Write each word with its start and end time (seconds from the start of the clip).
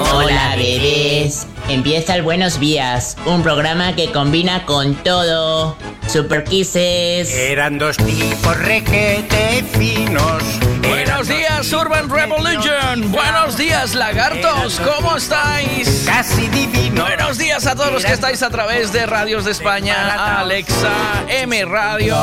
Hola 0.00 0.56
bebés, 0.56 1.46
empieza 1.68 2.16
el 2.16 2.22
Buenos 2.22 2.58
Días, 2.58 3.16
un 3.26 3.42
programa 3.44 3.94
que 3.94 4.10
combina 4.10 4.66
con 4.66 4.94
todo. 4.96 5.76
Super 6.08 6.42
Kisses. 6.42 7.32
Eran 7.32 7.78
dos 7.78 7.96
tipos 7.96 8.56
requete 8.58 9.64
finos. 9.78 10.42
Buenos 10.86 11.28
días, 11.28 11.72
Urban 11.72 12.10
Revolution. 12.10 13.12
Buenos 13.12 13.56
días, 13.56 13.94
lagartos. 13.94 14.80
¿Cómo 14.80 15.16
estáis? 15.16 16.04
Casi 16.06 16.48
divino. 16.48 17.04
Buenos 17.04 17.38
días 17.38 17.66
a 17.66 17.76
todos 17.76 17.92
los 17.92 18.04
que 18.04 18.12
estáis 18.12 18.42
a 18.42 18.50
través 18.50 18.92
de 18.92 19.06
Radios 19.06 19.44
de 19.44 19.52
España, 19.52 20.40
Alexa, 20.40 21.24
M 21.28 21.64
Radio. 21.66 22.16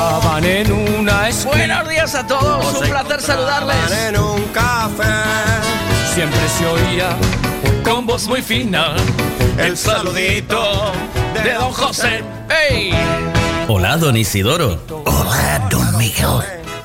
en 0.44 0.72
una 0.74 1.30
Buenos 1.46 1.88
días 1.88 2.16
a 2.16 2.28
todos, 2.28 2.82
un 2.82 2.90
placer 2.90 3.22
saludarles. 3.22 3.92
en 4.08 4.20
un 4.20 4.44
café. 4.48 5.04
Siempre 6.14 6.42
se 6.50 6.66
oía 6.66 7.16
con 7.92 8.06
voz 8.06 8.26
muy 8.28 8.42
fina 8.42 8.96
el 9.58 9.76
saludito 9.76 10.92
De 11.44 11.54
Don 11.54 11.72
José. 11.74 12.24
¡Ey! 12.70 12.92
Hola, 13.68 13.98
don 13.98 14.16
Isidoro. 14.16 14.82
Hola, 15.06 15.68
don 15.70 15.98
Miguel. 15.98 16.40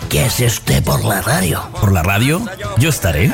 ¿Qué 0.09 0.25
hace 0.25 0.47
usted 0.47 0.83
por 0.83 1.05
la 1.05 1.21
radio? 1.23 1.63
¿Por 1.81 1.93
la 1.93 2.03
radio? 2.03 2.45
Yo 2.79 2.89
estaré. 2.89 3.33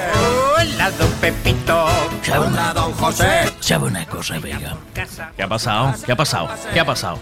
Hola, 0.59 0.91
don 0.93 1.11
Pepito. 1.13 1.87
¿Sabe 2.23 2.47
una, 2.47 2.71
Hola, 2.71 2.75
don 2.75 2.93
José. 2.93 3.51
sabe 3.61 3.87
una 3.87 4.05
cosa, 4.07 4.39
Vega? 4.39 4.77
¿Qué 5.37 5.43
ha 5.43 5.49
pasado? 5.49 5.95
¿Qué 6.05 6.13
ha 6.13 6.17
pasado? 6.17 6.49
¿Qué 6.75 6.81
ha 6.81 6.85
pasado? 6.85 7.19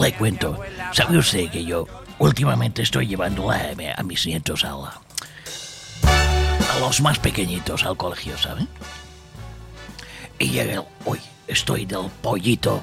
Le 0.00 0.14
cuento. 0.14 0.60
¿Sabe 0.92 1.18
usted 1.18 1.50
que 1.50 1.64
yo 1.64 1.86
últimamente 2.18 2.82
estoy 2.82 3.08
llevando 3.08 3.50
a, 3.50 3.58
a 3.96 4.02
mis 4.04 4.26
nietos 4.26 4.64
a 4.64 4.70
la- 4.70 5.00
a 6.74 6.78
los 6.80 7.00
más 7.00 7.18
pequeñitos 7.18 7.84
al 7.84 7.96
colegio, 7.96 8.38
¿sabe? 8.38 8.66
Y 10.38 10.50
llega 10.50 10.74
el- 10.74 10.84
hoy 11.04 11.20
estoy 11.46 11.84
del 11.86 12.10
pollito 12.22 12.82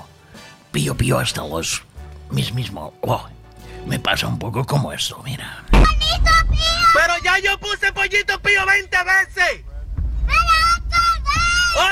pío 0.71 0.95
pío 0.95 1.19
hasta 1.19 1.41
los 1.45 1.83
mis 2.29 2.53
mismos. 2.53 2.93
oh, 3.01 3.27
me 3.85 3.99
pasa 3.99 4.27
un 4.27 4.37
poco 4.39 4.63
como 4.65 4.91
esto, 4.93 5.21
mira. 5.23 5.63
Pero 5.71 7.13
ya 7.23 7.39
yo 7.39 7.57
puse 7.59 7.91
pollito 7.93 8.39
pío 8.41 8.65
20 8.65 8.97
veces. 9.03 9.63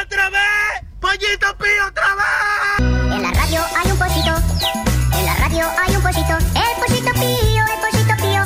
¡Otra 0.03 0.29
vez! 0.29 0.83
¡Pollito 0.99 1.57
pío 1.57 1.87
otra 1.87 2.15
vez! 2.15 3.13
En 3.15 3.21
la 3.21 3.31
radio 3.31 3.61
hay 3.77 3.91
un 3.91 3.97
pocito. 3.97 4.35
En 5.17 5.25
la 5.25 5.35
radio 5.35 5.65
hay 5.79 5.95
un 5.95 6.01
pocito. 6.01 6.37
El 6.37 6.79
pocito 6.85 7.11
pío, 7.13 7.63
el 7.63 7.79
pocito 7.91 8.15
pío. 8.17 8.43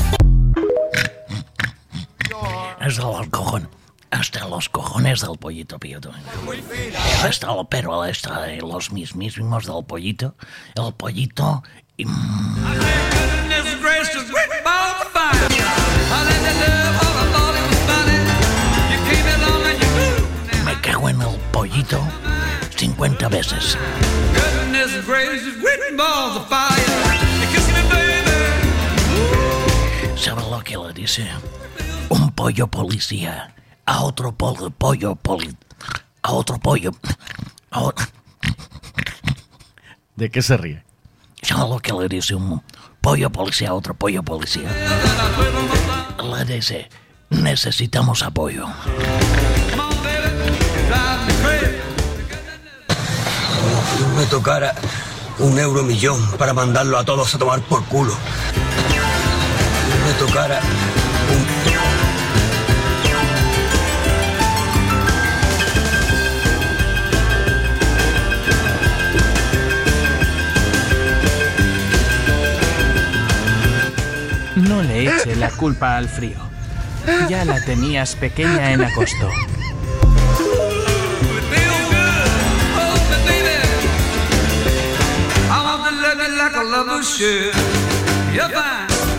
Hasta 2.79 3.01
los 3.01 3.27
cojones. 3.29 3.67
Hasta 4.11 4.45
los 4.47 4.67
cojones 4.67 5.21
del 5.21 5.37
pollito 5.37 5.79
también. 5.79 6.01
Hasta 7.23 7.47
lo, 7.47 7.63
pero 7.63 8.03
hasta 8.03 8.47
los 8.57 8.91
mismísimos 8.91 9.65
del 9.65 9.85
pollito. 9.85 10.35
El 10.75 10.93
pollito. 10.93 11.63
y, 11.95 12.05
mm, 12.05 12.55
me 20.65 20.81
cago 20.81 21.09
en 21.09 21.21
el 21.21 21.37
pollito 21.53 22.01
50 22.75 23.29
veces. 23.29 23.77
¿Sabe 30.17 30.41
lo 30.49 30.61
que 30.63 30.77
le 30.77 30.93
dice? 30.93 31.29
Un 32.09 32.31
pollo 32.31 32.67
policía 32.67 33.53
a 33.91 34.03
otro 34.03 34.31
pol- 34.31 34.71
pollo 34.71 35.15
poli... 35.15 35.55
a 36.23 36.31
otro 36.31 36.57
pollo... 36.59 36.91
a 37.71 37.91
¿De 40.15 40.29
qué 40.29 40.41
se 40.41 40.55
ríe? 40.55 40.83
¿Sabe 41.41 41.69
lo 41.69 41.79
que 41.79 41.91
le 41.91 42.07
dice 42.07 42.35
un 42.35 42.61
pollo 43.01 43.29
policía 43.29 43.69
a 43.69 43.73
otro 43.73 43.93
pollo 43.93 44.23
policía? 44.23 44.69
Le 46.23 46.45
dice, 46.45 46.89
necesitamos 47.29 48.23
apoyo. 48.23 48.67
me 54.17 54.25
tocara 54.27 54.73
un 55.39 55.57
euro 55.57 55.83
millón 55.83 56.19
para 56.37 56.53
mandarlo 56.53 56.97
a 56.97 57.03
todos 57.03 57.33
a 57.33 57.37
tomar 57.37 57.61
por 57.61 57.83
culo. 57.85 58.13
Me 60.05 60.13
tocara 60.13 60.61
No 74.71 74.81
le 74.81 75.03
eche 75.03 75.35
la 75.35 75.49
culpa 75.49 75.97
al 75.97 76.07
frío. 76.07 76.37
Ya 77.27 77.43
la 77.43 77.59
tenías 77.59 78.15
pequeña 78.15 78.71
en 78.71 78.81
agosto. 78.81 79.29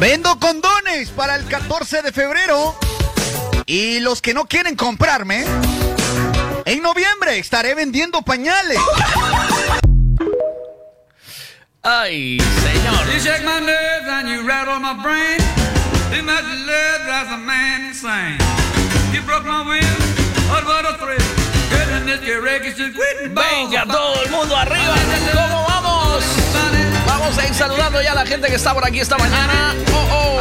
Vendo 0.00 0.38
condones 0.38 1.10
para 1.10 1.36
el 1.36 1.44
14 1.44 2.00
de 2.00 2.12
febrero. 2.12 2.74
Y 3.66 4.00
los 4.00 4.22
que 4.22 4.32
no 4.32 4.46
quieren 4.46 4.74
comprarme, 4.74 5.44
en 6.64 6.82
noviembre 6.82 7.38
estaré 7.38 7.74
vendiendo 7.74 8.22
pañales. 8.22 8.78
¡Ay, 11.84 12.38
señor! 12.62 13.12
You 13.12 13.18
shake 13.18 13.42
my 13.44 13.58
nerves 13.58 14.06
and 14.06 14.28
you 14.28 14.46
rattle 14.46 14.78
my 14.78 14.94
brain. 15.02 15.40
Too 16.14 16.22
much 16.22 16.44
love 16.62 17.02
drives 17.02 17.32
a 17.32 17.36
man 17.38 17.86
insane. 17.88 18.38
You 19.12 19.20
broke 19.22 19.44
my 19.44 19.66
will, 19.66 19.82
what 20.48 20.64
what 20.64 20.86
a 20.86 20.96
thrill. 20.98 21.18
Venga, 23.34 23.84
todo 23.86 24.22
el 24.22 24.30
mundo 24.30 24.56
arriba. 24.56 24.94
¿Cómo 25.34 25.64
vamos? 25.66 26.24
Vamos 27.04 27.38
a 27.38 27.48
ir 27.48 27.54
saludando 27.54 28.00
ya 28.00 28.12
a 28.12 28.14
la 28.14 28.26
gente 28.26 28.46
que 28.46 28.54
está 28.54 28.72
por 28.74 28.86
aquí 28.86 29.00
esta 29.00 29.18
mañana. 29.18 29.74
Oh, 29.92 30.38
oh. 30.38 30.40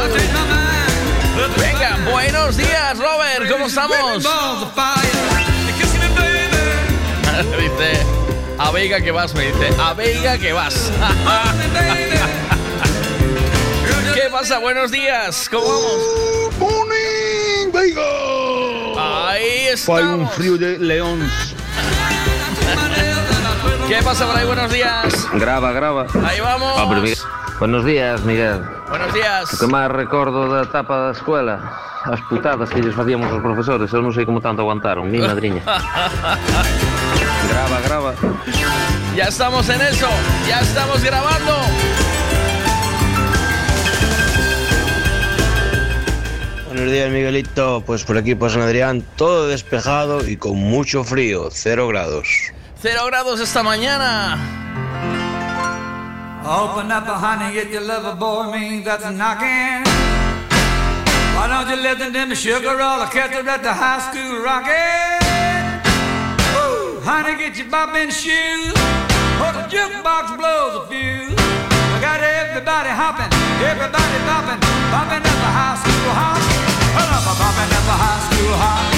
Venga, 1.58 1.98
buenos 2.08 2.56
días, 2.56 2.96
Robert. 2.98 3.50
¿Cómo 3.50 3.66
estamos? 3.66 4.22
Balls 4.22 5.02
a 8.62 8.70
Veiga 8.70 9.00
que 9.00 9.10
vas, 9.10 9.34
me 9.34 9.46
dice, 9.46 9.70
a 9.78 9.92
Veiga 9.92 10.38
que 10.38 10.52
vas. 10.52 10.74
¿Qué 14.14 14.30
pasa? 14.30 14.58
Buenos 14.58 14.92
días. 14.92 15.48
¿Cómo 15.50 15.66
vamos? 15.66 16.54
¡Morning, 16.58 17.72
Vega! 17.72 19.30
Ahí 19.30 19.66
estamos. 19.72 20.32
frío 20.34 20.56
de 20.56 20.78
león. 20.78 21.20
¿Qué 23.92 24.02
pasa 24.02 24.26
por 24.26 24.36
ahí? 24.36 24.46
Buenos 24.46 24.72
días. 24.72 25.28
Grava, 25.34 25.70
grava. 25.72 26.06
Ahí 26.24 26.40
vamos. 26.40 26.72
Ah, 26.78 26.86
pero 26.88 27.02
Miguel- 27.02 27.18
Buenos 27.58 27.84
días, 27.84 28.22
Miguel. 28.22 28.62
Buenos 28.88 29.12
días. 29.12 29.52
O 29.52 29.58
que 29.60 29.66
máis 29.68 29.92
recordo 29.92 30.48
da 30.48 30.64
etapa 30.64 30.96
da 30.96 31.12
escuela 31.12 31.60
As 32.08 32.18
putadas 32.26 32.72
que 32.72 32.80
lles 32.80 32.96
facíamos 32.96 33.28
aos 33.30 33.38
profesores 33.44 33.92
Eu 33.92 34.00
non 34.02 34.10
sei 34.16 34.24
como 34.26 34.40
tanto 34.42 34.64
aguantaron, 34.64 35.06
mi 35.12 35.20
madriña 35.22 35.60
Grava, 37.52 37.78
grava 37.84 38.10
Ya 39.14 39.28
estamos 39.28 39.68
en 39.68 39.78
eso. 39.84 40.08
Ya 40.48 40.64
estamos 40.64 41.04
grabando. 41.04 41.52
Buenos 46.72 46.88
días, 46.90 47.10
Miguelito. 47.12 47.84
Pues 47.84 48.02
por 48.08 48.16
aquí, 48.16 48.34
por 48.34 48.48
San 48.50 48.62
Adrián, 48.64 49.04
todo 49.20 49.46
despejado 49.52 50.26
y 50.26 50.40
con 50.40 50.56
mucho 50.56 51.04
frío, 51.04 51.48
cero 51.52 51.86
grados. 51.92 52.26
Cero 52.82 53.06
grados 53.06 53.38
esta 53.38 53.62
mañana. 53.62 54.36
Open 56.44 56.90
up, 56.90 57.06
honey, 57.06 57.52
get 57.54 57.70
your 57.70 57.82
lover 57.82 58.16
boy 58.16 58.50
means 58.50 58.84
that's 58.84 59.04
knocking. 59.04 59.84
Why 61.36 61.46
don't 61.46 61.70
you 61.70 61.76
listen 61.80 62.12
to 62.12 62.26
me, 62.26 62.34
sugar 62.34 62.76
roll? 62.76 63.00
I 63.00 63.08
catch 63.08 63.34
her 63.38 63.48
at 63.48 63.62
the 63.62 63.72
high 63.72 64.00
school. 64.10 64.42
Ooh, 66.58 66.98
honey, 67.06 67.36
get 67.38 67.56
your 67.56 67.68
bopping 67.68 68.10
shoes. 68.10 68.74
Or 69.38 69.52
the 69.54 69.62
jukebox 69.70 70.36
blows 70.36 70.82
a 70.82 70.86
fuse. 70.90 71.38
I 71.38 72.00
got 72.02 72.18
everybody 72.18 72.90
hopping, 72.90 73.30
everybody 73.62 74.18
bopping, 74.26 74.58
bopping 74.90 75.22
at 75.22 75.38
the 75.38 75.50
high 75.54 75.78
school 75.78 76.10
hop. 76.18 76.34
Well, 76.98 77.14
I'm 77.14 77.22
bopping 77.30 77.70
at 77.78 77.84
the 77.86 77.94
high 77.94 78.20
school 78.26 78.54
hop. 78.58 78.90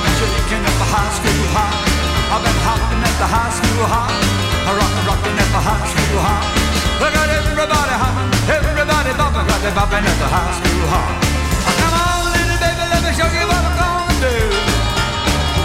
Been 0.00 0.12
shaking 0.16 0.64
at 0.64 0.76
the 0.80 0.88
high 0.88 1.12
school 1.12 1.48
hop. 1.52 1.95
I've 2.26 2.42
been 2.42 2.58
hopping 2.66 2.98
at 3.06 3.16
the 3.22 3.28
high 3.30 3.54
school 3.54 3.86
hop, 3.86 4.10
rockin', 4.66 5.06
rockin' 5.06 5.38
at 5.38 5.50
the 5.54 5.62
high 5.62 5.86
school 5.86 6.18
hop. 6.26 6.42
Look 6.98 7.14
got 7.14 7.30
everybody 7.30 7.94
hopping, 8.02 8.30
everybody 8.50 9.12
bopping, 9.14 9.46
got 9.46 9.60
they 9.62 9.70
bopping 9.70 10.02
at 10.02 10.18
the 10.18 10.26
high 10.26 10.52
school 10.58 10.84
hop. 10.90 11.06
Oh, 11.22 11.74
come 11.78 11.94
on, 11.94 12.34
little 12.34 12.58
baby, 12.58 12.84
let 12.90 13.00
me 13.06 13.10
show 13.14 13.30
you 13.30 13.46
what 13.46 13.62
I'm 13.62 13.76
gonna 13.78 14.18
do. 14.18 14.36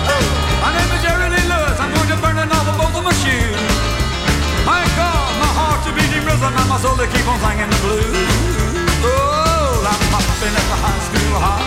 Oh, 0.05 0.25
my 0.61 0.69
name 0.77 0.91
is 0.93 1.01
Jerry 1.01 1.27
Lee 1.33 1.49
Lewis, 1.49 1.77
I'm 1.81 1.89
going 1.97 2.09
to 2.13 2.17
burn 2.21 2.37
it 2.37 2.53
off 2.53 2.69
of 2.69 2.77
both 2.77 2.93
of 2.93 3.03
my 3.09 3.15
shoes. 3.25 3.57
My 4.61 4.85
God, 4.93 5.33
my 5.41 5.51
heart's 5.57 5.89
a 5.89 5.91
beating 5.97 6.21
rhythm, 6.29 6.53
and 6.53 6.67
my 6.69 6.77
soul 6.77 6.93
they 6.93 7.09
keep 7.09 7.25
on 7.25 7.41
singing 7.41 7.73
the 7.73 7.79
blues. 7.81 8.21
Oh, 9.01 9.81
I'm 9.81 10.03
hopping 10.13 10.53
at 10.53 10.67
the 10.69 10.77
high 10.77 11.01
school 11.09 11.35
hop, 11.41 11.65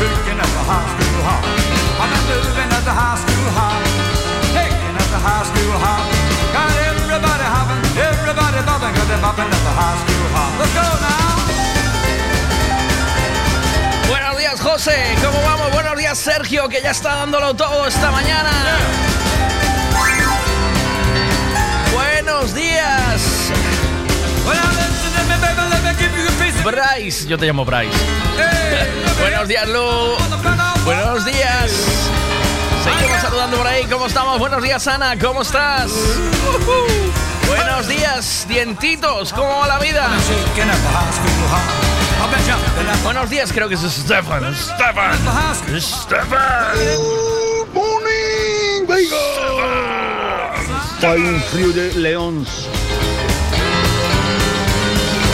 freaking 0.00 0.40
at 0.40 0.50
the 0.56 0.62
high 0.64 0.88
school 0.88 1.20
hop. 1.20 1.75
I'm 1.98 2.12
moving 2.28 2.70
at 2.76 2.84
the 2.84 2.92
high 2.92 3.16
school 3.16 3.48
hop, 3.56 3.80
picking 4.52 4.96
at 5.00 5.08
the 5.08 5.20
high 5.26 5.44
school 5.48 5.74
hop. 5.80 6.04
Got 6.52 6.76
everybody 6.92 7.46
hopping, 7.54 7.80
everybody 7.96 8.58
bopping, 8.68 8.92
got 8.96 9.06
them 9.08 9.20
bopping 9.24 9.48
at 9.48 9.62
the 9.64 9.74
high 9.80 9.96
school 10.02 10.26
hop. 10.36 10.50
Let's 10.60 10.74
go 10.76 10.86
now. 11.00 11.24
Buenos 14.08 14.36
días, 14.38 14.60
José. 14.60 15.16
¿Cómo 15.24 15.40
vamos? 15.42 15.72
Buenos 15.72 15.96
días, 15.96 16.18
Sergio, 16.18 16.68
que 16.68 16.82
ya 16.82 16.90
está 16.90 17.16
dándolo 17.16 17.54
todo 17.54 17.86
esta 17.86 18.10
mañana. 18.10 18.50
Buenos 21.94 22.54
días. 22.54 23.52
Bryce, 26.62 27.26
yo 27.28 27.38
te 27.38 27.46
llamo 27.46 27.64
Bryce. 27.64 27.96
Buenos 29.20 29.48
días, 29.48 29.68
Lu. 29.68 30.16
Buenos 30.86 31.24
días. 31.24 31.72
Seguimos 32.84 33.20
saludando 33.20 33.56
por 33.56 33.66
ahí. 33.66 33.84
¿Cómo 33.86 34.06
estamos? 34.06 34.38
Buenos 34.38 34.62
días, 34.62 34.86
Ana. 34.86 35.18
¿Cómo 35.18 35.42
estás? 35.42 35.90
Buenos 37.48 37.88
días, 37.88 38.46
dientitos. 38.48 39.32
¿Cómo 39.32 39.58
va 39.58 39.66
la 39.66 39.80
vida? 39.80 40.08
Buenos 43.02 43.28
días, 43.28 43.52
creo 43.52 43.68
que 43.68 43.74
es 43.74 43.80
Stefan. 43.80 44.54
Stefan. 44.54 45.18
Stefan. 45.80 46.78
morning. 47.74 48.86
Hay 51.02 51.20
un 51.20 51.42
frío 51.50 51.72
de 51.72 51.94
león. 51.94 52.46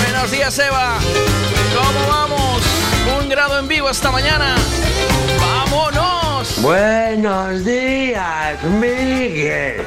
Buenos 0.03 0.31
días, 0.31 0.59
Eva. 0.59 0.95
¿Cómo 1.77 2.07
vamos? 2.09 2.63
Un 3.21 3.29
grado 3.29 3.59
en 3.59 3.69
vivo 3.69 3.91
esta 3.91 4.11
mañana. 4.11 4.57
¡Vámonos! 5.73 6.61
Buenos 6.61 7.65
días, 7.65 8.63
Miguel. 8.65 9.87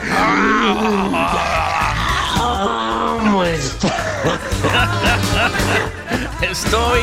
¿Cómo 2.37 3.43
estás? 3.43 4.04
Estoy. 6.41 7.01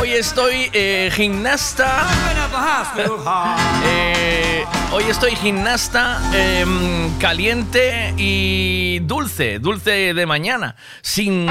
Hoy 0.00 0.12
estoy 0.12 0.70
eh, 0.72 1.10
gimnasta. 1.12 2.06
Eh, 3.86 4.64
hoy 4.92 5.04
estoy 5.04 5.36
gimnasta 5.36 6.20
em, 6.32 7.16
caliente 7.18 8.14
y 8.16 9.00
dulce, 9.00 9.58
dulce 9.58 10.14
de 10.14 10.26
mañana. 10.26 10.76
Sin. 11.02 11.46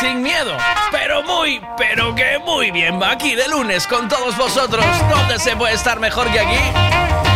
Sin 0.00 0.22
miedo, 0.22 0.56
pero 0.90 1.22
muy, 1.22 1.60
pero 1.76 2.14
que 2.14 2.38
muy 2.38 2.70
bien. 2.70 3.02
Aquí 3.02 3.34
de 3.34 3.48
lunes 3.48 3.86
con 3.86 4.08
todos 4.08 4.36
vosotros. 4.36 4.84
¿Dónde 5.10 5.38
se 5.38 5.56
puede 5.56 5.74
estar 5.74 6.00
mejor 6.00 6.30
que 6.32 6.40
aquí? 6.40 7.29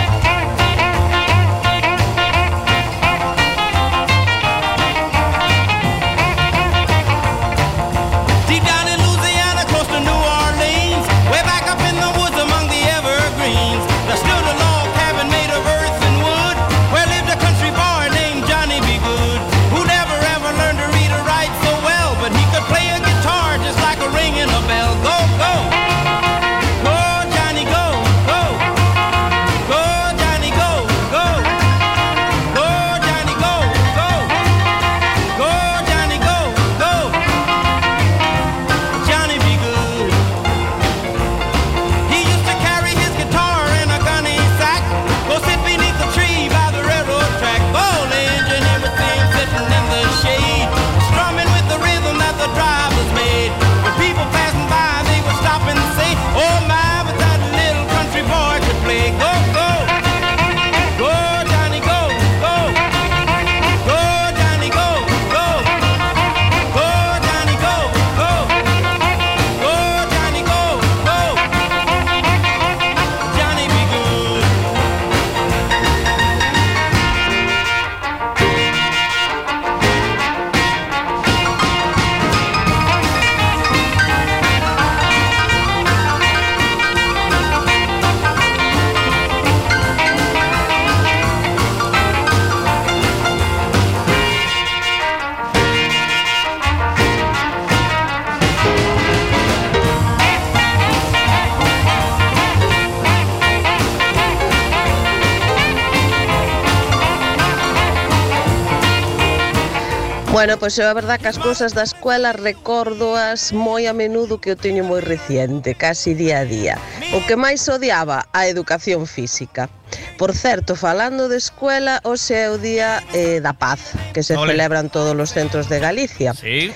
Bueno, 110.34 110.58
pois 110.58 110.76
eu 110.80 110.90
a 110.90 110.94
verdad 110.98 111.20
que 111.20 111.28
as 111.28 111.38
cousas 111.38 111.78
da 111.78 111.86
escuela 111.86 112.34
recórdoas 112.34 113.54
moi 113.54 113.86
a 113.86 113.94
menudo 113.94 114.42
que 114.42 114.50
eu 114.50 114.58
teño 114.58 114.82
moi 114.82 114.98
reciente, 114.98 115.78
casi 115.78 116.10
día 116.10 116.42
a 116.42 116.44
día. 116.44 116.74
O 117.14 117.22
que 117.22 117.38
máis 117.38 117.62
odiaba 117.70 118.26
a 118.34 118.50
educación 118.50 119.06
física. 119.06 119.70
Por 120.18 120.34
certo, 120.34 120.74
falando 120.74 121.30
de 121.30 121.38
escuela, 121.38 122.02
hoxe 122.02 122.34
é 122.34 122.50
o 122.50 122.58
día 122.58 122.98
eh, 123.14 123.38
da 123.38 123.54
paz 123.54 123.94
que 124.10 124.26
se 124.26 124.34
Ole. 124.34 124.58
celebran 124.58 124.90
todos 124.90 125.14
os 125.14 125.30
centros 125.30 125.70
de 125.70 125.78
Galicia. 125.78 126.34
Sí. 126.34 126.74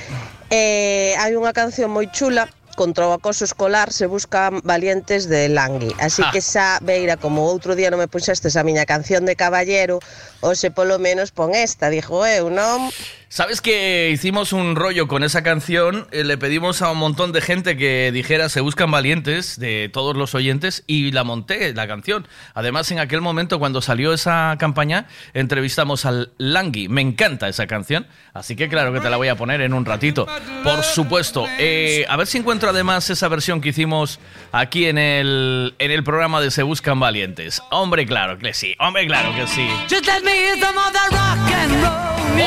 Eh, 0.55 1.19
hai 1.19 1.35
unha 1.35 1.51
canción 1.51 1.91
moi 1.91 2.07
chula 2.15 2.47
contra 2.79 3.11
o 3.11 3.13
acoso 3.13 3.43
escolar 3.43 3.91
se 3.91 4.07
buscan 4.07 4.63
valientes 4.63 5.27
de 5.27 5.51
Langui. 5.51 5.91
Así 5.99 6.23
Ah. 6.23 6.31
que 6.31 6.39
xa 6.39 6.79
veira 6.79 7.19
como 7.19 7.43
outro 7.51 7.75
día 7.75 7.91
non 7.91 7.99
me 7.99 8.07
puxestes 8.07 8.55
a 8.55 8.63
miña 8.63 8.87
canción 8.87 9.27
de 9.27 9.35
caballero, 9.35 9.99
hoxe 10.39 10.71
polo 10.71 11.03
menos 11.03 11.35
pon 11.35 11.59
esta, 11.59 11.91
dixo 11.91 12.23
eu, 12.23 12.47
non? 12.55 12.87
¿Sabes 13.29 13.61
que 13.61 14.09
hicimos 14.09 14.55
un 14.57 14.73
rollo 14.73 15.05
con 15.05 15.21
esa 15.21 15.43
canción? 15.43 16.09
Eh, 16.17 16.25
le 16.25 16.39
pedimos 16.39 16.81
a 16.81 16.89
un 16.91 16.97
montón 16.97 17.29
de 17.33 17.43
gente 17.43 17.77
que 17.77 18.09
dijera 18.11 18.49
Se 18.49 18.63
buscan 18.65 18.91
valientes 18.91 19.61
de 19.61 19.91
todos 19.93 20.17
los 20.17 20.33
oyentes 20.35 20.83
y 20.87 21.13
la 21.13 21.25
monté, 21.25 21.75
la 21.75 21.87
canción. 21.87 22.25
Además, 22.55 22.91
en 22.91 23.01
aquel 23.01 23.21
momento, 23.21 23.59
cuando 23.59 23.83
salió 23.83 24.15
esa 24.15 24.57
campaña, 24.59 25.09
entrevistamos 25.35 26.07
al 26.07 26.33
Langui. 26.39 26.89
Me 26.89 27.03
encanta 27.03 27.49
esa 27.49 27.67
canción, 27.67 28.07
así 28.33 28.57
que 28.57 28.71
claro 28.71 28.95
que 28.95 29.01
te 29.01 29.11
la 29.11 29.19
voy 29.19 29.29
a 29.29 29.37
poner 29.37 29.61
en 29.61 29.75
un 29.75 29.85
ratito. 29.85 30.27
Por 30.65 30.83
supuesto. 30.83 31.45
Eh, 31.59 32.07
a 32.09 32.17
ver 32.17 32.27
si 32.27 32.39
encuentro 32.39 32.68
además 32.69 33.09
esa 33.11 33.29
versión 33.29 33.61
que 33.61 33.71
hicimos 33.71 34.21
aquí 34.53 34.87
en 34.87 34.99
el, 34.99 35.75
en 35.79 35.91
el 35.91 36.05
programa 36.05 36.41
de 36.41 36.51
Se 36.51 36.63
buscan 36.63 37.01
valientes. 37.01 37.63
Hombre, 37.71 38.07
claro 38.07 38.39
que 38.39 38.55
sí. 38.55 38.75
Hombre, 38.79 39.07
claro 39.07 39.35
que 39.35 39.47
sí. 39.47 39.69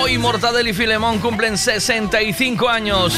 Hoy 0.01 0.17
Mortadelo 0.17 0.69
y 0.69 0.73
Filemón 0.73 1.19
cumplen 1.19 1.57
65 1.57 2.69
años. 2.69 3.13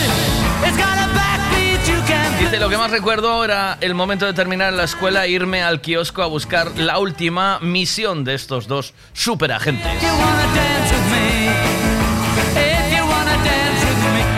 Dice, 2.39 2.59
lo 2.59 2.69
que 2.69 2.77
más 2.77 2.91
recuerdo 2.91 3.43
era 3.43 3.77
el 3.81 3.93
momento 3.93 4.25
de 4.25 4.33
terminar 4.33 4.73
la 4.73 4.83
escuela 4.85 5.25
e 5.25 5.29
irme 5.29 5.63
al 5.63 5.81
kiosco 5.81 6.23
a 6.23 6.27
buscar 6.27 6.71
la 6.77 6.97
última 6.97 7.59
misión 7.61 8.23
de 8.23 8.33
estos 8.33 8.67
dos 8.67 8.93
superagentes. 9.13 9.91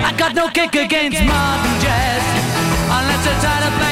I 0.06 0.12
got 0.18 0.36
no 0.36 0.50
kick 0.50 0.76
against 0.76 1.20
modern 1.22 1.82
jazz, 1.82 2.35
unless 2.98 3.26
you 3.28 3.36
try 3.42 3.60
to 3.60 3.85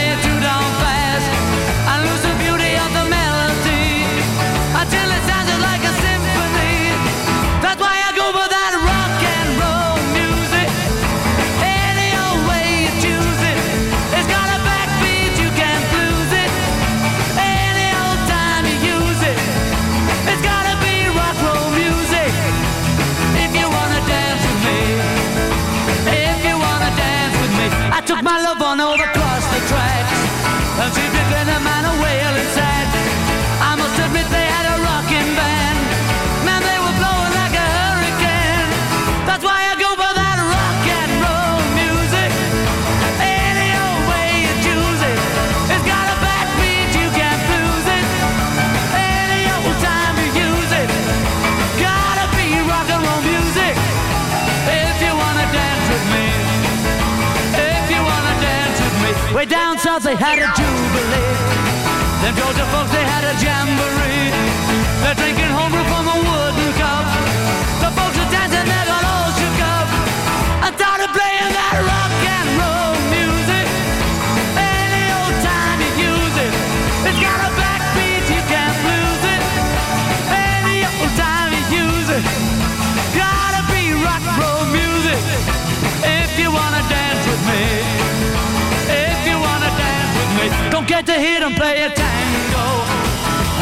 to 91.49 91.55
play 91.55 91.83
a 91.83 91.89
tango. 91.89 92.67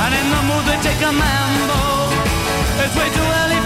And 0.04 0.14
in 0.14 0.28
the 0.30 0.42
mood 0.50 0.64
they 0.70 0.78
take 0.86 1.02
a 1.02 1.12
mambo. 1.12 1.82
It's 2.84 2.96
way 2.96 3.10
too 3.10 3.28
early 3.42 3.61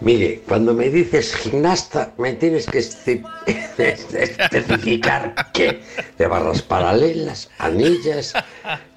Mire, 0.00 0.42
cuando 0.48 0.72
me 0.72 0.88
dices 0.88 1.34
gimnasta, 1.36 2.12
me 2.16 2.32
tienes 2.32 2.66
que 2.66 2.78
espe- 2.78 3.22
especificar 3.76 5.34
qué. 5.52 5.82
De 6.16 6.26
barras 6.26 6.62
paralelas, 6.62 7.50
anillas, 7.58 8.32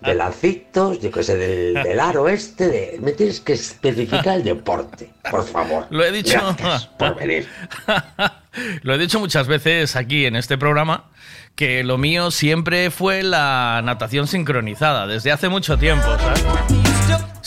de 0.02 0.16
lacitos, 0.16 1.00
yo 1.02 1.12
qué 1.12 1.24
sé, 1.24 1.36
del, 1.38 1.74
del 1.84 2.00
aro 2.00 2.30
este. 2.30 2.68
De... 2.70 2.98
Me 3.02 3.12
tienes 3.12 3.42
que 3.42 3.54
especificar 3.54 4.38
el 4.38 4.44
deporte, 4.44 5.10
por 5.30 5.46
favor. 5.46 5.88
Lo 5.90 6.06
he 6.06 6.12
dicho. 6.12 6.40
Gracias 6.58 6.88
por 6.98 7.16
venir. 7.16 7.48
Lo 8.84 8.94
he 8.94 8.98
dicho 8.98 9.20
muchas 9.20 9.48
veces 9.48 9.96
aquí 9.96 10.26
en 10.26 10.36
este 10.36 10.58
programa 10.58 11.10
que 11.56 11.84
lo 11.84 11.98
mío 11.98 12.30
siempre 12.32 12.92
fue 12.92 13.24
la 13.24 13.82
natación 13.84 14.28
sincronizada 14.28 15.08
desde 15.08 15.32
hace 15.32 15.50
mucho 15.50 15.78
tiempo, 15.78 16.06
¿sabes? 16.20 16.44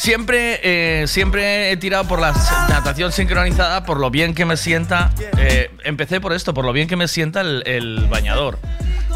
Siempre, 0.07 0.61
eh, 0.63 1.09
siempre 1.09 1.73
he 1.73 1.77
tirado 1.77 2.07
por 2.07 2.21
la 2.21 2.33
natación 2.69 3.11
sincronizada 3.11 3.85
por 3.85 3.99
lo 3.99 4.09
bien 4.09 4.35
que 4.37 4.45
me 4.45 4.57
sienta. 4.57 5.11
eh, 5.37 5.69
empecé 5.83 6.21
por 6.21 6.33
esto, 6.33 6.55
por 6.55 6.65
lo 6.65 6.73
bien 6.73 6.87
que 6.87 6.95
me 6.95 7.09
sienta 7.09 7.41
el, 7.41 7.65
el 7.67 8.07
bañador 8.07 8.61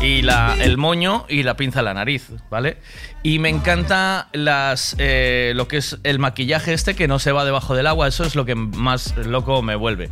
y 0.01 0.23
la, 0.23 0.57
el 0.59 0.79
moño 0.79 1.27
y 1.29 1.43
la 1.43 1.57
pinza 1.57 1.81
a 1.81 1.83
la 1.83 1.95
nariz, 1.95 2.29
¿vale? 2.51 2.79
Y 3.23 3.39
me 3.39 3.51
encanta 3.51 4.29
las, 4.33 4.97
eh, 4.99 5.53
lo 5.55 5.69
que 5.69 5.77
es 5.77 5.99
el 6.05 6.19
maquillaje 6.19 6.73
este 6.73 6.95
que 6.95 7.07
no 7.07 7.19
se 7.19 7.33
va 7.33 7.45
debajo 7.45 7.75
del 7.75 7.87
agua, 7.87 8.09
eso 8.09 8.25
es 8.25 8.35
lo 8.35 8.47
que 8.47 8.55
más 8.55 9.15
loco 9.19 9.61
me 9.61 9.77
vuelve. 9.77 10.09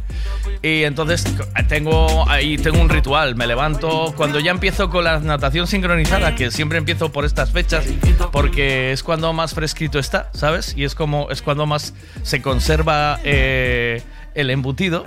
Y 0.62 0.84
entonces 0.84 1.24
tengo 1.68 2.28
ahí 2.28 2.58
tengo 2.58 2.80
un 2.80 2.90
ritual, 2.90 3.34
me 3.34 3.46
levanto 3.46 4.12
cuando 4.16 4.40
ya 4.40 4.50
empiezo 4.50 4.90
con 4.90 5.04
la 5.04 5.20
natación 5.20 5.66
sincronizada, 5.66 6.34
que 6.34 6.50
siempre 6.50 6.76
empiezo 6.76 7.10
por 7.10 7.24
estas 7.24 7.50
fechas, 7.52 7.86
porque 8.30 8.92
es 8.92 9.02
cuando 9.02 9.32
más 9.32 9.54
fresquito 9.54 9.98
está, 9.98 10.30
¿sabes? 10.34 10.74
Y 10.76 10.84
es 10.84 10.94
como 10.94 11.30
es 11.30 11.40
cuando 11.40 11.64
más 11.64 11.94
se 12.22 12.42
conserva 12.42 13.20
eh, 13.24 14.02
el 14.38 14.50
embutido. 14.50 15.04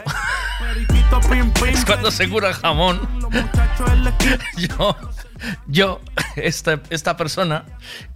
es 1.67 1.85
cuando 1.85 2.11
se 2.11 2.27
cura 2.29 2.49
el 2.49 2.53
jamón. 2.53 2.99
yo, 4.57 4.97
yo 5.67 6.01
esta, 6.35 6.81
esta 6.89 7.15
persona 7.15 7.63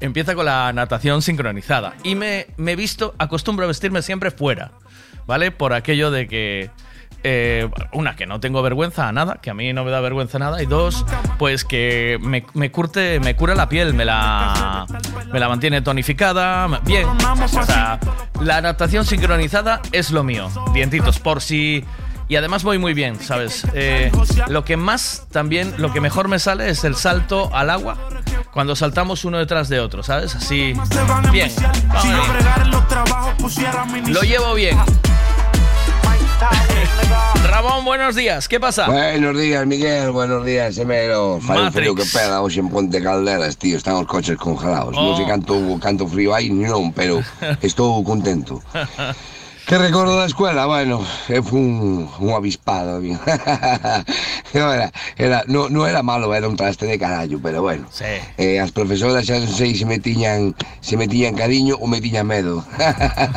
empieza 0.02 0.36
con 0.36 0.46
la 0.46 0.74
natación 0.74 1.22
sincronizada 1.22 1.96
y 2.04 2.16
me, 2.16 2.48
me 2.58 2.74
he 2.74 2.76
visto, 2.76 3.16
acostumbro 3.18 3.64
a 3.64 3.70
vestirme 3.70 4.02
siempre 4.02 4.30
fuera, 4.30 4.74
¿vale? 5.26 5.52
Por 5.52 5.72
aquello 5.72 6.12
de 6.12 6.28
que 6.28 6.70
eh, 7.28 7.68
una, 7.92 8.16
que 8.16 8.28
no 8.28 8.40
tengo 8.40 8.62
vergüenza 8.62 9.08
a 9.08 9.12
nada, 9.12 9.40
que 9.42 9.50
a 9.50 9.56
mí 9.56 9.74
no 9.74 9.84
me 9.84 9.90
da 9.90 10.00
vergüenza 10.00 10.38
nada, 10.38 10.62
y 10.62 10.68
dos, 10.68 11.04
pues 11.40 11.66
que 11.66 12.20
me, 12.22 12.46
me 12.54 12.70
curte, 12.70 13.20
me 13.20 13.36
cura 13.36 13.56
la 13.56 13.68
piel, 13.68 13.96
me 13.96 14.06
la, 14.06 14.86
me 15.34 15.40
la 15.40 15.50
mantiene 15.50 15.82
tonificada, 15.82 16.68
bien. 16.84 17.08
O 17.08 17.66
sea, 17.66 18.00
la 18.40 18.62
natación 18.62 19.06
sincronizada 19.06 19.82
es 19.92 20.12
lo 20.12 20.24
mío, 20.24 20.52
dientitos, 20.76 21.20
por 21.20 21.42
si... 21.42 21.84
Y 22.28 22.36
además 22.36 22.64
voy 22.64 22.78
muy 22.78 22.94
bien, 22.94 23.20
¿sabes? 23.20 23.66
Eh, 23.74 24.12
lo 24.48 24.64
que 24.64 24.78
más 24.78 25.26
también, 25.32 25.74
lo 25.78 25.92
que 25.94 26.02
mejor 26.02 26.28
me 26.28 26.38
sale 26.38 26.70
es 26.70 26.84
el 26.84 26.96
salto 26.96 27.50
al 27.56 27.72
agua 27.72 27.98
cuando 28.52 28.76
saltamos 28.76 29.26
uno 29.26 29.40
detrás 29.40 29.68
de 29.68 29.80
otro, 29.80 30.02
¿sabes? 30.04 30.36
Así, 30.36 30.74
bien. 31.32 31.52
Vamos. 31.88 33.58
Lo 34.10 34.22
llevo 34.22 34.54
bien. 34.54 34.78
Ramón, 37.50 37.86
buenos 37.86 38.16
días. 38.16 38.48
¿Qué 38.48 38.60
pasa? 38.60 38.88
Buenos 38.88 39.38
días, 39.40 39.66
Miguel. 39.66 40.12
Buenos 40.12 40.46
días, 40.46 40.78
Emero. 40.78 41.40
Fai 41.40 41.60
un 41.62 41.72
frío 41.72 41.96
que 41.96 42.04
pega 42.06 42.42
hoxe 42.42 42.60
en 42.60 42.70
Ponte 42.70 43.02
Calderas, 43.02 43.58
tío. 43.58 43.78
Están 43.78 43.96
os 43.96 44.08
coches 44.08 44.38
congelados. 44.38 44.92
Non 44.96 45.14
Oh. 45.14 45.18
sei 45.18 45.26
canto, 45.26 45.56
canto 45.80 46.04
frío 46.08 46.36
hai, 46.36 46.50
non, 46.52 46.92
pero 46.92 47.24
estou 47.64 48.04
contento. 48.04 48.60
Que 49.66 49.80
recordo 49.80 50.16
da 50.16 50.28
escuela? 50.28 50.68
Bueno, 50.68 51.04
fui 51.26 51.58
un, 51.58 52.10
un 52.20 52.34
avispado. 52.34 53.02
No 54.54 54.72
era, 54.72 54.90
era, 55.18 55.44
no, 55.48 55.68
no 55.68 55.86
era 55.86 56.02
malo, 56.02 56.34
era 56.34 56.48
un 56.48 56.56
traste 56.56 56.86
de 56.86 56.98
carallo, 56.98 57.40
pero 57.44 57.62
bueno. 57.62 57.88
Sí. 57.92 58.06
Eh, 58.38 58.58
as 58.62 58.72
profesoras 58.72 59.28
xa 59.28 59.36
non 59.36 59.52
sei 59.52 59.76
se 59.76 59.84
me 59.84 60.00
tiñan, 60.00 60.56
me 60.96 61.08
tiñan 61.12 61.36
cariño 61.36 61.76
ou 61.76 61.92
me 61.92 62.00
tiñan 62.00 62.24
medo. 62.24 62.64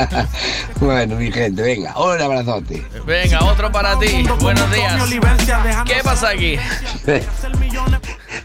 bueno, 0.78 1.18
mi 1.18 1.32
gente, 1.34 1.58
venga, 1.58 1.90
un 1.98 2.22
abrazote. 2.22 2.86
Venga, 3.02 3.42
otro 3.42 3.66
para 3.72 3.98
ti. 3.98 4.22
Buenos 4.38 4.70
días. 4.70 4.94
¿Qué 5.90 5.98
pasa 6.04 6.38
aquí? 6.38 6.54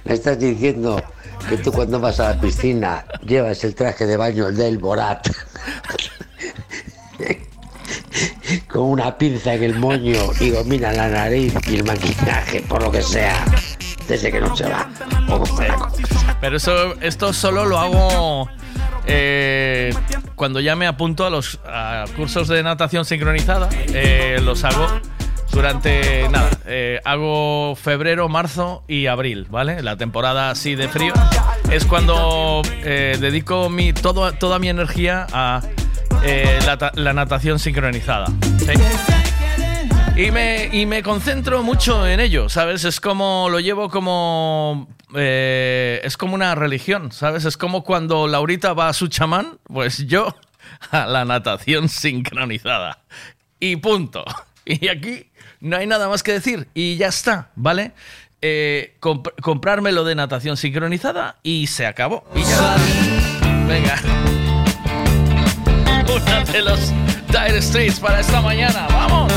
Me 0.06 0.14
estás 0.14 0.40
diciendo 0.40 0.98
que 1.48 1.58
tú 1.58 1.72
cuando 1.72 2.00
vas 2.00 2.20
a 2.20 2.34
la 2.34 2.42
piscina 2.42 3.06
llevas 3.22 3.64
el 3.64 3.76
traje 3.76 4.08
de 4.08 4.18
baño 4.18 4.52
del 4.52 4.80
Borat. 4.80 5.30
Con 8.68 8.84
una 8.84 9.18
pinza 9.18 9.54
en 9.54 9.64
el 9.64 9.76
moño 9.76 10.20
y 10.40 10.50
domina 10.50 10.92
la 10.92 11.08
nariz 11.08 11.54
y 11.70 11.76
el 11.76 11.84
maquillaje, 11.84 12.62
por 12.62 12.84
lo 12.84 12.92
que 12.92 13.02
sea. 13.02 13.46
Desde 14.08 14.32
que 14.32 14.40
no 14.42 14.56
se 14.56 14.68
va. 14.68 14.90
Pero 16.42 16.58
eso, 16.58 17.00
esto 17.02 17.32
solo 17.32 17.66
lo 17.66 17.80
hago 17.80 18.50
eh, 19.06 19.94
cuando 20.36 20.60
ya 20.60 20.76
me 20.76 20.88
apunto 20.88 21.26
a 21.26 21.30
los 21.30 21.60
cursos 22.16 22.48
de 22.48 22.62
natación 22.64 23.06
sincronizada. 23.06 23.70
eh, 23.94 24.40
los 24.44 24.64
hago 24.64 24.86
durante 25.52 26.28
nada. 26.30 26.50
eh, 26.66 27.00
hago 27.06 27.76
febrero, 27.76 28.28
marzo 28.28 28.84
y 28.88 29.08
abril, 29.08 29.48
¿vale? 29.50 29.82
La 29.84 29.96
temporada 29.98 30.50
así 30.50 30.76
de 30.76 30.90
frío 30.90 31.14
es 31.72 31.86
cuando 31.86 32.62
dedico 32.84 33.70
mi 33.70 33.94
todo, 33.94 34.32
toda 34.34 34.60
mi 34.60 34.68
energía 34.68 35.28
a 35.32 35.62
eh, 36.24 36.60
la, 36.66 36.78
ta- 36.78 36.92
la 36.96 37.14
natación 37.14 37.60
sincronizada. 37.60 38.26
Y 40.16 40.30
me, 40.32 40.70
y 40.72 40.86
me 40.86 41.02
concentro 41.02 41.64
mucho 41.64 42.06
en 42.08 42.20
ello, 42.20 42.48
¿sabes? 42.48 42.84
Es 42.84 43.00
como, 43.00 43.48
lo 43.50 43.60
llevo 43.60 43.90
como... 43.90 44.88
eh, 45.16 46.00
es 46.04 46.18
como 46.18 46.36
una 46.36 46.54
religión, 46.54 47.12
¿sabes? 47.12 47.46
Es 47.46 47.58
como 47.58 47.84
cuando 47.84 48.28
Laurita 48.28 48.74
va 48.74 48.90
a 48.90 48.94
su 48.94 49.08
chamán, 49.08 49.58
pues 49.64 50.06
yo 50.08 50.36
a 50.92 51.08
la 51.08 51.26
natación 51.26 51.90
sincronizada. 51.90 53.00
Y 53.60 53.78
punto. 53.78 54.24
Y 54.66 54.88
aquí 54.88 55.32
no 55.62 55.78
hay 55.78 55.88
nada 55.88 56.08
más 56.08 56.22
que 56.22 56.32
decir. 56.34 56.68
Y 56.76 56.96
ya 56.96 57.08
está, 57.08 57.50
¿vale? 57.56 57.92
Eh, 58.42 58.96
comp- 59.02 59.34
comprármelo 59.42 60.04
de 60.04 60.14
natación 60.16 60.58
sincronizada 60.58 61.38
y 61.44 61.68
se 61.68 61.86
acabó. 61.88 62.24
Venga. 63.68 63.96
Una 66.16 66.44
de 66.46 66.62
los 66.62 66.92
Dire 67.28 67.60
Straits 67.62 68.00
para 68.00 68.20
esta 68.20 68.40
mañana. 68.42 68.88
¡Vamos! 68.90 69.32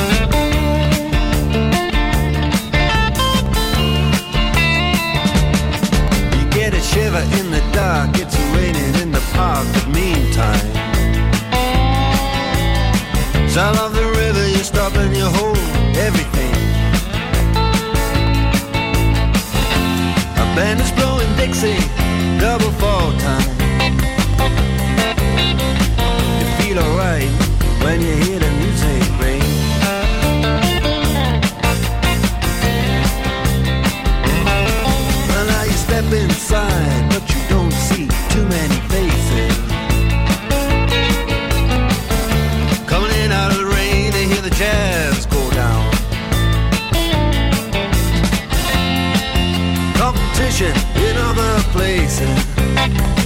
You 6.32 6.50
get 6.50 6.74
a 6.74 6.80
shiver 6.80 7.22
in 7.38 7.50
the 7.50 7.62
dark, 7.72 8.18
it's 8.18 8.36
raining 8.54 8.94
in 9.02 9.10
the 9.10 9.22
park, 9.34 9.66
but 9.72 9.88
meantime. 9.88 10.70
Sound 13.48 13.78
of 13.78 13.94
the 13.94 14.04
river, 14.20 14.46
you 14.46 14.62
stop 14.62 14.94
and 14.96 15.16
you 15.16 15.24
hold 15.24 15.56
everything. 15.96 16.54
A 20.36 20.54
band 20.54 20.80
is 20.80 20.92
blowing 20.92 21.34
Dixie, 21.36 21.78
double 22.38 22.70
fall 22.72 23.12
time. 23.18 23.55
feel 26.76 26.84
alright 26.84 27.28
when 27.82 28.00
you 28.00 28.12
hear 28.16 28.38
the 28.38 28.50
music 28.58 29.02
ring. 29.20 29.40
Well, 35.28 35.46
now 35.46 35.62
you 35.62 35.72
step 35.72 36.04
inside, 36.12 37.08
but 37.10 37.22
you 37.34 37.40
don't 37.48 37.72
see 37.72 38.08
too 38.30 38.44
many 38.46 38.76
faces. 38.92 39.56
Coming 42.86 43.12
in 43.22 43.32
out 43.32 43.52
of 43.52 43.58
the 43.58 43.66
rain, 43.66 44.12
they 44.12 44.26
hear 44.26 44.42
the 44.42 44.50
jazz 44.50 45.26
go 45.26 45.50
down. 45.52 45.90
Competition 49.94 50.74
in 50.96 51.16
other 51.16 51.62
places. 51.72 53.25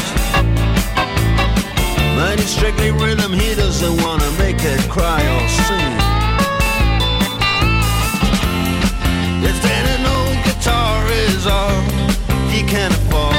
But 2.21 2.39
it's 2.39 2.51
strictly 2.51 2.91
rhythm, 2.91 3.33
he 3.33 3.55
doesn't 3.55 3.99
wanna 4.03 4.29
make 4.37 4.57
it 4.59 4.79
cry 4.91 5.21
or 5.35 5.47
sing. 5.65 5.93
If 9.49 9.57
then 9.63 9.85
an 9.95 10.05
old 10.05 10.37
guitar 10.45 11.07
is 11.09 11.47
all 11.47 11.81
he 12.53 12.61
can 12.61 12.91
afford, 12.91 13.33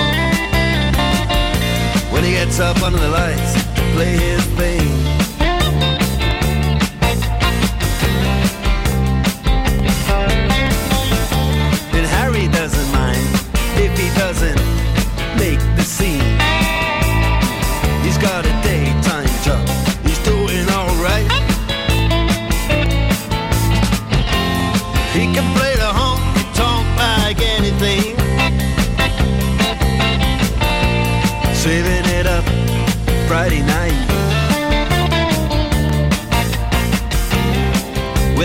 when 2.12 2.24
he 2.24 2.32
gets 2.32 2.58
up 2.58 2.82
under 2.82 2.98
the 2.98 3.08
lights 3.08 3.52
to 3.76 3.82
play 3.94 4.16
his 4.16 4.44
thing. 4.58 5.11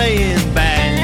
playing 0.00 0.54
band. 0.54 0.96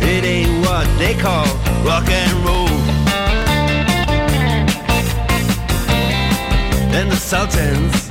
It 0.00 0.22
ain't 0.24 0.54
what 0.64 0.86
they 1.00 1.14
call 1.14 1.46
rock 1.84 2.08
and 2.08 2.32
roll. 2.46 2.68
And 6.96 7.10
the 7.10 7.16
Sultans, 7.16 8.01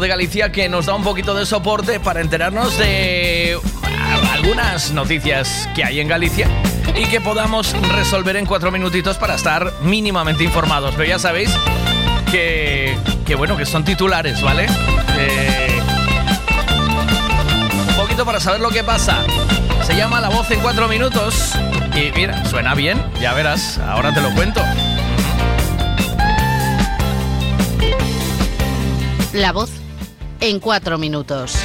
De 0.00 0.08
Galicia 0.08 0.52
que 0.52 0.68
nos 0.68 0.86
da 0.86 0.94
un 0.94 1.02
poquito 1.02 1.34
de 1.34 1.44
soporte 1.44 1.98
para 1.98 2.20
enterarnos 2.20 2.78
de 2.78 3.58
ah, 3.82 4.32
algunas 4.32 4.92
noticias 4.92 5.68
que 5.74 5.82
hay 5.82 6.00
en 6.00 6.08
Galicia 6.08 6.48
y 6.96 7.06
que 7.06 7.20
podamos 7.20 7.74
resolver 7.94 8.36
en 8.36 8.46
cuatro 8.46 8.70
minutitos 8.70 9.16
para 9.18 9.34
estar 9.34 9.72
mínimamente 9.82 10.44
informados. 10.44 10.94
Pero 10.96 11.08
ya 11.08 11.18
sabéis 11.18 11.50
que, 12.30 12.96
que 13.26 13.34
bueno, 13.34 13.56
que 13.56 13.66
son 13.66 13.84
titulares, 13.84 14.40
¿vale? 14.42 14.66
Eh, 15.18 15.80
un 17.88 17.96
poquito 17.96 18.24
para 18.24 18.40
saber 18.40 18.60
lo 18.60 18.70
que 18.70 18.84
pasa. 18.84 19.24
Se 19.84 19.96
llama 19.96 20.20
La 20.20 20.28
Voz 20.28 20.50
en 20.50 20.60
cuatro 20.60 20.86
minutos 20.86 21.54
y 21.94 22.12
mira, 22.14 22.44
suena 22.44 22.74
bien, 22.74 23.02
ya 23.20 23.32
verás, 23.32 23.78
ahora 23.78 24.12
te 24.12 24.20
lo 24.20 24.30
cuento. 24.34 24.62
La 29.32 29.52
voz 29.52 29.70
en 30.40 30.60
cuatro 30.60 30.98
minutos. 30.98 31.56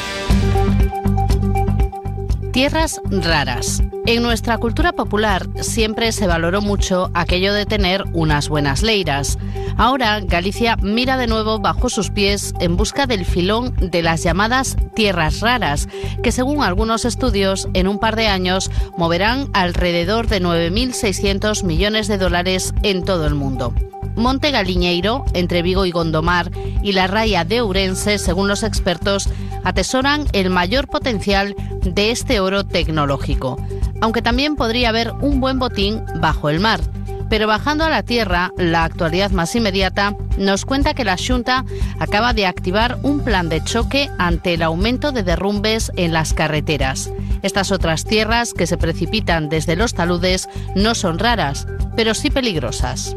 Tierras 2.52 3.02
raras. 3.10 3.82
En 4.06 4.22
nuestra 4.22 4.58
cultura 4.58 4.92
popular 4.92 5.48
siempre 5.62 6.12
se 6.12 6.28
valoró 6.28 6.62
mucho 6.62 7.10
aquello 7.14 7.54
de 7.54 7.66
tener 7.66 8.04
unas 8.14 8.50
buenas 8.50 8.84
leiras. 8.84 9.40
Ahora 9.78 10.20
Galicia 10.20 10.76
mira 10.78 11.18
de 11.18 11.26
nuevo 11.26 11.60
bajo 11.60 11.90
sus 11.90 12.12
pies 12.12 12.54
en 12.60 12.78
busca 12.78 13.08
del 13.08 13.26
filón 13.26 13.74
de 13.78 14.04
las 14.04 14.22
llamadas 14.22 14.78
tierras 14.94 15.40
raras, 15.40 15.88
que 16.22 16.32
según 16.32 16.62
algunos 16.62 17.06
estudios 17.06 17.68
en 17.74 17.88
un 17.88 17.98
par 17.98 18.16
de 18.16 18.28
años 18.28 18.70
moverán 18.98 19.50
alrededor 19.54 20.28
de 20.28 20.42
9.600 20.42 21.64
millones 21.64 22.08
de 22.08 22.18
dólares 22.18 22.74
en 22.84 23.04
todo 23.04 23.26
el 23.26 23.34
mundo. 23.34 23.74
Monte 24.16 24.52
Galiñeiro, 24.52 25.26
entre 25.34 25.64
Vigo 25.64 25.86
y 25.86 25.92
Gondomar, 25.92 26.52
y 26.84 26.92
la 26.92 27.08
raya 27.08 27.46
de 27.46 27.62
Ourense, 27.62 28.20
según 28.20 28.48
los 28.48 28.64
expertos, 28.64 29.30
atesoran 29.64 30.28
el 30.34 30.50
mayor 30.50 30.88
potencial 30.88 31.56
de 31.82 32.12
este 32.12 32.40
oro 32.40 32.64
tecnológico, 32.66 33.58
aunque 34.02 34.22
también 34.22 34.56
podría 34.56 34.90
haber 34.90 35.12
un 35.22 35.40
buen 35.40 35.58
botín 35.60 36.04
bajo 36.20 36.50
el 36.50 36.60
mar. 36.60 36.82
Pero 37.30 37.48
bajando 37.48 37.84
a 37.84 37.90
la 37.90 38.04
tierra, 38.04 38.52
la 38.58 38.84
actualidad 38.84 39.32
más 39.32 39.56
inmediata 39.56 40.16
nos 40.38 40.66
cuenta 40.66 40.94
que 40.94 41.06
la 41.06 41.18
Junta 41.18 41.66
acaba 42.00 42.34
de 42.34 42.46
activar 42.46 43.00
un 43.02 43.22
plan 43.22 43.50
de 43.50 43.64
choque 43.64 44.10
ante 44.20 44.54
el 44.54 44.62
aumento 44.62 45.12
de 45.12 45.24
derrumbes 45.24 45.92
en 45.96 46.14
las 46.14 46.34
carreteras. 46.34 47.10
Estas 47.42 47.72
otras 47.72 48.06
tierras 48.06 48.54
que 48.54 48.68
se 48.68 48.78
precipitan 48.78 49.50
desde 49.50 49.76
los 49.76 49.94
taludes 49.94 50.48
no 50.76 50.94
son 50.94 51.18
raras, 51.18 51.66
pero 51.96 52.14
sí 52.14 52.30
peligrosas. 52.30 53.16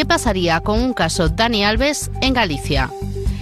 ¿Qué 0.00 0.06
pasaría 0.06 0.60
con 0.60 0.80
un 0.80 0.94
caso 0.94 1.28
Dani 1.28 1.62
Alves 1.62 2.10
en 2.22 2.32
Galicia? 2.32 2.90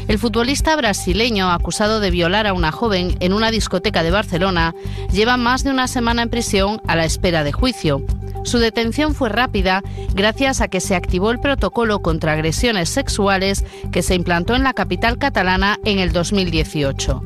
El 0.08 0.18
futbolista 0.18 0.74
brasileño 0.74 1.52
acusado 1.52 2.00
de 2.00 2.10
violar 2.10 2.48
a 2.48 2.52
una 2.52 2.72
joven 2.72 3.16
en 3.20 3.32
una 3.32 3.52
discoteca 3.52 4.02
de 4.02 4.10
Barcelona 4.10 4.74
lleva 5.12 5.36
más 5.36 5.62
de 5.62 5.70
una 5.70 5.86
semana 5.86 6.22
en 6.22 6.30
prisión 6.30 6.82
a 6.88 6.96
la 6.96 7.04
espera 7.04 7.44
de 7.44 7.52
juicio. 7.52 8.02
Su 8.42 8.58
detención 8.58 9.14
fue 9.14 9.28
rápida 9.28 9.84
gracias 10.14 10.60
a 10.60 10.66
que 10.66 10.80
se 10.80 10.96
activó 10.96 11.30
el 11.30 11.38
protocolo 11.38 12.00
contra 12.00 12.32
agresiones 12.32 12.88
sexuales 12.88 13.64
que 13.92 14.02
se 14.02 14.16
implantó 14.16 14.56
en 14.56 14.64
la 14.64 14.72
capital 14.72 15.16
catalana 15.16 15.78
en 15.84 16.00
el 16.00 16.10
2018. 16.10 17.22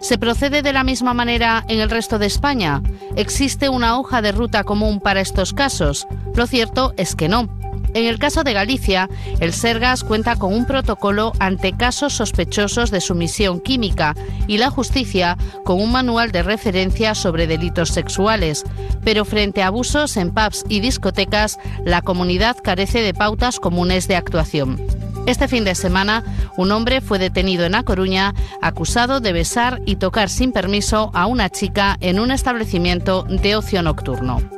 ¿Se 0.00 0.16
procede 0.16 0.62
de 0.62 0.72
la 0.72 0.84
misma 0.84 1.12
manera 1.12 1.64
en 1.68 1.80
el 1.80 1.90
resto 1.90 2.20
de 2.20 2.26
España? 2.26 2.82
¿Existe 3.16 3.68
una 3.68 3.98
hoja 3.98 4.22
de 4.22 4.30
ruta 4.30 4.62
común 4.62 5.00
para 5.00 5.20
estos 5.20 5.52
casos? 5.52 6.06
Lo 6.36 6.46
cierto 6.46 6.94
es 6.96 7.16
que 7.16 7.28
no. 7.28 7.48
En 7.96 8.04
el 8.04 8.18
caso 8.18 8.44
de 8.44 8.52
Galicia, 8.52 9.08
el 9.40 9.54
Sergas 9.54 10.04
cuenta 10.04 10.36
con 10.36 10.52
un 10.52 10.66
protocolo 10.66 11.32
ante 11.38 11.72
casos 11.72 12.12
sospechosos 12.12 12.90
de 12.90 13.00
sumisión 13.00 13.58
química 13.58 14.14
y 14.46 14.58
la 14.58 14.68
justicia 14.68 15.38
con 15.64 15.80
un 15.80 15.92
manual 15.92 16.30
de 16.30 16.42
referencia 16.42 17.14
sobre 17.14 17.46
delitos 17.46 17.88
sexuales. 17.88 18.64
Pero 19.02 19.24
frente 19.24 19.62
a 19.62 19.68
abusos 19.68 20.18
en 20.18 20.30
pubs 20.34 20.66
y 20.68 20.80
discotecas, 20.80 21.58
la 21.86 22.02
comunidad 22.02 22.58
carece 22.62 23.00
de 23.00 23.14
pautas 23.14 23.58
comunes 23.58 24.08
de 24.08 24.16
actuación. 24.16 24.78
Este 25.24 25.48
fin 25.48 25.64
de 25.64 25.74
semana, 25.74 26.22
un 26.58 26.72
hombre 26.72 27.00
fue 27.00 27.18
detenido 27.18 27.64
en 27.64 27.74
A 27.74 27.82
Coruña 27.82 28.34
acusado 28.60 29.20
de 29.20 29.32
besar 29.32 29.80
y 29.86 29.96
tocar 29.96 30.28
sin 30.28 30.52
permiso 30.52 31.10
a 31.14 31.24
una 31.24 31.48
chica 31.48 31.96
en 32.02 32.20
un 32.20 32.30
establecimiento 32.30 33.22
de 33.22 33.56
ocio 33.56 33.80
nocturno. 33.82 34.55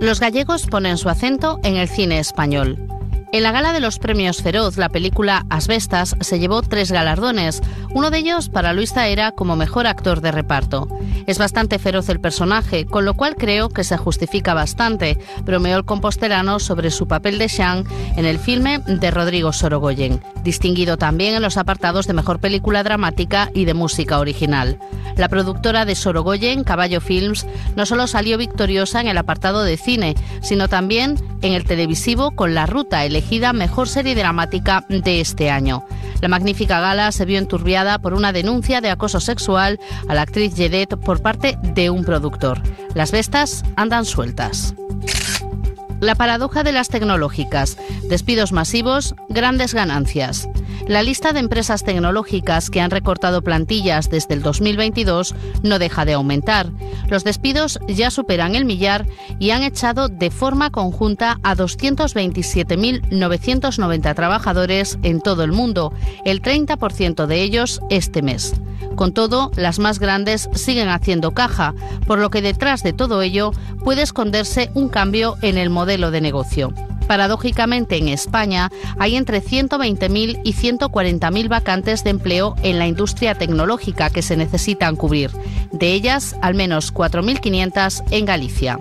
Los 0.00 0.18
gallegos 0.18 0.66
ponen 0.66 0.96
su 0.96 1.10
acento 1.10 1.60
en 1.62 1.76
el 1.76 1.86
cine 1.86 2.20
español. 2.20 2.89
En 3.32 3.44
la 3.44 3.52
gala 3.52 3.72
de 3.72 3.78
los 3.78 4.00
premios 4.00 4.42
Feroz, 4.42 4.76
la 4.76 4.88
película 4.88 5.46
Asbestas 5.50 6.16
se 6.20 6.40
llevó 6.40 6.62
tres 6.62 6.90
galardones, 6.90 7.62
uno 7.90 8.10
de 8.10 8.18
ellos 8.18 8.48
para 8.48 8.72
Luis 8.72 8.92
Zaera 8.92 9.30
como 9.30 9.54
mejor 9.54 9.86
actor 9.86 10.20
de 10.20 10.32
reparto. 10.32 10.88
Es 11.28 11.38
bastante 11.38 11.78
feroz 11.78 12.08
el 12.08 12.18
personaje, 12.18 12.86
con 12.86 13.04
lo 13.04 13.14
cual 13.14 13.36
creo 13.36 13.68
que 13.68 13.84
se 13.84 13.96
justifica 13.96 14.52
bastante, 14.52 15.16
bromeó 15.44 15.76
el 15.76 15.84
compostelano 15.84 16.58
sobre 16.58 16.90
su 16.90 17.06
papel 17.06 17.38
de 17.38 17.46
Shang 17.46 17.84
en 18.16 18.26
el 18.26 18.40
filme 18.40 18.80
de 18.80 19.10
Rodrigo 19.12 19.52
Sorogoyen, 19.52 20.20
distinguido 20.42 20.96
también 20.96 21.34
en 21.34 21.42
los 21.42 21.56
apartados 21.56 22.08
de 22.08 22.14
mejor 22.14 22.40
película 22.40 22.82
dramática 22.82 23.48
y 23.54 23.64
de 23.64 23.74
música 23.74 24.18
original. 24.18 24.80
La 25.16 25.28
productora 25.28 25.84
de 25.84 25.94
Sorogoyen, 25.94 26.64
Caballo 26.64 27.00
Films, 27.00 27.46
no 27.76 27.86
solo 27.86 28.06
salió 28.06 28.38
victoriosa 28.38 29.00
en 29.00 29.08
el 29.08 29.18
apartado 29.18 29.62
de 29.62 29.76
cine, 29.76 30.16
sino 30.40 30.66
también 30.66 31.16
en 31.42 31.52
el 31.52 31.64
televisivo 31.64 32.32
con 32.32 32.54
La 32.54 32.66
Ruta, 32.66 33.04
mejor 33.52 33.88
serie 33.88 34.14
dramática 34.14 34.84
de 34.88 35.20
este 35.20 35.50
año. 35.50 35.84
La 36.20 36.28
magnífica 36.28 36.80
gala 36.80 37.12
se 37.12 37.24
vio 37.24 37.38
enturbiada 37.38 37.98
por 37.98 38.14
una 38.14 38.32
denuncia 38.32 38.80
de 38.80 38.90
acoso 38.90 39.20
sexual 39.20 39.78
a 40.08 40.14
la 40.14 40.22
actriz 40.22 40.54
Jedet 40.54 40.96
por 40.96 41.22
parte 41.22 41.58
de 41.62 41.90
un 41.90 42.04
productor. 42.04 42.62
Las 42.94 43.12
bestas 43.12 43.64
andan 43.76 44.04
sueltas. 44.04 44.74
La 46.00 46.14
paradoja 46.14 46.62
de 46.62 46.72
las 46.72 46.88
tecnológicas. 46.88 47.76
Despidos 48.08 48.52
masivos, 48.52 49.14
grandes 49.28 49.74
ganancias. 49.74 50.48
La 50.86 51.02
lista 51.02 51.32
de 51.32 51.40
empresas 51.40 51.82
tecnológicas 51.84 52.70
que 52.70 52.80
han 52.80 52.90
recortado 52.90 53.42
plantillas 53.42 54.08
desde 54.10 54.34
el 54.34 54.42
2022 54.42 55.34
no 55.62 55.78
deja 55.78 56.04
de 56.04 56.14
aumentar. 56.14 56.70
Los 57.08 57.22
despidos 57.24 57.78
ya 57.86 58.10
superan 58.10 58.54
el 58.54 58.64
millar 58.64 59.06
y 59.38 59.50
han 59.50 59.62
echado 59.62 60.08
de 60.08 60.30
forma 60.30 60.70
conjunta 60.70 61.38
a 61.42 61.54
227.990 61.54 64.14
trabajadores 64.14 64.98
en 65.02 65.20
todo 65.20 65.44
el 65.44 65.52
mundo, 65.52 65.92
el 66.24 66.40
30% 66.42 67.26
de 67.26 67.42
ellos 67.42 67.80
este 67.90 68.22
mes. 68.22 68.54
Con 68.96 69.12
todo, 69.12 69.50
las 69.56 69.78
más 69.78 69.98
grandes 69.98 70.48
siguen 70.54 70.88
haciendo 70.88 71.32
caja, 71.32 71.74
por 72.06 72.18
lo 72.18 72.30
que 72.30 72.40
detrás 72.42 72.82
de 72.82 72.92
todo 72.92 73.22
ello 73.22 73.52
puede 73.84 74.02
esconderse 74.02 74.70
un 74.74 74.88
cambio 74.88 75.36
en 75.42 75.58
el 75.58 75.70
modelo 75.70 76.10
de 76.10 76.20
negocio. 76.20 76.72
Paradójicamente, 77.10 77.96
en 77.96 78.06
España 78.06 78.70
hay 79.00 79.16
entre 79.16 79.42
120.000 79.42 80.42
y 80.44 80.52
140.000 80.52 81.48
vacantes 81.48 82.04
de 82.04 82.10
empleo 82.10 82.54
en 82.62 82.78
la 82.78 82.86
industria 82.86 83.34
tecnológica 83.34 84.10
que 84.10 84.22
se 84.22 84.36
necesitan 84.36 84.94
cubrir. 84.94 85.32
De 85.72 85.92
ellas, 85.92 86.36
al 86.40 86.54
menos 86.54 86.94
4.500 86.94 88.04
en 88.12 88.24
Galicia. 88.26 88.78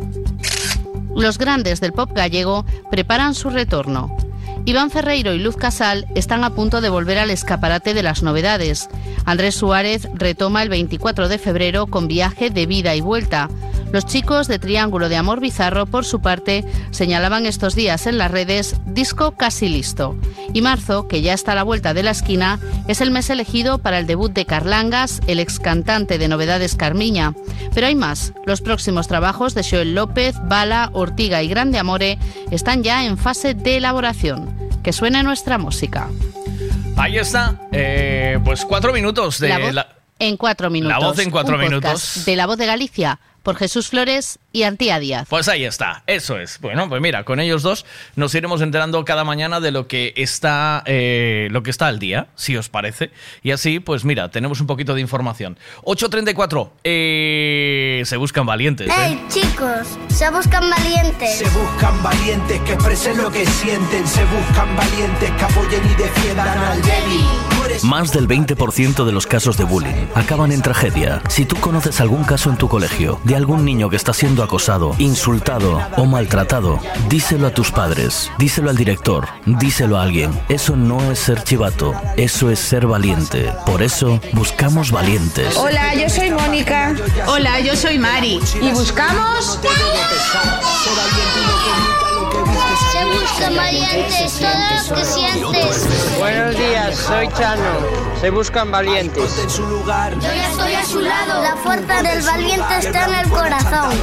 Los 1.16 1.40
grandes 1.40 1.82
del 1.82 1.92
pop 1.92 2.12
gallego 2.14 2.68
preparan 2.92 3.34
su 3.34 3.50
retorno. 3.50 4.16
Iván 4.66 4.92
Ferreiro 4.92 5.34
y 5.34 5.40
Luz 5.40 5.58
Casal 5.58 6.06
están 6.14 6.44
a 6.44 6.52
punto 6.52 6.82
de 6.82 6.90
volver 6.90 7.18
al 7.18 7.32
escaparate 7.32 7.96
de 7.96 8.04
las 8.04 8.22
novedades. 8.22 8.90
Andrés 9.26 9.56
Suárez 9.56 10.08
retoma 10.14 10.62
el 10.62 10.70
24 10.70 11.30
de 11.30 11.40
febrero 11.40 11.88
con 11.88 12.08
viaje 12.08 12.52
de 12.52 12.68
vida 12.68 12.94
y 12.94 13.02
vuelta. 13.02 13.50
Los 13.92 14.06
chicos 14.06 14.48
de 14.48 14.60
Triángulo 14.60 15.10
de 15.10 15.18
Amor 15.18 15.40
Bizarro, 15.40 15.88
por 15.88 16.06
su 16.06 16.22
parte, 16.22 16.64
señalaban 16.92 17.48
estos 17.48 17.74
días 17.74 18.06
en 18.06 18.20
las 18.20 18.30
redes 18.30 18.76
disco 18.86 19.32
casi 19.36 19.68
listo. 19.68 20.16
Y 20.54 20.62
marzo, 20.62 21.08
que 21.08 21.22
ya 21.24 21.34
está 21.34 21.54
a 21.54 21.56
la 21.56 21.64
vuelta 21.64 21.96
de 21.96 22.04
la 22.04 22.12
esquina, 22.12 22.60
es 22.88 23.02
el 23.02 23.10
mes 23.10 23.32
elegido 23.32 23.80
para 23.80 23.98
el 23.98 24.06
debut 24.06 24.32
de 24.32 24.46
Carlangas, 24.46 25.22
el 25.26 25.40
ex 25.40 25.60
cantante 25.60 26.20
de 26.20 26.28
Novedades 26.28 26.76
Carmiña. 26.76 27.34
Pero 27.74 27.88
hay 27.88 27.96
más. 27.96 28.34
Los 28.46 28.62
próximos 28.62 29.08
trabajos 29.08 29.56
de 29.56 29.64
Joel 29.68 29.96
López, 29.96 30.36
Bala, 30.44 30.92
Ortiga 30.94 31.42
y 31.42 31.48
Grande 31.48 31.80
Amore 31.80 32.20
están 32.52 32.84
ya 32.84 33.06
en 33.06 33.18
fase 33.18 33.56
de 33.56 33.78
elaboración. 33.78 34.56
Que 34.84 34.94
suene 34.94 35.24
nuestra 35.24 35.58
música. 35.58 36.10
Ahí 36.96 37.18
está. 37.18 37.56
Eh, 37.72 38.38
pues 38.46 38.66
cuatro 38.66 38.94
minutos 38.94 39.40
de 39.40 39.50
La 39.50 39.58
voz 39.60 39.74
la- 39.74 39.88
En 40.20 40.38
cuatro 40.38 40.70
minutos. 40.70 40.98
voz 41.04 41.20
en 41.20 41.32
cuatro 41.32 41.56
Un 41.56 41.62
podcast 41.62 41.82
minutos. 41.84 42.26
De 42.26 42.36
la 42.36 42.46
voz 42.46 42.58
de 42.58 42.66
Galicia, 42.66 43.20
por 43.44 43.56
Jesús 43.56 43.90
Flores 43.90 44.40
y 44.52 44.64
Antía 44.64 45.00
Díaz. 45.00 45.28
Pues 45.30 45.48
ahí 45.48 45.64
está, 45.64 46.04
eso 46.08 46.40
es. 46.40 46.60
Bueno, 46.60 46.90
pues 46.90 47.02
mira, 47.02 47.24
con 47.24 47.40
ellos 47.40 47.64
dos 47.64 47.86
nos 48.16 48.34
iremos 48.36 48.62
enterando 48.62 49.04
cada 49.06 49.24
mañana 49.24 49.60
de 49.60 49.72
lo 49.72 49.88
que 49.88 50.14
está, 50.16 50.84
eh, 50.86 51.48
lo 51.52 51.64
que 51.64 51.72
está 51.72 51.88
al 51.88 52.00
día, 52.00 52.28
si 52.36 52.58
os 52.58 52.70
parece. 52.70 53.12
Y 53.44 53.52
así, 53.52 53.80
pues 53.80 54.06
mira, 54.06 54.30
tenemos 54.30 54.62
un 54.62 54.68
poquito 54.68 54.94
de 54.96 55.02
información. 55.02 55.58
8.34, 55.84 56.72
eh, 56.84 58.04
se 58.06 58.18
buscan 58.18 58.46
valientes. 58.46 58.88
¿eh? 58.90 58.94
¡Hey, 58.96 59.26
chicos! 59.30 59.98
Se 60.10 60.30
buscan 60.30 60.70
valientes. 60.70 61.38
Se 61.38 61.50
buscan 61.50 62.02
valientes 62.04 62.60
que 62.62 62.74
expresen 62.74 63.18
lo 63.18 63.32
que 63.32 63.46
sienten. 63.46 64.08
Se 64.08 64.24
buscan 64.26 64.76
valientes 64.76 65.32
que 65.32 65.44
apoyen 65.44 65.82
y 65.86 65.96
defiendan 65.96 66.58
al 66.58 66.82
débil. 66.82 67.50
Más 67.84 68.12
del 68.12 68.28
20% 68.28 69.06
de 69.06 69.12
los 69.12 69.28
casos 69.28 69.58
de 69.58 69.64
bullying 69.64 70.08
acaban 70.16 70.52
en 70.52 70.62
tragedia. 70.62 71.22
Si 71.30 71.46
tú 71.46 71.56
conoces 71.58 72.02
algún 72.02 72.24
caso 72.24 72.50
en 72.50 72.58
tu 72.58 72.68
colegio 72.68 73.20
de 73.24 73.36
algún 73.40 73.64
niño 73.64 73.90
que 73.90 73.96
está 73.96 74.14
siendo 74.14 74.44
acosado, 74.44 74.94
insultado 74.98 75.82
o 75.98 76.06
maltratado, 76.06 76.80
díselo 77.08 77.48
a 77.48 77.52
tus 77.52 77.72
padres, 77.72 78.30
díselo 78.38 78.70
al 78.70 78.76
director, 78.76 79.28
díselo 79.46 79.98
a 79.98 80.04
alguien. 80.04 80.32
Eso 80.50 80.76
no 80.76 81.12
es 81.12 81.20
ser 81.20 81.44
chivato, 81.44 81.94
eso 82.18 82.52
es 82.52 82.60
ser 82.60 82.86
valiente. 82.86 83.52
Por 83.66 83.82
eso 83.82 84.20
buscamos 84.34 84.92
valientes. 84.92 85.56
Hola, 85.56 85.96
yo 85.96 86.10
soy 86.10 86.32
Mónica. 86.32 86.94
Hola, 87.28 87.62
yo 87.62 87.76
soy 87.76 87.98
Mari. 87.98 88.42
Y 88.62 88.72
buscamos. 88.72 89.58
Se 92.92 93.06
buscan 93.06 93.56
valientes. 93.56 94.40
Todo 94.40 94.50
lo 94.90 94.96
que 94.96 95.06
sientes. 95.06 96.18
Buenos 96.18 96.56
días, 96.58 96.96
soy 96.96 97.28
Chano. 97.30 97.64
Se 98.20 98.30
buscan 98.30 98.72
valientes. 98.72 99.58
Yo 99.58 99.86
ya 99.86 100.50
estoy 100.50 100.74
a 100.76 100.86
su 100.86 101.00
lado. 101.00 101.42
La 101.42 101.56
fuerza 101.56 102.02
del 102.04 102.22
valiente 102.22 102.78
está 102.80 103.06
en 103.06 103.14
el 103.14 103.30
corazón. 103.30 103.96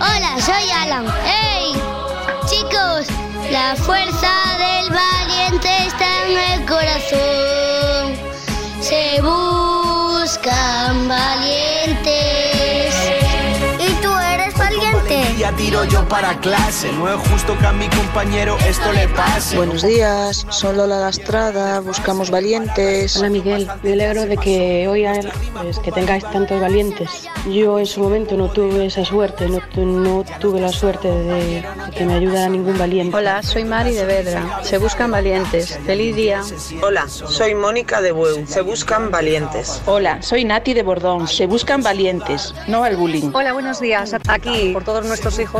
Hola, 0.00 0.40
soy 0.40 0.70
Alan. 0.70 1.06
¡Hey! 1.24 1.72
Chicos, 2.46 3.06
la 3.50 3.76
fuerza 3.76 4.32
del 4.58 4.90
valiente 4.90 5.68
está 5.86 6.26
en 6.26 6.60
el 6.60 6.66
corazón. 6.66 7.57
Tiro 15.68 15.84
yo 15.84 16.02
para 16.08 16.34
clase. 16.40 16.90
No 16.92 17.06
es 17.12 17.28
justo 17.28 17.54
que 17.58 17.66
a 17.66 17.72
mi 17.72 17.86
compañero 17.88 18.56
esto 18.66 18.90
le 18.90 19.06
pase. 19.08 19.54
Buenos 19.58 19.82
días, 19.82 20.46
soy 20.48 20.74
Lola 20.74 20.98
Lastrada, 20.98 21.80
buscamos 21.80 22.30
valientes. 22.30 23.18
Hola 23.18 23.28
Miguel, 23.28 23.68
me 23.82 23.92
alegro 23.92 24.24
de 24.24 24.38
que 24.38 24.88
hoy 24.88 25.04
pues, 25.60 25.78
que 25.80 25.92
tengáis 25.92 26.24
tantos 26.24 26.58
valientes. 26.58 27.28
Yo 27.52 27.78
en 27.78 27.84
su 27.84 28.00
momento 28.00 28.34
no 28.38 28.48
tuve 28.48 28.86
esa 28.86 29.04
suerte, 29.04 29.46
no, 29.46 29.58
tu- 29.74 29.84
no 29.84 30.24
tuve 30.40 30.58
la 30.58 30.70
suerte 30.70 31.08
de, 31.08 31.34
de 31.34 31.64
que 31.94 32.06
me 32.06 32.14
ayudara 32.14 32.48
ningún 32.48 32.78
valiente. 32.78 33.14
Hola, 33.14 33.42
soy 33.42 33.64
Mari 33.64 33.92
de 33.92 34.06
Vedra. 34.06 34.60
Se 34.62 34.78
buscan 34.78 35.10
valientes. 35.10 35.78
Feliz 35.84 36.16
día. 36.16 36.40
Hola, 36.82 37.06
soy 37.08 37.54
Mónica 37.54 38.00
de 38.00 38.12
Bueu. 38.12 38.46
Se 38.46 38.62
buscan 38.62 39.10
valientes. 39.10 39.82
Hola, 39.84 40.22
soy 40.22 40.46
Nati 40.46 40.72
de 40.72 40.82
Bordón, 40.82 41.28
se 41.28 41.44
buscan 41.46 41.82
valientes, 41.82 42.54
no 42.68 42.84
al 42.84 42.96
bullying. 42.96 43.32
Hola, 43.34 43.52
buenos 43.52 43.80
días. 43.80 44.14
Aquí, 44.28 44.70
por 44.72 44.84
todos 44.84 45.04
nuestros 45.04 45.38
hijos, 45.38 45.57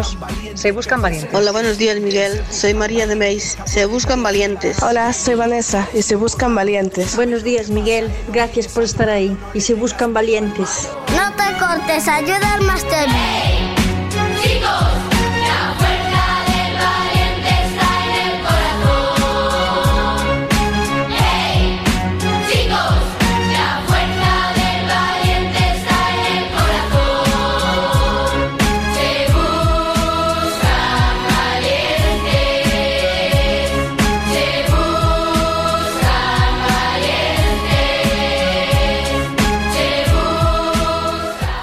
se 0.54 0.72
buscan 0.72 1.02
valientes. 1.02 1.34
Hola, 1.34 1.52
buenos 1.52 1.78
días 1.78 2.00
Miguel, 2.00 2.42
soy 2.50 2.74
María 2.74 3.06
de 3.06 3.16
Meis, 3.16 3.58
se 3.64 3.86
buscan 3.86 4.22
valientes. 4.22 4.82
Hola, 4.82 5.12
soy 5.12 5.34
Vanessa 5.34 5.88
y 5.94 6.02
se 6.02 6.16
buscan 6.16 6.54
valientes. 6.54 7.16
Buenos 7.16 7.42
días, 7.42 7.70
Miguel. 7.70 8.10
Gracias 8.32 8.68
por 8.68 8.82
estar 8.82 9.08
ahí. 9.08 9.36
Y 9.54 9.60
se 9.60 9.74
buscan 9.74 10.12
valientes. 10.12 10.88
No 11.16 11.32
te 11.36 11.58
cortes, 11.58 12.08
ayuda 12.08 12.54
al 12.54 12.62
máster. 12.62 13.06
Chicos, 14.42 15.17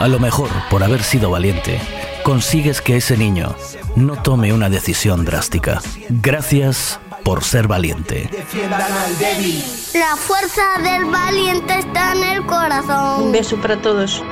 A 0.05 0.07
lo 0.07 0.19
mejor, 0.19 0.51
por 0.69 0.83
haber 0.83 1.01
sido 1.01 1.31
valiente, 1.31 1.81
consigues 2.21 2.79
que 2.79 2.95
ese 2.95 3.17
niño 3.17 3.55
no 3.95 4.21
tome 4.21 4.53
una 4.53 4.69
decisión 4.69 5.25
drástica. 5.25 5.81
Gracias 6.09 6.99
por 7.23 7.43
ser 7.43 7.67
valiente. 7.67 8.29
Defiendan 8.31 8.83
al 8.83 9.17
débil. 9.17 9.63
La 9.95 10.15
fuerza 10.15 10.61
del 10.83 11.05
valiente 11.05 11.79
está 11.79 12.13
en 12.13 12.23
el 12.23 12.45
corazón. 12.45 13.23
Un 13.23 13.31
beso 13.31 13.57
para 13.57 13.81
todos. 13.81 14.23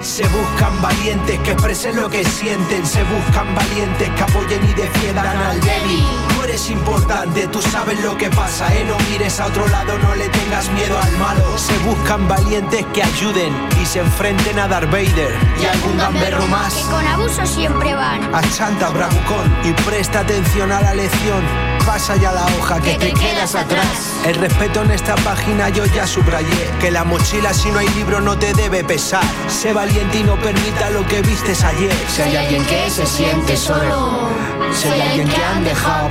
Se 0.00 0.26
buscan 0.26 0.82
valientes 0.82 1.38
que 1.44 1.52
expresen 1.52 1.94
lo 1.94 2.10
que 2.10 2.24
sienten. 2.24 2.84
Se 2.84 3.04
buscan 3.04 3.54
valientes 3.54 4.10
que 4.10 4.22
apoyen 4.24 4.64
y 4.64 4.74
defiendan 4.74 5.36
al 5.36 5.60
débil. 5.60 6.33
Eres 6.54 6.70
importante, 6.70 7.48
tú 7.48 7.60
sabes 7.60 7.98
lo 8.04 8.16
que 8.16 8.30
pasa, 8.30 8.72
¿eh? 8.72 8.84
No 8.86 8.96
mires 9.10 9.40
a 9.40 9.46
otro 9.46 9.66
lado, 9.66 9.98
no 9.98 10.14
le 10.14 10.28
tengas 10.28 10.70
miedo 10.70 10.96
al 10.96 11.10
malo. 11.18 11.58
Se 11.58 11.76
buscan 11.78 12.28
valientes 12.28 12.86
que 12.94 13.02
ayuden 13.02 13.52
y 13.82 13.84
se 13.84 13.98
enfrenten 13.98 14.60
a 14.60 14.68
Darth 14.68 14.88
Vader 14.88 15.34
y 15.60 15.66
algún 15.66 15.98
gamberro 15.98 16.46
más. 16.46 16.74
Que 16.74 16.82
con 16.82 17.04
abuso 17.08 17.44
siempre 17.44 17.92
van. 17.94 18.32
A 18.32 18.40
Chanta 18.56 18.88
Bravucón 18.90 19.52
y 19.64 19.72
presta 19.82 20.20
atención 20.20 20.70
a 20.70 20.80
la 20.80 20.94
lección. 20.94 21.42
Pasa 21.84 22.14
ya 22.14 22.30
la 22.30 22.46
hoja 22.46 22.80
que, 22.80 22.94
te, 22.98 23.12
quedas 23.12 23.56
atrás. 23.56 24.22
El 24.24 24.36
respeto 24.36 24.82
en 24.82 24.92
esta 24.92 25.16
página 25.16 25.70
yo 25.70 25.84
ya 25.86 26.06
subrayé. 26.06 26.70
Que 26.80 26.92
la 26.92 27.02
mochila 27.02 27.52
si 27.52 27.68
no 27.72 27.80
hay 27.80 27.88
libro 27.88 28.20
no 28.20 28.38
te 28.38 28.54
debe 28.54 28.84
pesar. 28.84 29.24
Sé 29.48 29.72
valiente 29.72 30.20
y 30.20 30.22
no 30.22 30.36
permita 30.36 30.88
lo 30.90 31.04
que 31.04 31.20
vistes 31.20 31.64
ayer. 31.64 31.92
Si 32.08 32.22
hay 32.22 32.36
alguien 32.36 32.64
que 32.64 32.88
se 32.88 33.04
siente 33.04 33.56
solo. 33.56 34.28
Si 34.72 34.88
hay 34.88 35.00
alguien 35.00 35.28
que 35.28 35.44
han 35.44 35.62
dejado 35.62 36.08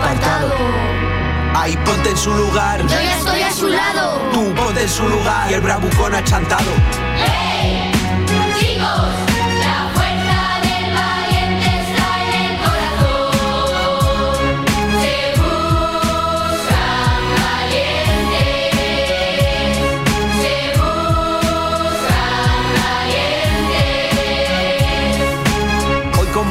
Ahí 1.56 1.78
ponte 1.86 2.10
en 2.10 2.18
su 2.18 2.34
lugar. 2.34 2.82
Yo 2.82 2.88
ya 2.88 3.18
estoy 3.18 3.42
a 3.42 3.52
su 3.52 3.68
lado. 3.70 4.20
Tú 4.34 4.54
ponte 4.56 4.82
en 4.82 4.90
su 4.90 5.08
lugar. 5.08 5.50
Y 5.52 5.54
el 5.54 5.62
bravucón 5.62 6.16
achantado. 6.16 6.72
¡Hey! 7.16 7.93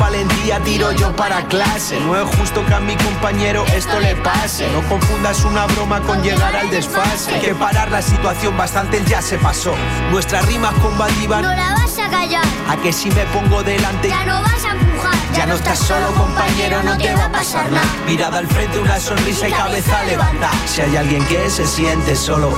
Valentía 0.02 0.58
tiro 0.60 0.90
yo 0.92 1.14
para 1.14 1.46
clase. 1.46 2.00
No 2.00 2.16
es 2.16 2.36
justo 2.36 2.66
que 2.66 2.74
a 2.74 2.80
mi 2.80 2.96
compañero 2.96 3.64
esto 3.74 4.00
le 4.00 4.16
pase. 4.16 4.68
No 4.72 4.82
confundas 4.88 5.44
una 5.44 5.66
broma 5.66 6.00
con 6.00 6.20
llegar 6.22 6.56
al 6.56 6.68
desfase. 6.70 7.34
Hay 7.34 7.40
que 7.40 7.54
parar 7.54 7.90
la 7.90 8.02
situación, 8.02 8.56
bastante 8.56 9.00
ya 9.06 9.22
se 9.22 9.38
pasó. 9.38 9.74
Nuestras 10.10 10.44
rimas 10.46 10.74
combativas. 10.74 11.42
No 11.42 11.54
la 11.54 11.74
vas 11.74 11.96
a 11.98 12.08
callar. 12.10 12.44
A 12.68 12.76
que 12.76 12.92
si 12.92 13.10
me 13.10 13.24
pongo 13.26 13.62
delante. 13.62 14.08
Ya 14.08 14.24
no 14.24 14.42
vas 14.42 14.64
a 14.64 14.72
empujar. 14.72 15.12
Ya 15.36 15.46
no 15.46 15.54
estás 15.54 15.78
solo, 15.78 16.08
compañero, 16.14 16.82
no 16.82 16.98
te 16.98 17.14
va 17.14 17.26
a 17.26 17.32
pasar 17.32 17.70
nada. 17.70 17.86
Mirada 18.06 18.38
al 18.38 18.48
frente, 18.48 18.80
una 18.80 18.98
sonrisa 18.98 19.48
y 19.48 19.52
cabeza 19.52 20.02
levanta. 20.04 20.50
Si 20.66 20.80
hay 20.80 20.96
alguien 20.96 21.24
que 21.26 21.48
se 21.48 21.66
siente 21.66 22.16
solo, 22.16 22.50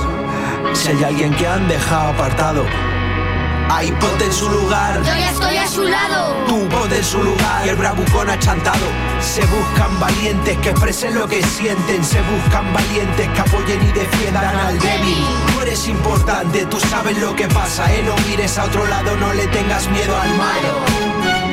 si 0.73 0.89
hay 0.89 1.03
alguien 1.03 1.33
que 1.35 1.47
han 1.47 1.67
dejado 1.67 2.09
apartado, 2.09 2.65
ahí 3.69 3.91
ponte 3.99 4.25
en 4.25 4.33
su 4.33 4.49
lugar. 4.49 4.97
Yo 5.03 5.15
ya 5.15 5.31
estoy 5.31 5.57
a 5.57 5.67
su 5.67 5.83
lado. 5.83 6.35
Tú 6.47 6.67
ponte 6.69 6.97
en 6.97 7.03
su 7.03 7.23
lugar 7.23 7.65
y 7.65 7.69
el 7.69 7.75
bravucón 7.75 8.29
achantado. 8.29 8.85
Se 9.19 9.41
buscan 9.45 9.99
valientes 9.99 10.57
que 10.57 10.69
expresen 10.69 11.15
lo 11.15 11.27
que 11.27 11.43
sienten. 11.43 12.03
Se 12.03 12.21
buscan 12.21 12.71
valientes 12.73 13.29
que 13.29 13.41
apoyen 13.41 13.81
y 13.83 13.91
defiendan 13.91 14.55
al 14.55 14.79
débil. 14.79 15.25
Tú 15.53 15.61
eres 15.61 15.87
importante, 15.87 16.65
tú 16.65 16.79
sabes 16.79 17.17
lo 17.17 17.35
que 17.35 17.47
pasa, 17.47 17.91
¿eh? 17.93 18.03
No 18.05 18.15
mires 18.27 18.57
a 18.57 18.65
otro 18.65 18.85
lado, 18.87 19.15
no 19.17 19.33
le 19.33 19.47
tengas 19.47 19.87
miedo 19.89 20.15
al 20.15 20.29
malo. 20.35 21.44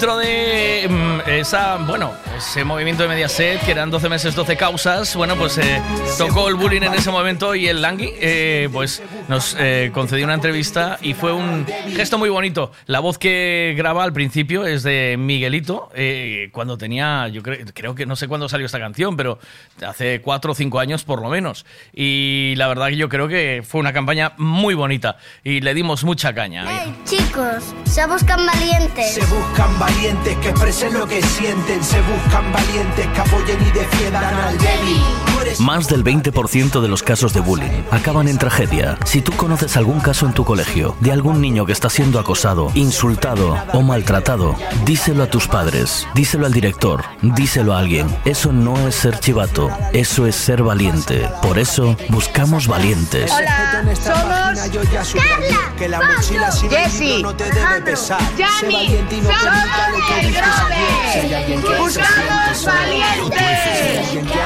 Dentro 0.00 0.16
de 0.16 0.86
mm, 0.88 1.28
esa, 1.28 1.76
bueno, 1.76 2.14
ese 2.40 2.64
movimiento 2.64 3.02
de 3.02 3.08
Mediaset, 3.10 3.60
que 3.60 3.70
eran 3.70 3.90
12 3.90 4.08
meses, 4.08 4.34
12 4.34 4.56
causas. 4.56 5.14
Bueno, 5.14 5.36
pues 5.36 5.58
eh, 5.58 5.82
tocó 6.16 6.48
el 6.48 6.54
bullying 6.54 6.80
en 6.80 6.94
ese 6.94 7.10
momento 7.10 7.54
y 7.54 7.68
el 7.68 7.82
Langui, 7.82 8.14
eh, 8.18 8.66
pues 8.72 9.02
nos 9.28 9.54
eh, 9.58 9.90
concedió 9.92 10.24
una 10.24 10.32
entrevista 10.34 10.98
y 11.02 11.12
fue 11.12 11.34
un 11.34 11.66
gesto 11.94 12.16
muy 12.16 12.30
bonito. 12.30 12.72
La 12.86 13.00
voz 13.00 13.18
que 13.18 13.74
graba 13.76 14.04
al 14.04 14.14
principio 14.14 14.66
es 14.66 14.82
de 14.82 15.16
Miguelito, 15.18 15.90
eh, 15.94 16.48
cuando 16.52 16.78
tenía, 16.78 17.28
yo 17.28 17.42
creo, 17.42 17.58
creo 17.74 17.94
que 17.94 18.06
no 18.06 18.16
sé 18.16 18.26
cuándo 18.26 18.48
salió 18.48 18.64
esta 18.64 18.78
canción, 18.78 19.18
pero 19.18 19.38
hace 19.86 20.22
cuatro 20.22 20.52
o 20.52 20.54
cinco 20.54 20.80
años 20.80 21.04
por 21.04 21.20
lo 21.20 21.28
menos. 21.28 21.66
Y 21.92 22.54
la 22.56 22.68
verdad 22.68 22.88
que 22.88 22.96
yo 22.96 23.10
creo 23.10 23.28
que 23.28 23.62
fue 23.68 23.80
una 23.80 23.92
campaña 23.92 24.32
muy 24.38 24.72
bonita 24.72 25.18
y 25.44 25.60
le 25.60 25.74
dimos 25.74 26.04
mucha 26.04 26.34
caña. 26.34 26.64
Hey, 26.66 26.96
chicos, 27.04 27.74
se 27.84 28.06
buscan 28.06 28.46
valientes. 28.46 29.12
Se 29.12 29.26
buscan 29.26 29.78
valientes 29.78 30.38
que 30.38 30.48
expresen 30.48 30.94
lo 30.94 31.06
que 31.06 31.20
sienten. 31.20 31.84
Se 31.84 32.00
buscan 32.00 32.29
valientes 32.52 33.06
que 33.06 33.20
apoyen 33.20 33.58
y 33.60 33.70
defiendan 33.72 34.34
al 34.34 34.58
débil. 34.58 35.02
Tú 35.26 35.40
eres 35.40 35.60
Más 35.60 35.88
del 35.88 36.04
20% 36.04 36.80
de 36.80 36.88
los 36.88 37.02
casos 37.02 37.32
de 37.32 37.40
bullying 37.40 37.82
acaban 37.90 38.28
en 38.28 38.38
tragedia. 38.38 38.98
Si 39.04 39.20
tú 39.20 39.32
conoces 39.32 39.76
algún 39.76 40.00
caso 40.00 40.26
en 40.26 40.32
tu 40.32 40.44
colegio 40.44 40.96
de 41.00 41.12
algún 41.12 41.40
niño 41.40 41.66
que 41.66 41.72
está 41.72 41.90
siendo 41.90 42.18
acosado, 42.18 42.70
insultado 42.74 43.56
o 43.72 43.82
maltratado, 43.82 44.54
díselo 44.84 45.24
a 45.24 45.26
tus 45.26 45.48
padres, 45.48 46.06
díselo 46.14 46.46
al 46.46 46.52
director, 46.52 47.04
díselo 47.22 47.74
a 47.74 47.78
alguien. 47.78 48.06
Eso 48.24 48.52
no 48.52 48.88
es 48.88 48.94
ser 48.94 49.18
chivato, 49.18 49.70
eso 49.92 50.26
es 50.26 50.36
ser 50.36 50.62
valiente. 50.62 51.28
Por 51.42 51.58
eso 51.58 51.96
buscamos 52.08 52.66
valientes. 52.66 53.30
Hola, 53.32 53.84
somos 53.94 55.06
subrayé 55.06 55.56
que 55.78 55.88
la 55.88 56.00
mochila 56.00 56.50
sin 56.52 56.72
el 56.72 57.00
libro 57.00 57.30
no 57.30 57.36
te 57.36 57.44
debe 57.44 57.80
pesar. 57.82 58.20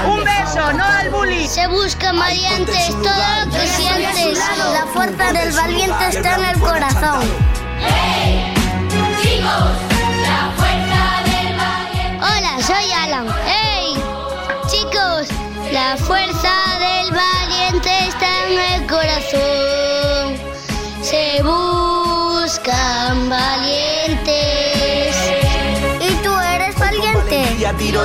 Un 0.07 0.25
beso, 0.25 0.73
no 0.73 0.85
al 0.85 1.11
bullying. 1.11 1.49
Se 1.49 1.67
buscan 1.67 2.19
valientes, 2.19 2.89
todo 2.89 3.45
lo 3.45 3.51
que 3.51 3.67
sientes. 3.69 4.39
La 4.73 4.87
fuerza 4.93 5.33
del 5.33 5.53
valiente 5.53 6.09
está 6.11 6.37
en 6.37 6.45
el 6.45 6.61
corazón. 6.61 7.23
¡Hey! 7.81 8.55
Chicos, 9.23 9.73
la 10.23 10.53
fuerza 10.57 11.23
del 11.25 11.57
valiente. 11.57 12.25
Hola, 12.25 12.63
soy 12.63 12.93
Alan. 12.93 13.27
¡Hey! 13.47 13.95
Chicos, 14.69 15.29
la 15.73 15.97
fuerza 15.97 16.64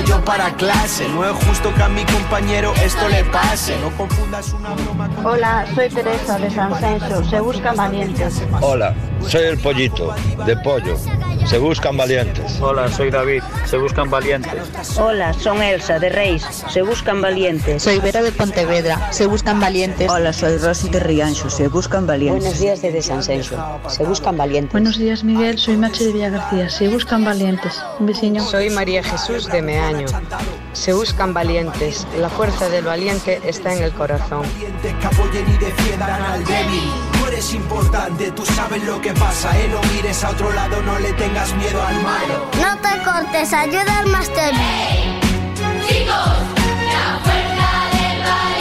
yo 0.01 0.23
para 0.23 0.53
clase. 0.55 1.07
No 1.09 1.25
es 1.25 1.31
justo 1.45 1.73
que 1.73 1.83
a 1.83 1.89
mi 1.89 2.03
compañero 2.05 2.73
esto 2.83 3.07
le 3.09 3.23
pase. 3.25 3.77
No 3.79 3.89
confundas 3.97 4.53
una 4.53 4.69
broma 4.71 5.09
con... 5.09 5.25
Hola, 5.25 5.65
soy 5.75 5.89
Teresa 5.89 6.38
de 6.38 6.49
San 6.49 6.75
Censo. 6.79 7.23
Se 7.29 7.39
buscan 7.39 7.75
valientes. 7.75 8.41
Hola, 8.62 8.93
soy 9.27 9.43
el 9.43 9.57
pollito, 9.57 10.13
de 10.45 10.57
pollo. 10.57 10.97
Se 11.45 11.57
buscan 11.57 11.97
valientes. 11.97 12.59
Hola, 12.62 12.89
soy 12.91 13.09
David. 13.09 13.41
Se 13.65 13.77
buscan 13.77 14.09
valientes. 14.09 14.97
Hola, 14.99 15.33
son 15.33 15.63
Elsa 15.63 15.97
de 15.97 16.09
Reis. 16.09 16.43
Se 16.69 16.81
buscan 16.81 17.21
valientes. 17.21 17.81
Soy 17.81 17.99
Vera 17.99 18.21
de 18.21 18.31
Pontevedra. 18.31 19.12
Se 19.12 19.25
buscan 19.25 19.59
valientes. 19.59 20.09
Hola, 20.12 20.31
soy 20.33 20.57
Rosy 20.57 20.89
de 20.89 20.99
Rianxo. 20.99 21.49
Se 21.49 21.67
buscan 21.67 22.05
valientes. 22.05 22.43
Buenos 22.43 22.59
días 22.59 22.81
desde 22.81 23.01
San 23.01 23.23
Senso. 23.23 23.55
Se 23.88 24.03
buscan 24.03 24.38
valientes. 24.38 24.71
Buenos 24.71 24.97
días, 24.97 25.23
Miguel. 25.23 25.57
Soy 25.57 25.77
Mache 25.77 26.05
de 26.05 26.13
Villa 26.13 26.29
García. 26.29 26.69
Se 26.69 26.88
buscan 26.88 27.25
valientes. 27.25 27.81
Un 27.99 28.05
vecino. 28.05 28.43
Soy 28.43 28.69
María 28.69 29.03
Jesús 29.03 29.47
de 29.47 29.62
Se 30.73 30.93
buscan 30.93 31.34
valientes. 31.34 32.08
La 32.17 32.30
fuerza 32.30 32.69
del 32.69 32.86
valiente 32.86 33.41
está 33.43 33.73
en 33.73 33.84
el 33.84 33.91
corazón. 33.91 34.43
Que 34.82 35.08
apoyen 35.08 35.47
y 35.49 35.58
defiendan 35.58 36.21
al 36.21 36.43
débil. 36.43 36.91
Tú 37.13 37.25
eres 37.28 37.54
importante, 37.54 38.32
tú 38.32 38.45
sabes 38.45 38.84
lo 38.84 39.02
que 39.02 39.13
pasa. 39.13 39.58
Eh, 39.60 39.67
no 39.69 39.82
mires 39.93 40.23
a 40.23 40.30
otro 40.30 40.52
lado, 40.54 40.82
no 40.84 40.99
le 40.99 41.12
tengas 41.13 41.54
miedo 41.56 41.82
al 41.82 42.02
malo. 42.02 42.45
No 42.62 42.78
te 42.82 43.04
cortes, 43.04 43.54
ayuda 43.54 43.99
al 43.99 44.08
más 44.08 44.28
débil. 44.30 45.19
Chicos, 45.88 46.39
la 46.93 47.19
fuerza 47.23 47.71
del 47.93 48.21
valiente 48.23 48.58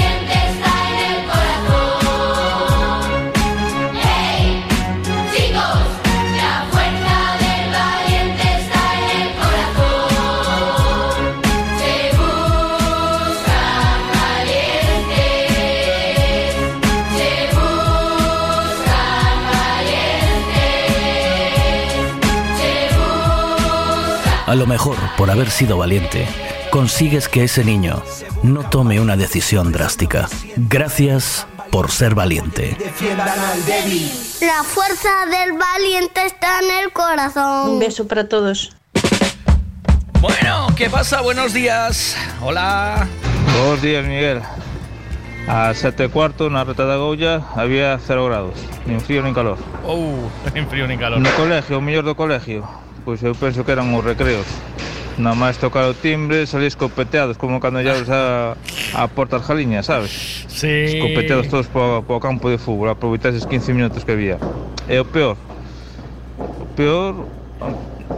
A 24.48 24.54
lo 24.54 24.66
mejor, 24.66 24.96
por 25.18 25.30
haber 25.30 25.50
sido 25.50 25.76
valiente, 25.76 26.26
consigues 26.70 27.28
que 27.28 27.44
ese 27.44 27.66
niño 27.66 28.02
no 28.42 28.62
tome 28.62 28.98
una 28.98 29.14
decisión 29.14 29.72
drástica. 29.72 30.26
Gracias 30.56 31.46
por 31.70 31.90
ser 31.90 32.14
valiente. 32.14 32.74
Defiendan 32.78 33.38
al 33.38 33.62
débil. 33.66 34.11
La 34.40 34.64
fuerza 34.64 35.11
del 35.26 35.52
valiente 35.52 36.24
está 36.24 36.61
en 36.61 36.82
el 36.82 36.92
corazón. 36.94 37.72
Un 37.72 37.78
beso 37.78 38.08
para 38.08 38.26
todos. 38.26 38.74
Bueno, 40.22 40.68
¿qué 40.74 40.88
pasa? 40.88 41.20
Buenos 41.20 41.52
días. 41.52 42.16
Hola. 42.40 43.06
Buenos 43.52 43.82
días, 43.82 44.06
Miguel. 44.06 44.40
A 45.46 45.74
sete 45.74 46.08
cuarto, 46.08 46.48
na 46.48 46.64
reta 46.64 46.87
da 46.87 46.96
Goulla, 46.96 47.42
había 47.54 47.98
cero 47.98 48.24
grados. 48.24 48.54
Nin 48.87 49.00
frío 49.02 49.22
nin 49.22 49.34
calor. 49.34 49.58
Oh, 49.84 50.30
ni 50.54 50.64
frío 50.64 50.87
ni 50.87 50.96
calor. 50.96 51.20
No 51.20 51.30
colegio, 51.37 51.76
o 51.76 51.80
mellor 51.82 52.04
do 52.04 52.16
colegio, 52.16 52.64
pois 53.09 53.23
eu 53.23 53.33
penso 53.35 53.64
que 53.64 53.73
eran 53.73 53.88
os 53.97 54.05
recreos. 54.05 54.44
Nada 55.16 55.33
máis 55.33 55.57
tocar 55.57 55.88
o 55.88 55.97
timbre, 55.97 56.44
salís 56.44 56.77
copeteados, 56.77 57.40
como 57.40 57.57
cando 57.57 57.81
llaves 57.81 58.12
a, 58.12 58.53
a 58.92 59.09
porta 59.09 59.40
das 59.40 59.49
jaliñas, 59.49 59.88
sabes? 59.88 60.44
Sí. 60.44 61.01
Copeteados 61.01 61.49
todos 61.49 61.73
po, 61.73 62.05
po 62.05 62.21
campo 62.21 62.53
de 62.53 62.61
fútbol, 62.61 62.92
aproveitar 62.92 63.33
eses 63.33 63.49
15 63.49 63.73
minutos 63.73 64.05
que 64.05 64.12
había. 64.12 64.37
E 64.92 65.01
o 65.01 65.09
peor, 65.09 65.40
o 66.37 66.68
peor, 66.77 67.25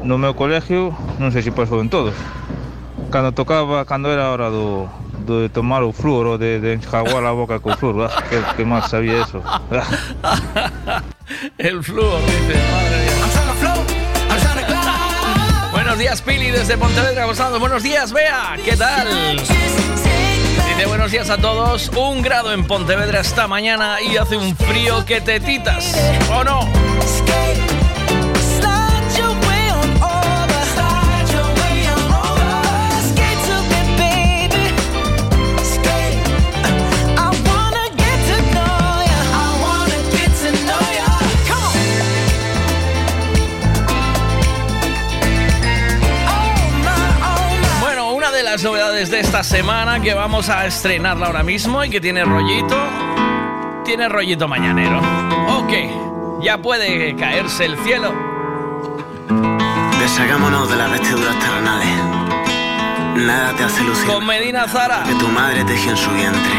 no 0.03 0.19
meu 0.19 0.35
colegio, 0.35 0.91
non 1.23 1.31
sei 1.31 1.47
se 1.47 1.55
pasou 1.55 1.79
en 1.79 1.87
todos, 1.87 2.19
cando 3.15 3.31
tocaba, 3.31 3.87
cando 3.87 4.11
era 4.11 4.27
a 4.27 4.35
hora 4.35 4.51
do, 4.51 4.91
do 5.23 5.47
de 5.47 5.55
tomar 5.55 5.87
o 5.87 5.95
flúor 5.95 6.35
ou 6.35 6.37
de, 6.37 6.59
de 6.59 6.83
enjaguar 6.83 7.23
a 7.23 7.31
boca 7.31 7.63
con 7.63 7.79
flúor, 7.79 8.11
ah, 8.11 8.27
que, 8.27 8.43
que 8.59 8.67
mal 8.67 8.83
sabía 8.91 9.23
eso. 9.23 9.39
Ah. 9.47 11.07
El 11.63 11.79
flúor, 11.79 12.19
dice. 12.27 12.59
Madre 12.59 13.10
días, 16.01 16.23
Pili, 16.23 16.51
desde 16.51 16.79
Pontevedra, 16.79 17.27
Gozando. 17.27 17.61
Buenos 17.61 17.83
días, 17.83 18.11
Bea. 18.11 18.57
¿Qué 18.65 18.75
tal? 18.75 19.37
Dice 19.37 20.87
buenos 20.87 21.11
días 21.11 21.29
a 21.29 21.37
todos. 21.37 21.91
Un 21.91 22.23
grado 22.23 22.55
en 22.55 22.65
Pontevedra 22.67 23.21
esta 23.21 23.47
mañana 23.47 24.01
y 24.01 24.17
hace 24.17 24.39
un 24.39 24.57
frío 24.57 25.05
que 25.05 25.21
te 25.21 25.41
titas. 25.41 25.95
¿O 26.31 26.43
no? 26.43 26.67
Las 48.51 48.65
novedades 48.65 49.13
de 49.13 49.21
esta 49.21 49.45
semana 49.45 50.01
que 50.01 50.13
vamos 50.13 50.49
a 50.49 50.67
estrenarla 50.67 51.27
ahora 51.27 51.45
mismo 51.45 51.85
y 51.85 51.89
que 51.89 52.01
tiene 52.01 52.25
rollito, 52.25 52.77
tiene 53.85 54.09
rollito 54.09 54.49
mañanero. 54.49 54.99
Ok, 55.57 56.43
ya 56.43 56.59
puede 56.59 57.15
caerse 57.15 57.67
el 57.67 57.79
cielo. 57.85 58.13
Deshagámonos 60.01 60.69
de 60.69 60.77
las 60.77 60.91
vestiduras 60.91 61.39
terrenales. 61.39 63.25
Nada 63.25 63.53
te 63.55 63.63
hace 63.63 63.85
lucir 63.85 64.09
Con 64.09 64.27
Medina 64.27 64.67
Zara. 64.67 65.05
que 65.05 65.15
tu 65.15 65.29
madre 65.29 65.63
tejió 65.63 65.93
en 65.93 65.97
su 65.97 66.11
vientre. 66.11 66.53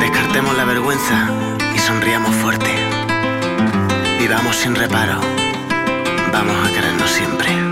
Descartemos 0.00 0.56
la 0.56 0.64
vergüenza 0.64 1.28
y 1.76 1.78
sonriamos 1.78 2.34
fuerte. 2.34 2.74
Vivamos 4.18 4.56
sin 4.56 4.74
reparo. 4.74 5.20
Vamos 6.32 6.56
a 6.68 6.72
querernos 6.72 7.08
siempre. 7.08 7.71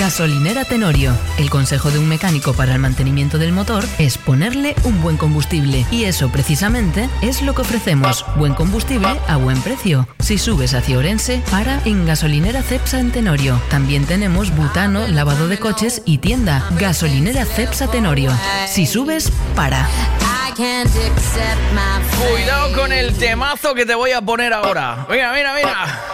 Gasolinera 0.00 0.64
Tenorio. 0.64 1.14
El 1.36 1.50
consejo 1.50 1.90
de 1.90 1.98
un 1.98 2.08
mecánico 2.08 2.54
para 2.54 2.72
el 2.72 2.78
mantenimiento 2.78 3.36
del 3.36 3.52
motor 3.52 3.84
es 3.98 4.16
ponerle 4.16 4.74
un 4.84 5.02
buen 5.02 5.18
combustible. 5.18 5.84
Y 5.90 6.04
eso 6.04 6.32
precisamente 6.32 7.10
es 7.20 7.42
lo 7.42 7.54
que 7.54 7.60
ofrecemos. 7.60 8.24
Buen 8.36 8.54
combustible 8.54 9.20
a 9.28 9.36
buen 9.36 9.60
precio. 9.60 10.08
Si 10.18 10.38
subes 10.38 10.72
hacia 10.72 10.96
Orense, 10.96 11.42
para 11.50 11.82
en 11.84 12.06
Gasolinera 12.06 12.62
Cepsa 12.62 12.98
en 12.98 13.12
Tenorio. 13.12 13.60
También 13.68 14.06
tenemos 14.06 14.56
butano, 14.56 15.06
lavado 15.06 15.48
de 15.48 15.58
coches 15.58 16.00
y 16.06 16.16
tienda. 16.16 16.66
Gasolinera 16.78 17.44
Cepsa 17.44 17.90
Tenorio. 17.90 18.32
Si 18.68 18.86
subes, 18.86 19.30
para. 19.54 19.86
Cuidado 22.32 22.72
con 22.74 22.90
el 22.90 23.14
temazo 23.18 23.74
que 23.74 23.84
te 23.84 23.94
voy 23.94 24.12
a 24.12 24.22
poner 24.22 24.54
ahora. 24.54 25.06
Mira, 25.10 25.34
mira, 25.34 25.54
mira. 25.54 26.09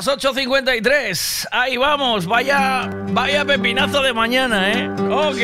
Las 0.00 0.08
8.53. 0.08 1.48
Ahí 1.50 1.76
vamos. 1.76 2.24
Vaya, 2.24 2.88
vaya 3.08 3.44
pepinazo 3.44 4.02
de 4.02 4.14
mañana, 4.14 4.72
¿eh? 4.72 4.88
Ok. 5.10 5.36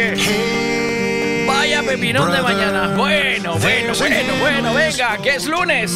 Vaya 1.46 1.82
pepinón 1.82 2.32
de 2.32 2.40
mañana. 2.40 2.94
Bueno, 2.96 3.58
bueno, 3.58 3.92
bueno, 3.98 4.34
bueno. 4.40 4.72
Venga, 4.72 5.18
que 5.18 5.34
es 5.34 5.44
lunes. 5.44 5.92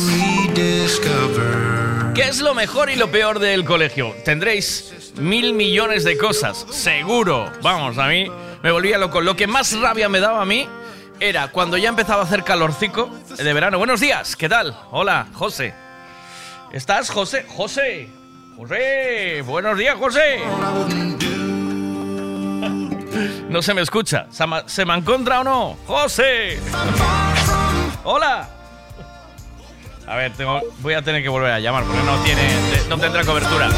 ¿Qué 2.14 2.22
es 2.28 2.40
lo 2.40 2.52
mejor 2.52 2.90
y 2.90 2.96
lo 2.96 3.10
peor 3.10 3.38
del 3.38 3.64
colegio? 3.64 4.14
Tendréis 4.26 4.92
mil 5.16 5.54
millones 5.54 6.04
de 6.04 6.18
cosas, 6.18 6.66
seguro. 6.68 7.50
Vamos, 7.62 7.96
a 7.96 8.08
mí 8.08 8.30
me 8.62 8.70
volvía 8.70 8.98
loco. 8.98 9.22
Lo 9.22 9.36
que 9.36 9.46
más 9.46 9.72
rabia 9.80 10.10
me 10.10 10.20
daba 10.20 10.42
a 10.42 10.44
mí 10.44 10.68
era 11.18 11.48
cuando 11.48 11.78
ya 11.78 11.88
empezaba 11.88 12.20
a 12.20 12.24
hacer 12.26 12.44
calorcico 12.44 13.08
de 13.38 13.52
verano. 13.54 13.78
Buenos 13.78 14.00
días, 14.00 14.36
¿qué 14.36 14.50
tal? 14.50 14.76
Hola, 14.90 15.28
José. 15.32 15.72
¿Estás, 16.74 17.08
José? 17.08 17.46
José. 17.48 18.19
José. 18.60 19.40
Buenos 19.46 19.78
días, 19.78 19.96
José. 19.96 20.38
No 23.48 23.62
se 23.62 23.72
me 23.72 23.80
escucha. 23.80 24.26
¿Se 24.30 24.46
ma- 24.46 24.64
¿Se 24.66 24.84
me 24.84 24.94
encuentra 24.94 25.40
o 25.40 25.44
no? 25.44 25.78
José. 25.86 26.60
Hola. 28.04 28.50
A 30.06 30.16
ver, 30.16 30.32
voy 30.80 30.92
a 30.92 31.00
tener 31.00 31.22
que 31.22 31.30
volver 31.30 31.52
a 31.52 31.58
llamar 31.60 31.84
porque 31.84 32.02
no 32.02 32.22
tiene, 32.22 32.42
no 32.90 32.98
tendrá 32.98 33.24
cobertura. 33.24 33.70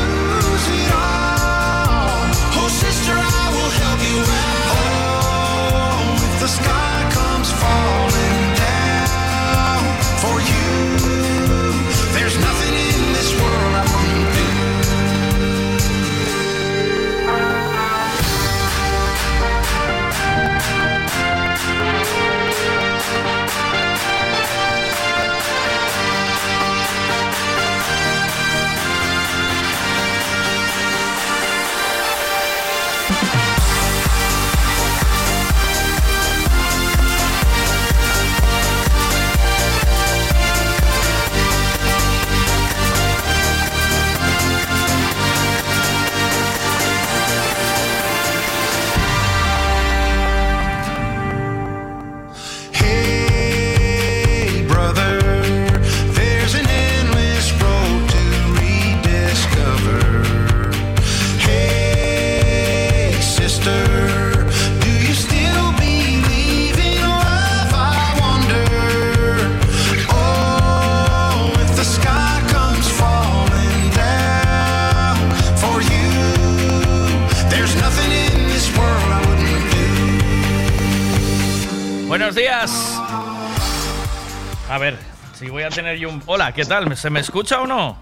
Tener 85.75 85.99
yo 85.99 86.09
un. 86.11 86.23
Hola, 86.27 86.53
¿qué 86.53 86.65
tal? 86.65 86.97
¿Se 86.97 87.11
me 87.11 87.21
escucha 87.21 87.61
o 87.61 87.67
no? 87.67 87.97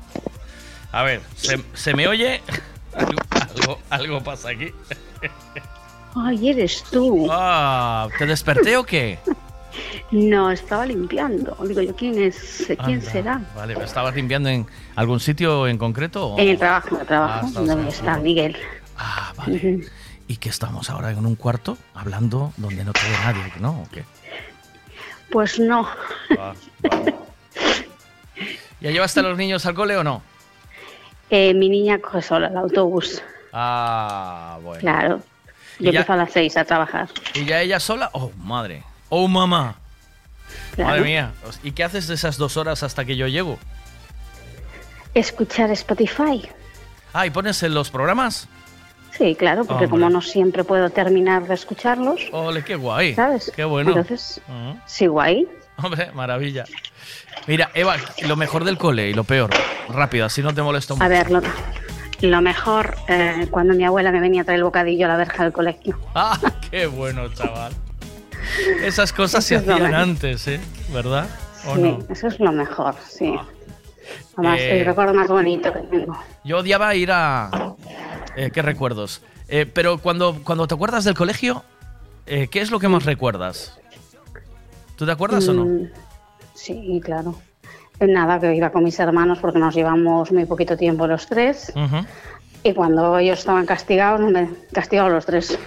A 0.93 1.03
ver, 1.03 1.21
¿se, 1.37 1.61
se 1.75 1.95
me 1.95 2.09
oye? 2.09 2.41
algo, 2.95 3.21
algo, 3.55 3.79
algo 3.91 4.21
pasa 4.23 4.51
aquí. 4.51 4.73
Ay, 6.16 6.49
eres 6.51 6.83
tú. 6.91 7.29
Ah, 7.31 8.09
¿te 8.18 8.27
desperté 8.27 8.77
o 8.77 8.85
qué? 8.85 9.18
No, 10.11 10.51
estaba 10.51 10.85
limpiando. 10.85 11.57
Digo 11.64 11.81
yo, 11.81 11.95
¿quién 11.95 12.21
es? 12.21 12.64
¿Quién 12.66 12.81
Anda. 12.99 13.11
será? 13.12 13.41
Vale, 13.55 13.77
¿me 13.77 13.85
estabas 13.85 14.12
limpiando 14.16 14.49
en 14.49 14.66
algún 14.97 15.21
sitio 15.21 15.68
en 15.68 15.79
concreto? 15.79 16.27
o- 16.35 16.39
En 16.41 16.49
el 16.49 16.59
trabajo, 16.59 16.97
en 16.97 17.01
el 17.03 17.07
trabajo. 17.07 17.33
Ah, 17.35 17.47
estabas 17.47 17.55
¿Dónde 17.68 17.73
en 17.75 17.89
el 17.89 17.95
está. 17.95 18.16
Miguel? 18.18 18.57
Ah, 18.99 19.33
vale. 19.37 19.87
¿Y 20.27 20.37
que 20.39 20.49
estamos 20.49 20.91
ahora 20.91 21.12
en 21.12 21.25
un 21.25 21.37
cuarto 21.37 21.79
hablando 21.95 22.53
donde 22.57 22.85
no 22.85 22.93
te 22.93 23.01
ve 23.03 23.16
nadie? 23.25 23.53
¿No? 23.61 23.83
¿O 23.83 23.89
qué? 23.93 24.05
Pues 25.31 25.61
no. 25.61 25.89
¿Ya 28.81 28.91
llevaste 28.91 29.20
a 29.20 29.22
los 29.22 29.37
niños 29.37 29.66
al 29.66 29.74
cole 29.74 29.97
o 29.97 30.05
no? 30.05 30.22
Eh, 31.31 31.55
mi 31.55 31.68
niña 31.68 31.99
coge 31.99 32.22
sola 32.22 32.49
el 32.49 32.57
autobús. 32.57 33.22
Ah, 33.53 34.59
bueno. 34.62 34.81
Claro. 34.81 35.20
¿Y 35.78 35.85
Yo 35.85 35.93
ya- 35.93 36.01
empiezo 36.01 36.12
a 36.12 36.16
las 36.16 36.33
seis 36.33 36.57
a 36.57 36.64
trabajar. 36.64 37.09
¿Y 37.35 37.45
ya 37.45 37.61
ella 37.61 37.78
sola? 37.81 38.11
Oh, 38.12 38.33
madre. 38.39 38.83
Oh, 39.09 39.28
mamá. 39.28 39.76
Claro. 40.74 40.91
Madre 40.91 41.05
mía. 41.05 41.33
¿Y 41.62 41.72
qué 41.72 41.85
haces 41.85 42.07
de 42.09 42.14
esas 42.14 42.37
dos 42.37 42.57
horas 42.57 42.83
hasta 42.83 43.05
que 43.05 43.16
yo 43.16 43.26
llego? 43.28 43.59
Escuchar 45.14 45.70
Spotify. 45.72 46.49
Ah, 47.12 47.26
¿y 47.26 47.31
pones 47.31 47.62
en 47.62 47.74
los 47.74 47.91
programas? 47.91 48.49
Sí, 49.16 49.35
claro, 49.35 49.64
porque 49.64 49.85
Hombre. 49.85 49.89
como 49.91 50.11
no 50.11 50.22
siempre 50.22 50.62
puedo 50.64 50.89
terminar 50.91 51.47
de 51.47 51.55
escucharlos, 51.55 52.20
Ole, 52.33 52.62
qué 52.64 52.76
guay. 52.76 53.14
¿sabes? 53.14 53.53
Qué 53.55 53.64
bueno. 53.64 53.91
Entonces, 53.91 54.41
Ujú. 54.49 54.78
sigo 54.87 55.20
ahí. 55.20 55.47
Hombre, 55.76 56.12
maravilla. 56.12 56.64
Mira, 57.51 57.68
Eva, 57.74 57.96
lo 58.28 58.36
mejor 58.36 58.62
del 58.62 58.78
cole 58.78 59.11
y 59.11 59.12
lo 59.12 59.24
peor. 59.24 59.51
Rápido, 59.88 60.24
así 60.24 60.40
no 60.40 60.55
te 60.55 60.62
molesto 60.62 60.94
mucho. 60.94 61.05
A 61.05 61.09
ver, 61.09 61.32
lo, 61.32 61.42
lo 62.20 62.42
mejor, 62.42 62.94
eh, 63.09 63.48
cuando 63.51 63.74
mi 63.74 63.84
abuela 63.84 64.12
me 64.12 64.20
venía 64.20 64.42
a 64.42 64.44
traer 64.44 64.59
el 64.59 64.64
bocadillo 64.64 65.07
a 65.07 65.09
la 65.09 65.16
verja 65.16 65.42
del 65.42 65.53
colegio. 65.53 65.98
Ah, 66.14 66.38
qué 66.70 66.86
bueno, 66.86 67.28
chaval. 67.34 67.72
Esas 68.84 69.12
cosas 69.12 69.44
se 69.44 69.57
Eso 69.57 69.62
es 69.62 69.66
lo 69.66 69.74
hacían 69.74 69.94
antes, 69.96 70.46
¿eh? 70.46 70.61
¿Verdad? 70.92 71.28
¿O 71.66 71.74
sí, 71.74 71.82
no? 71.82 71.98
eso 72.09 72.28
es 72.28 72.38
lo 72.38 72.53
mejor, 72.53 72.94
sí. 73.09 73.34
Además, 74.36 74.61
Eh, 74.61 74.78
el 74.78 74.86
recuerdo 74.86 75.12
más 75.12 75.26
bonito 75.26 75.72
que 75.72 75.80
tengo. 75.80 76.16
Yo 76.44 76.59
odiaba 76.59 76.94
ir 76.94 77.11
a... 77.11 77.51
eh, 78.36 78.53
¿Qué 78.55 78.62
recuerdos? 78.62 79.22
Eh, 79.48 79.66
pero 79.66 79.98
cuando, 79.98 80.38
cuando 80.44 80.68
te 80.68 80.74
acuerdas 80.74 81.03
del 81.03 81.14
colegio, 81.14 81.64
eh, 82.26 82.46
¿qué 82.46 82.61
es 82.61 82.70
lo 82.70 82.78
que 82.78 82.86
más 82.86 83.05
recuerdas? 83.05 83.76
¿Tú 84.94 85.05
te 85.05 85.11
acuerdas 85.11 85.48
o 85.48 85.53
no? 85.53 85.88
Sí, 86.63 87.01
claro. 87.03 87.35
Nada, 88.01 88.39
que 88.39 88.55
iba 88.55 88.71
con 88.71 88.85
mis 88.85 88.99
hermanos 88.99 89.39
porque 89.41 89.59
nos 89.59 89.75
llevamos 89.75 90.31
muy 90.31 90.45
poquito 90.45 90.77
tiempo 90.77 91.07
los 91.07 91.27
tres. 91.27 91.73
Y 92.63 92.75
cuando 92.75 93.19
ellos 93.19 93.39
estaban 93.39 93.65
castigados, 93.65 94.21
me 94.21 94.51
castigados 94.73 95.11
los 95.11 95.27
tres. 95.27 95.59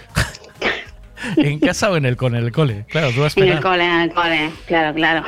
¿En 1.38 1.60
casa 1.60 1.90
o 1.90 1.98
en 1.98 2.06
el, 2.06 2.16
con 2.16 2.36
el 2.36 2.52
cole? 2.52 2.86
Claro, 2.90 3.12
tú 3.12 3.22
vas 3.22 3.36
En 3.38 3.48
el 3.48 3.62
cole, 3.62 3.86
en 3.86 4.02
el 4.02 4.14
cole, 4.14 4.52
claro, 4.68 4.94
claro. 4.94 5.26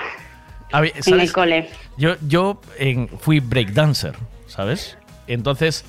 A 0.72 0.82
ver, 0.82 0.94
En 1.06 1.20
el 1.20 1.32
cole. 1.32 1.70
Yo, 1.98 2.16
yo 2.28 2.62
en- 2.78 3.08
fui 3.08 3.40
breakdancer, 3.40 4.16
¿sabes? 4.48 4.98
Entonces 5.28 5.86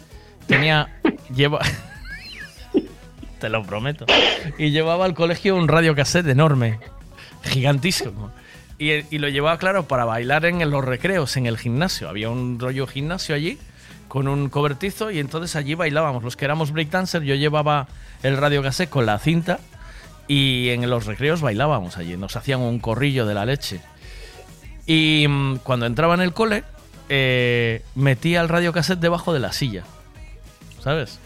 tenía. 0.46 0.88
Lleva. 1.34 1.60
Te 3.40 3.48
lo 3.50 3.62
prometo. 3.64 4.06
Y 4.56 4.70
llevaba 4.70 5.04
al 5.04 5.14
colegio 5.14 5.56
un 5.56 5.68
radiocassette 5.68 6.28
enorme, 6.28 6.78
gigantísimo. 7.42 8.30
Y, 8.78 9.18
lo 9.18 9.28
llevaba, 9.28 9.58
claro, 9.58 9.88
para 9.88 10.04
bailar 10.04 10.44
en 10.44 10.70
los 10.70 10.84
recreos, 10.84 11.36
en 11.36 11.46
el 11.46 11.56
gimnasio. 11.56 12.08
Había 12.08 12.28
un 12.28 12.58
rollo 12.58 12.86
gimnasio 12.86 13.34
allí 13.34 13.58
con 14.08 14.28
un 14.28 14.48
cobertizo 14.48 15.10
y 15.10 15.18
entonces 15.18 15.56
allí 15.56 15.74
bailábamos. 15.74 16.22
Los 16.22 16.36
que 16.36 16.44
éramos 16.44 16.72
breakdancer, 16.72 17.22
yo 17.22 17.34
llevaba 17.34 17.88
el 18.22 18.36
radiocassette 18.36 18.90
con 18.90 19.06
la 19.06 19.18
cinta 19.18 19.58
y 20.28 20.68
en 20.70 20.88
los 20.90 21.06
recreos 21.06 21.40
bailábamos 21.40 21.96
allí. 21.96 22.16
Nos 22.16 22.36
hacían 22.36 22.60
un 22.60 22.78
corrillo 22.78 23.24
de 23.24 23.34
la 23.34 23.46
leche. 23.46 23.80
Y 24.86 25.26
mm, 25.28 25.56
cuando 25.58 25.86
entraba 25.86 26.14
en 26.14 26.20
el 26.20 26.34
cole, 26.34 26.64
eh, 27.08 27.82
metía 27.94 28.42
el 28.42 28.48
radiocassette 28.48 29.00
debajo 29.00 29.32
de 29.32 29.40
la 29.40 29.52
silla. 29.52 29.84
¿Sabes? 30.82 31.18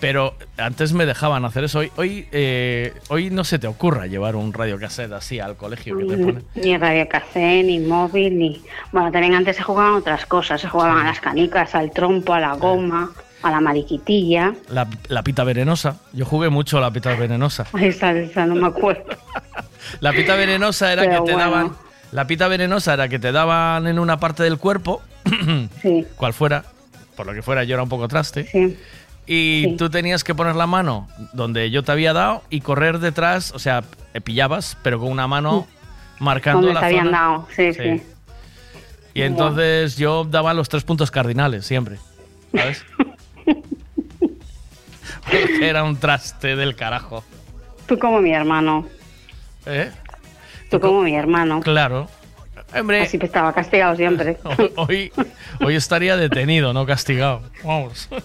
Pero 0.00 0.34
antes 0.56 0.92
me 0.92 1.06
dejaban 1.06 1.44
hacer 1.44 1.64
eso. 1.64 1.80
Hoy, 1.80 1.90
hoy, 1.96 2.28
eh, 2.32 2.92
hoy 3.08 3.30
no 3.30 3.44
se 3.44 3.58
te 3.58 3.66
ocurra 3.66 4.06
llevar 4.06 4.36
un 4.36 4.52
radiocassette 4.52 5.12
así 5.12 5.40
al 5.40 5.56
colegio 5.56 5.96
que 5.98 6.04
te 6.04 6.16
ponen. 6.16 6.44
Ni 6.54 6.76
radio 6.76 7.08
café, 7.08 7.62
ni 7.62 7.78
móvil, 7.78 8.38
ni... 8.38 8.62
Bueno, 8.92 9.10
también 9.12 9.34
antes 9.34 9.56
se 9.56 9.62
jugaban 9.62 9.94
otras 9.94 10.26
cosas. 10.26 10.60
Se 10.60 10.68
jugaban 10.68 10.98
a 10.98 11.04
las 11.04 11.20
canicas, 11.20 11.74
al 11.74 11.90
trompo, 11.92 12.32
a 12.34 12.40
la 12.40 12.54
goma, 12.54 13.10
a 13.42 13.50
la 13.50 13.60
mariquitilla. 13.60 14.54
La, 14.68 14.88
la 15.08 15.22
pita 15.22 15.44
venenosa. 15.44 15.98
Yo 16.12 16.24
jugué 16.24 16.48
mucho 16.48 16.78
a 16.78 16.80
la 16.80 16.90
pita 16.90 17.14
venenosa. 17.14 17.66
Está, 17.80 18.12
esa 18.12 18.46
no 18.46 18.54
me 18.54 18.66
acuerdo. 18.68 19.04
La 20.00 20.12
pita 20.12 20.36
venenosa 20.36 20.92
era 20.92 21.02
Pero 21.02 21.24
que 21.24 21.30
te 21.30 21.34
bueno. 21.34 21.50
daban. 21.50 21.72
La 22.12 22.26
pita 22.26 22.46
venenosa 22.48 22.94
era 22.94 23.08
que 23.08 23.18
te 23.18 23.32
daban 23.32 23.86
en 23.88 23.98
una 23.98 24.18
parte 24.18 24.42
del 24.44 24.56
cuerpo, 24.58 25.02
Sí, 25.82 26.06
cual 26.16 26.32
fuera, 26.32 26.64
por 27.16 27.26
lo 27.26 27.34
que 27.34 27.42
fuera, 27.42 27.64
yo 27.64 27.74
era 27.74 27.82
un 27.82 27.88
poco 27.88 28.06
traste. 28.06 28.44
sí. 28.46 28.76
Y 29.26 29.62
Sí. 29.70 29.76
tú 29.76 29.88
tenías 29.88 30.24
que 30.24 30.34
poner 30.34 30.56
la 30.56 30.66
mano 30.66 31.08
donde 31.32 31.70
yo 31.70 31.82
te 31.84 31.92
había 31.92 32.12
dado 32.12 32.42
y 32.50 32.60
correr 32.60 32.98
detrás, 32.98 33.52
o 33.54 33.58
sea, 33.58 33.84
eh, 34.14 34.20
pillabas, 34.20 34.76
pero 34.82 34.98
con 34.98 35.08
una 35.10 35.26
mano 35.28 35.66
marcando 36.18 36.62
Donde 36.62 36.74
la 36.74 36.80
te 36.80 36.86
habían 36.86 37.06
zona. 37.06 37.18
dado, 37.20 37.48
sí, 37.54 37.72
Sí. 37.72 37.80
sí. 37.82 38.02
Y 39.14 39.22
entonces 39.22 39.96
yo 39.96 40.24
daba 40.24 40.54
los 40.54 40.68
tres 40.68 40.84
puntos 40.84 41.10
cardinales 41.10 41.66
siempre, 41.66 41.98
¿sabes? 42.52 42.84
Porque 45.24 45.68
era 45.68 45.84
un 45.84 45.96
traste 45.96 46.56
del 46.56 46.74
carajo. 46.74 47.22
Tú 47.86 47.98
como 47.98 48.20
mi 48.20 48.32
hermano. 48.32 48.86
¿Eh? 49.66 49.90
Tú 50.70 50.80
como 50.80 51.02
mi 51.02 51.14
hermano. 51.14 51.60
Claro. 51.60 52.08
Hombre, 52.78 53.02
Así 53.02 53.18
que 53.18 53.26
estaba 53.26 53.52
castigado 53.52 53.94
siempre. 53.96 54.38
hoy, 54.76 55.12
hoy 55.60 55.74
estaría 55.76 56.16
detenido, 56.16 56.72
no 56.72 56.86
castigado. 56.86 57.42
Vamos. 57.64 58.08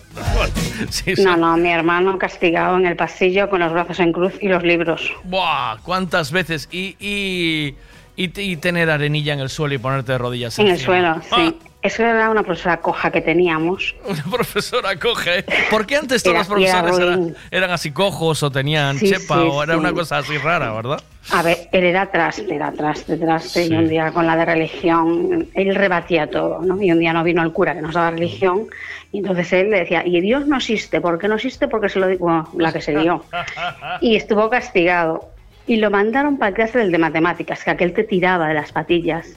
Sí, 0.90 1.16
sí. 1.16 1.24
No, 1.24 1.36
no, 1.36 1.58
mi 1.58 1.70
hermano 1.72 2.18
castigado 2.20 2.78
en 2.78 2.86
el 2.86 2.96
pasillo 2.96 3.50
con 3.50 3.60
los 3.62 3.72
brazos 3.74 4.00
en 4.00 4.12
cruz 4.14 4.34
y 4.40 4.48
los 4.48 4.62
libros. 4.64 5.12
Buah, 5.24 5.78
¿cuántas 5.84 6.32
veces? 6.32 6.70
Y, 6.72 6.96
y, 7.00 7.76
y, 8.16 8.28
te- 8.30 8.44
y 8.44 8.58
tener 8.58 8.90
arenilla 8.90 9.34
en 9.34 9.40
el 9.40 9.50
suelo 9.50 9.74
y 9.74 9.80
ponerte 9.80 10.12
de 10.12 10.18
rodillas 10.20 10.58
En 10.60 10.68
el 10.68 10.78
suelo, 10.80 11.20
sí. 11.36 11.58
Eso 11.88 12.04
era 12.04 12.30
una 12.30 12.44
profesora 12.44 12.78
coja 12.78 13.10
que 13.12 13.22
teníamos. 13.22 13.96
Una 14.06 14.24
profesora 14.24 14.96
coge. 15.00 15.44
¿Por 15.72 15.86
qué 15.86 15.96
antes 15.96 16.22
todos 16.22 16.34
Era- 16.34 16.40
los 16.40 16.48
profesores 16.50 16.98
era 16.98 17.06
eran, 17.14 17.36
eran 17.50 17.72
así 17.72 17.92
cojos 17.92 18.44
o 18.44 18.52
tenían 18.52 18.98
Sí, 18.98 19.10
chepa 19.12 19.36
sí, 19.42 19.48
o 19.50 19.64
era 19.64 19.74
sí. 19.74 19.80
una 19.80 19.94
cosa 19.94 20.18
así 20.18 20.38
rara, 20.38 20.74
verdad? 20.74 21.02
A 21.32 21.42
ver, 21.44 21.70
él 21.72 21.84
era 21.86 22.06
traste, 22.12 22.54
era 22.56 22.72
traste, 22.74 23.16
traste, 23.18 23.66
y 23.68 23.74
un 23.74 23.88
día 23.88 24.12
con 24.12 24.26
la 24.28 24.36
de 24.36 24.46
religión, 24.46 25.48
él 25.54 25.76
rebatía 25.76 26.28
todo, 26.30 26.62
¿no? 26.62 26.82
Y 26.82 26.92
un 26.92 27.00
día 27.00 27.14
no 27.14 27.24
vino 27.24 27.42
el 27.44 27.52
cura 27.52 27.74
que 27.74 27.82
nos 27.82 27.94
daba 27.94 28.12
religión, 28.12 28.68
y 29.12 29.20
entonces 29.20 29.52
él 29.54 29.70
le 29.70 29.80
decía, 29.80 30.04
y 30.06 30.20
Dios 30.22 30.46
no 30.48 30.58
existe, 30.58 31.00
¿por 31.02 31.18
qué 31.20 31.28
no 31.28 31.36
existe? 31.36 31.68
Porque 31.68 31.90
se 31.90 32.00
lo 32.00 32.08
digo, 32.08 32.26
bueno, 32.26 32.50
la 32.58 32.72
que 32.74 32.82
se 32.82 32.96
dio. 32.98 33.24
Y 34.02 34.16
estuvo 34.18 34.50
castigado. 34.50 35.30
Y 35.66 35.78
lo 35.78 35.90
mandaron 35.92 36.38
para 36.38 36.54
clase 36.54 36.80
del 36.80 36.92
de 36.94 36.98
matemáticas, 36.98 37.64
que 37.64 37.72
aquel 37.72 37.92
te 37.94 38.04
tiraba 38.06 38.48
de 38.48 38.54
las 38.54 38.72
patillas. 38.72 39.28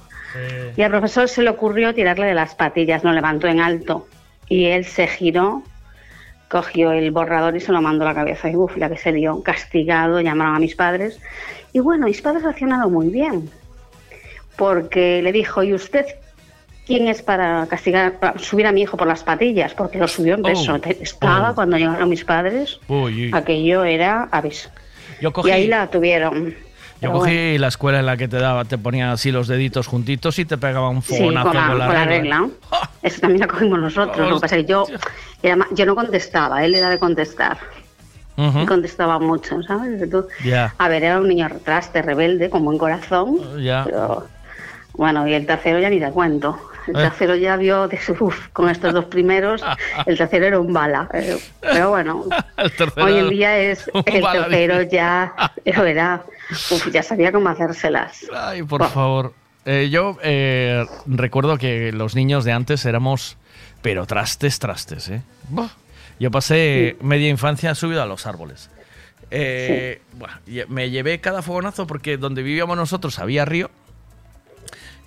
Y 0.76 0.82
al 0.82 0.90
profesor 0.90 1.28
se 1.28 1.42
le 1.42 1.50
ocurrió 1.50 1.94
tirarle 1.94 2.26
de 2.26 2.34
las 2.34 2.54
patillas, 2.54 3.02
lo 3.04 3.12
levantó 3.12 3.46
en 3.48 3.60
alto. 3.60 4.06
Y 4.48 4.66
él 4.66 4.84
se 4.84 5.06
giró, 5.06 5.62
cogió 6.48 6.92
el 6.92 7.10
borrador 7.10 7.56
y 7.56 7.60
se 7.60 7.72
lo 7.72 7.80
mandó 7.82 8.04
a 8.04 8.08
la 8.08 8.14
cabeza. 8.14 8.48
Y 8.50 8.56
uff, 8.56 8.76
la 8.76 8.88
que 8.88 8.96
se 8.96 9.12
dio, 9.12 9.42
castigado, 9.42 10.20
llamaron 10.20 10.56
a 10.56 10.58
mis 10.60 10.74
padres. 10.74 11.20
Y 11.72 11.78
bueno, 11.80 12.06
mis 12.06 12.20
padres 12.20 12.42
reaccionaron 12.42 12.92
muy 12.92 13.08
bien. 13.08 13.48
Porque 14.56 15.22
le 15.22 15.32
dijo, 15.32 15.62
¿y 15.62 15.72
usted 15.72 16.04
quién 16.86 17.08
es 17.08 17.22
para 17.22 17.66
castigar, 17.68 18.18
para 18.18 18.38
subir 18.38 18.66
a 18.66 18.72
mi 18.72 18.82
hijo 18.82 18.96
por 18.96 19.06
las 19.06 19.22
patillas? 19.22 19.74
Porque 19.74 19.98
lo 19.98 20.08
subió 20.08 20.34
en 20.34 20.42
peso. 20.42 20.74
Oh. 20.74 20.88
Estaba 21.00 21.50
Oh. 21.50 21.54
cuando 21.54 21.76
llegaron 21.78 22.08
mis 22.08 22.24
padres. 22.24 22.78
Uy, 22.88 23.26
uy. 23.26 23.30
Aquello 23.32 23.84
era 23.84 24.28
aviso. 24.30 24.70
Yo 25.20 25.32
cogí, 25.32 25.48
Y 25.48 25.52
ahí 25.52 25.66
la 25.66 25.86
tuvieron. 25.88 26.54
Yo 27.00 27.12
cogí 27.12 27.34
bueno. 27.34 27.58
la 27.60 27.68
escuela 27.68 28.00
en 28.00 28.06
la 28.06 28.16
que 28.16 28.28
te 28.28 28.38
daba, 28.38 28.64
te 28.64 28.78
ponía 28.78 29.12
así 29.12 29.30
los 29.32 29.48
deditos 29.48 29.86
juntitos 29.86 30.38
y 30.38 30.44
te 30.44 30.58
pegaba 30.58 30.88
un 30.90 31.02
Sí, 31.02 31.16
fogonazo 31.16 31.48
con 31.48 31.56
la, 31.56 31.66
con 31.68 31.78
la, 31.78 31.86
con 31.86 31.94
la 31.94 32.04
regla. 32.04 32.38
regla. 32.40 32.50
Eso 33.02 33.20
también 33.20 33.40
la 33.40 33.46
cogimos 33.48 33.78
nosotros. 33.78 34.28
Lo 34.28 34.36
que 34.36 34.40
pasa 34.42 34.56
es 34.56 34.64
que 34.64 34.70
yo, 34.70 34.86
era 35.42 35.56
yo 35.72 35.86
no 35.86 35.94
contestaba, 35.94 36.64
él 36.64 36.74
era 36.74 36.90
de 36.90 36.98
contestar. 36.98 37.58
Y 38.36 38.64
contestaba 38.64 39.18
mucho, 39.18 39.62
¿sabes? 39.64 40.00
A 40.78 40.88
ver, 40.88 41.04
era 41.04 41.20
un 41.20 41.28
niño 41.28 41.46
retraste, 41.48 42.00
rebelde, 42.00 42.48
con 42.48 42.64
buen 42.64 42.78
corazón. 42.78 43.38
Pero 43.54 44.26
bueno, 44.94 45.28
y 45.28 45.34
el 45.34 45.44
tercero 45.46 45.78
ya 45.78 45.90
ni 45.90 46.00
te 46.00 46.10
cuento. 46.10 46.58
El 46.86 46.96
Eh. 46.96 47.02
tercero 47.08 47.34
ya 47.36 47.56
vio, 47.56 47.88
de 47.88 48.00
su- 48.00 48.16
uf, 48.18 48.48
con 48.52 48.68
estos 48.70 48.92
dos 48.92 49.04
primeros, 49.06 49.62
el 50.06 50.16
tercero 50.18 50.46
era 50.46 50.58
un 50.60 50.72
bala. 50.72 51.08
eh, 51.14 51.36
Pero 51.60 51.90
bueno, 51.90 52.24
hoy 52.96 53.18
en 53.18 53.28
día 53.30 53.58
es 53.58 53.90
el 54.06 54.22
bala, 54.22 54.44
tercero 54.48 54.82
ya, 54.82 55.34
era, 55.64 56.22
uf, 56.70 56.88
ya 56.92 57.02
sabía 57.02 57.32
cómo 57.32 57.48
hacérselas. 57.48 58.26
Ay, 58.34 58.62
por 58.62 58.88
favor. 58.88 59.34
Eh, 59.66 59.88
yo 59.90 60.16
eh, 60.22 60.86
recuerdo 61.06 61.58
que 61.58 61.92
los 61.92 62.14
niños 62.14 62.44
de 62.44 62.52
antes 62.52 62.84
éramos, 62.86 63.36
pero 63.82 64.06
trastes, 64.06 64.58
trastes, 64.58 65.08
¿eh? 65.10 65.22
Buah. 65.50 65.68
Yo 66.18 66.30
pasé 66.30 66.96
media 67.00 67.28
infancia 67.28 67.74
subido 67.74 68.02
a 68.02 68.06
los 68.06 68.26
árboles. 68.26 68.70
Eh, 69.30 70.02
me 70.68 70.90
llevé 70.90 71.20
cada 71.20 71.40
fogonazo 71.42 71.86
porque 71.86 72.16
donde 72.16 72.42
vivíamos 72.42 72.76
nosotros 72.76 73.18
había 73.20 73.44
río 73.44 73.70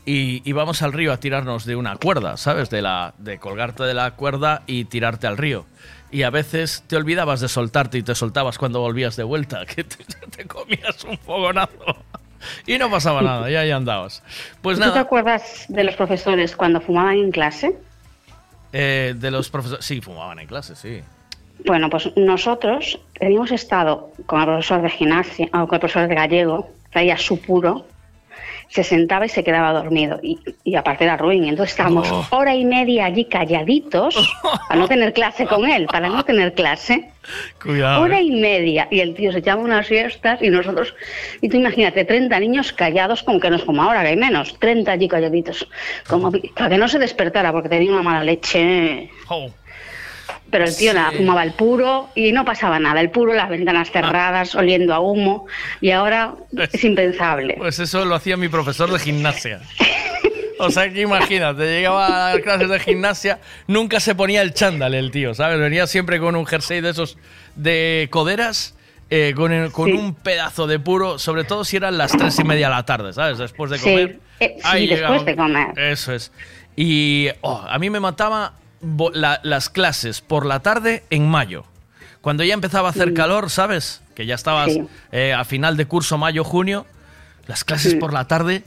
y 0.06 0.42
íbamos 0.50 0.82
al 0.82 0.94
río 0.94 1.14
a 1.14 1.18
tirarnos 1.18 1.66
de 1.66 1.76
una 1.76 1.96
cuerda, 1.96 2.38
¿sabes? 2.38 2.70
De, 2.70 2.82
la, 2.82 3.14
de 3.18 3.40
colgarte 3.40 3.84
de 3.84 3.94
la 3.94 4.12
cuerda 4.12 4.64
y 4.68 4.86
tirarte 4.86 5.28
al 5.28 5.38
río. 5.38 5.66
Y 6.12 6.24
a 6.24 6.30
veces 6.30 6.84
te 6.88 6.96
olvidabas 6.96 7.40
de 7.40 7.48
soltarte 7.48 7.98
y 7.98 8.04
te 8.04 8.14
soltabas 8.14 8.58
cuando 8.58 8.82
volvías 8.82 9.16
de 9.16 9.24
vuelta, 9.24 9.66
que 9.76 9.84
te, 9.84 10.04
te 10.30 10.46
comías 10.46 11.04
un 11.04 11.18
fogonazo. 11.18 11.98
Y 12.68 12.78
no 12.78 12.92
pasaba 12.92 13.22
nada, 13.22 13.50
ya 13.50 13.62
ahí 13.62 13.72
andabas. 13.72 14.22
Pues 14.62 14.78
¿Tú 14.78 14.92
te 14.92 15.00
acuerdas 15.00 15.66
de 15.70 15.84
los 15.86 15.96
profesores 15.96 16.56
cuando 16.56 16.82
fumaban 16.82 17.16
en 17.16 17.32
clase? 17.32 17.76
eh, 18.74 19.14
de 19.16 19.32
los 19.32 19.50
profesores... 19.50 19.86
Sí, 19.86 20.02
fumaban 20.02 20.40
en 20.40 20.48
clase, 20.48 20.76
sí. 20.76 21.02
Bueno, 21.66 21.90
pues 21.90 22.12
nosotros 22.18 23.00
habíamos 23.22 23.52
estado 23.52 24.12
con 24.26 24.42
el 24.42 24.48
profesor 24.48 24.82
de 24.82 24.90
gimnasia, 24.90 25.46
o 25.54 25.68
con 25.68 25.76
el 25.76 25.80
profesor 25.80 26.08
de 26.10 26.16
gallego, 26.16 26.70
traía 26.92 27.18
su 27.18 27.40
puro, 27.40 27.86
se 28.74 28.84
sentaba 28.84 29.28
y 29.28 29.30
se 29.30 29.44
quedaba 29.44 29.72
dormido. 29.72 30.20
Y, 30.24 30.40
y 30.64 30.74
aparte 30.74 31.04
era 31.04 31.16
ruin. 31.16 31.44
Entonces 31.44 31.74
estábamos 31.74 32.12
Oh. 32.12 32.26
hora 32.32 32.56
y 32.56 32.66
media 32.66 33.06
allí 33.06 33.26
calladitos 33.26 34.16
para 34.68 34.80
no 34.80 34.88
tener 34.88 35.14
clase 35.14 35.46
con 35.46 35.70
él, 35.70 35.86
para 35.86 36.10
no 36.10 36.26
tener 36.26 36.56
clase. 36.56 37.12
Cuidado. 37.62 38.02
Hora 38.02 38.20
¿eh? 38.20 38.24
y 38.24 38.32
media. 38.32 38.88
Y 38.90 39.00
el 39.02 39.14
tío 39.14 39.32
se 39.32 39.38
echaba 39.40 39.62
unas 39.62 39.86
siestas 39.86 40.42
y 40.42 40.50
nosotros, 40.50 40.96
y 41.40 41.50
tú 41.50 41.58
imagínate, 41.58 42.04
30 42.04 42.40
niños 42.40 42.74
callados, 42.74 43.22
como 43.22 43.40
que 43.40 43.52
no 43.52 43.58
es 43.58 43.64
como 43.64 43.84
ahora, 43.84 44.02
que 44.02 44.08
hay 44.08 44.18
menos, 44.18 44.58
30 44.60 44.92
allí 44.92 45.08
calladitos, 45.08 45.68
como 46.10 46.32
para 46.56 46.70
que 46.70 46.78
no 46.80 46.88
se 46.88 46.98
despertara 46.98 47.52
porque 47.52 47.70
tenía 47.70 47.92
una 47.92 48.02
mala 48.02 48.24
leche. 48.24 49.08
Oh. 49.30 49.52
Pero 50.54 50.66
el 50.66 50.78
tío 50.78 50.94
nada, 50.94 51.12
fumaba 51.12 51.44
el 51.44 51.52
puro 51.54 52.10
y 52.16 52.32
no 52.32 52.46
pasaba 52.46 52.80
nada. 52.80 53.02
El 53.02 53.10
puro, 53.10 53.34
las 53.34 53.50
ventanas 53.50 53.92
cerradas, 53.92 54.54
oliendo 54.56 54.94
a 54.94 55.00
humo. 55.00 55.48
Y 55.82 55.90
ahora 55.92 56.36
es 56.72 56.84
impensable. 56.86 57.56
Pues 57.58 57.80
eso 57.80 58.06
lo 58.06 58.14
hacía 58.16 58.38
mi 58.38 58.48
profesor 58.48 58.90
de 58.92 59.00
gimnasia. 59.00 59.60
O 60.60 60.70
sea 60.70 60.90
que 60.94 61.02
imagínate, 61.02 61.64
llegaba 61.66 62.06
a 62.30 62.34
las 62.36 62.44
clases 62.44 62.70
de 62.70 62.80
gimnasia, 62.80 63.40
nunca 63.68 64.00
se 64.00 64.14
ponía 64.16 64.42
el 64.44 64.54
chándal 64.54 64.94
el 64.94 65.10
tío, 65.12 65.34
¿sabes? 65.34 65.60
Venía 65.60 65.88
siempre 65.88 66.20
con 66.20 66.36
un 66.36 66.46
jersey 66.46 66.80
de 66.80 66.92
esos 66.92 67.18
de 67.56 68.08
coderas, 68.12 68.76
eh, 69.10 69.34
con, 69.36 69.52
el- 69.52 69.72
con 69.72 69.92
un 69.92 70.14
pedazo 70.14 70.68
de 70.68 70.80
puro, 70.80 71.18
sobre 71.20 71.44
todo 71.44 71.66
si 71.66 71.78
eran 71.78 71.98
las 71.98 72.12
tres 72.12 72.38
y 72.40 72.44
media 72.44 72.70
de 72.70 72.76
la 72.76 72.86
tarde, 72.86 73.12
¿sabes? 73.12 73.40
Después 73.40 73.72
de 73.72 73.78
Sí, 73.80 73.84
comer. 73.84 74.20
eh, 74.40 74.56
sí, 74.58 74.88
después 74.88 74.90
llegaba- 74.90 75.24
de 75.24 75.36
comer. 75.36 75.68
Eso 75.80 76.14
es. 76.14 76.32
Y 76.76 77.28
oh, 77.42 77.66
a 77.68 77.78
mí 77.80 77.90
me 77.90 78.00
mataba 78.00 78.54
la- 79.14 79.40
las 79.44 79.70
clases 79.70 80.22
por 80.22 80.46
la 80.46 80.60
tarde 80.62 81.04
en 81.10 81.28
mayo. 81.28 81.64
Cuando 82.22 82.44
ya 82.44 82.54
empezaba 82.54 82.88
a 82.88 82.92
hacer 82.92 83.14
calor, 83.14 83.50
¿sabes? 83.50 84.02
Que 84.16 84.26
ya 84.26 84.36
estabas 84.36 84.72
Sí. 84.74 84.84
eh, 85.12 85.34
a 85.34 85.44
final 85.46 85.76
de 85.78 85.86
curso 85.86 86.18
mayo-junio, 86.18 86.86
las 87.48 87.64
clases 87.64 87.94
Sí. 87.94 87.98
por 87.98 88.14
la 88.14 88.28
tarde 88.28 88.64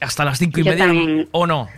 hasta 0.00 0.24
las 0.24 0.38
cinco 0.38 0.60
y 0.60 0.64
Yo 0.64 0.70
media. 0.72 0.84
también. 0.86 1.28
¿O 1.32 1.46
no? 1.46 1.68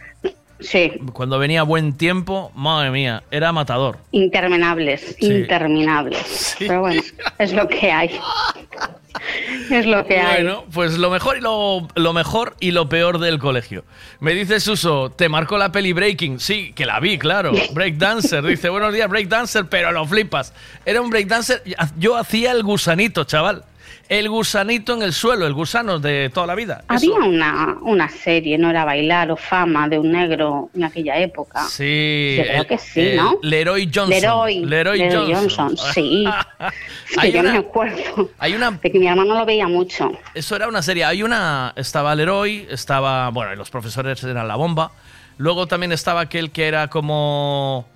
Sí, 0.60 0.92
Cuando 1.12 1.38
venía 1.38 1.62
buen 1.62 1.94
tiempo, 1.94 2.50
madre 2.54 2.90
mía, 2.90 3.22
era 3.30 3.52
matador. 3.52 3.98
interminables, 4.12 5.16
interminables. 5.20 6.56
Pero 6.58 6.80
bueno, 6.80 7.02
es 7.38 7.52
lo 7.52 7.66
que 7.68 7.90
hay. 7.92 8.10
Es 9.70 9.86
lo 9.86 10.04
que 10.06 10.18
hay. 10.18 10.42
Bueno, 10.42 10.64
pues 10.72 10.98
lo 10.98 11.10
mejor 11.10 11.38
y 11.38 11.40
lo, 11.40 11.88
lo 11.94 12.12
mejor 12.12 12.56
y 12.60 12.70
lo 12.70 12.88
peor 12.88 13.18
del 13.18 13.38
colegio. 13.38 13.84
Me 14.20 14.34
dice 14.34 14.60
Suso, 14.60 15.10
¿te 15.10 15.28
marcó 15.28 15.58
la 15.58 15.72
peli 15.72 15.92
Breaking? 15.92 16.40
Sí, 16.40 16.72
que 16.74 16.86
la 16.86 17.00
vi, 17.00 17.18
claro. 17.18 17.52
Breakdancer. 17.72 18.44
Dice, 18.44 18.68
buenos 18.68 18.92
días, 18.92 19.08
Breakdancer, 19.08 19.66
pero 19.66 19.92
lo 19.92 20.06
flipas. 20.06 20.52
Era 20.84 21.00
un 21.00 21.10
breakdancer. 21.10 21.62
Yo 21.98 22.16
hacía 22.16 22.52
el 22.52 22.62
gusanito, 22.62 23.24
chaval. 23.24 23.64
El 24.08 24.28
gusanito 24.28 24.92
en 24.94 25.02
el 25.02 25.12
suelo, 25.14 25.46
el 25.46 25.54
gusano 25.54 25.98
de 25.98 26.30
toda 26.32 26.46
la 26.46 26.54
vida. 26.54 26.84
Había 26.88 27.14
una, 27.14 27.78
una 27.80 28.08
serie, 28.10 28.58
no 28.58 28.68
era 28.68 28.84
bailar 28.84 29.30
o 29.30 29.36
fama 29.36 29.88
de 29.88 29.98
un 29.98 30.12
negro 30.12 30.68
en 30.74 30.84
aquella 30.84 31.16
época. 31.18 31.64
Sí. 31.68 32.34
Yo 32.36 32.42
creo 32.44 32.60
el- 32.62 32.66
que 32.66 32.78
sí, 32.78 33.00
el 33.00 33.16
¿no? 33.16 33.38
Leroy 33.42 33.84
Johnson. 33.92 34.10
Leroy, 34.10 34.64
Leroy, 34.66 34.98
Leroy 34.98 35.32
Johnson. 35.34 35.68
Johnson, 35.68 35.92
sí. 35.94 36.24
Hay 37.16 37.30
que 37.30 37.36
yo 37.36 37.40
una- 37.40 37.52
me 37.52 37.58
acuerdo 37.58 38.30
Hay 38.38 38.54
una 38.54 38.72
de 38.72 38.90
que 38.92 38.98
mi 38.98 39.06
hermano 39.08 39.34
lo 39.38 39.46
veía 39.46 39.68
mucho. 39.68 40.12
Eso 40.34 40.54
era 40.56 40.68
una 40.68 40.82
serie. 40.82 41.04
Hay 41.04 41.22
una. 41.22 41.72
Estaba 41.76 42.14
Leroy, 42.14 42.66
estaba. 42.70 43.30
Bueno, 43.30 43.54
los 43.54 43.70
profesores 43.70 44.22
eran 44.22 44.46
la 44.46 44.56
bomba. 44.56 44.92
Luego 45.38 45.66
también 45.66 45.92
estaba 45.92 46.20
aquel 46.20 46.50
que 46.50 46.68
era 46.68 46.88
como. 46.88 47.86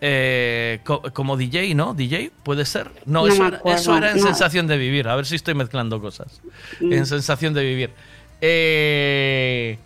Eh, 0.00 0.80
co- 0.84 1.02
como 1.12 1.36
DJ, 1.36 1.74
¿no? 1.74 1.94
DJ, 1.94 2.30
puede 2.42 2.64
ser. 2.64 2.90
No, 3.06 3.22
No 3.26 3.28
eso, 3.32 3.46
era, 3.46 3.60
eso 3.64 3.96
era 3.96 4.10
en 4.12 4.18
no. 4.18 4.22
Sensación 4.22 4.66
de 4.66 4.78
Vivir. 4.78 5.08
A 5.08 5.16
ver 5.16 5.26
si 5.26 5.34
estoy 5.36 5.54
mezclando 5.54 6.00
cosas. 6.00 6.40
Mm. 6.80 6.92
En 6.92 7.06
Sensación 7.06 7.54
de 7.54 7.64
Vivir. 7.64 7.90
Eh, 8.40 9.78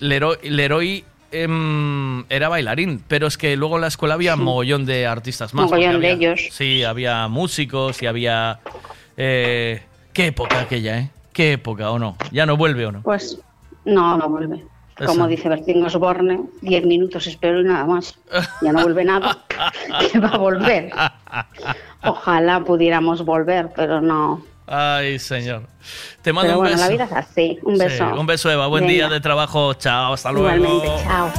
Leroy, 0.00 0.36
Leroy, 0.42 1.04
em, 1.30 2.24
era 2.28 2.48
bailarín, 2.48 3.02
pero 3.06 3.26
es 3.26 3.38
que 3.38 3.56
luego 3.56 3.76
en 3.76 3.82
la 3.82 3.86
escuela 3.88 4.14
había 4.14 4.36
mogollón 4.36 4.86
de 4.86 5.06
artistas 5.06 5.54
más. 5.54 5.66
Mogollón 5.66 6.00
de 6.00 6.10
ellos. 6.12 6.40
Sí, 6.50 6.82
había 6.84 7.28
músicos 7.28 8.02
y 8.02 8.06
había. 8.06 8.60
eh, 9.16 9.82
qué 10.12 10.26
época 10.26 10.60
aquella, 10.60 10.98
¿eh? 10.98 11.10
Qué 11.32 11.52
época, 11.52 11.90
¿o 11.90 11.98
no? 11.98 12.16
¿Ya 12.32 12.46
no 12.46 12.56
vuelve 12.56 12.86
o 12.86 12.92
no? 12.92 13.02
Pues 13.02 13.38
no, 13.84 14.16
no 14.18 14.28
vuelve. 14.28 14.64
Eso. 14.98 15.06
Como 15.06 15.26
dice 15.26 15.48
Bertín 15.48 15.84
Osborne, 15.84 16.42
10 16.62 16.86
minutos 16.86 17.26
espero 17.26 17.60
y 17.60 17.64
nada 17.64 17.84
más. 17.84 18.16
Ya 18.62 18.72
no 18.72 18.82
vuelve 18.82 19.04
nada. 19.04 19.38
¿Qué 20.12 20.18
va 20.20 20.28
a 20.28 20.38
volver? 20.38 20.92
Ojalá 22.04 22.60
pudiéramos 22.60 23.24
volver, 23.24 23.70
pero 23.74 24.00
no. 24.00 24.44
Ay, 24.66 25.18
señor. 25.18 25.62
Te 26.22 26.32
mando 26.32 26.48
Pero 26.48 26.58
un 26.60 26.64
bueno, 26.64 26.76
beso. 26.76 26.86
la 26.86 26.92
vida 26.92 27.04
es 27.04 27.12
así. 27.12 27.58
Un 27.62 27.74
Sí, 27.76 27.80
beso. 27.82 28.04
un 28.20 28.26
beso, 28.26 28.50
Eva. 28.50 28.66
Buen 28.68 28.86
día 28.86 29.08
de 29.08 29.20
trabajo. 29.20 29.74
Chao, 29.74 30.12
hasta 30.14 30.30
luego. 30.32 30.48
Igualmente, 30.54 31.02
chao. 31.04 31.30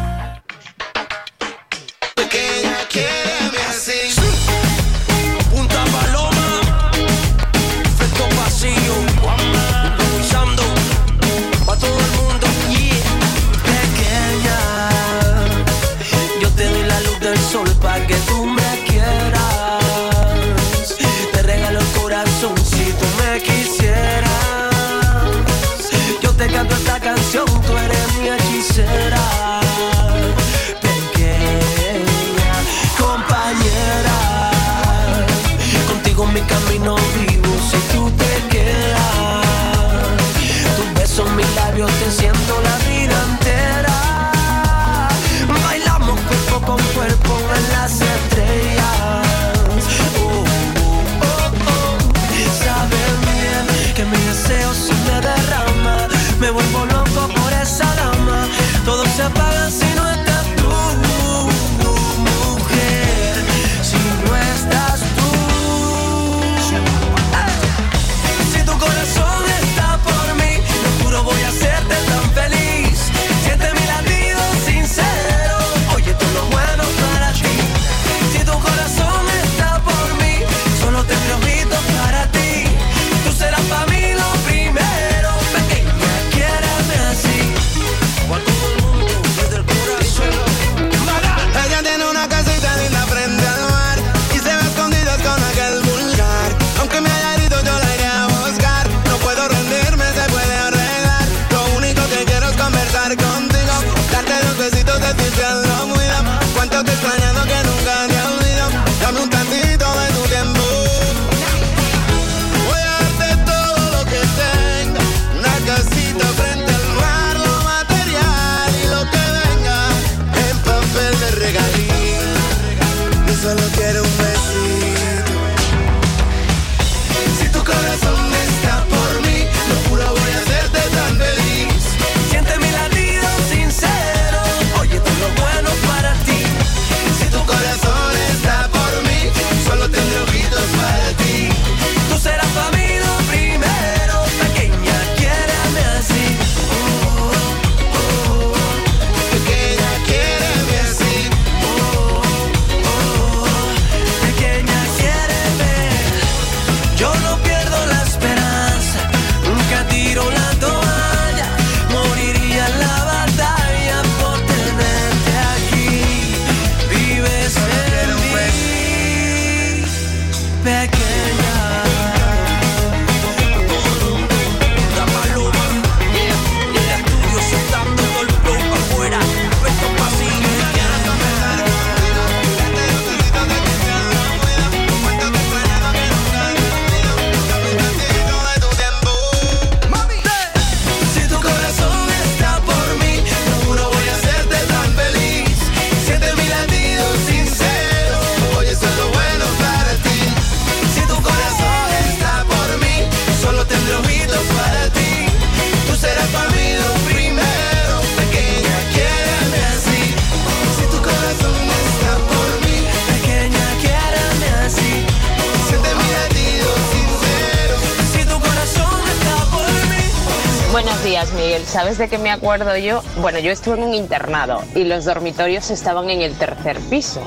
¿Sabes 221.75 221.97
de 221.97 222.07
qué 222.07 222.17
me 222.17 222.31
acuerdo 222.31 222.77
yo? 222.77 223.03
Bueno, 223.17 223.37
yo 223.39 223.51
estuve 223.51 223.75
en 223.75 223.83
un 223.83 223.93
internado 223.93 224.63
y 224.75 224.85
los 224.85 225.03
dormitorios 225.03 225.69
estaban 225.71 226.09
en 226.09 226.21
el 226.21 226.33
tercer 226.35 226.79
piso. 226.89 227.21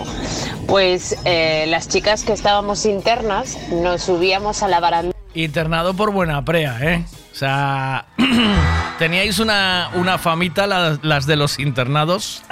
Pues 0.66 1.18
eh, 1.26 1.66
las 1.68 1.86
chicas 1.86 2.22
que 2.24 2.32
estábamos 2.32 2.86
internas 2.86 3.58
nos 3.70 4.04
subíamos 4.04 4.62
a 4.62 4.68
la 4.68 4.80
barandilla. 4.80 5.14
Internado 5.34 5.92
por 5.92 6.12
buena 6.12 6.42
prea, 6.46 6.78
¿eh? 6.80 7.04
O 7.30 7.34
sea, 7.34 8.06
teníais 8.98 9.38
una, 9.38 9.90
una 9.92 10.16
famita 10.16 10.66
la- 10.66 10.98
las 11.02 11.26
de 11.26 11.36
los 11.36 11.58
internados. 11.58 12.42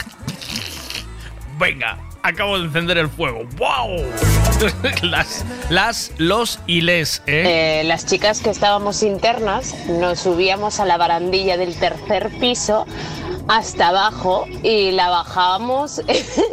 Venga, 1.59 1.97
acabo 2.27 2.59
de 2.59 2.66
encender 2.66 2.99
el 2.99 3.09
fuego. 3.09 3.45
¡Wow! 3.57 4.05
Las, 5.03 5.45
las, 5.68 6.12
los 6.16 6.61
y 6.66 6.81
les, 6.81 7.22
¿eh? 7.27 7.81
Eh, 7.81 7.85
las 7.85 8.07
chicas 8.07 8.41
que 8.41 8.51
estábamos 8.51 9.03
internas 9.03 9.74
nos 9.87 10.20
subíamos 10.20 10.81
a 10.81 10.87
la 10.87 10.97
barandilla 10.97 11.57
del 11.59 11.74
tercer 11.74 12.31
piso 12.41 12.87
hasta 13.49 13.88
abajo 13.88 14.47
y 14.62 14.90
la 14.90 15.09
bajábamos, 15.09 16.03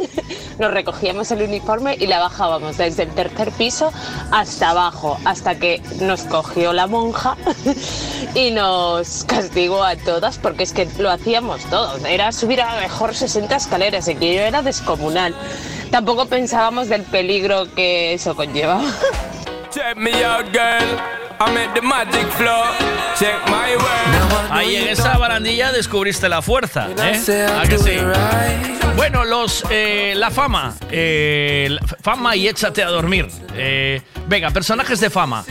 nos 0.58 0.70
recogíamos 0.72 1.30
el 1.30 1.42
uniforme 1.42 1.96
y 1.98 2.06
la 2.06 2.20
bajábamos 2.20 2.76
desde 2.76 3.04
el 3.04 3.10
tercer 3.10 3.50
piso 3.52 3.92
hasta 4.30 4.70
abajo, 4.70 5.18
hasta 5.24 5.58
que 5.58 5.82
nos 6.00 6.22
cogió 6.22 6.72
la 6.72 6.86
monja 6.86 7.36
y 8.34 8.50
nos 8.50 9.24
castigó 9.24 9.82
a 9.82 9.96
todas, 9.96 10.38
porque 10.38 10.62
es 10.64 10.72
que 10.72 10.88
lo 10.98 11.10
hacíamos 11.10 11.62
todos, 11.64 12.04
era 12.04 12.32
subir 12.32 12.60
a 12.62 12.74
lo 12.74 12.80
mejor 12.80 13.14
60 13.14 13.56
escaleras, 13.56 14.08
y 14.08 14.14
que 14.14 14.34
yo 14.34 14.40
era 14.40 14.62
descomunal. 14.62 15.34
Tampoco 15.90 16.26
pensábamos 16.26 16.88
del 16.88 17.02
peligro 17.02 17.72
que 17.74 18.14
eso 18.14 18.34
conllevaba. 18.34 18.84
Check 19.74 19.96
me 19.96 20.12
out, 20.22 20.52
girl. 20.52 21.00
I'm 21.40 21.56
at 21.56 21.74
the 21.74 21.82
magic 21.82 22.26
floor. 22.34 22.64
Check 23.18 23.44
my 23.48 23.74
work. 23.74 24.50
Ahí 24.52 24.76
en 24.76 24.86
esa 24.86 25.18
barandilla 25.18 25.72
descubriste 25.72 26.28
la 26.28 26.42
fuerza, 26.42 26.90
¿eh? 26.96 27.48
¿A 27.60 27.66
que 27.66 27.78
sí? 27.78 27.96
Bueno, 28.94 29.24
los 29.24 29.64
eh, 29.70 30.14
la 30.16 30.30
fama, 30.30 30.74
eh, 30.92 31.66
la 31.70 31.80
fama 32.00 32.36
y 32.36 32.46
échate 32.46 32.84
a 32.84 32.88
dormir. 32.88 33.26
Eh, 33.56 34.00
venga, 34.28 34.52
personajes 34.52 35.00
de 35.00 35.10
fama, 35.10 35.44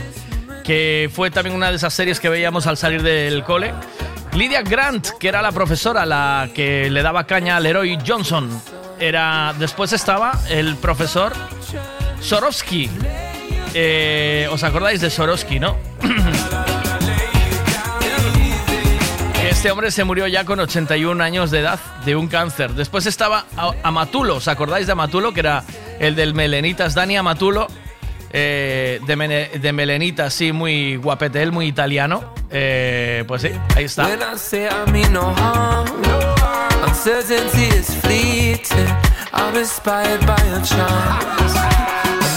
que 0.64 1.10
fue 1.12 1.30
también 1.30 1.54
una 1.54 1.68
de 1.68 1.76
esas 1.76 1.92
series 1.92 2.18
que 2.18 2.30
veíamos 2.30 2.66
al 2.66 2.78
salir 2.78 3.02
del 3.02 3.44
cole. 3.44 3.74
Lydia 4.32 4.62
Grant, 4.62 5.06
que 5.18 5.28
era 5.28 5.42
la 5.42 5.52
profesora, 5.52 6.06
la 6.06 6.48
que 6.54 6.88
le 6.88 7.02
daba 7.02 7.26
caña 7.26 7.58
al 7.58 7.66
héroe 7.66 7.98
Johnson. 8.06 8.48
Era, 8.98 9.54
después 9.58 9.92
estaba 9.92 10.32
el 10.48 10.76
profesor 10.76 11.34
Sorowski. 12.22 12.88
Eh, 13.74 14.48
¿Os 14.52 14.62
acordáis 14.62 15.00
de 15.00 15.10
Sorowski, 15.10 15.58
no? 15.58 15.76
Este 19.48 19.70
hombre 19.70 19.90
se 19.90 20.04
murió 20.04 20.26
ya 20.26 20.44
con 20.44 20.60
81 20.60 21.22
años 21.24 21.50
de 21.50 21.60
edad 21.60 21.80
de 22.04 22.14
un 22.14 22.28
cáncer. 22.28 22.72
Después 22.72 23.06
estaba 23.06 23.46
Amatulo, 23.82 24.36
¿os 24.36 24.46
acordáis 24.48 24.86
de 24.86 24.92
Amatulo? 24.92 25.32
Que 25.32 25.40
era 25.40 25.64
el 25.98 26.14
del 26.14 26.34
Melenitas, 26.34 26.94
Dani 26.94 27.16
Amatulo, 27.16 27.66
eh, 28.30 29.00
de, 29.06 29.58
de 29.58 29.72
Melenitas, 29.72 30.34
sí, 30.34 30.52
muy 30.52 30.96
guapete, 30.96 31.42
él 31.42 31.50
muy 31.50 31.66
italiano. 31.66 32.34
Eh, 32.50 33.24
pues 33.26 33.42
sí, 33.42 33.50
ahí 33.74 33.84
está. 33.84 34.04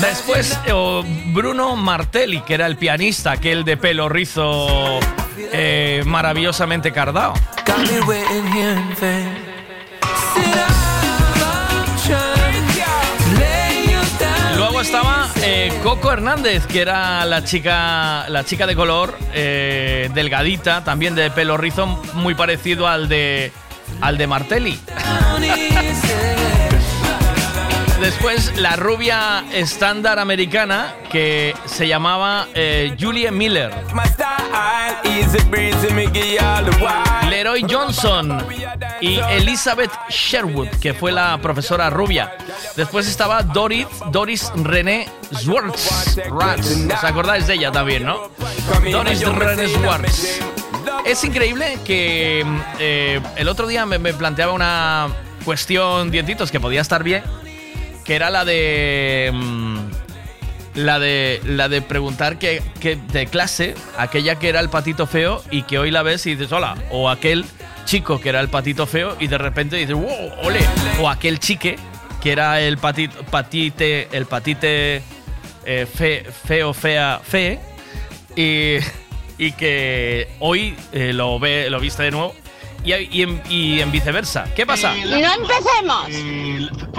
Después 0.01 0.59
oh, 0.71 1.03
Bruno 1.27 1.75
Martelli, 1.75 2.41
que 2.41 2.53
era 2.53 2.67
el 2.67 2.77
pianista, 2.77 3.31
aquel 3.31 3.63
de 3.63 3.77
pelo 3.77 4.07
rizo 4.09 4.99
eh, 5.51 6.03
maravillosamente 6.05 6.91
cardado. 6.91 7.33
Luego 14.55 14.81
estaba 14.81 15.29
eh, 15.41 15.71
Coco 15.83 16.11
Hernández, 16.11 16.67
que 16.67 16.81
era 16.81 17.25
la 17.25 17.43
chica, 17.43 18.29
la 18.29 18.43
chica 18.43 18.67
de 18.67 18.75
color, 18.75 19.17
eh, 19.33 20.09
delgadita, 20.13 20.83
también 20.83 21.15
de 21.15 21.31
pelo 21.31 21.57
rizo, 21.57 21.87
muy 22.13 22.35
parecido 22.35 22.87
al 22.87 23.09
de, 23.09 23.51
al 24.01 24.17
de 24.17 24.27
Martelli. 24.27 24.79
Después 27.99 28.55
la 28.57 28.75
rubia 28.75 29.43
estándar 29.51 30.19
americana 30.19 30.93
que 31.11 31.55
se 31.65 31.87
llamaba 31.87 32.47
eh, 32.53 32.95
Julie 32.99 33.31
Miller. 33.31 33.71
Leroy 37.27 37.65
Johnson 37.67 38.45
y 39.01 39.19
Elizabeth 39.29 39.91
Sherwood, 40.09 40.69
que 40.79 40.93
fue 40.93 41.11
la 41.11 41.39
profesora 41.41 41.89
rubia. 41.89 42.37
Después 42.75 43.07
estaba 43.07 43.41
Doris, 43.41 43.87
Doris 44.11 44.51
René 44.55 45.09
Schwartz. 45.33 46.17
Ratz. 46.29 46.71
¿Os 46.93 47.03
acordáis 47.03 47.47
de 47.47 47.55
ella 47.55 47.71
también, 47.71 48.05
no? 48.05 48.29
Doris 48.91 49.27
René 49.27 49.67
Schwartz. 49.69 50.39
Es 51.03 51.23
increíble 51.23 51.79
que 51.83 52.43
mm, 52.45 52.59
eh, 52.79 53.21
el 53.37 53.47
otro 53.47 53.65
día 53.65 53.85
me, 53.85 53.97
me 53.97 54.13
planteaba 54.13 54.53
una 54.53 55.07
cuestión, 55.43 56.11
dientitos, 56.11 56.51
que 56.51 56.59
podía 56.59 56.81
estar 56.81 57.03
bien, 57.03 57.23
que 58.07 58.15
era 58.15 58.29
la 58.31 58.43
de... 58.45 59.29
mm, 59.33 59.77
la 60.75 60.99
de, 60.99 61.41
la 61.43 61.69
de 61.69 61.81
preguntar 61.81 62.37
que, 62.37 62.61
que 62.79 62.95
de 62.95 63.25
clase, 63.25 63.73
aquella 63.97 64.35
que 64.37 64.47
era 64.49 64.59
el 64.59 64.69
patito 64.69 65.07
feo 65.07 65.43
y 65.51 65.63
que 65.63 65.79
hoy 65.79 65.89
la 65.91 66.03
ves 66.03 66.25
y 66.27 66.35
dices 66.35 66.51
hola, 66.51 66.75
o 66.91 67.09
aquel 67.09 67.45
chico 67.85 68.19
que 68.21 68.29
era 68.29 68.39
el 68.41 68.49
patito 68.49 68.85
feo 68.85 69.15
y 69.19 69.25
de 69.27 69.37
repente 69.39 69.75
dices 69.75 69.95
wow, 69.95 70.31
ole, 70.43 70.59
o 70.99 71.09
aquel 71.09 71.39
chique 71.39 71.77
que 72.21 72.31
era 72.31 72.61
el 72.61 72.77
patito, 72.77 73.23
patite, 73.23 74.07
el 74.11 74.25
patite 74.27 75.01
eh, 75.65 75.87
fe- 75.91 76.25
feo, 76.45 76.73
fea, 76.75 77.21
fe 77.23 77.59
y, 78.35 78.75
y 79.39 79.51
que 79.53 80.27
hoy 80.39 80.75
eh, 80.91 81.11
lo 81.11 81.39
ve, 81.39 81.69
lo 81.71 81.79
viste 81.79 82.03
de 82.03 82.11
nuevo 82.11 82.35
y, 82.83 82.93
y 82.93 83.21
en, 83.23 83.41
y 83.49 83.79
en 83.81 83.91
viceversa. 83.91 84.45
¿Qué 84.55 84.65
pasa? 84.65 84.93
No 84.93 85.33
empecemos. 85.33 86.09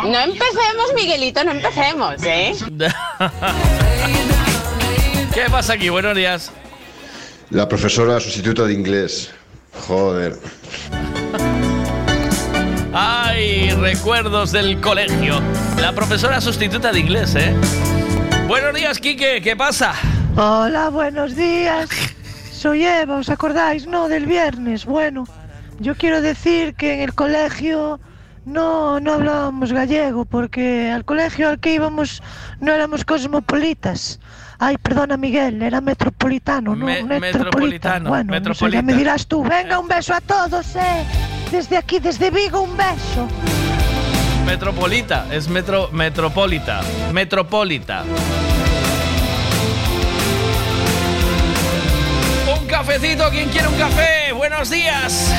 No 0.04 0.18
empecemos, 0.18 0.94
Miguelito, 0.94 1.42
no 1.44 1.50
empecemos, 1.52 2.22
¿eh? 2.24 2.54
¿Qué 5.34 5.50
pasa 5.50 5.74
aquí? 5.74 5.88
Buenos 5.88 6.16
días. 6.16 6.52
La 7.50 7.68
profesora 7.68 8.20
sustituta 8.20 8.64
de 8.64 8.74
inglés. 8.74 9.30
Joder. 9.86 10.36
Ay, 12.92 13.70
recuerdos 13.70 14.52
del 14.52 14.80
colegio. 14.80 15.40
La 15.80 15.92
profesora 15.94 16.40
sustituta 16.40 16.90
de 16.92 17.00
inglés, 17.00 17.34
¿eh? 17.36 17.54
Buenos 18.46 18.74
días, 18.74 18.98
Quique, 18.98 19.40
¿qué 19.42 19.54
pasa? 19.56 19.94
Hola, 20.36 20.88
buenos 20.88 21.36
días. 21.36 21.88
Soy 22.52 22.84
Eva, 22.84 23.16
¿os 23.16 23.28
acordáis? 23.28 23.86
No, 23.86 24.08
del 24.08 24.26
viernes. 24.26 24.84
Bueno, 24.84 25.24
yo 25.78 25.94
quiero 25.94 26.20
decir 26.20 26.74
que 26.74 26.94
en 26.94 27.00
el 27.00 27.14
colegio 27.14 28.00
no, 28.44 28.98
no 29.00 29.14
hablábamos 29.14 29.72
gallego, 29.72 30.24
porque 30.24 30.90
al 30.90 31.04
colegio 31.04 31.48
al 31.48 31.58
que 31.60 31.74
íbamos 31.74 32.22
no 32.60 32.72
éramos 32.72 33.04
cosmopolitas. 33.04 34.20
Ay, 34.60 34.76
perdona 34.78 35.16
Miguel, 35.16 35.62
era 35.62 35.80
metropolitano, 35.80 36.74
¿no? 36.74 36.84
Me- 36.86 37.02
Metropolita. 37.04 37.28
metropolitano, 37.38 38.08
Bueno, 38.10 38.24
no 38.24 38.34
sé, 38.34 38.40
metropolita. 38.40 38.76
ya 38.78 38.82
me 38.82 38.94
dirás 38.94 39.26
tú. 39.26 39.44
Venga, 39.44 39.78
un 39.78 39.86
beso 39.88 40.14
a 40.14 40.20
todos, 40.20 40.74
¿eh? 40.76 41.04
Desde 41.52 41.76
aquí, 41.76 42.00
desde 42.00 42.30
Vigo, 42.30 42.62
un 42.62 42.76
beso. 42.76 43.28
Metropolita, 44.44 45.26
es 45.30 45.48
metro, 45.48 45.90
metropolita. 45.92 46.80
Metropolita. 47.12 48.02
Cafecito, 52.68 53.28
¿quién 53.30 53.48
quiere 53.48 53.66
un 53.66 53.76
café? 53.76 54.32
Buenos 54.32 54.70
días. 54.70 55.32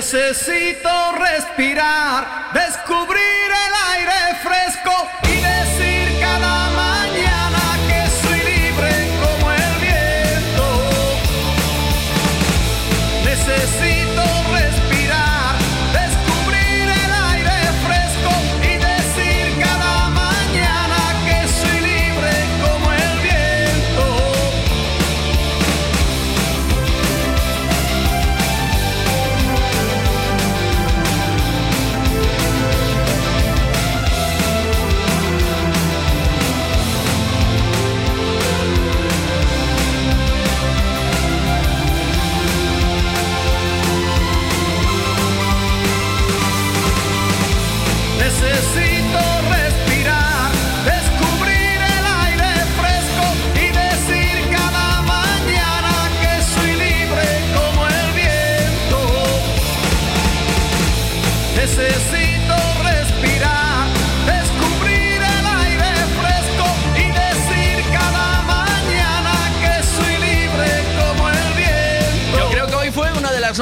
Necesito 0.00 0.88
respirar, 1.12 2.39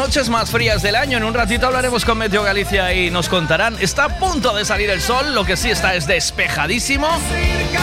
noches 0.09 0.31
más 0.31 0.51
frías 0.51 0.81
del 0.81 0.97
año. 0.97 1.19
En 1.19 1.25
un 1.25 1.35
ratito 1.35 1.67
hablaremos 1.67 2.03
con 2.07 2.17
Meteo 2.17 2.43
Galicia 2.43 2.95
y 2.95 3.11
nos 3.11 3.29
contarán. 3.29 3.77
Está 3.79 4.05
a 4.05 4.19
punto 4.19 4.55
de 4.57 4.65
salir 4.65 4.89
el 4.89 5.03
sol, 5.03 5.35
lo 5.35 5.45
que 5.45 5.55
sí 5.55 5.69
está 5.69 5.95
es 5.97 6.07
despejadísimo. 6.07 7.07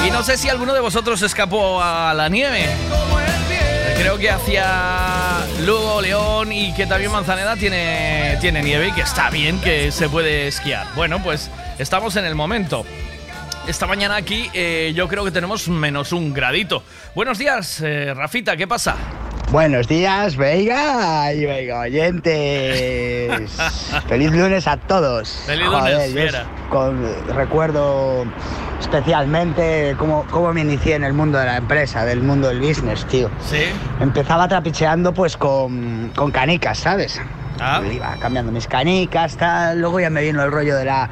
Y 0.07 0.09
no 0.09 0.23
sé 0.23 0.36
si 0.36 0.49
alguno 0.49 0.73
de 0.73 0.80
vosotros 0.80 1.21
escapó 1.21 1.80
a 1.84 2.15
la 2.15 2.28
nieve. 2.28 2.65
Creo 3.99 4.17
que 4.17 4.32
hacia 4.32 5.45
Lugo, 5.67 6.01
León 6.01 6.51
y 6.51 6.73
que 6.73 6.88
también 6.88 7.11
Manzaneda 7.11 7.57
tiene, 7.57 8.39
tiene 8.41 8.63
nieve 8.63 8.88
y 8.88 8.91
que 8.93 9.01
está 9.01 9.30
bien 9.30 9.61
que 9.61 9.91
se 9.91 10.09
puede 10.09 10.47
esquiar. 10.47 10.88
Bueno, 10.95 11.21
pues 11.21 11.51
estamos 11.78 12.15
en 12.15 12.26
el 12.26 12.34
momento. 12.34 12.88
Esta 13.67 13.86
mañana 13.86 14.15
aquí 14.15 14.49
eh, 14.51 14.93
yo 14.95 15.07
creo 15.07 15.26
que 15.26 15.32
tenemos 15.32 15.69
menos 15.69 16.11
un 16.11 16.34
gradito. 16.34 16.82
Buenos 17.13 17.38
días, 17.38 17.82
eh, 17.82 18.15
Rafita, 18.15 18.57
¿qué 18.57 18.65
pasa? 18.65 18.95
Buenos 19.52 19.88
días, 19.88 20.36
Veiga 20.36 21.32
y 21.34 21.46
Veiga 21.46 21.80
oyentes. 21.82 23.52
Feliz 24.08 24.32
lunes 24.32 24.68
a 24.68 24.78
todos. 24.78 25.30
Feliz 25.46 25.68
lunes, 25.68 26.12
fiera. 26.14 26.46
con- 26.70 27.06
recuerdo 27.34 28.26
especialmente 28.80 29.96
cómo, 29.98 30.26
cómo 30.30 30.52
me 30.52 30.62
inicié 30.62 30.96
en 30.96 31.04
el 31.06 31.14
mundo 31.14 31.38
de 31.38 31.46
la 31.46 31.58
empresa, 31.58 32.04
del 32.06 32.22
mundo 32.22 32.50
del 32.50 32.60
business, 32.60 33.06
tío. 33.06 33.30
Sí. 33.50 33.64
Empezaba 34.02 34.48
trapicheando 34.48 35.14
pues 35.14 35.38
con, 35.38 36.12
con 36.16 36.32
canicas, 36.32 36.80
¿sabes? 36.80 37.22
Ah. 37.60 37.82
Iba 37.89 38.18
cambiando 38.20 38.52
mis 38.52 38.68
canicas, 38.68 39.38
tal. 39.38 39.80
Luego 39.80 40.00
ya 40.02 40.10
me 40.10 40.22
vino 40.22 40.43
el 40.43 40.52
rollo 40.52 40.76
de 40.76 40.86
la 40.86 41.10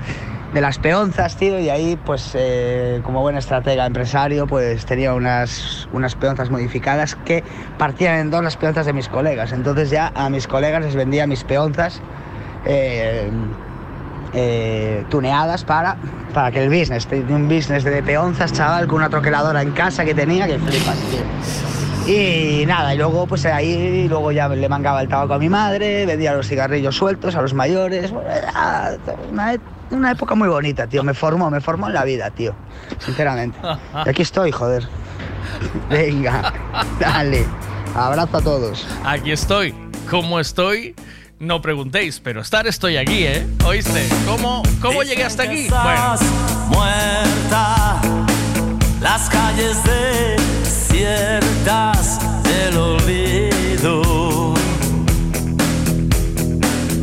de 0.54 0.62
las 0.62 0.78
peonzas, 0.78 1.36
tío, 1.36 1.60
y 1.60 1.70
ahí, 1.70 1.98
pues, 2.06 2.32
eh, 2.36 3.02
como 3.04 3.22
buen 3.22 3.36
estratega 3.36 3.86
empresario, 3.86 4.46
pues 4.46 4.86
tenía 4.86 5.14
unas, 5.14 5.88
unas 5.92 6.16
peonzas 6.16 6.52
modificadas 6.52 7.16
que 7.16 7.44
partían 7.78 8.20
en 8.20 8.32
dos 8.32 8.44
las 8.44 8.56
peonzas 8.56 8.86
de 8.86 8.94
mis 8.94 9.10
colegas. 9.10 9.52
Entonces 9.52 9.90
ya 9.90 10.12
a 10.14 10.30
mis 10.30 10.48
colegas 10.48 10.84
les 10.84 10.96
vendía 10.96 11.26
mis 11.26 11.44
peonzas 11.44 12.02
eh, 12.66 13.30
eh, 14.34 15.04
tuneadas 15.10 15.64
para, 15.64 15.98
para 16.34 16.52
que 16.52 16.64
el 16.64 16.70
business, 16.70 17.08
tenía 17.08 17.36
un 17.36 17.50
business 17.50 17.84
de 17.84 18.04
peonzas, 18.04 18.54
chaval, 18.54 18.86
con 18.88 18.98
una 18.98 19.10
troqueladora 19.10 19.62
en 19.62 19.72
casa 19.72 20.06
que 20.06 20.14
tenía, 20.14 20.46
que 20.46 20.60
flipas, 20.60 20.98
tío. 21.10 21.22
Y 22.06 22.66
nada, 22.66 22.94
y 22.94 22.98
luego 22.98 23.26
pues 23.28 23.46
ahí 23.46 24.08
luego 24.10 24.32
ya 24.34 24.50
le 24.50 24.68
mangaba 24.68 25.02
el 25.02 25.08
tabaco 25.08 25.36
a 25.36 25.40
mi 25.40 25.48
madre, 25.48 26.06
vendía 26.06 26.34
los 26.34 26.48
cigarrillos 26.48 26.98
sueltos 26.98 27.36
a 27.36 27.42
los 27.42 27.54
mayores. 27.54 28.12
Una, 29.32 29.58
una 29.94 30.12
época 30.12 30.36
muy 30.36 30.48
bonita, 30.48 30.88
tío. 30.88 31.04
Me 31.04 31.14
formó, 31.14 31.50
me 31.50 31.62
formó 31.62 31.88
en 31.88 31.94
la 31.94 32.04
vida, 32.04 32.30
tío. 32.32 32.56
Sinceramente. 33.00 33.58
Y 34.06 34.10
aquí 34.10 34.22
estoy, 34.22 34.52
joder. 34.52 34.88
Venga, 35.90 36.54
dale. 37.00 37.46
Abrazo 37.96 38.38
a 38.38 38.42
todos. 38.42 38.88
Aquí 39.04 39.32
estoy. 39.32 39.74
¿Cómo 40.10 40.40
estoy? 40.40 40.96
No 41.40 41.62
preguntéis, 41.62 42.20
pero 42.20 42.42
estar 42.42 42.68
estoy 42.68 42.98
aquí, 42.98 43.26
¿eh? 43.26 43.48
¿Oíste? 43.66 44.08
¿Cómo, 44.26 44.64
cómo 44.82 45.04
llegué 45.04 45.24
hasta 45.26 45.44
aquí? 45.44 45.68
Bueno, 45.68 46.16
muerta, 46.70 48.00
las 49.02 49.30
calles 49.30 49.78
desiertas 50.64 52.20
del 52.44 52.78
olvido. 52.78 54.54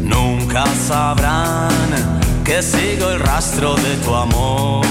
Nunca 0.03 0.65
sabrán 0.67 2.20
que 2.51 2.63
sigo 2.63 3.11
el 3.11 3.21
rastro 3.21 3.77
de 3.77 3.95
tu 3.99 4.13
amor. 4.13 4.85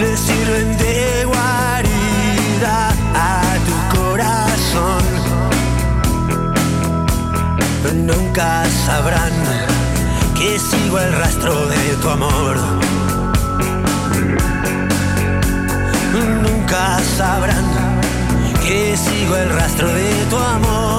le 0.00 0.16
sirven 0.16 0.76
de 0.78 1.24
guarida 1.32 2.88
a 3.14 3.40
tu 3.68 3.76
corazón. 3.96 5.04
Nunca 7.94 8.64
sabrán 8.84 9.32
que 10.34 10.58
sigo 10.58 10.98
el 10.98 11.12
rastro 11.12 11.66
de 11.66 11.96
tu 12.02 12.08
amor. 12.08 12.56
Nunca 16.42 16.98
sabrán 17.16 17.81
que 18.66 18.96
sigo 18.96 19.36
el 19.36 19.50
rastro 19.50 19.88
de 19.88 20.26
tu 20.30 20.36
amor. 20.36 20.91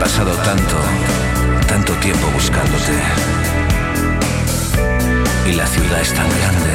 Pasado 0.00 0.32
tanto, 0.44 0.76
tanto 1.66 1.92
tiempo 1.94 2.28
buscándote. 2.32 2.92
Y 5.46 5.52
la 5.52 5.66
ciudad 5.66 6.00
es 6.00 6.12
tan 6.14 6.28
grande, 6.38 6.74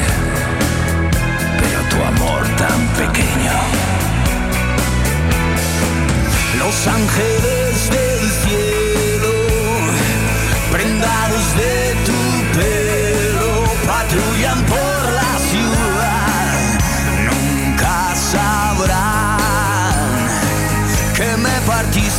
pero 1.59 1.79
tu 1.89 2.03
amor 2.03 2.47
tan 2.57 2.87
pequeño. 3.01 3.53
Los 6.59 6.87
ángeles 6.87 7.89
del 7.89 8.29
cielo, 8.43 9.33
prendados 10.71 11.55
de 11.55 11.95
tu 12.05 12.32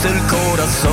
el 0.05 0.21
corazón. 0.27 0.93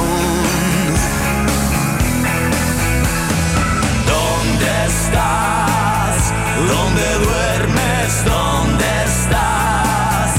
¿Dónde 4.08 4.86
estás? 4.88 6.34
¿Dónde 6.70 7.08
duermes? 7.26 8.26
¿Dónde 8.26 8.86
estás? 9.06 10.34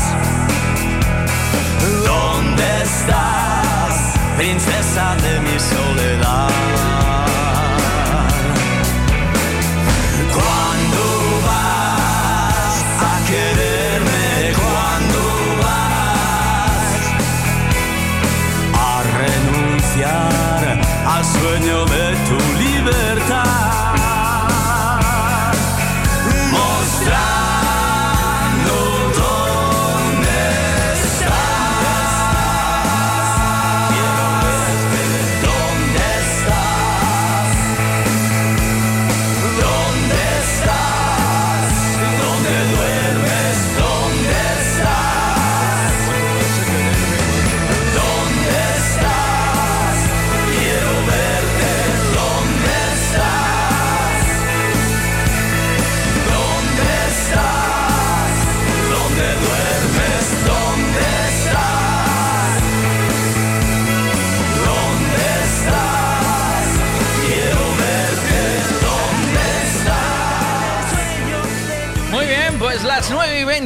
¿Dónde 2.07 2.83
estás, 2.83 3.95
princesa 4.39 5.17
de 5.17 5.42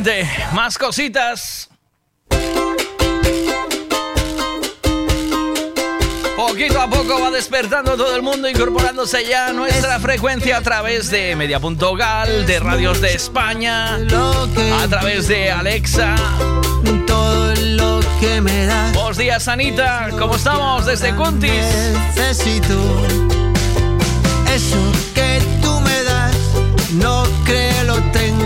9 0.06 0.20
y 0.20 0.24
20. 0.24 0.54
Más 0.54 0.78
cositas. 0.78 1.68
Poquito 6.36 6.80
a 6.80 6.88
poco 6.88 7.20
va 7.20 7.30
despertando 7.30 7.96
todo 7.96 8.14
el 8.14 8.22
mundo, 8.22 8.48
incorporándose 8.48 9.26
ya 9.26 9.48
a 9.48 9.52
nuestra 9.52 9.98
frecuencia 9.98 10.58
a 10.58 10.60
través 10.60 11.10
de 11.10 11.34
Media.gal, 11.34 12.46
de 12.46 12.60
Radios 12.60 13.00
de 13.00 13.14
España, 13.14 13.96
a 13.96 14.88
través 14.88 15.28
de 15.28 15.50
Alexa. 15.50 16.14
Todo 17.06 17.54
lo 17.56 18.00
que 18.20 18.40
me 18.40 18.66
das. 18.66 18.92
Buenos 18.94 19.16
días, 19.16 19.48
Anita. 19.48 20.08
¿Cómo 20.18 20.36
estamos 20.36 20.86
desde 20.86 21.14
Cuntis? 21.14 21.52
Necesito 22.14 22.78
eso 24.54 24.92
que 25.14 25.42
tú 25.62 25.80
me 25.80 26.02
das. 26.04 26.36
No 26.92 27.24
creo 27.44 27.84
lo 27.84 27.96
tenga 28.12 28.45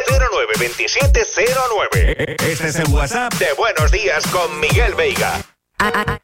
092709. 0.11 2.35
Este 2.43 2.67
es 2.67 2.75
el 2.75 2.89
WhatsApp 2.89 3.33
de 3.35 3.53
Buenos 3.53 3.89
Días 3.91 4.27
con 4.27 4.59
Miguel 4.59 4.93
Veiga. 4.95 5.39
ya 5.79 6.21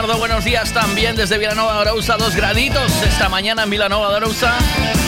Buenos 0.00 0.44
días 0.44 0.72
también 0.72 1.16
desde 1.16 1.36
Vilanova 1.36 1.84
de. 1.84 2.16
Dos 2.16 2.34
graditos 2.34 2.90
esta 3.02 3.28
mañana 3.28 3.64
en 3.64 3.70
Vilanova 3.70 4.10
de. 4.10 4.26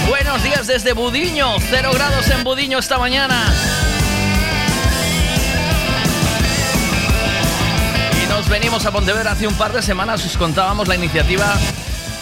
Buenos 0.06 0.42
días 0.42 0.66
desde 0.66 0.92
Budiño. 0.92 1.58
Cero 1.70 1.90
grados 1.94 2.28
en 2.28 2.44
Budiño 2.44 2.78
esta 2.78 2.98
mañana. 2.98 3.50
Y 8.22 8.28
nos 8.28 8.46
venimos 8.50 8.84
a 8.84 8.92
Pontevedra 8.92 9.32
hace 9.32 9.48
un 9.48 9.54
par 9.54 9.72
de 9.72 9.80
semanas. 9.80 10.24
Os 10.26 10.36
contábamos 10.36 10.86
la 10.86 10.96
iniciativa 10.96 11.56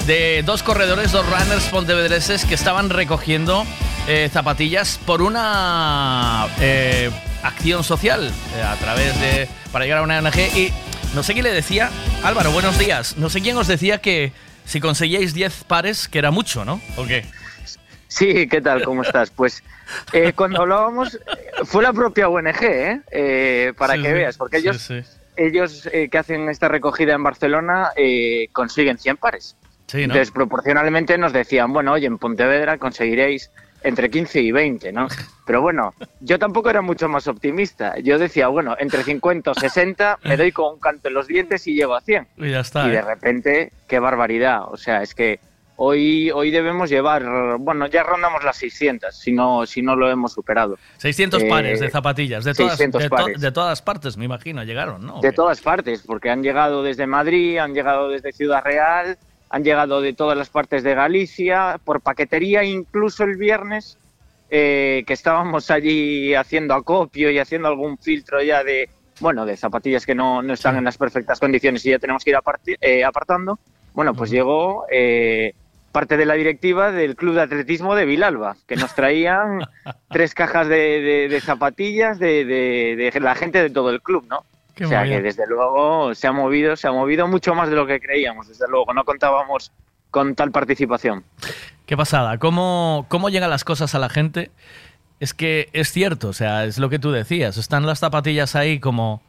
de 0.06 0.44
dos 0.44 0.62
corredores, 0.62 1.10
dos 1.10 1.26
runners 1.26 1.64
pontevedreses 1.64 2.44
que 2.44 2.54
estaban 2.54 2.90
recogiendo 2.90 3.66
eh, 4.06 4.30
zapatillas 4.32 5.00
por 5.04 5.20
una 5.20 6.46
eh, 6.60 7.10
acción 7.42 7.82
social 7.82 8.32
eh, 8.56 8.62
a 8.62 8.76
través 8.76 9.20
de 9.20 9.48
para 9.72 9.84
llegar 9.84 9.98
a 9.98 10.02
una 10.02 10.20
ONG 10.20 10.38
y 10.56 10.72
no 11.14 11.22
sé 11.22 11.32
quién 11.32 11.44
le 11.44 11.52
decía 11.52 11.90
Álvaro 12.24 12.50
buenos 12.52 12.78
días 12.78 13.16
no 13.18 13.28
sé 13.28 13.40
quién 13.40 13.56
os 13.56 13.66
decía 13.66 13.98
que 13.98 14.32
si 14.64 14.80
conseguíais 14.80 15.34
10 15.34 15.64
pares 15.64 16.08
que 16.08 16.18
era 16.18 16.30
mucho 16.30 16.64
¿no? 16.64 16.80
¿o 16.96 17.04
qué? 17.06 17.24
Sí, 18.08 18.46
¿qué 18.46 18.60
tal? 18.60 18.84
¿Cómo 18.84 19.00
estás? 19.02 19.30
Pues 19.30 19.62
eh, 20.12 20.32
cuando 20.36 20.60
hablábamos, 20.60 21.14
eh, 21.14 21.18
fue 21.64 21.82
la 21.82 21.94
propia 21.94 22.28
ONG, 22.28 22.62
¿eh? 22.62 23.00
Eh, 23.10 23.72
para 23.78 23.94
Sí, 23.94 24.02
que 24.02 24.08
sí. 24.08 24.12
veas, 24.12 24.36
porque 24.36 24.58
ellos, 24.58 24.82
sí. 24.82 25.00
ellos 25.34 25.88
eh, 25.90 26.10
que 26.10 26.18
hacen 26.18 26.46
esta 26.50 26.68
recogida 26.68 27.14
en 27.14 27.22
Barcelona 27.22 27.88
eh, 27.96 28.48
consiguen 28.52 28.98
100 28.98 29.16
pares. 29.16 29.56
Sí, 29.86 29.96
¿no? 29.96 30.02
Entonces, 30.04 30.30
proporcionalmente 30.30 31.16
nos 31.16 31.32
decían, 31.32 31.72
bueno, 31.72 31.92
oye, 31.92 32.06
en 32.06 32.18
Pontevedra 32.18 32.76
conseguiréis 32.76 33.50
entre 33.84 34.10
15 34.10 34.40
y 34.40 34.52
20, 34.52 34.92
¿no? 34.92 35.08
Pero 35.46 35.60
bueno, 35.62 35.94
yo 36.20 36.38
tampoco 36.38 36.70
era 36.70 36.82
mucho 36.82 37.08
más 37.08 37.26
optimista. 37.28 37.98
Yo 37.98 38.18
decía, 38.18 38.48
bueno, 38.48 38.76
entre 38.78 39.02
50 39.02 39.50
o 39.50 39.54
60 39.54 40.18
me 40.24 40.36
doy 40.36 40.52
con 40.52 40.74
un 40.74 40.80
canto 40.80 41.08
en 41.08 41.14
los 41.14 41.26
dientes 41.26 41.66
y 41.66 41.74
llego 41.74 41.94
a 41.94 42.00
100. 42.00 42.28
y 42.38 42.50
ya 42.50 42.60
está 42.60 42.86
Y 42.86 42.90
de 42.90 42.96
¿eh? 42.98 43.02
repente, 43.02 43.72
qué 43.88 43.98
barbaridad. 43.98 44.62
O 44.70 44.76
sea, 44.76 45.02
es 45.02 45.14
que 45.14 45.40
hoy, 45.76 46.30
hoy 46.30 46.50
debemos 46.52 46.90
llevar, 46.90 47.24
bueno, 47.58 47.86
ya 47.88 48.04
rondamos 48.04 48.44
las 48.44 48.56
600, 48.58 49.16
si 49.18 49.32
no, 49.32 49.66
si 49.66 49.82
no 49.82 49.96
lo 49.96 50.08
hemos 50.10 50.32
superado. 50.32 50.78
600 50.98 51.42
Eh, 51.42 51.48
pares 51.48 51.80
de 51.80 51.90
zapatillas 51.90 52.44
de 52.44 52.54
todas, 52.54 52.76
600 52.76 53.02
de, 53.02 53.08
to- 53.08 53.40
de 53.40 53.52
todas 53.52 53.82
partes 53.82 54.16
me 54.16 54.26
imagino 54.26 54.62
llegaron 54.62 55.04
¿no? 55.04 55.20
De 55.20 55.32
todas 55.32 55.60
partes, 55.60 56.02
porque 56.06 56.30
han 56.30 56.42
llegado 56.42 56.82
desde 56.84 57.06
Madrid, 57.08 57.58
han 57.58 57.74
llegado 57.74 58.08
desde 58.10 58.32
Ciudad 58.32 58.62
Real, 58.62 59.18
han 59.52 59.62
llegado 59.64 60.00
de 60.00 60.14
todas 60.14 60.36
las 60.36 60.48
partes 60.48 60.82
de 60.82 60.94
Galicia, 60.94 61.78
por 61.84 62.00
paquetería, 62.00 62.64
incluso 62.64 63.22
el 63.24 63.36
viernes, 63.36 63.98
eh, 64.50 65.04
que 65.06 65.12
estábamos 65.12 65.70
allí 65.70 66.34
haciendo 66.34 66.74
acopio 66.74 67.30
y 67.30 67.38
haciendo 67.38 67.68
algún 67.68 67.98
filtro 67.98 68.42
ya 68.42 68.64
de, 68.64 68.88
bueno, 69.20 69.44
de 69.46 69.56
zapatillas 69.56 70.04
que 70.06 70.14
no, 70.14 70.42
no 70.42 70.54
están 70.54 70.76
en 70.76 70.84
las 70.84 70.96
perfectas 70.98 71.38
condiciones 71.38 71.84
y 71.86 71.90
ya 71.90 71.98
tenemos 71.98 72.24
que 72.24 72.30
ir 72.30 72.38
eh, 72.80 73.04
apartando. 73.04 73.58
Bueno, 73.92 74.14
pues 74.14 74.30
llegó 74.30 74.86
eh, 74.90 75.52
parte 75.92 76.16
de 76.16 76.24
la 76.24 76.32
directiva 76.34 76.90
del 76.90 77.14
Club 77.14 77.34
de 77.34 77.42
Atletismo 77.42 77.94
de 77.94 78.06
Vilalba, 78.06 78.56
que 78.66 78.76
nos 78.76 78.94
traían 78.94 79.60
tres 80.10 80.34
cajas 80.34 80.66
de, 80.68 80.76
de- 81.02 81.28
de 81.28 81.40
zapatillas 81.42 82.18
de- 82.18 82.46
de 82.46 83.20
la 83.20 83.34
gente 83.34 83.62
de 83.62 83.68
todo 83.70 83.90
el 83.90 84.00
club, 84.00 84.24
¿no? 84.30 84.44
Qué 84.74 84.84
o 84.86 84.88
sea 84.88 85.00
movida. 85.00 85.16
que 85.16 85.22
desde 85.22 85.46
luego 85.46 86.14
se 86.14 86.26
ha 86.26 86.32
movido, 86.32 86.76
se 86.76 86.88
ha 86.88 86.92
movido 86.92 87.26
mucho 87.28 87.54
más 87.54 87.68
de 87.68 87.76
lo 87.76 87.86
que 87.86 88.00
creíamos, 88.00 88.48
desde 88.48 88.66
luego, 88.68 88.92
no 88.94 89.04
contábamos 89.04 89.70
con 90.10 90.34
tal 90.34 90.50
participación. 90.50 91.24
Qué 91.86 91.96
pasada. 91.96 92.38
¿Cómo, 92.38 93.06
¿Cómo 93.08 93.28
llegan 93.28 93.50
las 93.50 93.64
cosas 93.64 93.94
a 93.94 93.98
la 93.98 94.08
gente? 94.08 94.50
Es 95.20 95.34
que 95.34 95.68
es 95.72 95.90
cierto, 95.92 96.28
o 96.28 96.32
sea, 96.32 96.64
es 96.64 96.78
lo 96.78 96.88
que 96.90 96.98
tú 96.98 97.12
decías. 97.12 97.56
Están 97.56 97.86
las 97.86 97.98
zapatillas 98.00 98.56
ahí 98.56 98.78
como, 98.80 99.22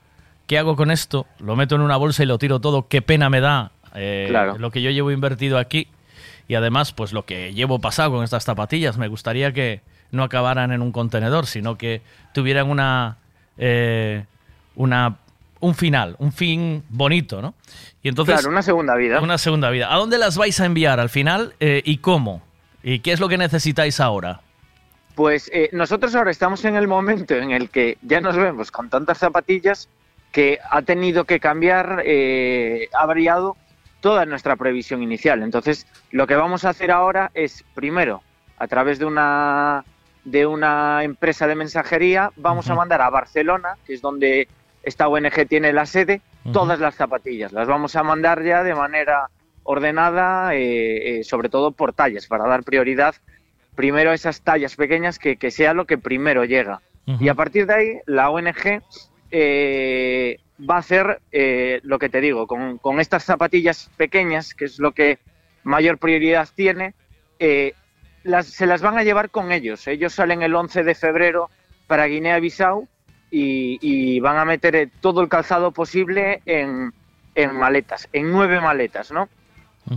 ¿qué 0.48 0.58
hago 0.58 0.76
con 0.76 0.92
esto? 0.92 1.26
Lo 1.40 1.56
meto 1.56 1.76
en 1.76 1.82
una 1.82 1.98
bolsa 1.98 2.24
y 2.24 2.26
lo 2.26 2.38
tiro 2.38 2.60
todo. 2.60 2.88
Qué 2.88 3.02
pena 3.02 3.30
me 3.30 3.42
da 3.42 3.72
eh, 3.96 4.26
Claro. 4.30 4.58
lo 4.58 4.72
que 4.72 4.82
yo 4.82 4.90
llevo 4.92 5.12
invertido 5.12 5.58
aquí. 5.58 5.88
Y 6.48 6.56
además, 6.56 6.92
pues 6.94 7.14
lo 7.14 7.26
que 7.26 7.54
llevo 7.54 7.80
pasado 7.80 8.12
con 8.12 8.24
estas 8.24 8.44
zapatillas. 8.44 8.98
Me 8.98 9.08
gustaría 9.08 9.52
que 9.54 9.82
no 10.12 10.24
acabaran 10.24 10.72
en 10.72 10.82
un 10.82 10.92
contenedor, 10.92 11.46
sino 11.48 11.78
que 11.78 12.02
tuvieran 12.34 12.70
una, 12.70 13.18
eh, 13.58 14.26
una 14.76 15.18
un 15.64 15.76
final, 15.76 16.18
un 16.20 16.34
fin 16.34 16.84
bonito, 16.90 17.42
¿no? 17.42 17.56
Y 18.02 18.10
entonces 18.10 18.36
claro, 18.36 18.50
una 18.50 18.62
segunda 18.62 18.96
vida. 18.96 19.22
una 19.22 19.38
segunda 19.38 19.70
vida. 19.70 19.94
¿A 19.94 19.98
dónde 19.98 20.18
las 20.18 20.38
vais 20.38 20.60
a 20.60 20.66
enviar 20.66 21.00
al 21.00 21.10
final 21.10 21.56
eh, 21.62 21.82
y 21.86 21.98
cómo? 21.98 22.42
¿Y 22.84 23.00
qué 23.00 23.14
es 23.14 23.22
lo 23.22 23.30
que 23.30 23.38
necesitáis 23.38 24.02
ahora? 24.02 24.42
Pues 25.16 25.50
eh, 25.54 25.70
nosotros 25.72 26.14
ahora 26.16 26.32
estamos 26.32 26.66
en 26.66 26.76
el 26.76 26.90
momento 26.90 27.34
en 27.36 27.52
el 27.52 27.70
que 27.70 27.98
ya 28.02 28.20
nos 28.20 28.36
vemos 28.36 28.72
con 28.72 28.90
tantas 28.90 29.20
zapatillas 29.20 29.88
que 30.34 30.60
ha 30.70 30.82
tenido 30.82 31.24
que 31.24 31.40
cambiar, 31.40 32.04
eh, 32.06 32.90
ha 32.94 33.06
variado 33.06 33.56
toda 34.02 34.26
nuestra 34.26 34.58
previsión 34.58 35.02
inicial. 35.02 35.44
Entonces, 35.44 35.88
lo 36.12 36.28
que 36.28 36.36
vamos 36.36 36.66
a 36.66 36.72
hacer 36.72 36.92
ahora 36.92 37.32
es, 37.34 37.64
primero, 37.74 38.22
a 38.58 38.68
través 38.68 39.00
de 39.00 39.06
una, 39.06 39.86
de 40.26 40.46
una 40.46 41.06
empresa 41.06 41.48
de 41.48 41.56
mensajería, 41.56 42.32
vamos 42.36 42.70
a 42.70 42.76
mandar 42.76 43.02
a 43.02 43.10
Barcelona, 43.10 43.78
que 43.86 43.94
es 43.94 44.02
donde 44.02 44.50
esta 44.84 45.08
ONG 45.08 45.48
tiene 45.48 45.74
la 45.74 45.86
sede, 45.86 46.22
todas 46.52 46.80
las 46.80 46.96
zapatillas. 46.96 47.54
Las 47.54 47.68
vamos 47.68 47.96
a 47.96 48.04
mandar 48.04 48.44
ya 48.44 48.64
de 48.64 48.76
manera 48.76 49.30
ordenada, 49.64 50.54
eh, 50.56 51.20
eh, 51.20 51.24
sobre 51.24 51.50
todo 51.50 51.72
por 51.72 51.94
tallas, 51.94 52.28
para 52.28 52.48
dar 52.48 52.64
prioridad 52.64 53.16
primero 53.76 54.12
a 54.12 54.14
esas 54.14 54.42
tallas 54.42 54.76
pequeñas, 54.76 55.18
que, 55.20 55.38
que 55.38 55.52
sea 55.52 55.74
lo 55.74 55.86
que 55.86 55.98
primero 55.98 56.46
llega. 56.46 56.82
Y 57.06 57.28
a 57.28 57.34
partir 57.34 57.66
de 57.66 57.74
ahí, 57.74 58.00
la 58.06 58.30
ONG 58.30 58.82
eh, 59.32 60.38
va 60.70 60.76
a 60.76 60.80
hacer 60.80 61.20
lo 61.84 62.00
que 62.00 62.10
te 62.10 62.22
digo, 62.22 62.48
con, 62.48 62.78
con 62.78 63.00
estas 63.00 63.24
zapatillas 63.24 63.90
pequeñas, 63.98 64.54
que 64.54 64.66
es 64.66 64.80
lo 64.80 64.92
que 64.94 65.20
mayor 65.64 65.98
prioridad 65.98 66.48
tiene, 66.56 66.94
las, 68.24 68.48
se 68.48 68.66
las 68.68 68.82
van 68.82 68.98
a 68.98 69.04
llevar 69.04 69.32
con 69.32 69.52
ellos. 69.52 69.86
Ellos 69.88 70.14
salen 70.14 70.44
el 70.44 70.56
11 70.56 70.84
de 70.84 70.96
febrero 70.96 71.50
para 71.88 72.06
Guinea-Bissau 72.06 72.88
y, 73.36 73.80
y 73.82 74.20
van 74.20 74.38
a 74.38 74.46
meter 74.46 74.92
todo 75.02 75.22
el 75.22 75.28
calzado 75.28 75.72
posible 75.72 76.44
en, 76.46 76.94
en 77.34 77.56
maletas, 77.56 78.08
en 78.14 78.32
nueve 78.32 78.62
maletas, 78.62 79.12
¿no? 79.12 79.28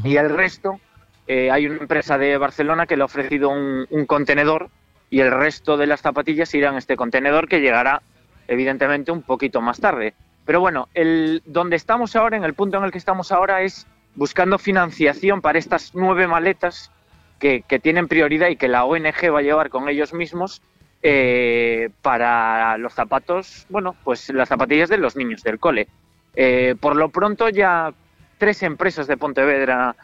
Y 0.02 0.16
el 0.16 0.30
resto, 0.30 0.80
eh, 1.28 1.50
hay 1.50 1.66
una 1.66 1.76
empresa 1.76 2.16
de 2.16 2.38
Barcelona 2.38 2.86
que 2.86 2.96
le 2.96 3.02
ha 3.02 3.04
ofrecido 3.04 3.50
un, 3.50 3.86
un 3.90 4.06
contenedor 4.06 4.70
y 5.10 5.20
el 5.20 5.30
resto 5.30 5.76
de 5.76 5.86
las 5.86 6.00
zapatillas 6.00 6.54
irán 6.54 6.76
a 6.76 6.78
este 6.78 6.96
contenedor 6.96 7.46
que 7.46 7.60
llegará 7.60 8.00
evidentemente 8.48 9.12
un 9.12 9.20
poquito 9.20 9.60
más 9.60 9.80
tarde. 9.80 10.14
Pero 10.46 10.60
bueno, 10.60 10.88
el, 10.94 11.42
donde 11.44 11.76
estamos 11.76 12.16
ahora, 12.16 12.38
en 12.38 12.44
el 12.44 12.54
punto 12.54 12.78
en 12.78 12.84
el 12.84 12.90
que 12.90 12.98
estamos 12.98 13.32
ahora, 13.32 13.60
es 13.60 13.86
buscando 14.14 14.58
financiación 14.58 15.42
para 15.42 15.58
estas 15.58 15.94
nueve 15.94 16.26
maletas 16.26 16.90
que, 17.38 17.62
que 17.68 17.80
tienen 17.80 18.08
prioridad 18.08 18.48
y 18.48 18.56
que 18.56 18.68
la 18.68 18.86
ONG 18.86 19.30
va 19.30 19.40
a 19.40 19.42
llevar 19.42 19.68
con 19.68 19.90
ellos 19.90 20.14
mismos 20.14 20.62
eh, 21.02 21.90
para 22.02 22.76
los 22.78 22.92
zapatos, 22.94 23.66
bueno, 23.68 23.94
pues 24.04 24.28
las 24.30 24.48
zapatillas 24.48 24.88
de 24.88 24.98
los 24.98 25.16
niños 25.16 25.42
del 25.42 25.58
cole. 25.58 25.88
Eh, 26.34 26.74
por 26.80 26.96
lo 26.96 27.08
pronto 27.10 27.48
ya 27.48 27.92
tres 28.38 28.62
empresas 28.62 29.06
de 29.06 29.16
Pontevedra 29.16 29.94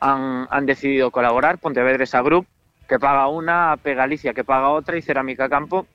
han, 0.00 0.46
han 0.50 0.66
decidido 0.66 1.10
colaborar, 1.10 1.58
Pontevedresa 1.58 2.20
Group, 2.22 2.46
que 2.88 2.98
paga 2.98 3.28
una, 3.28 3.72
AP 3.72 3.94
Galicia, 3.94 4.34
que 4.34 4.44
paga 4.44 4.70
otra, 4.70 4.96
y 4.96 5.02
Cerámica 5.02 5.48
Campo, 5.48 5.86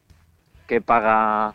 que 0.68 0.82
paga 0.82 1.53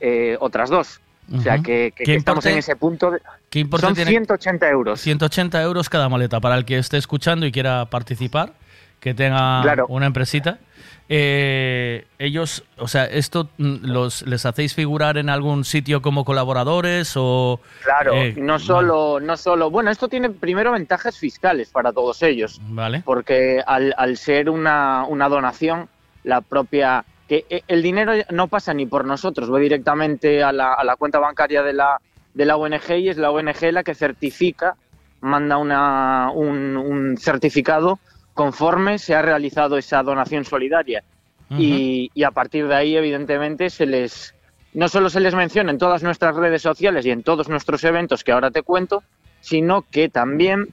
eh, 0.00 0.36
otras 0.40 0.70
dos. 0.70 1.00
O 1.34 1.40
sea 1.40 1.56
que, 1.58 1.90
que- 1.90 1.92
¿Qué 1.96 2.04
que 2.04 2.14
estamos 2.16 2.44
importe- 2.44 2.52
en 2.52 2.58
ese 2.58 2.76
punto. 2.76 3.10
de- 3.10 3.20
¿Qué 3.50 3.58
importe 3.58 3.86
Son 3.86 3.94
tiene? 3.96 4.10
180 4.12 4.68
euros. 4.68 5.00
180 5.00 5.60
euros 5.62 5.88
cada 5.88 6.08
maleta 6.08 6.38
para 6.40 6.56
el 6.56 6.64
que 6.64 6.78
esté 6.78 6.98
escuchando 6.98 7.46
y 7.46 7.52
quiera 7.52 7.86
participar, 7.86 8.52
que 9.00 9.12
tenga 9.12 9.60
Claro. 9.62 9.86
una 9.88 10.06
empresita. 10.06 10.58
Eh, 11.08 12.04
ellos, 12.18 12.64
o 12.78 12.88
sea, 12.88 13.04
esto 13.04 13.48
los 13.58 14.22
les 14.22 14.44
hacéis 14.44 14.74
figurar 14.74 15.18
en 15.18 15.28
algún 15.28 15.64
sitio 15.64 16.02
como 16.02 16.24
colaboradores 16.24 17.12
o 17.14 17.60
Claro, 17.84 18.14
eh, 18.14 18.34
no 18.36 18.58
solo, 18.58 19.20
no 19.20 19.36
solo. 19.36 19.70
Bueno, 19.70 19.90
esto 19.90 20.08
tiene 20.08 20.30
primero 20.30 20.72
ventajas 20.72 21.16
fiscales 21.16 21.70
para 21.70 21.92
todos 21.92 22.22
ellos. 22.22 22.60
Vale. 22.70 23.02
Porque 23.04 23.62
al, 23.64 23.94
al 23.96 24.16
ser 24.16 24.50
una, 24.50 25.04
una 25.08 25.28
donación, 25.28 25.88
la 26.24 26.40
propia. 26.40 27.04
que 27.28 27.44
eh, 27.50 27.62
el 27.68 27.82
dinero 27.82 28.12
no 28.30 28.48
pasa 28.48 28.74
ni 28.74 28.86
por 28.86 29.04
nosotros, 29.04 29.52
va 29.52 29.60
directamente 29.60 30.42
a 30.42 30.50
la, 30.52 30.74
a 30.74 30.82
la 30.82 30.96
cuenta 30.96 31.20
bancaria 31.20 31.62
de 31.62 31.72
la, 31.72 32.00
de 32.34 32.44
la 32.44 32.56
ONG 32.56 32.90
y 32.98 33.08
es 33.10 33.16
la 33.16 33.30
ONG 33.30 33.70
la 33.70 33.84
que 33.84 33.94
certifica, 33.94 34.74
manda 35.20 35.56
una, 35.56 36.30
un, 36.34 36.76
un 36.76 37.16
certificado 37.16 38.00
conforme 38.36 38.98
se 38.98 39.16
ha 39.16 39.22
realizado 39.22 39.76
esa 39.78 40.04
donación 40.04 40.44
solidaria. 40.44 41.02
y, 41.50 42.10
y 42.12 42.22
a 42.24 42.30
partir 42.32 42.68
de 42.68 42.74
ahí, 42.74 42.96
evidentemente, 42.96 43.70
se 43.70 43.86
les 43.86 44.34
no 44.74 44.88
solo 44.88 45.08
se 45.08 45.20
les 45.20 45.34
menciona 45.34 45.70
en 45.70 45.78
todas 45.78 46.02
nuestras 46.02 46.36
redes 46.36 46.60
sociales 46.60 47.06
y 47.06 47.10
en 47.10 47.22
todos 47.22 47.48
nuestros 47.48 47.82
eventos 47.84 48.22
que 48.22 48.32
ahora 48.32 48.50
te 48.50 48.62
cuento, 48.62 49.02
sino 49.40 49.82
que 49.90 50.10
también 50.10 50.68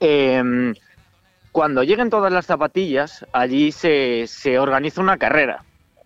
eh, 0.00 0.72
cuando 1.52 1.82
lleguen 1.82 2.08
todas 2.08 2.32
las 2.32 2.46
zapatillas, 2.46 3.26
allí 3.32 3.70
se, 3.70 4.26
se 4.28 4.58
organiza 4.58 5.02
una 5.02 5.18
carrera, 5.18 5.64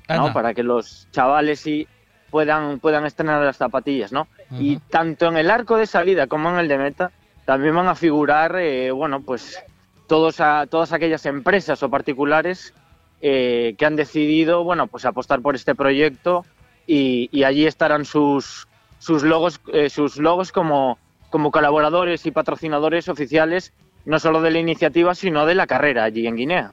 ¿no? 0.08 0.32
Para 0.32 0.52
que 0.52 0.62
los 0.64 1.06
chavales 1.12 1.64
y 1.66 1.86
puedan, 2.30 2.80
puedan 2.80 3.06
estrenar 3.06 3.40
las 3.42 3.56
zapatillas, 3.56 4.10
¿no? 4.12 4.26
Y 4.58 4.78
tanto 4.78 5.28
en 5.28 5.36
el 5.36 5.50
arco 5.50 5.76
de 5.76 5.86
salida 5.86 6.26
como 6.26 6.50
en 6.50 6.56
el 6.58 6.68
de 6.68 6.78
meta 6.78 7.12
también 7.44 7.74
van 7.74 7.86
a 7.88 7.94
figurar, 7.94 8.56
eh, 8.58 8.90
bueno, 8.90 9.20
pues 9.20 9.62
todos 10.12 10.40
a, 10.42 10.66
todas 10.66 10.92
aquellas 10.92 11.24
empresas 11.24 11.82
o 11.82 11.88
particulares 11.88 12.74
eh, 13.22 13.74
que 13.78 13.86
han 13.86 13.96
decidido, 13.96 14.62
bueno, 14.62 14.86
pues 14.86 15.06
apostar 15.06 15.40
por 15.40 15.54
este 15.54 15.74
proyecto 15.74 16.44
y, 16.86 17.30
y 17.32 17.44
allí 17.44 17.64
estarán 17.64 18.04
sus, 18.04 18.68
sus 18.98 19.22
logos, 19.22 19.62
eh, 19.72 19.88
sus 19.88 20.18
logos 20.18 20.52
como, 20.52 20.98
como 21.30 21.50
colaboradores 21.50 22.26
y 22.26 22.30
patrocinadores 22.30 23.08
oficiales, 23.08 23.72
no 24.04 24.18
solo 24.18 24.42
de 24.42 24.50
la 24.50 24.58
iniciativa, 24.58 25.14
sino 25.14 25.46
de 25.46 25.54
la 25.54 25.66
carrera 25.66 26.04
allí 26.04 26.26
en 26.26 26.36
Guinea. 26.36 26.72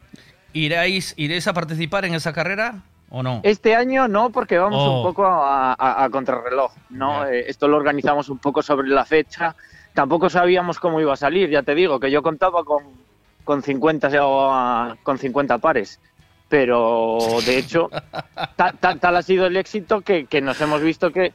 ¿Iréis, 0.51 1.13
¿Iréis 1.15 1.47
a 1.47 1.53
participar 1.53 2.03
en 2.03 2.15
esa 2.15 2.33
carrera 2.33 2.81
o 3.09 3.23
no? 3.23 3.39
Este 3.43 3.73
año 3.73 4.09
no, 4.09 4.31
porque 4.31 4.57
vamos 4.57 4.81
Oh. 4.83 4.97
un 4.97 5.03
poco 5.05 5.25
a, 5.25 5.75
a- 5.79 6.03
a 6.03 6.09
contrarreloj, 6.09 6.73
¿no? 6.89 7.25
Eh, 7.25 7.45
esto 7.47 7.69
lo 7.69 7.77
organizamos 7.77 8.27
un 8.27 8.39
poco 8.39 8.61
sobre 8.61 8.89
la 8.89 9.05
fecha. 9.05 9.55
Tampoco 9.93 10.29
sabíamos 10.29 10.77
cómo 10.77 10.99
iba 10.99 11.13
a 11.13 11.15
salir, 11.15 11.49
ya 11.49 11.63
te 11.63 11.73
digo, 11.73 12.01
que 12.01 12.11
yo 12.11 12.21
contaba 12.21 12.65
con, 12.65 12.83
con 13.49 13.63
50 13.63 14.09
o, 14.27 14.51
ah, 14.53 14.95
con 15.01 15.17
50 15.17 15.57
pares. 15.57 15.99
Pero 16.49 17.17
de 17.47 17.57
hecho, 17.57 17.89
ta- 18.55 18.73
ta- 18.79 18.95
tal 18.97 19.15
ha 19.15 19.23
sido 19.23 19.47
el 19.47 19.57
éxito 19.57 20.01
que, 20.01 20.27
que 20.27 20.39
nos 20.39 20.61
hemos 20.61 20.81
visto 20.81 21.09
que, 21.11 21.33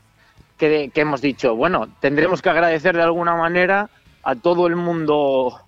que, 0.56 0.90
que 0.94 1.00
hemos 1.00 1.20
dicho, 1.20 1.56
bueno, 1.56 1.88
tendremos 1.98 2.40
que 2.40 2.50
agradecer 2.50 2.94
de 2.94 3.02
alguna 3.02 3.34
manera 3.34 3.90
a 4.22 4.36
todo 4.36 4.68
el 4.68 4.76
mundo 4.76 5.60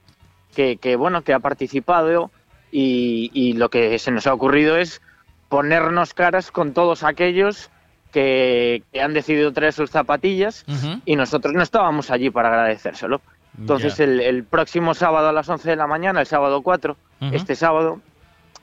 que, 0.54 0.76
que, 0.76 0.94
bueno, 0.94 1.22
que 1.22 1.32
ha 1.34 1.40
participado 1.40 2.30
y, 2.70 3.32
y 3.34 3.54
lo 3.54 3.68
que 3.68 3.98
se 3.98 4.12
nos 4.12 4.28
ha 4.28 4.32
ocurrido 4.34 4.76
es 4.76 5.02
ponernos 5.48 6.14
caras 6.14 6.52
con 6.52 6.74
todos 6.74 7.02
aquellos 7.02 7.70
que, 8.12 8.84
que 8.92 9.02
han 9.02 9.14
decidido 9.14 9.52
traer 9.52 9.72
sus 9.72 9.90
zapatillas 9.90 10.64
y 11.06 11.16
nosotros 11.16 11.54
no 11.54 11.62
estábamos 11.64 12.12
allí 12.12 12.30
para 12.30 12.50
agradecérselo. 12.50 13.20
Entonces 13.58 13.98
el, 14.00 14.20
el 14.20 14.44
próximo 14.44 14.94
sábado 14.94 15.28
a 15.28 15.32
las 15.32 15.48
11 15.48 15.70
de 15.70 15.76
la 15.76 15.86
mañana, 15.86 16.20
el 16.20 16.26
sábado 16.26 16.62
4, 16.62 16.96
Ujú. 17.20 17.34
este 17.34 17.54
sábado 17.54 18.00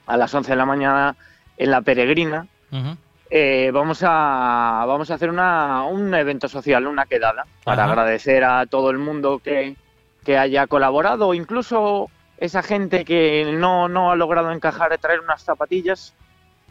a 0.06 0.16
las 0.16 0.32
11 0.34 0.50
de 0.52 0.56
la 0.56 0.66
mañana 0.66 1.16
en 1.56 1.70
La 1.70 1.80
Peregrina, 1.82 2.46
Ujú. 2.70 2.96
eh, 3.30 3.70
vamos, 3.72 4.02
a, 4.04 4.84
vamos 4.86 5.10
a 5.10 5.14
hacer 5.14 5.30
una, 5.30 5.82
un 5.84 6.14
evento 6.14 6.48
social, 6.48 6.86
una 6.86 7.06
quedada, 7.06 7.44
para 7.64 7.84
Ajá. 7.84 7.92
agradecer 7.92 8.44
a 8.44 8.66
todo 8.66 8.90
el 8.90 8.98
mundo 8.98 9.40
que, 9.42 9.76
que 10.24 10.38
haya 10.38 10.66
colaborado, 10.66 11.34
incluso 11.34 12.08
esa 12.38 12.62
gente 12.62 13.04
que 13.04 13.52
no, 13.56 13.88
no 13.88 14.10
ha 14.10 14.16
logrado 14.16 14.50
encajar 14.52 14.92
a 14.92 14.98
traer 14.98 15.20
unas 15.20 15.42
zapatillas, 15.42 16.14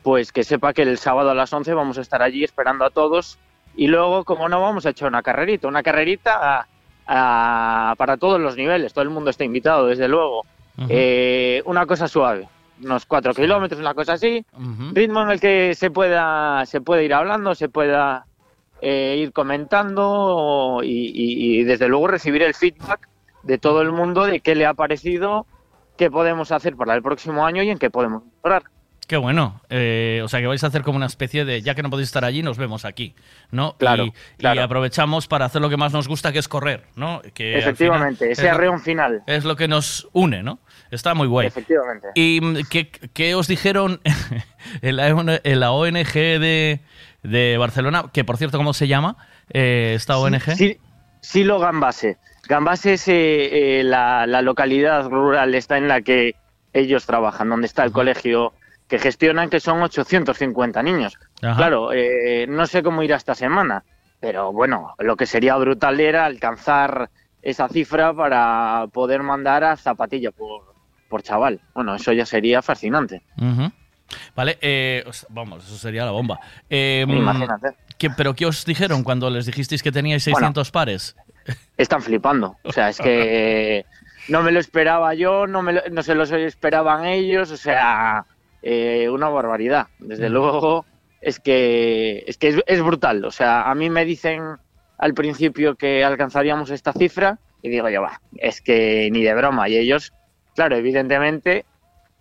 pues 0.03 0.31
que 0.31 0.43
sepa 0.43 0.73
que 0.73 0.81
el 0.83 0.97
sábado 0.97 1.31
a 1.31 1.35
las 1.35 1.51
11 1.53 1.73
vamos 1.73 1.97
a 1.97 2.01
estar 2.01 2.21
allí 2.21 2.43
esperando 2.43 2.83
a 2.85 2.89
todos 2.89 3.37
y 3.75 3.87
luego, 3.87 4.23
como 4.25 4.49
no, 4.49 4.61
vamos 4.61 4.85
a 4.85 4.89
echar 4.89 5.07
una 5.07 5.23
carrerita, 5.23 5.67
una 5.67 5.81
carrerita 5.81 6.59
a- 6.59 6.67
a- 7.07 7.95
para 7.97 8.17
todos 8.17 8.39
los 8.39 8.55
niveles, 8.57 8.93
todo 8.93 9.03
el 9.03 9.09
mundo 9.09 9.29
está 9.29 9.43
invitado, 9.43 9.87
desde 9.87 10.07
luego. 10.07 10.45
Eh, 10.89 11.61
una 11.65 11.85
cosa 11.85 12.07
suave, 12.07 12.47
unos 12.83 13.05
cuatro 13.05 13.33
kilómetros, 13.33 13.79
una 13.79 13.93
cosa 13.93 14.13
así, 14.13 14.43
ritmo 14.93 15.21
en 15.21 15.29
el 15.29 15.39
que 15.39 15.75
se 15.75 15.91
pueda, 15.91 16.65
se 16.65 16.81
puede 16.81 17.05
ir 17.05 17.13
hablando, 17.13 17.53
se 17.55 17.69
pueda 17.69 18.25
eh, 18.85 19.15
ir 19.17 19.31
comentando 19.31 20.81
y, 20.83 20.89
y- 20.89 21.59
y, 21.59 21.63
desde 21.63 21.87
luego 21.87 22.07
recibir 22.07 22.43
el 22.43 22.53
feedback 22.53 23.07
de 23.43 23.57
todo 23.57 23.81
el 23.81 23.91
mundo 23.91 24.25
de 24.25 24.39
qué 24.41 24.55
le 24.55 24.65
ha 24.65 24.73
parecido, 24.73 25.45
qué 25.97 26.09
podemos 26.11 26.51
hacer 26.51 26.75
para 26.75 26.93
el 26.95 27.01
próximo 27.01 27.45
año 27.45 27.63
y 27.63 27.69
en 27.69 27.77
qué 27.77 27.89
podemos 27.89 28.23
mejorar. 28.25 28.63
Qué 29.13 29.17
bueno. 29.17 29.61
Eh, 29.69 30.21
o 30.23 30.27
sea 30.27 30.39
que 30.39 30.47
vais 30.47 30.63
a 30.63 30.67
hacer 30.67 30.81
como 30.81 30.95
una 30.95 31.05
especie 31.05 31.45
de, 31.45 31.61
ya 31.61 31.75
que 31.75 31.83
no 31.83 31.91
podéis 31.91 32.09
estar 32.09 32.25
allí, 32.25 32.41
nos 32.41 32.57
vemos 32.57 32.83
aquí, 32.83 33.13
¿no? 33.51 33.77
Claro, 33.77 34.05
y, 34.05 34.13
claro. 34.39 34.59
y 34.59 34.63
aprovechamos 34.63 35.27
para 35.27 35.45
hacer 35.45 35.61
lo 35.61 35.69
que 35.69 35.77
más 35.77 35.93
nos 35.93 36.07
gusta, 36.07 36.31
que 36.31 36.39
es 36.39 36.47
correr, 36.47 36.85
¿no? 36.95 37.21
Que 37.35 37.59
Efectivamente, 37.59 38.31
ese 38.31 38.49
arreón 38.49 38.81
final. 38.81 39.21
Es 39.27 39.45
lo 39.45 39.55
que 39.55 39.67
nos 39.67 40.09
une, 40.13 40.41
¿no? 40.41 40.57
Está 40.89 41.13
muy 41.13 41.27
guay. 41.27 41.45
Efectivamente. 41.45 42.07
¿Y 42.15 42.39
mm, 42.41 42.57
qué, 42.71 42.89
qué 42.89 43.35
os 43.35 43.47
dijeron 43.47 44.01
en 44.81 44.95
la, 44.95 45.39
en 45.43 45.59
la 45.59 45.71
ONG 45.73 46.13
de, 46.13 46.79
de 47.21 47.57
Barcelona? 47.59 48.05
Que 48.11 48.23
por 48.23 48.37
cierto, 48.37 48.57
¿cómo 48.57 48.73
se 48.73 48.87
llama 48.87 49.17
eh, 49.51 49.93
esta 49.95 50.17
ONG? 50.17 50.55
Sí, 50.55 50.79
Silo 51.21 51.59
Gambase. 51.59 52.17
Gambase 52.49 52.93
es 52.93 53.07
eh, 53.09 53.83
la, 53.85 54.25
la 54.25 54.41
localidad 54.41 55.07
rural 55.07 55.53
está 55.53 55.77
en 55.77 55.87
la 55.87 56.01
que 56.01 56.33
ellos 56.73 57.05
trabajan, 57.05 57.49
donde 57.49 57.67
está 57.67 57.83
el 57.83 57.91
colegio 57.91 58.53
que 58.93 58.99
gestionan, 58.99 59.49
que 59.49 59.59
son 59.59 59.81
850 59.81 60.83
niños. 60.83 61.17
Ajá. 61.41 61.55
Claro, 61.55 61.91
eh, 61.93 62.45
no 62.47 62.67
sé 62.67 62.83
cómo 62.83 63.01
irá 63.01 63.15
esta 63.15 63.33
semana, 63.33 63.83
pero 64.19 64.53
bueno, 64.53 64.93
lo 64.99 65.15
que 65.17 65.25
sería 65.25 65.55
brutal 65.55 65.99
era 65.99 66.25
alcanzar 66.25 67.09
esa 67.41 67.67
cifra 67.69 68.13
para 68.13 68.85
poder 68.93 69.23
mandar 69.23 69.63
a 69.63 69.77
zapatilla 69.77 70.29
por, 70.29 70.75
por 71.09 71.23
chaval. 71.23 71.59
Bueno, 71.73 71.95
eso 71.95 72.13
ya 72.13 72.23
sería 72.27 72.61
fascinante. 72.61 73.23
Vale, 74.35 74.59
eh, 74.61 75.03
os- 75.07 75.25
vamos, 75.31 75.65
eso 75.65 75.75
sería 75.75 76.05
la 76.05 76.11
bomba. 76.11 76.39
Eh, 76.69 77.03
Imagínate. 77.07 77.69
¿qué- 77.97 78.11
¿Pero 78.11 78.35
qué 78.35 78.45
os 78.45 78.63
dijeron 78.63 79.03
cuando 79.03 79.27
les 79.31 79.47
dijisteis 79.47 79.81
que 79.81 79.91
teníais 79.91 80.23
Bueno. 80.25 80.37
600 80.37 80.69
pares? 80.69 81.15
están 81.77 82.03
flipando. 82.03 82.57
O 82.63 82.71
sea, 82.71 82.89
es 82.89 82.99
que 82.99 83.85
no 84.29 84.43
me 84.43 84.51
lo 84.51 84.59
esperaba 84.59 85.15
yo, 85.15 85.47
no, 85.47 85.63
me 85.63 85.73
lo- 85.73 85.81
no 85.91 86.03
se 86.03 86.13
lo 86.13 86.23
esperaban 86.25 87.05
ellos, 87.05 87.49
o 87.49 87.57
sea, 87.57 88.25
eh, 88.63 89.09
una 89.09 89.29
barbaridad. 89.29 89.87
Desde 89.99 90.29
luego, 90.29 90.85
es 91.21 91.39
que, 91.39 92.23
es, 92.25 92.37
que 92.37 92.47
es, 92.49 92.63
es 92.65 92.81
brutal. 92.81 93.23
O 93.25 93.31
sea, 93.31 93.69
a 93.69 93.75
mí 93.75 93.89
me 93.89 94.05
dicen 94.05 94.57
al 94.97 95.13
principio 95.13 95.75
que 95.75 96.03
alcanzaríamos 96.03 96.71
esta 96.71 96.93
cifra 96.93 97.37
y 97.61 97.69
digo 97.69 97.89
yo, 97.89 98.01
va, 98.01 98.19
es 98.37 98.61
que 98.61 99.09
ni 99.11 99.23
de 99.23 99.33
broma. 99.35 99.69
Y 99.69 99.77
ellos, 99.77 100.13
claro, 100.55 100.75
evidentemente, 100.75 101.65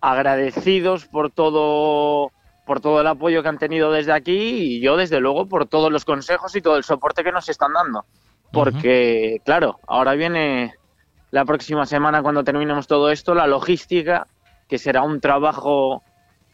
agradecidos 0.01 1.05
por 1.05 1.31
todo 1.31 2.31
por 2.65 2.79
todo 2.79 3.01
el 3.01 3.07
apoyo 3.07 3.43
que 3.43 3.49
han 3.49 3.57
tenido 3.57 3.91
desde 3.91 4.13
aquí 4.13 4.31
y 4.31 4.79
yo 4.79 4.95
desde 4.95 5.19
luego 5.19 5.47
por 5.47 5.65
todos 5.65 5.91
los 5.91 6.05
consejos 6.05 6.55
y 6.55 6.61
todo 6.61 6.77
el 6.77 6.85
soporte 6.85 7.21
que 7.21 7.33
nos 7.33 7.49
están 7.49 7.73
dando 7.73 8.05
porque 8.53 9.41
claro, 9.43 9.79
ahora 9.87 10.13
viene 10.13 10.75
la 11.31 11.43
próxima 11.43 11.87
semana 11.87 12.21
cuando 12.21 12.43
terminemos 12.43 12.85
todo 12.85 13.09
esto, 13.09 13.33
la 13.33 13.47
logística, 13.47 14.27
que 14.69 14.77
será 14.77 15.01
un 15.01 15.19
trabajo 15.19 16.03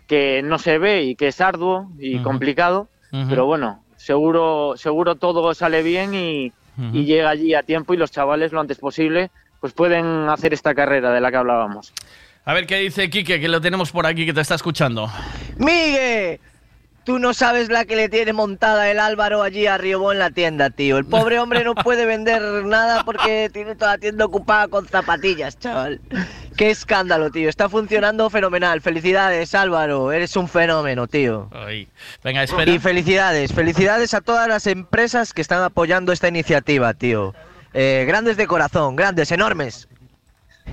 que 0.09 0.41
no 0.43 0.57
se 0.57 0.79
ve 0.79 1.03
y 1.03 1.15
que 1.15 1.27
es 1.27 1.39
arduo 1.39 1.91
y 1.99 2.17
complicado, 2.23 2.89
pero 3.11 3.45
bueno, 3.45 3.83
seguro, 3.95 4.73
seguro 4.75 5.15
todo 5.15 5.53
sale 5.53 5.83
bien 5.83 6.15
y, 6.15 6.51
llega 6.91 7.29
allí 7.29 7.53
a 7.53 7.63
tiempo 7.63 7.93
y 7.93 7.97
los 7.97 8.09
chavales 8.09 8.51
lo 8.51 8.61
antes 8.61 8.77
posible 8.79 9.31
pues 9.59 9.73
pueden 9.73 10.29
hacer 10.29 10.53
esta 10.53 10.73
carrera 10.73 11.11
de 11.11 11.19
la 11.19 11.29
que 11.29 11.37
hablábamos. 11.37 11.93
A 12.45 12.53
ver 12.53 12.65
qué 12.65 12.77
dice 12.77 13.09
Quique, 13.09 13.39
que 13.39 13.49
lo 13.49 13.59
tenemos 13.59 13.91
por 13.91 14.07
aquí, 14.07 14.25
que 14.25 14.33
te 14.33 14.39
está 14.41 14.55
escuchando. 14.55 15.11
¡Migue! 15.57 16.39
Tú 17.03 17.17
no 17.17 17.33
sabes 17.33 17.69
la 17.69 17.85
que 17.85 17.95
le 17.95 18.09
tiene 18.09 18.33
montada 18.33 18.91
el 18.91 18.99
Álvaro 18.99 19.41
allí 19.41 19.65
a 19.65 19.77
Riobó 19.77 20.11
en 20.11 20.19
la 20.19 20.29
tienda, 20.29 20.69
tío. 20.69 20.97
El 20.97 21.05
pobre 21.05 21.39
hombre 21.39 21.63
no 21.63 21.73
puede 21.73 22.05
vender 22.05 22.41
nada 22.65 23.03
porque 23.03 23.49
tiene 23.51 23.75
toda 23.75 23.93
la 23.93 23.97
tienda 23.97 24.25
ocupada 24.25 24.67
con 24.67 24.87
zapatillas, 24.87 25.57
chaval. 25.57 26.01
Qué 26.55 26.69
escándalo, 26.69 27.31
tío. 27.31 27.49
Está 27.49 27.69
funcionando 27.69 28.29
fenomenal. 28.29 28.81
Felicidades, 28.81 29.55
Álvaro. 29.55 30.11
Eres 30.11 30.35
un 30.35 30.47
fenómeno, 30.47 31.07
tío. 31.07 31.49
Ay. 31.51 31.87
Venga, 32.23 32.43
espera. 32.43 32.69
Y 32.69 32.79
felicidades, 32.79 33.53
felicidades 33.53 34.13
a 34.13 34.21
todas 34.21 34.47
las 34.47 34.67
empresas 34.67 35.33
que 35.33 35.41
están 35.41 35.63
apoyando 35.63 36.11
esta 36.11 36.27
iniciativa, 36.27 36.93
tío. 36.93 37.33
Eh, 37.73 38.03
grandes 38.07 38.35
de 38.35 38.45
corazón, 38.45 38.95
grandes, 38.95 39.31
enormes. 39.31 39.87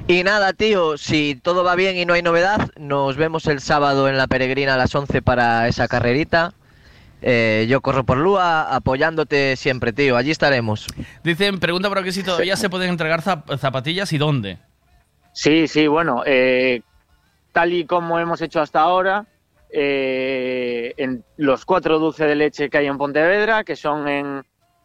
Y 0.09 0.23
nada, 0.23 0.53
tío, 0.53 0.97
si 0.99 1.35
todo 1.43 1.65
va 1.65 1.75
bien 1.75 1.97
y 1.97 2.05
no 2.05 2.15
hay 2.15 2.23
novedad, 2.23 2.71
nos 2.79 3.17
vemos 3.17 3.47
el 3.47 3.61
sábado 3.61 4.09
en 4.09 4.17
la 4.17 4.29
peregrina 4.29 4.75
a 4.75 4.77
las 4.77 4.95
11 4.95 5.21
para 5.21 5.67
esa 5.67 5.89
carrerita. 5.89 6.53
Eh, 7.23 7.67
yo 7.69 7.81
corro 7.81 8.05
por 8.05 8.19
Lua 8.19 8.75
apoyándote 8.75 9.57
siempre, 9.57 9.93
tío. 9.93 10.17
Allí 10.17 10.31
estaremos. 10.31 10.87
Dicen, 11.25 11.59
pregunta 11.59 11.89
por 11.89 11.99
aquí 11.99 12.13
si 12.13 12.23
todavía 12.23 12.55
se 12.57 12.71
pueden 12.71 12.91
entregar 12.91 13.21
zap- 13.23 13.59
zapatillas 13.59 14.13
y 14.13 14.19
dónde. 14.19 14.59
Sí, 15.33 15.67
sí, 15.67 15.89
bueno, 15.89 16.23
eh, 16.25 16.83
tal 17.53 17.73
y 17.73 17.85
como 17.85 18.19
hemos 18.21 18.41
hecho 18.43 18.61
hasta 18.61 18.81
ahora, 18.81 19.27
eh, 19.71 20.95
en 20.99 21.25
los 21.37 21.65
cuatro 21.65 21.99
dulces 21.99 22.29
de 22.29 22.37
leche 22.37 22.71
que 22.71 22.79
hay 22.79 22.87
en 22.87 22.97
Pontevedra, 22.97 23.65
que 23.65 23.75
son 23.75 24.07
en, 24.07 24.45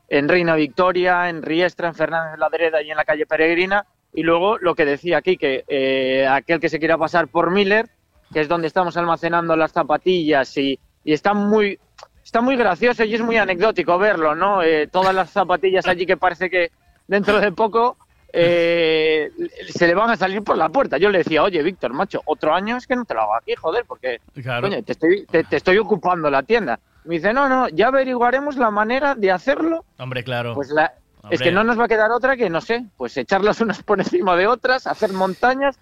en 0.10 0.28
Reina 0.28 0.56
Victoria, 0.56 1.30
en 1.30 1.44
Riestra, 1.44 1.90
en 1.90 1.96
Fernández 1.96 2.32
de 2.34 2.38
la 2.40 2.50
Dereda 2.50 2.82
y 2.82 2.90
en 2.90 2.98
la 2.98 3.06
calle 3.06 3.26
Peregrina, 3.28 3.86
y 4.14 4.24
luego 4.24 4.58
lo 4.58 4.76
que 4.76 4.86
decía 4.86 5.18
aquí, 5.18 5.38
que 5.38 5.64
eh, 5.68 6.28
aquel 6.28 6.60
que 6.60 6.70
se 6.70 6.80
quiera 6.80 6.98
pasar 6.98 7.28
por 7.28 7.52
Miller, 7.52 7.88
que 8.34 8.42
es 8.42 8.48
donde 8.48 8.68
estamos 8.68 8.96
almacenando 8.98 9.56
las 9.56 9.72
zapatillas 9.72 10.56
y, 10.58 10.80
y 11.04 11.14
está 11.14 11.34
muy... 11.34 11.80
Está 12.24 12.40
muy 12.40 12.56
gracioso 12.56 13.04
y 13.04 13.14
es 13.16 13.22
muy 13.22 13.36
anecdótico 13.38 13.98
verlo, 13.98 14.36
¿no? 14.36 14.62
Eh, 14.62 14.88
todas 14.88 15.14
las 15.14 15.32
zapatillas 15.32 15.88
allí 15.88 16.06
que 16.06 16.18
parece 16.18 16.50
que 16.52 16.72
dentro 17.08 17.40
de 17.42 17.52
poco 17.52 17.98
eh, 18.32 19.30
se 19.68 19.88
le 19.88 19.96
van 19.96 20.12
a 20.12 20.16
salir 20.16 20.44
por 20.44 20.56
la 20.56 20.70
puerta. 20.70 20.98
Yo 20.98 21.10
le 21.10 21.18
decía, 21.18 21.44
oye, 21.44 21.62
Víctor, 21.64 21.94
macho, 21.94 22.22
otro 22.26 22.54
año 22.54 22.78
es 22.78 22.86
que 22.88 22.96
no 22.96 23.06
te 23.06 23.16
lo 23.16 23.22
hago 23.22 23.36
aquí, 23.36 23.56
joder, 23.56 23.86
porque 23.88 24.20
Claro. 24.42 24.62
coño, 24.70 24.84
te, 24.84 24.92
estoy, 24.94 25.26
te, 25.26 25.44
te 25.44 25.58
estoy 25.58 25.78
ocupando 25.80 26.30
la 26.30 26.44
tienda. 26.44 26.80
Me 27.06 27.16
dice, 27.16 27.34
no, 27.34 27.50
no, 27.50 27.68
ya 27.70 27.88
averiguaremos 27.88 28.56
la 28.56 28.70
manera 28.70 29.16
de 29.16 29.32
hacerlo. 29.32 29.84
Hombre, 29.98 30.24
claro. 30.24 30.54
Pues 30.54 30.70
la, 30.70 30.94
Hombre. 31.24 31.36
es 31.36 31.42
que 31.42 31.52
no 31.52 31.64
nos 31.64 31.80
va 31.80 31.86
a 31.86 31.88
quedar 31.88 32.10
otra 32.12 32.36
que, 32.36 32.50
no 32.50 32.62
sé, 32.62 32.86
pues 32.98 33.16
echarlas 33.18 33.62
unas 33.62 33.84
por 33.84 34.00
encima 34.00 34.36
de 34.36 34.48
otras, 34.48 34.88
hacer 34.88 35.14
montañas, 35.14 35.80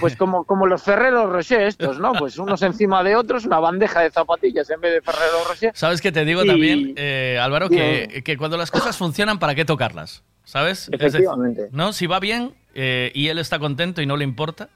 pues 0.00 0.16
como, 0.16 0.44
como 0.44 0.66
los 0.66 0.82
Ferrero 0.82 1.30
Rocher 1.30 1.62
estos, 1.62 1.98
¿no? 1.98 2.12
Pues 2.12 2.38
unos 2.38 2.60
encima 2.62 3.02
de 3.02 3.16
otros, 3.16 3.44
una 3.46 3.58
bandeja 3.58 4.00
de 4.00 4.10
zapatillas 4.10 4.68
en 4.70 4.80
vez 4.80 4.92
de 4.94 5.00
Ferrero 5.00 5.44
Rocher. 5.48 5.72
¿Sabes 5.74 6.00
qué 6.00 6.12
te 6.12 6.24
digo 6.24 6.44
Y- 6.44 6.46
también, 6.46 6.92
eh, 6.96 7.38
Álvaro? 7.40 7.68
Que, 7.70 8.22
que 8.24 8.36
cuando 8.36 8.56
las 8.56 8.70
cosas 8.70 8.96
funcionan, 8.96 9.38
¿para 9.38 9.54
qué 9.54 9.64
tocarlas? 9.64 10.22
¿Sabes? 10.44 10.90
Decir, 10.90 11.06
Efectivamente. 11.06 11.68
¿no? 11.72 11.92
Si 11.92 12.06
va 12.06 12.18
bien 12.20 12.54
eh, 12.74 13.12
y 13.14 13.28
él 13.28 13.38
está 13.38 13.58
contento 13.58 14.02
y 14.02 14.06
no 14.06 14.16
le 14.16 14.24
importa, 14.24 14.68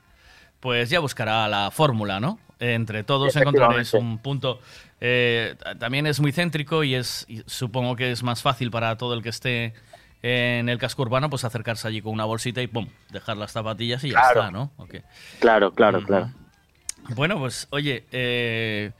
pues 0.60 0.88
ya 0.90 1.00
buscará 1.00 1.46
la 1.48 1.70
fórmula, 1.70 2.20
¿no? 2.20 2.38
Entre 2.58 3.04
todos 3.04 3.36
encontraréis 3.36 3.92
un 3.92 4.16
punto. 4.18 4.60
Eh, 5.00 5.56
ta- 5.62 5.74
también 5.74 6.06
es 6.06 6.20
muy 6.20 6.32
céntrico 6.32 6.82
y 6.82 6.94
es 6.94 7.26
y 7.28 7.42
supongo 7.46 7.96
que 7.96 8.12
es 8.12 8.22
más 8.22 8.40
fácil 8.40 8.70
para 8.70 8.96
todo 8.96 9.12
el 9.12 9.22
que 9.22 9.28
esté 9.28 9.74
en 10.22 10.68
el 10.68 10.78
casco 10.78 11.02
urbano, 11.02 11.30
pues 11.30 11.44
acercarse 11.44 11.88
allí 11.88 12.02
con 12.02 12.12
una 12.12 12.24
bolsita 12.24 12.62
y 12.62 12.66
¡pum! 12.66 12.88
dejar 13.10 13.36
las 13.36 13.52
zapatillas 13.52 14.02
y 14.04 14.10
ya 14.10 14.20
está, 14.20 14.50
¿no? 14.50 14.72
Ok. 14.76 14.96
Claro, 15.38 15.72
claro, 15.72 16.02
claro. 16.02 16.30
Bueno, 17.14 17.38
pues 17.38 17.68
oye, 17.70 18.04
eh, 18.10 18.92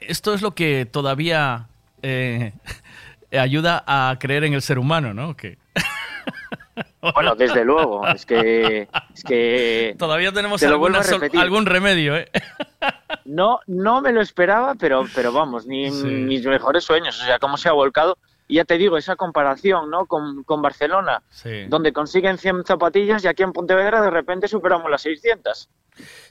esto 0.00 0.34
es 0.34 0.42
lo 0.42 0.54
que 0.54 0.86
todavía 0.86 1.68
eh, 2.02 2.52
ayuda 3.32 3.84
a 3.86 4.16
creer 4.18 4.44
en 4.44 4.54
el 4.54 4.62
ser 4.62 4.78
humano, 4.78 5.12
¿no? 5.12 5.36
Que 5.36 5.58
Bueno, 7.14 7.34
desde 7.34 7.64
luego, 7.64 8.06
es 8.06 8.26
que, 8.26 8.88
es 9.14 9.24
que 9.24 9.94
todavía 9.98 10.32
tenemos 10.32 10.60
te 10.60 10.66
alguna 10.66 11.00
algún 11.38 11.66
remedio, 11.66 12.16
¿eh? 12.16 12.30
No, 13.24 13.60
no 13.66 14.00
me 14.00 14.12
lo 14.12 14.20
esperaba, 14.20 14.74
pero, 14.76 15.04
pero 15.14 15.32
vamos, 15.32 15.66
ni 15.66 15.90
mis 15.90 16.44
mejores 16.46 16.84
sueños. 16.84 17.20
O 17.20 17.24
sea, 17.24 17.38
cómo 17.40 17.56
se 17.56 17.68
ha 17.68 17.72
volcado. 17.72 18.18
Y 18.48 18.56
ya 18.56 18.64
te 18.64 18.78
digo, 18.78 18.96
esa 18.96 19.16
comparación 19.16 19.90
¿no? 19.90 20.06
con, 20.06 20.44
con 20.44 20.62
Barcelona, 20.62 21.22
Sí. 21.30 21.66
donde 21.68 21.92
consiguen 21.92 22.38
100 22.38 22.64
zapatillas 22.64 23.24
y 23.24 23.28
aquí 23.28 23.42
en 23.42 23.52
Pontevedra 23.52 24.00
de 24.02 24.10
repente 24.10 24.46
superamos 24.48 24.90
las 24.90 25.02
600. 25.02 25.68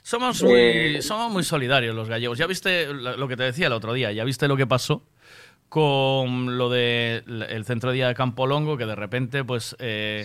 Somos 0.02 0.42
muy, 0.42 0.52
Eh, 0.60 1.02
somos 1.02 1.30
muy 1.32 1.42
solidarios 1.42 1.94
los 1.94 2.08
gallegos. 2.08 2.38
Ya 2.38 2.46
viste 2.46 2.86
lo 2.94 3.28
que 3.28 3.36
te 3.36 3.42
decía 3.42 3.66
el 3.66 3.72
otro 3.72 3.92
día, 3.92 4.12
ya 4.12 4.24
viste 4.24 4.46
lo 4.48 4.56
que 4.56 4.66
pasó 4.66 5.02
con 5.68 6.56
lo 6.58 6.70
del 6.70 7.64
centro 7.64 7.90
de 7.90 7.96
día 7.96 8.08
de 8.08 8.14
Campo 8.14 8.46
Longo, 8.46 8.76
que 8.76 8.86
de 8.86 8.94
repente, 8.94 9.44
pues, 9.44 9.74
eh, 9.80 10.24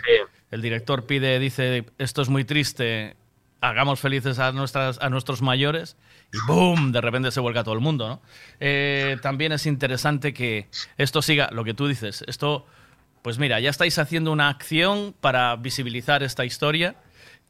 el 0.51 0.61
director 0.61 1.05
pide, 1.05 1.39
dice, 1.39 1.85
esto 1.97 2.21
es 2.21 2.29
muy 2.29 2.45
triste, 2.45 3.15
hagamos 3.59 3.99
felices 3.99 4.37
a, 4.39 4.51
nuestras, 4.51 4.99
a 5.01 5.09
nuestros 5.09 5.41
mayores, 5.41 5.97
y 6.33 6.37
¡boom! 6.47 6.91
De 6.91 7.01
repente 7.01 7.31
se 7.31 7.39
vuelca 7.39 7.63
todo 7.63 7.73
el 7.73 7.81
mundo, 7.81 8.07
¿no? 8.07 8.21
Eh, 8.59 9.17
también 9.21 9.51
es 9.51 9.65
interesante 9.65 10.33
que 10.33 10.67
esto 10.97 11.21
siga, 11.21 11.49
lo 11.51 11.63
que 11.63 11.73
tú 11.73 11.87
dices, 11.87 12.23
esto, 12.27 12.65
pues 13.21 13.37
mira, 13.37 13.59
ya 13.59 13.69
estáis 13.69 13.99
haciendo 13.99 14.31
una 14.31 14.49
acción 14.49 15.13
para 15.19 15.55
visibilizar 15.57 16.23
esta 16.23 16.45
historia. 16.45 16.95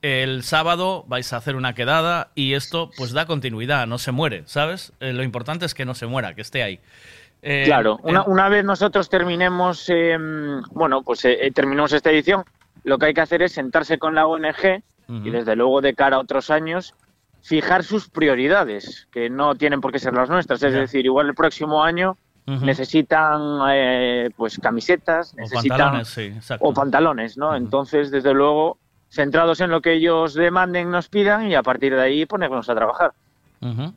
El 0.01 0.41
sábado 0.41 1.05
vais 1.07 1.31
a 1.31 1.37
hacer 1.37 1.55
una 1.55 1.75
quedada 1.75 2.31
y 2.33 2.53
esto 2.53 2.89
pues 2.97 3.11
da 3.11 3.27
continuidad, 3.27 3.85
no 3.85 3.99
se 3.99 4.11
muere, 4.11 4.43
¿sabes? 4.47 4.93
Eh, 4.99 5.13
lo 5.13 5.21
importante 5.21 5.65
es 5.65 5.75
que 5.75 5.85
no 5.85 5.93
se 5.93 6.07
muera, 6.07 6.33
que 6.33 6.41
esté 6.41 6.63
ahí. 6.63 6.79
Eh, 7.43 7.63
claro, 7.65 7.99
una, 8.01 8.23
una 8.23 8.49
vez 8.49 8.65
nosotros 8.65 9.09
terminemos, 9.09 9.89
eh, 9.89 10.17
bueno, 10.71 11.03
pues 11.03 11.21
terminemos 11.53 11.93
esta 11.93 12.09
edición, 12.09 12.43
lo 12.83 12.97
que 12.97 13.07
hay 13.07 13.13
que 13.13 13.21
hacer 13.21 13.43
es 13.43 13.51
sentarse 13.51 13.99
con 13.99 14.15
la 14.15 14.25
ONG 14.25 14.83
y 15.07 15.29
desde 15.29 15.57
luego 15.57 15.81
de 15.81 15.93
cara 15.93 16.15
a 16.15 16.19
otros 16.19 16.49
años 16.49 16.95
fijar 17.41 17.83
sus 17.83 18.09
prioridades, 18.09 19.07
que 19.11 19.29
no 19.29 19.55
tienen 19.55 19.81
por 19.81 19.91
qué 19.91 19.99
ser 19.99 20.13
las 20.13 20.29
nuestras. 20.29 20.61
Es 20.63 20.73
decir, 20.73 21.05
igual 21.05 21.27
el 21.27 21.35
próximo 21.35 21.83
año 21.83 22.17
necesitan 22.45 23.59
pues 23.59 24.33
pues 24.35 24.59
camisetas, 24.59 25.33
o 25.33 25.37
necesitan 25.37 25.77
pantalones, 25.77 26.07
sí, 26.09 26.21
exacto. 26.23 26.65
o 26.65 26.73
pantalones, 26.73 27.37
¿no? 27.37 27.55
Entonces, 27.55 28.11
desde 28.11 28.33
luego, 28.33 28.77
centrados 29.09 29.61
en 29.61 29.69
lo 29.69 29.81
que 29.81 29.93
ellos 29.93 30.33
demanden, 30.33 30.91
nos 30.91 31.07
pidan 31.07 31.49
y 31.49 31.55
a 31.55 31.63
partir 31.63 31.93
de 31.95 32.01
ahí 32.01 32.25
ponernos 32.25 32.69
a 32.69 32.75
trabajar. 32.75 33.13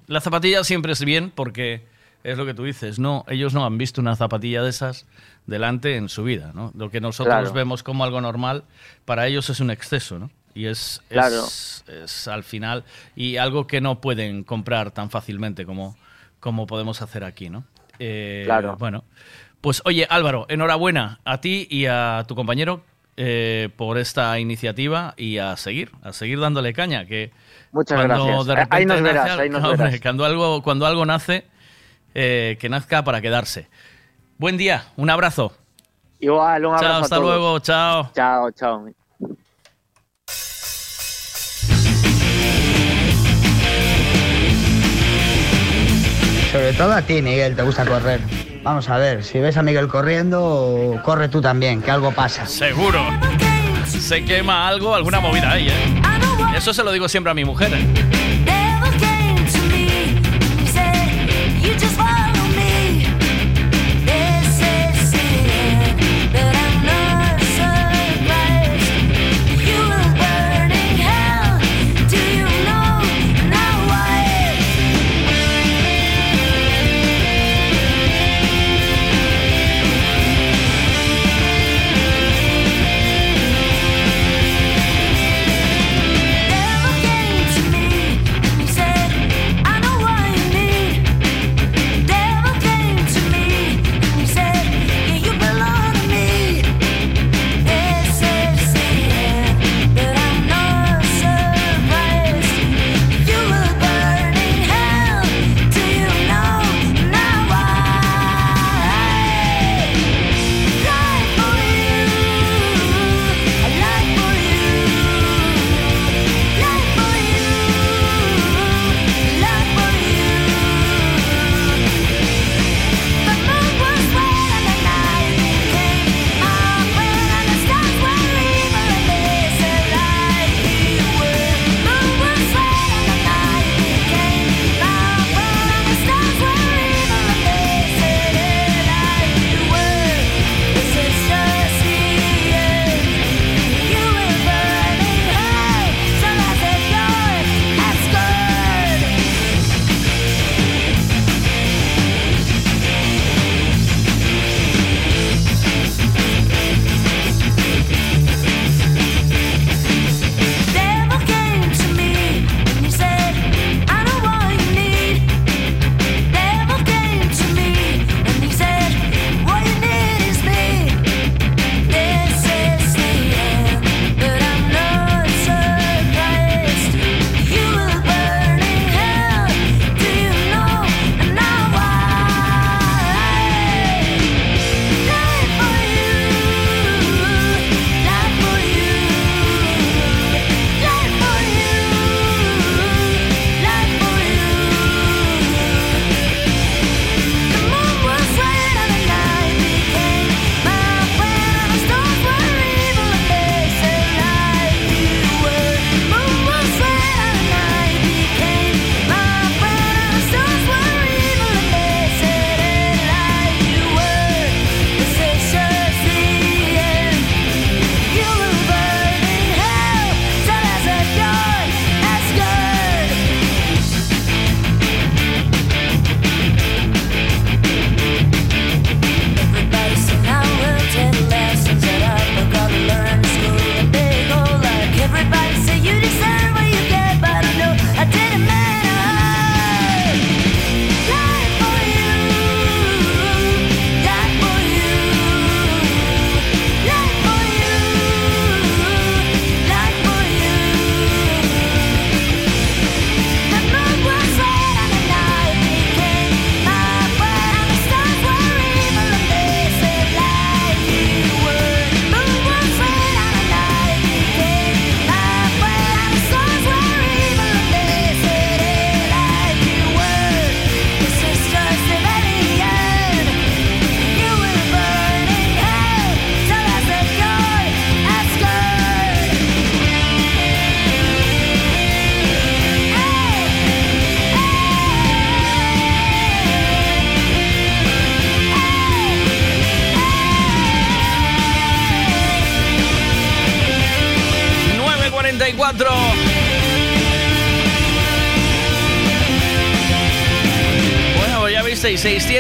La 0.07 0.21
zapatilla 0.21 0.63
siempre 0.63 0.93
es 0.93 1.05
bien 1.05 1.33
porque 1.35 1.83
es 2.23 2.37
lo 2.39 2.45
que 2.47 2.55
tú 2.55 2.65
dices, 2.65 2.99
no, 2.99 3.25
ellos 3.29 3.55
no 3.55 3.65
han 3.65 3.79
visto 3.79 4.01
una 4.01 4.15
zapatilla 4.15 4.63
de 4.63 4.71
esas 4.71 5.07
delante 5.47 5.97
en 5.97 6.09
su 6.09 6.23
vida, 6.25 6.53
¿no? 6.55 6.71
Lo 6.77 6.91
que 6.91 7.01
nosotros 7.01 7.35
Claro. 7.35 7.53
vemos 7.53 7.83
como 7.83 8.05
algo 8.05 8.21
normal, 8.21 8.65
para 9.05 9.27
ellos 9.27 9.51
es 9.51 9.61
un 9.61 9.71
exceso, 9.71 10.19
¿no? 10.19 10.31
Y 10.55 10.67
es, 10.67 11.03
es- 11.11 11.11
Claro. 11.11 11.45
es 12.03 12.29
al 12.29 12.45
final, 12.45 12.85
y 13.17 13.37
algo 13.39 13.67
que 13.67 13.81
no 13.81 14.01
pueden 14.01 14.45
comprar 14.45 14.91
tan 14.93 15.11
fácilmente 15.11 15.67
como, 15.67 15.97
como 16.41 16.67
podemos 16.67 17.03
hacer 17.03 17.25
aquí, 17.25 17.51
¿no? 17.51 17.65
Eh, 17.99 18.43
Claro. 18.45 18.77
Bueno, 18.77 19.05
pues 19.61 19.83
oye 19.85 20.07
Álvaro, 20.11 20.47
enhorabuena 20.49 21.21
a 21.25 21.41
ti 21.41 21.67
y 21.71 21.87
a 21.87 22.25
tu 22.29 22.35
compañero 22.35 22.83
eh, 23.17 23.69
por 23.77 23.99
esta 23.99 24.39
iniciativa 24.41 25.15
y 25.17 25.39
a 25.39 25.57
seguir, 25.57 25.93
a 26.03 26.13
seguir 26.13 26.41
dándole 26.41 26.73
caña, 26.73 27.07
que 27.07 27.31
Muchas 27.73 28.03
gracias. 28.03 28.47
de 28.47 28.67
Ahí 28.71 28.85
nos 28.87 29.03
verás, 29.03 29.39
ahí 29.39 29.49
nos 29.51 29.63
hombre, 29.65 29.77
verás. 29.87 30.01
cuando 30.01 30.25
algo, 30.25 30.63
cuando 30.63 30.87
algo 30.87 31.05
nace, 31.07 31.45
eh, 32.15 32.57
que 32.61 32.69
nazca 32.69 33.03
para 33.05 33.21
quedarse. 33.21 33.69
Buen 34.39 34.57
día, 34.57 34.85
un 34.97 35.11
abrazo. 35.11 35.57
Igual, 36.21 36.65
un 36.67 36.75
abrazo 36.75 36.87
Chao, 36.87 36.97
a 36.99 37.01
hasta 37.03 37.17
todos. 37.17 37.29
luego, 37.29 37.59
chao. 37.61 38.11
Chao, 38.15 38.51
chao. 38.53 39.04
Sobre 46.55 46.73
todo 46.75 46.93
a 46.93 47.03
ti, 47.03 47.21
Miguel, 47.21 47.57
te 47.57 47.63
gusta 47.63 47.85
correr. 47.85 48.21
Vamos 48.63 48.89
a 48.89 48.97
ver, 48.97 49.25
si 49.25 49.41
ves 49.41 49.57
a 49.57 49.65
Miguel 49.65 49.89
corriendo, 49.89 51.01
corre 51.03 51.29
tú 51.29 51.41
también, 51.41 51.83
que 51.83 51.91
algo 51.91 52.13
pasa. 52.13 52.47
Seguro. 52.47 53.05
Se 53.89 54.25
quema 54.25 54.69
algo, 54.69 54.95
alguna 54.95 55.19
movida 55.19 55.51
ahí, 55.51 55.67
¿eh? 55.67 56.03
Eso 56.57 56.73
se 56.73 56.85
lo 56.85 56.93
digo 56.93 57.09
siempre 57.09 57.33
a 57.33 57.35
mi 57.35 57.45
mujer. 57.45 57.73
¿eh? 57.75 58.24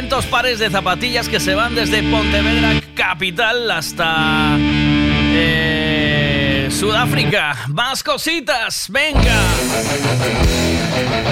200 0.09 0.26
pares 0.26 0.59
de 0.59 0.68
zapatillas 0.68 1.31
que 1.31 1.40
se 1.40 1.55
van 1.55 1.74
desde 1.74 2.02
Pontevedra 2.02 2.78
capital 2.94 3.70
hasta 3.70 4.55
eh, 4.59 6.68
Sudáfrica. 6.70 7.56
Más 7.68 8.02
cositas, 8.02 8.89
venga. 8.90 9.40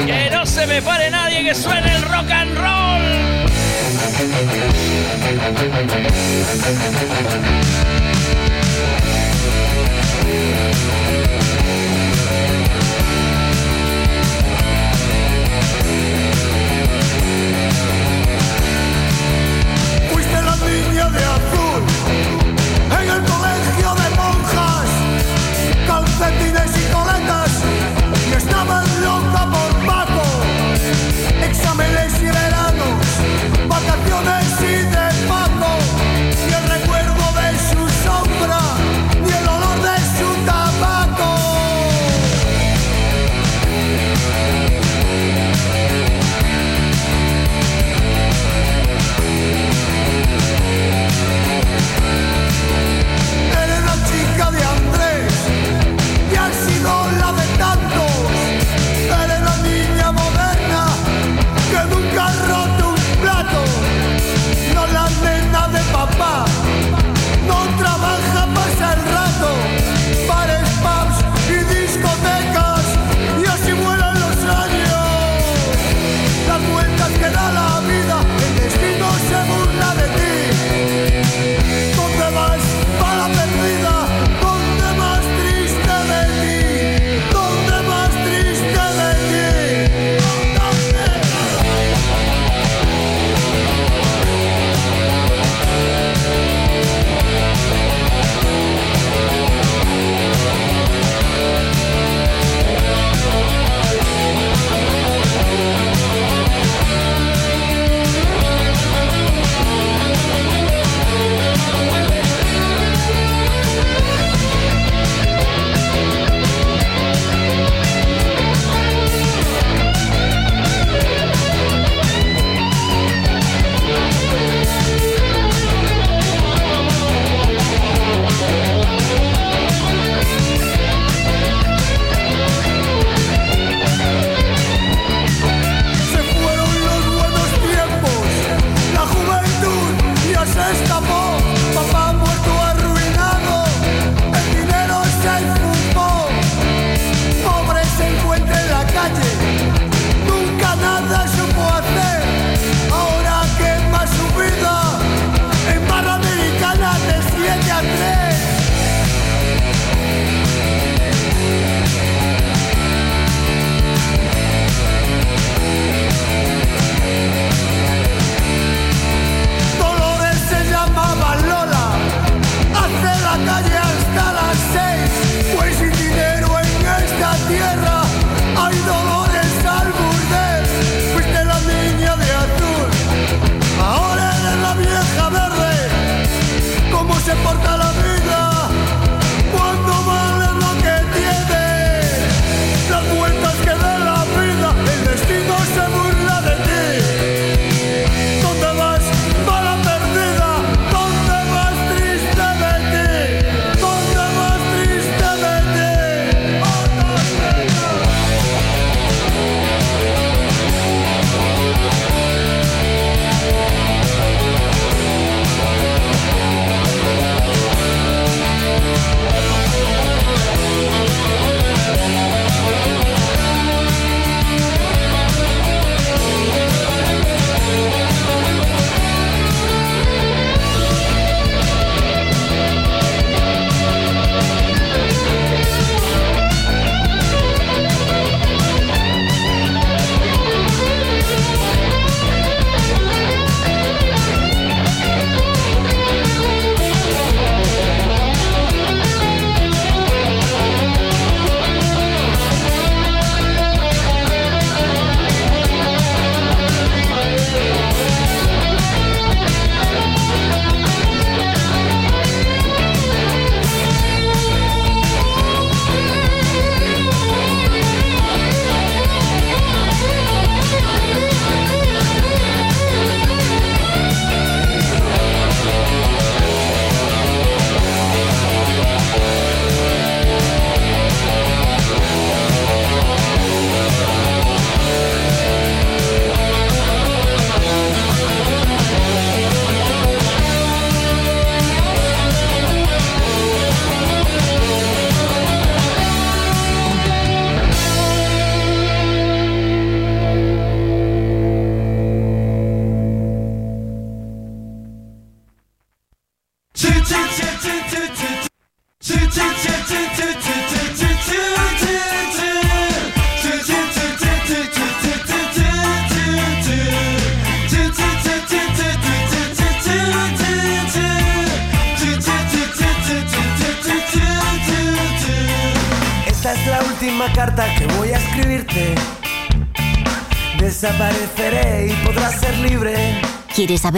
Que 0.07 0.31
no 0.31 0.47
se 0.47 0.67
me 0.67 0.81
pare 0.81 1.11
nadie, 1.11 1.45
que 1.45 1.55
suene 1.55 1.97
el 1.97 2.03
rock 2.03 2.31
and 2.31 2.57
roll. 2.57 3.03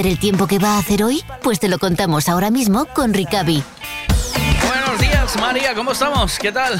Saber 0.04 0.12
el 0.12 0.18
tiempo 0.18 0.46
que 0.46 0.58
va 0.58 0.76
a 0.76 0.78
hacer 0.78 1.02
hoy? 1.02 1.22
Pues 1.42 1.60
te 1.60 1.68
lo 1.68 1.78
contamos 1.78 2.28
ahora 2.28 2.50
mismo 2.50 2.86
con 2.94 3.14
Ricavi. 3.14 3.62
Buenos 4.66 5.00
días, 5.00 5.40
María, 5.40 5.74
¿cómo 5.74 5.92
estamos? 5.92 6.38
¿Qué 6.38 6.52
tal? 6.52 6.74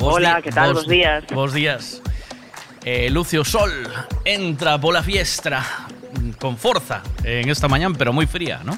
Hola, 0.00 0.40
¿qué 0.42 0.50
tal? 0.50 0.72
Buenos 0.72 0.88
días. 0.88 1.24
Buenos 1.28 1.54
días. 1.54 2.02
Eh, 2.84 3.10
Lucio 3.10 3.44
Sol 3.44 3.70
entra 4.24 4.78
por 4.78 4.94
la 4.94 5.02
fiesta 5.02 5.62
con 6.38 6.56
fuerza 6.56 7.02
en 7.22 7.48
esta 7.48 7.68
mañana, 7.68 7.94
pero 7.98 8.12
muy 8.12 8.26
fría, 8.26 8.60
¿no? 8.64 8.76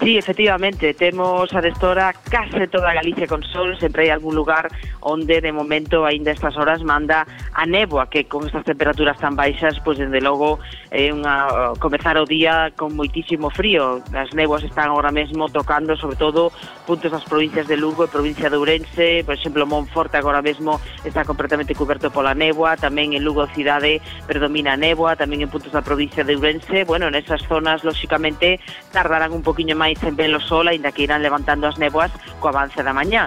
Sí, 0.00 0.16
efectivamente, 0.16 0.94
temos 0.94 1.52
a 1.54 1.60
destora 1.60 2.12
case 2.30 2.68
toda 2.68 2.94
Galicia 2.94 3.26
con 3.26 3.42
sol, 3.42 3.76
sempre 3.80 4.06
hai 4.06 4.10
algún 4.14 4.38
lugar 4.38 4.70
onde 5.02 5.42
de 5.42 5.50
momento 5.50 6.06
aínda 6.06 6.30
estas 6.30 6.54
horas 6.54 6.86
manda 6.86 7.26
a 7.58 7.66
néboa 7.66 8.06
que 8.08 8.30
con 8.30 8.46
estas 8.46 8.62
temperaturas 8.62 9.18
tan 9.18 9.34
baixas, 9.34 9.82
pois 9.82 9.98
dende 9.98 10.22
logo 10.22 10.62
é 10.94 11.10
eh, 11.10 11.12
unha 11.12 11.74
comezar 11.82 12.14
o 12.14 12.22
día 12.22 12.70
con 12.78 12.94
moitísimo 12.94 13.50
frío. 13.50 13.98
As 14.14 14.30
néboas 14.30 14.62
están 14.62 14.94
agora 14.94 15.10
mesmo 15.10 15.50
tocando 15.50 15.98
sobre 15.98 16.14
todo 16.14 16.54
puntos 16.86 17.10
das 17.10 17.26
provincias 17.26 17.66
de 17.66 17.74
Lugo 17.74 18.06
e 18.06 18.14
provincia 18.14 18.46
de 18.46 18.54
Ourense, 18.62 19.26
por 19.26 19.34
exemplo, 19.34 19.66
Monforte 19.66 20.14
agora 20.22 20.38
mesmo 20.38 20.78
está 21.02 21.26
completamente 21.26 21.74
coberto 21.74 22.14
pola 22.14 22.30
néboa, 22.30 22.78
tamén 22.78 23.18
en 23.18 23.26
Lugo 23.26 23.50
cidade 23.50 23.98
predomina 24.30 24.78
a 24.78 24.80
néboa, 24.80 25.18
tamén 25.18 25.42
en 25.42 25.50
puntos 25.50 25.74
da 25.74 25.82
provincia 25.82 26.22
de 26.22 26.38
Ourense. 26.38 26.86
Bueno, 26.86 27.10
nesas 27.10 27.42
zonas 27.50 27.82
lóxicamente 27.82 28.62
tardarán 28.94 29.34
un 29.34 29.42
poquinho 29.42 29.74
máis 29.74 29.98
en 30.06 30.14
ver 30.14 30.30
o 30.30 30.38
sol, 30.38 30.70
aínda 30.70 30.94
que 30.94 31.10
irán 31.10 31.26
levantando 31.26 31.66
as 31.66 31.74
néboas 31.74 32.14
co 32.38 32.54
avance 32.54 32.86
da 32.86 32.94
mañá. 32.94 33.26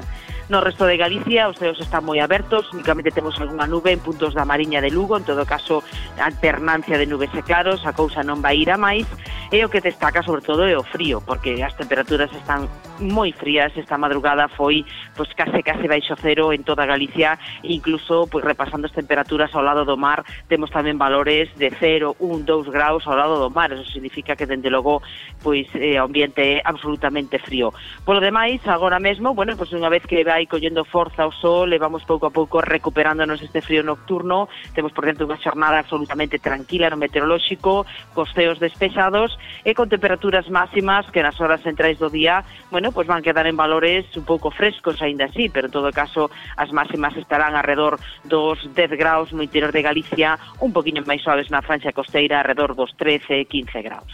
No 0.51 0.59
resto 0.59 0.85
de 0.85 0.97
Galicia 0.97 1.47
os 1.47 1.55
ceos 1.55 1.79
están 1.79 2.03
moi 2.03 2.19
abertos, 2.19 2.67
únicamente 2.75 3.15
temos 3.15 3.39
algunha 3.39 3.71
nube 3.71 3.95
en 3.95 4.03
puntos 4.03 4.35
da 4.35 4.43
Mariña 4.43 4.83
de 4.83 4.91
Lugo, 4.91 5.15
en 5.15 5.23
todo 5.23 5.47
caso 5.47 5.79
alternancia 6.19 6.99
de 6.99 7.07
nubes 7.07 7.31
e 7.31 7.39
claros, 7.39 7.87
a 7.87 7.95
cousa 7.95 8.19
non 8.19 8.43
vai 8.43 8.59
ir 8.59 8.67
a 8.67 8.75
máis, 8.75 9.07
e 9.47 9.63
o 9.63 9.71
que 9.71 9.79
destaca 9.79 10.19
sobre 10.19 10.43
todo 10.43 10.67
é 10.67 10.75
o 10.75 10.83
frío, 10.83 11.23
porque 11.23 11.63
as 11.63 11.71
temperaturas 11.79 12.27
están 12.35 12.67
moi 12.99 13.31
frías, 13.31 13.71
esta 13.79 13.95
madrugada 13.95 14.51
foi 14.51 14.83
pois 15.15 15.31
case 15.33 15.63
case 15.63 15.87
baixo 15.87 16.19
cero 16.19 16.51
en 16.51 16.67
toda 16.67 16.83
Galicia, 16.83 17.39
incluso 17.63 18.27
pois 18.27 18.43
repasando 18.43 18.91
as 18.91 18.93
temperaturas 18.93 19.55
ao 19.55 19.63
lado 19.63 19.87
do 19.87 19.95
mar, 19.95 20.27
temos 20.51 20.67
tamén 20.67 20.99
valores 20.99 21.47
de 21.55 21.71
0, 21.71 22.19
1, 22.19 22.43
2 22.43 22.69
graus 22.69 23.07
ao 23.07 23.15
lado 23.15 23.39
do 23.39 23.49
mar, 23.49 23.71
eso 23.71 23.87
significa 23.87 24.35
que 24.35 24.45
dende 24.45 24.67
logo 24.67 24.99
pois 25.39 25.65
eh, 25.79 25.95
o 25.95 26.05
ambiente 26.05 26.59
é 26.59 26.61
absolutamente 26.63 27.39
frío. 27.39 27.73
Polo 28.05 28.19
demais, 28.19 28.59
agora 28.67 28.99
mesmo, 28.99 29.33
bueno, 29.33 29.55
pois 29.55 29.71
unha 29.71 29.89
vez 29.89 30.03
que 30.05 30.27
vai 30.27 30.40
vai 30.41 30.49
collendo 30.49 30.83
forza 30.83 31.27
o 31.27 31.31
sol 31.31 31.69
e 31.69 31.77
vamos 31.77 32.01
pouco 32.01 32.25
a 32.25 32.33
pouco 32.33 32.65
recuperándonos 32.65 33.45
este 33.45 33.61
frío 33.61 33.85
nocturno. 33.85 34.49
Temos, 34.73 34.89
por 34.89 35.05
dentro, 35.05 35.29
unha 35.29 35.37
xornada 35.37 35.77
absolutamente 35.77 36.41
tranquila 36.41 36.89
no 36.89 36.97
meteorolóxico, 36.97 37.85
cos 38.17 38.33
ceos 38.33 38.57
despexados 38.57 39.37
e 39.61 39.71
eh, 39.71 39.73
con 39.77 39.85
temperaturas 39.85 40.49
máximas 40.49 41.05
que 41.13 41.21
nas 41.21 41.37
horas 41.37 41.61
centrais 41.61 42.01
do 42.01 42.09
día, 42.09 42.41
bueno, 42.73 42.89
pues 42.89 43.05
van 43.05 43.21
quedar 43.21 43.45
en 43.45 43.53
valores 43.53 44.09
un 44.17 44.25
pouco 44.25 44.49
frescos 44.49 44.97
aínda 45.05 45.29
así, 45.29 45.45
pero 45.53 45.69
en 45.69 45.73
todo 45.77 45.93
caso 45.93 46.33
as 46.57 46.73
máximas 46.73 47.13
estarán 47.13 47.53
alrededor 47.53 48.01
dos 48.25 48.57
10 48.73 48.97
graus 48.97 49.29
no 49.29 49.45
interior 49.45 49.69
de 49.69 49.85
Galicia, 49.85 50.41
un 50.57 50.73
poquinho 50.73 51.05
máis 51.05 51.21
suaves 51.21 51.53
na 51.53 51.61
Francia 51.61 51.93
costeira, 51.93 52.41
alrededor 52.41 52.73
dos 52.73 52.97
13, 52.97 53.45
15 53.45 53.85
graus. 53.85 54.09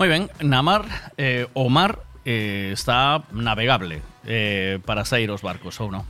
Moi 0.00 0.08
ben, 0.08 0.32
na 0.40 0.64
mar, 0.64 0.88
eh, 1.20 1.44
o 1.52 1.68
mar 1.68 2.09
eh, 2.24 2.70
está 2.72 3.22
navegable 3.32 4.02
eh, 4.26 4.78
para 4.84 5.04
sair 5.04 5.30
os 5.30 5.42
barcos, 5.42 5.80
ou 5.80 5.90
non? 5.90 6.04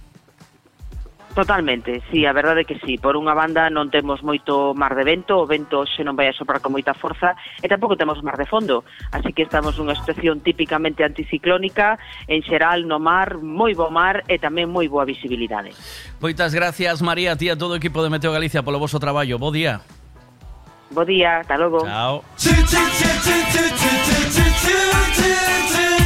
Totalmente, 1.34 2.02
sí, 2.10 2.26
a 2.26 2.32
verdade 2.32 2.62
é 2.62 2.64
que 2.64 2.78
sí. 2.82 2.98
Por 2.98 3.14
unha 3.14 3.38
banda 3.38 3.70
non 3.70 3.86
temos 3.86 4.18
moito 4.26 4.74
mar 4.74 4.98
de 4.98 5.06
vento, 5.06 5.38
o 5.38 5.46
vento 5.46 5.86
xe 5.86 6.02
non 6.02 6.18
vai 6.18 6.26
a 6.26 6.34
soprar 6.34 6.58
con 6.58 6.74
moita 6.74 6.90
forza 6.90 7.38
e 7.62 7.70
tampouco 7.70 7.94
temos 7.94 8.18
mar 8.26 8.34
de 8.34 8.50
fondo. 8.50 8.82
Así 9.14 9.30
que 9.30 9.46
estamos 9.46 9.78
nunha 9.78 9.94
situación 9.94 10.42
típicamente 10.42 11.06
anticiclónica, 11.06 12.02
en 12.26 12.42
xeral 12.42 12.82
no 12.90 12.98
mar, 12.98 13.38
moi 13.38 13.78
bo 13.78 13.94
mar 13.94 14.26
e 14.26 14.42
tamén 14.42 14.66
moi 14.66 14.90
boa 14.90 15.06
visibilidade. 15.06 15.70
Moitas 16.18 16.50
gracias, 16.50 16.98
María, 16.98 17.38
tía, 17.38 17.54
todo 17.54 17.78
o 17.78 17.80
equipo 17.80 18.02
de 18.02 18.10
Meteo 18.10 18.34
Galicia 18.34 18.66
polo 18.66 18.82
voso 18.82 18.98
traballo. 18.98 19.38
Bo 19.38 19.54
día. 19.54 19.86
Bo 20.90 21.06
día, 21.06 21.46
hasta 21.46 21.54
logo. 21.54 21.86
Chao. 21.86 22.26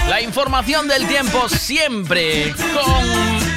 La 0.09 0.21
información 0.21 0.87
del 0.87 1.07
tiempo 1.07 1.49
siempre 1.49 2.55
con 2.75 3.54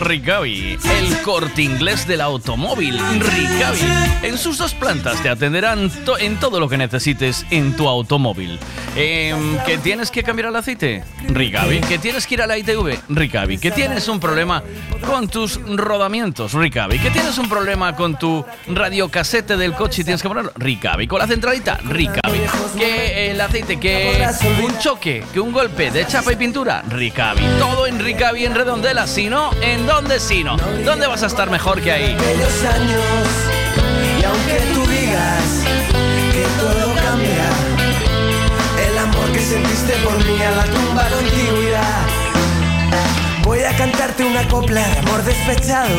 Ricavi, 0.00 0.78
el 0.98 1.22
corte 1.22 1.62
inglés 1.62 2.06
del 2.06 2.20
automóvil. 2.20 2.98
Ricavi, 2.98 3.80
en 4.22 4.38
sus 4.38 4.58
dos 4.58 4.74
plantas 4.74 5.22
te 5.22 5.28
atenderán 5.28 5.90
en 6.18 6.40
todo 6.40 6.58
lo 6.58 6.68
que 6.68 6.76
necesites 6.76 7.46
en 7.50 7.76
tu 7.76 7.88
automóvil. 7.88 8.58
Em, 8.96 9.56
¿Que 9.64 9.78
tienes 9.78 10.10
que 10.10 10.22
cambiar 10.22 10.48
el 10.48 10.56
aceite? 10.56 11.04
Ricavi. 11.28 11.80
¿Que 11.82 11.98
tienes 11.98 12.26
que 12.26 12.34
ir 12.34 12.42
a 12.42 12.46
la 12.46 12.58
ITV? 12.58 12.98
Ricavi. 13.08 13.58
¿Que 13.58 13.70
tienes 13.70 14.08
un 14.08 14.18
problema 14.18 14.64
con 15.06 15.28
tus 15.28 15.60
rodamientos? 15.64 16.54
Ricavi. 16.54 16.98
¿Que 16.98 17.10
tienes 17.10 17.38
un 17.38 17.48
problema 17.48 17.94
con 17.94 18.18
tu 18.18 18.44
radiocasete 18.66 19.56
del 19.56 19.74
coche 19.74 20.02
y 20.02 20.04
tienes 20.04 20.22
que 20.22 20.28
ponerlo? 20.28 20.52
Ricavi. 20.56 21.06
¿Con 21.06 21.20
la 21.20 21.28
centralita? 21.28 21.78
Ricavi. 21.84 22.40
¿Que 22.76 23.30
el 23.30 23.40
aceite? 23.40 23.78
¿Que 23.78 24.26
un 24.64 24.76
choque? 24.78 25.24
¿Que 25.32 25.38
un 25.38 25.52
golpe 25.52 25.90
de 25.90 26.06
chapa 26.06 26.32
y 26.32 26.36
pintura? 26.36 26.82
Ricavi. 26.88 27.42
Todo 27.58 27.86
en 27.86 28.00
Ricavi 28.00 28.44
en 28.44 28.54
Redondela. 28.54 29.06
Si 29.10 29.28
no, 29.28 29.50
¿en 29.60 29.88
dónde 29.88 30.20
si 30.20 30.44
no? 30.44 30.56
¿Dónde 30.56 31.08
vas 31.08 31.24
a 31.24 31.26
estar 31.26 31.50
mejor 31.50 31.82
que 31.82 31.90
ahí? 31.90 32.12
años 32.12 33.02
y 34.20 34.24
aunque 34.24 34.60
tú 34.72 34.86
digas 34.86 35.64
que 36.32 36.46
todo 36.60 36.94
cambia 36.94 37.50
el 38.88 38.98
amor 38.98 39.32
que 39.32 39.40
sentiste 39.40 39.94
por 40.04 40.16
mí 40.24 40.40
a 40.40 40.50
la 40.52 40.64
tumba 40.64 41.08
contigüidad 41.08 42.02
voy 43.42 43.64
a 43.64 43.76
cantarte 43.76 44.24
una 44.24 44.46
copla 44.46 44.86
de 44.86 44.98
amor 45.00 45.24
despechado 45.24 45.96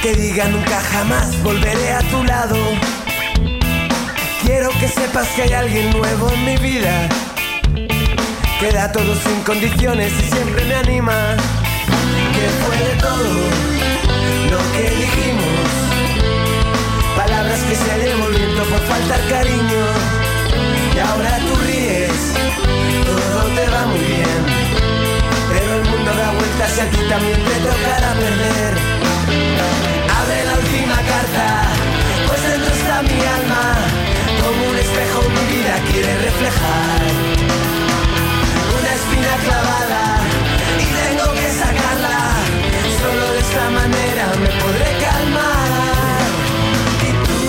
que 0.00 0.14
diga 0.14 0.46
nunca 0.46 0.80
jamás 0.80 1.42
volveré 1.42 1.92
a 1.92 2.00
tu 2.00 2.24
lado 2.24 2.56
quiero 4.42 4.70
que 4.80 4.88
sepas 4.88 5.28
que 5.36 5.42
hay 5.42 5.52
alguien 5.52 5.90
nuevo 5.90 6.30
en 6.32 6.44
mi 6.46 6.56
vida 6.56 7.08
que 8.62 8.70
da 8.70 8.92
todo 8.92 9.12
sin 9.16 9.42
condiciones 9.42 10.12
y 10.22 10.30
siempre 10.30 10.64
me 10.66 10.76
anima 10.76 11.34
que 12.34 12.46
fue 12.62 12.76
de 12.86 12.94
todo 13.06 13.34
lo 14.52 14.60
que 14.72 14.84
dijimos. 15.02 15.66
Palabras 17.16 17.60
que 17.62 17.74
se 17.74 17.92
llevó 17.98 18.28
el 18.28 18.34
viento 18.36 18.62
por 18.70 18.78
faltar 18.82 19.20
cariño. 19.28 19.84
Y 20.94 20.98
ahora 21.00 21.38
tú 21.38 21.56
ríes, 21.66 22.18
todo 23.04 23.40
te 23.56 23.68
va 23.68 23.82
muy 23.86 23.98
bien. 23.98 24.40
Pero 25.50 25.70
el 25.80 25.84
mundo 25.90 26.10
da 26.14 26.30
vueltas 26.30 26.78
y 26.78 26.80
a 26.82 26.90
ti 26.90 26.98
también 27.10 27.40
te 27.42 27.56
tocará 27.66 28.14
perder. 28.14 28.74
Abre 30.20 30.38
la 30.44 30.54
última 30.62 30.98
carta, 31.12 31.46
pues 32.28 32.40
dentro 32.46 32.72
está 32.72 33.02
mi 33.02 33.18
alma. 33.38 33.64
Como 34.40 34.70
un 34.70 34.76
espejo 34.78 35.20
mi 35.34 35.44
vida 35.52 35.74
quiere 35.90 36.12
reflejar. 36.14 37.31
Clavada 39.44 40.04
y 40.78 40.84
tengo 41.00 41.26
que 41.34 41.48
sacarla. 41.62 42.18
Solo 43.00 43.24
de 43.32 43.40
esta 43.40 43.64
manera 43.70 44.24
me 44.42 44.50
podré 44.62 44.90
calmar. 45.04 46.30
Y 47.08 47.10
tú, 47.26 47.40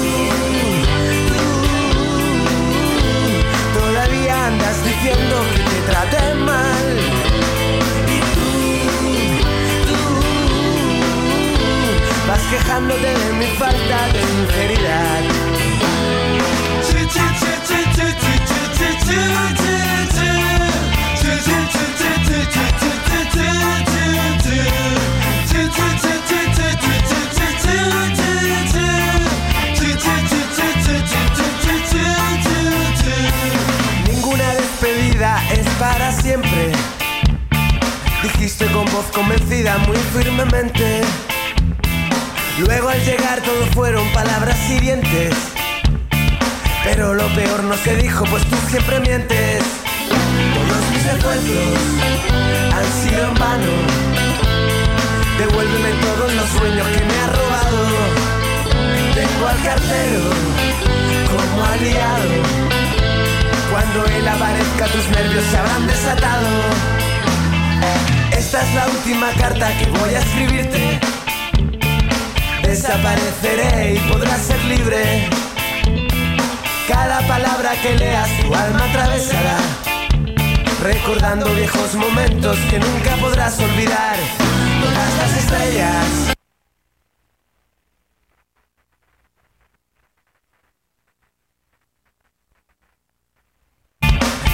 tú, 1.30 1.42
todavía 3.80 4.34
andas 4.48 4.78
diciendo 4.84 5.36
que 5.56 5.62
te 5.72 5.80
traté 5.92 6.24
mal. 6.36 6.88
Y 8.08 8.18
tú, 8.34 8.52
tú, 9.88 10.00
vas 12.28 12.44
quejándote 12.52 13.10
de 13.22 13.30
mi 13.34 13.48
falta 13.58 13.98
de 14.14 14.20
sinceridad. 14.22 15.24
Dijiste 38.54 38.72
con 38.76 38.86
voz 38.94 39.06
convencida 39.12 39.80
muy 39.80 39.98
firmemente. 39.98 41.02
Luego 42.60 42.90
al 42.90 43.04
llegar 43.04 43.42
todo 43.42 43.66
fueron 43.74 44.08
palabras 44.14 44.56
hirientes. 44.70 45.34
Pero 46.84 47.16
lo 47.16 47.28
peor 47.34 47.64
no 47.64 47.76
se 47.78 47.96
dijo, 47.96 48.24
pues 48.26 48.44
tú 48.46 48.56
siempre 48.70 49.00
mientes. 49.00 49.64
Todos 50.54 50.90
mis 50.92 51.04
esfuerzos 51.04 51.80
han 52.76 52.86
sido 53.02 53.28
en 53.28 53.34
vano. 53.34 53.74
Devuélveme 55.40 55.90
todos 56.02 56.34
los 56.36 56.50
sueños 56.50 56.88
que 56.90 57.06
me 57.06 57.16
ha 57.22 57.28
robado. 57.28 57.78
Tengo 59.16 59.48
al 59.48 59.64
cartero 59.64 60.30
como 61.26 61.66
aliado. 61.66 62.30
Cuando 63.72 64.06
él 64.06 64.28
aparezca 64.28 64.86
tus 64.86 65.08
nervios 65.10 65.44
se 65.50 65.58
habrán 65.58 65.88
desatado. 65.88 66.94
Esta 68.46 68.62
es 68.62 68.76
la 68.76 68.88
última 68.88 69.32
carta 69.40 69.72
que 69.78 69.86
voy 69.86 70.14
a 70.14 70.20
escribirte. 70.20 71.00
Desapareceré 72.62 73.94
y 73.96 74.00
podrás 74.12 74.42
ser 74.42 74.62
libre. 74.66 75.30
Cada 76.86 77.26
palabra 77.26 77.72
que 77.82 77.96
leas 77.96 78.30
tu 78.42 78.54
alma 78.54 78.84
atravesará. 78.84 79.58
Recordando 80.82 81.46
viejos 81.56 81.96
momentos 81.96 82.58
que 82.70 82.80
nunca 82.80 83.16
podrás 83.22 83.58
olvidar. 83.60 84.18
Todas 84.84 85.18
las 85.20 85.38
estrellas. 85.38 86.36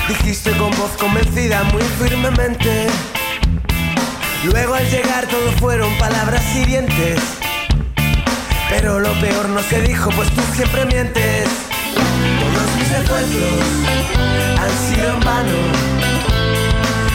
Dijiste 0.08 0.52
con 0.58 0.70
voz 0.78 0.92
convencida 0.92 1.64
muy 1.64 1.82
firmemente. 1.82 2.88
Luego 4.44 4.74
al 4.74 4.90
llegar 4.90 5.28
todo 5.28 5.52
fueron 5.60 5.94
palabras 5.98 6.44
hirientes. 6.56 7.20
Pero 8.70 9.00
lo 9.00 9.12
peor 9.20 9.50
no 9.50 9.62
se 9.62 9.82
dijo, 9.82 10.10
pues 10.12 10.30
tú 10.30 10.42
siempre 10.56 10.86
mientes. 10.86 11.50
Todos 12.40 12.76
mis 12.78 12.90
esfuerzos 12.90 13.66
han 14.60 14.96
sido 14.96 15.10
en 15.10 15.20
vano. 15.20 15.58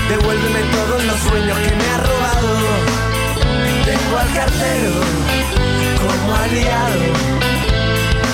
Devuélveme 0.09 0.61
todos 0.71 1.05
los 1.05 1.19
sueños 1.21 1.59
que 1.59 1.75
me 1.75 1.85
has 1.85 2.01
robado. 2.07 2.49
Tengo 3.87 4.19
al 4.19 4.35
cartero 4.35 4.93
como 5.97 6.35
aliado. 6.35 7.01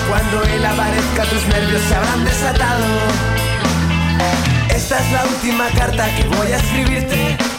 Cuando 0.09 0.43
él 0.43 0.65
aparezca 0.65 1.23
tus 1.23 1.47
nervios 1.47 1.81
se 1.87 1.95
habrán 1.95 2.25
desatado. 2.25 2.85
Esta 4.75 4.99
es 4.99 5.11
la 5.13 5.23
última 5.23 5.69
carta 5.69 6.13
que 6.17 6.23
voy 6.35 6.51
a 6.51 6.57
escribirte. 6.57 7.50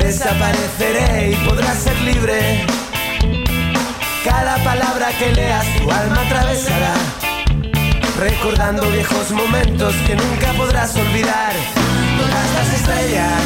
Desapareceré 0.00 1.30
y 1.30 1.36
podrás 1.46 1.78
ser 1.78 1.98
libre. 2.00 2.66
Cada 4.24 4.56
palabra 4.64 5.08
que 5.18 5.32
leas 5.32 5.66
tu 5.78 5.90
alma 5.90 6.22
atravesará. 6.22 6.94
Recordando 8.18 8.82
viejos 8.90 9.30
momentos 9.30 9.94
que 10.06 10.16
nunca 10.16 10.52
podrás 10.56 10.96
olvidar. 10.96 11.52
Todas 12.18 12.48
las 12.56 12.74
estrellas 12.74 13.42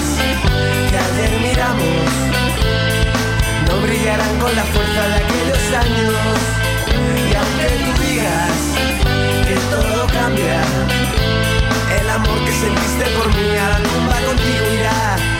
que 0.90 0.98
ayer 0.98 1.40
miramos 1.40 2.24
no 3.66 3.80
brillarán 3.82 4.38
con 4.38 4.54
la 4.54 4.64
fuerza 4.64 5.08
de 5.08 5.14
aquellos 5.22 5.64
años. 5.84 6.14
Y 7.30 7.34
aunque 7.34 7.66
tú 7.84 8.02
digas 8.02 8.56
que 9.46 9.56
todo 9.70 10.06
cambia, 10.06 10.62
el 12.00 12.10
amor 12.10 12.38
que 12.44 12.52
sentiste 12.52 13.04
por 13.16 13.28
mí 13.34 13.56
a 13.56 13.68
la 13.68 13.78
tumba 13.78 14.16
contigo 14.26 14.66
irá. 14.78 15.33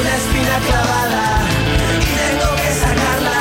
Una 0.00 0.14
espina 0.16 0.58
clavada 0.66 1.26
y 2.00 2.04
tengo 2.18 2.48
que 2.56 2.70
sacarla. 2.82 3.40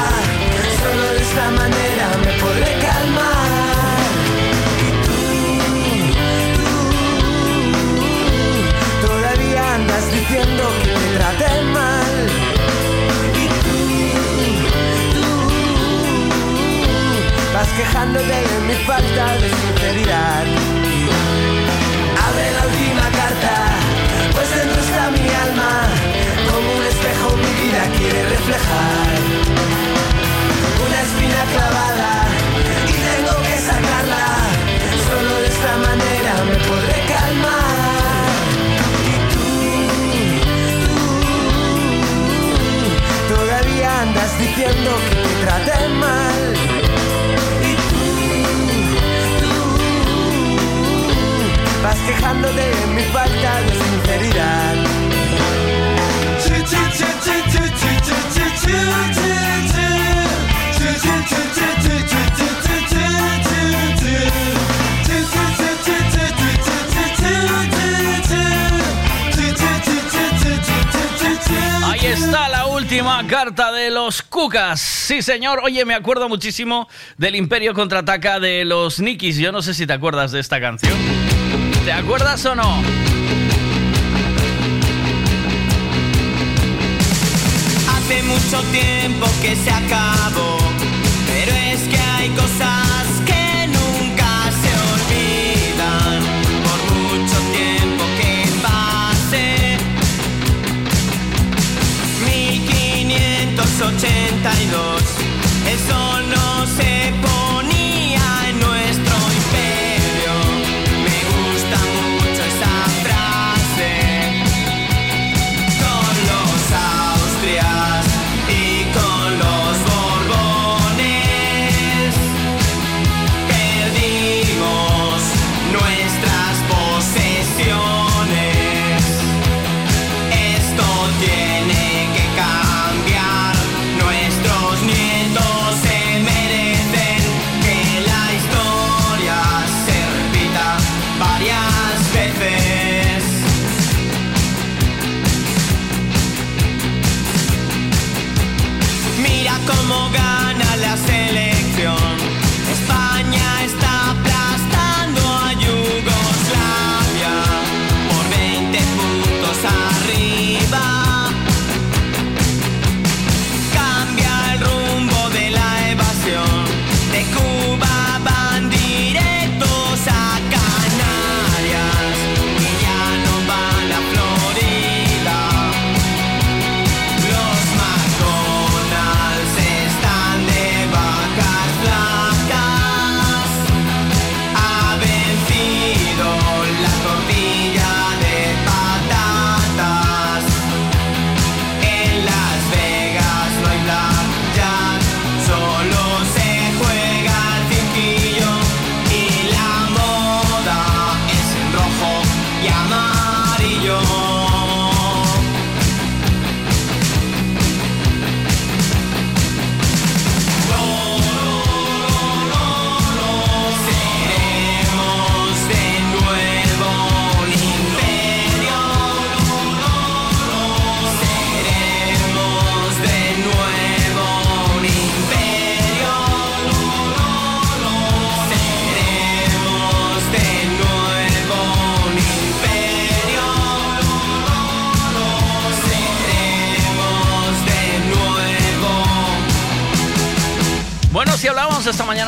Solo 0.82 1.06
de 1.14 1.22
esta 1.22 1.46
manera 1.50 2.06
me 2.24 2.32
podré 2.40 2.72
calmar. 2.86 4.02
Y 4.86 4.90
tú, 5.04 5.20
tú, 9.02 9.08
todavía 9.08 9.62
andas 9.76 10.06
diciendo 10.12 10.64
que 10.84 10.92
te 10.92 11.08
traté 11.18 11.52
mal. 11.74 12.16
Y 13.34 13.46
tú, 13.64 13.78
tú, 15.14 15.28
vas 17.54 17.70
quejándote 17.70 18.53
vas 51.94 52.02
quejándote 52.08 52.62
de 52.62 52.88
mi 52.88 53.02
falta 53.04 53.62
de 53.62 53.72
sinceridad. 53.72 54.76
Ahí 71.86 72.06
está 72.06 72.50
la 72.50 72.66
última 72.68 73.26
carta 73.28 73.72
de 73.72 73.92
los 73.92 74.22
Cucas. 74.22 74.80
Sí, 74.82 75.22
señor. 75.22 75.62
Oye, 75.64 75.86
me 75.86 75.94
acuerdo 75.94 76.28
muchísimo 76.28 76.88
del 77.18 77.36
Imperio 77.36 77.74
contraataca 77.74 78.40
de 78.40 78.66
los 78.66 79.00
Nikis. 79.00 79.38
Yo 79.38 79.52
no 79.52 79.62
sé 79.62 79.74
si 79.74 79.86
te 79.86 79.94
acuerdas 79.94 80.32
de 80.32 80.40
esta 80.40 80.60
canción. 80.60 81.23
¿Te 81.86 81.92
acuerdas 81.92 82.46
o 82.46 82.56
no? 82.56 82.82
Hace 87.94 88.24
mucho 88.24 88.62
tiempo 88.72 89.26
que 89.42 89.54
se 89.56 89.70
acabó, 89.70 90.58
pero 91.28 91.52
es 91.52 91.82
que 91.90 92.00
hay 92.00 92.30
cosas 92.30 92.73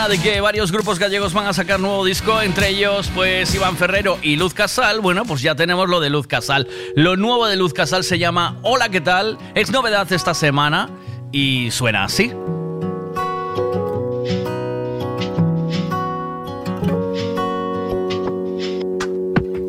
de 0.10 0.20
que 0.20 0.40
varios 0.40 0.72
grupos 0.72 1.00
gallegos 1.00 1.34
van 1.34 1.48
a 1.48 1.54
sacar 1.54 1.80
nuevo 1.80 2.06
disco, 2.06 2.40
entre 2.42 2.70
ellos 2.70 3.10
pues 3.16 3.56
Iván 3.56 3.76
Ferrero 3.76 4.20
y 4.22 4.36
Luz 4.36 4.54
Casal. 4.54 5.00
Bueno, 5.00 5.26
pues 5.26 5.42
ya 5.42 5.56
tenemos 5.56 5.90
lo 5.90 6.00
de 6.00 6.12
Luz 6.12 6.28
Casal. 6.28 6.68
Lo 6.96 7.16
nuevo 7.16 7.48
de 7.48 7.56
Luz 7.56 7.74
Casal 7.74 8.04
se 8.04 8.20
llama 8.20 8.60
Hola, 8.62 8.90
¿qué 8.90 9.02
tal? 9.02 9.40
Es 9.56 9.72
novedad 9.72 10.12
esta 10.12 10.36
semana 10.36 10.90
y 11.32 11.72
suena 11.72 12.04
así. 12.04 12.32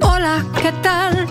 Hola, 0.03 0.45
¿qué 0.61 0.73
tal? 0.83 1.27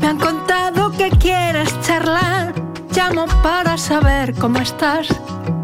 Me 0.00 0.06
han 0.06 0.18
contado 0.18 0.92
que 0.92 1.10
quieres 1.10 1.78
charlar. 1.82 2.54
Llamo 2.94 3.26
para 3.42 3.76
saber 3.76 4.34
cómo 4.34 4.60
estás. 4.60 5.08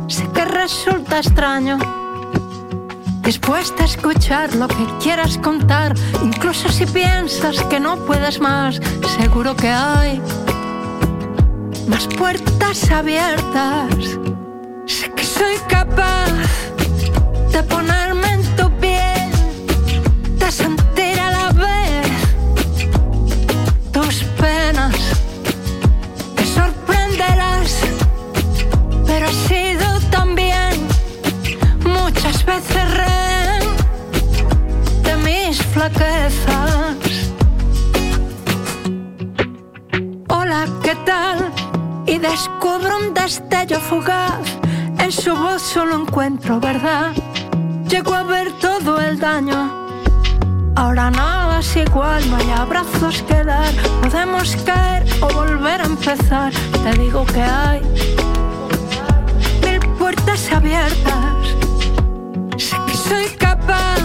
Sé 0.09 0.29
que 0.35 0.45
resulta 0.45 1.21
extraño. 1.21 2.02
Dispuesta 3.33 3.85
a 3.85 3.87
escuchar 3.87 4.55
lo 4.57 4.69
que 4.69 4.87
quieras 5.03 5.39
contar, 5.39 5.95
incluso 6.23 6.69
si 6.69 6.85
piensas 6.85 7.63
que 7.71 7.81
no 7.81 7.97
puedes 8.05 8.39
más, 8.39 8.79
seguro 9.19 9.57
que 9.57 9.71
hay 9.71 10.21
más 11.89 12.07
puertas 12.09 12.91
abiertas. 12.91 13.89
Sé 14.85 15.11
que 15.13 15.25
soy 15.25 15.57
capaz 15.67 16.31
de 17.53 17.63
ponerme 17.63 18.12
flaquezas. 35.73 36.97
Hola, 40.29 40.67
¿qué 40.83 40.95
tal? 41.07 41.53
Y 42.07 42.19
descubro 42.19 42.99
un 42.99 43.15
destello 43.15 43.81
fugaz. 43.81 44.47
En 44.99 45.11
su 45.11 45.35
voz 45.35 45.63
solo 45.63 46.03
encuentro 46.03 46.61
verdad. 46.61 47.13
Llego 47.89 48.15
a 48.15 48.23
ver 48.23 48.53
todo 48.61 49.01
el 49.01 49.19
daño. 49.19 49.81
Ahora 50.77 51.11
nada 51.11 51.61
es 51.61 51.77
igual, 51.77 52.29
no 52.31 52.37
hay 52.37 52.51
abrazos 52.51 53.23
que 53.23 53.43
dar. 53.45 53.73
Podemos 54.03 54.57
caer 54.67 55.05
o 55.23 55.29
volver 55.33 55.81
a 55.81 55.85
empezar. 55.85 56.53
Te 56.85 56.99
digo 56.99 57.25
que 57.27 57.43
hay 57.43 57.81
mil 59.65 59.81
puertas 59.99 60.53
abiertas. 60.53 61.37
Sé 62.57 62.77
que 62.87 62.95
soy 62.95 63.27
capaz 63.39 64.02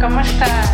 ¿Cómo 0.00 0.18
estás? 0.20 0.69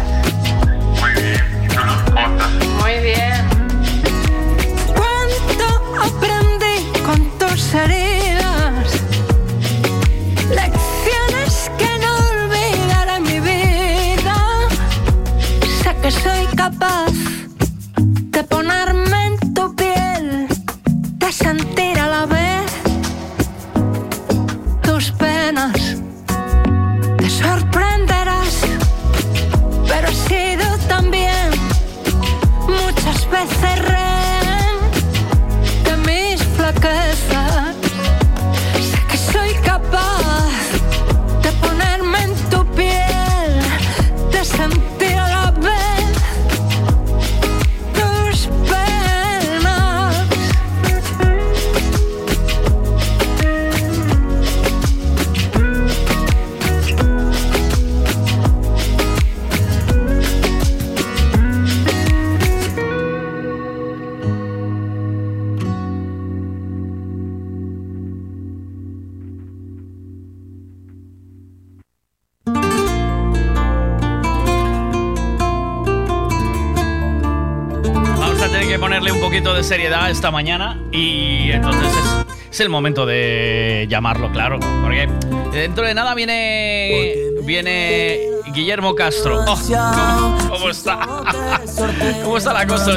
Esta 80.17 80.31
mañana 80.31 80.81
y 80.93 81.51
entonces 81.51 81.93
es, 81.93 82.27
es 82.53 82.61
el 82.61 82.71
momento 82.71 83.05
de 83.05 83.87
llamarlo, 83.91 84.33
claro, 84.33 84.59
porque 84.83 85.07
dentro 85.53 85.87
de 85.87 85.93
nada 85.93 86.15
viene 86.15 87.15
viene 87.43 88.21
Guillermo 88.55 88.95
Castro. 88.95 89.45
Oh, 89.47 89.59
¿cómo, 89.69 90.39
cómo 90.49 90.71
está? 90.71 90.99
¿Cómo 92.25 92.39
está 92.39 92.55
la 92.55 92.67
cosa? 92.67 92.97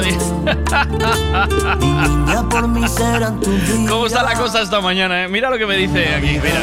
¿Cómo 3.88 4.06
está 4.06 4.22
la 4.22 4.34
cosa 4.34 4.62
esta 4.62 4.80
mañana? 4.80 5.24
eh? 5.24 5.28
Mira 5.28 5.50
lo 5.50 5.58
que 5.58 5.66
me 5.66 5.76
dice 5.76 6.14
aquí, 6.14 6.38
mira. 6.42 6.62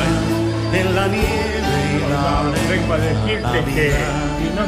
Vengo 2.67 2.93
a 2.93 2.97
decirte 2.97 3.63
que. 3.73 3.93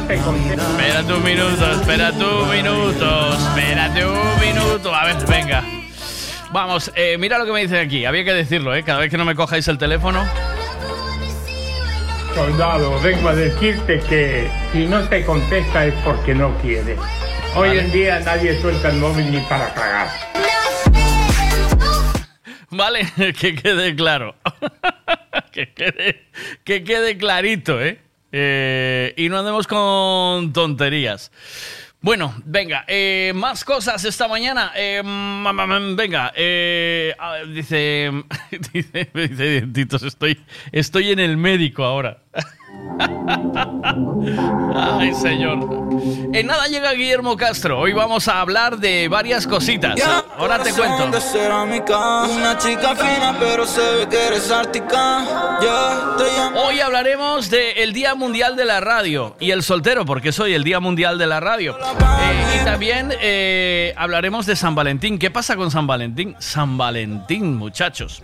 Espérate 0.08 1.12
un 1.12 1.24
minuto, 1.24 1.72
espérate 1.72 2.24
un 2.24 2.48
minuto, 2.48 3.32
espérate 3.32 4.06
un 4.06 4.40
minuto. 4.40 4.94
A 4.94 5.04
ver, 5.06 5.16
venga. 5.26 5.64
Vamos, 6.52 6.90
eh, 6.96 7.16
mira 7.18 7.38
lo 7.38 7.46
que 7.46 7.52
me 7.52 7.60
dice 7.62 7.78
aquí. 7.78 8.04
Había 8.04 8.24
que 8.24 8.32
decirlo, 8.32 8.74
¿eh? 8.74 8.82
Cada 8.82 9.00
vez 9.00 9.10
que 9.10 9.16
no 9.16 9.24
me 9.24 9.34
cojáis 9.34 9.66
el 9.68 9.78
teléfono. 9.78 10.24
Soldado, 12.34 13.00
vengo 13.00 13.28
a 13.28 13.34
decirte 13.34 14.00
que 14.08 14.50
si 14.72 14.86
no 14.86 15.02
te 15.08 15.24
contesta 15.24 15.86
es 15.86 15.94
porque 16.04 16.34
no 16.34 16.56
quiere. 16.58 16.96
Hoy 17.54 17.68
Vale. 17.68 17.80
en 17.82 17.92
día 17.92 18.20
nadie 18.20 18.60
suelta 18.60 18.88
el 18.90 18.96
móvil 18.96 19.30
ni 19.30 19.38
para 19.40 19.72
cagar. 19.74 20.08
Vale, 22.70 23.06
que 23.40 23.54
quede 23.54 23.94
claro. 23.96 24.36
que, 25.52 25.72
quede, 25.72 26.26
que 26.64 26.84
quede 26.84 27.16
clarito, 27.16 27.80
¿eh? 27.80 28.00
Eh, 28.32 29.12
Y 29.16 29.28
no 29.28 29.38
andemos 29.38 29.66
con 29.66 30.52
tonterías. 30.52 31.32
Bueno, 32.02 32.34
venga, 32.46 32.84
eh, 32.88 33.32
más 33.34 33.62
cosas 33.62 34.02
esta 34.06 34.26
mañana. 34.26 34.72
Eh, 34.74 35.02
mm, 35.04 35.46
mm, 35.46 35.92
mm, 35.92 35.96
venga, 35.96 36.32
eh, 36.34 37.14
dice, 37.52 38.10
dice, 38.72 39.64
dice 39.66 40.06
estoy, 40.06 40.40
estoy 40.72 41.10
en 41.10 41.18
el 41.18 41.36
médico 41.36 41.84
ahora. 41.84 42.22
Ay, 44.74 45.14
señor. 45.14 45.58
En 46.32 46.46
nada 46.46 46.66
llega 46.66 46.92
Guillermo 46.92 47.36
Castro. 47.36 47.78
Hoy 47.80 47.92
vamos 47.92 48.28
a 48.28 48.40
hablar 48.40 48.78
de 48.78 49.08
varias 49.08 49.46
cositas. 49.46 50.00
Ahora 50.36 50.62
te 50.62 50.72
cuento. 50.72 51.10
De 51.10 51.20
cerámica, 51.20 52.24
una 52.24 52.56
chica 52.58 52.94
fina, 52.94 53.36
pero 53.38 53.66
se 53.66 53.80
ve 53.80 54.08
que 54.08 54.26
eres 54.26 54.50
ártica. 54.50 55.58
Ya 55.62 56.16
te 56.16 56.24
llamo. 56.24 56.60
Hoy 56.62 56.80
hablaremos 56.80 57.50
del 57.50 57.92
Día 57.92 58.14
Mundial 58.14 58.56
de 58.56 58.64
la 58.64 58.80
Radio 58.80 59.36
y 59.40 59.50
el 59.50 59.62
soltero, 59.62 60.04
porque 60.04 60.32
soy 60.32 60.54
el 60.54 60.64
Día 60.64 60.80
Mundial 60.80 61.18
de 61.18 61.26
la 61.26 61.40
Radio. 61.40 61.76
Eh, 61.78 62.60
y 62.60 62.64
también 62.64 63.12
eh, 63.20 63.94
hablaremos 63.96 64.46
de 64.46 64.56
San 64.56 64.74
Valentín. 64.74 65.18
¿Qué 65.18 65.30
pasa 65.30 65.56
con 65.56 65.70
San 65.70 65.86
Valentín? 65.86 66.36
San 66.38 66.76
Valentín, 66.78 67.56
muchachos. 67.56 68.22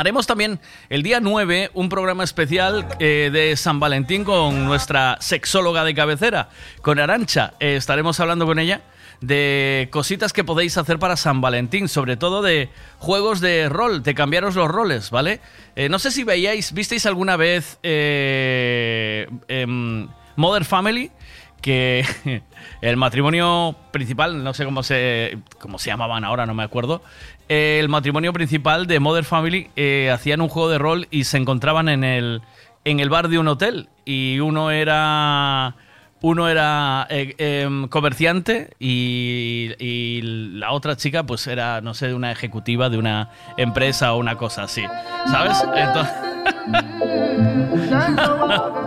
Haremos 0.00 0.26
también 0.26 0.60
el 0.88 1.02
día 1.02 1.20
9 1.20 1.72
un 1.74 1.90
programa 1.90 2.24
especial 2.24 2.86
eh, 3.00 3.28
de 3.30 3.54
San 3.54 3.80
Valentín 3.80 4.24
con 4.24 4.64
nuestra 4.64 5.18
sexóloga 5.20 5.84
de 5.84 5.94
cabecera, 5.94 6.48
con 6.80 6.98
Arancha. 6.98 7.52
Eh, 7.60 7.76
estaremos 7.76 8.18
hablando 8.18 8.46
con 8.46 8.58
ella 8.58 8.80
de 9.20 9.90
cositas 9.92 10.32
que 10.32 10.42
podéis 10.42 10.78
hacer 10.78 10.98
para 10.98 11.18
San 11.18 11.42
Valentín, 11.42 11.86
sobre 11.86 12.16
todo 12.16 12.40
de 12.40 12.70
juegos 12.98 13.42
de 13.42 13.68
rol, 13.68 14.02
de 14.02 14.14
cambiaros 14.14 14.54
los 14.54 14.68
roles, 14.68 15.10
¿vale? 15.10 15.42
Eh, 15.76 15.90
no 15.90 15.98
sé 15.98 16.10
si 16.10 16.24
veíais, 16.24 16.72
visteis 16.72 17.04
alguna 17.04 17.36
vez 17.36 17.78
eh, 17.82 19.28
em, 19.48 20.08
Mother 20.36 20.64
Family, 20.64 21.12
que 21.60 22.06
el 22.80 22.96
matrimonio 22.96 23.76
principal, 23.90 24.42
no 24.42 24.54
sé 24.54 24.64
cómo 24.64 24.82
se, 24.82 25.38
cómo 25.58 25.78
se 25.78 25.90
llamaban 25.90 26.24
ahora, 26.24 26.46
no 26.46 26.54
me 26.54 26.62
acuerdo, 26.62 27.02
el 27.50 27.88
matrimonio 27.88 28.32
principal 28.32 28.86
de 28.86 29.00
Mother 29.00 29.24
Family 29.24 29.68
eh, 29.74 30.08
hacían 30.14 30.40
un 30.40 30.48
juego 30.48 30.68
de 30.70 30.78
rol 30.78 31.08
y 31.10 31.24
se 31.24 31.36
encontraban 31.36 31.88
en 31.88 32.04
el, 32.04 32.42
en 32.84 33.00
el 33.00 33.10
bar 33.10 33.28
de 33.28 33.38
un 33.40 33.48
hotel. 33.48 33.88
Y 34.04 34.38
uno 34.38 34.70
era 34.70 35.74
uno 36.22 36.48
era 36.48 37.06
eh, 37.10 37.34
em, 37.38 37.88
comerciante 37.88 38.70
y, 38.78 39.70
y 39.78 40.20
la 40.22 40.70
otra 40.72 40.94
chica 40.96 41.24
pues 41.24 41.46
era 41.46 41.80
no 41.80 41.92
sé 41.94 42.08
de 42.08 42.14
una 42.14 42.30
ejecutiva 42.30 42.88
de 42.90 42.98
una 42.98 43.30
empresa 43.56 44.12
o 44.12 44.18
una 44.18 44.36
cosa 44.36 44.64
así 44.64 44.82
sabes 45.30 45.56
Entonces- 45.74 46.14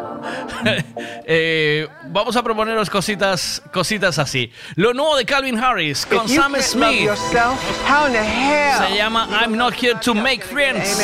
Eh, 1.26 1.88
vamos 2.08 2.36
a 2.36 2.44
proponeros 2.44 2.90
cositas 2.90 3.62
cositas 3.72 4.20
así 4.20 4.52
lo 4.76 4.94
nuevo 4.94 5.16
de 5.16 5.26
Calvin 5.26 5.58
Harris 5.58 6.06
con 6.06 6.26
If 6.26 6.36
Sam 6.36 6.56
Smith 6.60 7.00
yourself, 7.02 7.58
how 7.88 8.06
in 8.08 8.14
the 8.14 8.20
hell? 8.24 8.88
se 8.90 8.98
llama 8.98 9.28
I'm 9.32 9.56
not 9.56 9.74
here 9.74 9.96
to 10.02 10.14
make 10.14 10.44
friends 10.44 11.00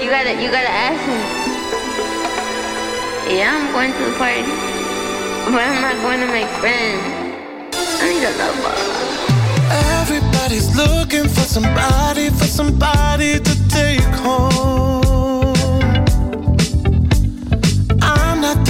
You 0.00 0.10
gotta, 0.10 0.32
you 0.40 0.48
gotta 0.50 0.68
ask 0.70 1.00
him. 1.00 1.20
Yeah, 3.36 3.50
I'm 3.52 3.72
going 3.72 3.92
to 3.92 3.98
the 3.98 4.16
party, 4.16 4.42
but 5.50 5.60
I'm 5.60 5.82
not 5.82 5.96
going 6.02 6.20
to 6.20 6.26
make 6.28 6.46
friends. 6.62 7.02
I 8.00 8.08
need 8.08 8.22
a 8.22 8.30
lover. 8.38 8.74
Everybody's 10.00 10.74
looking 10.76 11.24
for 11.28 11.40
somebody, 11.40 12.30
for 12.30 12.46
somebody 12.46 13.40
to 13.40 13.68
take 13.68 14.00
home. 14.22 14.87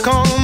call 0.00 0.43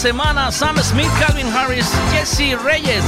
Semana. 0.00 0.50
Sam 0.50 0.78
Smith, 0.78 1.10
Calvin 1.20 1.46
Harris, 1.52 1.86
Jesse 2.10 2.56
Reyes. 2.64 3.04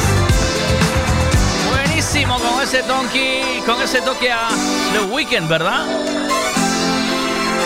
Buenísimo 1.71 2.39
con 2.39 2.63
ese 2.63 2.83
donkey, 2.83 3.63
con 3.65 3.81
ese 3.81 4.03
toque 4.03 4.31
a 4.31 4.51
The 4.93 5.07
Weeknd, 5.11 5.49
¿verdad? 5.49 5.87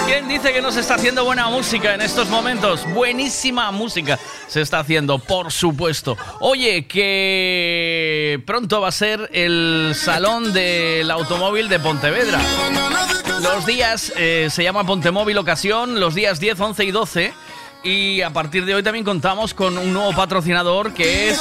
¿Quién 0.06 0.28
dice 0.28 0.52
que 0.52 0.62
no 0.62 0.70
se 0.70 0.78
está 0.78 0.94
haciendo 0.94 1.24
buena 1.24 1.48
música 1.48 1.94
en 1.94 2.02
estos 2.02 2.28
momentos? 2.28 2.86
Buenísima 2.94 3.72
música 3.72 4.16
se 4.46 4.60
está 4.60 4.78
haciendo, 4.78 5.18
por 5.18 5.50
supuesto. 5.50 6.16
Oye, 6.38 6.86
que 6.86 8.40
pronto 8.46 8.80
va 8.80 8.88
a 8.88 8.92
ser 8.92 9.28
el 9.32 9.94
Salón 9.96 10.52
del 10.52 11.10
Automóvil 11.10 11.68
de 11.68 11.80
Pontevedra. 11.80 12.38
Los 13.42 13.66
días, 13.66 14.12
eh, 14.16 14.46
se 14.52 14.62
llama 14.62 14.86
Pontemóvil 14.86 15.36
Ocasión, 15.38 15.98
los 15.98 16.14
días 16.14 16.38
10, 16.38 16.60
11 16.60 16.84
y 16.84 16.90
12. 16.92 17.34
Y 17.86 18.20
a 18.20 18.30
partir 18.30 18.64
de 18.64 18.74
hoy 18.74 18.82
también 18.82 19.04
contamos 19.04 19.54
con 19.54 19.78
un 19.78 19.92
nuevo 19.92 20.12
patrocinador 20.12 20.92
que 20.92 21.30
es 21.30 21.40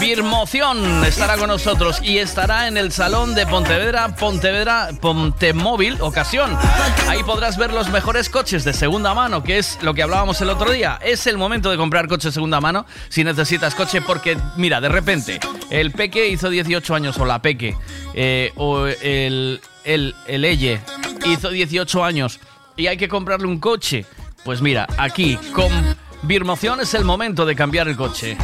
Birmoción. 0.00 1.04
Estará 1.04 1.36
con 1.36 1.46
nosotros 1.46 2.00
y 2.02 2.18
estará 2.18 2.66
en 2.66 2.76
el 2.76 2.90
salón 2.90 3.36
de 3.36 3.46
Pontevedra, 3.46 4.16
Pontevedra, 4.16 4.88
Pontemóvil, 5.00 5.98
ocasión. 6.00 6.58
Ahí 7.08 7.22
podrás 7.22 7.56
ver 7.58 7.72
los 7.72 7.90
mejores 7.90 8.28
coches 8.28 8.64
de 8.64 8.72
segunda 8.72 9.14
mano, 9.14 9.44
que 9.44 9.58
es 9.58 9.78
lo 9.82 9.94
que 9.94 10.02
hablábamos 10.02 10.40
el 10.40 10.50
otro 10.50 10.72
día. 10.72 10.98
Es 11.00 11.28
el 11.28 11.38
momento 11.38 11.70
de 11.70 11.76
comprar 11.76 12.08
coche 12.08 12.28
de 12.28 12.32
segunda 12.32 12.60
mano 12.60 12.84
si 13.08 13.22
necesitas 13.22 13.76
coche, 13.76 14.02
porque 14.02 14.36
mira, 14.56 14.80
de 14.80 14.88
repente 14.88 15.38
el 15.70 15.92
Peque 15.92 16.26
hizo 16.26 16.50
18 16.50 16.92
años 16.92 17.18
o 17.18 17.24
la 17.24 17.40
Peque 17.40 17.76
eh, 18.14 18.50
o 18.56 18.86
el, 18.86 19.60
el, 19.84 20.16
el 20.26 20.44
Elle 20.44 20.80
hizo 21.24 21.50
18 21.50 22.04
años 22.04 22.40
y 22.76 22.88
hay 22.88 22.96
que 22.96 23.06
comprarle 23.06 23.46
un 23.46 23.60
coche. 23.60 24.04
Pues 24.44 24.60
mira, 24.60 24.86
aquí 24.98 25.36
con 25.52 25.70
Birmoción 26.22 26.80
es 26.80 26.94
el 26.94 27.04
momento 27.04 27.46
de 27.46 27.54
cambiar 27.54 27.88
el 27.88 27.96
coche. 27.96 28.36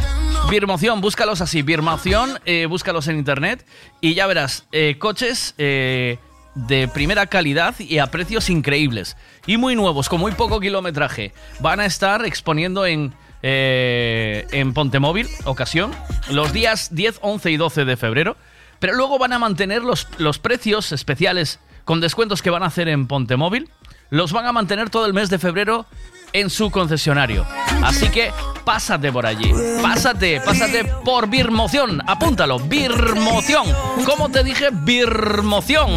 Birmoción, 0.49 1.01
búscalos 1.01 1.41
así. 1.41 1.61
Birmoción, 1.61 2.39
eh, 2.45 2.65
búscalos 2.67 3.07
en 3.07 3.17
internet 3.17 3.65
y 4.01 4.13
ya 4.13 4.25
verás 4.25 4.65
eh, 4.71 4.95
coches 4.97 5.55
eh, 5.57 6.17
de 6.55 6.87
primera 6.87 7.27
calidad 7.27 7.75
y 7.79 7.99
a 7.99 8.07
precios 8.07 8.49
increíbles. 8.49 9.17
Y 9.45 9.57
muy 9.57 9.75
nuevos, 9.75 10.09
con 10.09 10.19
muy 10.19 10.31
poco 10.31 10.59
kilometraje. 10.59 11.33
Van 11.59 11.79
a 11.79 11.85
estar 11.85 12.25
exponiendo 12.25 12.85
en, 12.85 13.13
eh, 13.43 14.47
en 14.51 14.73
Pontemóvil, 14.73 15.27
ocasión, 15.45 15.91
los 16.29 16.51
días 16.53 16.93
10, 16.95 17.19
11 17.21 17.51
y 17.51 17.57
12 17.57 17.85
de 17.85 17.97
febrero. 17.97 18.37
Pero 18.79 18.93
luego 18.93 19.19
van 19.19 19.33
a 19.33 19.39
mantener 19.39 19.83
los, 19.83 20.07
los 20.17 20.39
precios 20.39 20.91
especiales 20.91 21.59
con 21.83 21.99
descuentos 21.99 22.41
que 22.41 22.49
van 22.49 22.63
a 22.63 22.67
hacer 22.67 22.87
en 22.87 23.07
Pontemóvil. 23.07 23.69
Los 24.09 24.31
van 24.31 24.47
a 24.47 24.51
mantener 24.51 24.89
todo 24.89 25.05
el 25.05 25.13
mes 25.13 25.29
de 25.29 25.37
febrero 25.37 25.85
en 26.33 26.49
su 26.49 26.71
concesionario. 26.71 27.45
Así 27.83 28.09
que 28.09 28.31
pásate 28.65 29.11
por 29.11 29.25
allí. 29.25 29.53
Pásate, 29.81 30.41
pásate 30.41 30.85
por 31.05 31.27
Birmoción. 31.29 32.01
Apúntalo, 32.07 32.59
Birmoción. 32.59 33.65
¿Cómo 34.05 34.29
te 34.29 34.43
dije? 34.43 34.69
Birmoción. 34.71 35.89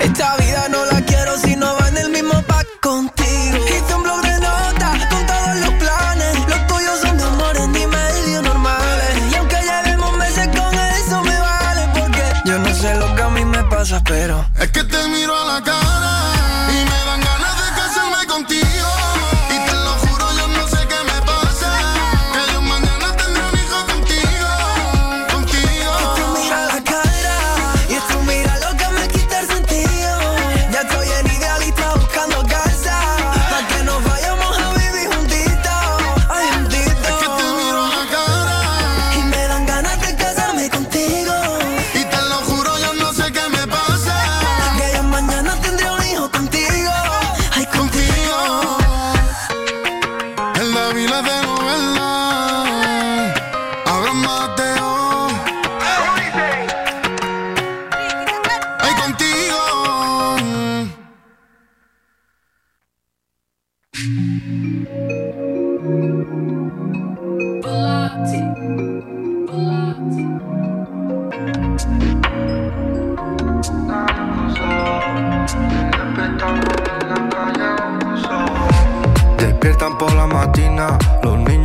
Esta 0.00 0.36
vida 0.36 0.68
no 0.70 0.84
la 0.86 1.00
quiero 1.04 1.36
si 1.36 1.56
no 1.56 1.76
va 1.80 1.88
en 1.88 1.96
el 1.96 2.10
mismo 2.10 2.40
pack 2.46 2.66
contigo. 2.80 3.58
Hice 3.68 3.94
un 3.94 4.02
blog 4.02 4.22
de 4.22 4.40
notas 4.40 5.06
con 5.06 5.26
todos 5.26 5.56
los 5.60 5.70
planes. 5.74 6.38
Los 6.48 6.66
tuyos 6.66 7.00
son 7.00 7.18
de 7.18 7.24
amores 7.24 7.68
ni 7.68 7.86
medio 7.86 8.42
normales. 8.42 9.32
Y 9.32 9.34
aunque 9.34 9.56
llevemos 9.56 10.16
meses 10.16 10.48
con 10.48 10.74
eso 10.74 11.22
me 11.22 11.38
vale 11.38 11.88
porque 11.94 12.22
yo 12.44 12.58
no 12.58 12.74
sé 12.74 12.94
lo 12.96 13.14
que 13.14 13.22
a 13.22 13.28
mí 13.30 13.44
me 13.44 13.62
pasa, 13.64 14.02
pero 14.04 14.44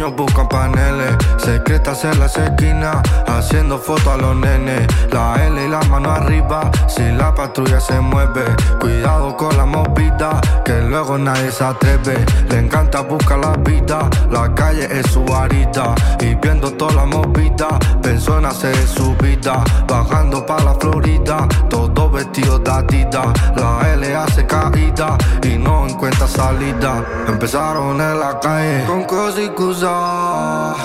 los 0.07 0.13
niños 0.13 0.15
buscan 0.15 0.47
paneles, 0.47 1.17
secretas 1.47 2.03
en 2.03 2.19
las 2.19 2.35
esquinas, 2.37 2.97
haciendo 3.25 3.77
fotos 3.77 4.07
a 4.07 4.17
los 4.17 4.35
nenes. 4.35 4.85
La 5.13 5.45
L 5.45 5.65
y 5.65 5.69
la 5.69 5.79
mano 5.83 6.11
arriba, 6.11 6.69
si 6.87 7.03
la 7.13 7.33
patrulla 7.33 7.79
se 7.79 8.01
mueve, 8.01 8.43
cuidado 8.81 9.37
con 9.37 9.55
la 9.55 9.65
movida, 9.65 10.41
que 10.65 10.81
luego 10.81 11.17
nadie 11.17 11.49
se 11.49 11.63
atreve. 11.63 12.17
Le 12.49 12.59
encanta 12.59 12.99
buscar 12.99 13.39
la 13.39 13.53
vida, 13.53 14.09
la 14.29 14.53
calle 14.53 14.89
es 14.91 15.09
su 15.09 15.23
varita, 15.23 15.95
y 16.19 16.35
viendo 16.35 16.69
toda 16.73 16.95
la 16.95 17.05
movida, 17.05 17.69
pensó 18.01 18.39
en 18.39 18.45
hacer 18.45 18.75
su 18.85 19.15
vida, 19.15 19.63
bajando 19.87 20.45
para 20.45 20.65
la 20.65 20.75
Florida, 20.75 21.47
todo 21.69 22.09
vestido 22.11 22.59
de 22.59 22.71
Adidas. 22.71 23.27
La 23.55 23.93
L 23.93 24.15
hace 24.15 24.45
caída 24.45 25.17
y 25.43 25.57
no 25.57 25.87
encuentra 25.87 26.27
salida. 26.27 27.05
Empezaron 27.27 28.01
en 28.01 28.19
la 28.19 28.37
calle 28.39 28.83
con 28.85 29.05
cosas 29.05 29.45
y 29.45 29.49
cosas. 29.49 30.75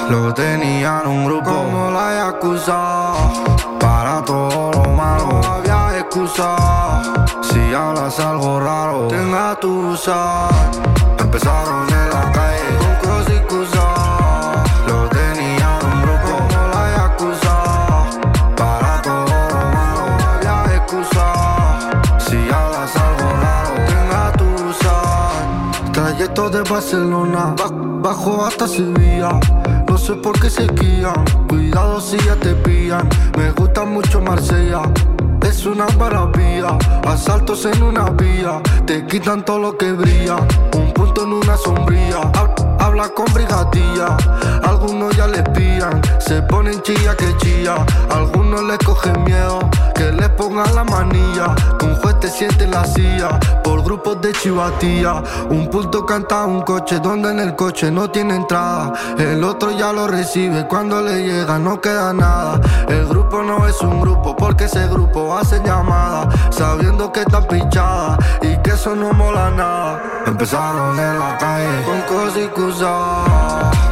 Tenían 0.58 1.06
un 1.06 1.24
grupo 1.24 1.50
como 1.50 1.90
la 1.90 2.06
Yakuza. 2.14 3.12
Para 3.80 4.22
todo 4.22 4.70
lo 4.72 4.84
malo 4.92 5.40
había 5.52 5.98
excusa. 5.98 6.56
Si 7.42 7.72
hablas 7.74 8.18
algo 8.20 8.60
raro, 8.60 9.08
tenga 9.08 9.54
tu 9.60 9.70
usar. 9.92 10.50
Empezaron 11.18 11.88
en 11.88 12.10
la 12.16 12.24
calle 12.36 12.70
con 12.80 12.94
cosas 13.08 13.32
y 13.38 13.40
cosas. 13.54 14.70
Luego 14.86 15.08
tenían 15.20 15.78
un 15.90 15.96
grupo 16.04 16.30
como 16.38 16.60
la 16.74 16.84
Yakuza. 16.96 17.56
Para 18.60 18.92
todo 19.02 19.38
lo 19.54 19.60
malo 19.76 20.04
había 20.32 20.76
excusa. 20.76 21.26
Si 22.26 22.36
hablas 22.58 22.92
algo 23.06 23.28
raro, 23.46 23.74
tenga 23.92 24.24
tu 24.38 24.46
usar. 24.70 25.92
Trayecto 25.92 26.50
de 26.50 26.60
Barcelona, 26.62 27.54
ba- 27.58 27.70
bajo 28.04 28.44
hasta 28.44 28.66
Sevilla. 28.68 29.30
Sé 30.04 30.14
por 30.14 30.38
qué 30.40 30.50
se 30.50 30.66
guían, 30.66 31.24
cuidado 31.48 32.00
si 32.00 32.16
ya 32.18 32.34
te 32.36 32.54
pillan. 32.54 33.08
Me 33.38 33.50
gusta 33.52 33.84
mucho 33.84 34.20
Marsella. 34.20 34.82
Es 35.46 35.64
una 35.66 35.86
maravilla, 35.98 36.76
asaltos 37.06 37.64
en 37.66 37.82
una 37.82 38.10
vía, 38.10 38.60
te 38.86 39.04
quitan 39.06 39.44
todo 39.44 39.58
lo 39.58 39.76
que 39.76 39.92
brilla, 39.92 40.36
un 40.76 40.92
punto 40.92 41.24
en 41.24 41.32
una 41.32 41.56
sombría, 41.56 42.20
Hab- 42.32 42.71
habla 42.92 43.08
con 43.08 43.24
brigadilla, 43.32 44.16
algunos 44.64 45.16
ya 45.16 45.26
les 45.26 45.42
pillan, 45.50 46.02
se 46.18 46.42
ponen 46.42 46.82
chilla 46.82 47.16
que 47.16 47.34
chilla, 47.38 47.76
algunos 48.10 48.62
les 48.64 48.78
cogen 48.78 49.24
miedo, 49.24 49.60
que 49.94 50.12
les 50.12 50.28
pongan 50.30 50.74
la 50.74 50.84
manilla, 50.84 51.54
con 51.78 51.94
juez 51.96 52.20
te 52.20 52.28
siente 52.28 52.64
en 52.64 52.72
la 52.72 52.84
silla, 52.84 53.40
por 53.64 53.82
grupos 53.82 54.20
de 54.20 54.32
chivatilla, 54.32 55.22
un 55.48 55.70
punto 55.70 56.04
canta 56.04 56.44
un 56.44 56.60
coche, 56.62 57.00
donde 57.00 57.30
en 57.30 57.40
el 57.40 57.56
coche 57.56 57.90
no 57.90 58.10
tiene 58.10 58.36
entrada, 58.36 58.92
el 59.16 59.42
otro 59.42 59.70
ya 59.70 59.90
lo 59.90 60.06
recibe, 60.06 60.66
cuando 60.68 61.00
le 61.00 61.22
llega 61.22 61.58
no 61.58 61.80
queda 61.80 62.12
nada, 62.12 62.60
el 62.88 63.06
grupo 63.06 63.42
no 63.42 63.66
es 63.66 63.80
un 63.80 64.02
grupo, 64.02 64.36
porque 64.36 64.64
ese 64.64 64.86
grupo 64.88 65.34
hace 65.34 65.62
llamadas, 65.64 66.34
sabiendo 66.50 67.10
que 67.10 67.20
están 67.20 67.46
pichadas, 67.46 68.18
y 68.42 68.54
que 68.58 68.72
eso 68.72 68.94
no 68.94 69.14
mola 69.14 69.50
nada, 69.50 70.02
empezaron 70.26 70.98
en 70.98 71.18
la 71.18 71.38
calle, 71.38 71.82
con 71.86 72.00
cosas 72.02 72.36
y 72.36 72.48
luego 72.82 73.91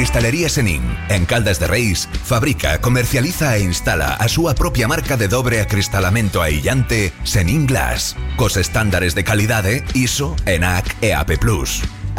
Cristalería 0.00 0.48
Senin, 0.48 0.80
en 1.10 1.26
Caldas 1.26 1.60
de 1.60 1.66
Reis, 1.66 2.08
fabrica, 2.24 2.80
comercializa 2.80 3.58
e 3.58 3.60
instala 3.60 4.16
a 4.16 4.32
súa 4.32 4.56
propia 4.56 4.88
marca 4.88 5.20
de 5.20 5.28
dobre 5.28 5.60
acristalamento 5.60 6.40
aillante 6.40 7.12
Senin 7.20 7.68
Glass, 7.68 8.16
cos 8.40 8.56
estándares 8.56 9.12
de 9.12 9.28
calidade 9.28 9.84
ISO, 9.92 10.40
ENAC 10.48 10.96
e 11.04 11.12
AP+. 11.12 11.36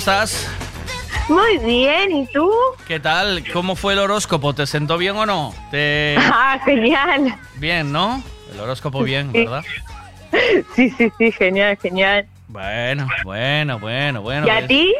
Estás? 0.00 0.48
Muy 1.28 1.58
bien, 1.58 2.10
¿y 2.10 2.26
tú? 2.28 2.50
¿Qué 2.88 2.98
tal? 2.98 3.44
¿Cómo 3.52 3.76
fue 3.76 3.92
el 3.92 3.98
horóscopo? 3.98 4.54
¿Te 4.54 4.66
sentó 4.66 4.96
bien 4.96 5.14
o 5.16 5.26
no? 5.26 5.54
¿Te... 5.70 6.16
Ah, 6.18 6.58
genial. 6.64 7.34
Bien, 7.56 7.92
¿no? 7.92 8.22
El 8.52 8.60
horóscopo 8.60 9.02
bien, 9.02 9.30
Sí. 9.32 9.38
¿verdad? 9.44 9.62
Sí, 10.74 10.90
sí, 10.96 11.12
sí, 11.18 11.32
genial, 11.32 11.76
genial. 11.82 12.26
Bueno, 12.48 13.08
bueno, 13.24 13.78
bueno, 13.78 14.22
bueno. 14.22 14.46
¿Y 14.46 14.50
a 14.50 14.66
ti? 14.66 14.94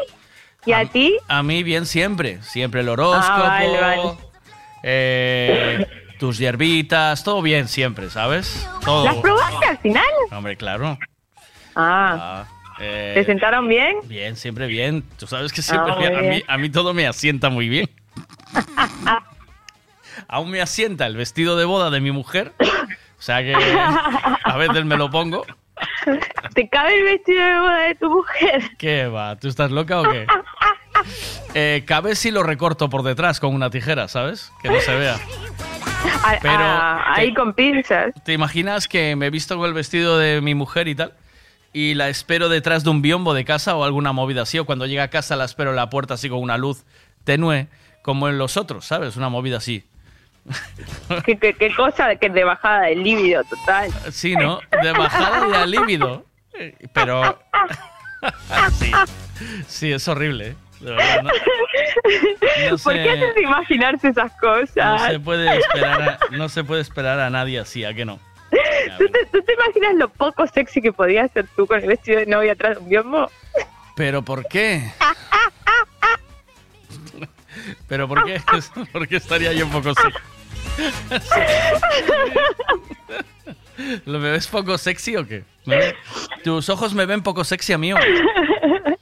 ¿Y 0.66 0.72
a 0.72 0.84
ti? 0.84 1.16
A 1.28 1.42
mí 1.42 1.62
bien 1.62 1.86
siempre, 1.86 2.42
siempre 2.42 2.80
el 2.82 2.88
horóscopo, 2.90 3.32
Ah, 3.42 3.48
vale, 3.48 3.80
vale. 3.80 4.02
eh, 4.82 5.86
tus 6.18 6.36
hierbitas, 6.38 7.24
todo 7.24 7.40
bien 7.42 7.68
siempre, 7.68 8.10
¿sabes? 8.10 8.68
Todo. 8.84 9.04
¿Las 9.06 9.16
probaste 9.16 9.66
al 9.66 9.78
final? 9.78 10.04
Hombre, 10.30 10.56
claro. 10.56 10.98
Ah, 11.74 12.44
Ah, 12.44 12.44
eh, 12.80 13.12
¿te 13.14 13.24
sentaron 13.24 13.68
bien? 13.68 13.96
Bien, 14.04 14.36
siempre 14.36 14.66
bien. 14.66 15.04
Tú 15.18 15.26
sabes 15.26 15.52
que 15.52 15.62
siempre 15.62 15.92
Ah, 15.92 15.96
muy 15.96 16.06
a, 16.06 16.10
mí, 16.22 16.42
a 16.46 16.58
mí 16.58 16.70
todo 16.70 16.92
me 16.94 17.06
asienta 17.06 17.48
muy 17.50 17.68
bien. 17.68 17.88
Aún 20.28 20.50
me 20.50 20.60
asienta 20.60 21.06
el 21.06 21.16
vestido 21.16 21.56
de 21.56 21.64
boda 21.64 21.90
de 21.90 22.00
mi 22.00 22.10
mujer. 22.10 22.52
O 22.60 23.22
sea 23.22 23.42
que 23.42 23.54
a 23.54 24.56
veces 24.56 24.84
me 24.84 24.96
lo 24.96 25.10
pongo. 25.10 25.44
¿Te 26.54 26.68
cabe 26.68 26.94
el 26.98 27.04
vestido 27.04 27.44
de 27.44 27.58
boda 27.60 27.78
de 27.78 27.94
tu 27.94 28.10
mujer? 28.10 28.62
¿Qué 28.78 29.06
va? 29.06 29.36
¿Tú 29.36 29.48
estás 29.48 29.70
loca 29.70 30.00
o 30.00 30.10
qué? 30.10 30.26
Eh, 31.54 31.84
cabe 31.86 32.14
si 32.14 32.30
lo 32.30 32.42
recorto 32.42 32.88
por 32.90 33.02
detrás 33.02 33.40
con 33.40 33.54
una 33.54 33.70
tijera, 33.70 34.08
¿sabes? 34.08 34.52
Que 34.62 34.68
no 34.68 34.80
se 34.80 34.94
vea. 34.94 35.16
Ah, 36.22 36.38
Pero 36.42 36.54
ah, 36.58 37.12
te- 37.14 37.20
ahí 37.22 37.34
con 37.34 37.54
pinzas. 37.54 38.12
¿Te 38.24 38.32
imaginas 38.32 38.88
que 38.88 39.16
me 39.16 39.26
he 39.26 39.30
visto 39.30 39.56
con 39.56 39.66
el 39.66 39.74
vestido 39.74 40.18
de 40.18 40.40
mi 40.40 40.54
mujer 40.54 40.88
y 40.88 40.94
tal? 40.94 41.14
Y 41.72 41.94
la 41.94 42.08
espero 42.08 42.48
detrás 42.48 42.82
de 42.82 42.90
un 42.90 43.00
biombo 43.00 43.32
de 43.32 43.44
casa 43.44 43.76
o 43.76 43.84
alguna 43.84 44.12
movida 44.12 44.42
así. 44.42 44.58
O 44.58 44.66
cuando 44.66 44.86
llega 44.86 45.04
a 45.04 45.08
casa 45.08 45.36
la 45.36 45.44
espero 45.44 45.70
en 45.70 45.76
la 45.76 45.90
puerta 45.90 46.14
así 46.14 46.28
con 46.28 46.40
una 46.40 46.58
luz 46.58 46.84
tenue, 47.24 47.68
como 48.02 48.28
en 48.28 48.38
los 48.38 48.56
otros, 48.56 48.84
¿sabes? 48.84 49.16
Una 49.16 49.28
movida 49.28 49.58
así. 49.58 49.84
¿Qué, 51.26 51.38
qué, 51.38 51.54
qué 51.54 51.74
cosa 51.74 52.16
que 52.16 52.28
de 52.28 52.44
bajada 52.44 52.86
del 52.86 53.02
líbido 53.02 53.44
total. 53.44 53.90
Sí, 54.10 54.34
¿no? 54.34 54.60
De 54.82 54.92
bajada 54.92 55.62
al 55.62 55.70
líbido. 55.70 56.24
Eh, 56.54 56.74
Pero. 56.92 57.38
sí. 58.72 58.90
Sí, 59.66 59.92
es 59.92 60.06
horrible, 60.08 60.48
¿eh? 60.48 60.56
De 60.80 60.90
verdad, 60.92 61.22
¿no? 61.22 61.30
No 62.70 62.78
¿Por 62.78 62.94
qué 62.94 63.10
haces 63.10 63.36
imaginarse 63.42 64.08
esas 64.08 64.32
cosas? 64.40 65.02
No 65.02 65.08
se 65.08 65.20
puede 65.20 65.58
esperar 65.58 66.02
a, 66.02 66.18
no 66.30 66.48
se 66.48 66.64
puede 66.64 66.80
esperar 66.80 67.20
a 67.20 67.28
nadie 67.28 67.58
así, 67.58 67.84
¿a 67.84 67.92
que 67.92 68.04
no? 68.04 68.18
¿Tú, 68.98 69.08
te, 69.08 69.26
tú 69.26 69.42
te 69.42 69.52
imaginas 69.54 69.94
lo 69.94 70.08
poco 70.08 70.46
sexy 70.46 70.80
que 70.82 70.92
podías 70.92 71.30
ser 71.32 71.46
tú 71.56 71.66
con 71.66 71.80
el 71.80 71.86
vestido 71.86 72.18
de 72.20 72.26
novia 72.26 72.52
atrás 72.52 72.76
de 72.76 72.82
un 72.82 72.88
biombo? 72.88 73.30
¿Pero 73.96 74.22
por 74.22 74.46
qué? 74.48 74.90
¿Pero 77.88 78.08
por 78.08 78.24
qué? 78.24 78.40
¿Por 78.92 79.08
qué 79.08 79.16
estaría 79.16 79.52
yo 79.52 79.66
un 79.66 79.72
poco 79.72 79.92
sexy? 79.94 80.18
¿Lo 84.04 84.18
me 84.18 84.30
ves 84.30 84.46
poco 84.46 84.76
sexy 84.78 85.16
o 85.16 85.26
qué? 85.26 85.44
¿Me 85.66 85.76
ve- 85.76 85.96
¿Tus 86.44 86.68
ojos 86.68 86.94
me 86.94 87.06
ven 87.06 87.22
poco 87.22 87.44
sexy 87.44 87.72
a 87.72 87.78
mí 87.78 87.92
o 87.92 87.96
qué? 87.96 88.96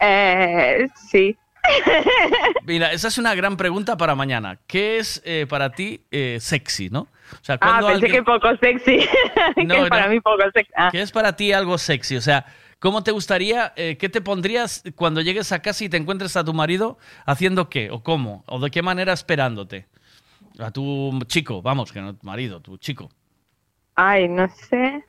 Eh, 0.00 0.88
sí. 1.10 1.36
Mira, 2.66 2.92
esa 2.92 3.08
es 3.08 3.18
una 3.18 3.34
gran 3.34 3.56
pregunta 3.56 3.96
para 3.96 4.14
mañana. 4.14 4.58
¿Qué 4.66 4.98
es 4.98 5.22
eh, 5.24 5.46
para 5.48 5.70
ti 5.72 6.02
eh, 6.10 6.38
sexy, 6.40 6.90
no? 6.90 7.00
O 7.02 7.08
sea, 7.44 7.58
Ah, 7.60 7.78
pensé 7.80 7.92
alguien- 7.94 8.12
que 8.12 8.22
poco 8.22 8.48
sexy. 8.60 9.00
No, 9.66 9.74
es 9.84 9.88
para 9.88 10.08
mí 10.08 10.20
poco 10.20 10.42
sexy. 10.52 10.72
Ah. 10.76 10.88
¿Qué 10.92 11.00
es 11.02 11.10
para 11.12 11.36
ti 11.36 11.52
algo 11.52 11.78
sexy? 11.78 12.16
O 12.16 12.20
sea, 12.20 12.46
¿cómo 12.78 13.02
te 13.02 13.10
gustaría, 13.12 13.72
eh, 13.76 13.96
qué 13.98 14.08
te 14.08 14.20
pondrías 14.20 14.82
cuando 14.94 15.20
llegues 15.20 15.52
a 15.52 15.60
casa 15.62 15.84
y 15.84 15.88
te 15.88 15.96
encuentres 15.96 16.36
a 16.36 16.44
tu 16.44 16.52
marido 16.54 16.98
haciendo 17.26 17.68
qué? 17.68 17.90
¿O 17.90 18.02
cómo? 18.02 18.44
¿O 18.46 18.60
de 18.60 18.70
qué 18.70 18.82
manera 18.82 19.12
esperándote? 19.12 19.86
A 20.58 20.70
tu 20.70 21.18
chico, 21.26 21.62
vamos, 21.62 21.92
que 21.92 22.00
no 22.00 22.14
tu 22.14 22.26
marido, 22.26 22.60
tu 22.60 22.76
chico. 22.78 23.10
Ay, 23.96 24.28
no 24.28 24.48
sé. 24.48 25.04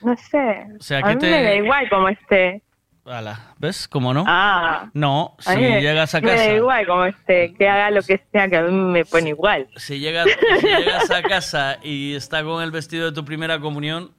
No 0.00 0.16
sé. 0.16 0.66
O 0.78 0.82
sea, 0.82 0.98
a 0.98 1.02
¿qué 1.02 1.14
mí 1.14 1.20
te- 1.20 1.30
me 1.30 1.42
da 1.42 1.54
igual 1.54 1.88
como 1.90 2.08
esté. 2.08 2.62
Ala, 3.10 3.54
¿Ves? 3.58 3.88
¿Cómo 3.88 4.12
no? 4.12 4.24
Ah. 4.26 4.90
No, 4.92 5.34
si 5.38 5.50
A 5.50 5.54
mí 5.54 5.62
me- 5.62 5.80
llegas 5.80 6.14
a 6.14 6.20
Me 6.20 6.30
da 6.30 6.36
casa. 6.36 6.52
igual, 6.52 6.86
como 6.86 7.04
este, 7.06 7.54
que 7.54 7.68
haga 7.68 7.90
lo 7.90 8.02
que 8.02 8.20
sea, 8.30 8.48
que 8.48 8.56
a 8.56 8.62
mí 8.62 8.70
me 8.72 9.04
pone 9.04 9.30
igual. 9.30 9.66
Si 9.76 9.98
llegas, 9.98 10.26
si 10.60 10.66
llegas 10.66 11.10
a 11.10 11.22
casa 11.22 11.78
y 11.82 12.14
está 12.14 12.42
con 12.44 12.62
el 12.62 12.70
vestido 12.70 13.06
de 13.06 13.12
tu 13.12 13.24
primera 13.24 13.58
comunión, 13.60 14.10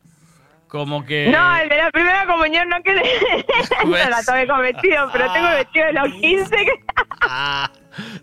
como 0.67 1.05
que. 1.05 1.29
No, 1.31 1.57
el 1.57 1.69
de 1.69 1.77
la 1.77 1.91
primera 1.91 2.25
comunión 2.25 2.67
no 2.69 2.81
que 2.81 2.93
no 3.85 3.91
la 3.91 4.23
tomé 4.25 4.47
con 4.47 4.61
vestido, 4.61 5.07
pero 5.13 5.31
tengo 5.33 5.47
el 5.49 5.55
vestido 5.57 5.85
de 5.87 5.93
los 5.93 6.13
15 6.13 6.55
que... 6.55 6.71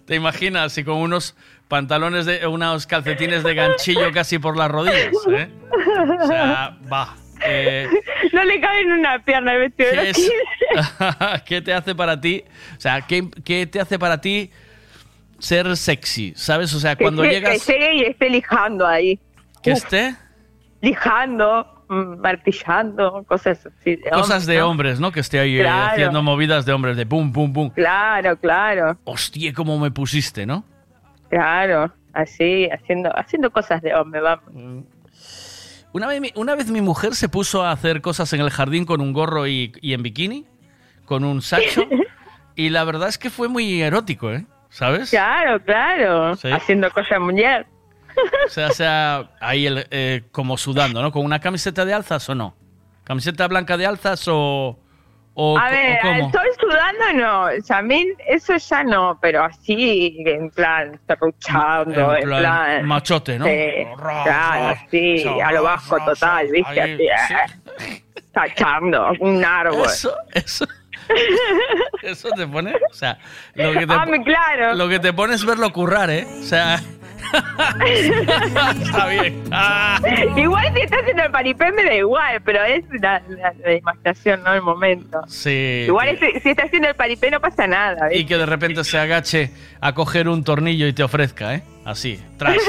¿Te 0.07 0.15
imaginas? 0.15 0.73
Si 0.73 0.85
con 0.85 0.97
unos 0.97 1.37
pantalones 1.69 2.27
de. 2.27 2.47
unos 2.47 2.87
calcetines 2.87 3.43
de 3.45 3.55
ganchillo 3.55 4.13
casi 4.13 4.39
por 4.39 4.57
las 4.57 4.71
rodillas, 4.71 5.13
¿eh? 5.31 5.49
O 6.23 6.27
sea, 6.27 6.77
va. 6.93 7.15
Eh, 7.45 7.89
no 8.33 8.45
le 8.45 8.61
cabe 8.61 8.81
en 8.81 8.93
una 8.93 9.19
pierna 9.25 9.53
el 9.55 9.61
vestido 9.61 9.91
de 9.91 9.97
¿qué, 9.97 10.05
los 10.09 10.19
es- 10.19 10.33
15. 11.11 11.45
¿Qué 11.47 11.63
te 11.63 11.73
hace 11.75 11.95
para 11.95 12.21
ti? 12.21 12.45
O 12.77 12.81
sea, 12.81 13.01
¿qué, 13.03 13.29
qué 13.45 13.67
te 13.67 13.81
hace 13.81 13.99
para 13.99 14.21
ti 14.21 14.51
ser 15.39 15.77
sexy? 15.77 16.33
¿Sabes? 16.37 16.73
O 16.75 16.81
sea, 16.81 16.97
Que 16.97 17.05
cuando 17.05 17.23
llegue- 17.25 17.35
llegas. 17.41 17.67
Que 17.67 17.95
y 17.95 18.01
esté 18.03 18.31
lijando 18.31 18.87
ahí. 18.87 19.19
Que 19.63 19.73
Uf, 19.73 19.79
esté. 19.79 20.15
Lijando, 20.83 21.85
mm, 21.89 22.21
martillando, 22.21 23.25
cosas 23.27 23.67
así. 23.67 23.97
De 23.97 24.11
Cosas 24.11 24.23
hombres, 24.43 24.47
de 24.47 24.59
¿no? 24.59 24.69
hombres, 24.71 25.01
¿no? 25.01 25.13
Que 25.13 25.21
esté 25.21 25.39
ahí 25.41 25.59
eh, 25.59 25.67
haciendo 25.69 26.23
movidas 26.23 26.65
de 26.67 26.73
hombres, 26.73 26.97
de 26.97 27.07
pum, 27.07 27.33
pum, 27.33 27.53
pum. 27.53 27.71
Claro, 27.71 28.37
claro, 28.39 28.99
Hostia, 29.05 29.53
cómo 29.53 29.79
me 29.79 29.91
pusiste, 29.91 30.47
¿no? 30.47 30.65
claro. 31.29 31.93
Así, 32.13 32.67
haciendo, 32.73 33.11
haciendo 33.15 33.51
cosas 33.51 33.83
de 33.83 33.95
hombre, 33.95 34.23
vamos. 34.23 34.45
Una 35.97 36.07
vez, 36.09 36.21
mi- 36.21 36.33
una 36.35 36.55
vez 36.55 36.71
mi 36.71 36.83
mujer 36.83 37.15
se 37.15 37.31
puso 37.31 37.65
a 37.65 37.73
hacer 37.73 38.03
cosas 38.03 38.31
en 38.35 38.43
el 38.43 38.51
jardín 38.51 38.85
con 38.85 39.01
un 39.01 39.15
gorro 39.15 39.47
y, 39.47 39.73
y 39.81 39.95
en 39.95 40.03
bikini, 40.03 40.45
con 41.07 41.25
un 41.25 41.41
sacho, 41.41 41.85
y 42.55 42.69
la 42.69 42.85
verdad 42.85 43.09
es 43.09 43.17
que 43.17 43.31
fue 43.31 43.49
muy 43.49 43.81
erótico, 43.81 44.31
¿eh? 44.31 44.45
¿Sabes? 44.69 45.09
Claro, 45.09 45.59
claro. 45.65 46.37
Sí. 46.37 46.49
Haciendo 46.53 46.91
cosas 46.91 47.19
mujer. 47.19 47.67
O 48.47 48.51
sea, 48.51 48.69
o 48.69 48.73
sea 48.75 49.31
ahí 49.41 49.65
el, 49.67 49.87
eh, 49.91 50.25
como 50.33 50.59
sudando, 50.59 51.01
¿no? 51.01 51.11
¿Con 51.13 51.25
una 51.25 51.39
camiseta 51.41 51.87
de 51.87 51.95
alzas 51.95 52.29
o 52.29 52.35
no? 52.35 52.55
¿Camiseta 53.05 53.49
blanca 53.49 53.79
de 53.79 53.87
alzas 53.87 54.23
o, 54.29 54.79
o, 55.39 55.59
A 55.59 55.69
ver, 55.69 55.99
estoy 56.23 56.49
sudando, 56.59 57.13
no. 57.15 57.83
Mí 57.83 58.07
eso 58.27 58.57
ya 58.57 58.83
no, 58.83 59.19
pero 59.21 59.45
así, 59.45 60.17
en 60.25 60.49
plan, 60.51 60.99
cerruchando, 61.07 62.15
En 62.17 62.23
en 62.23 62.29
plan, 62.29 62.41
plan. 62.41 62.85
machote, 62.87 63.39
¿no? 63.39 63.45
Sí, 63.45 63.87
claro, 63.97 64.79
sí, 64.91 65.25
a 65.45 65.53
lo 65.53 65.63
bajo 65.63 65.97
ras, 65.99 66.07
total, 66.07 66.49
¿viste? 66.51 66.81
ahí, 66.81 67.09
Así, 67.09 67.35
eh, 67.85 68.03
tachando 68.33 69.13
un 69.21 69.45
árbol. 69.45 69.85
Eso, 69.87 70.15
eso. 70.33 70.67
Eso 72.03 72.31
te 72.31 72.47
pone, 72.47 72.73
o 72.91 72.95
sea, 72.95 73.19
lo 73.55 73.73
que 73.73 73.87
te, 73.87 73.93
Ah, 73.93 74.07
claro. 74.25 74.75
lo 74.75 74.89
que 74.89 74.99
te 74.99 75.13
pone 75.13 75.35
es 75.35 75.45
verlo 75.45 75.71
currar, 75.73 76.11
¿eh? 76.11 76.27
O 76.41 76.43
sea, 76.43 76.81
está 78.81 79.07
bien. 79.09 79.43
Ah. 79.53 79.99
Igual 80.37 80.73
si 80.75 80.81
está 80.81 80.97
haciendo 80.99 81.23
el 81.25 81.31
paripé 81.31 81.71
me 81.73 81.85
da 81.85 81.95
igual, 81.95 82.41
pero 82.45 82.63
es 82.65 82.85
la, 83.01 83.23
la, 83.29 83.53
la 83.65 83.73
imaginación, 83.75 84.43
no 84.43 84.55
el 84.55 84.63
momento. 84.63 85.21
Sí. 85.29 85.85
Igual 85.87 86.09
es- 86.21 86.43
si 86.43 86.51
está 86.51 86.65
haciendo 86.65 86.89
el 86.89 86.95
paripé 86.95 87.31
no 87.31 87.41
pasa 87.41 87.67
nada, 87.67 88.07
Y 88.13 88.19
¿viste? 88.19 88.27
que 88.35 88.37
de 88.39 88.47
repente 88.47 88.85
se 88.85 88.99
agache 88.99 89.51
a 89.81 89.93
coger 89.95 90.29
un 90.29 90.45
tornillo 90.45 90.87
y 90.87 90.93
te 90.93 91.03
ofrezca, 91.03 91.55
¿eh? 91.55 91.63
Así, 91.85 92.21
tras. 92.37 92.57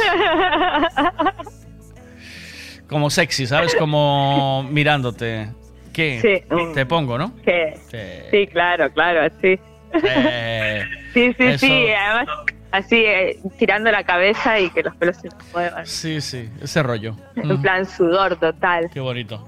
Como 2.90 3.10
sexy, 3.10 3.46
¿sabes? 3.48 3.76
Como 3.76 4.64
mirándote. 4.64 5.50
¿Qué? 5.92 6.20
Sí. 6.22 6.56
Te 6.74 6.86
pongo, 6.86 7.18
¿no? 7.18 7.34
Sí. 7.44 7.98
Sí, 8.32 8.48
claro, 8.48 8.92
claro, 8.94 9.30
sí. 9.42 9.60
Eh, 10.04 10.86
Sí, 11.14 11.34
sí, 11.38 11.44
Eso- 11.44 11.66
sí, 11.66 11.88
además 11.92 12.28
así 12.72 12.98
eh, 13.06 13.40
tirando 13.58 13.92
la 13.92 14.04
cabeza 14.04 14.60
y 14.60 14.70
que 14.70 14.84
los 14.84 14.96
pelos 14.96 15.18
se 15.18 15.30
muevan. 15.54 15.86
sí, 15.86 16.22
sí, 16.22 16.50
ese 16.62 16.84
rollo. 16.84 17.16
En 17.36 17.48
Mm, 17.50 17.62
plan 17.62 17.86
sudor 17.86 18.36
total. 18.38 18.90
Qué 18.94 19.00
bonito. 19.00 19.48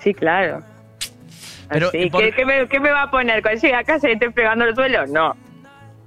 Sí, 0.00 0.14
claro. 0.14 0.62
Pero, 1.68 1.88
Así, 1.88 1.98
¿y 1.98 2.10
por- 2.10 2.22
¿qué, 2.22 2.32
qué 2.32 2.44
me, 2.44 2.68
qué 2.68 2.78
me 2.80 2.90
va 2.90 3.02
a 3.02 3.10
poner? 3.10 3.42
¿Cuando 3.42 3.60
llegue 3.60 3.74
a 3.74 3.82
casa 3.84 4.08
y 4.08 4.12
esté 4.12 4.30
pegando 4.30 4.64
el 4.64 4.74
suelo? 4.74 5.06
No. 5.08 5.34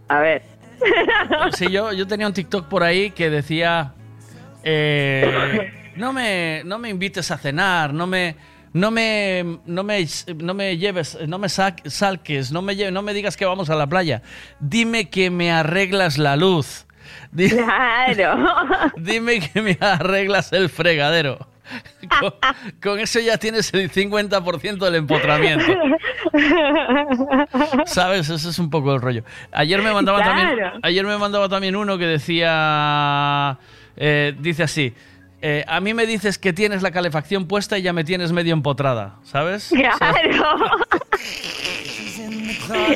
A 0.07 0.19
ver. 0.19 0.41
Sí, 1.51 1.69
yo, 1.69 1.91
yo 1.91 2.07
tenía 2.07 2.25
un 2.27 2.33
TikTok 2.33 2.67
por 2.69 2.83
ahí 2.83 3.11
que 3.11 3.29
decía, 3.29 3.91
eh, 4.63 5.71
no, 5.97 6.13
me, 6.13 6.61
no 6.65 6.79
me 6.79 6.89
invites 6.89 7.29
a 7.31 7.37
cenar, 7.37 7.93
no 7.93 8.07
me, 8.07 8.35
no 8.73 8.91
me, 8.91 9.59
no 9.65 9.83
me, 9.83 10.05
no 10.37 10.53
me 10.53 10.77
lleves, 10.77 11.17
no 11.27 11.39
me 11.39 11.47
sac- 11.47 11.87
salques, 11.89 12.51
no 12.51 12.61
me, 12.61 12.73
lle- 12.75 12.91
no 12.91 13.01
me 13.01 13.13
digas 13.13 13.35
que 13.37 13.45
vamos 13.45 13.69
a 13.69 13.75
la 13.75 13.87
playa. 13.87 14.21
Dime 14.59 15.09
que 15.09 15.29
me 15.29 15.51
arreglas 15.51 16.17
la 16.17 16.35
luz. 16.35 16.85
Claro. 17.35 18.45
Dime 18.97 19.39
que 19.39 19.61
me 19.61 19.77
arreglas 19.81 20.53
el 20.53 20.69
fregadero. 20.69 21.47
Con, 22.19 22.33
con 22.81 22.99
eso 22.99 23.19
ya 23.19 23.37
tienes 23.37 23.71
el 23.75 23.91
50% 23.91 24.77
del 24.79 24.95
empotramiento. 24.95 25.65
¿Sabes? 27.85 28.29
Ese 28.29 28.49
es 28.49 28.59
un 28.59 28.69
poco 28.69 28.93
el 28.93 29.01
rollo. 29.01 29.23
Ayer 29.51 29.81
me 29.81 29.91
mandaba 29.93 30.23
también, 30.23 30.49
ayer 30.81 31.05
me 31.05 31.17
mandaba 31.17 31.49
también 31.49 31.75
uno 31.75 31.97
que 31.97 32.05
decía, 32.05 33.57
eh, 33.97 34.35
dice 34.39 34.63
así, 34.63 34.93
eh, 35.41 35.63
a 35.67 35.79
mí 35.79 35.93
me 35.93 36.05
dices 36.05 36.37
que 36.37 36.53
tienes 36.53 36.81
la 36.81 36.91
calefacción 36.91 37.47
puesta 37.47 37.77
y 37.77 37.81
ya 37.83 37.93
me 37.93 38.03
tienes 38.03 38.31
medio 38.31 38.53
empotrada, 38.53 39.15
¿sabes? 39.23 39.71
Claro. 39.97 40.59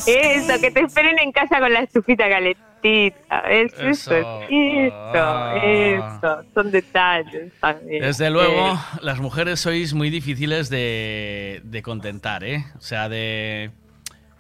Eso, 0.06 0.62
que 0.62 0.72
te 0.72 0.82
esperen 0.82 1.18
en 1.20 1.32
casa 1.32 1.60
con 1.60 1.72
la 1.74 1.80
estufita 1.82 2.30
calentita. 2.30 3.40
Eso, 3.50 3.82
Eso. 3.88 4.14
eso, 4.14 4.94
Ah. 5.16 5.56
eso. 5.64 6.44
Son 6.54 6.70
detalles 6.72 7.52
también. 7.60 8.04
Desde 8.04 8.30
luego, 8.30 8.74
Eh, 8.74 8.78
las 9.02 9.20
mujeres 9.20 9.60
sois 9.62 9.94
muy 9.94 10.10
difíciles 10.10 10.70
de, 10.70 11.62
de 11.64 11.82
contentar, 11.82 12.44
¿eh? 12.44 12.66
O 12.78 12.82
sea, 12.82 13.08
de... 13.10 13.72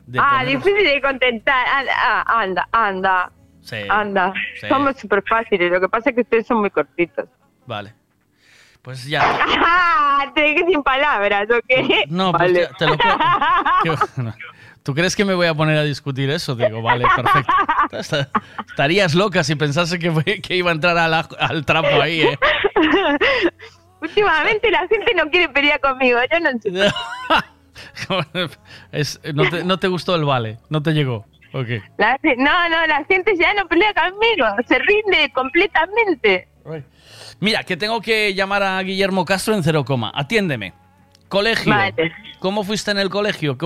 de 0.08 0.20
ah, 0.22 0.44
difícil 0.46 0.84
de 0.84 1.02
contentar. 1.02 1.66
Anda, 1.68 1.94
ah, 1.98 2.24
anda, 2.42 2.68
anda. 2.72 3.32
Sí, 3.62 3.78
anda. 3.90 4.34
sí. 4.60 4.68
Somos 4.68 4.98
súper 4.98 5.24
fáciles. 5.28 5.72
Lo 5.72 5.80
que 5.80 5.88
pasa 5.88 6.10
es 6.10 6.16
que 6.16 6.22
ustedes 6.22 6.46
son 6.46 6.60
muy 6.60 6.70
cortitos. 6.70 7.26
Vale. 7.66 7.94
Pues 8.82 9.06
ya. 9.06 9.22
¡Ah! 9.66 10.32
Te 10.36 10.42
dejé 10.42 10.66
sin 10.68 10.84
palabras, 10.84 11.48
¿ok? 11.50 12.08
No, 12.10 12.32
pues 12.32 12.54
Vale. 12.54 12.62
ya 12.70 12.78
te 12.78 12.86
lo 12.88 12.98
puedo-. 12.98 14.34
¿Tú 14.84 14.94
crees 14.94 15.16
que 15.16 15.24
me 15.24 15.34
voy 15.34 15.48
a 15.48 15.54
poner 15.54 15.78
a 15.78 15.84
discutir 15.84 16.30
eso? 16.30 16.56
Digo, 16.56 16.82
vale, 16.82 17.06
perfecto. 17.16 17.54
Esta- 17.98 18.30
Estarías 18.68 19.16
loca 19.16 19.44
si 19.44 19.56
pensase 19.56 19.98
que, 19.98 20.42
que 20.42 20.56
iba 20.58 20.72
a 20.72 20.74
entrar 20.74 20.98
a 20.98 21.08
la- 21.08 21.28
al 21.40 21.66
trapo 21.66 22.02
ahí, 22.02 22.22
¿eh? 22.22 22.38
Últimamente 24.02 24.70
la 24.70 24.86
gente 24.88 25.14
no 25.16 25.30
quiere 25.30 25.48
pelear 25.50 25.80
conmigo. 25.80 26.20
Yo 26.30 26.40
no 26.42 26.50
entiendo. 26.50 26.84
Es- 28.92 29.20
no, 29.34 29.50
te, 29.50 29.64
no 29.64 29.78
te 29.80 29.88
gustó 29.88 30.16
el 30.16 30.26
vale, 30.26 30.60
no 30.70 30.84
te 30.84 30.92
llegó. 30.92 31.26
Ok. 31.54 31.68
La- 31.98 32.20
no, 32.38 32.70
no, 32.70 32.86
la 32.88 33.06
gente 33.06 33.34
ya 33.40 33.54
no 33.54 33.66
pelea 33.68 33.94
conmigo. 33.94 34.46
Se 34.68 34.80
rinde 34.80 35.32
completamente. 35.34 36.48
Mira, 37.44 37.64
que 37.66 37.76
tengo 37.76 38.00
que 38.00 38.34
llamar 38.34 38.64
a 38.64 38.82
Guillermo 38.82 39.26
Castro 39.26 39.54
en 39.54 39.64
cero 39.64 39.84
coma. 39.84 40.14
Atiéndeme. 40.16 40.72
Colegio. 41.28 41.74
Vale. 41.74 42.14
¿Cómo 42.40 42.64
fuiste 42.64 42.92
en 42.92 43.00
el 43.00 43.10
colegio? 43.10 43.58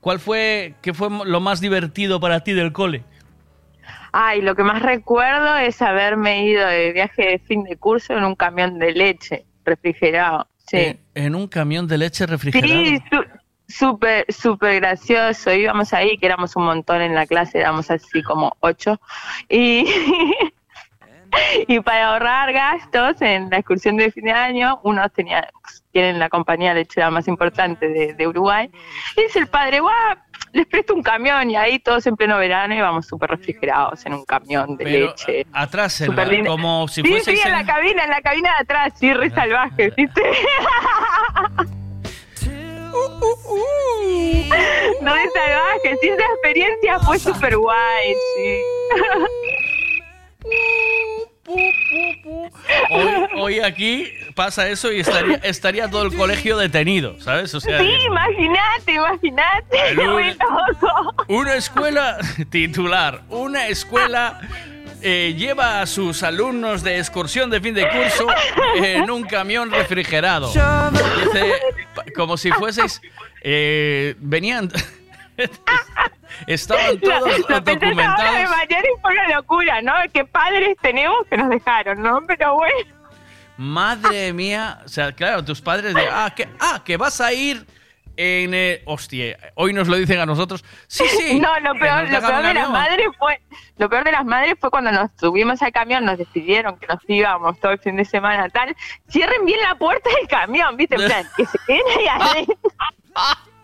¿Cuál 0.00 0.20
fue, 0.20 0.74
qué 0.80 0.94
fue 0.94 1.08
lo 1.26 1.40
más 1.40 1.60
divertido 1.60 2.18
para 2.18 2.40
ti 2.40 2.54
del 2.54 2.72
cole? 2.72 3.04
Ay, 4.12 4.40
lo 4.40 4.54
que 4.56 4.62
más 4.62 4.80
recuerdo 4.80 5.54
es 5.58 5.82
haberme 5.82 6.46
ido 6.46 6.66
de 6.66 6.92
viaje 6.92 7.22
de 7.26 7.38
fin 7.38 7.62
de 7.64 7.76
curso 7.76 8.16
en 8.16 8.24
un 8.24 8.36
camión 8.36 8.78
de 8.78 8.92
leche 8.92 9.44
refrigerado. 9.66 10.48
Sí. 10.66 10.76
En, 10.78 11.00
en 11.14 11.34
un 11.34 11.46
camión 11.46 11.86
de 11.86 11.98
leche 11.98 12.24
refrigerado. 12.24 12.72
Sí, 12.72 12.98
su- 13.10 13.24
súper, 13.68 14.24
súper 14.32 14.76
gracioso. 14.80 15.52
Íbamos 15.52 15.92
ahí, 15.92 16.16
que 16.16 16.24
éramos 16.24 16.56
un 16.56 16.64
montón 16.64 17.02
en 17.02 17.14
la 17.14 17.26
clase, 17.26 17.58
éramos 17.58 17.90
así 17.90 18.22
como 18.22 18.56
ocho. 18.60 18.98
Y, 19.50 19.84
y 21.68 21.80
para 21.80 22.12
ahorrar 22.12 22.52
gastos 22.52 23.20
en 23.22 23.50
la 23.50 23.58
excursión 23.58 23.96
de 23.96 24.10
fin 24.10 24.24
de 24.24 24.32
año, 24.32 24.80
unos 24.82 25.12
tenían, 25.12 25.44
tienen 25.92 26.18
la 26.18 26.28
compañía 26.28 26.74
lechera 26.74 27.10
más 27.10 27.28
importante 27.28 27.88
de, 27.88 28.14
de 28.14 28.26
Uruguay. 28.26 28.70
Y 29.16 29.22
dice 29.22 29.38
el 29.38 29.46
padre, 29.46 29.80
guau, 29.80 30.16
les 30.52 30.66
presto 30.66 30.94
un 30.94 31.02
camión. 31.02 31.50
Y 31.50 31.56
ahí 31.56 31.78
todos 31.78 32.06
en 32.06 32.16
pleno 32.16 32.38
verano 32.38 32.74
íbamos 32.74 33.06
súper 33.06 33.30
refrigerados 33.30 34.04
en 34.06 34.14
un 34.14 34.24
camión 34.24 34.76
de 34.76 34.84
Pero 34.84 35.06
leche. 35.06 35.46
atrás, 35.52 36.02
como 36.46 36.88
si 36.88 37.02
sí, 37.02 37.08
fueseis 37.08 37.40
sí, 37.40 37.46
en 37.46 37.52
la 37.52 37.64
cabina, 37.64 38.04
en 38.04 38.10
la 38.10 38.20
cabina 38.20 38.50
de 38.50 38.62
atrás, 38.62 38.92
sí, 38.96 39.12
re 39.12 39.30
salvaje, 39.30 39.92
¿viste? 39.96 40.22
No 45.02 45.14
de 45.14 45.30
salvaje, 45.30 45.96
sí, 46.00 46.08
esa 46.08 46.24
experiencia 46.24 46.98
fue 47.00 47.18
súper 47.18 47.56
guay, 47.58 48.14
sí. 48.36 48.60
Hoy, 52.90 53.26
hoy 53.36 53.60
aquí 53.60 54.12
pasa 54.34 54.68
eso 54.68 54.90
y 54.92 55.00
estaría, 55.00 55.36
estaría 55.36 55.88
todo 55.88 56.02
el 56.02 56.14
colegio 56.16 56.56
detenido, 56.56 57.20
¿sabes? 57.20 57.54
O 57.54 57.60
sea, 57.60 57.78
Sí, 57.78 57.88
imagínate, 58.06 58.92
imagínate. 58.94 59.94
Muy 60.06 60.30
loco. 60.34 61.14
Una 61.28 61.54
escuela 61.54 62.18
titular, 62.50 63.22
una 63.28 63.68
escuela 63.68 64.40
eh, 65.02 65.34
lleva 65.36 65.80
a 65.82 65.86
sus 65.86 66.22
alumnos 66.22 66.82
de 66.82 66.98
excursión 66.98 67.48
de 67.50 67.60
fin 67.60 67.74
de 67.74 67.88
curso 67.88 68.26
en 68.76 69.10
un 69.10 69.22
camión 69.24 69.70
refrigerado. 69.70 70.48
Dice, 70.48 71.52
como 72.14 72.36
si 72.36 72.50
fueseis... 72.52 73.00
eh, 73.42 74.14
venían... 74.18 74.70
Estaban 76.46 76.98
todos 77.00 77.24
de 77.24 77.60
documentados. 77.60 78.50
mañana 78.50 78.84
y 78.84 79.00
fue 79.00 79.12
una 79.12 79.28
locura, 79.36 79.82
¿no? 79.82 79.92
Qué 80.12 80.24
padres 80.24 80.76
tenemos 80.80 81.26
que 81.28 81.36
nos 81.36 81.48
dejaron, 81.50 82.02
¿no? 82.02 82.20
Pero 82.26 82.54
bueno. 82.54 82.96
Madre 83.56 84.32
mía, 84.32 84.80
o 84.84 84.88
sea, 84.88 85.12
claro, 85.12 85.44
tus 85.44 85.62
padres 85.62 85.94
de, 85.94 86.06
ah, 86.10 86.32
que, 86.34 86.46
ah, 86.60 86.82
que 86.84 86.96
vas 86.96 87.20
a 87.22 87.32
ir 87.32 87.66
en, 88.18 88.54
eh, 88.54 88.82
hostia, 88.84 89.38
hoy 89.54 89.72
nos 89.72 89.88
lo 89.88 89.96
dicen 89.96 90.18
a 90.18 90.26
nosotros. 90.26 90.64
Sí, 90.86 91.04
sí. 91.08 91.40
No, 91.46 91.58
lo 91.60 91.78
peor, 91.78 92.10
lo 92.10 92.20
peor 92.20 92.42
de 92.42 92.54
las 92.54 92.70
madres 92.70 93.06
fue, 93.18 93.40
lo 93.78 93.88
peor 93.88 94.04
de 94.04 94.12
las 94.12 94.24
madres 94.24 94.54
fue 94.60 94.70
cuando 94.70 94.92
nos 94.92 95.10
subimos 95.18 95.62
al 95.62 95.72
camión, 95.72 96.04
nos 96.04 96.18
despidieron 96.18 96.78
que 96.78 96.86
nos 96.86 96.98
íbamos 97.08 97.58
todo 97.60 97.72
el 97.72 97.78
fin 97.78 97.96
de 97.96 98.04
semana 98.04 98.48
tal, 98.50 98.74
cierren 99.10 99.44
bien 99.44 99.60
la 99.60 99.74
puerta 99.74 100.10
del 100.18 100.28
camión, 100.28 100.76
¿viste? 100.76 100.96
En 100.96 101.06
plan, 101.06 101.26
que 101.36 101.46
se 101.46 101.58
queden 101.66 101.82
ahí 101.98 102.06
adentro. 102.08 102.56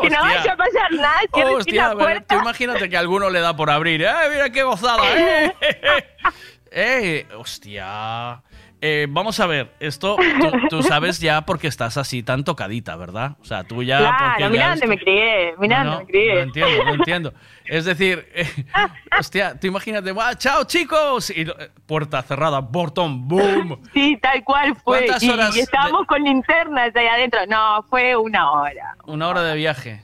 que 0.00 0.10
no 0.10 0.20
vaya 0.20 0.52
a 0.52 0.56
pasar 0.56 0.92
nada, 0.92 1.20
cierren 1.32 1.48
bien 1.48 1.58
Hostia, 1.60 1.82
la 1.82 1.88
pero 1.90 1.98
puerta. 1.98 2.34
tú 2.36 2.40
imagínate 2.40 2.88
que 2.88 2.96
a 2.96 3.00
alguno 3.00 3.30
le 3.30 3.40
da 3.40 3.56
por 3.56 3.70
abrir. 3.70 4.02
¡Eh, 4.02 4.12
mira 4.30 4.50
qué 4.50 4.62
gozada! 4.62 5.02
¡Eh! 5.16 5.54
¡Eh! 6.70 7.26
¡Hostia! 7.36 8.42
Eh, 8.86 9.06
vamos 9.08 9.40
a 9.40 9.46
ver, 9.46 9.70
esto 9.80 10.16
tú, 10.18 10.68
tú 10.68 10.82
sabes 10.82 11.18
ya 11.18 11.46
porque 11.46 11.68
estás 11.68 11.96
así 11.96 12.22
tan 12.22 12.44
tocadita, 12.44 12.96
¿verdad? 12.96 13.34
O 13.40 13.44
sea, 13.46 13.64
tú 13.64 13.82
ya. 13.82 13.96
porque 13.96 14.36
Claro, 14.36 14.50
mirá 14.50 14.68
dónde 14.68 14.86
me 14.86 14.98
crié, 14.98 15.54
mirá 15.58 15.84
No, 15.84 15.98
me 16.00 16.04
crié. 16.04 16.34
Lo 16.34 16.40
entiendo, 16.42 16.84
lo 16.84 16.92
entiendo. 16.92 17.34
Es 17.64 17.86
decir, 17.86 18.28
eh, 18.34 18.46
hostia, 19.18 19.58
tú 19.58 19.68
imagínate, 19.68 20.12
¡va, 20.12 20.36
chao 20.36 20.64
chicos! 20.64 21.30
Y 21.30 21.48
eh, 21.48 21.70
puerta 21.86 22.20
cerrada, 22.20 22.60
portón, 22.60 23.26
boom. 23.26 23.80
Sí, 23.94 24.18
tal 24.20 24.44
cual 24.44 24.76
fue. 24.76 24.98
¿Cuántas 24.98 25.22
Y, 25.22 25.30
horas 25.30 25.56
y 25.56 25.60
estábamos 25.60 26.06
con 26.06 26.22
linternas 26.22 26.94
ahí 26.94 27.06
adentro. 27.06 27.40
No, 27.46 27.82
fue 27.88 28.14
una 28.14 28.50
hora. 28.50 28.96
Una 29.06 29.28
hora 29.28 29.42
de 29.44 29.56
viaje. 29.56 30.02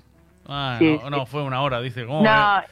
Ah, 0.48 0.76
Sí, 0.78 0.98
no, 1.02 1.10
no, 1.10 1.26
fue 1.26 1.42
una 1.42 1.60
hora, 1.60 1.82
dice. 1.82 2.06
¿cómo 2.06 2.22
No, 2.22 2.62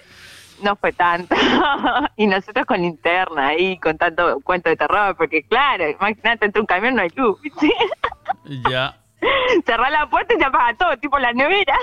no 0.62 0.77
fue 0.77 0.93
tanto. 0.93 1.35
y 2.17 2.27
nosotros 2.27 2.67
con 2.67 2.81
linterna 2.81 3.49
ahí, 3.49 3.78
con 3.78 3.97
tanto 3.99 4.41
cuento 4.41 4.69
de 4.69 4.77
terror, 4.77 5.17
porque 5.17 5.43
claro, 5.43 5.89
imagínate, 5.89 6.47
entre 6.47 6.61
un 6.61 6.67
camión 6.67 6.95
no 6.95 7.03
hay 7.03 7.11
luz. 7.15 7.39
Ya. 8.70 8.97
Cerrar 9.67 9.91
la 9.91 10.09
puerta 10.09 10.35
y 10.35 10.39
se 10.39 10.45
apaga 10.45 10.77
todo, 10.77 10.97
tipo 10.99 11.19
la 11.19 11.33
nevera. 11.33 11.77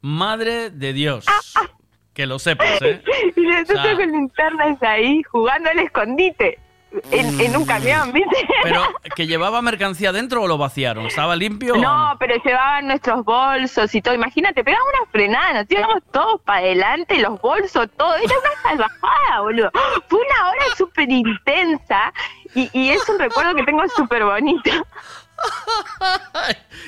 Madre 0.00 0.70
de 0.70 0.92
Dios. 0.92 1.24
Que 2.12 2.26
lo 2.26 2.38
sepas, 2.38 2.80
¿eh? 2.82 3.02
y 3.36 3.40
nosotros 3.40 3.78
O 3.80 3.82
sea- 3.82 3.96
con 3.96 4.12
linternas 4.12 4.82
ahí, 4.82 5.22
jugando 5.24 5.70
al 5.70 5.78
escondite. 5.80 6.58
En, 7.10 7.40
en 7.40 7.56
un 7.56 7.64
camión, 7.64 8.12
¿viste? 8.12 8.36
Pero, 8.62 8.82
¿que 9.16 9.26
llevaba 9.26 9.60
mercancía 9.62 10.12
dentro 10.12 10.42
o 10.42 10.46
lo 10.48 10.58
vaciaron? 10.58 11.06
¿Estaba 11.06 11.34
limpio? 11.36 11.74
o 11.74 11.76
No, 11.76 12.14
pero 12.18 12.34
llevaban 12.44 12.86
nuestros 12.86 13.24
bolsos 13.24 13.94
y 13.94 14.00
todo. 14.00 14.14
Imagínate, 14.14 14.62
pegamos 14.62 14.86
una 14.96 15.10
frenada, 15.10 15.62
nos 15.62 15.70
íbamos 15.70 16.02
todos 16.12 16.40
para 16.42 16.58
adelante, 16.60 17.18
los 17.18 17.40
bolsos, 17.40 17.88
todo. 17.96 18.14
Era 18.14 18.34
una 18.38 18.62
salvajada, 18.70 19.40
boludo. 19.40 19.70
Fue 20.08 20.18
una 20.20 20.50
hora 20.50 20.64
súper 20.76 21.10
intensa 21.10 22.12
y, 22.54 22.70
y 22.72 22.90
es 22.90 23.08
un 23.08 23.18
recuerdo 23.18 23.54
que 23.54 23.64
tengo 23.64 23.82
súper 23.88 24.24
bonito. 24.24 24.70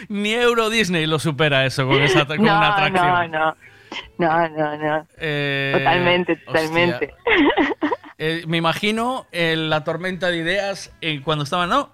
Ni 0.08 0.32
Euro 0.34 0.70
Disney 0.70 1.06
lo 1.06 1.18
supera 1.18 1.66
eso 1.66 1.86
con, 1.86 2.00
esa, 2.02 2.26
con 2.26 2.36
no, 2.38 2.56
una 2.56 2.68
atracción. 2.74 3.30
no, 3.32 3.46
no. 3.46 3.56
No, 4.18 4.48
no, 4.50 4.76
no. 4.76 5.06
Eh, 5.16 5.72
Totalmente, 5.78 6.40
hostia. 6.46 7.14
Eh, 8.18 8.44
me 8.46 8.56
imagino 8.56 9.26
eh, 9.30 9.56
la 9.56 9.84
tormenta 9.84 10.30
de 10.30 10.38
ideas 10.38 10.90
eh, 11.00 11.20
cuando 11.22 11.44
estaban, 11.44 11.68
¿no? 11.68 11.92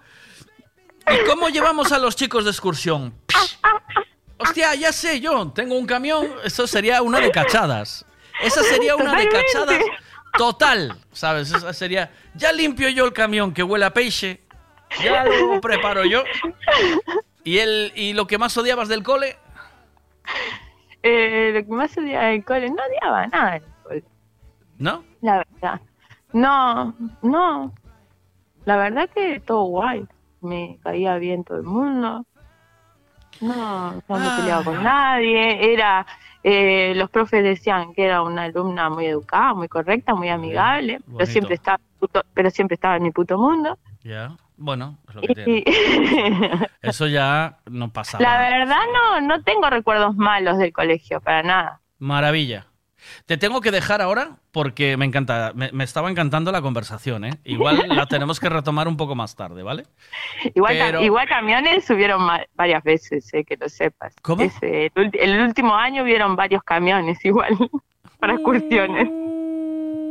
¿Y 1.05 1.27
cómo 1.27 1.49
llevamos 1.49 1.91
a 1.91 1.99
los 1.99 2.15
chicos 2.15 2.45
de 2.45 2.51
excursión? 2.51 3.13
Hostia, 4.37 4.73
ya 4.75 4.93
sé 4.93 5.19
yo, 5.19 5.51
tengo 5.51 5.77
un 5.77 5.85
camión, 5.85 6.27
eso 6.45 6.65
sería 6.65 7.01
una 7.01 7.19
de 7.19 7.29
cachadas. 7.29 8.05
Esa 8.41 8.63
sería 8.63 8.95
una 8.95 9.15
de 9.15 9.27
cachadas 9.27 9.83
total, 10.37 10.97
¿sabes? 11.11 11.51
Esa 11.51 11.73
sería, 11.73 12.11
ya 12.35 12.51
limpio 12.51 12.87
yo 12.89 13.05
el 13.05 13.13
camión 13.13 13.53
que 13.53 13.63
huele 13.63 13.85
a 13.85 13.93
peixe, 13.93 14.41
ya 15.03 15.25
lo 15.25 15.59
preparo 15.59 16.05
yo. 16.05 16.23
¿Y, 17.43 17.57
el, 17.57 17.91
¿Y 17.95 18.13
lo 18.13 18.27
que 18.27 18.37
más 18.37 18.57
odiabas 18.57 18.87
del 18.87 19.03
cole? 19.03 19.37
Eh, 21.03 21.51
lo 21.53 21.65
que 21.65 21.71
más 21.71 21.97
odiaba 21.97 22.27
del 22.27 22.45
cole, 22.45 22.69
no 22.69 22.81
odiaba 22.81 23.27
nada 23.27 23.51
del 23.51 23.63
cole, 23.83 24.03
¿No? 24.77 25.03
la 25.21 25.37
verdad. 25.37 25.81
No, 26.33 26.93
no. 27.21 27.73
La 28.65 28.77
verdad 28.77 29.09
que 29.13 29.39
todo 29.39 29.63
guay. 29.65 30.05
Me 30.41 30.77
caía 30.83 31.15
bien 31.17 31.43
todo 31.43 31.57
el 31.57 31.63
mundo. 31.63 32.25
No, 33.41 33.93
no 34.07 34.19
me 34.19 34.29
peleaba 34.37 34.63
con 34.63 34.83
nadie. 34.83 35.73
Era, 35.73 36.05
eh, 36.43 36.93
los 36.95 37.09
profes 37.09 37.43
decían 37.43 37.93
que 37.93 38.05
era 38.05 38.21
una 38.21 38.43
alumna 38.43 38.89
muy 38.89 39.05
educada, 39.05 39.53
muy 39.53 39.67
correcta, 39.67 40.13
muy 40.15 40.29
amigable, 40.29 40.99
pero 41.17 41.25
siempre 41.31 41.55
estaba, 41.55 41.79
puto- 41.99 42.23
pero 42.33 42.49
siempre 42.49 42.75
estaba 42.75 42.97
en 42.97 43.03
mi 43.03 43.11
puto 43.11 43.37
mundo. 43.37 43.77
Ya, 44.03 44.35
bueno, 44.57 44.97
es 45.09 45.15
lo 45.15 45.21
que 45.21 45.33
tiene. 45.35 45.57
Y, 45.59 45.63
Eso 46.81 47.07
ya 47.07 47.57
no 47.69 47.89
pasaba. 47.91 48.23
la 48.23 48.37
verdad 48.37 48.81
no, 48.93 49.21
no 49.21 49.43
tengo 49.43 49.69
recuerdos 49.69 50.15
malos 50.15 50.57
del 50.57 50.71
colegio, 50.73 51.19
para 51.21 51.41
nada. 51.43 51.81
Maravilla. 51.99 52.67
Te 53.25 53.37
tengo 53.37 53.61
que 53.61 53.71
dejar 53.71 54.01
ahora 54.01 54.37
porque 54.51 54.97
me 54.97 55.05
encanta, 55.05 55.51
me, 55.55 55.71
me 55.71 55.83
estaba 55.83 56.09
encantando 56.09 56.51
la 56.51 56.61
conversación, 56.61 57.25
¿eh? 57.25 57.31
Igual 57.43 57.83
la 57.89 58.05
tenemos 58.05 58.39
que 58.39 58.49
retomar 58.49 58.87
un 58.87 58.97
poco 58.97 59.15
más 59.15 59.35
tarde, 59.35 59.63
¿vale? 59.63 59.83
Igual, 60.55 60.77
ca- 60.77 60.85
Pero- 60.87 61.01
igual 61.03 61.27
camiones 61.27 61.85
subieron 61.85 62.27
varias 62.55 62.83
veces, 62.83 63.33
eh, 63.33 63.43
que 63.43 63.57
lo 63.57 63.69
sepas. 63.69 64.13
¿Cómo? 64.21 64.43
Ese, 64.43 64.85
el, 64.85 64.91
ulti- 64.93 65.19
el 65.19 65.39
último 65.41 65.75
año 65.75 66.03
vieron 66.03 66.35
varios 66.35 66.63
camiones 66.63 67.23
igual 67.25 67.57
para 68.19 68.33
excursiones. 68.33 69.09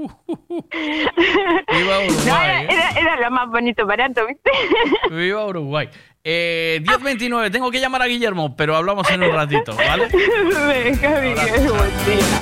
Viva 0.02 1.96
No, 1.98 2.06
Uruguay, 2.06 2.66
era, 2.68 2.90
¿eh? 2.90 2.94
era 3.00 3.16
lo 3.20 3.30
más 3.30 3.48
bonito 3.48 3.86
barato, 3.86 4.26
¿viste? 4.26 4.50
Viva 5.10 5.46
Uruguay. 5.46 5.88
Eh, 6.24 6.80
10.29, 6.84 7.50
tengo 7.50 7.70
que 7.70 7.80
llamar 7.80 8.02
a 8.02 8.06
Guillermo, 8.06 8.54
pero 8.56 8.76
hablamos 8.76 9.08
en 9.10 9.22
un 9.22 9.32
ratito, 9.32 9.74
¿vale? 9.76 10.08
Venga, 10.08 11.20
Miguel, 11.20 11.68
buen 11.68 11.90
día. 12.06 12.40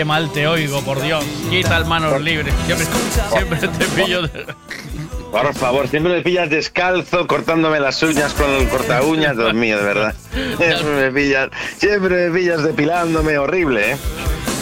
Qué 0.00 0.04
mal 0.06 0.32
te 0.32 0.46
oigo, 0.46 0.80
por 0.80 1.02
Dios. 1.02 1.22
Quita 1.50 1.76
el 1.76 1.84
manos 1.84 2.18
libres. 2.22 2.54
Siempre, 2.64 2.86
siempre 3.30 3.68
te 3.68 3.84
pillo. 3.84 4.22
de- 4.22 4.46
Por 5.30 5.52
favor, 5.54 5.88
siempre 5.88 6.14
me 6.14 6.22
pillas 6.22 6.48
descalzo, 6.48 7.26
cortándome 7.26 7.78
las 7.80 8.02
uñas 8.02 8.32
con 8.32 8.48
el 8.50 8.66
corta 8.70 9.02
uñas, 9.02 9.36
Dios 9.36 9.52
mío, 9.52 9.76
de 9.76 9.84
verdad. 9.84 10.14
Siempre 10.56 10.84
me 10.84 11.12
pillas, 11.12 11.50
siempre 11.76 12.30
me 12.30 12.34
pillas 12.38 12.62
depilándome, 12.62 13.36
horrible, 13.36 13.92
¿eh? 13.92 13.96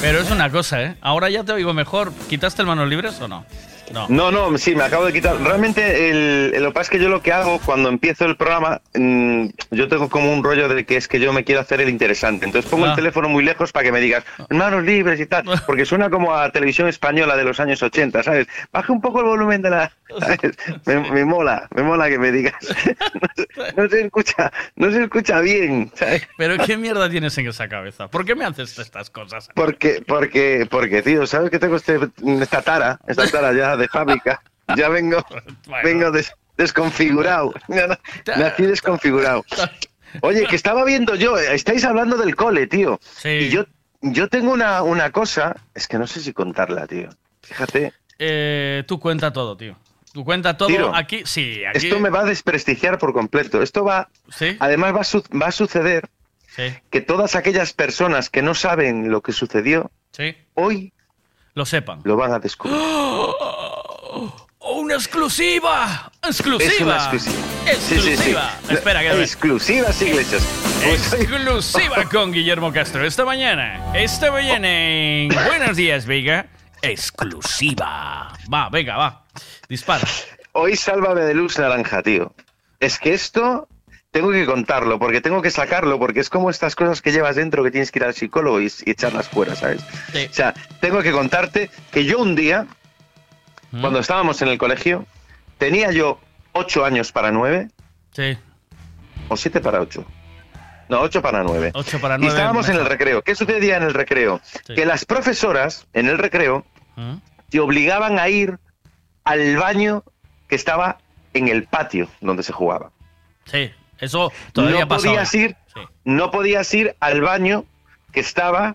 Pero 0.00 0.18
es 0.20 0.30
una 0.32 0.50
cosa, 0.50 0.82
¿eh? 0.82 0.96
Ahora 1.02 1.30
ya 1.30 1.44
te 1.44 1.52
oigo 1.52 1.72
mejor. 1.72 2.12
¿Quitaste 2.28 2.62
el 2.62 2.66
manos 2.66 2.88
libres 2.88 3.20
o 3.20 3.28
no? 3.28 3.44
No. 3.92 4.06
No, 4.08 4.30
no, 4.30 4.58
sí, 4.58 4.74
me 4.74 4.84
acabo 4.84 5.04
de 5.06 5.12
quitar. 5.12 5.36
Realmente, 5.40 6.10
el, 6.10 6.62
lo 6.62 6.68
que 6.70 6.74
pasa 6.74 6.82
es 6.82 6.90
que 6.90 7.02
yo 7.02 7.08
lo 7.08 7.22
que 7.22 7.32
hago 7.32 7.58
cuando 7.64 7.88
empiezo 7.88 8.24
el 8.26 8.36
programa, 8.36 8.80
mm, 8.94 9.46
yo 9.70 9.88
tengo 9.88 10.08
como 10.08 10.32
un 10.32 10.42
rollo 10.44 10.68
de 10.68 10.84
que 10.84 10.96
es 10.96 11.08
que 11.08 11.20
yo 11.20 11.32
me 11.32 11.44
quiero 11.44 11.60
hacer 11.60 11.80
el 11.80 11.88
interesante. 11.88 12.44
Entonces 12.46 12.70
pongo 12.70 12.86
Ah. 12.86 12.90
el 12.90 12.96
teléfono 12.96 13.28
muy 13.28 13.44
lejos 13.44 13.72
para 13.72 13.84
que 13.84 13.92
me 13.92 14.00
digas, 14.00 14.24
manos 14.50 14.84
libres 14.84 15.20
y 15.20 15.26
tal, 15.26 15.44
porque 15.66 15.84
suena 15.84 16.10
como 16.10 16.34
a 16.34 16.50
televisión 16.50 16.88
española 16.88 17.36
de 17.36 17.44
los 17.44 17.60
años 17.60 17.82
80, 17.82 18.22
¿sabes? 18.22 18.46
Baje 18.72 18.92
un 18.92 19.00
poco 19.00 19.20
el 19.20 19.26
volumen 19.26 19.62
de 19.62 19.70
la... 19.70 19.92
Me, 20.86 21.10
me 21.10 21.24
mola, 21.24 21.68
me 21.74 21.82
mola 21.82 22.08
que 22.08 22.18
me 22.18 22.32
digas. 22.32 22.54
No, 23.56 23.64
no 23.84 23.88
se 23.88 24.00
escucha, 24.02 24.52
no 24.76 24.90
se 24.90 25.02
escucha 25.04 25.40
bien, 25.40 25.90
¿sabes? 25.94 26.26
Pero 26.36 26.56
¿qué 26.64 26.76
mierda 26.76 27.08
tienes 27.10 27.36
en 27.38 27.46
esa 27.48 27.68
cabeza? 27.68 28.08
¿Por 28.08 28.24
qué 28.24 28.34
me 28.34 28.44
haces 28.44 28.78
estas 28.78 29.10
cosas? 29.10 29.48
Porque, 29.54 30.02
porque, 30.06 30.66
porque, 30.70 31.02
tío, 31.02 31.26
¿sabes 31.26 31.50
que 31.50 31.58
tengo 31.58 31.76
este, 31.76 31.98
esta 32.40 32.62
tara, 32.62 32.98
esta 33.06 33.28
tara 33.30 33.52
ya 33.52 33.76
de 33.76 33.88
fábrica? 33.88 34.42
Ya 34.76 34.88
vengo, 34.88 35.24
vengo 35.84 36.10
des- 36.10 36.32
desconfigurado. 36.56 37.52
Nací 38.36 38.64
desconfigurado. 38.66 39.44
Oye, 40.22 40.46
que 40.46 40.56
estaba 40.56 40.84
viendo 40.84 41.14
yo, 41.14 41.36
estáis 41.38 41.84
hablando 41.84 42.16
del 42.16 42.34
cole, 42.34 42.66
tío. 42.66 42.98
Y 43.24 43.48
yo, 43.50 43.64
yo 44.00 44.28
tengo 44.28 44.52
una, 44.52 44.82
una 44.82 45.10
cosa, 45.12 45.56
es 45.74 45.86
que 45.86 45.98
no 45.98 46.06
sé 46.06 46.20
si 46.20 46.32
contarla, 46.32 46.86
tío. 46.86 47.08
Fíjate, 47.42 47.92
Eh, 48.18 48.84
tú 48.86 48.98
cuenta 48.98 49.32
todo, 49.32 49.56
tío. 49.56 49.76
Tú 50.18 50.24
cuenta 50.24 50.56
todo 50.56 50.66
Tiro. 50.66 50.92
aquí. 50.96 51.22
Sí, 51.26 51.62
aquí. 51.64 51.86
esto 51.86 52.00
me 52.00 52.10
va 52.10 52.22
a 52.22 52.24
desprestigiar 52.24 52.98
por 52.98 53.12
completo. 53.12 53.62
Esto 53.62 53.84
va, 53.84 54.08
¿Sí? 54.36 54.56
además 54.58 54.92
va 54.96 55.02
a, 55.02 55.04
su- 55.04 55.22
va 55.40 55.46
a 55.46 55.52
suceder 55.52 56.08
Sí. 56.56 56.74
que 56.90 57.00
todas 57.00 57.36
aquellas 57.36 57.72
personas 57.72 58.28
que 58.28 58.42
no 58.42 58.56
saben 58.56 59.12
lo 59.12 59.20
que 59.20 59.30
sucedió, 59.30 59.92
Sí. 60.10 60.36
hoy 60.54 60.92
Lo 61.54 61.64
sepan. 61.66 62.00
lo 62.02 62.16
van 62.16 62.32
a 62.32 62.40
descubrir. 62.40 62.76
¡Oh, 62.82 64.48
¡Una 64.58 64.94
exclusiva! 64.94 66.10
¡Exclusiva! 66.26 66.72
Es 66.72 66.80
una 66.80 66.96
exclusiva. 66.96 67.36
Sí, 67.78 68.00
sí, 68.00 68.16
sí. 68.16 68.34
Espera, 68.70 69.00
que 69.02 69.22
Exclusivas 69.22 70.02
iglesias. 70.02 70.42
Pues 70.84 71.12
Exclusiva 71.12 72.04
con 72.10 72.32
Guillermo 72.32 72.72
Castro. 72.72 73.04
Esta 73.04 73.24
mañana. 73.24 73.92
Esta 73.94 74.32
mañana 74.32 74.66
en 74.68 75.28
Buenos 75.28 75.76
Días, 75.76 76.06
Vega. 76.06 76.46
Exclusiva. 76.82 78.32
Va, 78.52 78.68
venga, 78.68 78.96
va. 78.96 79.24
Dispara. 79.68 80.06
Hoy 80.52 80.76
sálvame 80.76 81.22
de 81.22 81.34
luz 81.34 81.58
naranja, 81.58 82.02
tío. 82.02 82.32
Es 82.80 82.98
que 82.98 83.12
esto 83.12 83.68
tengo 84.10 84.30
que 84.32 84.46
contarlo, 84.46 84.98
porque 84.98 85.20
tengo 85.20 85.42
que 85.42 85.50
sacarlo, 85.50 85.98
porque 85.98 86.20
es 86.20 86.30
como 86.30 86.48
estas 86.50 86.74
cosas 86.74 87.02
que 87.02 87.12
llevas 87.12 87.36
dentro 87.36 87.62
que 87.62 87.70
tienes 87.70 87.90
que 87.90 87.98
ir 87.98 88.04
al 88.04 88.14
psicólogo 88.14 88.60
y, 88.60 88.72
y 88.86 88.90
echarlas 88.90 89.28
fuera, 89.28 89.54
¿sabes? 89.54 89.82
O 90.30 90.32
sea, 90.32 90.54
tengo 90.80 91.02
que 91.02 91.12
contarte 91.12 91.70
que 91.92 92.04
yo 92.04 92.18
un 92.18 92.34
día, 92.34 92.66
¿Mm? 93.70 93.80
cuando 93.82 93.98
estábamos 93.98 94.40
en 94.42 94.48
el 94.48 94.56
colegio, 94.58 95.04
tenía 95.58 95.90
yo 95.92 96.18
ocho 96.52 96.84
años 96.84 97.12
para 97.12 97.30
nueve, 97.30 97.68
Sí. 98.12 98.36
o 99.28 99.36
siete 99.36 99.60
para 99.60 99.80
ocho. 99.80 100.04
No, 100.88 101.00
ocho 101.02 101.20
para 101.20 101.42
nueve. 101.42 101.70
8 101.74 102.00
para 102.00 102.14
Y 102.14 102.20
9. 102.20 102.34
estábamos 102.34 102.66
en 102.70 102.76
el 102.76 102.86
recreo. 102.86 103.20
¿Qué 103.20 103.34
sucedía 103.34 103.76
en 103.76 103.82
el 103.82 103.92
recreo? 103.92 104.40
Sí. 104.66 104.74
Que 104.74 104.86
las 104.86 105.04
profesoras 105.04 105.86
en 105.92 106.08
el 106.08 106.16
recreo 106.16 106.64
¿Mm? 106.96 107.16
te 107.50 107.60
obligaban 107.60 108.18
a 108.18 108.30
ir 108.30 108.58
al 109.28 109.56
baño 109.56 110.04
que 110.48 110.54
estaba 110.56 110.98
en 111.34 111.48
el 111.48 111.64
patio 111.64 112.08
donde 112.20 112.42
se 112.42 112.52
jugaba. 112.52 112.90
Sí, 113.44 113.70
eso 113.98 114.32
todavía 114.52 114.80
no 114.80 114.88
pasa. 114.88 115.08
podías 115.08 115.34
ir, 115.34 115.56
no 116.04 116.30
podías 116.30 116.72
ir 116.74 116.96
al 117.00 117.20
baño 117.20 117.64
que 118.12 118.20
estaba 118.20 118.74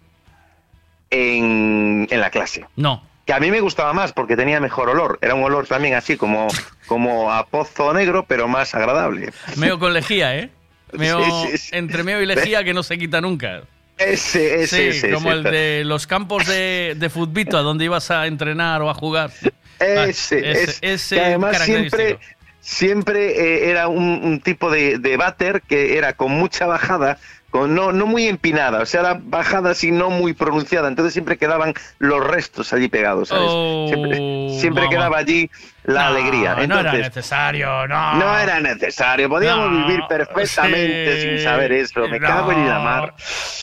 en, 1.09 2.07
en 2.09 2.19
la 2.19 2.30
clase. 2.30 2.65
No. 2.75 3.03
Que 3.25 3.33
a 3.33 3.40
mí 3.40 3.49
me 3.51 3.61
gustaba 3.61 3.93
más 3.93 4.14
porque 4.14 4.35
tenía 4.35 4.59
mejor 4.59 4.90
olor. 4.90 5.17
Era 5.22 5.33
un 5.33 5.43
olor 5.43 5.65
también 5.65 5.95
así 5.95 6.17
como, 6.17 6.48
como 6.88 7.32
a 7.32 7.45
pozo 7.48 7.93
negro, 7.93 8.25
pero 8.27 8.48
más 8.48 8.75
agradable. 8.75 9.32
Meo 9.56 9.80
con 9.80 9.93
lejía, 9.93 10.35
¿eh? 10.38 10.49
Meo, 10.91 11.23
Sí, 11.45 11.51
sí, 11.51 11.57
sí. 11.57 11.69
Entre 11.73 12.03
meo 12.03 12.22
y 12.22 12.25
lejía 12.25 12.64
que 12.64 12.73
no 12.73 12.83
se 12.83 12.98
quita 12.98 13.22
nunca. 13.22 13.64
Ese, 13.98 14.64
ese, 14.64 14.91
sí, 14.91 14.98
ese. 14.98 15.11
como 15.11 15.32
el 15.32 15.43
de 15.43 15.83
los 15.85 16.06
campos 16.06 16.45
de, 16.48 16.95
de 16.98 17.09
futbito, 17.09 17.57
a 17.57 17.61
donde 17.61 17.85
ibas 17.85 18.11
a 18.11 18.27
entrenar 18.27 18.82
o 18.82 18.90
a 18.90 18.93
jugar. 18.93 19.32
Ese, 19.80 20.38
Ah, 20.40 20.52
ese- 20.52 20.93
ese, 20.93 21.16
que 21.16 21.22
además 21.22 21.58
siempre, 21.60 22.18
siempre 22.60 23.66
eh, 23.66 23.69
era 23.69 23.88
un, 23.88 24.22
un 24.24 24.40
tipo 24.42 24.69
de, 24.72 24.98
de 25.00 25.18
váter 25.18 25.61
que 25.61 25.98
era 25.98 26.14
con 26.14 26.32
mucha 26.32 26.66
bajada, 26.66 27.18
con 27.50 27.76
no, 27.76 27.92
no 27.92 28.08
muy 28.08 28.27
empinada, 28.27 28.82
o 28.82 28.85
sea, 28.85 29.02
era 29.02 29.19
bajada 29.22 29.72
así 29.72 29.92
no 29.92 30.10
muy 30.10 30.34
pronunciada, 30.34 30.88
entonces 30.88 31.14
siempre 31.14 31.38
quedaban 31.38 31.74
los 32.00 32.26
restos 32.26 32.74
allí 32.74 32.88
pegados, 32.88 33.30
¿sabes? 33.30 33.52
Oh, 33.53 33.85
siempre 33.88 34.19
siempre 34.60 34.90
quedaba 34.90 35.18
allí 35.18 35.50
la 35.84 36.02
No, 36.10 36.18
alegría. 36.18 36.56
no 36.68 36.80
era 36.80 36.93
necesario, 36.93 37.88
no. 37.88 38.14
no 38.16 38.40
era 38.40 38.60
necesario, 38.60 39.30
podíamos 39.30 39.69
No, 39.72 39.85
vivir 39.85 40.02
perfectamente 40.08 41.16
sí, 41.16 41.22
sin 41.22 41.40
saber 41.40 41.72
eso, 41.74 42.08
me 42.08 42.19
no. 42.19 42.27
cago 42.27 42.52
en 42.53 42.68
la 42.68 42.80
mar. 42.80 43.14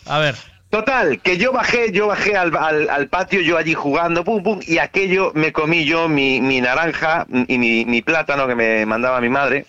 A 0.07 0.19
ver. 0.19 0.35
Total, 0.71 1.21
que 1.21 1.37
yo 1.37 1.53
bajé, 1.53 1.91
yo 1.91 2.07
bajé 2.07 2.37
al, 2.37 2.57
al- 2.57 2.89
al 2.91 3.09
patio, 3.09 3.41
yo 3.41 3.59
allí 3.59 3.75
jugando, 3.75 4.23
pum, 4.23 4.41
pum, 4.43 4.61
y 4.65 4.79
aquello 4.79 5.33
me 5.35 5.53
comí 5.53 5.85
yo 5.85 6.09
mi, 6.09 6.41
mi 6.41 6.61
naranja 6.61 7.27
y 7.49 7.59
mi, 7.59 7.85
mi 7.85 8.03
plátano 8.03 8.47
que 8.47 8.55
me 8.55 8.87
mandaba 8.87 9.21
mi 9.21 9.29
madre, 9.29 9.65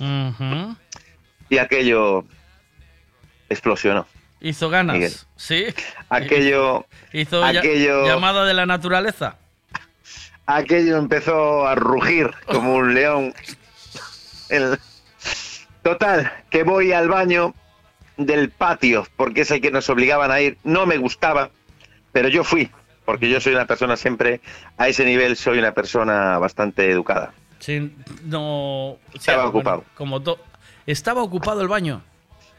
y 1.49 1.57
aquello 1.57 2.23
explosionó. 3.49 4.05
Hizo 4.41 4.69
ganas. 4.69 4.95
Miguel. 4.95 5.13
Sí. 5.35 5.65
Aquello, 6.09 6.85
Hizo 7.13 7.43
aquello- 7.43 8.05
llamada 8.05 8.45
de 8.45 8.53
la 8.53 8.65
naturaleza. 8.67 9.37
aquello 10.45 10.97
empezó 10.97 11.65
a 11.67 11.73
rugir 11.75 12.29
como 12.45 12.75
un 12.75 12.93
león. 12.93 13.33
El- 14.49 14.77
Total, 15.83 16.31
que 16.51 16.61
voy 16.61 16.91
al 16.91 17.07
baño 17.09 17.55
del 18.25 18.49
patio, 18.49 19.07
porque 19.15 19.41
es 19.41 19.51
el 19.51 19.61
que 19.61 19.71
nos 19.71 19.89
obligaban 19.89 20.31
a 20.31 20.41
ir. 20.41 20.57
No 20.63 20.85
me 20.85 20.97
gustaba, 20.97 21.49
pero 22.11 22.27
yo 22.29 22.43
fui, 22.43 22.69
porque 23.05 23.29
yo 23.29 23.39
soy 23.41 23.53
una 23.53 23.65
persona 23.65 23.95
siempre, 23.97 24.41
a 24.77 24.87
ese 24.87 25.05
nivel 25.05 25.35
soy 25.37 25.59
una 25.59 25.73
persona 25.73 26.37
bastante 26.37 26.89
educada. 26.91 27.33
Sí, 27.59 27.93
no. 28.23 28.91
o 28.91 28.99
sea, 29.13 29.33
Estaba 29.35 29.47
ocupado. 29.47 29.85
como 29.95 30.21
Estaba 30.87 31.21
ocupado 31.21 31.61
el 31.61 31.67
baño. 31.67 32.01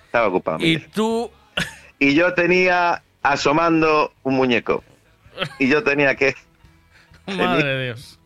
Estaba 0.06 0.28
ocupado. 0.28 0.58
Y 0.60 0.78
tú. 0.78 1.30
Y 1.98 2.14
yo 2.14 2.34
tenía 2.34 3.02
asomando 3.22 4.12
un 4.22 4.34
muñeco. 4.36 4.84
Y 5.58 5.68
yo 5.68 5.82
tenía 5.82 6.14
que, 6.14 6.34
Madre 7.26 7.64
de 7.68 7.84
Dios. 7.86 8.18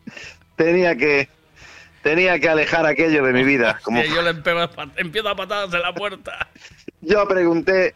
tenía 0.55 0.95
que, 0.95 1.29
tenía 2.03 2.39
que 2.39 2.49
alejar 2.49 2.85
aquello 2.85 3.23
de 3.23 3.31
mi 3.33 3.43
vida. 3.43 3.79
Como 3.83 4.03
yo 4.03 4.21
le 4.21 4.31
empiezo 4.31 4.59
a, 4.61 4.69
pat- 4.69 4.97
empiezo 4.97 5.29
a 5.29 5.35
patadas 5.35 5.73
en 5.73 5.81
la 5.81 5.93
puerta. 5.93 6.47
Yo 7.01 7.27
pregunté 7.27 7.95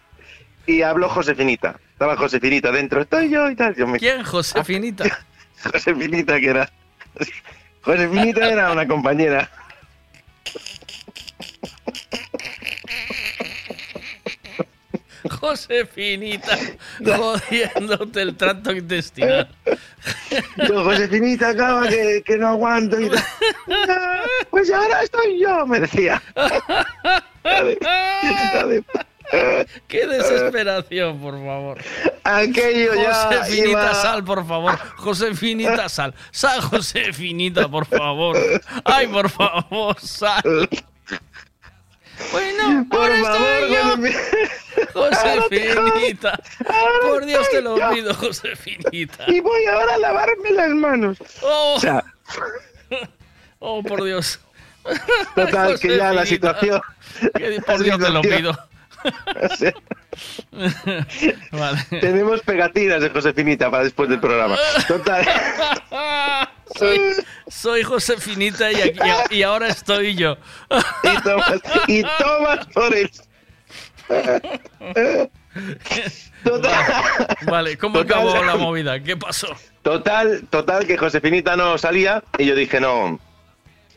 y 0.66 0.82
habló 0.82 1.10
Josefinita. 1.10 1.80
Estaba 1.94 2.16
Josefinita 2.18 2.72
dentro. 2.72 3.02
Estoy 3.02 3.30
yo 3.30 3.50
y 3.50 3.56
tal. 3.56 3.76
Yo 3.76 3.88
me- 3.88 4.00
¿Quién? 4.00 4.24
Josefinita. 4.24 5.06
Josefinita 5.72 6.40
que 6.40 6.48
era. 6.50 6.72
Josefinita 7.82 8.50
era 8.50 8.72
una 8.72 8.88
compañera. 8.88 9.50
Josefinita. 15.30 16.58
Jodiéndote 17.06 18.22
el 18.22 18.36
tracto 18.36 18.72
intestinal. 18.74 19.48
Yo, 20.68 20.84
Josefinita, 20.84 21.50
acaba 21.50 21.88
que, 21.88 22.24
que 22.26 22.38
no 22.38 22.50
aguanto 22.50 23.00
y 23.00 23.10
tal. 23.10 23.24
Pues 24.50 24.70
ahora 24.72 25.02
estoy 25.04 25.40
yo, 25.40 25.66
me 25.66 25.80
decía. 25.80 26.22
Qué 29.88 30.06
desesperación, 30.08 31.20
por 31.22 31.34
favor. 31.36 31.78
Aquello 32.24 32.94
ya 32.96 33.14
Josefinita, 33.14 33.70
iba- 33.70 33.94
sal, 33.96 34.24
por 34.24 34.46
favor. 34.46 34.78
Josefinita, 34.98 35.88
sal. 35.98 36.14
Sal, 36.32 36.62
Josefinita, 36.62 37.68
por 37.70 37.86
favor. 37.86 38.38
Ay, 38.84 39.08
por 39.08 39.30
favor, 39.30 40.00
sal. 40.02 40.44
Bueno, 42.32 42.86
Por 42.90 43.00
ahora 43.00 43.24
favor, 43.24 43.48
estoy 43.48 43.74
yo. 43.74 43.82
Josefi- 44.94 45.74
Josefinita. 45.74 46.40
Ahora 46.68 47.00
Por 47.02 47.26
Dios 47.26 47.50
te 47.50 47.62
lo 47.62 47.76
pido, 47.92 48.14
Josefinita. 48.14 49.24
Y 49.28 49.40
voy 49.40 49.66
ahora 49.66 49.96
a 49.96 49.98
lavarme 49.98 50.52
las 50.52 50.70
manos. 50.70 51.18
Oh, 51.42 51.76
O 51.78 51.80
sea, 51.80 52.04
oh, 53.60 53.82
por 53.82 54.04
Dios. 54.04 54.40
total, 55.36 55.80
que 55.80 55.96
ya 55.98 56.12
la 56.12 56.26
situación. 56.26 56.82
Por 57.66 57.84
Dios 57.84 58.00
te 58.00 58.10
lo 58.10 58.22
pido. 58.22 58.58
Vale. 61.52 61.80
tenemos 62.02 62.42
pegatinas 62.42 63.02
de 63.02 63.10
Josefinita 63.10 63.72
para 63.72 63.84
después 63.84 64.10
del 64.10 64.20
programa. 64.20 64.58
Total. 64.88 65.26
Soy, 66.78 67.02
soy 67.50 67.84
Josefinita 67.84 68.72
y, 68.72 68.76
aquí- 68.82 69.00
y 69.36 69.44
ahora 69.44 69.68
estoy 69.68 70.16
yo. 70.16 70.38
Y 71.04 71.22
tomas, 71.22 71.62
y 71.88 72.02
tomas 72.18 72.66
por 72.68 72.96
el. 72.96 73.12
Vale, 77.44 77.78
¿cómo 77.78 78.00
Total. 78.00 78.20
acabó 78.20 78.44
la 78.44 78.56
movida? 78.56 79.00
¿Qué 79.02 79.18
pasó? 79.18 79.48
Total, 79.82 80.44
total, 80.50 80.86
que 80.88 80.98
Josefinita 80.98 81.56
no 81.58 81.78
salía 81.78 82.24
y 82.38 82.46
yo 82.46 82.56
dije, 82.56 82.80
no, 82.80 83.20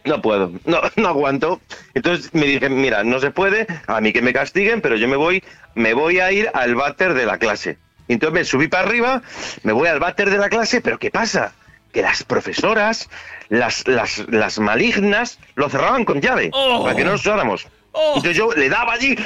no 0.05 0.21
puedo, 0.23 0.53
no, 0.65 0.81
no 0.97 1.09
aguanto. 1.09 1.61
Entonces 1.95 2.33
me 2.35 2.47
dije, 2.47 2.69
mira, 2.69 3.05
no 3.05 3.19
se 3.21 3.31
puede, 3.31 3.67
a 3.87 4.01
mí 4.01 4.13
que 4.13 4.23
me 4.23 4.33
castiguen, 4.33 4.81
pero 4.81 4.97
yo 4.97 5.09
me 5.09 5.17
voy, 5.17 5.43
me 5.75 5.95
voy 5.95 6.21
a 6.21 6.31
ir 6.33 6.51
al 6.55 6.75
váter 6.75 7.15
de 7.15 7.27
la 7.27 7.39
clase. 7.39 7.79
Entonces 8.09 8.35
me 8.35 8.45
subí 8.45 8.69
para 8.69 8.85
arriba, 8.87 9.23
me 9.63 9.73
voy 9.73 9.89
al 9.89 9.99
váter 9.99 10.29
de 10.31 10.39
la 10.39 10.49
clase, 10.51 10.81
pero 10.81 10.99
¿qué 10.99 11.11
pasa? 11.11 11.55
Que 11.93 12.03
las 12.03 12.23
profesoras, 12.25 13.09
las, 13.49 13.87
las, 13.89 14.25
las 14.29 14.59
malignas, 14.59 15.39
lo 15.55 15.69
cerraban 15.71 16.05
con 16.05 16.21
llave, 16.21 16.51
Oh. 16.53 16.83
para 16.85 16.97
que 16.97 17.05
no 17.05 17.13
nos 17.13 17.21
usáramos. 17.21 17.67
Entonces 18.17 18.37
yo 18.37 18.53
le 18.53 18.69
daba 18.69 18.95
allí, 18.95 19.17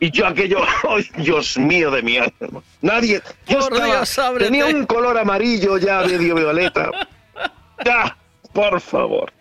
y 0.00 0.10
yo 0.10 0.26
aquello, 0.26 0.60
¡ay, 0.88 1.06
Dios 1.18 1.58
mío 1.58 1.90
de! 1.90 2.32
Nadie, 2.80 3.20
yo 3.46 3.58
estaba- 3.58 3.84
Dios, 3.84 4.18
ábrete. 4.18 4.44
tenía 4.46 4.64
un 4.66 4.86
color 4.86 5.18
amarillo 5.18 5.76
ya 5.78 6.00
medio 6.00 6.34
violeta. 6.34 6.90
Ya, 7.84 8.16
por 8.52 8.80
favor. 8.80 9.32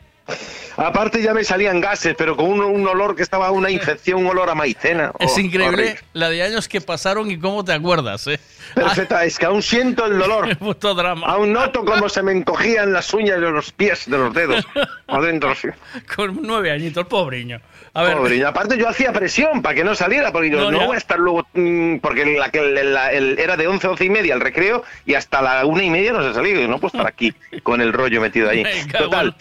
Aparte 0.77 1.21
ya 1.23 1.33
me 1.33 1.43
salían 1.43 1.81
gases, 1.81 2.13
pero 2.17 2.35
con 2.35 2.45
un, 2.45 2.61
un 2.61 2.87
olor 2.87 3.15
que 3.15 3.23
estaba 3.23 3.49
una 3.51 3.69
infección, 3.71 4.19
un 4.23 4.27
olor 4.27 4.49
a 4.49 4.55
maicena. 4.55 5.11
Es 5.19 5.33
Oh, 5.35 5.39
increíble 5.39 5.67
horrible. 5.67 5.99
la 6.13 6.29
de 6.29 6.43
años 6.43 6.67
que 6.67 6.81
pasaron 6.81 7.31
y 7.31 7.39
cómo 7.39 7.63
te 7.65 7.73
acuerdas, 7.73 8.27
¿eh? 8.27 8.39
Perfecta, 8.75 9.23
es 9.25 9.39
que 9.39 9.45
aún 9.45 9.61
siento 9.63 10.05
el 10.05 10.19
dolor. 10.19 10.55
Puto 10.59 10.93
drama. 10.93 11.25
Aún 11.27 11.53
noto 11.53 11.83
cómo 11.85 12.09
se 12.09 12.21
me 12.21 12.31
encogían 12.33 12.93
las 12.93 13.13
uñas 13.13 13.39
de 13.41 13.49
los 13.51 13.71
pies, 13.71 14.03
de 14.09 14.17
los 14.17 14.33
dedos. 14.33 14.65
Adentro, 15.07 15.55
sí. 15.55 15.69
Con 16.15 16.39
nueve 16.41 16.71
añitos, 16.71 17.07
pobreño. 17.07 17.59
A 17.93 18.03
ver, 18.03 18.17
Pobre, 18.17 18.35
y 18.35 18.43
aparte 18.43 18.77
yo 18.77 18.87
hacía 18.87 19.11
presión 19.11 19.63
para 19.63 19.73
que 19.73 19.83
no 19.83 19.95
saliera, 19.95 20.31
porque 20.31 20.51
yo 20.51 20.69
No, 20.69 20.85
voy 20.85 20.93
a 20.95 20.99
estar 20.99 21.17
luego, 21.17 21.47
mm, 21.53 21.97
porque 21.97 22.25
la, 22.37 22.49
que- 22.51 22.61
la- 22.83 23.11
el- 23.11 23.39
era 23.39 23.57
de 23.57 23.65
11, 23.67 23.87
11 23.87 24.05
y 24.05 24.09
media 24.11 24.35
el 24.35 24.41
recreo, 24.41 24.83
y 25.05 25.15
hasta 25.15 25.41
la 25.41 25.65
una 25.65 25.83
y 25.83 25.89
media 25.89 26.11
no 26.11 26.21
se 26.21 26.35
salía, 26.35 26.61
y 26.61 26.67
no 26.67 26.77
puedo 26.79 26.95
estar 26.95 27.07
aquí 27.07 27.33
con 27.63 27.81
el 27.81 27.93
rollo 27.93 28.21
metido 28.21 28.49
ahí. 28.51 28.63
Total. 28.95 29.35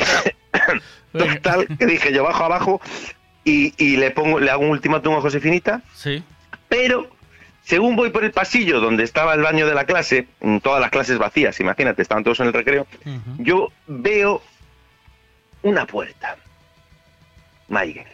total, 1.12 1.66
que 1.78 1.86
dije 1.86 2.12
yo 2.12 2.24
bajo 2.24 2.44
abajo 2.44 2.80
y, 3.44 3.74
y 3.82 3.96
le 3.96 4.10
pongo, 4.10 4.38
le 4.40 4.50
hago 4.50 4.62
un 4.62 4.70
ultimátum 4.70 5.14
a 5.16 5.20
Josefinita, 5.20 5.82
Sí. 5.94 6.22
pero 6.68 7.08
según 7.62 7.96
voy 7.96 8.10
por 8.10 8.24
el 8.24 8.32
pasillo 8.32 8.80
donde 8.80 9.04
estaba 9.04 9.34
el 9.34 9.40
baño 9.42 9.66
de 9.66 9.74
la 9.74 9.84
clase, 9.84 10.26
mm, 10.40 10.58
todas 10.58 10.80
las 10.80 10.90
clases 10.90 11.18
vacías, 11.18 11.58
imagínate, 11.60 12.02
estaban 12.02 12.24
todos 12.24 12.40
en 12.40 12.46
el 12.48 12.52
recreo, 12.52 12.86
yo 13.38 13.68
veo 13.86 14.42
una 15.62 15.86
puerta, 15.86 16.36
Miguel. 17.68 18.06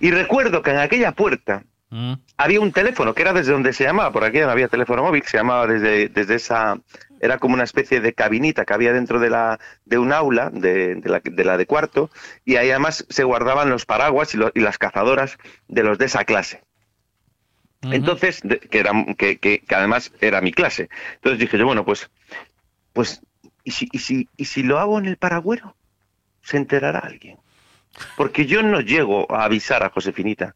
Y 0.00 0.10
recuerdo 0.10 0.62
que 0.62 0.70
en 0.70 0.78
aquella 0.78 1.12
puerta 1.12 1.62
Mm. 1.94 2.14
había 2.38 2.58
un 2.60 2.72
teléfono, 2.72 3.12
que 3.12 3.20
era 3.20 3.34
desde 3.34 3.52
donde 3.52 3.74
se 3.74 3.84
llamaba, 3.84 4.10
por 4.10 4.24
aquí 4.24 4.38
no 4.38 4.48
había 4.50 4.66
teléfono 4.68 5.02
móvil, 5.02 5.22
se 5.26 5.36
llamaba 5.36 5.66
desde, 5.66 6.08
desde 6.08 6.36
esa, 6.36 6.78
era 7.22 7.38
como 7.38 7.54
una 7.54 7.64
especie 7.64 8.00
de 8.00 8.12
cabinita 8.12 8.64
que 8.66 8.74
había 8.74 8.92
dentro 8.92 9.18
de, 9.20 9.30
la, 9.30 9.58
de 9.86 9.96
un 9.96 10.12
aula, 10.12 10.50
de, 10.50 10.96
de 10.96 11.08
la, 11.08 11.20
de 11.24 11.44
la 11.44 11.56
de 11.56 11.64
cuarto, 11.66 12.10
y 12.44 12.56
ahí 12.56 12.68
además 12.70 13.06
se 13.08 13.24
guardaban 13.24 13.70
los 13.70 13.86
paraguas 13.86 14.34
y, 14.34 14.36
lo- 14.38 14.52
y 14.54 14.60
las 14.60 14.76
cazadoras 14.76 15.38
de 15.68 15.82
los 15.84 15.96
de 15.98 16.04
esa 16.06 16.24
clase. 16.24 16.62
Entonces, 17.82 18.40
de- 18.44 18.60
que, 18.60 18.78
era, 18.78 18.92
que, 19.16 19.38
que- 19.38 19.60
que 19.60 19.74
además 19.74 20.12
era 20.20 20.40
mi 20.40 20.52
clase. 20.52 20.88
Entonces 21.14 21.38
dije 21.40 21.56
yo, 21.58 21.66
bueno, 21.66 21.84
pues, 21.84 22.10
pues 22.92 23.22
¿y, 23.64 23.70
si, 23.72 23.88
y, 23.92 23.98
si, 23.98 24.28
¿y 24.36 24.44
si 24.44 24.62
lo 24.62 24.78
hago 24.78 24.98
en 24.98 25.06
el 25.06 25.16
paragüero? 25.16 25.74
¿Se 26.42 26.56
enterará 26.56 26.98
alguien? 27.00 27.38
Porque 28.16 28.46
yo 28.46 28.62
no 28.62 28.80
llego 28.80 29.32
a 29.32 29.44
avisar 29.44 29.82
a 29.84 29.90
Josefinita. 29.90 30.54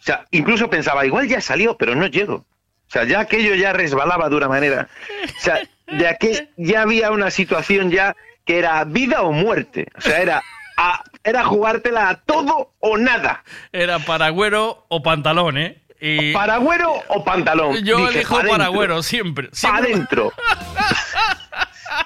O 0.00 0.02
sea, 0.02 0.24
incluso 0.30 0.70
pensaba, 0.70 1.04
igual 1.04 1.28
ya 1.28 1.40
salió, 1.40 1.76
pero 1.76 1.94
no 1.94 2.06
llego. 2.06 2.46
O 2.88 2.90
sea, 2.90 3.04
ya 3.04 3.20
aquello 3.20 3.54
ya 3.54 3.72
resbalaba 3.72 4.28
de 4.28 4.36
una 4.36 4.48
manera. 4.48 4.88
O 5.36 5.40
sea, 5.40 5.60
de 5.86 6.08
aquel 6.08 6.50
ya 6.56 6.82
había 6.82 7.10
una 7.10 7.30
situación 7.30 7.90
ya 7.90 8.14
que 8.44 8.58
era 8.58 8.84
vida 8.84 9.22
o 9.22 9.32
muerte. 9.32 9.86
O 9.96 10.00
sea, 10.00 10.20
era, 10.20 10.42
a- 10.76 11.02
era 11.24 11.44
jugártela 11.44 12.08
a 12.08 12.14
todo 12.20 12.72
o 12.80 12.96
nada. 12.96 13.42
Era 13.72 13.98
paragüero 13.98 14.84
o 14.88 15.02
pantalón, 15.02 15.58
¿eh? 15.58 15.82
Y 16.00 16.32
Paragüero 16.34 16.92
o 17.08 17.24
pantalón. 17.24 17.82
yo 17.82 17.96
Dije, 17.96 18.10
elijo 18.18 18.34
"Pa' 18.34 18.42
dentro". 18.42 18.58
paragüero 18.58 19.02
siempre. 19.02 19.48
Pa' 19.62 19.76
adentro. 19.78 20.32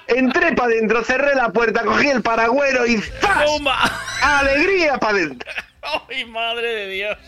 Entré 0.06 0.52
para 0.54 0.68
adentro, 0.68 1.02
cerré 1.04 1.34
la 1.34 1.50
puerta, 1.50 1.82
cogí 1.84 2.08
el 2.08 2.22
paragüero 2.22 2.86
y 2.86 2.98
¡zas! 2.98 3.50
¡Alegría 4.22 4.98
para 4.98 5.14
adentro! 5.18 5.50
¡Ay, 6.08 6.24
madre 6.26 6.68
de 6.68 6.86
Dios! 6.88 7.18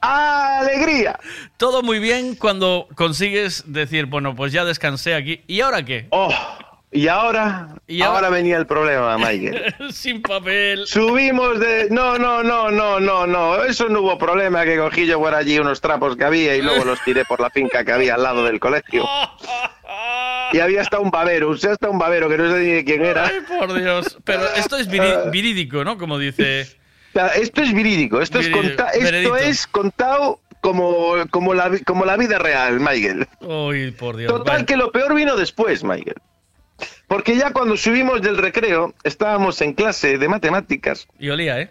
¡Alegría! 0.00 1.18
Todo 1.56 1.82
muy 1.82 1.98
bien 1.98 2.34
cuando 2.36 2.88
consigues 2.94 3.64
decir, 3.66 4.06
bueno, 4.06 4.34
pues 4.36 4.52
ya 4.52 4.64
descansé 4.64 5.14
aquí. 5.14 5.42
¿Y 5.46 5.60
ahora 5.60 5.84
qué? 5.84 6.06
Oh, 6.10 6.32
y 6.90 7.08
ahora, 7.08 7.68
Y 7.86 8.00
ahora- 8.02 8.14
ahora 8.16 8.30
venía 8.30 8.56
el 8.56 8.66
problema, 8.66 9.18
Michael. 9.18 9.74
Sin 9.92 10.22
papel. 10.22 10.86
Subimos 10.86 11.60
de. 11.60 11.88
No, 11.90 12.18
no, 12.18 12.42
no, 12.42 12.70
no, 12.70 12.98
no, 12.98 13.26
no. 13.26 13.62
Eso 13.64 13.88
no 13.88 14.00
hubo 14.00 14.16
problema. 14.18 14.64
Que 14.64 14.78
cogí 14.78 15.06
yo 15.06 15.18
por 15.18 15.34
allí 15.34 15.58
unos 15.58 15.80
trapos 15.80 16.16
que 16.16 16.24
había 16.24 16.56
y 16.56 16.62
luego 16.62 16.84
los 16.84 17.02
tiré 17.04 17.24
por 17.26 17.40
la 17.40 17.50
finca 17.50 17.84
que 17.84 17.92
había 17.92 18.14
al 18.14 18.22
lado 18.22 18.44
del 18.44 18.58
colegio. 18.60 19.06
Y 20.50 20.60
había 20.60 20.80
hasta 20.80 20.98
un 20.98 21.10
babero, 21.10 21.54
sea, 21.58 21.72
hasta 21.72 21.90
un 21.90 21.98
babero 21.98 22.26
que 22.28 22.38
no 22.38 22.50
sé 22.50 22.58
ni 22.60 22.70
de 22.70 22.84
quién 22.84 23.04
era. 23.04 23.26
Ay, 23.26 23.40
por 23.58 23.78
Dios. 23.78 24.16
Pero 24.24 24.42
esto 24.56 24.78
es 24.78 24.88
virídico, 24.88 25.84
¿no? 25.84 25.98
Como 25.98 26.18
dice. 26.18 26.66
Sea, 27.18 27.28
esto 27.42 27.62
es 27.62 27.74
verídico, 27.74 28.20
esto, 28.20 28.38
es, 28.38 28.46
Verídico, 28.50 28.76
conta- 28.84 28.90
esto 28.92 29.36
es 29.36 29.66
contado 29.66 30.40
como, 30.60 31.14
como, 31.30 31.52
la, 31.54 31.68
vi- 31.68 31.80
como 31.82 32.04
la 32.04 32.16
vida 32.16 32.38
real, 32.38 32.78
Michael. 32.78 33.26
Uy, 33.40 33.90
por 33.92 34.16
Dios. 34.16 34.30
Total, 34.32 34.44
Bueno, 34.54 34.66
que 34.66 34.76
lo 34.76 34.92
peor 34.92 35.14
vino 35.14 35.36
después, 35.36 35.82
Michael. 35.82 36.16
Porque 37.08 37.36
ya 37.36 37.52
cuando 37.52 37.76
subimos 37.76 38.22
del 38.22 38.36
recreo, 38.36 38.94
estábamos 39.02 39.60
en 39.62 39.72
clase 39.72 40.16
de 40.18 40.28
matemáticas 40.28 41.08
Y 41.18 41.28
olía, 41.30 41.60
¿eh? 41.60 41.70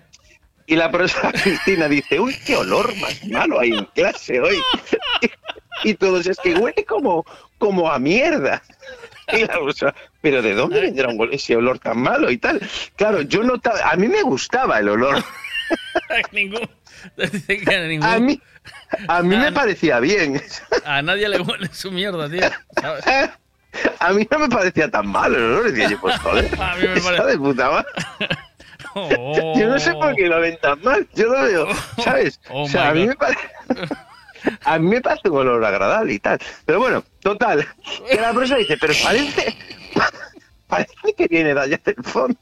y 0.65 0.75
la 0.75 0.91
profesora 0.91 1.31
Cristina 1.43 1.87
dice, 1.87 2.19
uy, 2.19 2.35
qué 2.45 2.57
olor 2.57 2.93
más 2.97 3.25
malo 3.27 3.59
hay 3.61 3.69
en 3.69 3.85
clase 3.95 4.41
hoy. 4.41 4.57
y 5.85 5.93
todos, 5.93 6.27
es 6.27 6.37
que 6.39 6.55
huele 6.55 6.83
como, 6.85 7.25
como 7.57 7.89
a 7.89 7.99
mierda. 7.99 8.61
Y 9.33 9.41
la 9.41 9.53
profesora, 9.55 9.93
pero 10.29 10.41
¿de 10.41 10.53
dónde 10.55 10.81
vendrá 10.87 11.07
un- 11.07 11.29
ese 11.33 11.55
olor 11.55 11.79
tan 11.79 11.99
malo 12.01 12.29
y 12.29 12.37
tal? 12.37 12.59
Claro, 12.97 13.21
yo 13.21 13.43
notaba, 13.43 13.79
a 13.89 13.95
mí 13.95 14.07
me 14.09 14.21
gustaba 14.23 14.79
el 14.79 14.89
olor. 14.89 15.23
ningún. 16.33 16.67
A 17.17 17.87
ningún. 17.87 18.05
A 18.09 18.19
mí, 18.19 18.41
a 19.07 19.21
mí 19.21 19.37
me 19.37 19.51
parecía 19.53 19.99
bien. 20.01 20.41
A 20.85 21.01
nadie 21.01 21.29
le 21.29 21.39
huele 21.39 21.69
su 21.71 21.91
mierda, 21.91 22.29
tío. 22.29 22.41
¿sabes? 22.81 23.05
A 23.99 24.11
mí 24.11 24.27
no 24.31 24.39
me 24.39 24.49
parecía 24.49 24.89
tan 24.89 25.07
malo 25.07 25.37
el 25.37 25.43
olor. 25.43 25.71
Decía 25.71 25.89
yo, 25.89 26.01
pues 26.01 26.17
joder, 26.19 26.49
A 26.59 26.75
mí 26.75 26.87
me 26.87 26.99
parece- 27.01 27.23
de 27.25 27.37
puta 27.37 27.69
madre. 27.69 27.87
Yo 29.55 29.67
no 29.67 29.79
sé 29.79 29.93
por 29.93 30.15
qué 30.15 30.25
lo 30.27 30.39
ven 30.41 30.57
tan 30.61 30.81
mal. 30.81 31.07
Yo 31.13 31.27
lo 31.27 31.41
veo, 31.43 31.67
¿sabes? 32.03 32.39
Oh 32.49 32.63
o 32.63 32.67
sea, 32.67 32.89
a 32.89 32.93
mí 32.93 33.05
me 33.07 33.15
parece. 33.15 33.39
A 34.65 34.79
mí 34.79 34.87
me 34.89 35.01
parece 35.01 35.29
un 35.29 35.37
olor 35.39 35.63
agradable 35.63 36.13
y 36.13 36.19
tal. 36.19 36.39
Pero 36.65 36.79
bueno, 36.79 37.03
total. 37.31 37.67
Que 38.09 38.15
la 38.21 38.31
profesora 38.31 38.59
dice, 38.59 38.77
pero 38.77 38.93
parece. 39.03 39.55
Parece 40.67 41.13
que 41.17 41.27
viene 41.27 41.53
de 41.53 41.59
allá 41.61 41.79
del 41.83 42.03
fondo. 42.03 42.37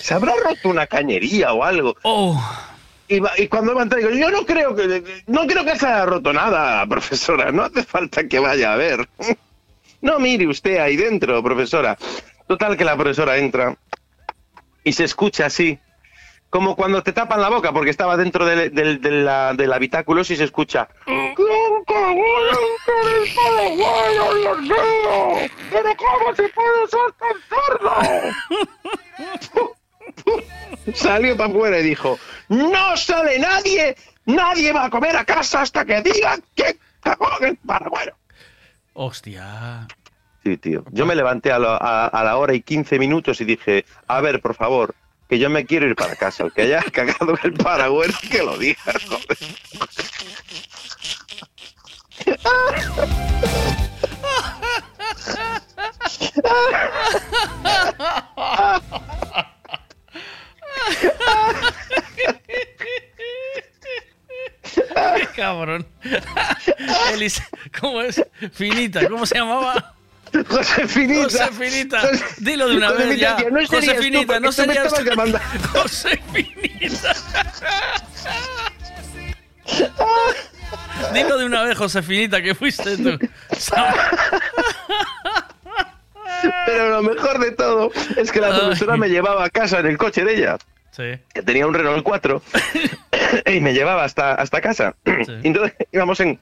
¿Se 0.00 0.14
habrá 0.14 0.32
roto 0.42 0.68
una 0.70 0.86
cañería 0.86 1.52
o 1.52 1.62
algo? 1.62 1.94
Oh. 2.02 2.40
Y, 3.08 3.18
va- 3.20 3.32
y 3.36 3.48
cuando 3.48 3.74
va 3.74 3.80
a 3.80 3.84
entrar, 3.84 4.00
digo, 4.02 4.14
yo 4.14 4.30
no 4.30 4.46
creo 4.46 4.74
que 4.74 5.22
no 5.26 5.46
creo 5.46 5.62
que 5.64 5.76
se 5.78 5.86
haya 5.86 6.06
roto 6.06 6.32
nada, 6.32 6.86
profesora. 6.86 7.52
No 7.52 7.64
hace 7.64 7.82
falta 7.82 8.26
que 8.26 8.38
vaya 8.38 8.72
a 8.72 8.76
ver. 8.76 9.08
No 10.02 10.18
mire 10.20 10.46
usted 10.46 10.76
ahí 10.78 10.94
dentro, 10.96 11.42
profesora. 11.42 11.96
Total 12.46 12.76
que 12.76 12.84
la 12.84 12.96
profesora 12.96 13.38
entra 13.38 13.74
y 14.84 14.92
se 14.92 15.04
escucha 15.04 15.46
así, 15.46 15.78
como 16.50 16.76
cuando 16.76 17.02
te 17.02 17.12
tapan 17.12 17.40
la 17.40 17.48
boca 17.50 17.72
porque 17.72 17.90
estaba 17.90 18.16
dentro 18.16 18.44
del, 18.46 18.72
del, 18.74 19.00
de 19.00 19.10
la- 19.10 19.52
del 19.54 19.72
habitáculo 19.72 20.20
y 20.22 20.24
se 20.24 20.42
escucha. 20.44 20.88
¿Pero 21.06 21.34
cómo 25.96 26.34
se 26.34 26.48
puede 26.50 26.86
ser 26.88 27.12
tan 27.18 27.36
cerdo? 27.50 27.92
Salió 30.94 31.36
para 31.36 31.50
afuera 31.50 31.78
y 31.80 31.82
dijo, 31.82 32.18
no 32.48 32.96
sale 32.96 33.38
nadie, 33.38 33.96
nadie 34.24 34.72
va 34.72 34.86
a 34.86 34.90
comer 34.90 35.16
a 35.16 35.24
casa 35.24 35.62
hasta 35.62 35.84
que 35.84 36.00
digan 36.02 36.42
que 36.54 36.76
cagó 37.00 37.28
en 37.40 37.48
el 37.48 37.56
paragüero. 37.56 38.16
Hostia. 38.94 39.86
Sí, 40.44 40.56
tío. 40.56 40.84
Yo 40.92 41.06
me 41.06 41.14
levanté 41.16 41.50
a, 41.52 41.58
la- 41.58 41.76
a- 41.76 42.06
a 42.06 42.24
la 42.24 42.36
hora 42.36 42.54
y 42.54 42.62
15 42.62 42.98
minutos 42.98 43.40
y 43.40 43.44
dije, 43.44 43.84
a 44.06 44.20
ver, 44.20 44.40
por 44.40 44.54
favor, 44.54 44.94
que 45.28 45.38
yo 45.38 45.50
me 45.50 45.66
quiero 45.66 45.86
ir 45.86 45.94
para 45.94 46.16
casa. 46.16 46.44
El 46.44 46.52
que 46.52 46.62
haya 46.62 46.82
cagado 46.92 47.38
el 47.42 47.52
paragüero, 47.54 48.14
que 48.30 48.42
lo 48.42 48.56
diga, 48.58 48.80
cabrón. 65.34 65.86
Elis, 67.12 67.42
¿cómo 67.78 68.00
es? 68.00 68.24
Finita, 68.52 69.08
¿cómo 69.08 69.26
se 69.26 69.36
llamaba? 69.36 69.95
José 70.48 70.86
Finita. 70.88 71.22
José 71.22 71.48
Finita. 71.52 72.00
José- 72.00 72.24
Dilo 72.38 72.68
de 72.68 72.76
una 72.76 72.92
vez 72.92 73.18
ya. 73.18 73.36
No 73.50 73.66
serías 73.66 73.70
José 73.70 73.94
tú, 73.94 74.02
Finita, 74.02 74.26
porque 74.26 74.40
no 74.40 74.52
tú 74.52 74.62
me 74.66 75.04
llamando. 75.10 75.38
José 75.72 76.20
Finita. 76.32 77.12
Dilo 81.12 81.38
de 81.38 81.44
una 81.44 81.62
vez, 81.62 81.76
José 81.76 82.02
Finita, 82.02 82.42
que 82.42 82.54
fuiste 82.54 82.96
tú. 82.96 83.18
Pero 86.66 86.90
lo 86.90 87.02
mejor 87.02 87.38
de 87.38 87.52
todo 87.52 87.90
es 88.16 88.30
que 88.32 88.40
la 88.40 88.48
profesora 88.56 88.96
me 88.96 89.08
llevaba 89.08 89.44
a 89.44 89.50
casa 89.50 89.78
en 89.80 89.86
el 89.86 89.98
coche 89.98 90.24
de 90.24 90.34
ella. 90.36 90.58
Sí. 90.90 91.12
que 91.34 91.42
tenía 91.42 91.66
un 91.66 91.74
Renault 91.74 92.02
4 92.02 92.42
y 93.52 93.60
me 93.60 93.74
llevaba 93.74 94.04
hasta, 94.04 94.34
hasta 94.34 94.62
casa. 94.62 94.94
Y 95.04 95.48
entonces 95.48 95.74
íbamos 95.92 96.18
en, 96.20 96.40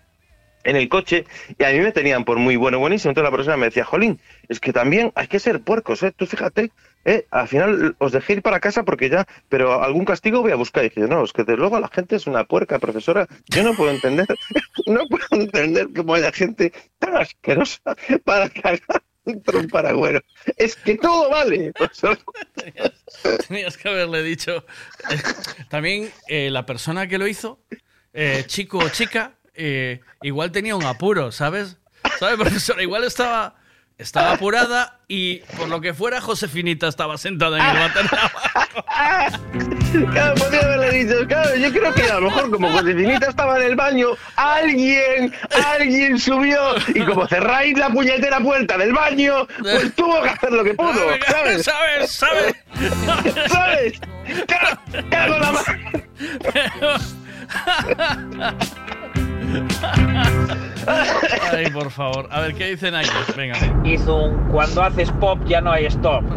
en 0.64 0.76
el 0.76 0.88
coche 0.88 1.24
y 1.58 1.64
a 1.64 1.70
mí 1.70 1.80
me 1.80 1.92
tenían 1.92 2.24
por 2.24 2.38
muy 2.38 2.56
bueno, 2.56 2.78
buenísimo. 2.78 3.10
Entonces 3.10 3.30
la 3.30 3.36
persona 3.36 3.56
me 3.56 3.66
decía, 3.66 3.84
Jolín, 3.84 4.20
es 4.48 4.60
que 4.60 4.72
también 4.72 5.12
hay 5.14 5.26
que 5.26 5.38
ser 5.38 5.60
puercos, 5.60 6.02
¿eh? 6.02 6.12
Tú 6.16 6.26
fíjate, 6.26 6.72
¿eh? 7.04 7.26
Al 7.30 7.48
final 7.48 7.96
os 7.98 8.12
dejé 8.12 8.34
ir 8.34 8.42
para 8.42 8.60
casa 8.60 8.82
porque 8.84 9.08
ya, 9.08 9.26
pero 9.48 9.82
algún 9.82 10.04
castigo 10.04 10.42
voy 10.42 10.52
a 10.52 10.56
buscar. 10.56 10.84
Y 10.84 10.88
dije, 10.88 11.02
no, 11.02 11.24
es 11.24 11.32
que 11.32 11.44
desde 11.44 11.58
luego 11.58 11.78
la 11.78 11.88
gente 11.88 12.16
es 12.16 12.26
una 12.26 12.44
puerca, 12.44 12.78
profesora. 12.78 13.28
Yo 13.46 13.62
no 13.62 13.74
puedo 13.74 13.90
entender, 13.90 14.26
no 14.86 15.06
puedo 15.08 15.26
entender 15.30 15.88
cómo 15.94 16.14
haya 16.14 16.32
gente 16.32 16.72
tan 16.98 17.16
asquerosa 17.16 17.96
para 18.24 18.48
cagar 18.48 18.80
un 19.24 19.68
paragüero. 19.68 20.22
Es 20.56 20.76
que 20.76 20.96
todo 20.96 21.30
vale, 21.30 21.72
profesor. 21.78 22.18
Tenías 23.48 23.76
que 23.76 23.88
haberle 23.88 24.22
dicho. 24.22 24.64
También 25.68 26.10
eh, 26.28 26.50
la 26.50 26.66
persona 26.66 27.06
que 27.06 27.18
lo 27.18 27.26
hizo, 27.26 27.60
eh, 28.12 28.44
chico 28.46 28.78
o 28.78 28.88
chica, 28.88 29.34
eh, 29.55 30.00
igual 30.23 30.50
tenía 30.52 30.76
un 30.76 30.84
apuro, 30.84 31.33
¿sabes? 31.33 31.76
¿Sabes, 32.18 32.36
profesora? 32.39 32.83
Igual 32.83 33.05
estaba, 33.05 33.55
estaba 33.99 34.33
apurada 34.33 35.00
y 35.08 35.39
por 35.58 35.68
lo 35.68 35.81
que 35.81 35.94
fuera, 35.94 36.20
Josefinita 36.20 36.89
estaba 36.89 37.16
sentada 37.18 37.58
en 37.58 37.65
el 37.76 37.78
váter. 37.89 38.07
Claro, 40.12 40.34
podría 40.34 40.60
haberle 40.62 41.05
dicho, 41.05 41.24
claro, 41.28 41.55
yo 41.55 41.70
creo 41.70 41.94
que 41.94 42.02
a 42.02 42.15
lo 42.18 42.23
mejor 42.23 42.50
como 42.50 42.68
Josefinita 42.73 43.28
estaba 43.28 43.58
en 43.58 43.66
el 43.66 43.76
baño, 43.76 44.08
alguien, 44.34 45.33
alguien 45.73 46.18
subió 46.18 46.58
y 46.89 47.05
como 47.05 47.28
cerráis 47.28 47.78
la 47.78 47.91
puñetera 47.91 48.41
puerta 48.41 48.76
del 48.76 48.92
baño, 48.92 49.47
pues 49.60 49.94
tuvo 49.94 50.20
que 50.23 50.28
hacer 50.31 50.50
lo 50.50 50.65
que 50.65 50.74
pudo, 50.74 50.99
¿sabes? 51.28 51.62
¿Sabes? 51.65 52.10
¿Sabes? 52.10 52.55
¿Sabes? 53.52 54.00
Ca- 54.49 54.81
Cago 55.10 55.39
la 55.39 55.52
mano. 55.52 56.94
Ay, 61.52 61.70
por 61.70 61.91
favor. 61.91 62.28
A 62.31 62.41
ver, 62.41 62.55
¿qué 62.55 62.70
dicen 62.70 62.94
aquí? 62.94 63.08
Venga. 63.36 63.57
Hizo 63.84 64.16
un 64.16 64.49
cuando 64.50 64.83
haces 64.83 65.10
pop 65.12 65.39
ya 65.47 65.60
no 65.60 65.73
hay 65.73 65.86
stop. 65.86 66.24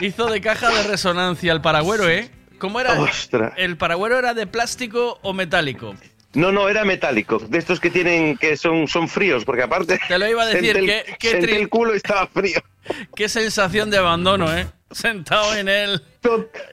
Hizo 0.00 0.26
de 0.28 0.40
caja 0.40 0.70
de 0.70 0.82
resonancia 0.84 1.52
el 1.52 1.60
paragüero, 1.60 2.08
¿eh? 2.08 2.30
¿Cómo 2.58 2.80
era? 2.80 3.00
Ostras. 3.00 3.52
¿El 3.56 3.76
paragüero 3.76 4.18
era 4.18 4.34
de 4.34 4.46
plástico 4.46 5.18
o 5.22 5.32
metálico? 5.32 5.94
No, 6.32 6.52
no, 6.52 6.68
era 6.68 6.84
metálico, 6.84 7.38
de 7.40 7.58
estos 7.58 7.80
que 7.80 7.90
tienen, 7.90 8.36
que 8.36 8.56
son, 8.56 8.86
son 8.86 9.08
fríos, 9.08 9.44
porque 9.44 9.64
aparte... 9.64 9.98
Te 10.06 10.16
lo 10.18 10.28
iba 10.28 10.44
a 10.44 10.46
decir, 10.46 10.76
senté 10.76 10.78
el- 10.78 10.86
que- 10.86 11.16
que 11.18 11.30
senté 11.32 11.46
tri- 11.48 11.56
el 11.56 11.68
culo 11.68 11.92
y 11.92 11.96
estaba 11.96 12.26
frío. 12.28 12.60
Qué 13.16 13.28
sensación 13.28 13.90
de 13.90 13.98
abandono, 13.98 14.56
¿eh? 14.56 14.68
Sentado 14.90 15.54
en 15.54 15.68
él. 15.68 16.02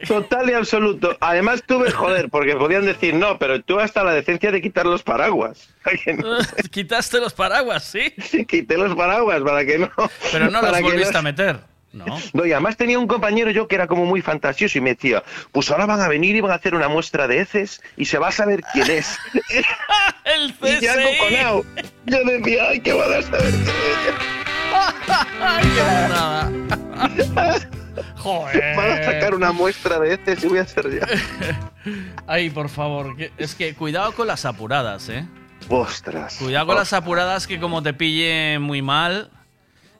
Total 0.08 0.50
y 0.50 0.54
absoluto. 0.54 1.16
Además 1.20 1.64
tuve, 1.66 1.92
joder, 1.92 2.30
porque 2.30 2.56
podían 2.56 2.86
decir 2.86 3.14
no, 3.14 3.38
pero 3.38 3.62
tuve 3.62 3.84
hasta 3.84 4.04
la 4.04 4.14
decencia 4.14 4.52
de 4.52 4.62
quitar 4.62 4.86
los 4.86 5.04
paraguas. 5.04 5.70
Quitaste 6.72 7.20
los 7.20 7.34
paraguas, 7.34 7.84
¿sí? 7.84 8.12
Quité 8.46 8.78
los 8.78 8.96
paraguas 8.96 9.42
para 9.42 9.66
que 9.66 9.80
no... 9.80 9.92
Pero 10.32 10.50
no 10.50 10.62
los 10.62 10.82
volviste 10.82 11.14
no- 11.14 11.20
a 11.20 11.22
meter. 11.22 11.60
No. 11.94 12.06
No, 12.34 12.46
y 12.46 12.52
además 12.52 12.78
tenía 12.78 13.00
un 13.00 13.08
compañero 13.08 13.50
yo 13.50 13.68
que 13.68 13.76
era 13.76 13.88
como 13.88 14.06
muy 14.06 14.22
fantasioso 14.22 14.78
y 14.78 14.82
me 14.82 14.92
decía, 14.92 15.24
pues 15.52 15.72
ahora 15.72 15.86
van 15.86 16.02
a 16.02 16.08
venir 16.08 16.36
y 16.36 16.42
van 16.42 16.52
a 16.52 16.56
hacer 16.56 16.76
una 16.76 16.90
muestra 16.90 17.28
de 17.28 17.40
heces 17.40 17.82
y 17.96 18.06
se 18.06 18.20
va 18.20 18.28
a 18.28 18.32
saber 18.32 18.62
quién 18.74 18.92
es. 18.92 19.18
El 20.26 20.54
y 20.62 20.80
ya 20.82 20.94
CSI. 20.94 21.64
Yo 22.06 22.24
decía, 22.26 22.68
ay, 22.70 22.80
que 22.82 22.94
van 22.94 23.14
a 23.14 23.22
saber 23.22 23.52
quién 23.52 23.66
qué 27.16 27.22
es. 27.56 27.68
Joder. 28.18 28.76
Van 28.76 28.92
a 28.92 29.04
sacar 29.04 29.36
una 29.36 29.52
muestra 29.52 30.00
de 30.00 30.14
heces 30.14 30.44
y 30.44 30.48
voy 30.48 30.60
a 30.60 30.64
hacer 30.64 31.00
ya. 31.00 31.08
Ay, 32.28 32.50
por 32.50 32.70
favor. 32.70 33.16
Es 33.38 33.56
que 33.56 33.74
cuidado 33.74 34.12
con 34.14 34.28
las 34.28 34.46
apuradas, 34.46 35.10
¿eh? 35.10 35.26
Ostras. 35.70 36.38
Cuidado 36.38 36.68
con 36.68 36.76
las 36.76 36.94
apuradas 36.94 37.48
que 37.48 37.60
como 37.60 37.84
te 37.84 37.94
pille 37.94 38.60
muy 38.60 38.82
mal, 38.82 39.32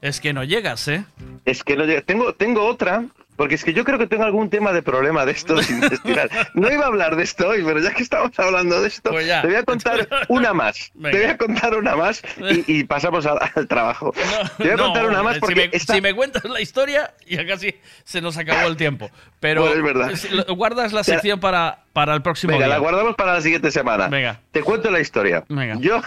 es 0.02 0.20
que 0.20 0.34
no 0.34 0.44
llegas, 0.44 0.88
¿eh? 0.88 1.06
Es 1.46 1.64
que 1.64 1.76
no 1.76 1.86
llega. 1.86 2.02
Tengo, 2.02 2.34
tengo 2.34 2.66
otra, 2.66 3.06
porque 3.38 3.56
es 3.56 3.64
que 3.64 3.72
yo 3.72 3.86
creo 3.86 3.98
que 3.98 4.08
tengo 4.08 4.24
algún 4.26 4.50
tema 4.50 4.74
de 4.74 4.82
problema 4.82 5.26
de 5.26 5.32
esto 5.32 5.56
intestinal. 5.62 6.30
No 6.56 6.70
iba 6.72 6.84
a 6.84 6.88
hablar 6.88 7.16
de 7.16 7.24
esto 7.24 7.48
hoy, 7.48 7.64
pero 7.64 7.80
ya 7.80 7.94
que 7.94 8.04
estamos 8.04 8.38
hablando 8.38 8.82
de 8.82 8.88
esto, 8.90 9.12
Pues 9.12 9.28
te 9.28 9.48
voy 9.48 9.56
a 9.56 9.64
contar 9.64 10.08
una 10.28 10.54
más. 10.54 10.92
Venga. 10.96 11.12
Te 11.12 11.24
voy 11.24 11.32
a 11.32 11.38
contar 11.38 11.76
una 11.78 11.96
más 11.96 12.22
y, 12.68 12.80
y 12.80 12.84
pasamos 12.84 13.26
al, 13.26 13.38
al 13.56 13.68
trabajo. 13.68 14.14
te 14.58 14.64
voy 14.64 14.72
a 14.74 14.76
No, 14.76 14.84
contar 14.86 15.06
una 15.06 15.24
más 15.24 15.36
si 15.36 15.40
porque 15.40 15.56
me, 15.56 15.70
esta- 15.72 15.94
si 15.94 16.02
me 16.02 16.14
cuentas 16.14 16.44
la 16.46 16.60
historia, 16.60 17.14
ya 17.30 17.46
casi 17.48 17.76
se 18.04 18.20
nos 18.22 18.36
acabó 18.38 18.68
el 18.68 18.76
tiempo. 18.76 19.10
Pero 19.40 19.62
Bueno, 19.62 19.76
es 19.78 19.84
verdad. 19.84 20.46
guardas 20.56 20.92
la 20.92 21.04
sección 21.04 21.40
para, 21.40 21.84
para 21.94 22.16
el 22.16 22.22
próximo 22.24 22.54
Venga, 22.54 22.66
día. 22.66 22.76
la 22.76 22.80
guardamos 22.82 23.16
para 23.16 23.34
la 23.34 23.42
siguiente 23.42 23.70
semana. 23.72 24.08
Venga. 24.08 24.40
Te 24.52 24.62
cuento 24.64 24.90
la 24.90 25.00
historia. 25.00 25.44
Venga. 25.48 25.76
Yo, 25.80 26.02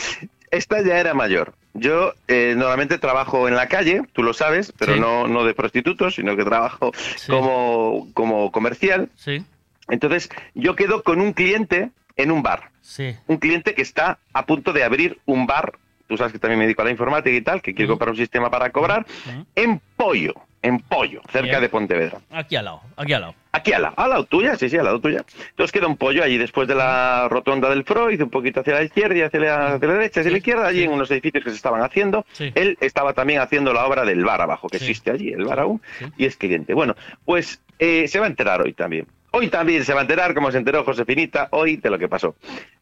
esta 0.50 0.82
ya 0.82 0.98
era 0.98 1.14
mayor. 1.14 1.52
Yo 1.72 2.14
eh, 2.28 2.54
normalmente 2.56 2.98
trabajo 2.98 3.46
en 3.48 3.54
la 3.54 3.68
calle, 3.68 4.02
tú 4.12 4.22
lo 4.22 4.32
sabes, 4.34 4.72
pero 4.76 4.94
Sí. 4.94 5.00
no, 5.00 5.28
no 5.28 5.44
de 5.44 5.54
prostitutos, 5.54 6.16
sino 6.16 6.36
que 6.36 6.44
trabajo 6.44 6.92
como, 7.28 8.08
como 8.12 8.50
comercial. 8.50 9.08
Sí. 9.16 9.44
Entonces, 9.88 10.28
yo 10.54 10.74
quedo 10.76 11.02
con 11.02 11.20
un 11.20 11.32
cliente 11.32 11.90
en 12.16 12.30
un 12.32 12.42
bar. 12.42 12.70
Sí. 12.80 13.14
Un 13.28 13.36
cliente 13.38 13.74
que 13.74 13.82
está 13.82 14.18
a 14.32 14.46
punto 14.46 14.72
de 14.72 14.82
abrir 14.84 15.18
un 15.26 15.46
bar. 15.46 15.72
Tú 16.08 16.16
sabes 16.16 16.32
que 16.32 16.38
también 16.40 16.58
me 16.58 16.64
dedico 16.64 16.82
a 16.82 16.86
la 16.86 16.90
informática 16.90 17.34
y 17.36 17.40
tal, 17.40 17.62
que 17.62 17.72
quiere 17.72 17.88
comprar 17.88 18.10
un 18.10 18.16
sistema 18.16 18.50
para 18.50 18.70
cobrar. 18.70 19.06
En 19.54 19.80
Pollo, 19.96 20.34
en 20.62 20.80
Pollo, 20.80 21.22
cerca 21.30 21.48
Bien. 21.48 21.60
de 21.60 21.68
Pontevedra. 21.68 22.18
Aquí 22.30 22.56
al 22.56 22.66
lado, 22.66 22.82
aquí 22.96 23.12
al 23.12 23.20
lado. 23.22 23.34
Aquí 23.52 23.72
al 23.72 23.82
lado, 23.82 23.94
al 23.96 24.10
lado 24.10 24.24
tuya, 24.24 24.56
sí, 24.56 24.68
sí, 24.68 24.76
al 24.76 24.84
lado 24.84 25.00
tuya. 25.00 25.24
Entonces 25.50 25.72
queda 25.72 25.86
un 25.86 25.96
pollo 25.96 26.22
allí 26.22 26.38
después 26.38 26.68
de 26.68 26.74
la 26.74 27.28
rotonda 27.28 27.68
del 27.70 27.84
Freud, 27.84 28.20
un 28.22 28.30
poquito 28.30 28.60
hacia 28.60 28.74
la 28.74 28.82
izquierda 28.82 29.16
y 29.16 29.22
hacia 29.22 29.40
la, 29.40 29.74
hacia 29.74 29.88
la 29.88 29.94
derecha, 29.94 30.20
hacia 30.20 30.30
la 30.32 30.38
izquierda, 30.38 30.66
allí 30.66 30.84
en 30.84 30.92
unos 30.92 31.10
edificios 31.10 31.42
que 31.42 31.50
se 31.50 31.56
estaban 31.56 31.82
haciendo. 31.82 32.24
Sí. 32.32 32.52
Él 32.54 32.76
estaba 32.80 33.12
también 33.12 33.40
haciendo 33.40 33.72
la 33.72 33.86
obra 33.86 34.04
del 34.04 34.24
bar 34.24 34.40
abajo, 34.40 34.68
que 34.68 34.76
existe 34.76 35.10
allí, 35.10 35.32
el 35.32 35.44
bar 35.44 35.60
aún, 35.60 35.80
y 36.16 36.26
es 36.26 36.36
cliente. 36.36 36.74
Bueno, 36.74 36.94
pues 37.24 37.60
eh, 37.78 38.06
se 38.06 38.20
va 38.20 38.26
a 38.26 38.28
enterar 38.28 38.60
hoy 38.62 38.72
también. 38.72 39.06
Hoy 39.32 39.48
también 39.48 39.84
se 39.84 39.94
va 39.94 40.00
a 40.00 40.02
enterar, 40.02 40.34
como 40.34 40.50
se 40.50 40.58
enteró 40.58 40.84
Josefinita, 40.84 41.48
hoy 41.52 41.76
de 41.76 41.90
lo 41.90 41.98
que 41.98 42.08
pasó. 42.08 42.34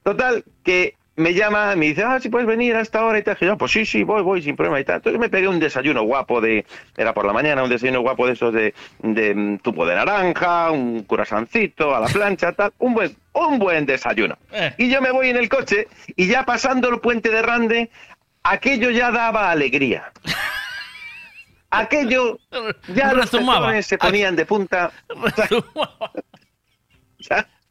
Total, 0.02 0.44
que 0.64 0.96
me 1.18 1.34
llama, 1.34 1.74
me 1.74 1.86
dice, 1.86 2.04
ah, 2.04 2.20
si 2.20 2.28
puedes 2.28 2.46
venir 2.46 2.76
a 2.76 2.80
esta 2.80 3.04
hora 3.04 3.18
y 3.18 3.22
tal. 3.22 3.36
Y 3.40 3.44
yo, 3.44 3.58
pues 3.58 3.72
sí, 3.72 3.84
sí, 3.84 4.04
voy, 4.04 4.22
voy, 4.22 4.40
sin 4.40 4.54
problema 4.54 4.80
y 4.80 4.84
tal. 4.84 4.96
Entonces 4.96 5.20
me 5.20 5.28
pegué 5.28 5.48
un 5.48 5.58
desayuno 5.58 6.04
guapo 6.04 6.40
de, 6.40 6.64
era 6.96 7.12
por 7.12 7.26
la 7.26 7.32
mañana, 7.32 7.64
un 7.64 7.68
desayuno 7.68 8.00
guapo 8.00 8.26
de 8.26 8.32
esos 8.34 8.54
de, 8.54 8.72
de 9.00 9.34
mm, 9.34 9.58
zumo 9.64 9.84
de 9.84 9.96
naranja, 9.96 10.70
un 10.70 11.02
curasancito 11.02 11.94
a 11.94 12.00
la 12.00 12.06
plancha, 12.06 12.52
tal. 12.52 12.72
Un 12.78 12.94
buen, 12.94 13.16
un 13.32 13.58
buen 13.58 13.84
desayuno. 13.84 14.38
Eh. 14.52 14.72
Y 14.78 14.90
yo 14.90 15.02
me 15.02 15.10
voy 15.10 15.30
en 15.30 15.36
el 15.36 15.48
coche 15.48 15.88
y 16.14 16.28
ya 16.28 16.44
pasando 16.44 16.88
el 16.88 17.00
puente 17.00 17.30
de 17.30 17.42
Rande, 17.42 17.90
aquello 18.44 18.90
ya 18.90 19.10
daba 19.10 19.50
alegría. 19.50 20.12
Aquello, 21.70 22.38
ya 22.94 23.12
los 23.12 23.28
pezones 23.28 23.86
se 23.86 23.98
ponían 23.98 24.34
de 24.36 24.46
punta. 24.46 24.90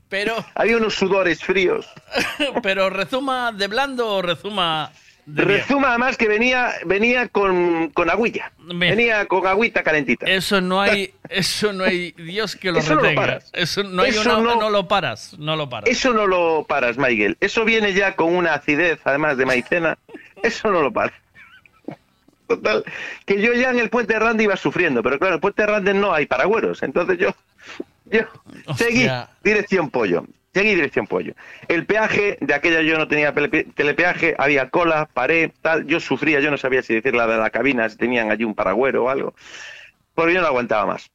Pero, 0.09 0.45
Había 0.55 0.77
unos 0.77 0.95
sudores 0.95 1.43
fríos. 1.43 1.85
pero 2.63 2.89
rezuma 2.89 3.51
de 3.51 3.67
blando 3.67 4.07
o 4.07 4.21
rezuma 4.21 4.91
de? 5.25 5.43
Rezuma 5.43 5.89
además 5.89 6.15
que 6.15 6.29
venía, 6.29 6.71
venía 6.85 7.27
con, 7.27 7.89
con 7.89 8.09
agüilla. 8.09 8.51
Venía 8.57 9.25
con 9.25 9.45
agüita 9.45 9.83
calentita. 9.83 10.25
Eso 10.25 10.61
no 10.61 10.79
hay, 10.81 11.13
eso 11.29 11.73
no 11.73 11.83
hay 11.83 12.11
Dios 12.13 12.55
que 12.55 12.71
lo 12.71 12.79
Eso 12.79 12.95
no 12.95 13.01
lo. 13.01 13.39
Eso 13.51 13.83
no 13.83 14.03
hay 14.03 14.11
Eso 14.11 14.21
una- 14.21 14.39
no- 14.41 14.55
no 14.55 14.69
lo 14.69 14.87
paras, 14.87 15.35
no 15.37 15.57
lo 15.57 15.69
paras. 15.69 15.89
Eso 15.89 16.13
no 16.13 16.25
lo 16.25 16.63
paras, 16.65 16.97
Miguel. 16.97 17.35
Eso 17.41 17.65
viene 17.65 17.93
ya 17.93 18.15
con 18.15 18.33
una 18.33 18.53
acidez, 18.53 18.99
además 19.03 19.35
de 19.37 19.45
maicena. 19.45 19.97
Eso 20.41 20.71
no 20.71 20.81
lo 20.81 20.93
paras. 20.93 21.13
Total, 22.47 22.85
que 23.25 23.41
yo 23.41 23.51
ya 23.53 23.71
en 23.71 23.79
el 23.79 23.89
puente 23.89 24.13
de 24.13 24.19
Rande 24.19 24.45
iba 24.45 24.55
sufriendo, 24.55 25.03
pero 25.03 25.19
claro, 25.19 25.33
en 25.33 25.35
el 25.35 25.41
puente 25.41 25.63
de 25.63 25.67
Rande 25.67 25.93
no 25.93 26.13
hay 26.13 26.25
paragüeros, 26.27 26.81
entonces 26.81 27.17
yo, 27.19 27.35
yo 28.11 28.21
seguí 28.75 29.07
dirección 29.43 29.89
pollo, 29.89 30.25
seguí 30.53 30.75
dirección 30.75 31.07
pollo. 31.07 31.33
El 31.67 31.85
peaje, 31.85 32.37
de 32.41 32.53
aquella 32.53 32.81
yo 32.81 32.97
no 32.97 33.07
tenía 33.07 33.33
telepeaje, 33.33 34.35
había 34.37 34.69
cola, 34.69 35.09
paré, 35.13 35.51
tal, 35.61 35.85
yo 35.85 35.99
sufría, 35.99 36.39
yo 36.39 36.51
no 36.51 36.57
sabía 36.57 36.81
si 36.81 36.93
decir 36.93 37.15
la 37.15 37.27
de 37.27 37.37
la 37.37 37.49
cabina, 37.49 37.89
si 37.89 37.97
tenían 37.97 38.31
allí 38.31 38.43
un 38.43 38.55
paragüero 38.55 39.05
o 39.05 39.09
algo, 39.09 39.33
porque 40.13 40.33
yo 40.33 40.41
no 40.41 40.47
aguantaba 40.47 40.85
más. 40.85 41.09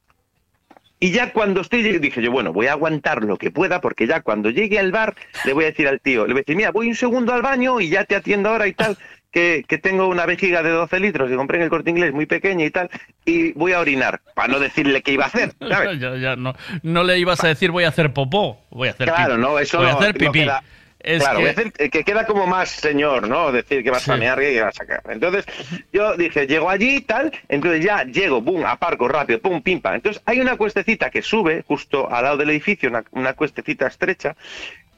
Y 0.99 1.11
ya 1.11 1.33
cuando 1.33 1.59
estoy, 1.59 1.83
dije 1.99 2.21
yo, 2.21 2.31
bueno, 2.31 2.53
voy 2.53 2.67
a 2.67 2.71
aguantar 2.71 3.25
lo 3.25 3.37
que 3.37 3.51
pueda, 3.51 3.81
porque 3.81 4.07
ya 4.07 4.21
cuando 4.21 4.49
llegue 4.49 4.79
al 4.79 4.93
bar, 4.93 5.13
le 5.43 5.51
voy 5.51 5.65
a 5.65 5.67
decir 5.67 5.85
al 5.85 5.99
tío, 5.99 6.25
le 6.25 6.31
voy 6.31 6.39
a 6.39 6.43
decir, 6.43 6.55
mira, 6.55 6.71
voy 6.71 6.87
un 6.87 6.95
segundo 6.95 7.33
al 7.33 7.41
baño 7.41 7.81
y 7.81 7.89
ya 7.89 8.05
te 8.05 8.15
atiendo 8.15 8.49
ahora 8.49 8.67
y 8.67 8.73
tal, 8.73 8.97
que, 9.33 9.65
que 9.67 9.77
tengo 9.79 10.07
una 10.07 10.25
vejiga 10.25 10.61
de 10.63 10.69
12 10.69 10.99
litros 10.99 11.29
que 11.29 11.35
compré 11.35 11.57
en 11.57 11.63
el 11.63 11.69
corte 11.69 11.89
inglés 11.89 12.13
muy 12.13 12.25
pequeña 12.27 12.63
y 12.65 12.69
tal, 12.71 12.89
y 13.25 13.51
voy 13.53 13.73
a 13.73 13.79
orinar, 13.79 14.21
para 14.35 14.47
no 14.47 14.59
decirle 14.59 15.01
qué 15.01 15.11
iba 15.13 15.25
a 15.25 15.27
hacer, 15.27 15.51
¿sabes? 15.67 15.99
Ya, 15.99 16.15
ya, 16.15 16.35
no, 16.35 16.53
no 16.83 17.03
le 17.03 17.17
ibas 17.17 17.43
a 17.43 17.47
decir 17.47 17.71
voy 17.71 17.83
a 17.83 17.89
hacer 17.89 18.13
popó, 18.13 18.61
voy 18.69 18.87
a 18.87 18.91
hacer 18.91 19.07
Claro, 19.07 19.33
pipí. 19.33 19.41
no, 19.41 19.59
eso 19.59 19.79
voy 19.79 19.87
a 19.87 19.91
no- 19.93 19.97
hacer 19.99 20.13
no 20.13 20.19
pipí. 20.19 20.39
queda- 20.45 20.63
Es 20.99 21.21
claro, 21.21 21.39
que- 21.39 21.41
voy 21.43 21.49
a 21.49 21.51
hacer- 21.51 21.73
eh, 21.79 21.89
que 21.89 22.03
queda 22.05 22.25
como 22.25 22.47
más 22.47 22.69
señor, 22.69 23.27
¿no? 23.27 23.51
Decir 23.51 23.83
que 23.83 23.89
vas 23.91 24.07
a 24.07 24.15
mear 24.15 24.41
y 24.41 24.53
que 24.53 24.61
vas 24.61 24.73
a 24.79 24.85
sacar. 24.85 25.01
Entonces, 25.09 25.43
yo 25.91 26.15
dije, 26.15 26.47
llego 26.47 26.69
allí 26.69 26.95
y 26.97 27.01
tal, 27.01 27.29
entonces 27.49 27.83
ya 27.83 28.03
llego, 28.05 28.39
boom, 28.39 28.63
aparco 28.65 29.09
rápido, 29.09 29.39
pum, 29.39 29.61
pim, 29.61 29.81
pam. 29.81 29.95
Entonces, 29.95 30.21
hay 30.25 30.39
una 30.39 30.55
cuestecita 30.55 31.09
que 31.09 31.21
sube 31.21 31.63
justo 31.67 32.09
al 32.09 32.23
lado 32.23 32.37
del 32.37 32.51
edificio, 32.51 32.87
una, 32.89 33.03
una 33.11 33.33
cuestecita 33.33 33.87
estrecha, 33.87 34.35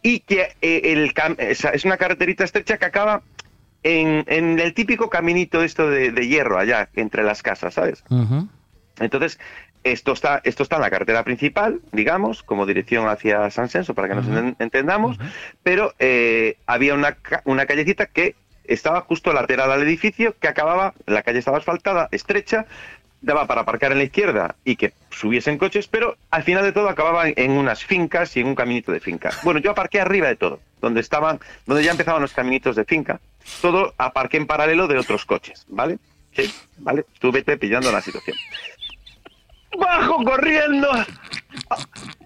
y 0.03 0.19
que 0.19 0.49
eh, 0.61 0.81
el 0.83 1.11
esa- 1.39 1.69
es 1.71 1.85
una 1.85 1.97
carreterita 1.97 2.43
estrecha 2.43 2.77
que 2.77 2.85
acaba 2.85 3.23
en, 3.85 4.25
en 4.27 4.59
el 4.59 4.73
típico 4.73 5.09
caminito 5.11 5.61
esto 5.61 5.87
de, 5.89 6.11
de 6.11 6.27
hierro 6.27 6.57
allá, 6.57 6.89
entre 6.95 7.21
las 7.23 7.43
casas, 7.43 7.75
¿sabes? 7.75 8.03
Entonces, 8.99 9.39
esto 9.83 10.13
está, 10.13 10.41
esto 10.43 10.63
está 10.63 10.77
en 10.77 10.81
la 10.81 10.89
carretera 10.89 11.23
principal, 11.23 11.79
digamos, 11.91 12.41
como 12.41 12.65
dirección 12.65 13.07
hacia 13.07 13.49
San 13.51 13.69
Senso, 13.69 13.93
para 13.93 14.07
que 14.09 14.15
nos 14.15 14.25
enten- 14.25 14.55
entendamos, 14.57 15.17
pero 15.61 15.93
eh, 15.99 16.57
había 16.65 16.95
una, 16.95 17.15
una 17.43 17.67
callecita 17.67 18.07
que 18.07 18.33
estaba 18.63 19.01
justo 19.01 19.31
lateral 19.33 19.71
al 19.71 19.83
edificio, 19.83 20.35
que 20.39 20.47
acababa, 20.47 20.95
la 21.05 21.21
calle 21.21 21.37
estaba 21.37 21.59
asfaltada, 21.59 22.09
estrecha, 22.11 22.65
daba 23.21 23.45
para 23.45 23.61
aparcar 23.61 23.91
en 23.91 23.99
la 23.99 24.05
izquierda 24.05 24.55
y 24.65 24.75
que 24.75 24.93
subiesen 25.11 25.59
coches, 25.59 25.87
pero 25.87 26.17
al 26.31 26.41
final 26.41 26.63
de 26.63 26.71
todo 26.71 26.89
acababa 26.89 27.25
en, 27.27 27.51
unas 27.51 27.83
fincas 27.85 28.35
y 28.37 28.39
en 28.39 28.47
un 28.47 28.55
caminito 28.55 28.91
de 28.91 28.99
fincas. 28.99 29.37
Bueno, 29.43 29.59
yo 29.59 29.69
aparqué 29.71 30.01
arriba 30.01 30.27
de 30.27 30.35
todo, 30.35 30.59
donde 30.81 31.01
estaban, 31.01 31.39
donde 31.67 31.83
ya 31.83 31.91
empezaban 31.91 32.21
los 32.23 32.33
caminitos 32.33 32.75
de 32.75 32.85
finca, 32.85 33.19
todo 33.61 33.93
aparqué 33.97 34.37
en 34.37 34.47
paralelo 34.47 34.87
de 34.87 34.97
otros 34.97 35.25
coches, 35.25 35.65
¿vale? 35.67 35.97
Sí, 36.35 36.53
¿vale? 36.77 37.05
Estuve 37.13 37.43
pillando 37.57 37.91
la 37.91 38.01
situación. 38.01 38.35
¡Bajo 39.77 40.23
corriendo! 40.23 40.89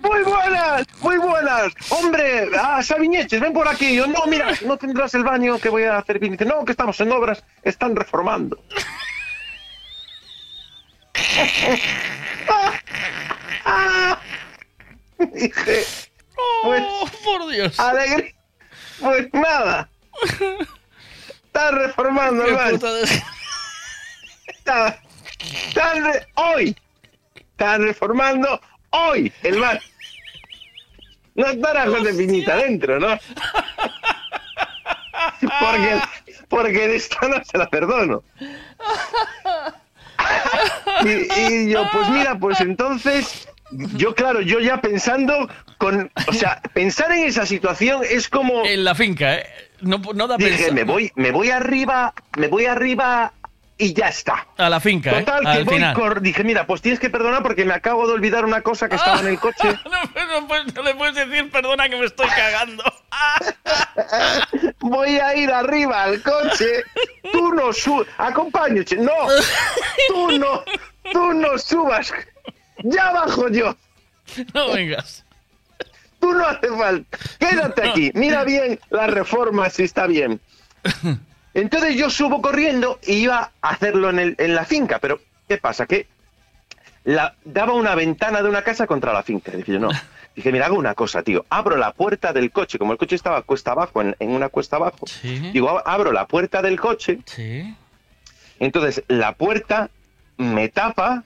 ¡Muy 0.02 0.22
buenas! 0.24 0.86
¡Muy 1.02 1.18
buenas! 1.18 1.74
¡Hombre! 1.90 2.50
¡Ah, 2.60 2.82
Sabiñeches, 2.84 3.40
ven 3.40 3.54
por 3.54 3.68
aquí! 3.68 3.96
Yo, 3.96 4.06
no, 4.08 4.26
mira, 4.28 4.52
no 4.66 4.78
tendrás 4.78 5.14
el 5.16 5.24
baño 5.24 5.60
que 5.60 5.70
voy 5.70 5.84
a 5.84 5.98
hacer. 5.98 6.20
Dice, 6.20 6.46
no, 6.46 6.64
que 6.66 6.72
estamos 6.72 7.00
en 7.02 7.12
obras, 7.12 7.44
están 7.64 7.96
reformando. 7.96 8.62
Ah, 13.66 14.20
Dije, 15.34 15.84
pues, 16.64 16.84
por 17.24 17.48
Dios. 17.52 17.80
alegría. 17.80 18.34
Pues 19.00 19.28
nada. 19.34 19.90
Están 21.50 21.76
reformando 21.80 22.44
Está- 24.45 25.00
están 25.68 26.03
re- 26.06 26.28
hoy. 26.36 26.76
Están 27.36 27.82
reformando 27.84 28.61
hoy 28.92 29.34
el 29.42 29.60
bar. 29.60 29.82
No 31.34 31.48
estará 31.48 31.88
José 31.88 32.14
Piñita 32.14 32.56
dentro, 32.58 33.00
¿no? 33.00 33.18
Porque, 35.42 36.00
porque 36.50 36.88
de 36.88 36.95
esta 36.98 37.28
no 37.28 37.44
se 37.44 37.58
la 37.58 37.68
perdono. 37.69 38.24
Y, 41.03 41.42
y 41.42 41.72
yo, 41.72 41.90
pues 41.92 42.10
mira, 42.10 42.38
pues 42.38 42.60
entonces, 42.61 43.48
yo 43.72 44.14
claro, 44.14 44.42
yo 44.42 44.60
ya 44.60 44.82
pensando 44.82 45.50
con, 45.78 46.11
o 46.28 46.34
sea, 46.34 46.61
pensar 46.74 47.11
en 47.11 47.24
esa 47.24 47.45
situación 47.45 48.02
es 48.08 48.30
como... 48.30 48.64
En 48.66 48.84
la 48.84 48.94
finca, 48.94 49.36
¿eh? 49.36 49.48
No, 49.82 49.99
no 50.14 50.27
da 50.27 50.38
Dije, 50.38 50.51
pensar. 50.51 50.74
me 50.74 50.83
voy, 50.83 51.11
me 51.16 51.32
voy 51.32 51.49
arriba, 51.51 52.14
me 52.38 52.48
voy 52.48 52.66
arriba 52.66 53.32
y 53.77 53.93
ya 53.93 54.09
está. 54.09 54.45
A 54.58 54.67
la 54.69 54.80
finca, 54.82 55.11
¿eh? 55.11 55.19
Total, 55.24 55.41
que 55.41 55.48
Al 55.48 55.64
voy 55.64 55.75
final. 55.75 55.93
cor- 55.95 56.22
dije, 56.22 56.43
mira, 56.43 56.67
pues 56.67 56.82
tienes 56.82 56.99
que 56.99 57.09
perdonar 57.09 57.41
porque 57.43 57.64
me 57.64 57.74
acabo 57.74 58.06
de 58.08 58.14
olvidar 58.14 58.43
una 58.43 58.61
cosa 58.61 58.90
que 58.90 58.95
estaba 58.98 59.22
en 59.22 59.27
el 59.27 59.40
coche. 59.40 59.69
No 60.75 60.83
le 60.83 60.93
puedes 60.95 61.16
decir 61.16 61.49
perdona 61.51 61.88
que 61.90 61.95
me 61.98 62.06
estoy 62.06 62.27
cagando. 62.27 62.83
Voy 64.80 65.17
a 65.17 65.35
ir 65.35 65.51
arriba 65.51 66.03
al 66.03 66.22
coche. 66.22 66.83
Tú 67.32 67.53
no 67.53 67.72
subas. 67.74 68.08
Acompáñate. 68.17 68.98
No. 68.98 69.14
Tú 70.08 70.32
no. 70.38 70.64
Tú 71.11 71.33
no 71.33 71.58
subas. 71.58 72.11
Ya 72.83 73.11
bajo 73.11 73.49
yo. 73.49 73.75
No 74.53 74.72
vengas. 74.74 75.25
Tú 76.20 76.34
no 76.34 76.46
hace 76.46 76.68
falta. 76.70 77.18
Quédate 77.40 77.90
aquí. 77.90 78.12
Mira 78.16 78.44
bien 78.44 78.80
la 78.90 79.08
reforma 79.08 79.70
si 79.70 79.84
está 79.84 80.06
bien. 80.08 80.40
Entonces 81.54 81.96
yo 81.96 82.10
subo 82.10 82.42
corriendo 82.42 83.00
y 83.06 83.14
iba 83.14 83.52
a 83.62 83.70
hacerlo 83.70 84.10
en, 84.10 84.20
el- 84.20 84.36
en 84.38 84.56
la 84.56 84.66
finca, 84.66 85.00
pero 85.00 85.20
¿qué 85.48 85.58
pasa? 85.58 85.86
Que 85.86 86.08
la, 87.04 87.36
daba 87.44 87.74
una 87.74 87.96
ventana 87.96 88.42
de 88.42 88.50
una 88.50 88.62
casa 88.64 88.86
contra 88.88 89.14
la 89.14 89.24
finca. 89.24 89.52
Dije 89.52 89.74
yo, 89.74 89.80
no. 89.80 89.90
Dije, 90.36 90.52
mira, 90.52 90.68
hago 90.68 90.78
una 90.78 90.94
cosa, 90.94 91.24
tío. 91.24 91.46
Abro 91.50 91.76
la 91.76 91.92
puerta 91.92 92.32
del 92.34 92.52
coche, 92.52 92.78
como 92.78 92.92
el 92.94 92.98
coche 92.98 93.16
estaba 93.16 93.42
cuesta 93.42 93.72
abajo, 93.72 94.02
en, 94.02 94.16
en 94.20 94.30
una 94.32 94.48
cuesta 94.50 94.76
abajo. 94.78 95.06
Digo, 95.52 95.70
ab- 95.70 95.82
abro 95.86 96.12
la 96.12 96.28
puerta 96.28 96.62
del 96.62 96.80
coche. 96.80 97.20
Sí. 97.26 97.76
Entonces 98.60 99.04
la 99.08 99.34
puerta 99.34 99.90
me 100.38 100.70
tapa 100.70 101.24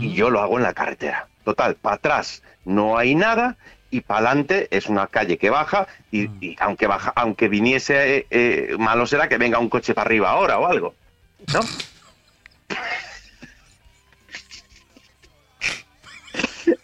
y 0.00 0.12
yo 0.12 0.30
lo 0.30 0.40
hago 0.40 0.58
en 0.58 0.62
la 0.64 0.74
carretera. 0.74 1.26
Total, 1.44 1.74
para 1.76 1.96
atrás 1.96 2.42
no 2.64 2.98
hay 2.98 3.14
nada 3.16 3.56
y 3.92 4.00
para 4.00 4.30
adelante 4.30 4.66
es 4.70 4.86
una 4.86 5.06
calle 5.06 5.38
que 5.38 5.50
baja 5.50 5.86
y, 6.10 6.22
y 6.44 6.56
aunque 6.58 6.86
baja, 6.86 7.12
aunque 7.14 7.48
viniese 7.48 8.16
eh, 8.16 8.26
eh, 8.30 8.74
malo 8.78 9.06
será 9.06 9.28
que 9.28 9.36
venga 9.36 9.58
un 9.58 9.68
coche 9.68 9.92
para 9.94 10.06
arriba 10.06 10.30
ahora 10.30 10.58
o 10.58 10.66
algo, 10.66 10.94
¿no? 11.52 11.60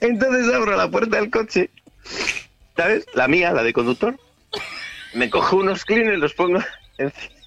Entonces 0.00 0.54
abro 0.54 0.76
la 0.76 0.90
puerta 0.90 1.16
del 1.16 1.30
coche, 1.30 1.70
¿sabes? 2.76 3.06
La 3.14 3.26
mía, 3.26 3.52
la 3.52 3.62
de 3.62 3.72
conductor. 3.72 4.20
Me 5.14 5.30
cojo 5.30 5.56
unos 5.56 5.86
cleaners, 5.86 6.18
los 6.18 6.34
pongo 6.34 6.60
encima. 6.98 7.37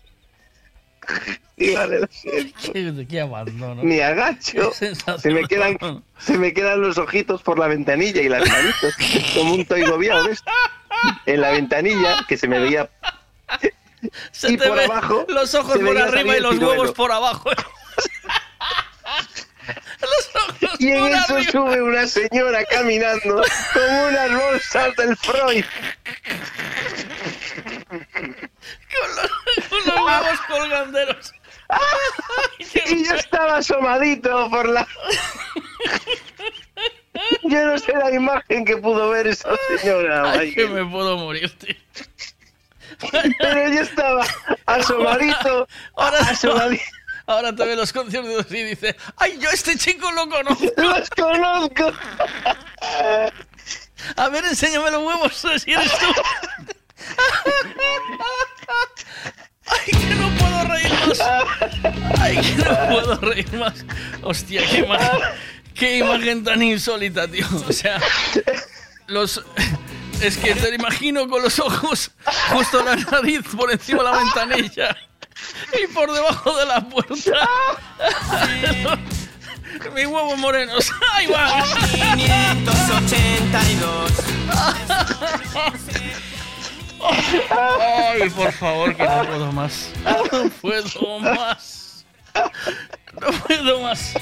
Me 3.84 4.04
agacho, 4.04 4.72
se 4.74 5.30
me 5.32 5.44
quedan, 5.44 5.78
se 6.20 6.38
me 6.38 6.54
quedan 6.54 6.82
los 6.82 6.98
ojitos 6.98 7.42
por 7.42 7.60
la 7.60 7.68
ventanilla 7.68 8.22
y 8.22 8.30
las 8.30 8.48
manitos, 8.48 8.96
como 9.36 9.54
un 9.56 9.66
toy 9.66 9.84
gobiado 9.84 10.28
esto, 10.30 10.52
en 11.26 11.42
la 11.42 11.52
ventanilla 11.52 12.26
que 12.28 12.38
se 12.38 12.48
me 12.48 12.60
veía 12.60 12.90
Se 14.32 14.54
y 14.54 14.58
te 14.58 14.68
por 14.68 14.80
abajo 14.80 15.26
los 15.30 15.54
ojos 15.56 15.78
por 15.78 15.98
arriba 15.98 16.38
y 16.38 16.40
los 16.42 16.58
huevos 16.58 16.92
por 16.94 17.12
abajo. 17.12 17.50
Y 20.80 20.92
en 20.92 21.06
eso 21.06 21.36
arriba. 21.36 21.52
sube 21.52 21.82
una 21.82 22.08
señora 22.08 22.64
caminando 22.66 23.44
con 23.74 23.94
unas 24.10 24.32
bolsas 24.36 24.96
del 24.96 25.16
Freud. 25.18 25.66
Con 29.70 29.80
los 29.86 29.96
huevos 29.96 30.40
colganderos. 30.48 31.34
Y 32.90 33.06
yo 33.06 33.16
estaba 33.16 33.58
asomadito 33.58 34.50
por 34.50 34.68
la... 34.68 34.86
Yo 37.44 37.66
no 37.66 37.78
sé 37.78 37.94
la 37.94 38.12
imagen 38.12 38.66
que 38.66 38.78
pudo 38.78 39.10
ver 39.10 39.28
esa 39.28 39.50
señora. 39.78 40.32
Ay, 40.32 40.54
que 40.54 40.68
me 40.68 40.86
puedo 40.86 41.18
morir, 41.18 41.50
tío. 41.60 41.76
Pero 43.40 43.70
yo 43.70 43.82
estaba 43.82 44.26
asomadito, 44.66 45.68
Ahora, 45.96 46.20
asomadito. 46.20 46.84
Ahora 47.32 47.56
te 47.56 47.66
ve 47.66 47.76
los 47.76 47.92
conciertos 47.92 48.46
y 48.52 48.64
dice, 48.64 48.96
ay, 49.18 49.38
yo 49.40 49.50
a 49.50 49.54
este 49.54 49.78
chico 49.78 50.12
lo 50.12 50.30
conozco. 50.30 50.66
Los 50.78 51.10
conozco. 51.10 51.94
A 54.16 54.30
ver, 54.30 54.46
enséñame 54.46 54.90
los 54.92 55.04
huevos, 55.04 55.46
si 55.64 55.72
eres 55.72 55.92
tú. 56.00 56.06
Ay, 59.68 59.92
que 59.92 60.16
no 60.16 60.30
puedo 60.38 60.64
reír 60.66 60.92
más. 61.08 61.22
Ay, 62.20 62.38
que 62.38 62.56
no 62.56 62.90
puedo 62.90 63.16
reír 63.18 63.54
más. 63.54 63.86
Hostia, 64.24 64.64
qué 64.70 64.80
imagen, 64.80 65.20
qué 65.76 65.98
imagen 66.00 66.44
tan 66.44 66.62
insólita, 66.62 67.28
tío. 67.28 67.46
O 67.68 67.72
sea, 67.72 68.02
los... 69.08 69.44
Es 70.22 70.38
que 70.38 70.54
te 70.54 70.70
lo 70.70 70.76
imagino 70.76 71.28
con 71.28 71.42
los 71.42 71.60
ojos 71.60 72.12
justo 72.52 72.84
la 72.84 72.96
nariz 72.96 73.42
por 73.58 73.72
encima 73.72 74.04
de 74.04 74.12
la 74.12 74.18
ventanilla. 74.18 74.98
y 75.84 75.88
por 75.94 76.12
debajo 76.12 76.58
de 76.58 76.66
la 76.66 76.82
puerta. 76.82 77.16
Mi 79.96 80.06
huevo 80.06 80.36
moreno. 80.38 80.74
Ahí 81.14 81.28
va. 81.28 81.64
582. 82.16 84.12
Ay, 87.50 88.30
por 88.30 88.52
favor, 88.52 88.96
que 88.96 89.04
no 89.04 89.26
puedo 89.26 89.52
más. 89.52 89.90
No 90.04 90.50
puedo 90.62 91.20
más. 91.20 92.06
No 93.20 93.28
puedo 93.48 93.82
más. 93.82 94.14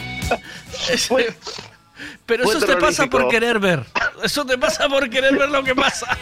Ese- 0.90 1.36
Pero 2.26 2.44
eso 2.50 2.66
te 2.66 2.76
pasa 2.78 3.08
por 3.08 3.28
querer 3.28 3.60
ver. 3.60 3.86
Eso 4.24 4.46
te 4.46 4.58
pasa 4.58 4.88
por 4.88 5.10
querer 5.10 5.38
ver 5.38 5.50
lo 5.50 5.64
que 5.64 5.76
pasa. 5.76 6.18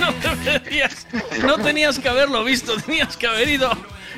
No 0.00 0.12
deberías. 0.12 1.06
No 1.44 1.56
tenías 1.58 1.98
que 1.98 2.08
haberlo 2.08 2.42
visto. 2.44 2.74
Tenías 2.80 3.16
que 3.16 3.26
haber 3.26 3.48
ido. 3.48 3.70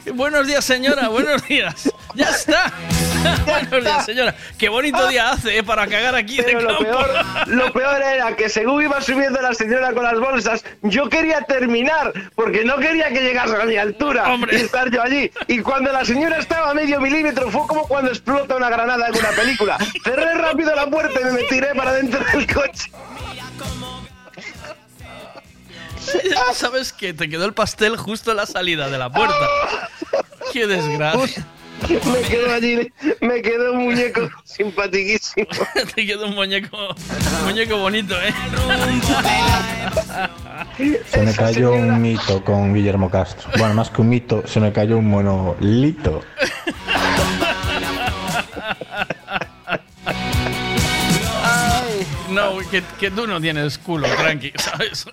Buenos 0.15 0.47
días, 0.47 0.65
señora. 0.65 1.09
Buenos 1.09 1.47
días. 1.47 1.91
Ya 2.15 2.31
está. 2.31 2.73
Buenos 3.47 3.85
días, 3.85 4.05
señora. 4.05 4.35
Qué 4.59 4.69
bonito 4.69 5.07
día 5.09 5.31
hace 5.31 5.59
eh, 5.59 5.63
para 5.63 5.87
cagar 5.87 6.15
aquí 6.15 6.37
de 6.37 6.45
Pero 6.45 6.61
lo 6.61 6.69
campo. 6.69 6.85
peor, 6.85 7.11
lo 7.47 7.73
peor 7.73 8.03
era 8.03 8.37
que 8.37 8.49
según 8.49 8.83
iba 8.83 9.01
subiendo 9.01 9.41
la 9.41 9.55
señora 9.55 9.93
con 9.93 10.05
las 10.05 10.19
bolsas, 10.19 10.65
yo 10.83 11.09
quería 11.09 11.41
terminar, 11.43 12.13
porque 12.35 12.65
no 12.65 12.77
quería 12.77 13.09
que 13.09 13.21
llegase 13.21 13.57
a 13.61 13.65
mi 13.65 13.77
altura 13.77 14.37
y 14.51 14.57
estar 14.57 14.91
yo 14.91 15.03
allí. 15.03 15.31
Y 15.49 15.61
cuando 15.61 15.91
la 15.93 16.05
señora 16.05 16.39
estaba 16.39 16.71
a 16.71 16.75
medio 16.75 17.01
milímetro, 17.01 17.51
fue 17.51 17.67
como 17.67 17.87
cuando 17.89 18.11
explota 18.11 18.57
una 18.57 18.69
granada 18.69 19.09
en 19.09 19.17
una 19.17 19.31
película. 19.31 19.79
Cerré 20.05 20.35
rápido 20.35 20.75
la 20.75 20.87
puerta 20.87 21.21
y 21.21 21.25
me 21.33 21.43
tiré 21.45 21.75
para 21.75 21.95
dentro 21.95 22.21
del 22.33 22.47
coche. 22.53 22.91
¿Sabes 26.55 26.93
que 26.93 27.15
Te 27.15 27.29
quedó 27.29 27.45
el 27.45 27.55
pastel 27.55 27.97
justo 27.97 28.31
en 28.31 28.39
la 28.39 28.47
salida 28.47 28.89
de 28.89 28.99
la 28.99 29.11
puerta. 29.11 29.49
Qué 30.53 30.67
desgracia. 30.67 31.47
Me 31.89 32.21
quedó 32.23 32.55
allí, 32.55 32.93
me 33.21 33.43
quedó 33.43 33.73
un 33.73 33.85
muñeco 33.85 34.31
simpatiquísimo. 34.45 35.47
Te 35.95 36.07
quedó 36.07 36.27
un 36.27 36.35
muñeco, 36.35 36.77
un 36.77 37.45
muñeco 37.45 37.77
bonito, 37.79 38.15
¿eh? 38.23 38.33
Se 41.07 41.23
me 41.23 41.35
cayó 41.35 41.73
un 41.73 42.01
mito 42.01 42.43
con 42.43 42.73
Guillermo 42.73 43.11
Castro. 43.11 43.51
Bueno, 43.59 43.75
más 43.75 43.91
que 43.91 44.01
un 44.01 44.09
mito, 44.09 44.47
se 44.47 44.61
me 44.61 44.73
cayó 44.73 44.99
un 44.99 45.09
monolito. 45.11 46.23
Ay, 51.43 52.07
no, 52.31 52.59
que, 52.71 52.83
que 52.99 53.11
tú 53.11 53.27
no 53.27 53.41
tienes 53.41 53.77
culo, 53.79 54.09
tranqui, 54.17 54.53
¿sabes? 54.57 55.07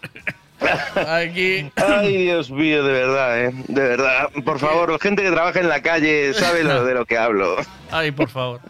Aquí. 1.08 1.72
Ay, 1.76 2.18
Dios 2.24 2.50
mío, 2.52 2.84
de 2.84 2.94
verdad, 2.94 3.46
¿eh? 3.46 3.52
De 3.68 3.82
verdad. 3.82 4.30
Por 4.46 4.60
favor, 4.60 5.00
gente 5.00 5.24
que 5.24 5.32
trabaja 5.32 5.60
en 5.60 5.70
la 5.70 5.82
calle 5.82 6.34
sabe 6.34 6.64
lo 6.64 6.84
de 6.86 6.94
lo 6.94 7.06
que 7.06 7.18
hablo. 7.18 7.58
Ay, 7.92 8.12
por 8.12 8.30
favor. 8.30 8.62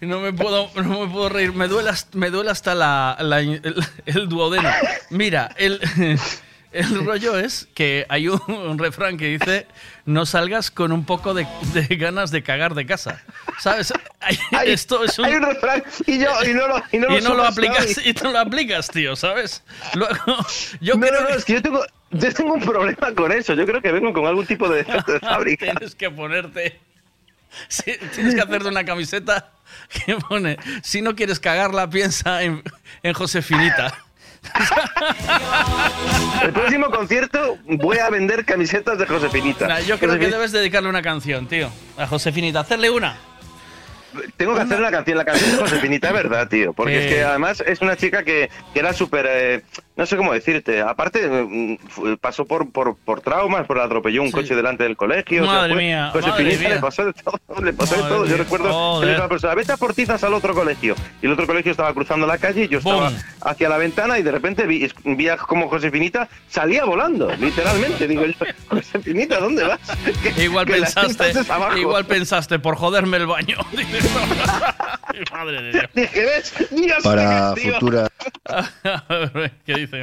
No 0.00 0.18
me 0.20 0.32
puedo, 0.32 0.68
no 0.74 1.06
me 1.06 1.12
puedo 1.12 1.28
reír. 1.28 1.52
Me 1.52 1.68
duele, 1.68 1.90
hasta- 1.90 2.18
me 2.18 2.30
duele 2.30 2.50
hasta 2.50 2.74
la, 2.74 3.16
la- 3.20 3.38
el, 3.40 3.74
el 4.06 4.28
duodeno. 4.28 4.68
Mira, 5.10 5.54
el, 5.56 5.80
el 6.72 7.04
rollo 7.06 7.38
es 7.38 7.68
que 7.74 8.04
hay 8.08 8.26
un, 8.28 8.40
un 8.48 8.78
refrán 8.78 9.16
que 9.16 9.26
dice: 9.38 9.66
No 10.04 10.26
salgas 10.26 10.70
con 10.72 10.90
un 10.90 11.04
poco 11.04 11.32
de, 11.32 11.46
de 11.74 11.86
ganas 11.96 12.30
de 12.32 12.42
cagar 12.42 12.74
de 12.74 12.86
casa. 12.86 13.22
¿Sabes? 13.60 13.92
Hay- 14.20 14.38
Hay- 14.50 14.70
esto 14.72 15.04
es 15.04 15.16
un. 15.18 15.26
hay 15.26 15.34
un 15.34 15.42
refrán 15.42 15.82
y 16.06 16.18
yo- 16.18 16.42
y 16.44 16.54
no 16.54 16.66
lo- 16.66 16.82
y 16.90 16.98
no 16.98 17.08
lo 17.08 17.20
supe 17.20 17.46
aplicas, 17.46 18.04
y 18.04 18.12
no 18.14 18.32
lo 18.32 18.38
aplicas, 18.40 18.88
tío, 18.88 19.14
¿sabes? 19.14 19.62
Luego, 19.94 20.14
yo 20.80 20.94
No, 20.96 21.00
creo 21.06 21.12
no, 21.12 21.20
no, 21.20 21.26
que- 21.28 21.34
es 21.36 21.44
que 21.44 21.52
yo 21.54 21.62
tengo, 21.62 21.84
yo 22.10 22.34
tengo 22.34 22.54
un 22.54 22.60
problema 22.64 23.14
con 23.14 23.30
eso. 23.30 23.54
Yo 23.54 23.64
creo 23.64 23.80
que 23.80 23.92
vengo 23.92 24.12
con 24.12 24.26
algún 24.26 24.44
tipo 24.46 24.68
de, 24.68 24.82
de 25.06 25.20
fábrica. 25.20 25.66
Tienes 25.66 25.94
que 25.94 26.10
ponerte. 26.10 26.80
Sí, 27.68 27.92
tienes 28.14 28.34
que 28.34 28.40
hacerte 28.40 28.68
una 28.68 28.84
camiseta 28.84 29.50
que 30.06 30.16
pone: 30.16 30.56
Si 30.82 31.00
no 31.02 31.14
quieres 31.14 31.38
cagarla, 31.38 31.88
piensa 31.88 32.42
en, 32.42 32.62
en 33.02 33.12
Josefinita. 33.12 33.94
El 36.42 36.52
próximo 36.52 36.90
concierto 36.90 37.58
voy 37.64 37.98
a 37.98 38.10
vender 38.10 38.44
camisetas 38.44 38.98
de 38.98 39.06
Josefinita. 39.06 39.68
Nah, 39.68 39.80
yo 39.80 39.98
creo 39.98 40.18
que 40.18 40.28
debes 40.28 40.52
dedicarle 40.52 40.88
una 40.88 41.02
canción, 41.02 41.46
tío. 41.46 41.70
A 41.96 42.06
Josefinita. 42.06 42.60
Hacerle 42.60 42.90
una. 42.90 43.16
Tengo 44.36 44.54
que 44.54 44.60
hacer 44.60 44.78
la 44.80 44.90
canción, 44.90 45.16
la 45.16 45.24
canción 45.24 45.52
de 45.52 45.56
Josefinita, 45.56 46.12
verdad, 46.12 46.46
tío. 46.48 46.74
Porque 46.74 47.06
es 47.06 47.14
que 47.14 47.24
además 47.24 47.62
es 47.66 47.80
una 47.80 47.96
chica 47.96 48.22
que, 48.22 48.50
que 48.74 48.80
era 48.80 48.92
súper. 48.92 49.26
eh, 49.28 49.62
no 49.96 50.06
sé 50.06 50.16
cómo 50.16 50.32
decirte. 50.32 50.80
Aparte, 50.80 51.28
mm, 51.28 51.76
pasó 52.20 52.44
por, 52.44 52.70
por, 52.70 52.96
por 52.96 53.20
traumas, 53.20 53.66
por 53.66 53.78
atropelló 53.78 54.22
un 54.22 54.30
coche 54.32 54.54
delante 54.54 54.84
del 54.84 54.96
colegio. 54.96 55.42
o 55.42 55.46
sea, 55.46 55.54
Madre 55.54 55.72
fue- 55.74 55.82
mía, 55.82 56.10
Josefinita 56.12 56.38
madre 56.40 56.58
mía. 56.58 56.68
le 56.74 56.80
pasó 56.80 57.04
de 57.04 57.12
todo. 57.12 57.60
Le 57.62 57.72
pasó 57.72 57.96
de 57.96 58.02
todo. 58.02 58.26
Yo 58.26 58.36
recuerdo 58.36 59.00
que 59.00 59.06
le 59.06 59.12
dijo 59.12 59.22
a 59.22 59.24
la 59.26 59.28
persona, 59.28 59.54
vete 59.54 59.72
a 59.72 59.76
Portizas 59.76 60.24
al 60.24 60.34
otro 60.34 60.54
colegio. 60.54 60.94
Y 61.20 61.26
el 61.26 61.32
otro 61.32 61.46
colegio 61.46 61.70
estaba 61.70 61.92
cruzando 61.94 62.26
la 62.26 62.38
calle 62.38 62.64
y 62.64 62.68
yo 62.68 62.78
estaba 62.78 63.10
Bum. 63.10 63.18
hacia 63.42 63.68
la 63.68 63.76
ventana 63.78 64.18
y 64.18 64.22
de 64.22 64.30
repente 64.32 64.66
vi, 64.66 64.90
vi 65.04 65.28
a 65.28 65.36
como 65.36 65.68
Josefinita 65.68 66.28
salía 66.48 66.84
volando, 66.84 67.30
literalmente. 67.36 68.08
Digo 68.08 68.24
yo, 68.26 68.32
Josefinita, 68.68 69.38
¿dónde 69.40 69.64
vas? 69.64 69.80
Que- 70.22 70.44
Igual 70.44 70.66
que 70.66 70.72
pensaste, 70.74 71.32
igual 71.76 72.04
pensaste 72.06 72.58
por 72.58 72.76
joderme 72.76 73.16
el 73.18 73.26
baño. 73.26 73.56
Madre 75.32 75.62
de 75.62 75.72
Dios. 75.72 75.84
Dije, 75.94 76.24
¿ves? 76.24 76.54
Dios 76.70 77.02
Para 77.02 77.54
futura, 77.56 78.08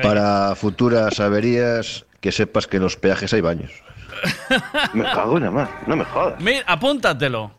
Para 0.01 0.56
futuras 0.56 1.19
averías, 1.19 2.06
que 2.22 2.32
sepas 2.32 2.67
que 2.67 2.77
en 2.77 2.83
los 2.83 2.98
peajes 2.98 3.33
hay 3.33 3.41
baños. 3.41 3.72
Me 4.93 5.03
cago 5.03 5.38
en 5.38 5.43
la 5.43 5.51
mar, 5.51 5.69
no 5.88 5.95
me 5.95 6.06
jodas. 6.06 6.40
Mira, 6.41 6.64
apúntatelo. 6.67 7.51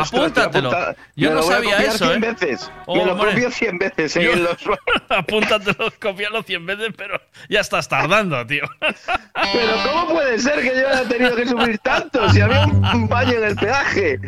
Apúntatelo. 0.00 0.70
te 0.70 0.76
voy 0.76 0.84
a 0.84 0.88
apuntar. 0.88 0.96
Yo 1.16 1.28
Me 1.30 1.34
no 1.36 1.42
sabía 1.42 1.76
eso, 1.78 2.06
100 2.10 2.10
¿eh? 2.24 2.26
veces. 2.32 2.70
Oh, 2.86 2.96
me 2.96 3.04
lo 3.04 3.16
copio 3.18 3.50
100 3.50 3.78
veces. 3.78 4.16
¿eh? 4.16 4.22
Yo- 4.24 4.36
los- 4.36 4.56
Apúntatelo, 5.08 5.92
copiarlo 6.00 6.42
100 6.42 6.66
veces, 6.66 6.88
pero 6.96 7.20
ya 7.48 7.60
estás 7.60 7.88
tardando, 7.88 8.46
tío. 8.46 8.64
Pero 9.52 9.72
¿cómo 9.84 10.14
puede 10.14 10.38
ser 10.38 10.60
que 10.60 10.72
yo 10.80 10.88
haya 10.88 11.04
tenido 11.08 11.36
que 11.36 11.46
sufrir 11.46 11.78
tanto 11.78 12.28
si 12.30 12.40
había 12.40 12.64
un 12.66 13.06
baño 13.08 13.32
en 13.34 13.44
el 13.44 13.56
peaje? 13.56 14.18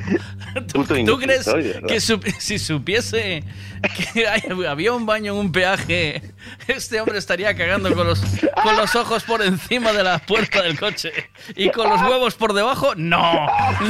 ¿Tú 0.72 0.84
inútil 0.97 1.26
crees 1.26 1.48
que 1.86 2.00
si 2.00 2.58
supiese 2.58 3.42
que 4.12 4.26
hay- 4.28 4.42
había 4.68 4.92
un 4.92 5.06
baño 5.06 5.32
en 5.32 5.38
un 5.38 5.52
peaje, 5.52 6.22
este 6.68 7.00
hombre 7.00 7.18
estaría 7.18 7.55
cagando 7.56 7.94
con 7.94 8.06
los, 8.06 8.20
con 8.62 8.76
los 8.76 8.94
ojos 8.97 9.24
por 9.24 9.42
encima 9.42 9.92
de 9.92 10.05
la 10.05 10.18
puerta 10.18 10.62
del 10.62 10.78
coche 10.78 11.12
y 11.56 11.70
con 11.70 11.88
los 11.88 12.00
huevos 12.02 12.34
por 12.34 12.52
debajo? 12.52 12.92
¡No! 12.97 13.47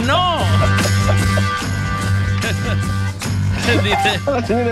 ¡No! 0.07 0.39
Dice, 3.83 4.21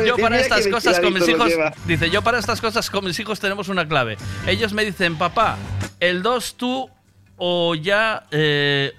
yo 0.07 0.17
para 0.17 0.41
estas 0.41 0.67
cosas 0.69 1.01
con 1.01 1.13
mis 1.13 1.29
hijos, 1.29 1.53
dice, 1.87 2.11
yo 2.11 2.23
para 2.23 2.39
estas 2.39 2.61
cosas 2.61 2.91
con 2.91 3.05
mis 3.05 3.19
hijos 3.19 3.41
tenemos 3.41 3.69
una 3.69 3.87
clave. 3.87 4.17
Ellos 4.47 4.73
me 4.73 4.85
dicen, 4.85 5.17
papá, 5.17 5.57
el 6.01 6.23
2 6.23 6.55
tú 6.57 6.91
o 7.37 7.75
ya, 7.75 8.25
eh, 8.31 8.93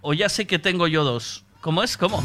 o 0.00 0.14
ya 0.14 0.28
sé 0.28 0.46
que 0.46 0.58
tengo 0.58 0.86
yo 0.86 1.04
dos. 1.04 1.44
¿Cómo 1.60 1.82
es? 1.82 1.96
¿Cómo? 1.96 2.24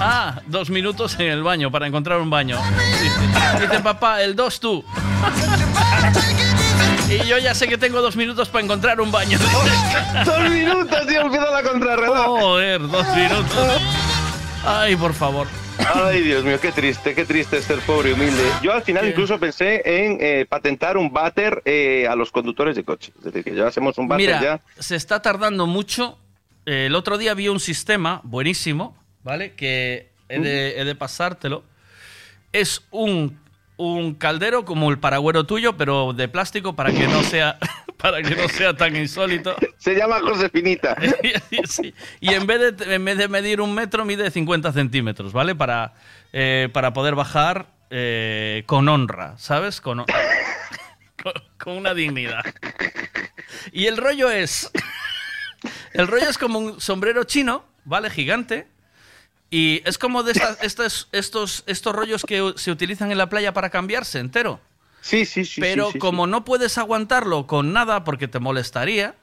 Ah, 0.00 0.40
dos 0.46 0.68
minutos 0.70 1.14
en 1.20 1.26
el 1.26 1.42
baño 1.42 1.70
para 1.70 1.86
encontrar 1.86 2.18
un 2.18 2.30
baño. 2.30 2.58
Dice, 3.02 3.66
dice, 3.66 3.80
papá, 3.80 4.22
el 4.22 4.34
2 4.34 4.60
tú. 4.60 4.84
Y 7.08 7.26
yo 7.26 7.36
ya 7.36 7.54
sé 7.54 7.68
que 7.68 7.76
tengo 7.76 8.00
dos 8.00 8.16
minutos 8.16 8.48
para 8.48 8.64
encontrar 8.64 8.98
un 8.98 9.12
baño. 9.12 9.38
Dos 10.24 10.48
minutos, 10.48 11.06
tío, 11.06 11.20
empieza 11.20 11.50
la 11.50 11.62
contrarreloj. 11.62 12.26
Joder, 12.26 12.80
dos 12.88 13.06
minutos. 13.14 13.82
Ay, 14.64 14.96
por 14.96 15.12
favor. 15.12 15.46
Ay, 15.78 16.22
Dios 16.22 16.44
mío, 16.44 16.58
qué 16.60 16.72
triste, 16.72 17.14
qué 17.14 17.24
triste 17.24 17.60
ser 17.62 17.78
pobre 17.80 18.10
y 18.10 18.12
humilde. 18.12 18.42
Yo 18.62 18.72
al 18.72 18.82
final 18.82 19.08
incluso 19.08 19.38
pensé 19.38 19.82
en 19.84 20.18
eh, 20.20 20.46
patentar 20.48 20.96
un 20.96 21.12
váter 21.12 21.62
eh, 21.64 22.06
a 22.08 22.14
los 22.14 22.30
conductores 22.30 22.76
de 22.76 22.84
coche. 22.84 23.12
Es 23.18 23.24
decir, 23.24 23.44
que 23.44 23.54
ya 23.54 23.66
hacemos 23.66 23.98
un 23.98 24.08
váter 24.08 24.26
Mira, 24.26 24.40
ya. 24.42 24.60
se 24.82 24.96
está 24.96 25.22
tardando 25.22 25.66
mucho. 25.66 26.18
Eh, 26.66 26.86
el 26.86 26.94
otro 26.94 27.18
día 27.18 27.34
vi 27.34 27.48
un 27.48 27.60
sistema 27.60 28.20
buenísimo, 28.24 28.96
¿vale? 29.24 29.54
Que 29.54 30.10
he 30.28 30.38
de, 30.38 30.80
he 30.80 30.84
de 30.84 30.94
pasártelo. 30.94 31.64
Es 32.52 32.82
un, 32.90 33.38
un 33.76 34.14
caldero 34.14 34.64
como 34.64 34.90
el 34.90 34.98
paragüero 34.98 35.44
tuyo, 35.44 35.76
pero 35.76 36.12
de 36.12 36.28
plástico 36.28 36.74
para 36.76 36.92
que 36.92 37.08
no 37.08 37.22
sea, 37.22 37.58
para 38.02 38.22
que 38.22 38.34
no 38.34 38.48
sea 38.48 38.74
tan 38.76 38.96
insólito. 38.96 39.54
Se 39.78 39.94
llama 39.94 40.20
Josefinita. 40.20 40.96
Sí. 41.68 41.94
Y 42.20 42.34
en 42.34 42.46
vez, 42.46 42.76
de, 42.76 42.94
en 42.94 43.04
vez 43.04 43.16
de 43.16 43.28
medir 43.28 43.60
un 43.60 43.74
metro, 43.74 44.04
mide 44.04 44.30
50 44.30 44.72
centímetros, 44.72 45.32
¿vale? 45.32 45.54
Para, 45.54 45.94
eh, 46.32 46.68
para 46.72 46.92
poder 46.92 47.14
bajar 47.14 47.66
eh, 47.90 48.64
con 48.66 48.88
honra, 48.88 49.38
¿sabes? 49.38 49.80
Con, 49.80 49.98
con, 51.22 51.32
con 51.58 51.76
una 51.76 51.94
dignidad. 51.94 52.42
Y 53.72 53.86
el 53.86 53.96
rollo 53.96 54.30
es... 54.30 54.70
El 55.92 56.08
rollo 56.08 56.28
es 56.28 56.38
como 56.38 56.58
un 56.58 56.80
sombrero 56.80 57.22
chino, 57.24 57.64
¿vale? 57.84 58.10
Gigante. 58.10 58.66
Y 59.50 59.82
es 59.84 59.98
como 59.98 60.22
de 60.22 60.32
estas- 60.32 61.08
estos, 61.12 61.62
estos 61.66 61.94
rollos 61.94 62.24
que 62.24 62.54
se 62.56 62.70
utilizan 62.70 63.12
en 63.12 63.18
la 63.18 63.28
playa 63.28 63.52
para 63.52 63.70
cambiarse 63.70 64.18
entero. 64.18 64.60
Sí, 65.02 65.26
sí, 65.26 65.44
sí. 65.44 65.60
Pero 65.60 65.88
sí, 65.88 65.92
sí, 65.94 65.98
como 65.98 66.26
no 66.26 66.44
puedes 66.44 66.78
aguantarlo 66.78 67.46
con 67.46 67.74
nada 67.74 68.04
porque 68.04 68.28
te 68.28 68.38
molestaría, 68.38 69.16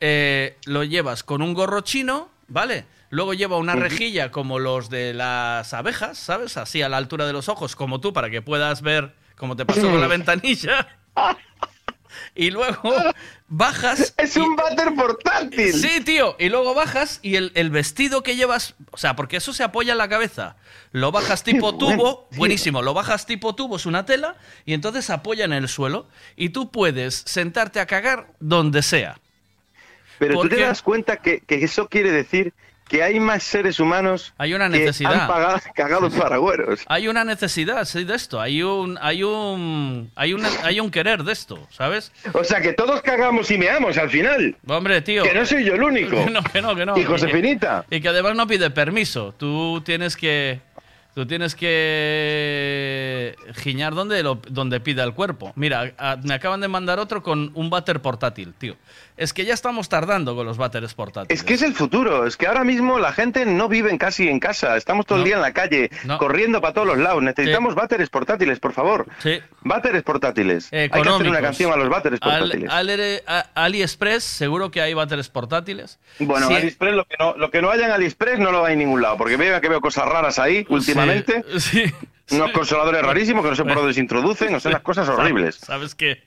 eh, 0.00 0.58
lo 0.66 0.84
llevas 0.84 1.24
con 1.24 1.42
un 1.42 1.54
gorro 1.54 1.80
chino, 1.80 2.28
¿vale? 2.46 2.84
Luego 3.10 3.32
lleva 3.32 3.56
una 3.56 3.74
rejilla 3.74 4.30
como 4.30 4.58
los 4.58 4.90
de 4.90 5.14
las 5.14 5.72
abejas, 5.72 6.18
¿sabes? 6.18 6.56
Así 6.56 6.82
a 6.82 6.88
la 6.88 6.98
altura 6.98 7.26
de 7.26 7.32
los 7.32 7.48
ojos, 7.48 7.74
como 7.74 8.00
tú, 8.00 8.12
para 8.12 8.28
que 8.28 8.42
puedas 8.42 8.82
ver 8.82 9.14
cómo 9.36 9.56
te 9.56 9.64
pasó 9.64 9.82
con 9.90 10.00
la 10.00 10.08
ventanilla. 10.08 10.88
Y 12.34 12.50
luego 12.50 12.92
bajas. 13.48 14.14
Es 14.16 14.36
un 14.36 14.56
váter 14.56 14.94
portátil. 14.94 15.72
Sí, 15.72 16.00
tío. 16.04 16.36
Y 16.38 16.48
luego 16.48 16.74
bajas 16.74 17.20
y 17.22 17.36
el, 17.36 17.52
el 17.54 17.70
vestido 17.70 18.22
que 18.22 18.36
llevas. 18.36 18.74
O 18.90 18.96
sea, 18.96 19.16
porque 19.16 19.36
eso 19.36 19.52
se 19.52 19.62
apoya 19.62 19.92
en 19.92 19.98
la 19.98 20.08
cabeza. 20.08 20.56
Lo 20.92 21.12
bajas 21.12 21.42
tipo 21.44 21.72
Qué 21.72 21.78
tubo. 21.78 22.28
Buenísimo. 22.36 22.82
Lo 22.82 22.94
bajas 22.94 23.26
tipo 23.26 23.54
tubo, 23.54 23.76
es 23.76 23.86
una 23.86 24.04
tela. 24.06 24.36
Y 24.64 24.74
entonces 24.74 25.10
apoya 25.10 25.44
en 25.44 25.52
el 25.52 25.68
suelo. 25.68 26.08
Y 26.36 26.50
tú 26.50 26.70
puedes 26.70 27.14
sentarte 27.26 27.80
a 27.80 27.86
cagar 27.86 28.28
donde 28.40 28.82
sea. 28.82 29.18
Pero 30.18 30.34
tú 30.34 30.40
¿Por 30.40 30.48
te 30.48 30.60
das 30.60 30.82
cuenta 30.82 31.16
que, 31.16 31.40
que 31.40 31.64
eso 31.64 31.88
quiere 31.88 32.12
decir 32.12 32.54
que 32.88 33.02
hay 33.02 33.18
más 33.18 33.42
seres 33.42 33.80
humanos 33.80 34.34
Hay 34.38 34.54
una 34.54 34.68
que 34.70 34.78
necesidad. 34.78 35.22
han 35.22 35.26
pagado, 35.28 35.60
cagado 35.74 36.10
paragüeros. 36.10 36.80
Hay 36.86 37.08
una 37.08 37.24
necesidad, 37.24 37.84
sí, 37.84 38.04
de 38.04 38.14
esto. 38.14 38.40
Hay 38.40 38.62
un, 38.62 38.98
hay 39.00 39.22
un, 39.22 40.10
hay 40.14 40.34
un, 40.34 40.44
hay 40.62 40.80
un 40.80 40.90
querer 40.90 41.24
de 41.24 41.32
esto, 41.32 41.66
¿sabes? 41.70 42.12
O 42.32 42.44
sea, 42.44 42.60
que 42.60 42.72
todos 42.72 43.00
cagamos 43.02 43.50
y 43.50 43.58
meamos 43.58 43.96
al 43.98 44.10
final. 44.10 44.56
Hombre, 44.66 45.00
tío. 45.02 45.22
Que 45.22 45.34
no 45.34 45.44
soy 45.46 45.64
yo 45.64 45.74
el 45.74 45.82
único. 45.82 46.24
Que 46.24 46.30
no, 46.30 46.42
que 46.42 46.62
no, 46.62 46.74
que 46.76 46.86
no. 46.86 46.98
Y 46.98 47.04
Josefinita. 47.04 47.84
Y 47.90 48.00
que 48.00 48.08
además 48.08 48.36
no 48.36 48.46
pide 48.46 48.70
permiso. 48.70 49.34
Tú 49.36 49.82
tienes 49.84 50.16
que. 50.16 50.60
Tú 51.14 51.26
tienes 51.26 51.54
que 51.54 53.36
giñar 53.56 53.94
donde, 53.94 54.22
lo, 54.22 54.40
donde 54.48 54.80
pida 54.80 55.04
el 55.04 55.14
cuerpo. 55.14 55.52
Mira, 55.54 55.92
a- 55.96 56.16
me 56.16 56.34
acaban 56.34 56.60
de 56.60 56.68
mandar 56.68 56.98
otro 56.98 57.22
con 57.22 57.52
un 57.54 57.70
váter 57.70 58.00
portátil, 58.00 58.52
tío. 58.58 58.74
Es 59.16 59.32
que 59.32 59.44
ya 59.44 59.54
estamos 59.54 59.88
tardando 59.88 60.34
con 60.34 60.44
los 60.44 60.56
váteres 60.56 60.92
portátiles. 60.94 61.38
Es 61.40 61.46
que 61.46 61.54
es 61.54 61.62
el 61.62 61.72
futuro, 61.74 62.26
es 62.26 62.36
que 62.36 62.48
ahora 62.48 62.64
mismo 62.64 62.98
la 62.98 63.12
gente 63.12 63.46
no 63.46 63.68
vive 63.68 63.96
casi 63.96 64.28
en 64.28 64.40
casa, 64.40 64.76
estamos 64.76 65.06
todo 65.06 65.18
el 65.18 65.24
día 65.24 65.36
en 65.36 65.42
la 65.42 65.52
calle, 65.52 65.88
No. 66.02 66.18
corriendo 66.18 66.60
para 66.60 66.74
todos 66.74 66.88
los 66.88 66.98
lados. 66.98 67.22
Necesitamos 67.22 67.76
váteres 67.76 68.10
portátiles, 68.10 68.58
por 68.58 68.72
favor. 68.72 69.06
Sí. 69.22 69.38
Váteres 69.60 70.02
portátiles. 70.02 70.64
Hay 70.72 70.88
que 70.90 70.98
hacer 70.98 71.00
una 71.02 71.10
Económicos. 71.14 71.40
canción 71.42 71.72
a 71.72 71.76
los 71.76 71.88
váteres 71.88 72.18
Al- 72.22 72.40
portátiles. 72.40 72.70
al- 72.70 73.44
AliExpress, 73.54 74.24
seguro 74.24 74.72
que 74.72 74.82
hay 74.82 74.94
váteres 74.94 75.28
portátiles. 75.28 76.00
Bueno, 76.18 76.48
Sí. 76.48 76.54
AliExpress, 76.56 76.94
lo 76.94 77.04
que, 77.04 77.14
no, 77.20 77.36
lo 77.36 77.50
que 77.52 77.62
no 77.62 77.70
haya 77.70 77.86
en 77.86 77.92
AliExpress 77.92 78.40
no 78.40 78.50
lo 78.50 78.64
hay 78.64 78.72
en 78.72 78.80
ningún 78.80 79.00
lado, 79.00 79.16
porque 79.16 79.36
veo 79.36 79.60
que 79.60 79.68
veo 79.68 79.80
cosas 79.80 80.06
raras 80.08 80.40
ahí 80.40 80.66
últimamente. 80.68 81.03
Sí. 81.58 81.84
Unos 82.30 82.52
consoladores 82.52 83.02
rarísimos 83.02 83.42
que 83.44 83.50
no 83.50 83.56
sé 83.56 83.64
por 83.64 83.74
dónde 83.76 83.92
se 83.94 84.00
introducen, 84.00 84.54
o 84.54 84.60
sea, 84.60 84.70
unas 84.70 84.82
cosas 84.82 85.08
horribles. 85.08 85.56
Sabes 85.56 85.94
que 85.94 86.22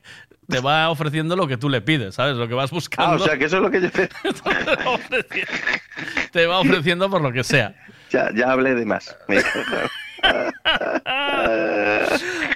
te 0.47 0.59
va 0.59 0.89
ofreciendo 0.89 1.35
lo 1.35 1.47
que 1.47 1.57
tú 1.57 1.69
le 1.69 1.81
pides, 1.81 2.15
¿sabes? 2.15 2.35
Lo 2.37 2.47
que 2.47 2.53
vas 2.53 2.71
Ah, 2.71 2.75
buscando. 2.75 3.15
o 3.15 3.19
sea, 3.27 3.37
que 3.37 3.45
eso 3.45 3.57
es 3.57 3.63
lo 3.63 3.71
que 3.71 3.81
yo... 3.81 3.89
te 6.31 6.45
va 6.45 6.59
ofreciendo 6.59 7.09
por 7.09 7.21
lo 7.21 7.31
que 7.31 7.43
sea. 7.43 7.73
ya, 8.11 8.29
ya 8.33 8.51
hablé 8.51 8.75
de 8.75 8.85
más. 8.85 9.15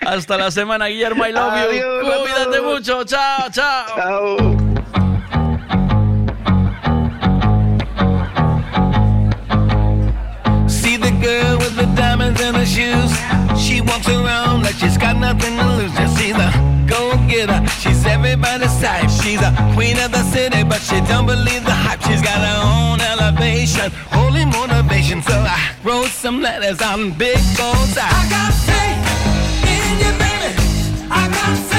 Hasta 0.06 0.38
la 0.38 0.52
semana, 0.52 0.88
Guillermo. 0.88 1.26
I 1.26 1.32
love 1.32 1.72
you. 1.74 2.24
Cuídate 2.24 2.58
todos. 2.58 2.74
mucho. 2.74 3.04
Chao, 3.06 3.50
chao. 3.52 3.86
Chao. 3.96 4.38
See 10.68 10.98
the 10.98 11.12
girl 11.22 11.58
with 11.60 11.76
the 11.76 11.86
diamonds 12.34 12.42
in 12.42 12.56
her 12.56 12.66
shoes. 12.66 13.62
She 13.62 13.82
walks 13.82 14.08
around 14.08 14.64
like 14.64 14.76
she's 14.76 14.98
got 14.98 15.18
nothing 15.18 15.58
to 15.58 15.66
lose. 15.78 15.92
Just 15.94 16.18
see 16.18 16.32
the 16.32 16.50
go 16.88 17.16
getter. 17.28 17.66
She's 17.80 18.06
everybody's 18.06 18.74
type. 18.82 19.10
She's 19.10 19.42
a 19.42 19.52
queen 19.74 19.98
of 20.00 20.12
the 20.12 20.24
city, 20.24 20.64
but 20.64 20.82
she 20.82 21.00
don't 21.02 21.26
believe 21.26 21.64
the 21.66 21.72
hype. 21.72 22.02
She's 22.04 22.22
got 22.22 22.40
her 22.40 22.62
own 22.64 23.02
elevation, 23.02 23.92
holy 24.12 24.46
motivation. 24.46 25.22
So 25.22 25.34
I 25.34 25.74
wrote 25.84 26.08
some 26.08 26.42
letters 26.42 26.82
on 26.82 27.12
big 27.12 27.40
goals. 27.58 27.98
I 27.98 28.10
got 28.30 28.54
faith 28.68 29.02
in 29.74 30.00
you, 30.04 30.12
baby. 30.20 31.08
I 31.10 31.28
got 31.30 31.71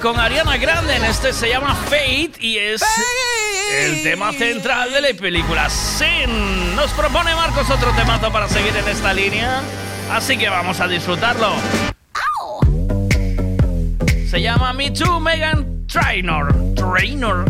con 0.00 0.18
Ariana 0.18 0.56
Grande 0.56 0.96
en 0.96 1.04
este 1.04 1.32
se 1.32 1.48
llama 1.48 1.74
Fate 1.74 2.32
y 2.40 2.56
es 2.56 2.82
el 3.72 4.02
tema 4.02 4.32
central 4.32 4.92
de 4.92 5.00
la 5.00 5.18
película 5.18 5.68
Sin. 5.68 6.74
Nos 6.74 6.90
propone 6.92 7.34
Marcos 7.34 7.68
otro 7.70 7.92
temazo 7.92 8.32
para 8.32 8.48
seguir 8.48 8.74
en 8.76 8.88
esta 8.88 9.12
línea, 9.12 9.60
así 10.10 10.38
que 10.38 10.48
vamos 10.48 10.80
a 10.80 10.88
disfrutarlo. 10.88 11.52
Se 14.28 14.40
llama 14.40 14.72
Me 14.72 14.90
Too 14.90 15.20
Megan 15.20 15.86
Trainor. 15.86 16.54
Trainor. 16.74 17.44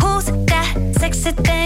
Who's 0.00 0.26
that 0.46 1.65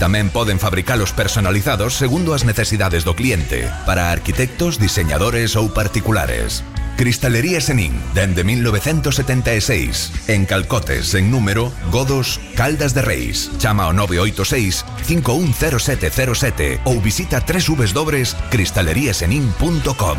Tamén 0.00 0.32
poden 0.32 0.62
fabricalos 0.62 1.12
personalizados 1.12 1.98
segundo 1.98 2.32
as 2.32 2.44
necesidades 2.44 3.04
do 3.04 3.12
cliente, 3.12 3.68
para 3.84 4.12
arquitectos, 4.12 4.78
diseñadores 4.78 5.56
ou 5.56 5.68
particulares. 5.72 6.62
Cristalería 6.96 7.60
Senín, 7.60 8.00
dende 8.14 8.44
1976. 8.44 10.12
En 10.28 10.44
Calcotes, 10.44 11.12
en 11.14 11.30
número, 11.30 11.72
Godos, 11.90 12.38
Caldas 12.54 12.94
de 12.94 13.02
Reis. 13.02 13.50
Chama 13.58 13.82
ao 13.84 13.92
986-510707 13.92 16.80
ou 16.84 17.00
visita 17.00 17.40
www.cristaleriasenin.com 17.40 20.18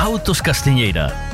Autos 0.00 0.40
Castiñeira 0.40 1.33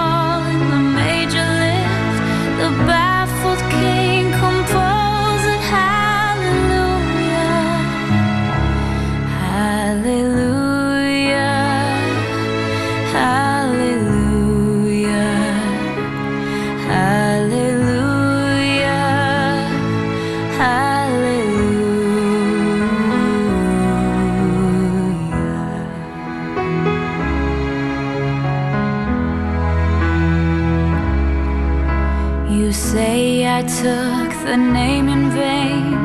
took 33.81 34.29
the 34.45 34.57
name 34.57 35.09
in 35.09 35.31
vain. 35.31 35.97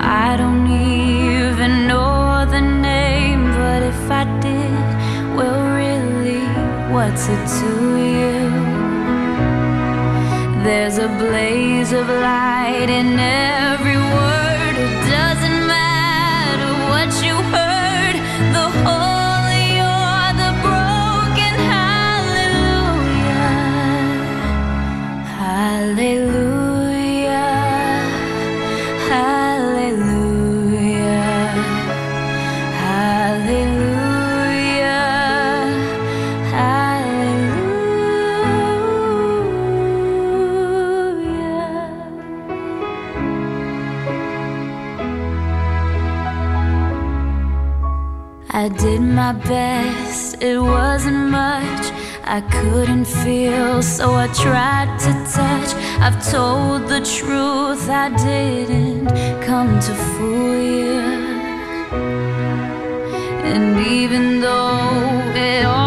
I 0.00 0.36
don't 0.36 0.68
even 0.70 1.88
know 1.88 2.46
the 2.48 2.60
name, 2.60 3.42
but 3.50 3.82
if 3.82 4.02
I 4.20 4.24
did, 4.46 4.88
well, 5.36 5.60
really, 5.82 6.44
what's 6.94 7.24
it 7.34 7.44
to 7.58 7.72
you? 8.14 8.38
There's 10.62 10.98
a 10.98 11.08
blaze 11.22 11.92
of 11.92 12.06
light 12.08 12.90
in 13.00 13.18
every 13.18 13.65
I 48.66 48.68
did 48.68 49.00
my 49.00 49.32
best, 49.32 50.42
it 50.42 50.58
wasn't 50.58 51.30
much. 51.30 51.84
I 52.24 52.40
couldn't 52.50 53.04
feel, 53.04 53.80
so 53.80 54.14
I 54.14 54.26
tried 54.26 54.98
to 55.04 55.12
touch. 55.32 55.70
I've 56.00 56.18
told 56.32 56.88
the 56.88 56.98
truth, 56.98 57.88
I 57.88 58.08
didn't 58.08 59.06
come 59.42 59.78
to 59.78 59.94
fool 59.94 60.56
you. 60.56 60.98
And 63.52 63.86
even 63.86 64.40
though 64.40 64.80
it 65.36 65.64
all 65.64 65.85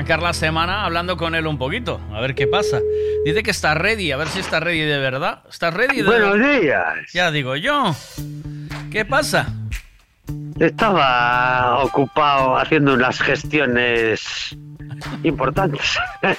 arrancar 0.00 0.22
la 0.22 0.32
semana 0.32 0.86
hablando 0.86 1.18
con 1.18 1.34
él 1.34 1.46
un 1.46 1.58
poquito, 1.58 2.00
a 2.14 2.22
ver 2.22 2.34
qué 2.34 2.46
pasa. 2.46 2.80
Dice 3.22 3.42
que 3.42 3.50
está 3.50 3.74
ready, 3.74 4.12
a 4.12 4.16
ver 4.16 4.28
si 4.28 4.40
está 4.40 4.58
ready 4.58 4.80
de 4.80 4.98
verdad. 4.98 5.42
¿Estás 5.46 5.74
ready 5.74 5.98
de 5.98 6.04
Buenos 6.04 6.38
días. 6.38 7.12
Ya 7.12 7.30
digo 7.30 7.54
yo. 7.56 7.94
¿Qué 8.90 9.04
pasa? 9.04 9.52
Estaba 10.58 11.84
ocupado 11.84 12.56
haciendo 12.56 12.94
unas 12.94 13.20
gestiones 13.20 14.56
importantes. 15.22 15.98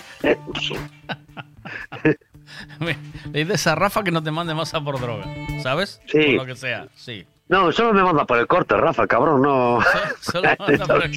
Le 3.31 3.45
dices 3.45 3.67
a 3.67 3.75
Rafa 3.75 4.03
que 4.03 4.09
no 4.09 4.23
te 4.23 4.31
mande 4.31 4.55
más 4.55 4.73
a 4.73 4.81
por 4.81 4.99
droga, 4.99 5.25
¿sabes? 5.61 6.01
Sí. 6.07 6.17
Por 6.17 6.33
lo 6.33 6.45
que 6.47 6.55
sea, 6.55 6.87
sí. 6.95 7.27
No, 7.51 7.71
solo 7.71 7.93
me 7.93 8.01
manda 8.01 8.25
por 8.25 8.37
el 8.39 8.47
corte, 8.47 8.75
Rafa, 8.77 9.05
cabrón, 9.05 9.41
no. 9.41 9.79
Solo 10.21 10.49
manda 10.57 10.85
por 10.87 11.03
el, 11.03 11.11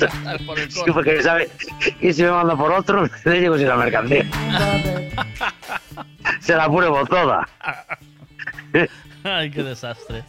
por 0.45 0.59
el 0.59 0.71
Sí, 0.71 0.79
corte. 0.81 0.93
porque 0.93 1.23
sabe, 1.23 1.49
y 2.01 2.13
si 2.13 2.23
me 2.25 2.31
manda 2.33 2.57
por 2.57 2.73
otro, 2.73 3.09
le 3.25 3.41
llego 3.41 3.57
sin 3.57 3.69
la 3.69 3.77
mercancía. 3.77 4.25
Se 6.41 6.55
la 6.57 6.67
pruebo 6.71 7.07
toda. 7.07 7.49
Ay, 9.23 9.51
qué 9.51 9.63
desastre. 9.63 10.25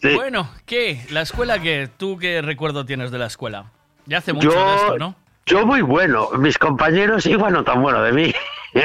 Sí. 0.00 0.14
Bueno, 0.14 0.50
¿qué? 0.66 1.04
¿La 1.10 1.20
escuela 1.22 1.60
qué? 1.60 1.88
¿Tú 1.96 2.18
qué 2.18 2.42
recuerdo 2.42 2.84
tienes 2.84 3.10
de 3.10 3.18
la 3.18 3.26
escuela? 3.26 3.70
Ya 4.06 4.18
hace 4.18 4.32
mucho 4.32 4.50
Yo- 4.50 4.66
de 4.70 4.74
esto, 4.76 4.98
¿no? 4.98 5.14
Yo 5.46 5.66
muy 5.66 5.82
bueno, 5.82 6.30
mis 6.38 6.56
compañeros 6.56 7.26
igual 7.26 7.52
no 7.52 7.62
tan 7.64 7.82
bueno 7.82 8.02
de 8.02 8.12
mí. 8.12 8.34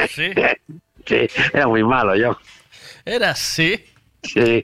Sí. 0.09 0.31
Sí, 1.05 1.27
era 1.53 1.65
muy 1.67 1.83
malo 1.83 2.15
yo. 2.15 2.37
¿Era 3.03 3.31
así? 3.31 3.83
Sí, 4.21 4.63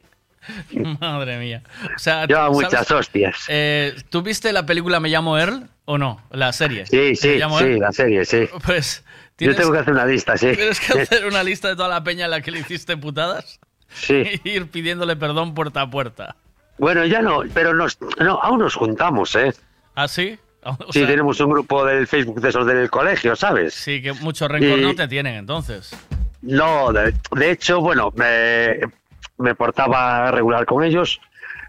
Madre 1.00 1.38
mía. 1.38 1.64
O 1.96 2.00
sea, 2.00 2.26
¿sabes? 2.28 2.52
muchas 2.52 2.90
hostias. 2.92 3.46
Eh, 3.48 3.96
¿Tú 4.10 4.22
viste 4.22 4.52
la 4.54 4.66
película 4.66 5.00
Me 5.00 5.10
llamo 5.10 5.38
Earl 5.38 5.68
o 5.86 5.98
no? 5.98 6.22
La 6.32 6.52
serie. 6.54 6.86
Sí, 6.86 6.98
¿Me 6.98 7.16
sí, 7.16 7.40
sí, 7.60 7.80
la 7.80 7.92
serie, 7.92 8.26
sí. 8.26 8.48
Pues 8.66 9.04
Yo 9.38 9.56
tengo 9.56 9.72
que 9.72 9.80
hacer 9.80 9.94
una 9.94 10.06
lista, 10.06 10.38
sí. 10.38 10.52
tienes 10.56 10.80
que 10.80 11.02
hacer 11.02 11.26
una 11.26 11.44
lista 11.44 11.68
de 11.70 11.76
toda 11.76 11.90
la 11.90 12.04
peña 12.04 12.26
a 12.26 12.30
la 12.30 12.42
que 12.42 12.52
le 12.52 12.60
hiciste 12.60 12.98
putadas 12.98 13.60
Sí. 13.94 14.24
ir 14.44 14.68
pidiéndole 14.70 15.16
perdón 15.16 15.54
puerta 15.54 15.82
a 15.82 15.90
puerta. 15.90 16.36
Bueno, 16.78 17.06
ya 17.06 17.22
no, 17.22 17.42
pero 17.54 17.74
nos, 17.74 17.98
no, 18.20 18.40
aún 18.42 18.60
nos 18.60 18.76
juntamos, 18.76 19.36
¿eh? 19.36 19.54
¿Ah, 19.96 20.08
sí? 20.08 20.38
O 20.66 20.92
sí, 20.92 21.00
sea, 21.00 21.08
tenemos 21.08 21.40
un 21.42 21.52
grupo 21.52 21.86
del 21.86 22.08
Facebook 22.08 22.42
de 22.42 22.50
esos 22.50 22.66
del 22.66 22.90
colegio, 22.90 23.36
¿sabes? 23.36 23.76
Sí, 23.76 24.02
que 24.02 24.14
mucho 24.14 24.48
rencor 24.48 24.80
Y- 24.80 24.82
no 24.82 24.96
te 24.96 25.08
tienen 25.08 25.36
entonces. 25.36 25.92
No, 26.42 26.92
de, 26.92 27.14
de 27.36 27.52
hecho, 27.52 27.82
bueno, 27.82 28.12
me, 28.16 28.80
me 29.38 29.56
portaba 29.56 30.32
regular 30.32 30.66
con 30.66 30.84
ellos, 30.84 31.20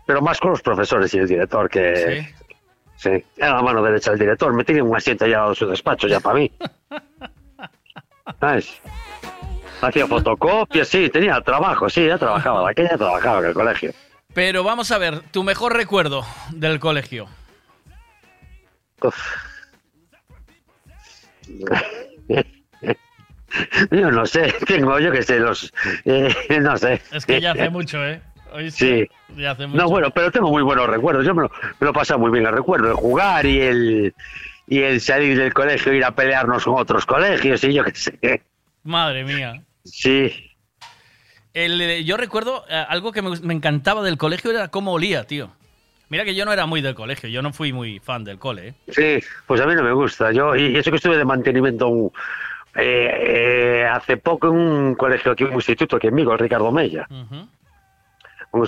pero 0.07 0.23
más 0.23 0.41
con 0.41 0.51
los 0.51 0.63
profesores 0.63 1.13
y 1.15 1.19
el 1.19 1.27
director, 1.27 1.69
que 1.69 2.35
sí, 2.97 3.11
era 3.37 3.55
la 3.55 3.63
mano 3.63 3.83
derecha 3.83 4.11
del 4.11 4.21
director. 4.21 4.53
Me 4.55 4.65
tiene 4.65 4.83
un 4.83 4.97
asiento 4.97 5.27
ya 5.27 5.47
en 5.47 5.55
su 5.55 5.67
despacho, 5.67 6.07
ya 6.09 6.21
para 6.21 6.39
mí. 6.39 6.53
¿Sabes? 8.41 8.81
Hacía 9.81 10.07
fotocopias, 10.07 10.89
sí, 10.89 11.09
tenía 11.11 11.41
trabajo, 11.41 11.89
sí, 11.89 12.07
ya 12.07 12.19
trabajaba, 12.19 12.65
de 12.65 12.71
aquella 12.71 12.97
trabajaba 12.97 13.39
en 13.41 13.45
el 13.47 13.55
colegio. 13.55 13.93
Pero 14.33 14.65
vamos 14.65 14.91
a 14.91 14.99
ver, 14.99 15.21
tu 15.31 15.43
mejor 15.43 15.75
recuerdo 15.75 16.25
del 16.51 16.81
colegio. 16.81 17.29
Yo 23.91 24.11
no 24.11 24.27
sé, 24.27 24.55
tengo 24.67 24.99
yo 25.01 25.11
que 25.13 25.23
sé, 25.23 25.39
los. 25.39 25.73
eh, 26.05 26.35
no 26.61 26.77
sé. 26.77 27.01
Es 27.13 27.25
que 27.27 27.41
ya 27.41 27.53
hace 27.53 27.71
mucho, 27.71 28.05
¿eh? 28.07 28.21
¿Oíste? 28.53 29.09
Sí. 29.35 29.41
Ya 29.41 29.51
hace 29.53 29.67
mucho. 29.67 29.83
No, 29.83 29.89
bueno, 29.89 30.11
pero 30.11 30.31
tengo 30.31 30.51
muy 30.51 30.63
buenos 30.63 30.89
recuerdos. 30.89 31.27
Yo 31.27 31.35
me 31.35 31.43
lo, 31.43 31.51
me 31.81 31.87
lo 31.87 31.93
pasaba 31.93 32.19
muy 32.19 32.31
bien 32.31 32.47
el 32.47 32.53
recuerdo, 32.53 32.89
el 32.89 32.95
jugar 32.95 33.45
y 33.47 33.61
el 33.61 34.15
y 34.69 34.81
el 34.81 35.01
salir 35.01 35.39
del 35.39 35.53
colegio 35.55 35.93
ir 35.93 36.05
a 36.05 36.11
pelearnos 36.15 36.65
con 36.65 36.75
otros 36.79 37.07
colegios 37.07 37.63
y 37.65 37.73
yo 37.75 37.85
qué 37.85 37.95
sé. 37.95 38.43
Madre 38.83 39.25
mía. 39.25 39.63
Sí, 39.85 40.33
El, 41.55 41.81
eh, 41.81 42.05
yo 42.05 42.17
recuerdo 42.17 42.65
eh, 42.69 42.85
algo 42.89 43.13
que 43.13 43.23
me, 43.23 43.31
me 43.41 43.55
encantaba 43.55 44.03
del 44.03 44.19
colegio 44.19 44.51
era 44.51 44.69
cómo 44.69 44.93
olía, 44.93 45.25
tío. 45.25 45.51
Mira 46.09 46.25
que 46.25 46.35
yo 46.35 46.45
no 46.45 46.53
era 46.53 46.67
muy 46.67 46.83
del 46.83 46.95
colegio, 46.95 47.29
yo 47.29 47.43
no 47.43 47.53
fui 47.53 47.73
muy 47.73 47.99
fan 48.01 48.23
del 48.25 48.39
cole. 48.39 48.69
¿eh? 48.69 48.75
sí, 48.89 49.27
pues 49.47 49.61
a 49.61 49.67
mí 49.67 49.75
no 49.75 49.83
me 49.83 49.93
gusta. 49.93 50.31
Yo, 50.33 50.55
y 50.55 50.77
eso 50.77 50.91
que 50.91 50.97
estuve 50.99 51.17
de 51.17 51.25
mantenimiento 51.25 51.89
un- 51.89 52.13
eh, 52.77 53.81
eh, 53.83 53.87
hace 53.91 54.17
poco 54.17 54.49
en 54.49 54.55
un 54.55 54.95
colegio 54.95 55.33
aquí, 55.33 55.45
un 55.45 55.55
instituto 55.55 55.97
aquí 55.97 56.09
en 56.09 56.17
Vigo, 56.17 56.33
el 56.33 56.39
Ricardo 56.39 56.71
Mella. 56.73 57.07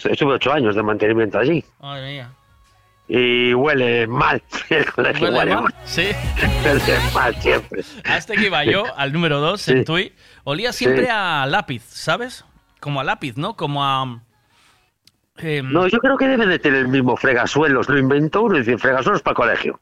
Estuve 0.04 0.34
ocho 0.34 0.52
años 0.52 0.74
de 0.74 0.82
mantenimiento 0.82 1.38
allí. 1.38 1.64
Madre 1.80 2.06
mía. 2.12 2.30
Y 3.10 3.54
huele 3.54 4.06
mal. 4.06 4.42
El 4.68 4.84
colegio 4.92 5.24
¿Huele 5.28 5.38
huele, 5.38 5.54
mal? 5.54 5.62
mal. 5.64 5.74
Sí. 5.84 6.08
Huele 6.64 6.98
mal 7.14 7.34
siempre. 7.36 7.82
Hasta 8.04 8.34
que 8.34 8.46
iba 8.46 8.62
yo, 8.64 8.84
al 8.98 9.14
número 9.14 9.40
2, 9.40 9.68
en. 9.68 9.84
Tui, 9.86 10.12
olía 10.44 10.74
siempre 10.74 11.04
Sí. 11.04 11.10
a 11.10 11.46
lápiz, 11.48 11.82
¿sabes? 11.84 12.44
Como 12.80 13.00
a 13.00 13.04
lápiz, 13.04 13.38
¿no? 13.38 13.56
Como 13.56 13.82
a... 13.82 14.20
em, 15.38 15.72
No, 15.72 15.86
yo 15.88 16.00
creo 16.00 16.18
que 16.18 16.28
debe 16.28 16.46
de 16.46 16.58
tener 16.58 16.80
el 16.80 16.88
mismo 16.88 17.16
fregasuelos. 17.16 17.88
Lo 17.88 17.96
inventó 17.98 18.42
uno 18.42 18.56
y 18.56 18.58
dice 18.58 18.76
fregasuelos 18.76 19.22
para 19.22 19.34
colegio. 19.36 19.80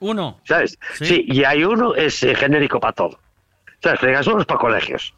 Uno. 0.00 0.38
¿Sabes? 0.44 0.78
Sí. 0.96 1.06
Sí, 1.06 1.24
y 1.28 1.44
hay 1.44 1.64
uno 1.64 1.94
es 1.94 2.22
eh, 2.24 2.34
genérico 2.34 2.78
para 2.78 2.92
todo. 2.92 3.18
¿Sabes? 3.82 4.00
Fregasuelos 4.00 4.46
para 4.46 4.60
colegios. 4.60 5.14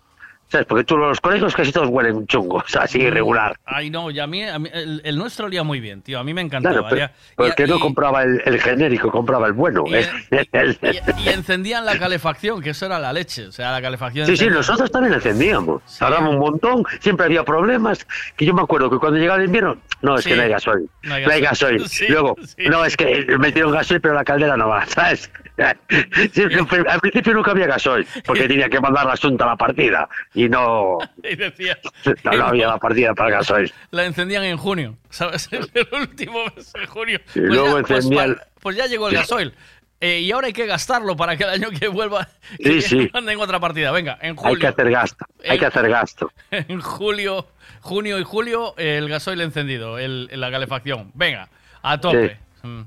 ¿Sabes? 0.50 0.66
Porque 0.66 0.82
tú 0.82 0.96
los 0.96 1.20
colegios 1.20 1.54
casi 1.54 1.70
todos 1.72 1.88
huelen 1.90 2.26
chungo, 2.26 2.56
o 2.64 2.64
sea, 2.66 2.84
así 2.84 2.98
irregular. 3.02 3.54
Ay, 3.66 3.90
no, 3.90 4.10
y 4.10 4.18
a 4.18 4.26
mí, 4.26 4.42
a 4.48 4.58
mí- 4.58 4.70
el, 4.72 5.02
el 5.04 5.18
nuestro 5.18 5.44
olía 5.44 5.62
muy 5.62 5.78
bien, 5.78 6.00
tío. 6.00 6.18
A 6.18 6.24
mí 6.24 6.32
me 6.32 6.40
encantaba. 6.40 6.88
Claro, 6.88 6.88
pero, 6.88 7.10
porque 7.36 7.66
no 7.66 7.78
compraba 7.78 8.22
el, 8.22 8.40
el 8.46 8.58
genérico, 8.58 9.10
compraba 9.10 9.46
el 9.46 9.52
bueno. 9.52 9.84
Y- 9.86 9.96
¿eh? 9.96 10.08
El- 10.52 10.78
y- 10.80 11.22
y 11.22 11.28
encendían 11.28 11.84
la 11.84 11.98
calefacción, 11.98 12.62
que 12.62 12.70
eso 12.70 12.86
era 12.86 12.98
la 12.98 13.12
leche. 13.12 13.46
O 13.48 13.52
sea, 13.52 13.72
la 13.72 13.82
calefacción. 13.82 14.24
Sí, 14.24 14.38
sí, 14.38 14.44
encendida. 14.44 14.56
nosotros 14.60 14.90
también 14.90 15.12
encendíamos. 15.12 15.82
Tardamos 15.98 16.32
un 16.32 16.40
montón, 16.40 16.82
siempre 17.00 17.26
había 17.26 17.44
problemas. 17.44 18.06
Que 18.34 18.46
yo 18.46 18.54
me 18.54 18.62
acuerdo 18.62 18.88
que 18.88 18.96
cuando 18.96 19.18
llegaba 19.18 19.38
el 19.40 19.44
invierno, 19.48 19.76
no, 20.00 20.14
es 20.16 20.24
Sí. 20.24 20.30
que 20.30 20.36
no 20.36 20.42
hay 20.44 20.48
gasoil. 20.48 20.88
No 21.02 21.12
hay 21.14 21.26
No 21.26 21.30
hay 21.32 21.40
gasoil. 21.42 21.78
gasoil. 21.82 21.88
Sí, 21.90 22.06
Luego, 22.08 22.36
sí. 22.56 22.64
no, 22.70 22.86
es 22.86 22.96
que 22.96 23.36
metieron 23.38 23.70
gasoil, 23.70 24.00
pero 24.00 24.14
la 24.14 24.24
caldera 24.24 24.56
no 24.56 24.66
va, 24.68 24.86
¿sabes? 24.86 25.30
Sí, 26.32 26.42
al 26.42 27.00
principio 27.00 27.34
nunca 27.34 27.50
había 27.50 27.66
gasoil, 27.66 28.06
porque 28.24 28.46
tenía 28.48 28.68
que 28.68 28.80
mandar 28.80 29.06
la 29.06 29.12
asunta 29.12 29.44
a 29.44 29.48
la 29.48 29.56
partida. 29.56 30.08
Y 30.34 30.48
no, 30.48 30.98
Y 31.22 31.34
decía, 31.36 31.78
no, 32.24 32.32
no 32.32 32.46
había 32.46 32.68
la 32.68 32.78
partida 32.78 33.14
para 33.14 33.28
el 33.30 33.34
gasoil. 33.36 33.72
la 33.90 34.04
encendían 34.04 34.44
en 34.44 34.56
junio, 34.56 34.96
¿sabes? 35.10 35.48
El 35.52 35.68
último 35.92 36.44
mes 36.54 36.72
de 36.72 36.86
junio. 36.86 37.20
Y 37.34 37.40
luego 37.40 37.80
ya, 37.80 37.86
pues, 37.86 38.04
encendían- 38.04 38.36
pa- 38.36 38.46
pues 38.60 38.76
ya 38.76 38.86
llegó 38.86 39.08
el 39.08 39.14
gasoil. 39.14 39.54
Eh, 40.00 40.20
y 40.20 40.30
ahora 40.30 40.46
hay 40.46 40.52
que 40.52 40.66
gastarlo 40.66 41.16
para 41.16 41.36
que 41.36 41.42
el 41.42 41.50
año 41.50 41.70
que 41.70 41.88
vuelva 41.88 42.28
Sí, 42.58 42.62
que 42.62 42.80
sí. 42.82 43.10
manden 43.12 43.40
otra 43.40 43.58
partida. 43.58 43.90
Venga, 43.90 44.16
en 44.22 44.30
Hay 44.30 44.34
que 44.36 44.40
julio. 44.50 44.68
hacer 44.68 44.90
gasto, 44.92 45.26
hay 45.48 45.58
que 45.58 45.66
hacer 45.66 45.88
gasto. 45.88 46.32
En 46.52 46.80
julio, 46.80 47.48
junio 47.80 48.16
y 48.20 48.22
julio, 48.22 48.74
el 48.76 49.08
gasoil 49.08 49.40
encendido, 49.40 49.98
el, 49.98 50.28
la 50.32 50.52
calefacción. 50.52 51.10
Venga, 51.14 51.48
a 51.82 51.98
tope. 52.00 52.36
Mm, 52.62 52.82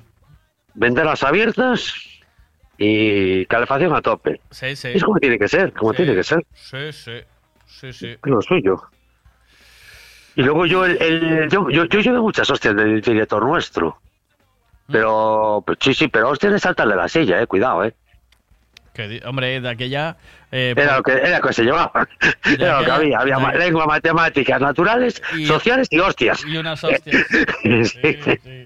Ventanas 0.74 1.22
abiertas 1.24 1.94
y 2.84 3.46
calefacción 3.46 3.94
a 3.94 4.02
tope. 4.02 4.42
Sí, 4.50 4.76
sí. 4.76 4.90
Es 4.94 5.04
como 5.04 5.20
tiene 5.20 5.38
que 5.38 5.48
ser, 5.48 5.72
como 5.74 5.92
Sí. 5.94 5.98
tiene 5.98 6.16
que 6.16 6.24
ser. 6.24 6.44
Sí, 6.54 6.92
sí. 6.92 7.92
Sí, 7.92 8.18
lo 8.24 8.42
suyo. 8.42 8.82
Y 10.36 10.44
luego 10.44 10.66
yo, 10.66 10.86
el, 10.86 11.02
el- 11.02 11.50
yo, 11.50 11.70
yo, 11.70 11.86
yo 11.86 12.00
llevé 12.00 12.20
muchas 12.20 12.50
hostias 12.50 12.76
del 12.76 13.02
director 13.02 13.44
nuestro. 13.46 13.98
Pero, 14.92 15.64
pues, 15.66 15.78
sí, 15.82 15.94
sí, 15.94 16.08
pero 16.08 16.30
hostias 16.30 16.54
de 16.54 16.60
saltarle 16.60 16.96
la 16.96 17.08
silla, 17.08 17.42
eh, 17.42 17.48
cuidado, 17.48 17.84
eh. 17.86 17.94
Que 18.94 19.22
hombre, 19.26 19.62
de 19.62 19.70
aquella. 19.70 20.18
eh, 20.52 20.74
Era 20.76 20.98
lo 20.98 21.04
que, 21.04 21.14
era 21.14 21.40
lo 21.40 21.48
que 21.48 21.54
se 21.54 21.64
llevaba. 21.64 22.08
Era 22.60 22.80
lo 22.80 22.86
que 22.86 22.92
había. 22.92 23.20
Había 23.20 23.38
lengua, 23.54 23.86
matemáticas, 23.86 24.60
naturales, 24.60 25.22
Y- 25.38 25.46
sociales 25.46 25.88
y 25.92 26.00
hostias. 26.00 26.44
Y 26.46 26.58
unas 26.58 26.84
hostias. 26.84 27.26
Sí, 27.64 27.84
sí. 28.44 28.61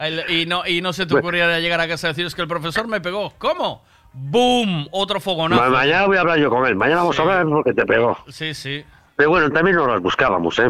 El- 0.00 0.28
Y 0.30 0.46
no, 0.46 0.66
y 0.66 0.80
no 0.80 0.92
se 0.92 1.06
te 1.06 1.16
ocurriera 1.16 1.60
llegar 1.60 1.80
a 1.80 1.86
casa 1.86 2.08
y 2.08 2.10
decir, 2.10 2.26
es 2.26 2.34
que 2.34 2.42
el 2.42 2.48
profesor 2.48 2.88
me 2.88 3.00
pegó. 3.00 3.32
¿Cómo? 3.38 3.84
¡Boom! 4.12 4.88
Otro 4.90 5.20
fogonazo. 5.20 5.62
Ma- 5.62 5.68
mañana 5.70 6.06
voy 6.06 6.16
a 6.16 6.20
hablar 6.22 6.38
yo 6.38 6.50
con 6.50 6.66
él. 6.66 6.74
Mañana 6.74 7.02
vamos 7.02 7.14
Sí. 7.16 7.22
a 7.22 7.24
hablar 7.24 7.46
porque 7.46 7.72
te 7.74 7.86
pegó. 7.86 8.18
Sí, 8.28 8.52
sí. 8.54 8.84
Pero 9.14 9.30
bueno, 9.30 9.50
también 9.50 9.76
nos 9.76 9.86
las 9.86 10.00
buscábamos, 10.00 10.58
¿eh? 10.58 10.68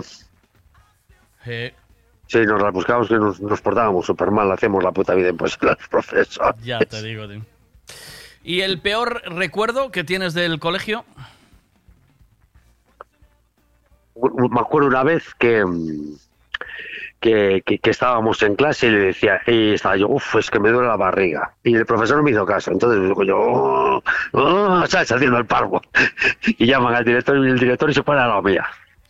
Eh, 1.46 1.74
Sí, 2.26 2.38
nos 2.44 2.62
las 2.62 2.72
buscábamos 2.72 3.08
que 3.08 3.14
nos, 3.16 3.40
nos 3.40 3.60
portábamos 3.60 4.06
súper 4.06 4.30
mal. 4.30 4.50
Hacemos 4.52 4.84
la 4.84 4.92
puta 4.92 5.14
vida 5.14 5.32
pues 5.32 5.56
los 5.62 5.76
profesores. 5.88 6.62
ya 6.62 6.78
te 6.80 7.02
digo, 7.02 7.26
tío. 7.28 7.40
¿Y 8.44 8.60
el 8.60 8.80
peor 8.80 9.22
recuerdo 9.26 9.90
que 9.90 10.04
tienes 10.04 10.32
del 10.34 10.58
colegio? 10.60 11.04
me 14.50 14.60
acuerdo 14.60 14.88
una 14.88 15.02
vez 15.02 15.24
que, 15.38 15.64
mm, 15.64 16.14
que, 17.20 17.62
que- 17.66 17.78
que 17.78 17.90
estábamos 17.90 18.42
en 18.42 18.56
clase 18.56 18.86
y 18.86 18.90
le 18.90 18.98
decía, 18.98 19.40
y 19.46 19.74
estaba 19.74 19.96
yo, 19.96 20.08
uff, 20.08 20.36
es 20.36 20.50
que 20.50 20.58
me 20.58 20.70
duele 20.70 20.88
la 20.88 20.96
barriga. 20.96 21.52
Y 21.62 21.74
el 21.74 21.86
profesor 21.86 22.16
no 22.16 22.22
me 22.22 22.30
hizo 22.30 22.46
caso. 22.46 22.70
Entonces 22.72 23.02
digo 23.02 23.22
yo, 23.24 23.38
oh, 23.38 24.02
oh, 24.32 24.84
¿sabes? 24.86 25.12
Haciendo 25.12 25.38
el 25.38 25.46
parvo. 25.46 25.80
Y 26.58 26.66
llaman 26.66 26.94
al 26.94 27.04
director 27.04 27.36
y 27.36 27.50
el 27.50 27.58
director 27.58 27.90
y 27.90 27.94
se 27.94 28.02
pone 28.02 28.20
a 28.20 28.26
la 28.26 28.40
mía. 28.42 28.66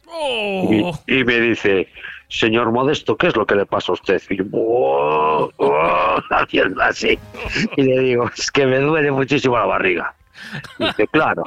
Oh. 0.07 0.93
Y, 1.07 1.21
y 1.21 1.25
me 1.25 1.41
dice, 1.41 1.89
señor 2.29 2.73
Modesto, 2.73 3.17
¿qué 3.17 3.29
es 3.29 3.37
lo 3.37 3.47
que 3.47 3.55
le 3.55 3.67
pasa 3.67 3.93
a 3.93 3.95
usted? 3.95 4.21
Y 4.29 4.37
yo, 4.39 4.45
"Oh, 4.53 5.51
oh", 5.57 6.17
haciendo 6.31 6.83
así. 6.83 7.19
Y 7.77 7.83
le 7.83 7.99
digo, 8.01 8.29
es 8.37 8.51
que 8.51 8.67
me 8.67 8.79
duele 8.81 9.11
muchísimo 9.13 9.57
la 9.57 9.67
barriga. 9.67 10.15
Dice, 10.79 11.07
claro, 11.09 11.45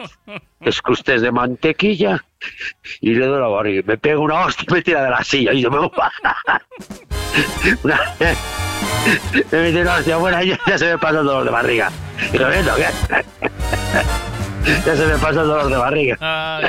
es 0.61 0.81
que 0.81 0.91
usted 0.91 1.13
es 1.15 1.21
de 1.21 1.31
mantequilla 1.31 2.23
y 3.01 3.13
le 3.13 3.25
doy 3.25 3.39
la 3.41 3.47
barriga. 3.47 3.83
Me 3.85 3.97
pega 3.97 4.19
una 4.19 4.45
hostia 4.45 4.65
y 4.69 4.73
me 4.73 4.81
tira 4.81 5.03
de 5.03 5.09
la 5.09 5.23
silla 5.23 5.53
y 5.53 5.61
yo 5.61 5.71
me 5.71 5.79
voy 5.79 5.91
Una- 7.83 7.99
Me 9.51 9.61
mete 9.61 9.81
una 9.81 9.95
hostia 9.95 10.43
ya, 10.67 10.77
se 10.77 10.85
me 10.85 10.97
pasa 10.97 11.19
el 11.19 11.25
dolor 11.25 11.43
de 11.43 11.51
barriga. 11.51 11.91
Y 12.33 12.37
lo 12.37 12.47
vendo, 12.47 12.71
¿qué? 12.75 12.85
Ya 14.85 14.95
se 14.95 15.05
me 15.05 15.15
pasa 15.17 15.41
el 15.41 15.47
dolor 15.47 15.69
de 15.69 15.75
barriga. 15.75 16.61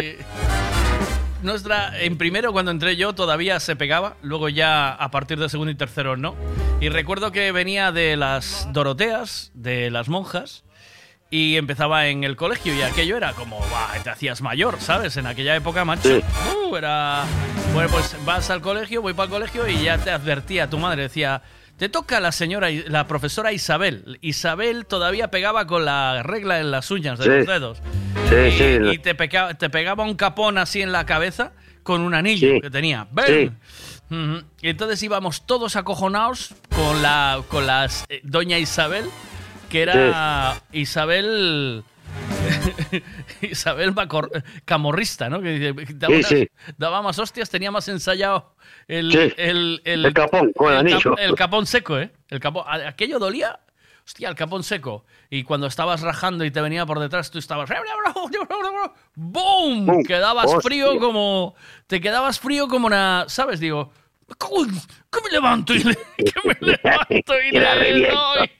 Nuestra, 1.42 2.00
en 2.02 2.16
primero, 2.16 2.52
cuando 2.52 2.70
entré 2.70 2.96
yo, 2.96 3.14
todavía 3.14 3.60
se 3.60 3.76
pegaba. 3.76 4.16
Luego 4.22 4.48
ya 4.48 4.90
a 4.92 5.10
partir 5.10 5.38
de 5.38 5.48
segundo 5.48 5.70
y 5.70 5.74
tercero 5.76 6.16
no. 6.16 6.34
Y 6.80 6.88
recuerdo 6.88 7.30
que 7.32 7.52
venía 7.52 7.92
de 7.92 8.16
las 8.16 8.66
Doroteas, 8.72 9.52
de 9.54 9.90
las 9.90 10.08
monjas, 10.08 10.64
y 11.36 11.56
empezaba 11.56 12.06
en 12.06 12.22
el 12.22 12.36
colegio. 12.36 12.72
Y 12.74 12.82
aquello 12.82 13.16
era 13.16 13.32
como, 13.32 13.58
"Buah, 13.58 14.02
te 14.02 14.10
hacías 14.10 14.40
mayor, 14.40 14.76
¿sabes? 14.80 15.16
En 15.16 15.26
aquella 15.26 15.56
época, 15.56 15.84
macho. 15.84 16.08
Sí. 16.08 16.20
Uh, 16.70 16.76
era. 16.76 17.24
Bueno, 17.72 17.88
pues 17.90 18.16
vas 18.24 18.50
al 18.50 18.60
colegio, 18.60 19.02
voy 19.02 19.14
para 19.14 19.24
el 19.24 19.30
colegio 19.30 19.66
y 19.68 19.82
ya 19.82 19.98
te 19.98 20.10
advertía 20.10 20.70
tu 20.70 20.78
madre. 20.78 21.02
Decía. 21.02 21.42
Te 21.76 21.88
toca 21.88 22.20
la 22.20 22.30
señora, 22.30 22.68
la 22.86 23.08
profesora 23.08 23.52
Isabel. 23.52 24.18
Isabel 24.20 24.86
todavía 24.86 25.32
pegaba 25.32 25.66
con 25.66 25.84
la 25.84 26.22
regla 26.22 26.60
en 26.60 26.70
las 26.70 26.88
uñas 26.92 27.18
de 27.18 27.24
Sí. 27.24 27.30
los 27.30 27.46
dedos. 27.48 27.78
Sí, 28.28 28.36
y, 28.36 28.50
sí. 28.52 28.78
y 28.92 28.98
te, 28.98 29.16
pegaba 29.16 30.04
un 30.04 30.14
capón 30.14 30.56
así 30.56 30.82
en 30.82 30.92
la 30.92 31.04
cabeza 31.04 31.50
con 31.82 32.00
un 32.02 32.14
anillo 32.14 32.48
Sí. 32.54 32.60
que 32.60 32.70
tenía. 32.70 33.08
¡Ven! 33.10 33.58
Y 34.62 34.68
entonces 34.68 35.02
íbamos 35.02 35.46
todos 35.46 35.74
acojonados 35.74 36.54
con 36.76 37.02
la 37.02 37.42
con 37.48 37.66
las 37.66 38.04
eh, 38.08 38.20
doña 38.22 38.56
Isabel, 38.58 39.06
que 39.74 39.82
era 39.82 40.62
Isabel 40.70 41.82
Isabel 43.42 43.92
Bacor- 43.92 44.30
Camorrista, 44.64 45.28
¿no? 45.28 45.40
Que 45.42 45.74
daba, 45.94 46.14
Sí, 46.14 46.22
sí. 46.22 46.48
daba 46.78 47.02
más 47.02 47.18
hostias, 47.18 47.50
tenía 47.50 47.72
más 47.72 47.88
ensayado 47.88 48.54
el, 48.86 49.10
Sí. 49.10 49.34
el, 49.36 49.82
El 49.84 50.12
capón 50.14 50.52
con 50.52 50.72
el 50.72 50.78
anillo. 50.78 51.16
el 51.18 51.34
capón 51.34 51.66
seco, 51.66 51.98
¿eh? 51.98 52.12
El 52.28 52.38
capón, 52.38 52.64
aquello 52.86 53.18
dolía. 53.18 53.58
Hostia, 54.06 54.28
el 54.28 54.36
capón 54.36 54.62
seco. 54.62 55.04
Y 55.28 55.42
cuando 55.42 55.66
estabas 55.66 56.02
rajando 56.02 56.44
y 56.44 56.52
te 56.52 56.60
venía 56.60 56.86
por 56.86 57.00
detrás, 57.00 57.32
tú 57.32 57.40
estabas. 57.40 57.68
¡Boom! 59.16 59.86
¡Bum! 59.86 60.02
Quedabas 60.04 60.44
Hostia. 60.46 60.60
frío 60.60 60.98
como. 61.00 61.56
Te 61.88 62.00
quedabas 62.00 62.38
frío 62.38 62.68
como 62.68 62.86
una. 62.86 63.24
¿Sabes? 63.26 63.58
Digo. 63.58 63.92
"Coño, 64.38 64.80
Que 65.10 65.20
me 65.24 65.30
levanto 65.30 65.74
y 65.74 65.82
le, 65.82 65.94
que 66.16 66.32
me 66.44 66.54
levanto 66.60 67.34
y 67.40 67.50
le 67.52 68.08
doy". 68.10 68.50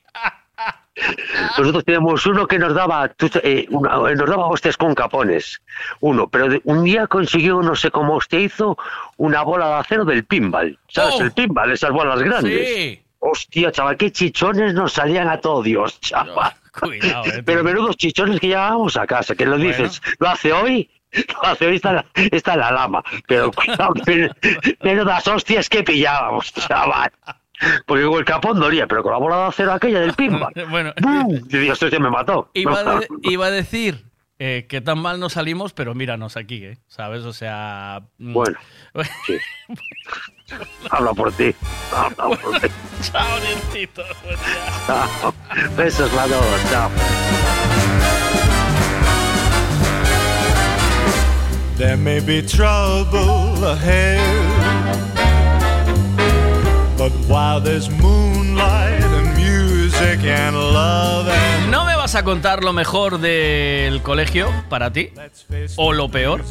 Nosotros 1.59 1.85
teníamos 1.85 2.25
uno 2.27 2.47
que 2.47 2.59
nos 2.59 2.75
daba, 2.75 3.11
eh, 3.43 3.67
una- 3.71 4.11
eh, 4.11 4.15
nos 4.15 4.29
daba 4.31 4.47
hostias 4.47 4.77
con 4.77 4.95
capones. 4.95 5.61
Uno, 6.01 6.29
pero 6.29 6.49
de- 6.49 6.61
un 6.65 6.85
día 6.85 7.07
consiguió, 7.07 7.61
no 7.63 7.75
sé 7.75 7.91
cómo 7.91 8.15
hostia 8.17 8.39
hizo, 8.41 8.77
una 9.17 9.43
bola 9.43 9.67
de 9.69 9.75
acero 9.75 10.05
del 10.05 10.25
pinball. 10.25 10.79
¿Sabes? 10.89 11.15
Oh. 11.19 11.23
El 11.23 11.33
pinball, 11.33 11.73
esas 11.73 11.91
bolas 11.91 12.21
grandes. 12.23 12.69
Sí. 12.69 13.01
Hostia, 13.19 13.73
chaval, 13.73 13.97
qué 13.97 14.13
chichones 14.13 14.75
nos 14.75 14.93
salían 14.93 15.29
a 15.29 15.41
todo 15.41 15.63
Dios, 15.63 15.99
chaval. 16.01 16.53
Cuidado, 16.79 17.25
eh. 17.27 17.43
Pero 17.45 17.65
menudos 17.65 17.97
chichones 17.97 18.39
que 18.41 18.49
llevábamos 18.49 18.97
a 18.97 19.07
casa, 19.07 19.35
que 19.35 19.47
lo 19.47 19.53
Bueno. 19.57 19.65
dices, 19.69 20.03
lo 20.19 20.29
hace 20.29 20.53
hoy, 20.53 20.91
lo 21.13 21.45
hace 21.45 21.67
hoy, 21.69 21.77
está 21.77 21.93
la, 21.93 22.05
está 22.15 22.57
la 22.57 22.71
lama. 22.73 23.03
Pero 23.27 23.51
cuidado, 23.53 23.95
menudas 24.83 25.27
hostias 25.27 25.69
que 25.69 25.83
pillábamos, 25.83 26.53
chaval. 26.53 27.11
Porque 27.87 28.05
con 28.05 28.19
el 28.19 28.25
capón 28.25 28.59
dolía, 28.61 28.87
pero 28.87 29.03
con 29.03 29.13
la 29.13 29.19
bola 29.19 29.37
de 29.37 29.43
acero 29.45 29.73
aquella 29.73 30.01
del 30.01 30.13
pinball. 30.15 30.53
bueno, 30.71 30.93
¡bum! 31.01 31.35
Y 31.49 31.59
digo, 31.59 31.73
esto 31.73 31.89
se 31.91 31.99
me 32.01 32.11
mató. 32.11 32.51
Iba 32.55 32.79
a, 32.81 33.01
de- 33.01 33.09
iba 33.23 33.47
a 33.47 33.51
decir 33.51 34.05
eh, 34.39 34.67
que 34.69 34.81
tan 34.81 34.99
mal 34.99 35.21
no 35.21 35.29
salimos, 35.31 35.73
pero 35.73 35.95
míranos 35.95 36.37
aquí, 36.37 36.65
¿eh? 36.65 36.79
¿Sabes? 36.89 37.23
O 37.25 37.33
sea. 37.33 38.03
mm. 38.19 38.33
Bueno, 38.33 38.59
sí. 39.27 39.37
Habla 40.91 41.13
por 41.15 41.33
ti. 41.33 41.55
Habla 42.19 42.37
por 42.37 42.61
ti. 42.61 42.69
Chao, 43.03 43.41
día. 43.73 43.89
Chao. 44.87 45.35
Besos, 45.77 46.13
la 46.15 46.27
dos. 46.27 46.45
Chao. 46.71 46.91
There 51.77 51.97
may 51.97 52.21
be 52.21 52.41
trouble 52.43 53.65
ahead. 53.65 55.14
¿No 61.71 61.85
me 61.85 61.97
vas 61.97 62.15
a 62.15 62.25
contar 62.25 62.63
lo 62.65 62.73
mejor 62.73 63.19
del 63.19 64.01
colegio 64.03 64.51
para 64.69 64.93
ti? 64.93 65.11
¿O 65.77 65.93
lo 65.93 66.09
peor? 66.11 66.45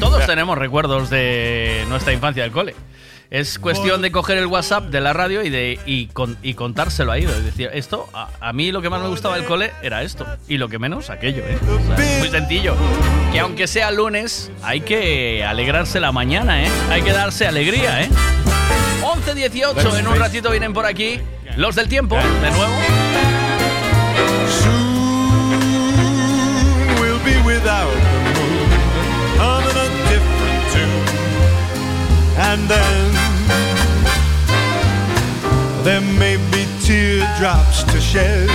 Todos 0.00 0.26
tenemos 0.26 0.58
recuerdos 0.58 1.08
de 1.10 1.84
nuestra 1.88 2.12
infancia 2.12 2.42
del 2.42 2.52
cole. 2.52 2.74
Es 3.28 3.58
cuestión 3.58 4.02
de 4.02 4.12
coger 4.12 4.38
el 4.38 4.46
WhatsApp 4.46 4.84
de 4.84 5.00
la 5.00 5.12
radio 5.12 5.42
y 5.42 5.50
de 5.50 5.80
y, 5.84 6.06
con- 6.06 6.36
y 6.42 6.54
contárselo 6.54 7.10
ahí. 7.10 7.24
Es 7.24 7.44
decir, 7.44 7.70
esto, 7.72 8.08
a, 8.14 8.28
a 8.40 8.52
mí 8.52 8.70
lo 8.70 8.80
que 8.82 8.88
más 8.90 9.02
me 9.02 9.08
gustaba 9.08 9.34
del 9.36 9.44
cole 9.46 9.72
era 9.82 10.02
esto. 10.04 10.24
Y 10.48 10.58
lo 10.58 10.68
que 10.68 10.78
menos, 10.78 11.10
aquello, 11.10 11.42
¿eh? 11.44 11.58
O 11.68 11.96
sea, 11.96 12.18
muy 12.20 12.28
sencillo. 12.28 12.76
Que 13.32 13.40
aunque 13.40 13.66
sea 13.66 13.90
lunes, 13.90 14.52
hay 14.62 14.82
que 14.82 15.44
alegrarse 15.44 15.98
la 15.98 16.12
mañana, 16.12 16.62
¿eh? 16.64 16.68
Hay 16.90 17.02
que 17.02 17.12
darse 17.12 17.46
alegría, 17.48 18.02
¿eh? 18.02 18.08
11.18, 19.24 19.98
en 19.98 20.06
un 20.06 20.18
ratito 20.18 20.50
vienen 20.50 20.72
por 20.72 20.86
aquí 20.86 21.20
los 21.56 21.74
del 21.74 21.88
tiempo, 21.88 22.16
de 22.16 22.50
nuevo. 22.50 22.72
we'll 27.00 27.18
be 27.24 27.36
without 27.44 27.94
the 27.94 28.40
moon, 28.40 28.68
humming 29.38 29.76
a 29.76 29.88
different 30.10 30.72
tune. 30.72 31.06
And 32.38 32.68
then 32.68 33.12
there 35.82 36.02
may 36.18 36.36
be 36.50 36.66
teardrops 36.82 37.84
to 37.84 38.00
shed. 38.00 38.50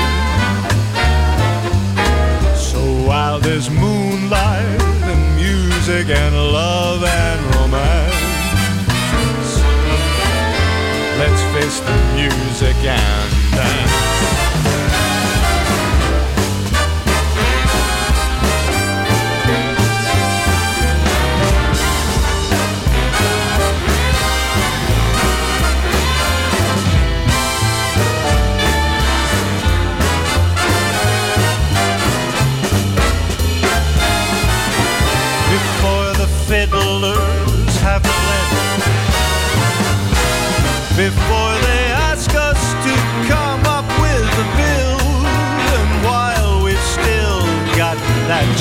So 2.56 2.80
while 3.08 3.40
there's 3.40 3.70
moonlight 3.70 4.82
and 5.04 5.36
music 5.36 6.10
and 6.10 6.36
love 6.36 7.04
and 7.04 7.51
let's 11.22 11.44
face 11.54 11.80
the 11.82 11.96
music 12.16 12.76
and 12.78 13.52
dance. 13.52 13.91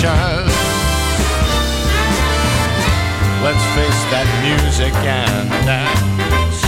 Chance, 0.00 0.56
let's 3.44 3.64
face 3.76 4.00
that 4.08 4.24
music 4.40 4.94
and 5.04 5.50
dance. 5.68 6.60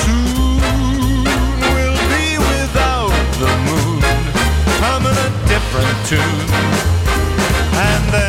Soon 0.00 1.24
we'll 1.68 2.00
be 2.08 2.40
without 2.40 3.12
the 3.36 3.52
moon, 3.68 4.00
humming 4.80 5.12
a 5.12 5.30
different 5.46 5.98
tune. 6.08 6.48
And 7.76 8.02
then 8.14 8.27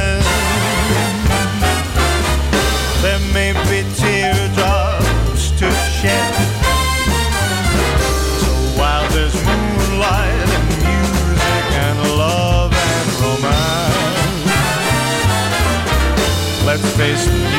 let's 16.82 16.98
face 16.98 17.59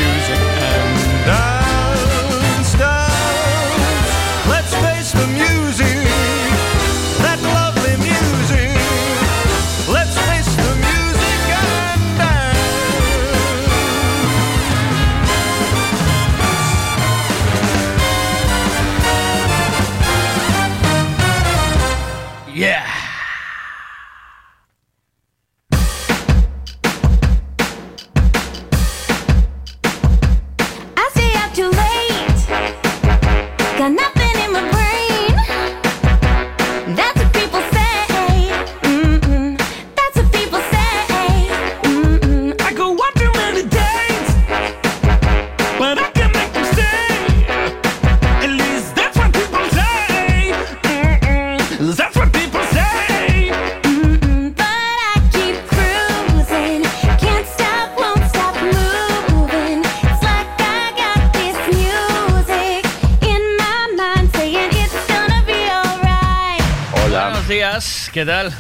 ¿qué 68.13 68.25
tal? 68.27 68.53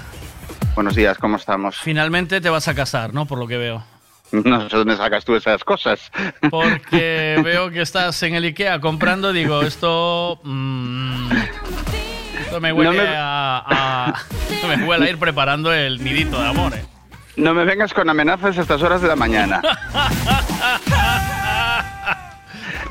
Buenos 0.74 0.94
días, 0.94 1.18
¿cómo 1.18 1.36
estamos? 1.36 1.76
Finalmente 1.78 2.40
te 2.40 2.48
vas 2.48 2.68
a 2.68 2.74
casar, 2.74 3.12
¿no? 3.12 3.26
Por 3.26 3.38
lo 3.38 3.46
que 3.46 3.56
veo. 3.56 3.82
No 4.32 4.68
sé 4.70 4.76
dónde 4.76 4.96
sacas 4.96 5.24
tú 5.24 5.34
esas 5.34 5.64
cosas. 5.64 6.10
Porque 6.50 7.40
veo 7.44 7.70
que 7.70 7.82
estás 7.82 8.22
en 8.22 8.34
el 8.34 8.44
IKEA 8.44 8.80
comprando, 8.80 9.32
digo, 9.32 9.62
esto. 9.62 10.38
mm, 10.44 11.32
esto 12.42 12.60
me 12.60 12.72
huele 12.72 12.90
No 12.96 13.02
me- 13.02 13.08
a, 13.16 13.64
a- 13.66 14.14
Me 14.76 14.84
huele 14.84 15.06
a 15.06 15.10
ir 15.10 15.18
preparando 15.18 15.72
el 15.72 16.02
nidito 16.04 16.40
de 16.40 16.48
amor, 16.48 16.74
¿eh? 16.74 16.84
No 17.36 17.54
me 17.54 17.64
vengas 17.64 17.94
con 17.94 18.08
amenazas 18.10 18.58
a 18.58 18.60
estas 18.60 18.82
horas 18.82 19.00
de 19.00 19.08
la 19.08 19.16
mañana. 19.16 19.62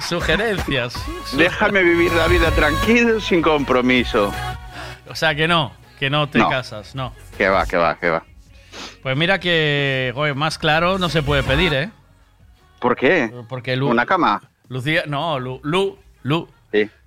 Sugerencias. 0.07 0.93
Déjame 1.33 1.83
vivir 1.83 2.11
la 2.13 2.27
vida 2.27 2.49
tranquilo, 2.51 3.19
sin 3.21 3.41
compromiso. 3.41 4.33
O 5.07 5.13
sea 5.15 5.35
que 5.35 5.47
no, 5.47 5.71
que 5.99 6.09
no 6.09 6.29
te 6.29 6.39
No. 6.39 6.49
casas, 6.49 6.95
no. 6.95 7.13
Que 7.37 7.49
va, 7.49 7.65
que 7.65 7.77
va, 7.77 7.99
que 7.99 8.09
va. 8.09 8.23
Pues 9.03 9.17
mira 9.17 9.39
que, 9.39 10.11
joder, 10.15 10.35
más 10.35 10.57
claro 10.57 10.97
no 10.97 11.09
se 11.09 11.21
puede 11.21 11.43
pedir, 11.43 11.73
¿eh? 11.73 11.89
¿Por 12.79 12.95
qué? 12.95 13.29
Porque 13.49 13.75
Lu, 13.75 13.89
¿Una 13.89 14.05
cama? 14.05 14.41
Lucía, 14.69 15.03
no, 15.07 15.39
Lu, 15.39 15.59
Lu, 15.63 15.97
Lu, 16.23 16.47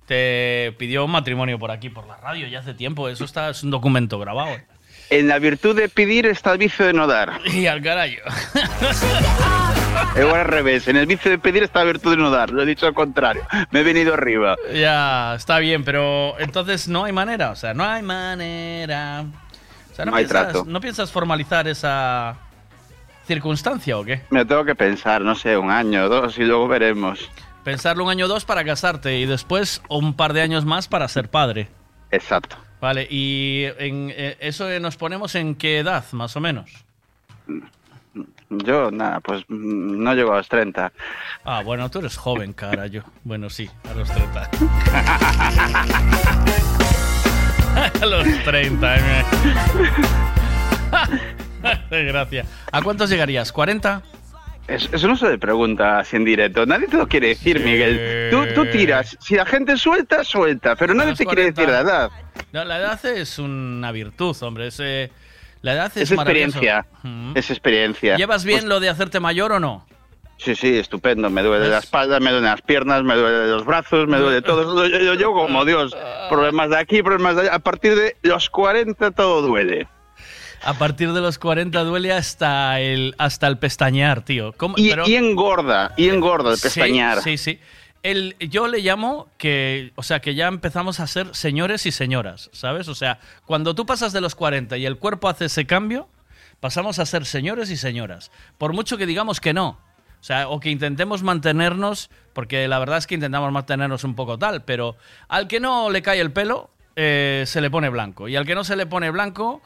te 0.05 0.75
pidió 0.77 1.05
un 1.05 1.11
matrimonio 1.11 1.57
por 1.57 1.71
aquí, 1.71 1.89
por 1.89 2.05
la 2.05 2.17
radio, 2.17 2.47
ya 2.47 2.59
hace 2.59 2.73
tiempo. 2.73 3.07
Eso 3.09 3.23
está, 3.25 3.49
es 3.49 3.63
un 3.63 3.71
documento 3.71 4.19
grabado. 4.19 4.49
¿eh? 4.49 4.65
En 5.09 5.27
la 5.27 5.39
virtud 5.39 5.75
de 5.75 5.87
pedir 5.89 6.25
está 6.25 6.51
el 6.51 6.57
vicio 6.57 6.85
de 6.85 6.93
no 6.93 7.07
dar. 7.07 7.39
Y 7.45 7.65
al 7.67 7.81
carajo. 7.81 8.13
Igual 10.17 10.41
al 10.41 10.45
revés. 10.45 10.87
En 10.87 10.97
el 10.97 11.05
vicio 11.05 11.31
de 11.31 11.39
pedir 11.39 11.63
está 11.63 11.83
virtud 11.83 12.11
de 12.11 12.17
no 12.17 12.29
dar. 12.29 12.51
Lo 12.51 12.61
he 12.61 12.65
dicho 12.65 12.85
al 12.85 12.93
contrario. 12.93 13.43
Me 13.71 13.79
he 13.81 13.83
venido 13.83 14.13
arriba. 14.13 14.55
Ya, 14.73 15.35
está 15.35 15.59
bien, 15.59 15.83
pero 15.83 16.35
entonces 16.39 16.87
no 16.87 17.03
hay 17.03 17.13
manera, 17.13 17.51
o 17.51 17.55
sea, 17.55 17.73
no 17.73 17.83
hay 17.83 18.03
manera. 18.03 19.25
O 19.91 19.95
sea, 19.95 20.05
no, 20.05 20.11
No 20.11 20.17
hay 20.17 20.25
piensas, 20.25 20.51
trato. 20.51 20.65
¿no 20.65 20.81
piensas 20.81 21.11
formalizar 21.11 21.67
esa 21.67 22.35
circunstancia 23.25 23.97
o 23.97 24.03
qué? 24.03 24.21
Me 24.29 24.45
tengo 24.45 24.65
que 24.65 24.75
pensar, 24.75 25.21
no 25.21 25.35
sé, 25.35 25.57
un 25.57 25.71
año 25.71 26.03
o 26.05 26.09
dos 26.09 26.37
y 26.37 26.43
luego 26.43 26.67
veremos. 26.67 27.29
Pensarlo 27.63 28.03
un 28.03 28.09
año 28.09 28.25
o 28.25 28.27
dos 28.27 28.43
para 28.45 28.63
casarte 28.65 29.17
y 29.19 29.25
después 29.25 29.81
un 29.89 30.15
par 30.15 30.33
de 30.33 30.41
años 30.41 30.65
más 30.65 30.87
para 30.87 31.07
ser 31.07 31.29
padre. 31.29 31.69
Exacto. 32.11 32.57
Vale, 32.81 33.07
y 33.09 33.63
en, 33.77 34.11
eh, 34.13 34.35
eso 34.41 34.67
nos 34.81 34.97
ponemos 34.97 35.35
en 35.35 35.55
qué 35.55 35.79
edad, 35.79 36.03
más 36.11 36.35
o 36.35 36.41
menos. 36.41 36.69
Yo, 38.49 38.91
nada, 38.91 39.19
pues 39.19 39.43
mm, 39.47 40.03
no 40.03 40.13
llego 40.13 40.33
a 40.33 40.37
los 40.37 40.49
30. 40.49 40.91
Ah, 41.45 41.61
bueno, 41.63 41.89
tú 41.89 41.99
eres 41.99 42.17
joven, 42.17 42.53
cara, 42.53 42.87
yo. 42.87 43.01
Bueno, 43.23 43.49
sí, 43.49 43.69
a 43.89 43.93
los 43.93 44.09
30. 44.11 44.41
a 48.01 48.05
los 48.05 48.25
30, 48.43 48.95
eh. 48.97 49.25
Gracias. 51.89 52.47
¿A 52.71 52.81
cuántos 52.81 53.09
llegarías? 53.09 53.53
¿40? 53.53 54.01
Es- 54.67 54.89
Eso 54.91 55.07
no 55.07 55.15
se 55.17 55.29
le 55.29 55.37
pregunta 55.37 55.99
así 55.99 56.15
en 56.15 56.25
directo. 56.25 56.65
Nadie 56.65 56.87
te 56.87 56.97
lo 56.97 57.07
quiere 57.07 57.29
decir, 57.29 57.59
Miguel. 57.59 58.29
Tú, 58.31 58.45
tú 58.53 58.65
tiras. 58.71 59.17
Si 59.19 59.35
la 59.35 59.45
gente 59.45 59.77
suelta, 59.77 60.23
suelta. 60.23 60.75
Pero 60.75 60.93
nadie 60.93 61.15
te 61.15 61.25
quiere 61.25 61.51
40. 61.53 61.61
decir 61.61 61.73
la 61.73 61.79
edad. 61.81 62.09
No, 62.51 62.63
la 62.65 62.79
edad 62.79 63.03
es 63.05 63.39
una 63.39 63.91
virtud, 63.91 64.35
hombre. 64.41 64.67
Es, 64.67 64.79
eh, 64.79 65.11
la 65.63 65.73
edad 65.73 65.91
es, 65.95 66.03
Es 66.03 66.11
experiencia. 66.11 66.85
Mm. 67.01 67.31
Es 67.35 67.49
experiencia. 67.49 68.15
¿Llevas 68.17 68.45
bien 68.45 68.59
Pues, 68.59 68.69
lo 68.69 68.79
de 68.79 68.89
hacerte 68.89 69.19
mayor 69.19 69.51
o 69.53 69.59
no? 69.59 69.85
sí, 70.37 70.55
sí, 70.55 70.77
estupendo. 70.77 71.29
Me 71.29 71.41
duele 71.41 71.69
la 71.69 71.77
espalda, 71.79 72.19
me 72.19 72.29
duelen 72.31 72.49
las 72.51 72.61
piernas, 72.61 73.01
me 73.03 73.15
duele 73.15 73.47
los 73.47 73.65
brazos, 73.65 74.07
me 74.09 74.17
duele 74.17 74.41
todo. 74.41 74.85
Yo, 74.87 74.99
yo, 74.99 75.13
yo 75.15 75.31
como 75.33 75.63
Dios. 75.65 75.95
Problemas 76.29 76.69
de 76.69 76.77
aquí, 76.77 77.01
problemas 77.01 77.35
de 77.37 77.41
allá. 77.43 77.55
A 77.55 77.59
partir 77.59 77.95
de 77.95 78.17
los 78.23 78.49
40 78.49 79.11
todo 79.11 79.41
duele. 79.41 79.87
A 80.65 80.73
partir 80.75 81.11
de 81.13 81.21
los 81.21 81.39
40 81.39 81.83
duele 81.83 82.11
hasta 82.13 82.79
el, 82.81 83.15
hasta 83.17 83.47
el 83.47 83.57
pestañear, 83.57 84.21
tío. 84.21 84.53
¿Cómo- 84.53 84.75
Y, 84.77 84.89
pero- 84.89 85.07
y 85.07 85.15
engorda, 85.15 85.93
y 85.97 86.09
engorda 86.09 86.51
el 86.51 86.57
Sí, 86.57 86.63
pestañear. 86.63 87.21
Sí, 87.21 87.37
sí. 87.37 87.59
El, 88.03 88.35
yo 88.39 88.67
le 88.67 88.79
llamo 88.79 89.29
que, 89.37 89.93
o 89.95 90.03
sea, 90.03 90.19
que 90.19 90.35
ya 90.35 90.47
empezamos 90.47 90.99
a 90.99 91.07
ser 91.07 91.33
señores 91.33 91.85
y 91.85 91.91
señoras, 91.91 92.49
¿sabes? 92.51 92.89
O 92.89 92.95
sea, 92.95 93.19
cuando 93.45 93.75
tú 93.75 93.85
pasas 93.85 94.11
de 94.11 94.21
los 94.21 94.35
40 94.35 94.77
y 94.77 94.85
el 94.85 94.97
cuerpo 94.97 95.29
hace 95.29 95.45
ese 95.45 95.65
cambio, 95.65 96.09
pasamos 96.59 96.99
a 96.99 97.05
ser 97.05 97.25
señores 97.25 97.69
y 97.69 97.77
señoras. 97.77 98.29
Por 98.57 98.73
mucho 98.73 98.97
que 98.97 99.05
digamos 99.05 99.39
que 99.39 99.53
no. 99.53 99.79
O 100.23 100.25
sea, 100.25 100.47
o 100.47 100.61
que 100.61 100.69
intentemos 100.69 101.23
mantenernos, 101.23 102.09
porque 102.31 102.67
la 102.69 102.79
verdad 102.79 102.97
es 102.97 103.07
que 103.07 103.15
intentamos 103.15 103.51
mantenernos 103.51 104.05
un 104.05 104.15
poco 104.15 104.37
tal, 104.37 104.63
pero 104.63 104.95
al 105.27 105.49
que 105.49 105.59
no 105.59 105.89
le 105.89 106.01
cae 106.01 106.21
el 106.21 106.31
pelo, 106.31 106.69
eh, 106.95 107.43
se 107.45 107.59
le 107.59 107.69
pone 107.69 107.89
blanco. 107.89 108.27
Y 108.27 108.37
al 108.37 108.45
que 108.45 108.55
no 108.55 108.63
se 108.63 108.77
le 108.77 108.85
pone 108.85 109.11
blanco, 109.11 109.61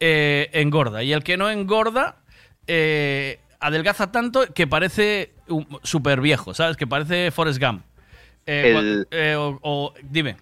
eh, 0.00 0.50
engorda. 0.52 1.02
Y 1.04 1.12
el 1.12 1.22
que 1.22 1.36
no 1.36 1.50
engorda, 1.50 2.16
eh, 2.66 3.38
adelgaza 3.60 4.10
tanto 4.10 4.52
que 4.52 4.66
parece 4.66 5.32
súper 5.82 6.20
viejo, 6.20 6.54
¿sabes? 6.54 6.76
Que 6.76 6.86
parece 6.86 7.30
Forrest 7.30 7.60
Gump. 7.60 7.82
Eh, 8.46 8.74
El- 8.76 9.08
eh, 9.10 9.34
o, 9.36 9.58
o- 9.62 9.94
dime. 10.02 10.36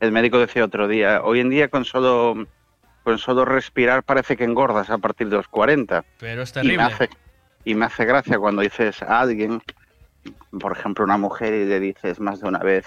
El 0.00 0.12
médico 0.12 0.38
decía 0.38 0.64
otro 0.64 0.86
día, 0.88 1.22
hoy 1.22 1.40
en 1.40 1.50
día 1.50 1.68
con 1.68 1.84
solo, 1.84 2.46
con 3.02 3.18
solo 3.18 3.44
respirar 3.44 4.02
parece 4.04 4.36
que 4.36 4.44
engordas 4.44 4.90
a 4.90 4.98
partir 4.98 5.28
de 5.28 5.36
los 5.36 5.48
40. 5.48 6.04
Pero 6.18 6.42
es 6.42 6.50
Y 6.50 6.52
terrible. 6.54 6.76
me, 6.78 6.82
hace, 6.84 7.10
y 7.64 7.74
me 7.74 7.84
hace 7.86 8.04
gracia 8.04 8.38
cuando 8.38 8.62
dices 8.62 9.02
a 9.02 9.20
alguien, 9.20 9.60
por 10.60 10.72
ejemplo 10.76 11.04
una 11.04 11.18
mujer, 11.18 11.52
y 11.54 11.64
le 11.64 11.80
dices 11.80 12.20
más 12.20 12.40
de 12.40 12.48
una 12.48 12.60
vez, 12.60 12.86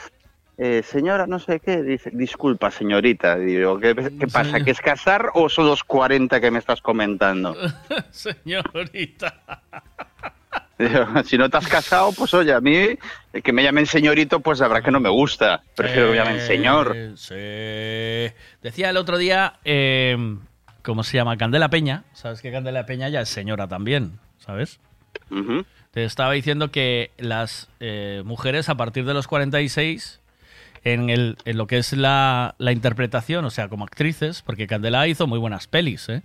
eh, 0.57 0.83
señora, 0.83 1.27
no 1.27 1.39
sé 1.39 1.59
qué, 1.59 1.81
dice, 1.81 2.11
disculpa 2.13 2.69
señorita, 2.71 3.35
digo, 3.37 3.79
¿qué, 3.79 3.95
qué 4.19 4.27
pasa? 4.27 4.59
¿Que 4.63 4.71
es 4.71 4.79
casar 4.79 5.31
o 5.33 5.49
son 5.49 5.65
los 5.65 5.83
40 5.83 6.39
que 6.39 6.51
me 6.51 6.59
estás 6.59 6.81
comentando? 6.81 7.55
Señorita. 8.11 9.41
Si 11.25 11.37
no 11.37 11.49
te 11.49 11.57
has 11.57 11.67
casado, 11.67 12.11
pues 12.13 12.33
oye, 12.33 12.53
a 12.53 12.61
mí 12.61 12.75
eh, 12.75 12.97
que 13.43 13.53
me 13.53 13.63
llamen 13.63 13.85
señorito, 13.85 14.39
pues 14.39 14.59
la 14.59 14.67
verdad 14.67 14.83
que 14.83 14.91
no 14.91 14.99
me 14.99 15.09
gusta. 15.09 15.63
Prefiero 15.75 16.07
que 16.07 16.11
me 16.11 16.17
llamen 16.17 16.41
señor. 16.41 16.93
Eh, 16.95 17.13
sí. 17.15 18.35
Decía 18.61 18.89
el 18.89 18.97
otro 18.97 19.17
día, 19.17 19.53
eh, 19.65 20.37
¿cómo 20.83 21.03
se 21.03 21.17
llama? 21.17 21.37
Candela 21.37 21.69
Peña. 21.69 22.03
¿Sabes 22.13 22.41
que 22.41 22.51
Candela 22.51 22.85
Peña 22.85 23.09
ya 23.09 23.21
es 23.21 23.29
señora 23.29 23.67
también? 23.67 24.19
¿Sabes? 24.39 24.79
Te 25.91 26.05
estaba 26.05 26.31
diciendo 26.33 26.71
que 26.71 27.11
las 27.17 27.69
eh, 27.79 28.23
mujeres 28.25 28.69
a 28.69 28.75
partir 28.75 29.05
de 29.05 29.13
los 29.13 29.27
46, 29.27 30.21
en, 30.83 31.09
el, 31.09 31.37
en 31.45 31.57
lo 31.57 31.67
que 31.67 31.77
es 31.77 31.93
la, 31.93 32.55
la 32.57 32.71
interpretación, 32.71 33.45
o 33.45 33.49
sea, 33.49 33.67
como 33.67 33.83
actrices, 33.83 34.41
porque 34.41 34.67
Candela 34.67 35.07
hizo 35.07 35.27
muy 35.27 35.37
buenas 35.37 35.67
pelis, 35.67 36.07
¿eh? 36.09 36.23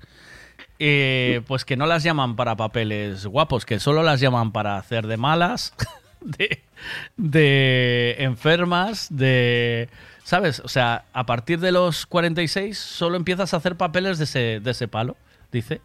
Eh, 0.79 1.41
pues 1.47 1.65
que 1.65 1.77
no 1.77 1.87
las 1.87 2.03
llaman 2.03 2.37
para 2.37 2.57
papeles 2.57 3.27
guapos, 3.27 3.65
que 3.65 3.81
solo 3.81 4.03
las 4.03 4.21
llaman 4.21 4.53
para 4.53 4.77
hacer 4.77 5.07
de 5.07 5.17
malas, 5.17 5.75
de, 7.17 8.17
enfermas, 8.19 9.09
de... 9.11 9.89
¿Sabes? 10.23 10.61
O 10.61 10.69
sea, 10.69 11.05
a 11.13 11.25
partir 11.25 11.61
de 11.61 11.71
los 11.73 12.05
46 12.07 12.77
solo 12.77 13.17
empiezas 13.17 13.55
a 13.55 13.59
hacer 13.59 13.77
papeles 13.77 14.19
de 14.19 14.25
ese, 14.25 14.61
de 14.61 14.71
ese 14.73 14.89
palo, 14.89 15.17
dice. 15.53 15.81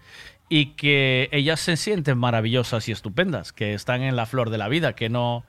Y 0.50 0.74
que 0.74 1.30
ellas 1.32 1.60
se 1.60 1.78
sienten 1.78 2.18
maravillosas 2.18 2.90
y 2.90 2.92
estupendas, 2.92 3.54
que 3.54 3.74
están 3.74 4.02
en 4.02 4.16
la 4.16 4.26
flor 4.26 4.50
de 4.50 4.58
la 4.58 4.68
vida, 4.68 4.94
que 4.94 5.10
no... 5.10 5.46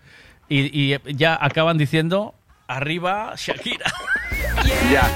Y, 0.48 0.98
ya 1.14 1.38
acaban 1.40 1.78
diciendo, 1.78 2.34
arriba 2.68 3.32
Shakira. 3.36 3.86
Ya. 4.92 5.10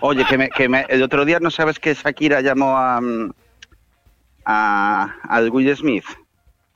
Oye, 0.00 0.24
que, 0.24 0.36
me, 0.36 0.48
que 0.50 0.68
me- 0.68 0.84
el 0.88 1.02
otro 1.02 1.24
día 1.24 1.38
no 1.38 1.50
sabes 1.52 1.78
que 1.78 1.94
Shakira 1.94 2.40
llamó 2.40 2.76
a, 2.76 3.00
mm, 3.00 3.30
a 4.44 5.14
al 5.28 5.50
Will 5.50 5.74
Smith. 5.76 6.04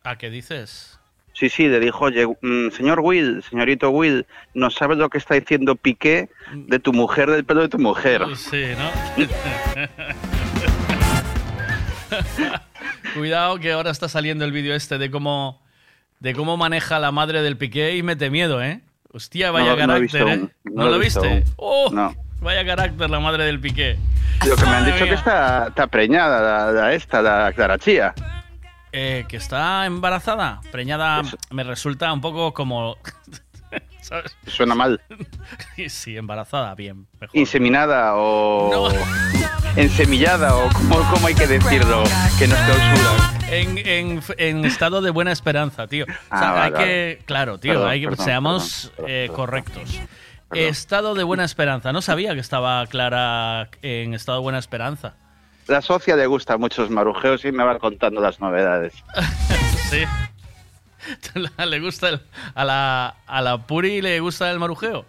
¿A 0.04 0.16
qué 0.16 0.30
dices? 0.30 0.98
Sí, 1.32 1.48
sí, 1.48 1.68
le 1.68 1.78
dijo, 1.78 2.06
oye, 2.06 2.26
mm, 2.26 2.70
señor 2.70 3.00
Will, 3.00 3.44
señorito 3.48 3.90
Will, 3.90 4.26
¿no 4.54 4.70
sabes 4.70 4.98
lo 4.98 5.08
que 5.08 5.18
está 5.18 5.36
diciendo 5.36 5.76
Piqué 5.76 6.28
de 6.52 6.80
tu 6.80 6.92
mujer, 6.92 7.30
del 7.30 7.44
pelo 7.44 7.60
de 7.60 7.68
tu 7.68 7.78
mujer? 7.78 8.24
Sí, 8.34 8.64
¿no? 8.76 9.24
Cuidado 13.14 13.60
que 13.60 13.70
ahora 13.70 13.90
está 13.90 14.08
saliendo 14.08 14.44
el 14.44 14.50
vídeo 14.50 14.74
este 14.74 14.98
de 14.98 15.10
cómo 15.10 15.62
de 16.20 16.34
cómo 16.34 16.56
maneja 16.56 16.98
la 16.98 17.12
madre 17.12 17.42
del 17.42 17.56
Piqué 17.56 17.96
y 17.96 18.02
mete 18.02 18.30
miedo, 18.30 18.60
¿eh? 18.60 18.80
Hostia, 19.12 19.52
vaya 19.52 19.72
No, 19.72 19.76
carácter, 19.76 20.02
visto 20.02 20.28
¿eh? 20.28 20.48
¿No, 20.64 20.84
no 20.84 20.90
lo 20.90 20.98
viste? 20.98 21.44
¡Oh! 21.56 21.90
No. 21.92 22.14
Vaya 22.40 22.64
carácter 22.64 23.10
la 23.10 23.20
madre 23.20 23.44
del 23.44 23.60
Piqué. 23.60 23.98
Lo 24.46 24.54
que 24.56 24.62
me 24.64 24.70
han 24.76 24.84
dicho 24.84 25.04
que 25.04 25.14
está, 25.14 25.66
está 25.68 25.86
preñada, 25.88 26.40
la, 26.66 26.72
la 26.72 26.92
esta, 26.94 27.20
la 27.20 27.52
Clara 27.52 27.78
Chía. 27.78 28.14
Eh, 28.92 29.24
que 29.28 29.36
está 29.36 29.84
embarazada, 29.86 30.60
preñada, 30.70 31.22
me 31.50 31.64
resulta 31.64 32.12
un 32.12 32.20
poco 32.20 32.54
como... 32.54 32.96
¿Sabes? 34.00 34.34
Suena 34.46 34.74
mal. 34.74 35.02
Sí, 35.88 36.16
embarazada, 36.16 36.74
bien. 36.74 37.06
mejor. 37.20 37.36
Inseminada 37.36 38.12
o 38.14 38.88
ensemillada 39.76 40.56
o 40.56 40.68
como, 40.72 40.96
cómo 41.10 41.26
hay 41.26 41.34
que 41.34 41.46
decirlo, 41.46 42.02
que 42.38 42.46
nos 42.46 42.58
clausuran. 42.58 43.38
En, 43.50 43.78
en- 43.78 44.22
en 44.38 44.64
estado 44.64 45.02
de 45.02 45.10
buena 45.10 45.32
esperanza, 45.32 45.86
tío. 45.88 46.04
O 46.04 46.06
sea, 46.08 46.18
Ah, 46.30 46.62
hay 46.64 46.70
vale, 46.70 46.84
que, 46.84 47.12
vale. 47.16 47.24
claro, 47.26 47.58
tío, 47.58 47.72
Perdón, 47.74 47.88
hay 47.90 48.00
que, 48.00 48.08
perdón, 48.08 48.24
seamos 48.24 48.92
perdón, 48.96 49.10
eh, 49.10 49.30
correctos. 49.34 50.00
Estado 50.52 51.14
de 51.14 51.24
buena 51.24 51.44
esperanza. 51.44 51.92
No 51.92 52.00
sabía 52.02 52.34
que 52.34 52.40
estaba 52.40 52.86
Clara 52.86 53.68
en 53.82 54.14
estado 54.14 54.38
de 54.38 54.42
buena 54.42 54.58
esperanza. 54.58 55.14
La 55.66 55.82
socia 55.82 56.16
le 56.16 56.26
gusta 56.26 56.56
mucho 56.56 56.82
los 56.82 56.90
marujeos 56.90 57.44
y 57.44 57.52
me 57.52 57.62
va 57.64 57.78
contando 57.78 58.20
las 58.20 58.40
novedades. 58.40 58.94
Sí. 59.88 60.04
¿Le 61.66 61.80
gusta 61.80 62.10
el- 62.10 62.20
a, 62.54 62.62
la, 62.64 63.14
a 63.26 63.40
la 63.40 63.56
Puri 63.66 64.02
le 64.02 64.20
gusta 64.20 64.50
el 64.50 64.58
marujeo? 64.58 65.06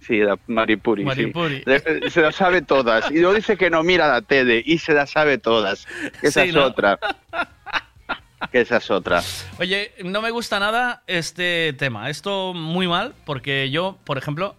Sí, 0.00 0.18
la 0.18 0.38
Maripuri. 0.46 1.02
sí. 1.02 1.06
Maripuri. 1.06 1.64
Eh, 1.66 2.08
Se 2.10 2.20
las 2.22 2.36
sabe 2.36 2.62
todas. 2.62 3.10
Y 3.10 3.14
luego 3.18 3.34
dice 3.34 3.56
que 3.56 3.68
no 3.70 3.82
mira 3.82 4.06
la 4.06 4.22
tele 4.22 4.62
y 4.64 4.78
se 4.78 4.92
las 4.94 5.10
sabe 5.10 5.38
todas. 5.38 5.88
Esa 6.22 6.42
Sí, 6.42 6.50
es 6.50 6.54
¿no? 6.54 6.64
otra. 6.64 6.98
Que 8.52 8.60
esa 8.60 8.76
es 8.76 8.90
otra. 8.92 9.22
Oye, 9.58 9.92
no 10.04 10.22
me 10.22 10.30
gusta 10.30 10.60
nada 10.60 11.02
este 11.08 11.72
tema. 11.78 12.08
Esto 12.10 12.52
muy 12.54 12.86
mal, 12.86 13.14
porque 13.24 13.70
yo, 13.70 13.98
por 14.04 14.18
ejemplo, 14.18 14.54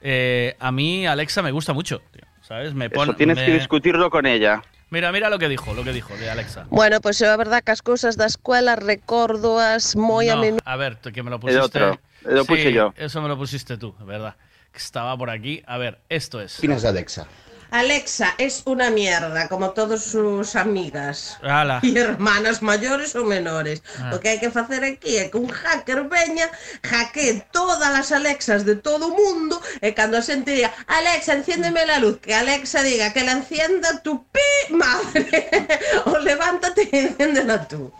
eh, 0.00 0.56
a 0.58 0.72
mí 0.72 1.06
Alexa 1.06 1.42
me 1.42 1.50
gusta 1.50 1.72
mucho, 1.72 2.00
tío, 2.12 2.22
¿sabes? 2.42 2.74
Me 2.74 2.86
Eso 2.86 3.14
tienes 3.14 3.36
me- 3.36 3.46
que 3.46 3.52
discutirlo 3.54 4.10
con 4.10 4.26
ella. 4.26 4.62
Mira, 4.90 5.12
mira 5.12 5.30
lo 5.30 5.38
que 5.38 5.48
dijo, 5.48 5.72
lo 5.72 5.84
que 5.84 5.92
dijo 5.92 6.16
de 6.16 6.28
Alexa. 6.30 6.66
Bueno, 6.68 7.00
pois 7.00 7.20
eu 7.22 7.30
a 7.30 7.36
verdad 7.38 7.62
que 7.62 7.70
as 7.70 7.78
cousas 7.80 8.16
da 8.18 8.26
escuela 8.26 8.74
recórdoas 8.74 9.94
moi 9.94 10.26
a 10.30 10.34
No, 10.34 10.42
menudo. 10.42 10.62
a 10.66 10.74
ver, 10.76 10.98
que 10.98 11.22
me 11.22 11.30
lo 11.30 11.38
pusiste. 11.38 11.62
otro, 11.62 12.00
lo 12.26 12.44
puse 12.44 12.68
Sí, 12.68 12.72
yo. 12.74 12.92
Eso 12.96 13.22
me 13.22 13.28
lo 13.28 13.38
pusiste 13.38 13.78
tú, 13.78 13.94
¿verdad? 14.02 14.34
Que 14.72 14.78
estaba 14.78 15.16
por 15.16 15.30
aquí. 15.30 15.62
A 15.66 15.78
ver, 15.78 16.00
esto 16.08 16.40
es. 16.40 16.58
opinas 16.58 16.82
de 16.82 16.88
Alexa? 16.88 17.26
Alexa 17.70 18.34
es 18.38 18.62
una 18.66 18.90
mierda, 18.90 19.48
como 19.48 19.70
todas 19.70 20.04
sus 20.04 20.56
amigas. 20.56 21.38
Ala. 21.42 21.80
Y 21.82 21.96
hermanas 21.96 22.62
mayores 22.62 23.14
ou 23.14 23.24
menores. 23.24 23.82
Ah. 23.98 24.12
O 24.14 24.20
que 24.20 24.28
hai 24.28 24.38
que 24.42 24.50
facer 24.50 24.82
aquí 24.82 25.16
é 25.18 25.30
que 25.30 25.38
un 25.38 25.48
hacker 25.48 26.10
veña, 26.10 26.50
hackee 26.82 27.42
todas 27.52 27.94
as 27.94 28.10
Alexas 28.12 28.64
de 28.64 28.74
todo 28.76 29.08
o 29.08 29.16
mundo 29.16 29.60
e 29.80 29.94
cando 29.94 30.18
a 30.18 30.22
xente 30.22 30.52
diga 30.54 30.74
Alexa, 30.86 31.38
enciéndeme 31.38 31.86
la 31.86 31.98
luz, 32.02 32.18
que 32.18 32.34
Alexa 32.34 32.82
diga 32.82 33.12
que 33.14 33.22
la 33.22 33.38
encienda 33.38 34.02
tu 34.02 34.26
pi 34.34 34.74
madre 34.74 35.46
o 36.10 36.18
levántate 36.18 36.88
e 36.90 36.98
enciéndela 37.06 37.68
tú. 37.68 37.92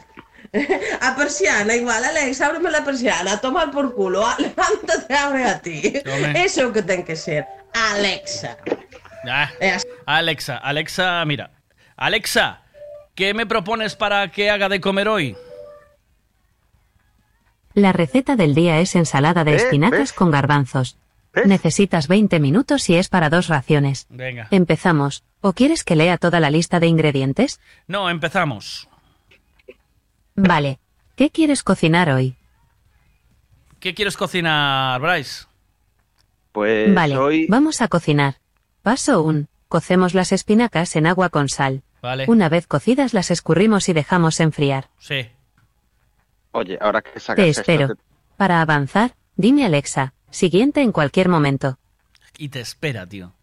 A 1.00 1.14
persiana, 1.14 1.76
igual, 1.76 2.04
Alexa, 2.04 2.46
ábreme 2.46 2.70
la 2.70 2.84
persiana, 2.84 3.34
a 3.34 3.40
tomar 3.40 3.70
por 3.70 3.94
culo, 3.94 4.26
levántate, 4.38 5.14
abre 5.14 5.44
a 5.44 5.60
ti. 5.60 6.02
Tome. 6.04 6.44
Eso 6.44 6.72
que 6.72 6.82
ten 6.82 7.04
que 7.04 7.14
ser. 7.14 7.46
Alexa. 7.72 8.56
Ah. 9.28 9.50
Alexa, 10.06 10.56
Alexa, 10.56 11.24
mira. 11.24 11.50
Alexa, 11.96 12.62
¿qué 13.14 13.34
me 13.34 13.46
propones 13.46 13.96
para 13.96 14.28
que 14.30 14.50
haga 14.50 14.68
de 14.68 14.80
comer 14.80 15.08
hoy? 15.08 15.36
La 17.74 17.92
receta 17.92 18.36
del 18.36 18.54
día 18.54 18.80
es 18.80 18.96
ensalada 18.96 19.44
de 19.44 19.52
¿Eh? 19.52 19.56
espinacas 19.56 20.12
con 20.12 20.30
garbanzos. 20.30 20.96
Necesitas 21.44 22.08
20 22.08 22.40
minutos 22.40 22.88
y 22.90 22.96
es 22.96 23.08
para 23.08 23.30
dos 23.30 23.46
raciones. 23.46 24.06
Venga. 24.08 24.48
Empezamos. 24.50 25.22
¿O 25.40 25.52
quieres 25.52 25.84
que 25.84 25.94
lea 25.94 26.18
toda 26.18 26.40
la 26.40 26.50
lista 26.50 26.80
de 26.80 26.88
ingredientes? 26.88 27.60
No, 27.86 28.10
empezamos. 28.10 28.88
Vale. 30.34 30.80
¿Qué 31.14 31.30
quieres 31.30 31.62
cocinar 31.62 32.10
hoy? 32.10 32.34
¿Qué 33.78 33.94
quieres 33.94 34.16
cocinar, 34.16 35.00
Bryce? 35.00 35.44
Pues 36.52 36.92
vale, 36.92 37.16
hoy 37.16 37.46
vamos 37.48 37.80
a 37.80 37.88
cocinar. 37.88 38.36
Paso 38.82 39.22
1. 39.22 39.46
Cocemos 39.68 40.14
las 40.14 40.32
espinacas 40.32 40.96
en 40.96 41.06
agua 41.06 41.28
con 41.28 41.48
sal. 41.48 41.82
Vale. 42.02 42.24
Una 42.28 42.48
vez 42.48 42.66
cocidas 42.66 43.12
las 43.14 43.30
escurrimos 43.30 43.88
y 43.88 43.92
dejamos 43.92 44.40
enfriar. 44.40 44.88
Sí. 44.98 45.28
Oye, 46.52 46.78
ahora 46.80 47.02
que 47.02 47.20
sacas 47.20 47.36
Te 47.44 47.48
esto, 47.50 47.60
espero. 47.60 47.88
te- 47.94 48.02
Para 48.36 48.60
avanzar, 48.62 49.14
dime 49.36 49.64
Alexa, 49.66 50.14
siguiente 50.30 50.80
en 50.80 50.92
cualquier 50.92 51.28
momento. 51.28 51.78
Y 52.38 52.48
te 52.48 52.60
espera, 52.60 53.06
tío. 53.06 53.34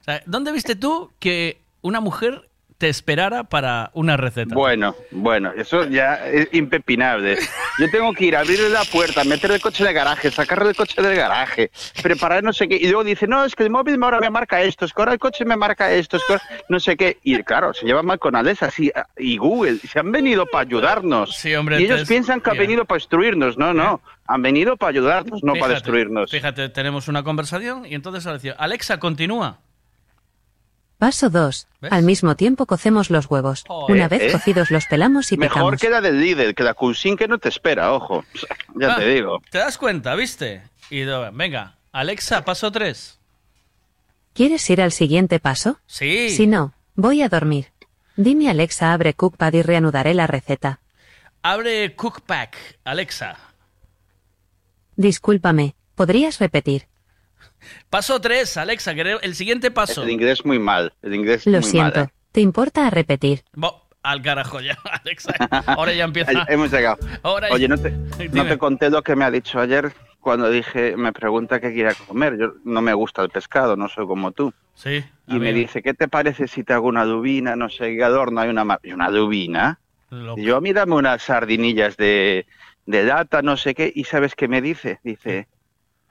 O 0.00 0.04
sea, 0.04 0.22
¿dónde 0.26 0.50
viste 0.52 0.74
tú 0.74 1.12
que 1.20 1.60
una 1.82 2.00
mujer 2.00 2.49
te 2.80 2.88
esperara 2.88 3.44
para 3.44 3.90
una 3.92 4.16
receta? 4.16 4.54
Bueno, 4.54 4.96
bueno, 5.10 5.52
eso 5.54 5.84
ya 5.84 6.26
es 6.26 6.48
impepinable. 6.52 7.36
Yo 7.78 7.90
tengo 7.90 8.14
que 8.14 8.24
ir 8.24 8.36
a 8.36 8.40
abrirle 8.40 8.70
la 8.70 8.84
puerta, 8.84 9.22
meter 9.22 9.50
el 9.50 9.60
coche 9.60 9.82
en 9.82 9.90
el 9.90 9.94
garaje, 9.94 10.30
sacarle 10.30 10.70
el 10.70 10.76
coche 10.76 11.02
del 11.02 11.14
garaje, 11.14 11.70
preparar 12.02 12.42
no 12.42 12.54
sé 12.54 12.68
qué, 12.68 12.76
y 12.76 12.86
luego 12.86 13.04
dice, 13.04 13.26
no, 13.26 13.44
es 13.44 13.54
que 13.54 13.64
el 13.64 13.70
móvil 13.70 14.02
ahora 14.02 14.18
me 14.18 14.30
marca 14.30 14.62
esto, 14.62 14.86
es 14.86 14.94
que 14.94 15.02
ahora 15.02 15.12
el 15.12 15.18
coche 15.18 15.44
me 15.44 15.58
marca 15.58 15.92
esto, 15.92 16.16
es 16.16 16.22
que 16.26 16.32
ahora 16.32 16.44
no 16.70 16.80
sé 16.80 16.96
qué. 16.96 17.18
Y 17.22 17.42
claro, 17.42 17.74
se 17.74 17.84
lleva 17.84 18.02
mal 18.02 18.18
con 18.18 18.34
Alexa 18.34 18.70
sí, 18.70 18.90
y 19.18 19.36
Google, 19.36 19.76
se 19.76 19.98
han 19.98 20.10
venido 20.10 20.46
para 20.46 20.62
ayudarnos. 20.62 21.36
Sí, 21.36 21.54
hombre, 21.54 21.82
y 21.82 21.84
ellos 21.84 22.08
piensan 22.08 22.40
que 22.40 22.48
han 22.48 22.56
venido 22.56 22.86
para 22.86 22.96
destruirnos, 22.96 23.58
no, 23.58 23.74
no, 23.74 24.00
han 24.26 24.40
venido 24.40 24.78
para 24.78 24.88
ayudarnos, 24.88 25.44
no 25.44 25.52
para 25.52 25.74
destruirnos. 25.74 26.30
Fíjate, 26.30 26.70
tenemos 26.70 27.08
una 27.08 27.22
conversación 27.22 27.84
y 27.84 27.94
entonces 27.94 28.26
Alexa, 28.56 28.98
continúa. 28.98 29.60
Paso 31.00 31.30
2. 31.30 31.66
¿Ves? 31.80 31.92
Al 31.92 32.02
mismo 32.02 32.36
tiempo 32.36 32.66
cocemos 32.66 33.08
los 33.08 33.24
huevos. 33.30 33.64
Una 33.88 34.06
vez 34.06 34.20
¿eh? 34.22 34.32
cocidos 34.32 34.70
los 34.70 34.84
pelamos 34.84 35.32
y 35.32 35.38
Mejor 35.38 35.54
picamos. 35.54 35.80
que 35.80 35.88
la 35.90 36.00
del 36.02 36.20
líder, 36.20 36.54
que 36.54 36.62
la 36.62 36.74
Cousin 36.74 37.16
que 37.16 37.26
no 37.26 37.38
te 37.38 37.48
espera, 37.48 37.92
ojo. 37.94 38.22
Ya 38.76 38.92
Ah, 38.92 38.96
te 38.98 39.08
digo. 39.08 39.40
¿Te 39.50 39.56
das 39.58 39.78
cuenta, 39.78 40.14
viste? 40.14 40.62
Y 40.90 41.04
venga, 41.32 41.76
Alexa, 41.90 42.44
paso 42.44 42.70
3. 42.70 43.18
¿Quieres 44.34 44.68
ir 44.68 44.82
al 44.82 44.92
siguiente 44.92 45.40
paso? 45.40 45.78
Sí. 45.86 46.28
Si 46.28 46.46
no, 46.46 46.74
voy 46.96 47.22
a 47.22 47.30
dormir. 47.30 47.68
Dime 48.16 48.50
Alexa 48.50 48.92
abre 48.92 49.14
Cookpad 49.14 49.54
y 49.54 49.62
reanudaré 49.62 50.12
la 50.12 50.26
receta. 50.26 50.80
Abre 51.42 51.94
Cookpack, 51.96 52.56
Alexa. 52.84 53.38
Discúlpame, 54.96 55.74
¿podrías 55.94 56.38
repetir? 56.40 56.88
Paso 57.88 58.20
3, 58.20 58.56
Alexa, 58.56 58.94
que 58.94 59.18
el 59.22 59.34
siguiente 59.34 59.70
paso. 59.70 60.02
El 60.02 60.10
inglés 60.10 60.44
muy 60.44 60.58
mal, 60.58 60.92
el 61.02 61.14
inglés 61.14 61.46
Lo 61.46 61.60
muy 61.60 61.62
siento. 61.70 62.00
mal. 62.00 62.08
¿eh? 62.08 62.12
¿Te 62.32 62.40
importa 62.40 62.86
a 62.86 62.90
repetir? 62.90 63.42
Bo- 63.54 63.88
al 64.02 64.22
carajo 64.22 64.60
ya, 64.60 64.78
Alexa. 65.04 65.32
Ahora 65.66 65.92
ya 65.92 66.04
empieza. 66.04 66.30
Hemos 66.48 66.70
llegado. 66.70 66.98
Ahora 67.22 67.48
Oye, 67.50 67.62
ya- 67.62 67.68
no 67.68 67.78
te, 67.78 67.90
no 67.92 68.06
Dime. 68.18 68.44
te 68.44 68.58
conté 68.58 68.88
lo 68.90 69.02
que 69.02 69.16
me 69.16 69.24
ha 69.24 69.30
dicho 69.30 69.60
ayer 69.60 69.92
cuando 70.20 70.50
dije, 70.50 70.96
me 70.96 71.12
pregunta 71.12 71.60
qué 71.60 71.72
quiere 71.72 71.94
comer. 72.06 72.38
Yo 72.38 72.54
no 72.64 72.82
me 72.82 72.92
gusta 72.94 73.22
el 73.22 73.30
pescado, 73.30 73.76
no 73.76 73.88
soy 73.88 74.06
como 74.06 74.32
tú. 74.32 74.52
Sí. 74.74 75.04
Y 75.26 75.38
me 75.38 75.52
dice, 75.52 75.82
¿qué 75.82 75.94
te 75.94 76.08
parece 76.08 76.48
si 76.48 76.64
te 76.64 76.72
hago 76.72 76.88
una 76.88 77.04
dubina? 77.04 77.56
No 77.56 77.68
sé, 77.68 77.94
qué 77.96 78.02
adorno 78.04 78.40
hay 78.40 78.48
una 78.50 78.78
¿Y 78.82 78.92
una 78.92 79.10
dubina? 79.10 79.78
Y 80.36 80.42
yo, 80.42 80.56
a 80.56 80.60
mí 80.60 80.72
dame 80.72 80.94
unas 80.94 81.22
sardinillas 81.22 81.96
de, 81.96 82.46
de 82.86 83.04
lata, 83.04 83.42
no 83.42 83.56
sé 83.56 83.74
qué. 83.74 83.92
¿Y 83.94 84.04
sabes 84.04 84.34
qué 84.34 84.48
me 84.48 84.60
dice? 84.60 84.98
Dice, 85.04 85.46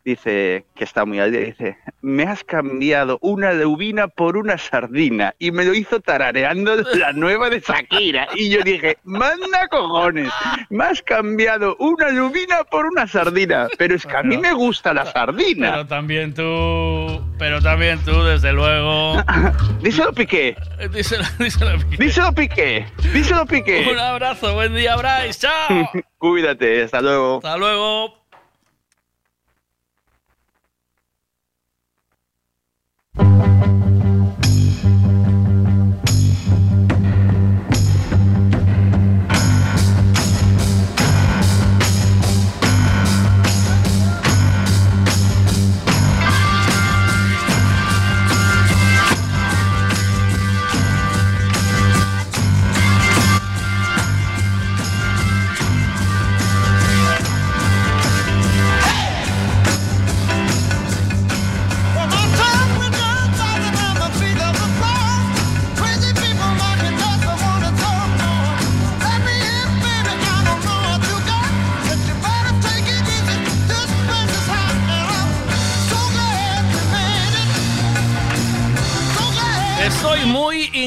dice, 0.09 0.65
que 0.75 0.83
está 0.83 1.05
muy 1.05 1.19
al 1.19 1.31
día, 1.31 1.41
dice, 1.41 1.77
me 2.01 2.23
has 2.23 2.43
cambiado 2.43 3.17
una 3.21 3.53
lubina 3.53 4.07
por 4.07 4.38
una 4.38 4.57
sardina. 4.57 5.33
Y 5.39 5.51
me 5.51 5.65
lo 5.65 5.73
hizo 5.73 5.99
tarareando 5.99 6.75
la 6.75 7.13
nueva 7.13 7.49
de 7.49 7.59
Shakira. 7.59 8.27
Y 8.35 8.49
yo 8.49 8.61
dije, 8.63 8.97
manda 9.03 9.67
cojones, 9.69 10.31
me 10.69 10.83
has 10.85 11.01
cambiado 11.01 11.75
una 11.79 12.09
lubina 12.09 12.63
por 12.63 12.85
una 12.85 13.07
sardina. 13.07 13.67
Pero 13.77 13.95
es 13.95 14.05
que 14.05 14.15
a 14.15 14.23
mí 14.23 14.38
me 14.38 14.53
gusta 14.53 14.93
la 14.93 15.05
sardina. 15.05 15.71
Pero 15.71 15.88
también 15.88 16.33
tú. 16.33 17.21
Pero 17.38 17.61
también 17.61 17.99
tú, 18.03 18.23
desde 18.23 18.53
luego. 18.53 19.23
Díselo, 19.81 20.13
Piqué. 20.13 20.55
Díselo, 20.91 21.23
díselo, 21.39 21.77
Piqué. 21.89 22.03
Díselo, 22.03 22.33
Piqué. 22.33 22.85
Díselo, 23.13 23.45
Piqué. 23.45 23.88
Un 23.91 23.99
abrazo, 23.99 24.53
buen 24.53 24.75
día, 24.75 24.95
Bryce. 24.95 25.39
Chao. 25.39 25.89
Cuídate, 26.17 26.83
hasta 26.83 27.01
luego. 27.01 27.38
Hasta 27.38 27.57
luego. 27.57 28.18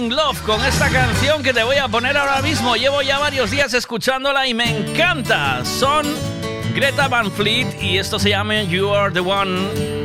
Love 0.00 0.40
con 0.42 0.64
esta 0.64 0.88
canción 0.88 1.42
que 1.42 1.52
te 1.52 1.62
voy 1.62 1.76
a 1.76 1.86
poner 1.86 2.16
ahora 2.16 2.40
mismo. 2.40 2.76
Llevo 2.76 3.02
ya 3.02 3.18
varios 3.18 3.50
días 3.50 3.74
escuchándola 3.74 4.46
y 4.46 4.54
me 4.54 4.70
encanta. 4.70 5.62
Son 5.66 6.06
Greta 6.74 7.08
Van 7.08 7.30
Fleet 7.30 7.66
y 7.78 7.98
esto 7.98 8.18
se 8.18 8.30
llama 8.30 8.62
You 8.62 8.94
Are 8.94 9.12
the 9.12 9.20
One. 9.20 10.01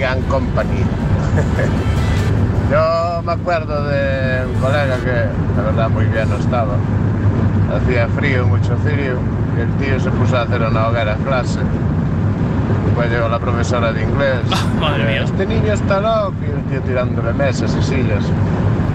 And 0.00 0.26
Company. 0.28 0.80
Yo 2.70 3.22
me 3.22 3.32
acuerdo 3.32 3.84
de 3.84 4.46
un 4.46 4.60
colega 4.60 4.96
que, 4.96 5.26
la 5.56 5.62
verdad, 5.62 5.90
muy 5.90 6.06
bien 6.06 6.30
no 6.30 6.36
estaba. 6.36 6.76
Hacía 7.76 8.08
frío, 8.08 8.46
mucho 8.46 8.74
frío, 8.78 9.18
y 9.56 9.60
el 9.60 9.70
tío 9.76 10.00
se 10.00 10.10
puso 10.10 10.38
a 10.38 10.42
hacer 10.42 10.62
una 10.62 10.88
hoguera 10.88 11.16
clase. 11.16 11.60
Después 12.86 13.10
llegó 13.10 13.28
la 13.28 13.38
profesora 13.38 13.92
de 13.92 14.02
inglés. 14.02 14.40
madre 14.80 15.04
mía. 15.04 15.24
Este 15.24 15.46
niño 15.46 15.72
está 15.74 16.00
loco. 16.00 16.34
Y 16.46 16.50
el 16.50 16.62
tío 16.64 16.80
tirándole 16.80 17.32
mesas 17.34 17.76
y 17.78 17.82
sillas. 17.82 18.24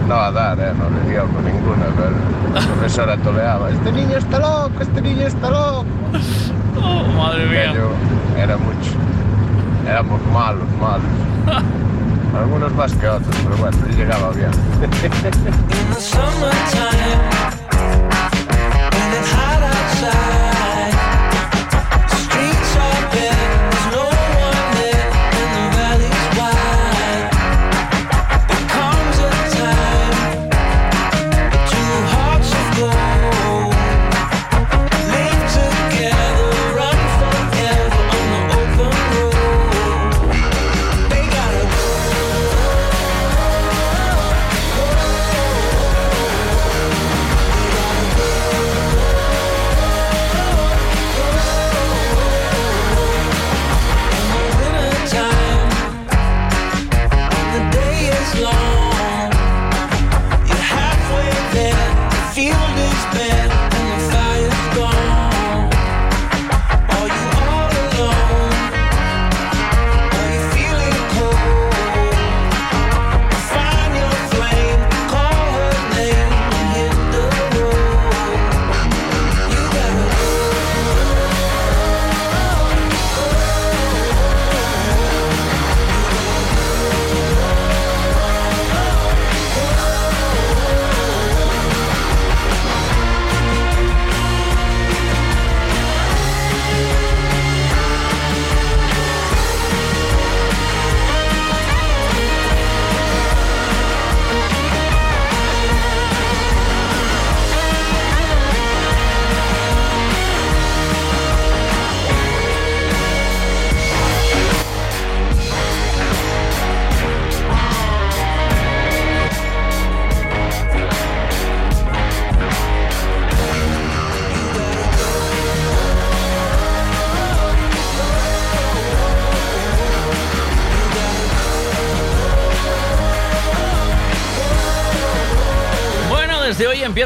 No 0.07 0.15
a 0.15 0.31
dar, 0.31 0.59
¿eh? 0.59 0.71
no 0.77 0.89
le 0.89 1.11
dio 1.11 1.25
con 1.27 1.45
ninguna, 1.45 1.85
pero 1.95 2.15
la 2.53 2.61
profesora 2.61 3.17
toleaba. 3.17 3.69
Este 3.69 3.91
niño 3.91 4.17
está 4.17 4.39
loco, 4.39 4.81
este 4.81 5.01
niño 5.01 5.27
está 5.27 5.49
loco. 5.49 5.85
Oh, 6.79 7.03
madre 7.17 7.47
mía. 7.47 7.73
Éramos 9.97 10.21
malos, 10.31 10.67
malos. 10.79 11.07
Algunos 12.39 12.71
más 12.75 12.93
que 12.93 13.07
otros, 13.07 13.35
pero 13.43 13.57
bueno, 13.57 13.77
llegaba 13.95 14.29
bien. 14.29 14.51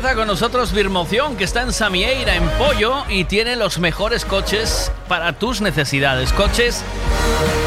Con 0.02 0.28
nosotros 0.28 0.74
Birmoción, 0.74 1.38
que 1.38 1.44
está 1.44 1.62
en 1.62 1.72
Samieira, 1.72 2.36
en 2.36 2.50
Pollo, 2.58 3.06
y 3.08 3.26
tiene 3.26 3.56
los 3.56 3.78
mejores 3.78 4.26
coches 4.26 4.92
para 5.08 5.34
tus 5.34 5.62
necesidades. 5.62 6.34
Coches 6.34 6.84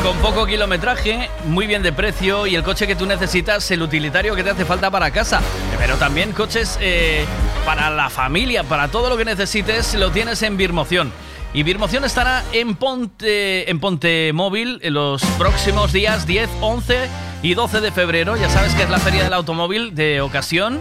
con 0.02 0.18
poco 0.18 0.44
kilometraje, 0.44 1.30
muy 1.46 1.68
bien 1.68 1.82
de 1.84 1.92
precio, 1.92 2.48
y 2.48 2.56
el 2.56 2.64
coche 2.64 2.88
que 2.88 2.96
tú 2.96 3.06
necesitas, 3.06 3.70
el 3.70 3.82
utilitario 3.82 4.34
que 4.34 4.42
te 4.42 4.50
hace 4.50 4.64
falta 4.64 4.90
para 4.90 5.12
casa. 5.12 5.40
Pero 5.78 5.96
también 5.96 6.32
coches 6.32 6.76
eh, 6.80 7.24
para 7.64 7.88
la 7.88 8.10
familia, 8.10 8.64
para 8.64 8.88
todo 8.88 9.08
lo 9.08 9.16
que 9.16 9.24
necesites, 9.24 9.94
lo 9.94 10.10
tienes 10.10 10.42
en 10.42 10.56
Birmoción. 10.56 11.12
Y 11.54 11.62
Birmoción 11.62 12.04
estará 12.04 12.42
en 12.52 12.74
Ponte, 12.74 13.70
en 13.70 13.78
Ponte 13.78 14.32
Móvil 14.34 14.80
en 14.82 14.94
los 14.94 15.22
próximos 15.38 15.92
días 15.92 16.26
10, 16.26 16.50
11 16.60 17.08
y 17.44 17.52
12 17.52 17.82
de 17.82 17.92
febrero. 17.92 18.36
Ya 18.36 18.48
sabes 18.48 18.74
que 18.74 18.82
es 18.82 18.90
la 18.90 18.98
feria 18.98 19.22
del 19.22 19.34
automóvil 19.34 19.94
de 19.94 20.22
ocasión. 20.22 20.80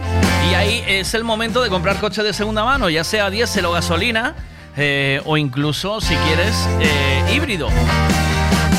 Y 0.50 0.54
ahí 0.54 0.82
es 0.88 1.12
el 1.12 1.22
momento 1.22 1.62
de 1.62 1.68
comprar 1.68 2.00
coche 2.00 2.22
de 2.22 2.32
segunda 2.32 2.64
mano, 2.64 2.88
ya 2.88 3.04
sea 3.04 3.28
diésel 3.28 3.66
o 3.66 3.72
gasolina, 3.72 4.34
eh, 4.76 5.20
o 5.26 5.36
incluso, 5.36 6.00
si 6.00 6.14
quieres, 6.16 6.66
eh, 6.80 7.34
híbrido. 7.34 7.68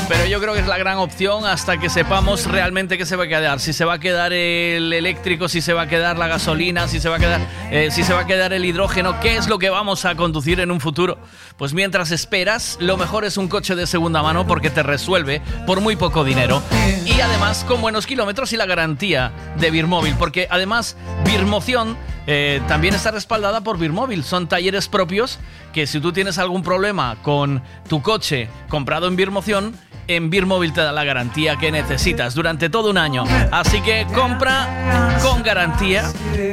Pero 0.07 0.25
yo 0.27 0.39
creo 0.39 0.53
que 0.53 0.59
es 0.59 0.67
la 0.67 0.77
gran 0.77 0.97
opción 0.97 1.45
hasta 1.45 1.77
que 1.79 1.89
sepamos 1.89 2.45
realmente 2.45 2.95
qué 2.97 3.07
se 3.07 3.15
va 3.15 3.23
a 3.23 3.27
quedar. 3.27 3.59
Si 3.59 3.73
se 3.73 3.85
va 3.85 3.93
a 3.93 3.99
quedar 3.99 4.33
el 4.33 4.93
eléctrico, 4.93 5.49
si 5.49 5.61
se 5.61 5.73
va 5.73 5.83
a 5.83 5.87
quedar 5.87 6.19
la 6.19 6.27
gasolina, 6.27 6.87
si 6.87 6.99
se 6.99 7.09
va 7.09 7.15
a 7.15 7.19
quedar, 7.19 7.41
eh, 7.71 7.89
si 7.89 8.03
se 8.03 8.13
va 8.13 8.21
a 8.21 8.27
quedar 8.27 8.53
el 8.53 8.65
hidrógeno, 8.65 9.19
qué 9.19 9.35
es 9.35 9.47
lo 9.47 9.57
que 9.57 9.71
vamos 9.71 10.05
a 10.05 10.13
conducir 10.15 10.59
en 10.59 10.69
un 10.69 10.79
futuro. 10.79 11.17
Pues 11.57 11.73
mientras 11.73 12.11
esperas, 12.11 12.77
lo 12.79 12.97
mejor 12.97 13.25
es 13.25 13.37
un 13.37 13.47
coche 13.47 13.73
de 13.73 13.87
segunda 13.87 14.21
mano 14.21 14.45
porque 14.45 14.69
te 14.69 14.83
resuelve 14.83 15.41
por 15.65 15.81
muy 15.81 15.95
poco 15.95 16.23
dinero. 16.23 16.61
Y 17.05 17.19
además 17.21 17.65
con 17.67 17.81
buenos 17.81 18.05
kilómetros 18.05 18.53
y 18.53 18.57
la 18.57 18.67
garantía 18.67 19.31
de 19.57 19.71
Birmóvil. 19.71 20.13
Porque 20.19 20.47
además 20.51 20.97
Birmoción 21.25 21.97
eh, 22.27 22.61
también 22.67 22.93
está 22.93 23.11
respaldada 23.11 23.61
por 23.61 23.77
Birmóvil. 23.77 24.23
Son 24.23 24.47
talleres 24.47 24.87
propios 24.87 25.39
que 25.73 25.87
si 25.87 25.99
tú 25.99 26.11
tienes 26.11 26.37
algún 26.37 26.63
problema 26.63 27.17
con 27.21 27.61
tu 27.87 28.01
coche 28.01 28.49
comprado 28.69 29.07
en 29.07 29.15
Birmoción, 29.15 29.75
en 30.07 30.29
Birmóvil 30.29 30.73
te 30.73 30.81
da 30.81 30.91
la 30.91 31.03
garantía 31.03 31.57
que 31.57 31.71
necesitas 31.71 32.35
durante 32.35 32.69
todo 32.69 32.89
un 32.89 32.97
año. 32.97 33.23
Así 33.51 33.81
que 33.81 34.05
compra 34.13 35.17
con 35.21 35.43
garantía 35.43 36.03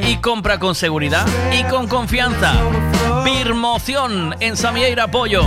y 0.02 0.16
compra 0.16 0.58
con 0.58 0.74
seguridad 0.74 1.26
y 1.52 1.64
con 1.64 1.86
confianza. 1.88 2.54
Birmoción 3.24 4.34
en 4.40 4.56
Samieira 4.56 5.08
Pollo. 5.08 5.46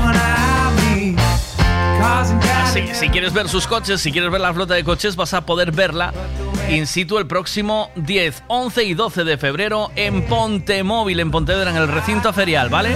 Si 2.93 3.09
quieres 3.09 3.33
ver 3.33 3.47
sus 3.47 3.67
coches, 3.67 4.01
si 4.01 4.11
quieres 4.11 4.31
ver 4.31 4.41
la 4.41 4.53
flota 4.53 4.73
de 4.73 4.83
coches, 4.83 5.15
vas 5.15 5.33
a 5.33 5.45
poder 5.45 5.71
verla 5.71 6.13
in 6.69 6.87
situ 6.87 7.17
el 7.17 7.27
próximo 7.27 7.91
10, 7.95 8.43
11 8.47 8.83
y 8.83 8.93
12 8.93 9.23
de 9.23 9.37
febrero 9.37 9.91
en 9.95 10.23
Ponte 10.23 10.83
Móvil, 10.83 11.19
en 11.19 11.31
Pontevedra, 11.31 11.69
en 11.69 11.77
el 11.77 11.87
recinto 11.87 12.33
ferial, 12.33 12.69
¿vale? 12.69 12.95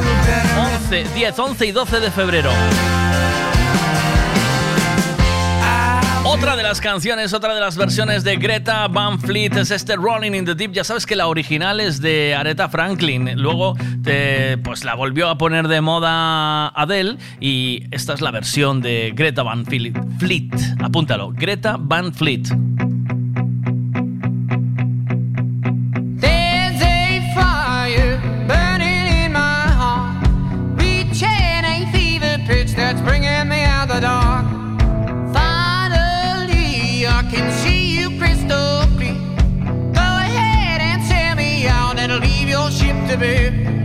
11, 0.84 1.06
10, 1.16 1.40
11 1.40 1.66
y 1.66 1.72
12 1.72 2.00
de 2.00 2.12
febrero. 2.12 2.52
Otra 6.40 6.56
de 6.56 6.64
las 6.64 6.80
canciones, 6.82 7.34
otra 7.34 7.53
de 7.53 7.59
las 7.59 7.76
versiones 7.76 8.24
de 8.24 8.38
Greta 8.38 8.88
Van 8.88 9.19
Fleet 9.19 9.56
es 9.58 9.72
este 9.72 9.95
Rolling 9.98 10.32
in 10.34 10.45
the 10.45 10.56
Deep. 10.56 10.72
Ya 10.72 10.84
sabes 10.85 11.06
que 11.06 11.16
la 11.16 11.27
original 11.27 11.80
es 11.82 12.01
de 12.01 12.34
Aretha 12.34 12.69
Franklin. 12.69 13.32
Luego 13.35 13.76
te- 14.03 14.58
pues 14.59 14.84
la 14.85 14.95
volvió 14.95 15.27
a 15.30 15.38
poner 15.38 15.68
de 15.68 15.82
moda 15.82 16.69
Adele 16.69 17.18
y 17.42 17.84
esta 17.92 18.14
es 18.14 18.22
la 18.22 18.32
versión 18.32 18.82
de 18.82 19.11
Greta 19.14 19.43
Van 19.43 19.66
Fleet. 19.66 19.93
Apúntalo, 20.82 21.32
Greta 21.34 21.76
Van 21.77 22.14
Fleet. 22.14 22.48
To 43.10 43.18
be. 43.18 43.78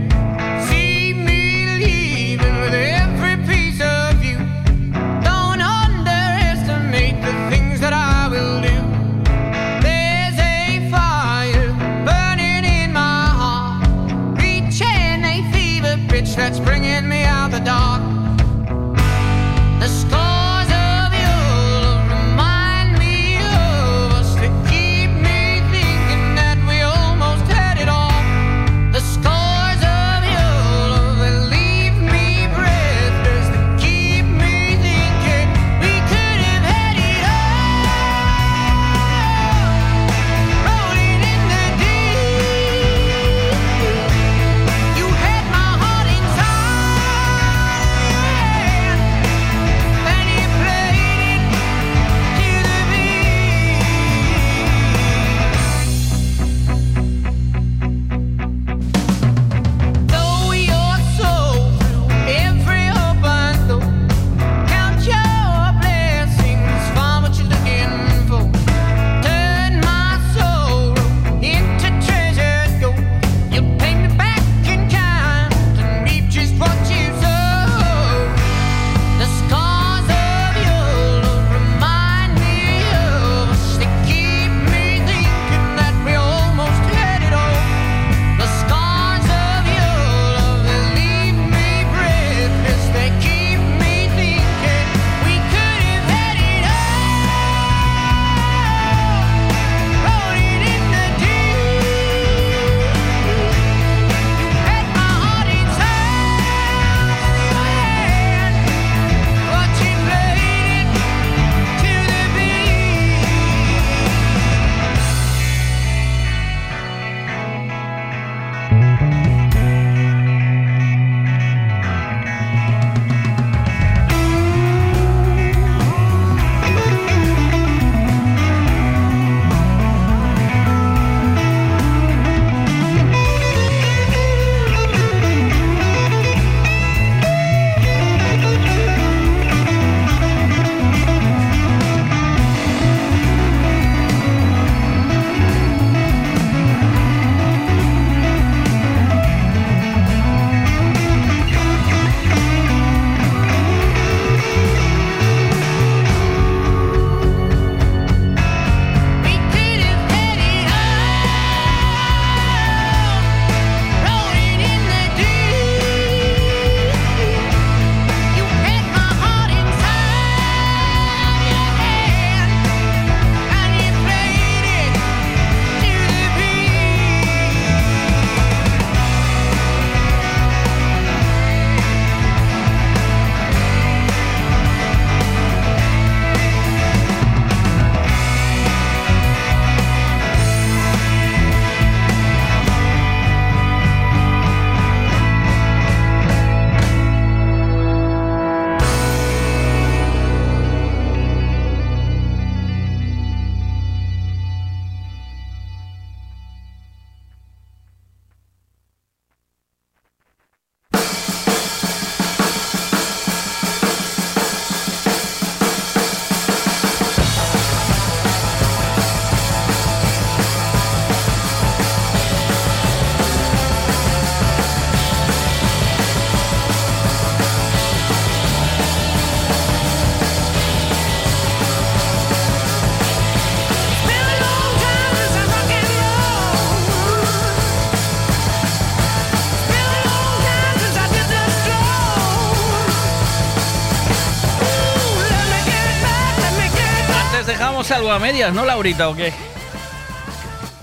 algo 247.95 248.11
a 248.11 248.19
medias, 248.19 248.53
¿no, 248.53 248.65
Laurita, 248.65 249.07
o 249.07 249.15
qué? 249.15 249.31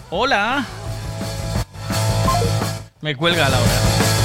Hola. 0.09 0.65
Me 3.03 3.15
cuelga 3.15 3.51
Laura. 3.51 4.22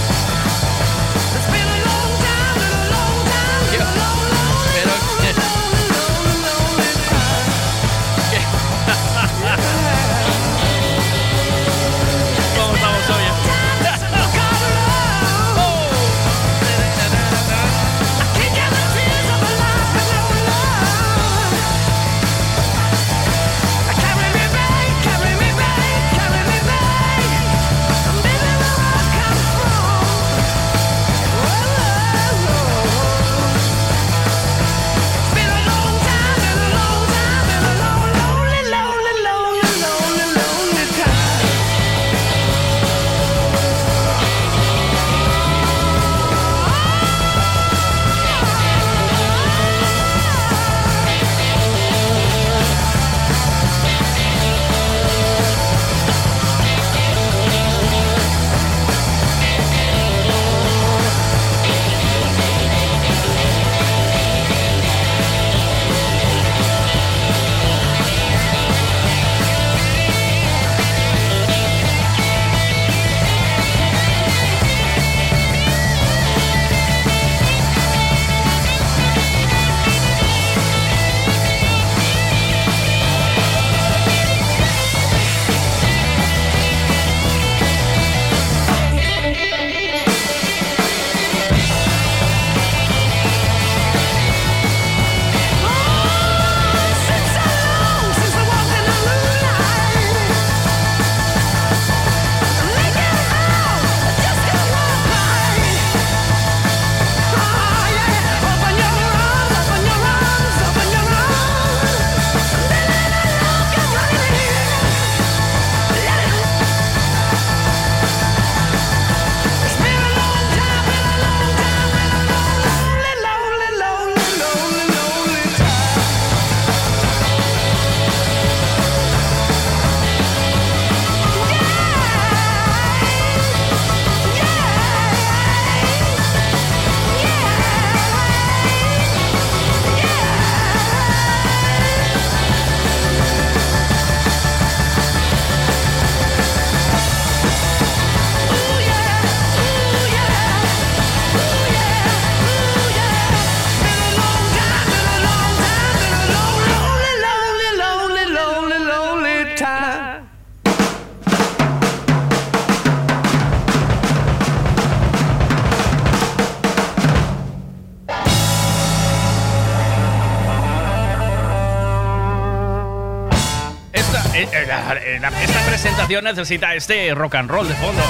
Necesita 176.15 176.73
este 176.73 177.13
rock 177.13 177.35
and 177.35 177.49
roll 177.49 177.67
de 177.67 177.75
fondo. 177.75 178.01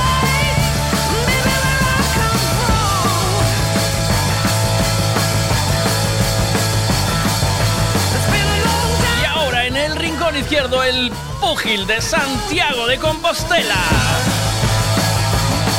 Y 9.21 9.25
ahora 9.25 9.65
en 9.65 9.75
el 9.75 9.95
rincón 9.95 10.37
izquierdo 10.37 10.83
el 10.83 11.11
púgil 11.41 11.87
de 11.87 11.99
Santiago 11.99 12.85
de 12.85 12.97
Compostela. 12.99 13.81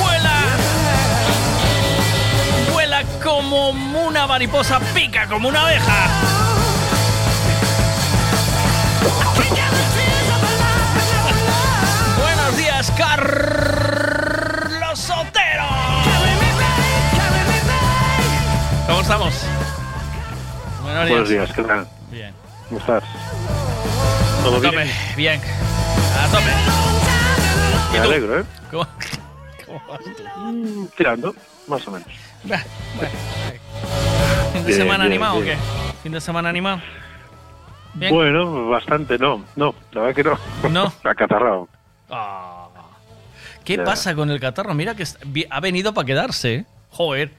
Vuela. 0.03 0.43
Vuela 2.73 3.05
como 3.23 3.71
una 3.71 4.27
mariposa, 4.27 4.81
pica 4.93 5.29
como 5.29 5.49
una 5.49 5.63
abeja. 5.63 6.38
Carlos 12.99 14.99
Sotero. 14.99 15.65
¿Cómo 18.89 19.01
estamos? 19.01 19.35
Buenos 20.83 21.09
Buenos 21.09 21.29
días, 21.29 21.53
¿qué 21.53 21.63
tal? 21.63 21.87
Bien. 22.11 22.35
¿Cómo 22.69 22.81
estás? 22.81 23.05
¿Todo 24.43 24.61
bien? 24.61 24.91
bien. 25.17 25.41
A 26.19 26.27
tope. 26.29 26.51
Me 27.93 27.99
alegro, 27.99 28.41
¿eh? 28.41 28.45
¿Cómo, 28.71 28.85
cómo 29.67 29.81
vas 29.89 30.01
tú? 30.01 30.11
Mm, 30.41 30.87
Tirando, 30.97 31.35
más 31.69 31.87
o 31.87 31.93
menos. 31.93 32.09
Bueno, 32.43 32.65
¿Fin 34.53 34.63
de 34.63 34.67
Bien, 34.67 34.79
semana 34.81 35.05
bien, 35.05 35.13
animado 35.13 35.41
bien. 35.41 35.57
o 35.57 35.61
qué? 35.63 35.93
¿Fin 36.03 36.13
de 36.13 36.21
semana 36.21 36.49
animado? 36.49 36.81
Bueno, 37.95 38.69
bastante, 38.69 39.19
no, 39.19 39.45
no, 39.57 39.75
la 39.93 40.01
verdad 40.01 40.17
que 40.17 40.25
no. 40.25 40.39
No. 40.69 40.93
Acatarrado. 41.09 41.69
Ah. 42.11 42.48
¿Qué 43.69 43.77
Ya. 43.77 43.85
pasa 43.85 44.15
con 44.15 44.31
el 44.31 44.41
catarro? 44.41 44.73
Mira 44.73 44.95
que 44.97 45.05
ha 45.51 45.61
venido 45.61 45.93
para 45.93 46.07
quedarse, 46.07 46.55
¿eh? 46.55 46.65
Joder. 46.89 47.31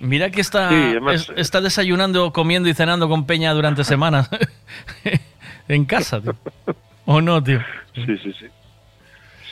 Mira 0.00 0.28
que 0.30 0.40
está, 0.40 0.68
Sí, 0.70 0.74
además- 0.74 1.28
es- 1.30 1.32
está 1.38 1.60
desayunando, 1.60 2.32
comiendo 2.32 2.68
y 2.68 2.74
cenando 2.74 3.08
con 3.08 3.26
Peña 3.26 3.52
durante 3.54 3.84
semanas. 3.84 4.28
en 5.68 5.84
casa, 5.84 6.20
tío. 6.20 6.34
¿O 7.06 7.20
no, 7.20 7.40
tío? 7.42 7.60
Sí, 7.94 8.04
sí, 8.06 8.32
sí. 8.40 8.46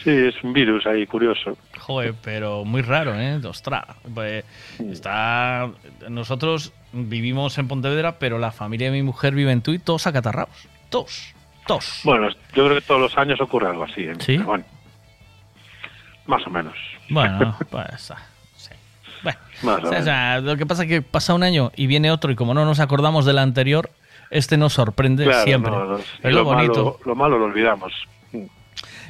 Sí, 0.02 0.10
es 0.10 0.34
un 0.42 0.52
virus 0.52 0.84
ahí 0.86 1.06
curioso. 1.06 1.56
Joder, 1.78 2.14
pero 2.22 2.64
muy 2.64 2.82
raro, 2.82 3.14
¿eh? 3.18 3.40
Ostras. 3.44 3.84
Pues, 4.12 4.44
está... 4.90 5.68
Nosotros 6.08 6.72
vivimos 6.92 7.56
en 7.58 7.68
Pontevedra, 7.68 8.18
pero 8.18 8.38
la 8.38 8.50
familia 8.50 8.88
de 8.90 8.96
mi 8.96 9.02
mujer 9.04 9.34
vive 9.34 9.52
en 9.52 9.62
Tui, 9.62 9.78
todos 9.78 10.06
acatarrados. 10.08 10.56
Todos. 10.90 11.34
Todos. 11.68 12.00
Bueno, 12.04 12.28
yo 12.30 12.64
creo 12.66 12.74
que 12.74 12.80
todos 12.80 13.00
los 13.00 13.16
años 13.18 13.40
ocurre 13.40 13.68
algo 13.68 13.84
así. 13.84 14.02
¿eh? 14.02 14.12
¿Sí? 14.20 14.38
Bueno, 14.38 14.64
más 16.26 16.46
o 16.46 16.50
menos. 16.50 16.74
Bueno, 17.08 17.56
pues... 17.70 18.10
ah, 18.10 18.22
sí. 18.56 18.70
Bueno, 19.22 19.38
Más 19.62 19.84
o 19.84 19.88
o 19.88 20.02
sea, 20.02 20.34
menos. 20.36 20.44
lo 20.44 20.56
que 20.56 20.66
pasa 20.66 20.82
es 20.84 20.88
que 20.88 21.02
pasa 21.02 21.34
un 21.34 21.42
año 21.42 21.72
y 21.76 21.86
viene 21.86 22.10
otro 22.10 22.30
y 22.30 22.36
como 22.36 22.54
no 22.54 22.64
nos 22.64 22.80
acordamos 22.80 23.24
del 23.24 23.38
anterior, 23.38 23.90
este 24.30 24.56
nos 24.56 24.72
sorprende 24.74 25.24
Claro, 25.24 25.44
siempre. 25.44 25.70
no, 25.72 25.98
es 25.98 26.34
lo, 26.34 26.44
bonito. 26.44 26.84
Malo, 26.84 26.98
lo 27.04 27.14
malo 27.14 27.38
lo 27.38 27.44
olvidamos. 27.46 27.92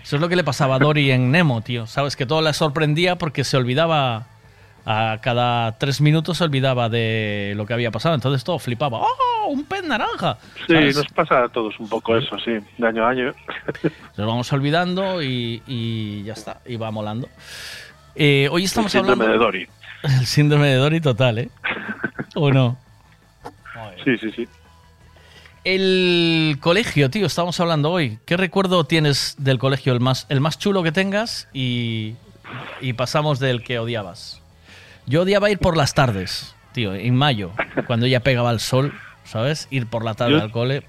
Eso 0.03 0.17
es 0.17 0.23
lo 0.23 0.29
que 0.29 0.37
le 0.37 0.45
pasaba 0.45 0.77
a 0.77 0.79
Dory 0.79 1.11
en 1.11 1.33
Nemo, 1.33 1.63
tío. 1.63 1.87
Sabes 1.89 2.15
que 2.15 2.27
todo 2.27 2.41
la 2.41 2.53
sorprendía 2.53 3.17
porque 3.17 3.43
se 3.43 3.57
olvidaba. 3.57 4.27
A 4.89 5.19
cada 5.21 5.77
tres 5.79 6.01
minutos 6.01 6.39
se 6.39 6.45
olvidaba 6.45 6.89
de 6.89 7.55
lo 7.57 7.67
que 7.67 7.75
había 7.75 7.91
pasado. 7.91 8.15
Entonces 8.15 8.45
todo 8.45 8.59
flipaba. 8.61 9.01
¡Oh! 9.01 9.49
¡Un 9.49 9.65
pez 9.65 9.83
naranja! 9.83 10.39
Sí, 10.67 10.73
¿Sabes? 10.75 10.97
nos 10.97 11.09
pasa 11.09 11.43
a 11.45 11.49
todos 11.49 11.79
un 11.81 11.89
poco 11.89 12.17
eso, 12.17 12.39
sí, 12.39 12.53
de 12.79 12.87
año 12.87 13.05
a 13.05 13.11
año. 13.11 13.35
Nos 14.17 14.27
vamos 14.27 14.53
olvidando 14.53 15.23
y, 15.23 15.61
y 15.67 16.23
ya 16.23 16.35
está. 16.35 16.61
Y 16.65 16.77
va 16.77 16.91
molando. 16.93 17.29
Eh, 18.15 18.49
hoy 18.51 18.65
estamos 18.65 18.95
El 18.95 19.01
síndrome 19.01 19.25
hablando. 19.25 19.45
de 19.45 19.45
Dory. 19.45 19.69
El 20.21 20.27
síndrome 20.27 20.67
de 20.69 20.75
Dory 20.77 21.01
total, 21.01 21.39
¿eh? 21.39 21.51
¿O 22.35 22.51
no? 22.53 22.77
Sí, 24.05 24.17
sí, 24.19 24.31
sí. 24.37 24.47
El 25.65 26.59
colegio, 26.61 27.11
tío, 27.11 27.27
estamos 27.27 27.59
hablando 27.59 27.91
hoy. 27.91 28.19
¿Qué 28.25 28.37
recuerdo 28.37 28.85
tienes 28.85 29.35
del 29.39 29.59
colegio? 29.59 29.93
El 29.93 30.01
más, 30.01 30.27
el 30.29 30.41
más 30.41 30.59
chulo 30.61 30.85
que 30.85 30.93
tengas 30.93 31.49
y, 31.53 32.15
y 32.81 32.93
pasamos 32.93 33.41
del 33.41 33.65
que 33.65 33.81
odiabas. 33.81 34.41
Yo 35.07 35.23
odiaba 35.23 35.51
ir 35.51 35.59
por 35.59 35.77
las 35.77 35.95
tardes, 35.95 36.55
tío, 36.73 36.95
en 36.95 37.15
mayo, 37.15 37.53
cuando 37.87 38.07
ya 38.07 38.21
pegaba 38.21 38.51
el 38.51 38.61
sol, 38.61 38.93
¿sabes? 39.25 39.69
Ir 39.71 39.87
por 39.87 40.05
la 40.05 40.15
tarde 40.15 40.33
Yo- 40.33 40.43
al 40.43 40.51
cole. 40.51 40.83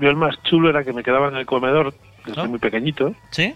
Yo 0.00 0.08
el 0.08 0.16
más 0.16 0.42
chulo 0.44 0.70
era 0.70 0.84
que 0.84 0.92
me 0.94 1.02
quedaba 1.02 1.28
en 1.28 1.36
el 1.36 1.44
comedor 1.44 1.94
desde 2.24 2.48
muy 2.48 2.58
pequeñito. 2.58 3.14
¿Sí? 3.30 3.54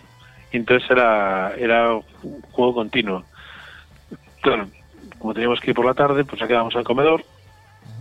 Y 0.53 0.59
entonces 0.59 0.89
era, 0.91 1.55
era 1.57 1.95
un 1.95 2.43
juego 2.53 2.75
continuo. 2.75 3.25
Claro, 4.43 4.69
como 5.19 5.33
teníamos 5.33 5.61
que 5.61 5.71
ir 5.71 5.75
por 5.75 5.87
la 5.87 5.95
tarde, 5.95 6.25
pues 6.25 6.39
ya 6.41 6.47
quedábamos 6.47 6.77
al 6.77 6.85
comedor 6.85 7.25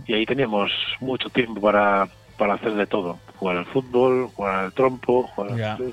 y 0.06 0.12
ahí 0.12 0.26
teníamos 0.26 0.70
mucho 1.00 1.30
tiempo 1.30 1.60
para, 1.62 2.08
para 2.36 2.54
hacer 2.54 2.74
de 2.74 2.86
todo. 2.86 3.18
Jugar 3.36 3.56
al 3.56 3.66
fútbol, 3.66 4.28
jugar 4.34 4.54
al 4.66 4.72
trompo, 4.74 5.22
jugar 5.28 5.52
al-. 5.52 5.92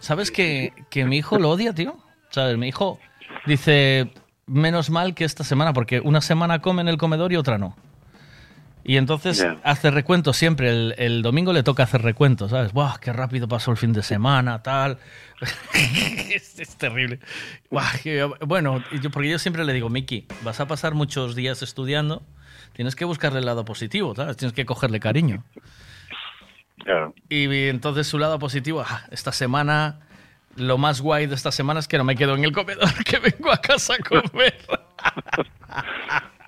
¿Sabes 0.00 0.30
que, 0.32 0.72
que 0.90 1.04
mi 1.04 1.18
hijo 1.18 1.38
lo 1.38 1.50
odia, 1.50 1.72
tío? 1.72 1.96
¿Sabes? 2.30 2.58
Mi 2.58 2.68
hijo 2.68 2.98
dice, 3.46 4.12
menos 4.46 4.90
mal 4.90 5.14
que 5.14 5.24
esta 5.24 5.44
semana, 5.44 5.72
porque 5.72 6.00
una 6.00 6.20
semana 6.20 6.60
come 6.60 6.82
en 6.82 6.88
el 6.88 6.96
comedor 6.98 7.32
y 7.32 7.36
otra 7.36 7.58
no. 7.58 7.76
Y 8.86 8.98
entonces 8.98 9.46
hace 9.62 9.90
recuento 9.90 10.34
siempre. 10.34 10.68
El, 10.68 10.94
el 10.98 11.22
domingo 11.22 11.54
le 11.54 11.62
toca 11.62 11.84
hacer 11.84 12.02
recuento, 12.02 12.50
¿sabes? 12.50 12.74
¡Buah, 12.74 12.98
qué 13.00 13.14
rápido 13.14 13.48
pasó 13.48 13.70
el 13.70 13.78
fin 13.78 13.94
de 13.94 14.02
semana, 14.02 14.62
tal! 14.62 14.98
es, 16.34 16.58
es 16.58 16.76
terrible. 16.76 17.18
Buah, 17.70 17.84
bueno, 18.46 18.84
yo- 19.00 19.10
porque 19.10 19.30
yo 19.30 19.38
siempre 19.38 19.64
le 19.64 19.72
digo, 19.72 19.88
Miki, 19.88 20.26
vas 20.42 20.60
a 20.60 20.66
pasar 20.66 20.92
muchos 20.92 21.34
días 21.34 21.62
estudiando, 21.62 22.22
tienes 22.74 22.94
que 22.94 23.06
buscarle 23.06 23.38
el 23.38 23.46
lado 23.46 23.64
positivo, 23.64 24.14
¿sabes? 24.14 24.36
Tienes 24.36 24.52
que 24.52 24.66
cogerle 24.66 25.00
cariño. 25.00 25.42
Claro. 26.84 27.14
Y 27.30 27.44
entonces 27.68 28.06
su 28.06 28.18
lado 28.18 28.38
positivo, 28.38 28.84
ah, 28.86 29.04
esta 29.10 29.32
semana, 29.32 30.00
lo 30.56 30.78
más 30.78 31.00
guay 31.00 31.26
de 31.26 31.34
esta 31.34 31.50
semana 31.52 31.80
es 31.80 31.88
que 31.88 31.98
no 31.98 32.04
me 32.04 32.16
quedo 32.16 32.34
en 32.34 32.44
el 32.44 32.52
comedor, 32.52 32.92
que 33.04 33.18
vengo 33.18 33.50
a 33.52 33.56
casa 33.58 33.94
a 33.94 33.98
comer. 33.98 34.54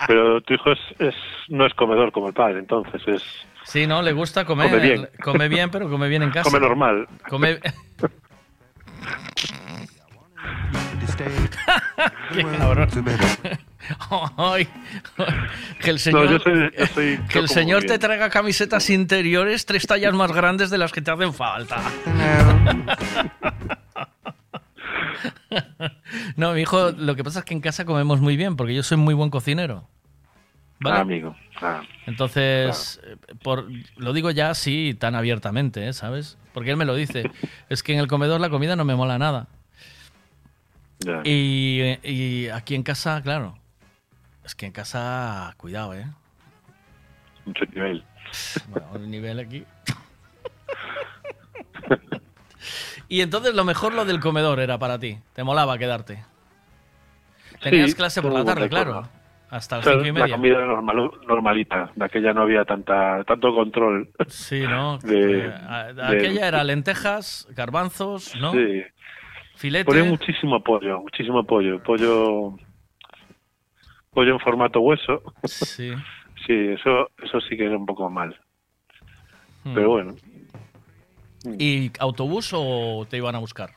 Pero 0.06 0.40
tu 0.42 0.54
hijo 0.54 0.72
es, 0.72 0.78
es, 0.98 1.14
no 1.48 1.66
es 1.66 1.74
comedor 1.74 2.12
como 2.12 2.28
el 2.28 2.34
padre, 2.34 2.58
entonces 2.58 3.02
es... 3.06 3.22
Sí, 3.64 3.86
no, 3.86 4.00
le 4.02 4.12
gusta 4.12 4.44
comer. 4.44 4.70
Come 4.70 4.82
bien. 4.82 5.08
Come 5.22 5.48
bien, 5.48 5.70
pero 5.70 5.88
come 5.90 6.08
bien 6.08 6.22
en 6.22 6.30
casa. 6.30 6.48
Come 6.48 6.60
normal. 6.60 7.08
Come... 7.28 7.58
Qué 12.32 12.44
cabrón. 12.58 12.88
Ay, 14.36 14.68
que 15.80 15.90
el 15.90 15.98
señor, 15.98 16.28
yo 16.28 16.38
soy- 16.40 16.70
yo 16.76 16.86
soy- 16.86 17.18
que 17.28 17.38
el 17.38 17.48
señor 17.48 17.84
te 17.84 17.98
traiga 17.98 18.28
camisetas 18.30 18.90
interiores 18.90 19.64
tres 19.64 19.86
tallas 19.86 20.12
más 20.12 20.32
grandes 20.32 20.70
de 20.70 20.78
las 20.78 20.92
que 20.92 21.00
te 21.02 21.10
hacen 21.10 21.32
falta. 21.32 21.80
No, 26.36 26.52
mi 26.52 26.62
hijo, 26.62 26.92
lo 26.92 27.16
que 27.16 27.24
pasa 27.24 27.40
es 27.40 27.44
que 27.44 27.54
en 27.54 27.60
casa 27.60 27.84
comemos 27.84 28.20
muy 28.20 28.36
bien, 28.36 28.56
porque 28.56 28.74
yo 28.74 28.82
soy 28.82 28.98
muy 28.98 29.14
buen 29.14 29.30
cocinero. 29.30 29.88
¿Vale? 30.80 30.96
Ah, 30.96 31.00
amigo. 31.00 31.36
Ah. 31.60 31.82
Entonces, 32.06 33.00
por, 33.42 33.66
lo 33.96 34.12
digo 34.12 34.30
ya 34.30 34.50
así, 34.50 34.94
tan 34.98 35.14
abiertamente, 35.14 35.88
¿eh? 35.88 35.92
¿sabes? 35.92 36.36
Porque 36.52 36.70
él 36.70 36.76
me 36.76 36.84
lo 36.84 36.94
dice. 36.94 37.30
Es 37.68 37.82
que 37.82 37.94
en 37.94 37.98
el 37.98 38.08
comedor 38.08 38.40
la 38.40 38.50
comida 38.50 38.76
no 38.76 38.84
me 38.84 38.94
mola 38.94 39.18
nada. 39.18 39.48
Y, 41.24 41.98
y 42.02 42.48
aquí 42.48 42.74
en 42.74 42.82
casa, 42.82 43.22
claro. 43.22 43.58
Es 44.44 44.54
que 44.54 44.66
en 44.66 44.72
casa, 44.72 45.54
cuidado, 45.56 45.94
¿eh? 45.94 46.06
Mucho 47.44 47.64
nivel. 47.66 48.04
Bueno, 48.68 48.86
el 48.96 49.10
nivel 49.10 49.38
aquí. 49.40 49.64
y 53.08 53.20
entonces 53.20 53.54
lo 53.54 53.64
mejor 53.64 53.94
lo 53.94 54.04
del 54.04 54.20
comedor 54.20 54.60
era 54.60 54.78
para 54.78 54.98
ti. 54.98 55.18
Te 55.34 55.44
molaba 55.44 55.78
quedarte. 55.78 56.24
Tenías 57.62 57.90
Sí, 57.90 57.96
clase 57.96 58.20
por 58.22 58.32
la 58.32 58.44
tarde, 58.44 58.68
claro. 58.68 59.08
Hasta 59.48 59.76
las 59.76 59.84
cinco 59.86 60.02
y 60.02 60.06
La 60.08 60.12
media. 60.12 60.36
comida 60.36 60.56
era 60.56 60.66
normal, 60.66 61.10
normalita, 61.26 61.92
de 61.94 62.04
aquella 62.04 62.32
no 62.32 62.42
había 62.42 62.64
tanta, 62.64 63.22
tanto 63.24 63.54
control. 63.54 64.10
Sí, 64.26 64.62
¿no? 64.62 64.98
De- 65.02 65.46
Eh, 65.46 65.52
a- 65.68 65.92
de- 65.92 66.02
aquella 66.18 66.48
era 66.48 66.64
lentejas, 66.64 67.46
garbanzos, 67.50 68.34
¿no? 68.40 68.52
Sí. 68.52 68.82
Filete. 69.54 69.84
Ponía 69.84 70.04
muchísimo 70.04 70.62
pollo, 70.62 71.00
muchísimo 71.00 71.44
pollo. 71.46 71.80
Pollo 71.82 72.56
pollo 74.12 74.32
en 74.32 74.40
formato 74.40 74.80
hueso. 74.80 75.22
Sí. 75.44 75.92
Sí, 76.46 76.52
eso, 76.52 77.10
eso 77.24 77.40
sí 77.40 77.56
que 77.56 77.64
era 77.64 77.76
un 77.76 77.86
poco 77.86 78.08
mal. 78.08 78.38
Hmm. 79.64 79.74
Pero 79.74 79.88
bueno, 79.90 80.14
¿Y 81.58 81.90
autobús 82.00 82.50
o 82.54 83.06
te 83.08 83.16
iban 83.18 83.34
a 83.34 83.38
buscar? 83.38 83.70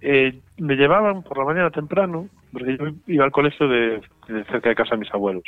eh, 0.00 0.38
me 0.58 0.76
llevaban 0.76 1.22
por 1.24 1.38
la 1.38 1.44
mañana 1.44 1.70
temprano, 1.70 2.28
porque 2.52 2.76
yo 2.78 2.84
iba 3.08 3.24
al 3.24 3.32
colegio 3.32 3.66
de, 3.68 4.00
de 4.28 4.44
cerca 4.44 4.68
de 4.68 4.74
casa 4.76 4.92
de 4.94 4.98
mis 4.98 5.12
abuelos. 5.12 5.42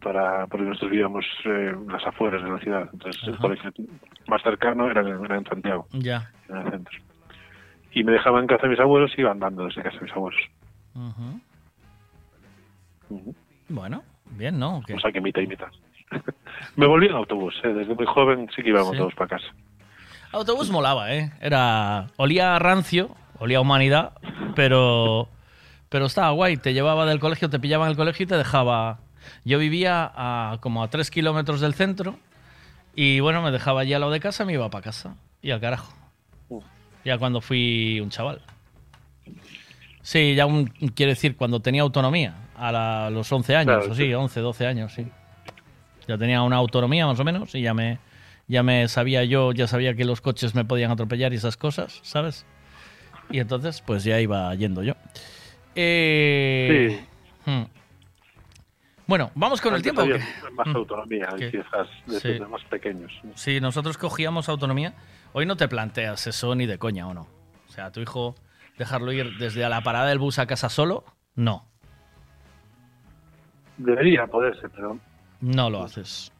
Para 0.00 0.46
porque 0.46 0.64
nosotros 0.66 0.92
vivíamos 0.92 1.24
eh, 1.44 1.72
en 1.74 1.88
las 1.88 2.06
afueras 2.06 2.42
de 2.44 2.48
la 2.50 2.58
ciudad. 2.60 2.88
Entonces 2.92 3.20
el 3.26 3.36
colegio 3.38 3.72
más 4.28 4.40
cercano 4.42 4.88
era 4.88 5.00
en, 5.00 5.24
era 5.24 5.36
en 5.36 5.44
Santiago, 5.46 5.86
Ya. 5.92 6.30
en 6.48 6.56
el 6.58 6.70
centro. 6.70 6.98
Y 7.90 8.04
me 8.04 8.12
dejaban 8.12 8.42
en 8.42 8.46
casa 8.46 8.62
de 8.62 8.68
mis 8.68 8.78
abuelos 8.80 9.10
y 9.16 9.20
iba 9.22 9.32
andando 9.32 9.64
desde 9.64 9.82
casa 9.82 9.96
de 9.96 10.02
mis 10.04 10.12
abuelos. 10.12 10.40
Bueno, 13.68 14.02
bien, 14.36 14.58
¿no? 14.58 14.78
O 14.78 15.00
sea 15.00 15.10
que 15.12 15.20
mitad 15.20 15.42
y 15.42 15.46
mitad. 15.46 15.68
me 16.76 16.86
volví 16.86 17.06
en 17.06 17.14
autobús, 17.14 17.54
eh, 17.64 17.68
desde 17.68 17.94
muy 17.94 18.06
joven 18.06 18.48
sí 18.54 18.62
que 18.62 18.68
iba 18.70 18.80
en 18.80 18.86
Sí. 18.86 18.92
autobús 18.92 19.14
para 19.14 19.28
casa. 19.38 19.46
Autobús 20.32 20.70
molaba, 20.70 21.14
¿eh? 21.14 21.32
Era. 21.40 22.08
Olía 22.16 22.58
rancio, 22.58 23.14
olía 23.38 23.60
humanidad, 23.60 24.12
pero. 24.54 25.28
Pero 25.88 26.04
estaba 26.06 26.30
guay. 26.32 26.58
Te 26.58 26.74
llevaba 26.74 27.06
del 27.06 27.18
colegio, 27.18 27.48
te 27.48 27.58
pillaba 27.58 27.86
en 27.86 27.92
el 27.92 27.96
colegio 27.96 28.24
y 28.24 28.26
te 28.26 28.36
dejaba. 28.36 28.98
Yo 29.44 29.58
vivía 29.58 30.10
a 30.14 30.58
como 30.60 30.82
a 30.82 30.88
tres 30.90 31.10
kilómetros 31.10 31.60
del 31.62 31.72
centro 31.74 32.18
y 32.94 33.20
bueno, 33.20 33.40
me 33.42 33.50
dejaba 33.50 33.80
allí 33.80 33.94
a 33.94 33.98
lo 33.98 34.10
de 34.10 34.20
casa 34.20 34.42
y 34.42 34.46
me 34.46 34.52
iba 34.54 34.68
para 34.68 34.84
casa. 34.84 35.16
Y 35.40 35.50
al 35.50 35.60
carajo. 35.60 35.92
Ya 37.06 37.16
cuando 37.16 37.40
fui 37.40 38.00
un 38.00 38.10
chaval. 38.10 38.42
Sí, 40.02 40.34
ya 40.34 40.46
un, 40.46 40.66
quiero 40.66 41.10
decir, 41.10 41.36
cuando 41.36 41.60
tenía 41.60 41.82
autonomía, 41.82 42.34
a 42.56 42.72
la- 42.72 43.10
los 43.10 43.30
11 43.32 43.56
años, 43.56 43.76
Claro, 43.76 43.92
o 43.92 43.94
sí, 43.94 44.04
sí. 44.06 44.14
11, 44.14 44.40
12 44.40 44.66
años, 44.66 44.92
sí. 44.92 45.06
Ya 46.08 46.18
tenía 46.18 46.42
una 46.42 46.56
autonomía 46.56 47.06
más 47.06 47.20
o 47.20 47.24
menos 47.24 47.54
y 47.54 47.60
ya 47.60 47.74
me, 47.74 47.98
ya 48.48 48.62
me 48.62 48.88
sabía 48.88 49.24
yo, 49.24 49.52
ya 49.52 49.66
sabía 49.66 49.94
que 49.94 50.04
los 50.04 50.20
coches 50.20 50.54
me 50.54 50.64
podían 50.64 50.90
atropellar 50.90 51.32
y 51.32 51.36
esas 51.36 51.56
cosas, 51.56 52.00
¿sabes? 52.02 52.46
Y 53.30 53.40
entonces, 53.40 53.82
pues 53.82 54.04
ya 54.04 54.18
iba 54.20 54.52
yendo 54.54 54.82
yo. 54.82 54.94
Eh, 55.76 56.98
hmm. 57.44 57.62
Bueno, 59.06 59.30
vamos 59.34 59.60
con 59.60 59.74
el 59.74 59.82
tiempo. 59.82 60.02
más 60.52 60.66
Mm. 60.66 60.76
autonomía 60.76 61.28
quizás 61.38 61.88
desde 62.06 62.38
Sí. 62.38 62.44
más 62.44 62.64
pequeños. 62.64 63.12
Sí, 63.34 63.60
nosotros 63.60 63.96
cogíamos 63.96 64.48
autonomía. 64.48 64.94
Hoy 65.34 65.46
no 65.46 65.56
te 65.56 65.68
planteas 65.68 66.26
eso 66.26 66.54
ni 66.54 66.66
de 66.66 66.78
coña, 66.78 67.06
¿o 67.06 67.14
no? 67.14 67.28
O 67.68 67.72
sea, 67.72 67.92
tu 67.92 68.00
hijo, 68.00 68.34
dejarlo 68.78 69.12
ir 69.12 69.36
desde 69.38 69.64
a 69.64 69.68
la 69.68 69.82
parada 69.82 70.08
del 70.08 70.18
bus 70.18 70.38
a 70.38 70.46
casa 70.46 70.68
solo, 70.68 71.04
no, 71.34 71.66
Debería 73.76 74.26
poderse, 74.26 74.68
pero 74.70 74.98
no 75.40 75.70
lo 75.70 75.82
haces. 75.82 76.32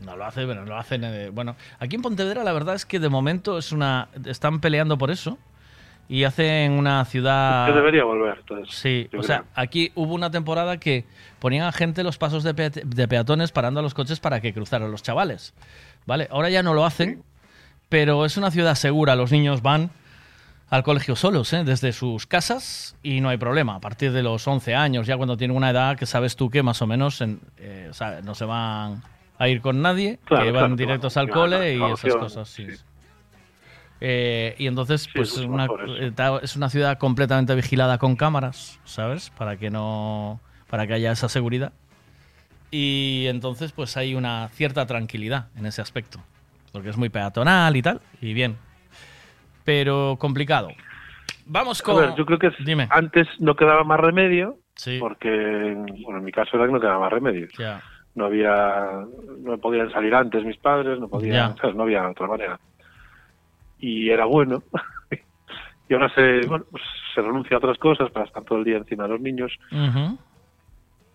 No 0.00 0.16
lo 0.16 0.24
hace, 0.24 0.46
pero 0.46 0.62
no 0.62 0.66
lo 0.66 0.76
hacen. 0.76 1.04
eh, 1.04 1.30
bueno, 1.30 1.54
aquí 1.78 1.96
en 1.96 2.02
Pontevedra 2.02 2.42
la 2.42 2.52
verdad 2.52 2.74
es 2.74 2.84
que 2.84 2.98
de 2.98 3.08
momento 3.08 3.56
es 3.58 3.72
una, 3.72 4.08
están 4.24 4.60
peleando 4.60 4.98
por 4.98 5.10
eso 5.10 5.38
y 6.08 6.24
hacen 6.24 6.72
una 6.72 7.04
ciudad. 7.04 7.68
yo 7.68 7.74
debería 7.74 8.04
volver. 8.04 8.38
Entonces, 8.40 8.74
Sí, 8.74 9.08
o 9.16 9.22
sea, 9.22 9.44
aquí 9.54 9.92
hubo 9.94 10.14
una 10.14 10.30
temporada 10.30 10.78
que 10.78 11.04
ponían 11.38 11.66
a 11.66 11.72
gente 11.72 12.02
los 12.02 12.18
pasos 12.18 12.42
de 12.42 12.52
peatones 13.08 13.52
parando 13.52 13.80
a 13.80 13.82
los 13.82 13.94
coches 13.94 14.18
para 14.18 14.40
que 14.40 14.52
cruzaran 14.52 14.90
los 14.90 15.02
chavales. 15.02 15.54
¿Vale? 16.04 16.26
Ahora 16.32 16.50
ya 16.50 16.64
no 16.64 16.74
lo 16.74 16.84
hacen, 16.84 17.22
pero 17.88 18.24
es 18.24 18.36
una 18.36 18.50
ciudad 18.50 18.74
segura. 18.74 19.14
Los 19.14 19.30
niños 19.30 19.62
van 19.62 19.90
al 20.72 20.82
colegio 20.82 21.16
solos, 21.16 21.52
¿eh? 21.52 21.64
desde 21.64 21.92
sus 21.92 22.26
casas 22.26 22.96
y 23.02 23.20
no 23.20 23.28
hay 23.28 23.36
problema. 23.36 23.74
A 23.74 23.80
partir 23.80 24.10
de 24.10 24.22
los 24.22 24.48
11 24.48 24.74
años, 24.74 25.06
ya 25.06 25.18
cuando 25.18 25.36
tienen 25.36 25.54
una 25.54 25.68
edad 25.68 25.98
que 25.98 26.06
sabes 26.06 26.34
tú 26.34 26.48
que 26.48 26.62
más 26.62 26.80
o 26.80 26.86
menos 26.86 27.20
en- 27.20 27.40
eh, 27.58 27.90
sabe, 27.92 28.22
no 28.22 28.34
se 28.34 28.46
van 28.46 29.02
a 29.38 29.48
ir 29.48 29.60
con 29.60 29.82
nadie, 29.82 30.18
Claro, 30.24 30.46
que 30.46 30.50
van 30.50 30.60
claro, 30.62 30.76
directos 30.76 31.12
claro, 31.12 31.28
al 31.28 31.34
cole 31.34 31.76
y 31.76 31.82
esas 31.92 32.14
cosas. 32.16 32.48
Sí. 32.48 32.66
Eh, 34.00 34.54
y 34.58 34.66
entonces, 34.66 35.08
pues 35.14 35.32
es 35.36 35.44
una, 35.44 35.66
eh, 35.66 36.10
es 36.42 36.56
una 36.56 36.70
ciudad 36.70 36.96
completamente 36.96 37.54
vigilada 37.54 37.98
con 37.98 38.16
cámaras, 38.16 38.80
¿sabes? 38.84 39.28
Para 39.28 39.58
que 39.58 39.68
no, 39.68 40.40
para 40.70 40.86
que 40.86 40.94
haya 40.94 41.12
esa 41.12 41.28
seguridad. 41.28 41.74
Y 42.70 43.26
entonces, 43.28 43.72
pues 43.72 43.98
hay 43.98 44.14
una 44.14 44.48
cierta 44.54 44.86
tranquilidad 44.86 45.48
en 45.54 45.66
ese 45.66 45.82
aspecto, 45.82 46.18
porque 46.72 46.88
es 46.88 46.96
muy 46.96 47.10
peatonal 47.10 47.76
y 47.76 47.82
tal, 47.82 48.00
y 48.22 48.32
bien. 48.32 48.56
Pero 49.64 50.16
complicado. 50.18 50.68
Vamos 51.46 51.80
A 51.80 51.84
con. 51.84 52.00
ver, 52.00 52.14
yo 52.16 52.24
creo 52.26 52.38
que 52.38 52.48
es- 52.48 52.56
antes 52.90 53.28
no 53.40 53.54
quedaba 53.56 53.84
más 53.84 54.00
remedio, 54.00 54.58
porque 55.00 55.74
bueno, 56.04 56.18
en 56.18 56.24
mi 56.24 56.32
caso 56.32 56.56
era 56.56 56.66
que 56.66 56.72
no 56.72 56.80
quedaba 56.80 57.00
más 57.00 57.12
remedio. 57.12 57.46
Ya. 57.58 57.82
No 58.14 58.26
había, 58.26 59.04
no 59.38 59.56
podían 59.58 59.90
salir 59.90 60.14
antes 60.14 60.44
mis 60.44 60.58
padres, 60.58 60.98
no 61.00 61.08
podían, 61.08 61.54
no 61.74 61.82
había 61.82 62.08
otra 62.10 62.26
manera. 62.26 62.60
Y 63.78 64.10
era 64.10 64.26
bueno. 64.26 64.62
y 65.88 65.94
ahora 65.94 66.08
se, 66.14 66.46
bueno, 66.46 66.64
pues 66.70 66.82
se 67.14 67.22
renuncia 67.22 67.56
a 67.56 67.58
otras 67.58 67.78
cosas 67.78 68.10
para 68.10 68.26
estar 68.26 68.42
todo 68.44 68.58
el 68.58 68.64
día 68.64 68.76
encima 68.76 69.04
de 69.04 69.08
los 69.10 69.20
niños, 69.20 69.52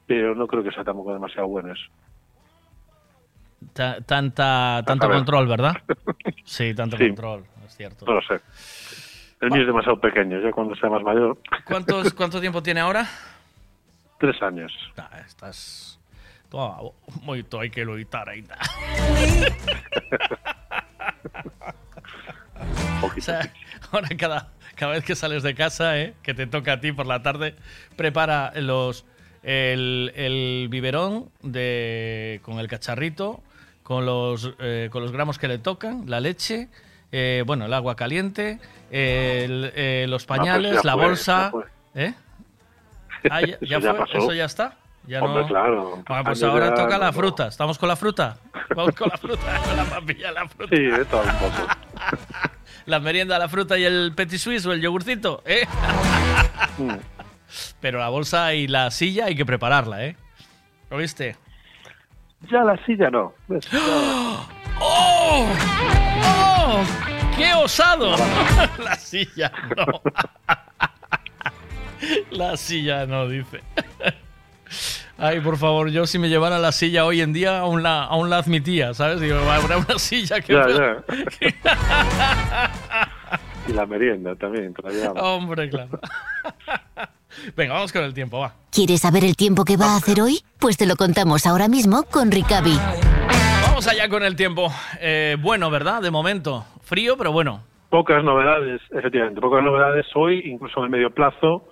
pero 0.08 0.36
no 0.36 0.48
creo 0.48 0.64
que 0.64 0.72
sea 0.72 0.84
tampoco 0.84 1.14
demasiado 1.14 1.48
bueno 1.48 1.72
eso. 1.74 1.86
Ta- 3.74 4.02
tanta, 4.02 4.84
tanto 4.86 5.10
control, 5.10 5.48
¿verdad? 5.48 5.74
Sí, 6.46 6.74
tanto 6.74 6.98
Sí. 6.98 7.08
control, 7.08 7.44
es 7.68 7.76
cierto. 7.76 8.06
No 8.06 8.14
lo 8.14 8.22
sé. 8.22 8.40
El 9.40 9.50
niño 9.50 9.62
es 9.62 9.68
demasiado 9.68 10.00
pequeño, 10.00 10.42
ya 10.42 10.52
cuando 10.52 10.76
sea 10.76 10.90
más 10.90 11.04
mayor, 11.04 11.38
¿Cuántos, 11.66 12.12
¿Cuánto 12.16 12.42
tiempo 12.42 12.64
tiene 12.64 12.80
ahora? 12.80 13.08
tres 14.20 14.42
años. 14.42 14.74
Ah, 14.98 15.20
estás. 15.26 16.00
Toda, 16.50 16.78
moito 17.22 17.60
hay 17.60 17.70
que 17.70 17.86
loitar 17.86 18.28
ainda. 18.30 18.58
o 23.04 23.22
sea, 23.22 23.52
ahora 23.92 24.08
cada, 24.18 24.50
cada 24.76 24.94
vez 24.94 25.04
que 25.04 25.16
sales 25.16 25.44
de 25.44 25.54
casa, 25.54 26.00
¿eh? 26.00 26.16
que 26.24 26.34
te 26.34 26.48
toca 26.48 26.74
a 26.74 26.80
ti 26.80 26.94
por 26.94 27.06
la 27.06 27.22
tarde, 27.22 27.56
prepara 27.96 28.54
los 28.56 29.06
el, 29.44 30.12
el 30.16 30.68
biberón 30.70 31.30
de, 31.42 32.40
con 32.44 32.60
el 32.60 32.68
cacharrito, 32.68 33.44
con 33.84 34.06
los, 34.06 34.54
eh, 34.60 34.90
con 34.92 35.04
los 35.04 35.12
gramos 35.12 35.38
que 35.38 35.48
le 35.48 35.60
tocan, 35.60 36.10
la 36.10 36.20
leche, 36.20 36.70
eh, 37.12 37.44
bueno, 37.46 37.66
el 37.66 37.74
agua 37.74 37.96
caliente, 37.96 38.60
el- 38.92 39.72
eh, 39.76 40.06
los 40.10 40.26
pues 40.26 40.40
pañales, 40.40 40.84
la 40.84 40.94
fue, 40.94 41.06
bolsa. 41.06 41.52
¿Eh? 41.96 42.14
Ah, 43.32 43.42
ya, 43.42 43.56
Eso 43.56 43.66
ya 43.66 43.80
ya 43.80 43.94
fue, 43.96 44.06
eso 44.18 44.34
ya 44.34 44.46
está. 44.46 44.76
Ya 45.08 45.22
Hombre, 45.24 45.42
no... 45.42 45.48
claro. 45.48 46.04
Bueno, 46.08 46.24
pues 46.24 46.44
ahora 46.44 46.74
toca 46.76 46.98
no- 46.98 47.06
la 47.06 47.12
fruta. 47.14 47.48
¿Estamos 47.48 47.78
con 47.78 47.90
la 47.90 47.96
fruta? 47.96 48.38
Vamos 48.76 48.94
con 48.96 49.10
la 49.10 49.18
fruta, 49.18 49.62
con 49.66 49.76
la 49.76 49.84
papilla, 49.86 50.32
la 50.32 50.48
fruta. 50.48 50.76
Sí, 50.76 50.84
de 50.84 51.06
todo 51.06 51.22
un 51.24 51.32
poco. 51.32 51.68
La 52.86 53.02
merienda, 53.02 53.38
la 53.38 53.50
fruta 53.50 53.78
y 53.78 53.84
el 53.84 54.14
petit 54.16 54.40
suisse 54.40 54.66
o 54.66 54.72
el 54.72 54.80
yogurcito, 54.80 55.44
¿eh? 55.46 55.68
Mm. 56.78 56.92
Pero 57.82 58.00
la 58.00 58.08
bolsa 58.08 58.54
y 58.54 58.68
la 58.68 58.92
silla 58.92 59.26
hay 59.26 59.36
que 59.36 59.46
prepararla, 59.46 60.06
¿eh? 60.06 60.16
¿Lo 60.90 60.96
viste? 60.96 61.36
Ya 62.50 62.64
la 62.64 62.78
silla 62.86 63.10
no. 63.10 63.34
¡Oh! 64.80 65.46
¡Qué 67.38 67.54
osado! 67.54 68.16
La 68.84 68.96
silla 68.96 69.52
no. 69.76 70.02
La 72.32 72.58
silla 72.58 73.06
no, 73.06 73.28
dice. 73.28 73.62
Ay, 75.20 75.40
por 75.40 75.58
favor, 75.58 75.90
yo 75.90 76.06
si 76.06 76.20
me 76.20 76.30
llevara 76.30 76.60
la 76.60 76.72
silla 76.72 77.04
hoy 77.06 77.22
en 77.22 77.34
día, 77.34 77.60
aún 77.62 77.82
la, 77.82 78.04
aún 78.04 78.30
la 78.30 78.38
admitía, 78.38 78.94
¿sabes? 78.94 79.20
Digo, 79.20 79.38
habrá 79.50 79.78
una 79.78 79.98
silla 79.98 80.42
que... 80.42 80.54
Ya, 80.54 80.62
pueda- 80.64 81.04
Y 83.68 83.74
la 83.74 83.86
merienda 83.88 84.36
también, 84.36 84.76
te 84.76 84.84
la 84.84 84.90
llevamos. 84.92 85.24
Hombre, 85.24 85.70
claro. 85.72 86.00
Venga, 87.56 87.74
vamos 87.74 87.92
con 87.92 88.04
el 88.04 88.14
tiempo, 88.14 88.38
va. 88.40 88.54
¿Quieres 88.72 89.02
saber 89.02 89.24
el 89.26 89.36
tiempo 89.36 89.66
que 89.66 89.76
va 89.76 89.94
a 89.94 89.98
hacer 89.98 90.22
hoy? 90.22 90.44
Pues 90.60 90.78
te 90.78 90.86
lo 90.86 90.96
contamos 90.96 91.48
ahora 91.48 91.68
mismo 91.68 92.04
con 92.04 92.30
Ricavi. 92.30 92.78
Allá 93.88 94.10
con 94.10 94.22
el 94.24 94.36
tiempo. 94.36 94.68
Eh, 95.00 95.38
bueno, 95.40 95.72
¿verdad? 95.72 96.02
De 96.02 96.12
momento. 96.12 96.66
Frío, 96.82 97.16
pero 97.18 97.32
bueno. 97.32 97.64
Pocas 97.90 98.22
novedades, 98.22 98.82
efectivamente, 98.92 99.40
pocas 99.40 99.64
novedades 99.64 100.06
hoy, 100.14 100.42
incluso 100.44 100.80
en 100.80 100.86
el 100.86 100.90
medio 100.90 101.12
plazo. 101.12 101.70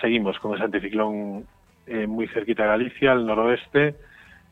Seguimos 0.00 0.36
con 0.40 0.54
ese 0.54 0.64
anticiclón 0.64 1.46
eh, 1.86 2.08
muy 2.08 2.26
cerquita 2.28 2.64
de 2.64 2.68
Galicia, 2.70 3.12
al 3.12 3.26
noroeste. 3.26 3.94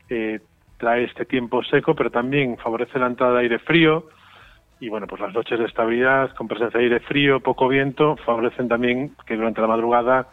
Eh, 0.09 0.39
trae 0.77 1.03
este 1.03 1.25
tiempo 1.25 1.63
seco, 1.65 1.95
pero 1.95 2.11
también 2.11 2.57
favorece 2.57 2.97
la 2.97 3.07
entrada 3.07 3.33
de 3.33 3.41
aire 3.41 3.59
frío. 3.59 4.07
Y 4.79 4.87
bueno, 4.87 5.05
pues 5.05 5.19
las 5.19 5.33
noches 5.33 5.59
de 5.59 5.65
estabilidad 5.65 6.33
con 6.35 6.47
presencia 6.47 6.77
de 6.77 6.85
aire 6.85 6.99
frío, 7.01 7.41
poco 7.41 7.67
viento, 7.67 8.15
favorecen 8.25 8.69
también 8.69 9.15
que 9.25 9.35
durante 9.35 9.59
la 9.59 9.67
madrugada 9.67 10.29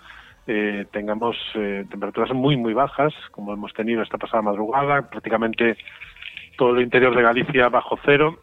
eh, 0.46 0.86
tengamos 0.92 1.36
eh, 1.54 1.84
temperaturas 1.90 2.32
muy, 2.32 2.56
muy 2.56 2.74
bajas, 2.74 3.12
como 3.32 3.52
hemos 3.52 3.72
tenido 3.74 4.02
esta 4.02 4.18
pasada 4.18 4.42
madrugada, 4.42 5.08
prácticamente 5.08 5.76
todo 6.56 6.76
el 6.76 6.82
interior 6.82 7.14
de 7.14 7.22
Galicia 7.22 7.68
bajo 7.68 7.98
cero, 8.04 8.38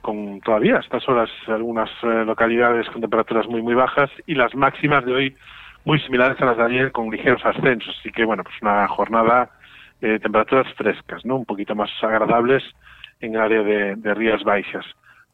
con 0.00 0.40
todavía 0.40 0.76
a 0.76 0.80
estas 0.80 1.06
horas 1.08 1.30
algunas 1.46 1.90
eh, 2.02 2.24
localidades 2.24 2.88
con 2.88 3.00
temperaturas 3.00 3.46
muy, 3.46 3.62
muy 3.62 3.74
bajas 3.74 4.10
y 4.26 4.34
las 4.34 4.54
máximas 4.54 5.04
de 5.04 5.12
hoy 5.12 5.36
muy 5.84 5.98
similares 6.00 6.40
a 6.40 6.46
las 6.46 6.56
de 6.56 6.64
ayer 6.64 6.92
con 6.92 7.10
ligeros 7.10 7.44
ascensos. 7.44 7.96
Así 7.98 8.10
que, 8.10 8.24
bueno, 8.24 8.44
pues 8.44 8.56
una 8.62 8.86
jornada 8.88 9.50
de 10.00 10.18
temperaturas 10.18 10.72
frescas, 10.74 11.24
¿no? 11.24 11.36
Un 11.36 11.44
poquito 11.44 11.74
más 11.74 11.90
agradables 12.02 12.62
en 13.20 13.34
el 13.34 13.40
área 13.40 13.62
de, 13.62 13.96
de 13.96 14.14
Rías 14.14 14.42
Baixas. 14.42 14.86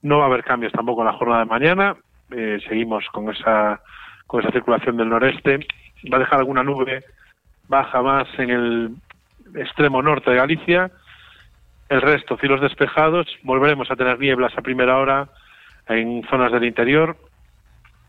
No 0.03 0.19
va 0.19 0.25
a 0.25 0.27
haber 0.27 0.45
cambios 0.45 0.73
tampoco 0.73 1.03
en 1.03 1.07
la 1.07 1.13
jornada 1.13 1.41
de 1.41 1.47
mañana. 1.47 1.97
Eh, 2.31 2.59
seguimos 2.69 3.05
con 3.13 3.31
esa, 3.31 3.81
con 4.27 4.43
esa 4.43 4.53
circulación 4.53 4.97
del 4.97 5.09
noreste. 5.09 5.61
Va 6.13 6.17
a 6.17 6.21
dejar 6.21 6.41
alguna 6.41 6.63
nube 6.65 7.05
baja 7.69 8.03
más 8.03 8.29
en 8.39 8.51
el, 8.51 8.97
extremo 9.55 10.03
norte 10.03 10.31
de 10.31 10.37
Galicia. 10.37 10.91
El 11.89 12.01
resto, 12.01 12.37
cielos 12.37 12.61
despejados. 12.61 13.27
Volveremos 13.43 13.91
a 13.91 13.97
tener 13.97 14.19
nieblas 14.19 14.53
a 14.57 14.63
primera 14.63 14.99
hora 14.99 15.29
en 15.89 16.25
zonas 16.29 16.51
del 16.53 16.65
interior 16.65 17.17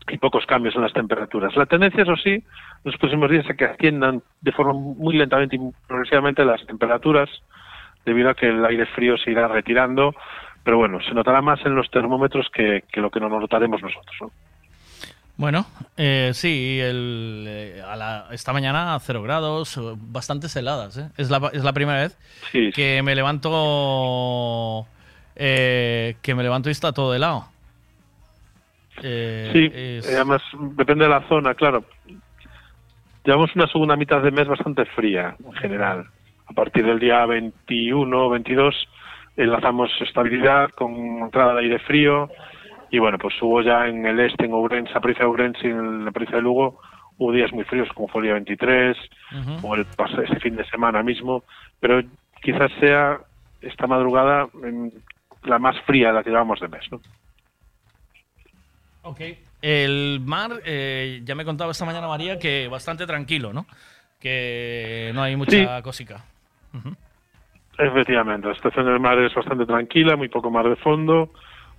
y 0.08 0.18
pocos 0.18 0.46
cambios 0.46 0.74
en 0.74 0.82
las 0.82 0.92
temperaturas. 0.92 1.54
La 1.56 1.66
tendencia, 1.66 2.02
eso 2.02 2.16
sí, 2.16 2.42
los 2.84 2.96
próximos 2.96 3.30
días 3.30 3.48
a 3.48 3.54
que 3.54 3.66
asciendan 3.66 4.22
de 4.40 4.52
forma 4.52 4.72
muy 4.72 5.16
lentamente 5.16 5.56
y 5.56 5.60
progresivamente 5.86 6.44
las 6.44 6.64
temperaturas, 6.66 7.28
debido 8.04 8.30
a 8.30 8.34
que 8.34 8.48
el 8.48 8.64
aire 8.64 8.86
frío 8.86 9.16
se 9.18 9.30
irá 9.30 9.48
retirando. 9.48 10.14
Pero 10.64 10.78
bueno, 10.78 11.00
se 11.00 11.14
notará 11.14 11.40
más 11.40 11.64
en 11.64 11.74
los 11.74 11.90
termómetros 11.90 12.48
que, 12.52 12.84
lo 12.94 13.10
que 13.10 13.20
no 13.20 13.28
nos 13.28 13.40
notaremos 13.40 13.82
nosotros. 13.82 14.16
¿no? 14.20 14.30
Bueno, 15.38 15.66
eh, 15.96 16.32
sí, 16.34 16.80
el, 16.82 17.44
eh, 17.48 17.82
a 17.86 17.94
la- 17.94 18.26
esta 18.32 18.52
mañana 18.52 18.94
a 18.96 19.00
cero 19.00 19.22
grados, 19.22 19.76
eh, 19.76 19.80
bastantes 19.96 20.54
heladas. 20.56 20.98
¿eh? 20.98 21.10
Es, 21.16 21.30
la, 21.30 21.48
es 21.52 21.62
la 21.62 21.72
primera 21.72 22.00
vez 22.00 22.18
que 22.72 23.00
me 23.04 23.14
levanto 23.14 24.84
eh, 25.36 26.16
que 26.22 26.34
me 26.34 26.42
levanto 26.42 26.68
y 26.68 26.72
está 26.72 26.92
todo 26.92 27.14
helado. 27.14 27.46
Sí, 29.00 29.70
es- 29.72 30.08
eh, 30.08 30.16
además 30.16 30.42
depende 30.76 31.04
de 31.04 31.10
la 31.10 31.28
zona, 31.28 31.54
claro. 31.54 31.84
Llevamos 33.24 33.54
una 33.54 33.68
segunda 33.68 33.94
mitad 33.94 34.20
de 34.20 34.32
mes 34.32 34.48
bastante 34.48 34.86
fría 34.86 35.36
en 35.44 35.52
general. 35.52 36.06
A 36.48 36.52
partir 36.52 36.84
del 36.84 36.98
día 36.98 37.24
21 37.26 38.28
22 38.30 38.74
enlazamos 39.36 39.90
estabilidad 40.00 40.70
con 40.70 40.92
entrada 41.22 41.54
de 41.54 41.60
aire 41.60 41.78
frío 41.78 42.28
y 42.90 42.98
bueno, 42.98 43.18
pues 43.18 43.34
hubo 43.42 43.62
ya 43.62 43.86
en 43.86 44.04
el 44.06 44.18
este, 44.20 44.46
en 44.46 44.52
Ourense, 44.52 44.92
la 44.92 45.00
provincia 45.00 45.24
de 45.24 45.30
Ourense 45.30 45.66
y 45.66 45.70
en 45.70 46.04
la 46.04 46.10
provincia 46.10 46.36
de 46.36 46.42
Lugo, 46.42 46.80
hubo 47.18 47.32
días 47.32 47.52
muy 47.52 47.64
fríos 47.64 47.88
como 47.94 48.08
fue 48.08 48.20
el 48.20 48.24
día 48.26 48.34
23 48.34 48.96
o 49.62 49.74
el 49.74 49.86
este 50.24 50.40
fin 50.40 50.56
de 50.56 50.64
semana 50.66 51.02
mismo, 51.02 51.44
pero 51.80 52.02
quizás 52.42 52.70
sea 52.80 53.18
esta 53.60 53.86
madrugada 53.86 54.46
mm, 54.52 54.88
la 55.44 55.58
más 55.58 55.76
fría 55.82 56.08
de 56.08 56.14
la 56.14 56.22
que 56.22 56.30
llevamos 56.30 56.60
de 56.60 56.68
mes, 56.68 56.84
¿no? 56.90 57.00
Ok. 59.02 59.20
El 59.60 60.20
mar, 60.24 60.52
eh, 60.64 61.20
ya 61.24 61.34
me 61.34 61.44
contaba 61.44 61.72
esta 61.72 61.84
mañana 61.84 62.06
María 62.06 62.38
que 62.38 62.68
bastante 62.68 63.06
tranquilo, 63.06 63.52
¿no? 63.52 63.66
Que 64.20 65.10
no 65.14 65.22
hay 65.22 65.34
mucha 65.36 65.78
Sí. 65.78 65.82
cosica. 65.82 66.24
Efectivamente, 67.76 68.48
la 68.48 68.54
situación 68.54 68.86
del 68.86 69.00
mar 69.00 69.18
es 69.18 69.34
bastante 69.34 69.64
tranquila, 69.64 70.16
muy 70.16 70.28
poco 70.28 70.50
mar 70.50 70.68
de 70.68 70.76
fondo, 70.76 71.30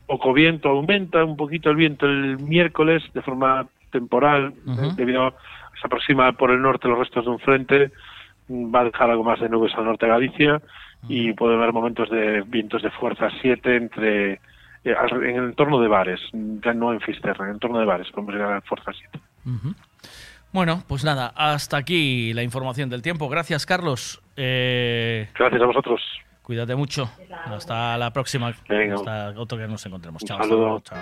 poco 0.09 0.33
viento, 0.33 0.69
aumenta 0.69 1.23
un 1.23 1.37
poquito 1.37 1.69
el 1.69 1.75
viento 1.75 2.07
el 2.07 2.39
miércoles 2.39 3.03
de 3.13 3.21
forma 3.21 3.67
temporal, 3.91 4.53
Ujú. 4.65 4.85
eh, 4.85 4.91
debido 4.95 5.27
a 5.27 5.31
que 5.31 5.79
se 5.79 5.85
aproxima 5.85 6.31
por 6.33 6.49
el 6.49 6.61
norte 6.61 6.87
los 6.87 6.97
restos 6.97 7.25
de 7.25 7.31
un 7.31 7.39
frente, 7.39 7.91
mm, 8.47 8.73
va 8.73 8.81
a 8.81 8.85
dejar 8.85 9.11
algo 9.11 9.23
más 9.23 9.39
de 9.39 9.49
nubes 9.49 9.71
al 9.75 9.85
norte 9.85 10.07
de 10.07 10.11
Galicia 10.11 10.61
y 11.07 11.31
puede 11.33 11.55
haber 11.55 11.71
momentos 11.71 12.09
de 12.09 12.41
vientos 12.41 12.81
de 12.81 12.89
fuerza 12.89 13.29
7 13.41 13.75
entre 13.75 14.33
eh, 14.33 14.39
en 14.83 15.35
el 15.37 15.43
entorno 15.45 15.79
de 15.79 15.87
bares, 15.87 16.19
ya 16.33 16.73
no 16.73 16.91
en 16.91 17.01
Fisterra, 17.01 17.45
en 17.45 17.49
el 17.51 17.55
entorno 17.55 17.79
de 17.79 17.85
bares 17.85 18.09
podemos 18.11 18.33
llegar 18.33 18.53
a 18.53 18.61
fuerza 18.61 18.91
7. 18.91 19.19
Ujú. 19.45 19.75
Bueno, 20.51 20.83
pues 20.87 21.03
nada, 21.05 21.31
hasta 21.35 21.77
aquí 21.77 22.33
la 22.33 22.41
información 22.41 22.89
del 22.89 23.03
tiempo. 23.03 23.29
Gracias, 23.29 23.67
Carlos. 23.67 24.21
Eh, 24.35 25.29
Gracias 25.37 25.61
a 25.61 25.65
vosotros. 25.65 26.01
Cuídate 26.49 26.75
mucho. 26.75 27.07
Hasta 27.45 27.95
la 27.95 28.11
próxima. 28.11 28.51
Venga. 28.67 28.95
Hasta 28.95 29.39
otro 29.39 29.55
que 29.55 29.67
nos 29.67 29.85
encontremos. 29.85 30.23
Chao. 30.25 30.39
saludo. 30.39 30.57
luego, 30.57 30.79
Chao. 30.79 30.97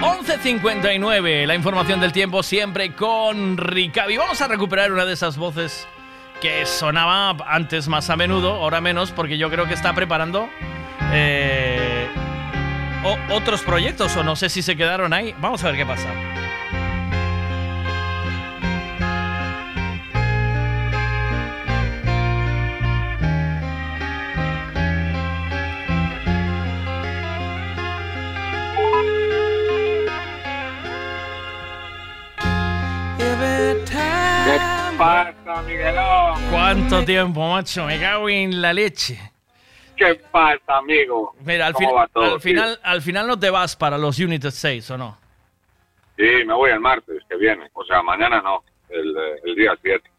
11.59, 0.00 1.44
la 1.44 1.56
información 1.56 2.00
del 2.00 2.12
tiempo 2.12 2.44
siempre 2.44 2.92
con 2.94 3.56
Ricavi. 3.56 4.16
Vamos 4.16 4.40
a 4.40 4.46
recuperar 4.46 4.92
una 4.92 5.04
de 5.04 5.14
esas 5.14 5.36
voces 5.36 5.88
que 6.40 6.64
sonaba 6.66 7.30
antes 7.48 7.88
más 7.88 8.10
a 8.10 8.16
menudo, 8.16 8.52
ahora 8.52 8.80
menos, 8.80 9.10
porque 9.10 9.38
yo 9.38 9.50
creo 9.50 9.66
que 9.66 9.74
está 9.74 9.92
preparando 9.96 10.48
eh, 11.12 12.06
otros 13.32 13.62
proyectos 13.62 14.16
o 14.16 14.22
no 14.22 14.36
sé 14.36 14.48
si 14.48 14.62
se 14.62 14.76
quedaron 14.76 15.12
ahí. 15.12 15.34
Vamos 15.40 15.64
a 15.64 15.72
ver 15.72 15.78
qué 15.78 15.84
pasa. 15.84 16.10
Pasa, 34.98 35.62
Miguelón? 35.62 36.40
¿Cuánto 36.50 37.04
tiempo, 37.04 37.48
macho? 37.48 37.86
Me 37.86 37.98
cago 38.00 38.28
en 38.28 38.60
la 38.60 38.72
leche. 38.72 39.18
¿Qué 39.96 40.14
pasa, 40.30 40.78
amigo? 40.78 41.34
Mira, 41.44 41.66
al, 41.66 41.72
¿Cómo 41.74 41.88
fin- 41.88 41.96
va 41.96 42.06
todo, 42.08 42.24
al 42.24 42.30
tío? 42.32 42.40
final, 42.40 42.78
al 42.82 43.02
final 43.02 43.26
no 43.26 43.38
te 43.38 43.50
vas 43.50 43.74
para 43.76 43.98
los 43.98 44.18
United 44.18 44.50
6, 44.50 44.90
¿o 44.90 44.98
no? 44.98 45.18
Sí, 46.16 46.24
me 46.44 46.54
voy 46.54 46.70
el 46.70 46.80
martes 46.80 47.22
que 47.28 47.36
viene. 47.36 47.68
O 47.72 47.84
sea, 47.84 48.02
mañana 48.02 48.40
no, 48.42 48.62
el, 48.90 49.14
el 49.44 49.54
día 49.54 49.72
7. 49.80 50.10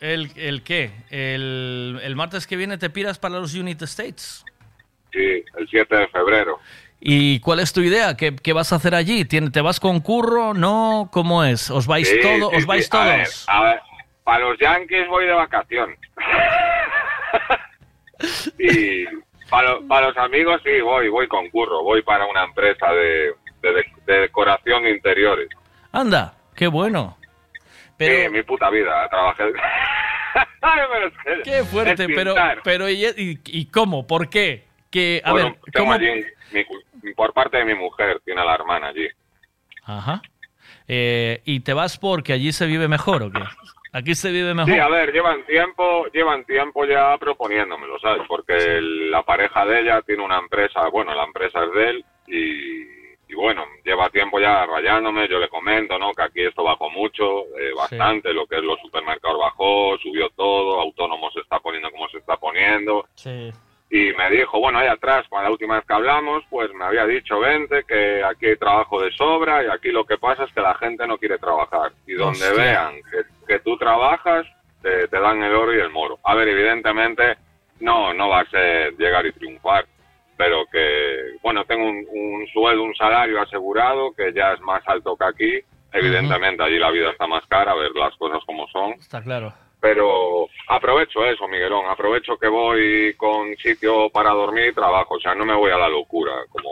¿El, 0.00 0.30
el 0.36 0.62
qué? 0.62 0.90
El, 1.10 2.00
el 2.02 2.16
martes 2.16 2.46
que 2.46 2.56
viene 2.56 2.76
te 2.78 2.90
piras 2.90 3.18
para 3.18 3.38
los 3.38 3.54
United 3.54 3.84
States? 3.84 4.44
Sí, 5.12 5.44
el 5.58 5.68
7 5.70 5.94
de 5.96 6.08
febrero. 6.08 6.58
¿Y 7.00 7.40
cuál 7.40 7.60
es 7.60 7.72
tu 7.72 7.80
idea? 7.80 8.16
¿Qué, 8.16 8.34
qué 8.36 8.52
vas 8.52 8.72
a 8.72 8.76
hacer 8.76 8.94
allí? 8.94 9.24
¿Tien- 9.24 9.50
¿Te 9.52 9.60
vas 9.60 9.78
con 9.80 10.00
curro? 10.00 10.54
¿No? 10.54 11.08
¿Cómo 11.12 11.44
es? 11.44 11.70
¿Os 11.70 11.86
vais, 11.86 12.08
Sí, 12.08 12.20
todo, 12.20 12.50
sí, 12.50 12.56
¿os 12.56 12.66
vais 12.66 12.84
sí. 12.84 12.90
A 12.96 13.04
ver, 13.04 13.24
todos? 13.24 13.44
A 13.48 13.62
ver, 13.62 13.80
para 14.24 14.40
los 14.40 14.58
Yankees 14.58 15.08
voy 15.08 15.26
de 15.26 15.32
vacaciones. 15.32 15.98
y 18.58 19.04
para, 19.50 19.72
lo- 19.72 19.86
para 19.88 20.08
los 20.08 20.16
amigos 20.16 20.60
sí, 20.64 20.80
voy, 20.80 21.08
voy 21.08 21.28
con 21.28 21.48
curro. 21.50 21.82
Voy 21.82 22.02
para 22.02 22.26
una 22.26 22.44
empresa 22.44 22.92
de, 22.92 23.34
de, 23.62 23.72
de- 23.72 23.92
de 24.06 24.18
decoración 24.20 24.82
de 24.84 24.90
interiores. 24.90 25.48
Anda, 25.92 26.34
qué 26.54 26.66
bueno. 26.66 27.16
Sí, 27.98 28.28
mi 28.30 28.42
puta 28.42 28.70
vida, 28.70 29.08
trabajé... 29.08 29.44
Pero 31.24 31.42
Qué 31.44 31.62
fuerte, 31.64 32.06
pero, 32.08 32.34
pero 32.64 32.88
¿y, 32.88 33.04
y- 33.04 33.40
y 33.44 33.66
cómo? 33.66 34.06
¿Por 34.06 34.30
qué? 34.30 34.64
Que, 34.90 35.20
a 35.24 35.32
Bueno, 35.32 35.50
ver, 35.50 35.58
tengo 35.72 35.86
¿cómo? 35.86 35.92
allí, 35.92 36.24
mi 37.02 37.12
por 37.14 37.32
parte 37.34 37.58
de 37.58 37.64
mi 37.66 37.74
mujer, 37.74 38.20
tiene 38.24 38.40
a 38.40 38.44
la 38.44 38.54
hermana 38.54 38.88
allí. 38.88 39.06
Ajá. 39.84 40.22
Eh, 40.88 41.42
¿Y 41.44 41.60
te 41.60 41.74
vas 41.74 41.98
porque 41.98 42.32
allí 42.32 42.52
se 42.52 42.66
vive 42.66 42.88
mejor 42.88 43.22
o 43.24 43.30
qué? 43.32 43.40
¿Aquí 43.92 44.14
se 44.14 44.30
vive 44.30 44.54
mejor? 44.54 44.72
Sí, 44.72 44.78
a 44.78 44.88
ver, 44.88 45.12
llevan 45.12 45.44
tiempo, 45.44 46.06
llevan 46.12 46.44
tiempo 46.44 46.84
ya 46.86 47.16
proponiéndomelo, 47.18 47.98
¿sabes? 48.00 48.22
Porque 48.26 48.54
el- 48.54 49.10
la 49.10 49.22
pareja 49.22 49.66
de 49.66 49.80
ella 49.82 50.00
tiene 50.02 50.24
una 50.24 50.38
empresa, 50.38 50.88
bueno, 50.88 51.14
la 51.14 51.24
empresa 51.24 51.62
es 51.64 51.72
de 51.74 51.90
él 51.90 52.04
y, 52.26 53.32
y 53.32 53.34
bueno, 53.34 53.64
lleva 53.84 54.08
tiempo 54.08 54.40
ya 54.40 54.64
rayándome, 54.64 55.28
yo 55.28 55.38
le 55.38 55.48
comento, 55.50 55.98
¿no? 55.98 56.12
Que 56.12 56.22
aquí 56.22 56.42
esto 56.42 56.64
bajó 56.64 56.88
mucho, 56.90 57.42
eh, 57.58 57.72
bastante, 57.76 58.32
lo 58.32 58.46
que 58.46 58.56
es 58.56 58.62
los 58.62 58.80
supermercados 58.80 59.38
bajó, 59.38 59.98
subió 59.98 60.30
todo, 60.30 60.80
autónomo 60.80 61.30
se 61.30 61.40
está 61.40 61.58
poniendo 61.60 61.90
como 61.90 62.08
se 62.08 62.18
está 62.18 62.36
poniendo. 62.38 63.04
Sí. 63.14 63.50
Y 63.94 64.10
me 64.14 64.30
dijo, 64.30 64.58
bueno, 64.58 64.78
ahí 64.78 64.88
atrás, 64.88 65.26
cuando 65.28 65.50
la 65.50 65.52
última 65.52 65.74
vez 65.74 65.84
que 65.86 65.92
hablamos, 65.92 66.42
pues 66.48 66.72
me 66.72 66.82
había 66.82 67.04
dicho, 67.04 67.38
vente, 67.40 67.84
que 67.86 68.24
aquí 68.24 68.46
hay 68.46 68.56
trabajo 68.56 69.02
de 69.02 69.12
sobra 69.12 69.62
y 69.62 69.66
aquí 69.66 69.90
lo 69.90 70.06
que 70.06 70.16
pasa 70.16 70.44
es 70.44 70.52
que 70.54 70.62
la 70.62 70.74
gente 70.76 71.06
no 71.06 71.18
quiere 71.18 71.36
trabajar. 71.36 71.92
Y 72.06 72.14
donde 72.14 72.48
Hostia. 72.48 72.64
vean 72.64 72.94
que, 73.10 73.46
que 73.46 73.58
tú 73.58 73.76
trabajas, 73.76 74.46
te, 74.80 75.06
te 75.08 75.20
dan 75.20 75.42
el 75.42 75.54
oro 75.54 75.76
y 75.76 75.80
el 75.80 75.90
moro. 75.90 76.18
A 76.24 76.34
ver, 76.34 76.48
evidentemente, 76.48 77.36
no, 77.80 78.14
no 78.14 78.30
va 78.30 78.40
a 78.40 78.46
ser 78.46 78.96
llegar 78.96 79.26
y 79.26 79.32
triunfar, 79.32 79.84
pero 80.38 80.64
que, 80.72 81.36
bueno, 81.42 81.62
tengo 81.66 81.84
un, 81.84 82.06
un 82.10 82.46
sueldo, 82.46 82.84
un 82.84 82.94
salario 82.94 83.42
asegurado 83.42 84.14
que 84.14 84.32
ya 84.32 84.54
es 84.54 84.60
más 84.62 84.82
alto 84.86 85.14
que 85.18 85.24
aquí. 85.26 85.60
Evidentemente, 85.92 86.62
allí 86.62 86.78
la 86.78 86.90
vida 86.90 87.10
está 87.10 87.26
más 87.26 87.44
cara, 87.46 87.72
a 87.72 87.74
ver 87.74 87.90
las 87.94 88.16
cosas 88.16 88.42
como 88.46 88.66
son 88.68 88.92
Está 88.92 89.22
claro. 89.22 89.52
Pero 89.82 90.46
aprovecho 90.68 91.26
eso, 91.26 91.48
Miguelón, 91.48 91.86
aprovecho 91.90 92.38
que 92.38 92.46
voy 92.46 93.14
con 93.16 93.56
sitio 93.56 94.08
para 94.10 94.30
dormir 94.30 94.68
y 94.70 94.74
trabajo, 94.74 95.16
o 95.16 95.20
sea, 95.20 95.34
no 95.34 95.44
me 95.44 95.56
voy 95.56 95.72
a 95.72 95.76
la 95.76 95.88
locura, 95.88 96.30
como... 96.50 96.70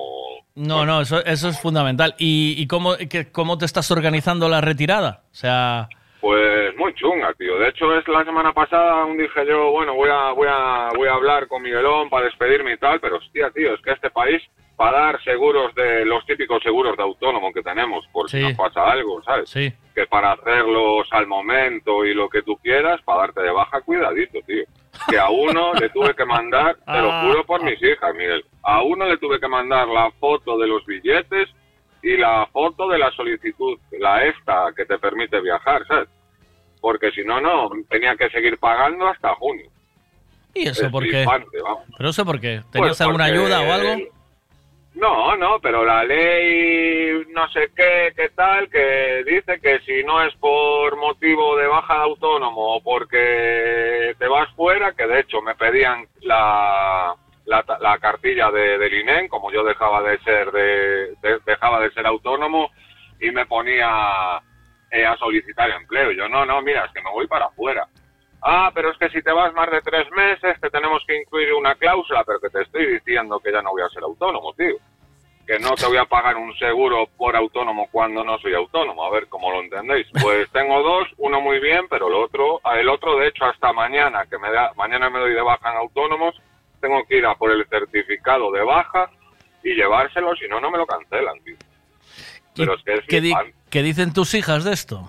No, 0.55 0.86
no, 0.86 1.00
eso, 1.00 1.24
eso 1.24 1.48
es 1.48 1.60
fundamental. 1.60 2.14
¿Y, 2.18 2.55
y 2.56 2.68
cómo, 2.68 2.94
cómo 3.32 3.58
te 3.58 3.64
estás 3.64 3.90
organizando 3.90 4.48
la 4.48 4.60
retirada? 4.60 5.24
O 5.32 5.34
sea, 5.34 5.89
Pues 6.20 6.76
muy 6.76 6.92
chunga, 6.94 7.32
tío. 7.34 7.58
De 7.58 7.68
hecho, 7.68 7.97
es 7.97 8.07
la 8.07 8.24
semana 8.24 8.52
pasada, 8.52 9.05
un 9.07 9.16
dije 9.16 9.47
yo, 9.47 9.70
bueno, 9.70 9.94
voy 9.94 10.10
a, 10.10 10.32
voy 10.32 10.49
a, 10.50 10.90
voy 10.94 11.08
a 11.08 11.15
hablar 11.15 11.49
con 11.49 11.62
Miguelón 11.62 12.10
para 12.10 12.26
despedirme 12.26 12.74
y 12.74 12.76
tal, 12.76 13.00
pero 13.00 13.16
hostia, 13.16 13.50
tío, 13.50 13.73
es 13.74 13.81
que 13.81 13.92
este 13.92 14.10
país, 14.10 14.42
para 14.76 14.99
dar 14.99 15.23
seguros 15.24 15.74
de 15.74 16.05
los 16.05 16.24
típicos 16.26 16.62
seguros 16.62 16.94
de 16.97 17.02
autónomo 17.02 17.52
que 17.52 17.62
tenemos, 17.62 18.07
por 18.12 18.28
si 18.28 18.42
nos 18.42 18.52
pasa 18.52 18.84
algo, 18.84 19.23
¿sabes? 19.23 19.49
Sí. 19.49 19.73
Que 19.94 20.07
para 20.07 20.32
hacerlos 20.32 21.08
al 21.10 21.26
momento 21.26 22.05
y 22.05 22.12
lo 22.12 22.28
que 22.28 22.42
tú 22.42 22.57
quieras, 22.57 23.00
para 23.02 23.20
darte 23.20 23.40
de 23.40 23.50
baja, 23.50 23.81
cuidadito, 23.81 24.40
tío. 24.47 24.65
Que 25.08 25.18
a 25.18 25.31
uno 25.31 25.73
le 25.74 25.89
tuve 25.89 26.15
que 26.15 26.26
mandar, 26.26 26.76
te 26.84 27.00
lo 27.00 27.12
juro 27.23 27.47
por 27.47 27.62
mis 27.62 27.82
hijas, 27.82 28.15
Miguel, 28.15 28.44
a 28.62 28.82
uno 28.82 29.07
le 29.07 29.16
tuve 29.16 29.40
que 29.40 29.49
mandar 29.49 29.89
la 29.89 30.10
foto 30.12 30.58
de 30.58 30.66
los 30.66 30.84
billetes 30.84 31.49
y 32.02 32.16
la 32.16 32.46
foto 32.46 32.88
de 32.88 32.98
la 32.98 33.10
solicitud, 33.12 33.78
la 33.98 34.24
esta 34.24 34.72
que 34.76 34.84
te 34.84 34.98
permite 34.98 35.40
viajar, 35.40 35.86
¿sabes? 35.86 36.08
porque 36.80 37.10
si 37.12 37.22
no, 37.24 37.40
no, 37.40 37.70
tenía 37.88 38.16
que 38.16 38.30
seguir 38.30 38.58
pagando 38.58 39.06
hasta 39.06 39.34
junio. 39.34 39.66
¿Y 40.54 40.68
eso 40.68 40.86
Es 40.86 40.92
por 40.92 41.04
qué? 41.04 41.26
¿Pero 41.96 42.08
eso 42.08 42.24
por 42.24 42.40
qué? 42.40 42.62
¿Tenías 42.72 42.96
Pues 42.96 43.00
alguna 43.02 43.24
ayuda 43.24 43.60
o 43.60 43.72
algo? 43.72 43.96
No, 44.94 45.36
no, 45.36 45.60
pero 45.60 45.84
la 45.84 46.02
ley 46.04 47.24
no 47.28 47.48
sé 47.50 47.70
qué, 47.76 48.12
qué 48.16 48.30
tal, 48.30 48.68
que 48.68 49.22
dice 49.24 49.60
que 49.60 49.78
si 49.80 50.02
no 50.04 50.22
es 50.24 50.34
por 50.36 50.96
motivo 50.96 51.56
de 51.56 51.66
baja 51.68 51.94
de 51.94 52.02
autónomo 52.02 52.76
o 52.76 52.82
porque 52.82 54.14
te 54.18 54.26
vas 54.26 54.52
fuera, 54.54 54.92
que 54.92 55.06
de 55.06 55.20
hecho 55.20 55.40
me 55.42 55.54
pedían 55.54 56.06
la, 56.22 57.14
la, 57.47 57.65
la 57.81 57.99
cartilla 57.99 58.51
de, 58.51 58.78
del 58.78 58.94
INEM, 59.01 59.28
como 59.28 59.51
yo 59.52 59.65
dejaba 59.65 60.02
de 60.02 60.19
ser 60.20 60.51
de, 60.52 61.15
de- 61.23 61.41
dejaba 61.47 61.81
de 61.81 61.91
ser 61.93 62.07
autónomo 62.07 62.70
y 63.20 63.31
me 63.31 63.47
ponía 63.47 64.41
eh, 64.91 65.05
a 65.07 65.17
solicitar 65.17 65.70
empleo. 65.70 66.12
Yo 66.12 66.28
no, 66.28 66.44
no, 66.47 66.60
mira, 66.62 66.85
es 66.85 66.93
que 66.93 67.02
me 67.02 67.10
voy 67.10 67.27
para 67.27 67.47
afuera. 67.47 67.86
Ah, 68.43 68.70
pero 68.75 68.91
es 68.91 68.99
que 68.99 69.10
si 69.10 69.23
te 69.23 69.33
vas 69.33 69.52
más 69.52 69.70
de 69.70 69.83
tres 69.83 70.10
meses 70.12 70.59
te 70.60 70.70
tenemos 70.70 71.02
que 71.07 71.17
incluir 71.20 71.52
una 71.52 71.75
cláusula, 71.75 72.25
pero 72.25 72.41
que 72.41 72.49
te 72.49 72.62
estoy 72.62 72.86
diciendo 72.86 73.39
que 73.41 73.52
ya 73.52 73.60
no 73.62 73.70
voy 73.73 73.83
a 73.83 73.89
ser 73.91 74.02
autónomo, 74.02 74.55
tío. 74.55 74.77
Que 75.47 75.59
no 75.59 75.75
te 75.75 75.86
voy 75.86 75.97
a 75.99 76.05
pagar 76.05 76.36
un 76.36 76.55
seguro 76.57 77.07
por 77.19 77.35
autónomo 77.36 77.89
cuando 77.91 78.23
no 78.25 78.39
soy 78.39 78.55
autónomo. 78.55 79.05
A 79.05 79.10
ver 79.10 79.28
cómo 79.28 79.51
lo 79.51 79.60
entendéis. 79.60 80.07
Pues 80.23 80.49
tengo 80.52 80.83
dos, 80.83 81.09
uno 81.19 81.41
muy 81.41 81.59
bien, 81.60 81.86
pero 81.91 82.09
el 82.09 82.15
otro, 82.15 82.60
el 82.77 82.89
otro 82.89 83.17
de 83.19 83.27
hecho 83.28 83.44
hasta 83.44 83.73
mañana, 83.73 84.25
que 84.31 84.39
me 84.39 84.51
da, 84.51 84.73
mañana 84.77 85.10
me 85.10 85.19
doy 85.19 85.35
de 85.35 85.43
baja 85.43 85.70
en 85.73 85.77
autónomos, 85.78 86.41
tengo 86.81 87.05
que 87.07 87.18
ir 87.18 87.26
a 87.26 87.34
por 87.34 87.50
el 87.50 87.67
certificado 87.68 88.50
de 88.52 88.62
baja 88.62 89.10
y 89.62 89.75
llevárselo, 89.75 90.34
si 90.36 90.49
no, 90.49 90.60
no 90.60 90.70
me 90.70 90.78
lo 90.78 90.86
cancelan, 90.86 91.39
tío. 91.44 91.57
Pero 92.57 92.75
es 92.75 92.83
que 92.83 92.94
es 92.94 93.05
¿Qué, 93.07 93.20
di- 93.20 93.28
flipante. 93.31 93.55
qué 93.70 93.83
dicen 93.83 94.12
tus 94.12 94.34
hijas 94.34 94.65
de 94.65 94.73
esto? 94.73 95.09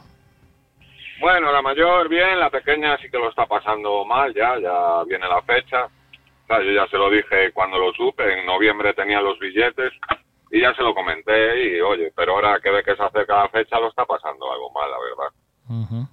Bueno, 1.20 1.52
la 1.52 1.62
mayor 1.62 2.10
bien, 2.10 2.40
la 2.40 2.50
pequeña 2.50 2.98
sí 2.98 3.10
que 3.10 3.18
lo 3.18 3.30
está 3.30 3.46
pasando 3.46 4.04
mal, 4.06 4.34
ya, 4.34 4.58
ya 4.60 5.04
viene 5.06 5.28
la 5.28 5.42
fecha. 5.44 5.86
O 5.86 6.48
sea, 6.48 6.62
yo 6.64 6.72
ya 6.72 6.88
se 6.88 6.98
lo 6.98 7.10
dije 7.10 7.52
cuando 7.54 7.78
lo 7.78 7.94
supe, 7.94 8.40
en 8.40 8.46
noviembre 8.46 8.94
tenía 8.94 9.22
los 9.22 9.38
billetes 9.40 9.94
y 10.52 10.60
ya 10.62 10.74
se 10.74 10.82
lo 10.82 10.94
comenté 10.94 11.64
y 11.78 11.80
oye, 11.80 12.12
pero 12.16 12.34
ahora 12.34 12.60
que 12.60 12.72
ve 12.72 12.84
que 12.84 12.96
se 12.96 13.04
acerca 13.04 13.38
la 13.44 13.50
fecha 13.50 13.80
lo 13.80 13.90
está 13.90 14.06
pasando 14.06 14.52
algo 14.52 14.70
mal, 14.72 14.90
la 14.90 14.98
verdad. 15.00 16.10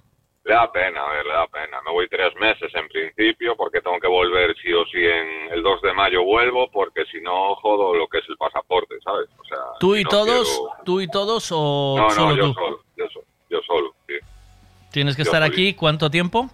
Le 0.49 0.55
da 0.55 0.71
pena, 0.71 1.03
a 1.05 1.09
ver, 1.13 1.25
le 1.27 1.31
da 1.33 1.45
pena. 1.45 1.79
Me 1.85 1.91
voy 1.91 2.07
tres 2.09 2.33
meses 2.37 2.73
en 2.73 2.87
principio 2.87 3.55
porque 3.55 3.81
tengo 3.81 3.99
que 3.99 4.07
volver 4.07 4.55
sí 4.59 4.73
o 4.73 4.83
sí 4.87 4.97
en 4.97 5.51
el 5.53 5.61
2 5.61 5.79
de 5.83 5.93
mayo 5.93 6.23
vuelvo 6.23 6.71
porque 6.71 7.05
si 7.11 7.21
no 7.21 7.53
jodo 7.57 7.93
lo 7.93 8.07
que 8.07 8.17
es 8.17 8.25
el 8.27 8.35
pasaporte, 8.35 8.95
¿sabes? 9.03 9.29
O 9.37 9.43
sea, 9.45 9.59
¿Tú 9.79 9.95
y 9.95 10.03
no 10.03 10.09
todos? 10.09 10.25
quiero- 10.47 10.83
¿Tú 10.85 11.01
y 11.01 11.07
todos 11.07 11.51
o 11.51 11.95
No, 11.99 12.03
no, 12.05 12.09
solo 12.09 12.35
yo 12.35 12.43
tú? 12.45 12.53
solo, 12.55 12.79
yo 12.97 13.07
solo, 13.09 13.25
yo 13.47 13.61
solo, 13.61 13.93
sí. 14.07 14.15
¿Tienes 14.91 15.15
que 15.15 15.23
yo 15.23 15.29
estar 15.29 15.43
aquí 15.43 15.75
cuánto 15.75 16.09
tiempo? 16.09 16.49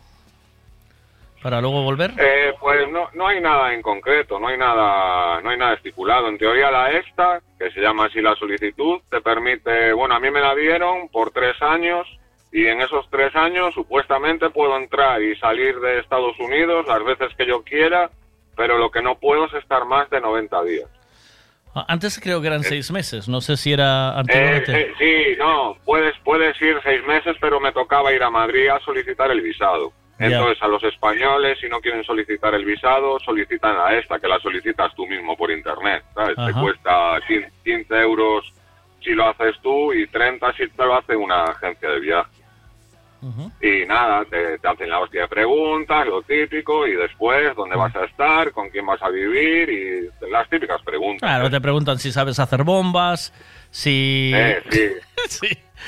¿Para 1.42 1.62
luego 1.62 1.82
volver? 1.84 2.12
Eh, 2.20 2.54
pues 2.60 2.90
no, 2.90 3.08
no 3.14 3.28
hay 3.28 3.40
nada 3.40 3.74
en 3.74 3.82
concreto, 3.82 4.40
no 4.42 4.50
hay 4.50 4.58
nada, 4.58 5.40
no 5.40 5.52
hay 5.52 5.58
nada 5.58 5.76
estipulado. 5.76 6.28
En 6.28 6.38
teoría 6.38 6.70
la 6.70 6.92
esta, 6.92 7.40
que 7.58 7.72
se 7.72 7.80
llama 7.80 8.08
así 8.08 8.20
la 8.20 8.36
solicitud, 8.36 9.00
te 9.10 9.22
permite, 9.22 9.94
bueno, 9.94 10.16
a 10.16 10.20
mí 10.20 10.30
me 10.32 10.42
la 10.42 10.54
dieron 10.54 11.08
por 11.08 11.32
tres 11.32 11.56
años 11.62 12.06
y 12.56 12.68
en 12.68 12.80
esos 12.80 13.06
tres 13.10 13.36
años 13.36 13.74
supuestamente 13.74 14.50
puedo 14.50 14.78
entrar 14.78 15.22
y 15.22 15.36
salir 15.36 15.78
de 15.82 16.00
Estados 16.00 16.40
Unidos 16.40 16.86
las 16.88 17.04
veces 17.04 17.36
que 17.38 17.46
yo 17.46 17.62
quiera, 17.64 18.10
pero 18.56 18.78
lo 18.78 18.90
que 18.90 19.02
no 19.02 19.16
puedo 19.20 19.44
es 19.48 19.54
estar 19.56 19.84
más 19.84 20.10
de 20.10 20.22
90 20.22 20.64
días. 20.64 20.90
Ah, 21.76 21.84
Antes 21.90 22.18
creo 22.18 22.40
que 22.40 22.48
eran 22.48 22.64
seis 22.64 22.90
meses, 22.92 23.28
no 23.28 23.42
sé 23.42 23.58
si 23.58 23.74
era 23.74 24.08
Eh, 24.08 24.20
antiguamente. 24.20 24.82
eh, 24.82 24.94
sí, 24.98 25.36
no, 25.38 25.76
puedes, 25.84 26.16
puedes 26.24 26.60
ir 26.62 26.80
seis 26.82 27.06
meses, 27.06 27.36
pero 27.42 27.60
me 27.60 27.74
tocaba 27.74 28.14
ir 28.14 28.24
a 28.24 28.30
Madrid 28.30 28.70
a 28.70 28.80
solicitar 28.80 29.30
el 29.32 29.42
visado. 29.42 29.92
Entonces, 30.18 30.64
a 30.64 30.70
los 30.70 30.82
españoles, 30.86 31.58
si 31.60 31.68
no 31.68 31.82
quieren 31.82 32.06
solicitar 32.06 32.56
el 32.56 32.64
visado, 32.64 33.20
solicitan 33.20 33.76
a 33.78 33.92
esta, 33.98 34.18
que 34.18 34.30
la 34.30 34.40
solicitas 34.40 34.96
tú 34.96 35.06
mismo 35.06 35.36
por 35.36 35.52
internet, 35.52 36.06
¿sabes? 36.14 36.38
Te 36.38 36.54
cuesta 36.54 37.20
15 37.28 37.52
15 37.66 37.96
euros 38.00 38.54
si 39.02 39.12
lo 39.12 39.28
haces 39.28 39.58
tú 39.62 39.92
y 39.92 40.08
30 40.08 40.54
si 40.54 40.70
te 40.70 40.86
lo 40.86 40.96
hace 40.96 41.18
una 41.18 41.44
agencia 41.44 41.90
de 41.90 42.00
viaje. 42.00 42.30
Y 43.62 43.86
nada, 43.88 44.24
te, 44.26 44.60
te 44.60 44.68
hacen 44.68 44.90
la 44.90 45.00
hostia 45.00 45.22
de 45.22 45.28
preguntas, 45.28 46.06
lo 46.06 46.22
típico, 46.22 46.86
y 46.86 46.96
después 46.96 47.56
dónde 47.56 47.76
vas 47.76 47.96
a 47.96 48.06
estar, 48.06 48.52
con 48.52 48.70
quién 48.70 48.86
vas 48.86 49.02
a 49.02 49.10
vivir, 49.10 49.70
y 49.70 50.10
las 50.30 50.48
típicas 50.50 50.82
preguntas. 50.84 51.28
Claro, 51.28 51.50
te 51.50 51.60
preguntan 51.60 51.98
si 51.98 52.12
sabes 52.12 52.38
hacer 52.40 52.64
bombas, 52.64 53.34
si... 53.72 54.32
Eh, 54.36 54.62
sí. 54.70 54.90
Sí. 55.28 55.48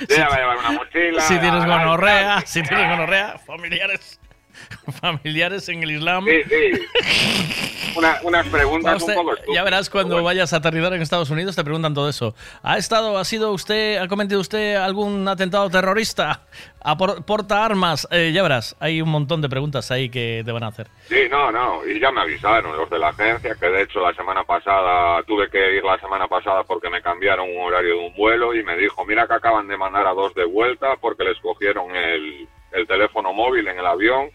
Ya 0.09 0.27
voy 0.27 0.35
a 0.35 0.39
llevar 0.39 0.57
una 0.57 0.71
mochila. 0.71 1.21
si 1.21 1.39
tienes 1.39 1.65
gonorrea, 1.65 2.41
si 2.41 2.63
tienes 2.63 2.89
gonorrea, 2.89 3.37
familiares, 3.37 4.19
familiares 4.99 5.69
en 5.69 5.83
el 5.83 5.91
Islam. 5.91 6.25
Sí, 6.25 6.43
sí. 6.49 7.73
Una- 7.97 8.19
unas 8.23 8.47
preguntas 8.47 8.95
usted- 8.97 9.13
un 9.13 9.19
poco 9.19 9.33
estúpidas. 9.33 9.55
ya 9.55 9.63
verás 9.63 9.89
cuando 9.89 10.23
vayas 10.23 10.53
a 10.53 10.57
aterrizar 10.57 10.93
en 10.93 11.01
Estados 11.01 11.29
Unidos 11.29 11.55
te 11.55 11.63
preguntan 11.63 11.93
todo 11.93 12.07
eso. 12.09 12.35
¿Ha 12.63 12.77
estado, 12.77 13.17
ha 13.17 13.25
sido 13.25 13.51
usted, 13.51 13.97
ha 13.97 14.07
cometido 14.07 14.39
usted 14.39 14.75
algún 14.75 15.27
atentado 15.27 15.69
terrorista? 15.69 16.41
¿Apor- 16.81 17.25
¿Porta 17.25 17.65
armas? 17.65 18.07
Eh, 18.11 18.31
ya 18.33 18.43
verás, 18.43 18.75
hay 18.79 19.01
un 19.01 19.09
montón 19.09 19.41
de 19.41 19.49
preguntas 19.49 19.91
ahí 19.91 20.09
que 20.09 20.41
te 20.45 20.51
van 20.51 20.63
a 20.63 20.67
hacer. 20.67 20.87
Sí, 21.09 21.21
no, 21.29 21.51
no, 21.51 21.85
y 21.85 21.99
ya 21.99 22.11
me 22.11 22.21
avisaron 22.21 22.77
los 22.77 22.89
de 22.89 22.99
la 22.99 23.09
agencia, 23.09 23.55
que 23.59 23.67
de 23.67 23.81
hecho 23.83 23.99
la 23.99 24.13
semana 24.13 24.43
pasada, 24.43 25.21
tuve 25.23 25.49
que 25.49 25.75
ir 25.77 25.83
la 25.83 25.99
semana 25.99 26.27
pasada 26.27 26.63
porque 26.63 26.89
me 26.89 27.01
cambiaron 27.01 27.49
un 27.49 27.63
horario 27.65 27.95
de 27.97 28.07
un 28.07 28.15
vuelo 28.15 28.53
y 28.55 28.63
me 28.63 28.77
dijo, 28.77 29.03
mira 29.05 29.27
que 29.27 29.33
acaban 29.33 29.67
de 29.67 29.75
mandar 29.77 30.07
a 30.07 30.13
dos 30.13 30.33
de 30.33 30.45
vuelta 30.45 30.95
porque 31.01 31.23
les 31.25 31.37
cogieron 31.39 31.93
el, 31.95 32.47
el 32.71 32.87
teléfono 32.87 33.33
móvil 33.33 33.67
en 33.67 33.79
el 33.79 33.85
avión 33.85 34.29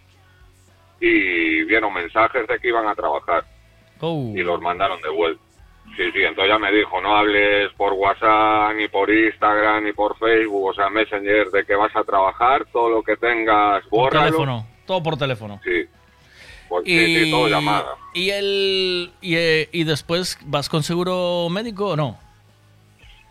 y 1.00 1.64
vieron 1.64 1.92
mensajes 1.92 2.46
de 2.46 2.58
que 2.58 2.68
iban 2.68 2.86
a 2.86 2.94
trabajar 2.94 3.44
Oh. 4.04 4.32
y 4.34 4.42
los 4.42 4.60
mandaron 4.60 5.00
de 5.00 5.08
vuelta. 5.10 5.40
Sí, 5.96 6.10
sí, 6.12 6.22
entonces 6.22 6.48
ya 6.48 6.58
me 6.58 6.72
dijo, 6.72 7.00
no 7.00 7.16
hables 7.16 7.70
por 7.74 7.92
WhatsApp, 7.92 8.74
ni 8.76 8.88
por 8.88 9.10
Instagram, 9.10 9.84
ni 9.84 9.92
por 9.92 10.16
Facebook, 10.18 10.70
o 10.70 10.74
sea, 10.74 10.88
Messenger, 10.88 11.48
de 11.50 11.64
que 11.64 11.74
vas 11.74 11.94
a 11.94 12.02
trabajar, 12.02 12.64
todo 12.72 12.88
lo 12.90 13.02
que 13.02 13.16
tengas, 13.16 13.82
Por 13.88 14.00
bórralo. 14.04 14.24
teléfono, 14.26 14.66
todo 14.86 15.02
por 15.02 15.16
teléfono. 15.16 15.60
Sí. 15.62 15.84
Por, 16.68 16.84
sí, 16.84 17.24
sí, 17.24 17.30
todo 17.30 17.48
llamada. 17.48 17.94
y 18.14 18.30
el 18.30 19.12
y, 19.20 19.36
eh, 19.36 19.68
y 19.72 19.84
después 19.84 20.38
vas 20.46 20.68
con 20.68 20.82
seguro 20.82 21.48
médico 21.50 21.88
o 21.90 21.96
no? 21.96 22.18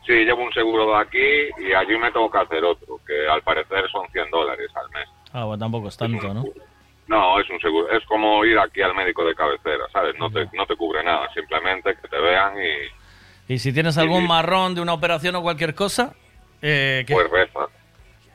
Sí, 0.05 0.13
llevo 0.13 0.43
un 0.43 0.53
seguro 0.53 0.87
de 0.91 0.97
aquí 0.97 1.67
y 1.67 1.73
allí 1.73 1.97
me 1.97 2.11
tengo 2.11 2.29
que 2.29 2.37
hacer 2.37 2.63
otro, 2.63 2.99
que 3.07 3.27
al 3.27 3.41
parecer 3.41 3.89
son 3.91 4.07
100 4.11 4.29
dólares 4.29 4.69
al 4.75 4.89
mes. 4.91 5.09
Ah, 5.33 5.45
bueno, 5.45 5.59
tampoco 5.59 5.87
es 5.87 5.97
tanto, 5.97 6.33
¿no? 6.33 6.43
No, 7.11 7.37
es 7.41 7.49
un 7.49 7.59
seguro, 7.59 7.89
es 7.91 8.05
como 8.05 8.45
ir 8.45 8.57
aquí 8.57 8.81
al 8.81 8.95
médico 8.95 9.25
de 9.25 9.35
cabecera, 9.35 9.83
¿sabes? 9.91 10.15
No 10.17 10.31
te, 10.31 10.47
no 10.53 10.65
te 10.65 10.77
cubre 10.77 11.03
nada, 11.03 11.27
simplemente 11.33 11.93
que 12.01 12.07
te 12.07 12.17
vean 12.17 12.53
y 12.57 13.53
Y 13.53 13.59
si 13.59 13.73
tienes 13.73 13.97
algún 13.97 14.25
marrón 14.25 14.75
de 14.75 14.79
una 14.79 14.93
operación 14.93 15.35
o 15.35 15.41
cualquier 15.41 15.75
cosa, 15.75 16.13
eh, 16.61 17.03
pues 17.09 17.29
reza. 17.29 17.67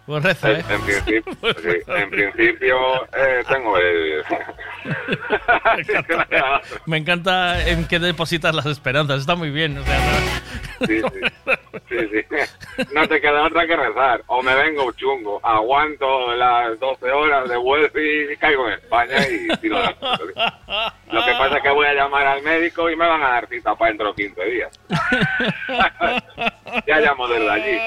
¿Eh? 0.09 0.65
en 0.69 0.83
principio, 0.83 1.33
sí, 1.63 1.79
en 1.89 2.11
principio 2.11 3.05
eh, 3.15 3.43
tengo 3.49 3.79
el... 3.79 4.23
Me 6.87 6.97
encanta 6.99 7.67
en 7.69 7.87
qué 7.89 7.99
depositas 7.99 8.55
las 8.55 8.67
esperanzas, 8.67 9.21
está 9.21 9.35
muy 9.35 9.51
bien. 9.51 9.79
o 9.79 9.85
sea, 9.85 9.99
no- 9.99 10.87
sí. 10.87 11.03
Sí, 11.89 11.99
sí. 12.11 12.85
No 12.95 13.07
te 13.09 13.21
queda 13.21 13.43
otra 13.45 13.67
que 13.67 13.77
rezar. 13.77 14.23
O 14.27 14.43
me 14.43 14.55
vengo 14.55 14.93
chungo, 14.93 15.41
aguanto 15.43 16.35
las 16.35 16.79
12 16.79 17.11
horas 17.11 17.49
de 17.49 17.57
vuelta 17.57 17.99
y 18.01 18.37
caigo 18.37 18.69
en 18.69 18.75
España 18.75 19.17
y 19.29 19.49
tiro 19.59 19.79
la 19.81 19.91
Lo 21.13 21.25
que 21.25 21.33
pasa 21.33 21.57
es 21.57 21.63
que 21.63 21.71
voy 21.71 21.87
a 21.87 21.95
llamar 21.95 22.27
al 22.27 22.43
médico 22.43 22.91
y 22.91 22.97
me 22.97 23.07
van 23.09 23.23
a 23.23 23.29
dar 23.31 23.49
cita 23.49 23.75
para 23.75 23.89
dentro 23.91 24.13
de 24.13 24.23
15 24.25 24.45
días. 24.45 24.81
ya 26.87 27.01
llamo 27.01 27.27
desde 27.29 27.51
allí. 27.51 27.79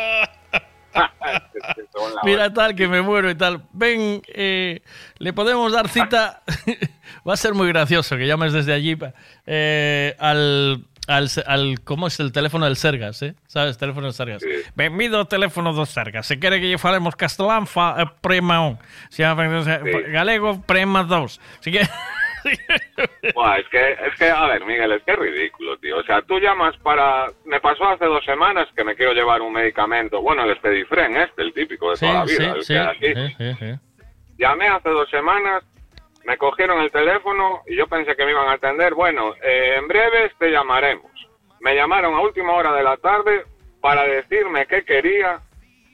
Mira 2.23 2.53
tal 2.53 2.75
que 2.75 2.87
me 2.87 3.01
muero 3.01 3.29
y 3.29 3.35
tal. 3.35 3.63
Ven, 3.73 4.21
eh, 4.27 4.81
le 5.17 5.33
podemos 5.33 5.71
dar 5.71 5.87
cita. 5.89 6.41
Va 7.27 7.33
a 7.33 7.37
ser 7.37 7.53
muy 7.53 7.67
gracioso 7.67 8.15
que 8.17 8.27
llames 8.27 8.53
desde 8.53 8.73
allí 8.73 8.97
eh, 9.45 10.15
al, 10.19 10.85
al, 11.07 11.29
al- 11.45 11.81
¿Cómo 11.83 12.07
es 12.07 12.19
el 12.19 12.31
teléfono 12.31 12.65
del 12.65 12.75
Sergas? 12.77 13.21
Eh? 13.21 13.35
¿Sabes? 13.47 13.77
Teléfono 13.77 14.05
del 14.07 14.13
Sergas. 14.13 14.41
Bienvenido 14.75 15.17
ao 15.17 15.25
teléfono 15.25 15.73
do 15.73 15.85
Sergas. 15.85 16.27
Se 16.27 16.39
quere 16.39 16.61
que 16.61 16.77
falemos 16.77 17.15
castelán, 17.15 17.67
fa, 17.67 17.95
eh, 18.01 18.05
prema 18.21 18.61
1. 18.67 18.79
Se 19.09 19.23
llama 19.23 19.47
galego, 20.11 20.61
prema 20.61 21.03
2. 21.03 21.41
Si 21.59 21.71
que... 21.71 21.87
Buah, 23.33 23.57
es 23.59 23.67
que, 23.69 23.91
es 23.91 24.15
que, 24.17 24.29
a 24.29 24.45
ver, 24.47 24.65
Miguel, 24.65 24.91
es 24.93 25.03
que 25.03 25.11
es 25.11 25.19
ridículo, 25.19 25.77
tío. 25.77 25.97
O 25.97 26.03
sea, 26.03 26.21
tú 26.21 26.39
llamas 26.39 26.75
para... 26.77 27.27
Me 27.45 27.59
pasó 27.59 27.85
hace 27.87 28.05
dos 28.05 28.23
semanas 28.25 28.67
que 28.75 28.83
me 28.83 28.95
quiero 28.95 29.13
llevar 29.13 29.41
un 29.41 29.53
medicamento. 29.53 30.21
Bueno, 30.21 30.43
el 30.43 30.55
Spedifren 30.57 31.15
este, 31.17 31.41
el 31.41 31.53
típico 31.53 31.91
de 31.91 31.97
Sí, 31.97 32.05
toda 32.05 32.19
la 32.21 32.27
sí, 32.27 32.37
vida. 32.37 32.51
el 32.53 32.63
sí, 32.63 32.73
que 32.73 32.79
aquí. 32.79 33.35
sí, 33.37 33.53
sí. 33.59 33.73
Llamé 34.37 34.67
hace 34.67 34.89
dos 34.89 35.09
semanas, 35.09 35.63
me 36.25 36.37
cogieron 36.37 36.79
el 36.81 36.91
teléfono 36.91 37.61
y 37.67 37.75
yo 37.75 37.87
pensé 37.87 38.15
que 38.15 38.25
me 38.25 38.31
iban 38.31 38.47
a 38.47 38.53
atender. 38.53 38.93
Bueno, 38.93 39.33
eh, 39.43 39.75
en 39.77 39.87
breves 39.87 40.31
te 40.39 40.49
llamaremos. 40.49 41.11
Me 41.59 41.75
llamaron 41.75 42.13
a 42.15 42.21
última 42.21 42.53
hora 42.53 42.71
de 42.73 42.83
la 42.83 42.95
tarde 42.97 43.43
para 43.81 44.03
decirme 44.03 44.65
que 44.65 44.83
quería 44.83 45.39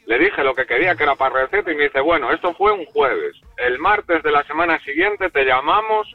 Le 0.08 0.20
dije 0.20 0.44
lo 0.44 0.54
que 0.54 0.68
quería, 0.68 0.96
que 0.96 1.02
era 1.02 1.16
para 1.16 1.42
receta, 1.48 1.72
y 1.72 1.76
me 1.76 1.86
dice, 1.86 2.00
bueno, 2.00 2.32
esto 2.32 2.54
fue 2.54 2.72
un 2.72 2.86
jueves. 2.86 3.36
El 3.58 3.80
martes 3.80 4.22
de 4.22 4.32
la 4.32 4.44
semana 4.44 4.80
siguiente 4.82 5.32
te 5.32 5.44
llamamos 5.46 6.08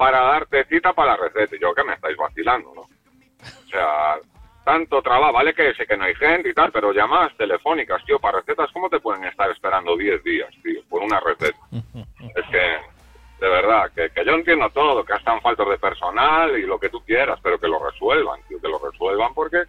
para 0.00 0.22
darte 0.22 0.64
cita 0.64 0.94
para 0.94 1.10
la 1.10 1.28
receta. 1.28 1.54
Y 1.54 1.58
yo, 1.58 1.74
que 1.74 1.84
me 1.84 1.92
estáis 1.92 2.16
vacilando, 2.16 2.72
¿no? 2.74 2.80
O 2.80 3.68
sea, 3.68 4.16
tanto 4.64 5.02
trabajo, 5.02 5.34
vale 5.34 5.52
que 5.52 5.74
sé 5.74 5.86
que 5.86 5.94
no 5.94 6.04
hay 6.04 6.14
gente 6.14 6.48
y 6.48 6.54
tal, 6.54 6.72
pero 6.72 6.90
llamadas 6.90 7.36
telefónicas, 7.36 8.02
tío, 8.06 8.18
para 8.18 8.38
recetas, 8.38 8.72
¿cómo 8.72 8.88
te 8.88 8.98
pueden 8.98 9.24
estar 9.24 9.50
esperando 9.50 9.94
10 9.98 10.24
días, 10.24 10.48
tío, 10.62 10.80
por 10.88 11.02
una 11.02 11.20
receta? 11.20 11.58
Es 12.34 12.46
que, 12.50 13.44
de 13.44 13.50
verdad, 13.50 13.92
que, 13.94 14.08
que 14.08 14.24
yo 14.24 14.32
entiendo 14.32 14.70
todo, 14.70 15.04
que 15.04 15.12
están 15.12 15.38
faltos 15.42 15.68
de 15.68 15.76
personal 15.76 16.58
y 16.58 16.62
lo 16.62 16.80
que 16.80 16.88
tú 16.88 17.04
quieras, 17.04 17.38
pero 17.42 17.60
que 17.60 17.68
lo 17.68 17.78
resuelvan, 17.86 18.40
tío, 18.48 18.58
que 18.58 18.68
lo 18.68 18.78
resuelvan 18.78 19.34
porque 19.34 19.64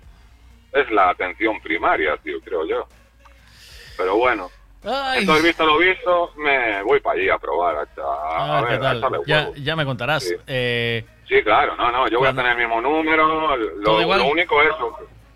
es 0.71 0.91
la 0.91 1.09
atención 1.09 1.59
primaria, 1.59 2.15
tío, 2.23 2.39
creo 2.39 2.65
yo. 2.65 2.87
Pero 3.97 4.15
bueno, 4.15 4.49
Ay. 4.83 5.19
entonces 5.19 5.43
visto 5.45 5.65
lo 5.65 5.77
visto, 5.77 6.31
me 6.37 6.81
voy 6.83 6.99
para 7.01 7.19
allí 7.19 7.29
a 7.29 7.37
probar, 7.37 7.75
a, 7.75 7.81
a- 8.01 8.59
a 8.59 9.53
Ya, 9.57 9.75
me 9.75 9.85
contarás. 9.85 10.23
Sí. 10.23 10.35
Eh, 10.47 11.05
Sí, 11.27 11.41
claro, 11.43 11.77
no, 11.77 11.89
no, 11.91 12.09
yo 12.09 12.19
voy 12.19 12.27
a 12.27 12.33
tener 12.33 12.51
el 12.51 12.57
mismo 12.57 12.81
número, 12.81 13.25
¿Todo 13.85 14.01
lo, 14.17 14.25
único 14.27 14.61
es... 14.61 14.69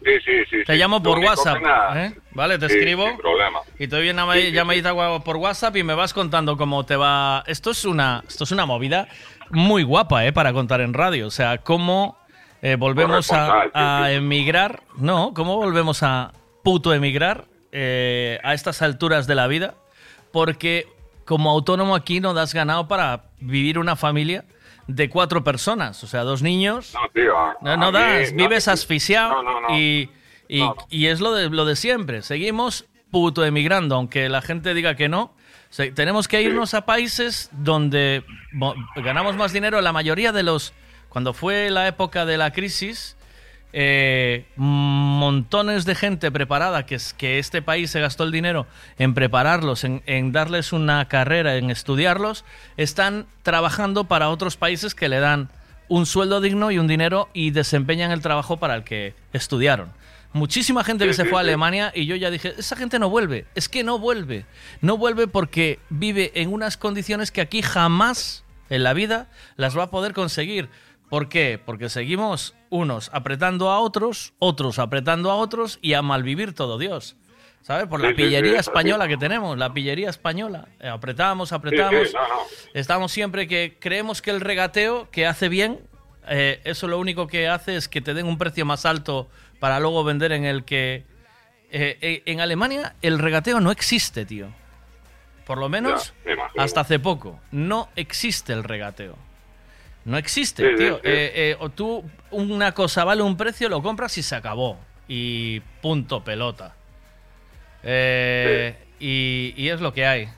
Sí, 0.03 0.11
sí, 0.25 0.31
sí. 0.49 0.63
te 0.65 0.73
sí, 0.73 0.77
llamo 0.77 1.01
por 1.01 1.17
WhatsApp, 1.19 1.57
¿eh? 1.95 2.13
¿vale? 2.31 2.59
Te 2.59 2.67
Sí, 2.67 2.75
escribo 2.75 3.07
sin 3.07 3.17
problema. 3.17 3.59
y 3.79 3.87
te 3.87 3.95
doy 3.95 4.09
una 4.09 4.35
llamadita 4.35 4.93
por 5.23 5.37
WhatsApp 5.37 5.77
y 5.77 5.83
me 5.83 5.95
vas 5.95 6.13
contando 6.13 6.57
cómo 6.57 6.85
te 6.85 6.95
va. 6.97 7.43
Esto 7.47 7.71
es 7.71 7.85
una, 7.85 8.23
esto 8.27 8.43
es 8.43 8.51
una 8.51 8.65
movida 8.65 9.07
muy 9.51 9.83
guapa, 9.83 10.25
¿eh? 10.25 10.33
Para 10.33 10.51
contar 10.51 10.81
en 10.81 10.93
radio. 10.93 11.27
O 11.27 11.31
sea, 11.31 11.59
cómo 11.59 12.17
eh, 12.61 12.75
volvemos 12.75 13.31
a 13.31 14.11
emigrar, 14.11 14.81
no, 14.97 15.33
cómo 15.33 15.55
volvemos 15.55 16.03
a 16.03 16.33
puto 16.61 16.93
emigrar 16.93 17.45
eh, 17.77 18.39
a 18.43 18.53
estas 18.53 18.81
alturas 18.81 19.27
de 19.27 19.35
la 19.35 19.47
vida, 19.47 19.75
porque 20.31 20.87
como 21.25 21.49
autónomo 21.49 21.93
aquí 21.95 22.21
no 22.21 22.33
das 22.33 22.53
ganado 22.53 22.87
para 22.87 23.25
vivir 23.41 23.77
una 23.79 23.95
familia 23.97 24.45
de 24.87 25.09
cuatro 25.09 25.43
personas, 25.43 26.01
o 26.03 26.07
sea, 26.07 26.21
dos 26.23 26.41
niños. 26.41 26.93
No, 26.93 27.01
tío, 27.13 27.37
a- 27.37 27.57
No, 27.61 27.75
no 27.75 27.87
a 27.87 27.91
mí- 27.91 27.97
das, 27.97 28.33
vives 28.33 28.67
asfixiado 28.67 29.41
no, 29.43 29.75
y, 29.75 30.09
y, 30.47 30.63
y 30.89 31.07
es 31.07 31.19
lo 31.19 31.33
de, 31.33 31.49
lo 31.49 31.65
de 31.65 31.75
siempre. 31.75 32.21
Seguimos 32.21 32.85
puto 33.11 33.43
emigrando, 33.43 33.95
aunque 33.95 34.29
la 34.29 34.41
gente 34.41 34.73
diga 34.73 34.95
que 34.95 35.09
no. 35.09 35.33
Se- 35.69 35.91
tenemos 35.91 36.27
que 36.27 36.41
irnos 36.41 36.73
a 36.75 36.85
países 36.85 37.49
donde 37.51 38.23
mo- 38.53 38.75
ganamos 38.95 39.35
más 39.35 39.51
dinero. 39.51 39.81
La 39.81 39.91
mayoría 39.91 40.31
de 40.31 40.43
los... 40.43 40.73
Cuando 41.09 41.33
fue 41.33 41.69
la 41.71 41.87
época 41.87 42.25
de 42.25 42.37
la 42.37 42.51
crisis, 42.51 43.17
eh, 43.73 44.45
montones 44.55 45.85
de 45.85 45.95
gente 45.95 46.31
preparada, 46.31 46.85
que, 46.85 46.95
es, 46.95 47.13
que 47.13 47.39
este 47.39 47.61
país 47.61 47.91
se 47.91 47.99
gastó 47.99 48.23
el 48.23 48.31
dinero 48.31 48.67
en 48.97 49.13
prepararlos, 49.13 49.83
en, 49.83 50.01
en 50.05 50.31
darles 50.31 50.73
una 50.73 51.07
carrera, 51.07 51.57
en 51.57 51.69
estudiarlos, 51.69 52.45
están 52.77 53.25
trabajando 53.43 54.05
para 54.05 54.29
otros 54.29 54.57
países 54.57 54.95
que 54.95 55.09
le 55.09 55.19
dan 55.19 55.49
un 55.87 56.05
sueldo 56.05 56.41
digno 56.41 56.71
y 56.71 56.79
un 56.79 56.87
dinero 56.87 57.29
y 57.33 57.51
desempeñan 57.51 58.11
el 58.11 58.21
trabajo 58.21 58.57
para 58.57 58.75
el 58.75 58.83
que 58.83 59.13
estudiaron. 59.33 59.91
Muchísima 60.33 60.83
gente 60.83 61.05
que 61.05 61.13
se 61.13 61.23
fue 61.23 61.39
a. 61.39 61.41
Alemania 61.41 61.93
y 61.95 62.07
yo 62.07 62.15
ya 62.17 62.29
dije, 62.29 62.55
esa 62.57 62.75
gente 62.75 62.99
no 62.99 63.09
vuelve, 63.09 63.45
es 63.55 63.69
que 63.69 63.83
no 63.85 63.99
vuelve, 63.99 64.45
no 64.81 64.97
vuelve 64.97 65.27
porque 65.27 65.79
vive 65.89 66.33
en 66.35 66.51
unas 66.51 66.75
condiciones 66.75 67.31
que 67.31 67.39
aquí 67.39 67.61
jamás 67.61 68.43
en 68.69 68.83
la 68.83 68.93
vida 68.93 69.27
las 69.55 69.77
va 69.77 69.83
a 69.83 69.91
poder 69.91 70.13
conseguir. 70.13 70.67
¿Por 71.09 71.29
qué? 71.29 71.59
Porque 71.63 71.89
seguimos 71.89 72.55
unos 72.69 73.09
apretando 73.13 73.69
a 73.69 73.79
otros, 73.79 74.33
otros 74.39 74.79
apretando 74.79 75.31
a 75.31 75.35
otros 75.35 75.79
y 75.81 75.93
a 75.93 76.01
malvivir 76.01 76.53
todo 76.53 76.77
Dios. 76.77 77.15
¿Sabes? 77.61 77.87
Por 77.87 77.99
la 77.99 78.09
sí, 78.09 78.13
pillería 78.15 78.59
española 78.59 79.07
que 79.07 79.17
tenemos, 79.17 79.57
la 79.57 79.73
pillería 79.73 80.09
española. 80.09 80.67
Eh, 80.79 80.87
apretamos, 80.87 81.51
apretamos. 81.51 82.13
no, 82.13 82.19
no. 82.27 82.35
Estamos 82.75 83.11
siempre 83.11 83.47
que 83.47 83.77
creemos 83.79 84.21
que 84.21 84.29
el 84.29 84.39
regateo 84.41 85.09
que 85.09 85.25
hace 85.25 85.49
bien, 85.49 85.79
eh, 86.27 86.61
eso 86.63 86.87
lo 86.87 86.99
único 86.99 87.25
que 87.25 87.47
hace 87.47 87.75
es 87.75 87.87
que 87.87 88.01
te 88.01 88.13
den 88.13 88.27
un 88.27 88.37
precio 88.37 88.65
más 88.65 88.85
alto 88.85 89.27
para 89.59 89.79
luego 89.79 90.03
vender 90.03 90.31
en 90.31 90.45
el 90.45 90.63
que... 90.63 91.05
eh, 91.71 92.21
en 92.25 92.39
Alemania 92.39 92.95
el 93.01 93.17
regateo 93.17 93.59
no 93.59 93.71
existe, 93.71 94.25
tío. 94.25 94.47
Por 95.45 95.57
lo 95.57 95.69
menos 95.69 96.13
Ya, 96.25 96.33
hasta 96.61 96.81
hace 96.81 96.99
poco. 96.99 97.39
No 97.51 97.89
existe 97.95 98.53
el 98.53 98.63
regateo. 98.63 99.15
No 100.05 100.17
existe, 100.17 100.69
Sí, 100.71 100.75
tío. 100.77 100.95
sí. 100.95 101.01
Eh, 101.03 101.31
eh, 101.35 101.57
o 101.59 101.69
tú, 101.69 102.03
una 102.31 102.71
cosa 102.73 103.03
vale 103.03 103.21
un 103.23 103.35
precio, 103.37 103.67
lo 103.69 103.81
compras 103.81 104.17
y 104.17 104.23
se 104.23 104.35
acabó. 104.35 104.77
Y 105.07 105.59
punto, 105.81 106.23
pelota. 106.23 106.75
Eh, 107.83 108.75
y, 108.99 109.53
y 109.57 109.69
es 109.69 109.81
lo 109.81 109.93
que 109.93 110.05
hay. 110.05 110.29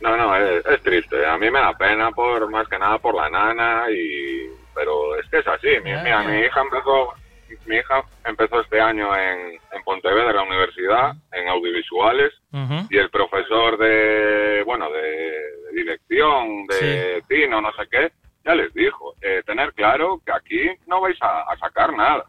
No, 0.00 0.16
no, 0.16 0.36
es, 0.36 0.64
es 0.66 0.82
triste. 0.82 1.24
A 1.26 1.38
mí 1.38 1.50
me 1.50 1.58
da 1.58 1.72
pena 1.76 2.10
por 2.10 2.48
más 2.50 2.68
que 2.68 2.78
nada 2.78 2.98
por 2.98 3.14
la 3.14 3.28
nana 3.30 3.84
y 3.90 4.46
pero 4.74 5.18
es 5.18 5.26
que 5.30 5.38
es 5.38 5.46
así. 5.46 5.68
Mi, 5.82 5.90
mira, 5.92 6.22
mi 6.22 6.38
hija 6.40 6.60
empezó 6.60 7.14
mi 7.66 7.76
hija 7.76 8.02
empezó 8.24 8.60
este 8.60 8.80
año 8.80 9.14
en, 9.16 9.52
en 9.72 9.82
Pontevedra, 9.84 10.30
en 10.30 10.36
la 10.36 10.42
universidad, 10.42 11.12
en 11.32 11.48
audiovisuales 11.48 12.32
y 12.90 12.96
el 12.96 13.10
profesor 13.10 13.76
de 13.78 14.62
bueno 14.64 14.90
de, 14.90 15.00
de 15.02 15.72
dirección 15.74 16.66
de 16.68 17.22
cine 17.28 17.54
o 17.54 17.60
no 17.60 17.70
sé 17.72 17.82
qué 17.90 18.10
ya 18.44 18.54
les 18.54 18.72
dijo 18.74 19.14
eh, 19.20 19.42
tener 19.44 19.72
claro 19.72 20.20
que 20.24 20.30
aquí 20.32 20.62
no 20.86 21.00
vais 21.00 21.16
a, 21.20 21.42
a 21.52 21.58
sacar 21.58 21.92
nada. 21.92 22.24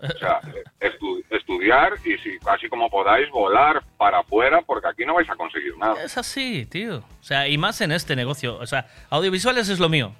O 0.00 0.18
sea, 0.18 0.40
estu- 0.80 1.22
estudiar 1.30 1.92
y 2.04 2.18
si 2.18 2.36
así 2.46 2.68
como 2.68 2.90
podáis 2.90 3.30
volar 3.30 3.80
para 3.96 4.18
afuera 4.18 4.60
porque 4.66 4.88
aquí 4.88 5.04
no 5.06 5.14
vais 5.14 5.30
a 5.30 5.36
conseguir 5.36 5.78
nada. 5.78 6.02
Es 6.02 6.18
así, 6.18 6.66
tío. 6.66 6.96
O 6.98 7.22
sea, 7.22 7.46
y 7.46 7.58
más 7.58 7.80
en 7.80 7.92
este 7.92 8.16
negocio. 8.16 8.56
O 8.58 8.66
sea, 8.66 8.86
audiovisuales 9.08 9.68
es 9.68 9.78
lo 9.78 9.88
mío. 9.88 10.12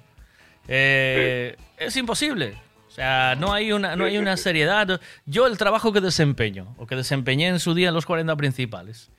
Eh, 0.69 1.57
Es 1.77 1.97
imposible. 1.97 2.55
O 2.93 2.95
sea, 2.95 3.35
no 3.39 3.51
hay 3.51 3.71
una, 3.71 3.95
no 3.95 4.05
hay 4.05 4.19
una 4.19 4.37
seriedad. 4.37 5.01
Yo 5.25 5.47
el 5.47 5.57
trabajo 5.57 5.91
que 5.91 5.99
desempeño, 5.99 6.75
o 6.77 6.85
que 6.85 6.95
desempeñé 6.95 7.47
en 7.47 7.59
su 7.59 7.73
día 7.73 7.87
en 7.87 7.95
los 7.95 8.05
40 8.05 8.35
principales, 8.35 9.09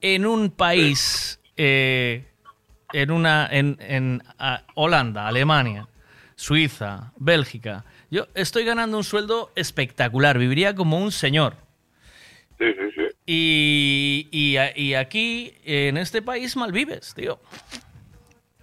en 0.00 0.24
un 0.24 0.48
país, 0.50 1.38
eh, 1.58 2.24
en 2.90 3.10
una, 3.10 3.46
en, 3.52 3.76
en 3.80 4.22
Holanda, 4.74 5.28
Alemania, 5.28 5.88
Suiza, 6.36 7.12
Bélgica, 7.18 7.84
yo 8.10 8.28
estoy 8.32 8.64
ganando 8.64 8.96
un 8.96 9.04
sueldo 9.04 9.52
espectacular. 9.56 10.38
Viviría 10.38 10.74
como 10.74 10.98
un 10.98 11.12
señor. 11.12 11.56
Sí, 12.58 12.64
sí, 12.64 12.90
sí. 12.96 13.02
Y, 13.26 14.28
y, 14.30 14.56
y 14.74 14.94
aquí, 14.94 15.52
en 15.64 15.98
este 15.98 16.22
país, 16.22 16.56
mal 16.56 16.72
vives, 16.72 17.12
tío. 17.14 17.38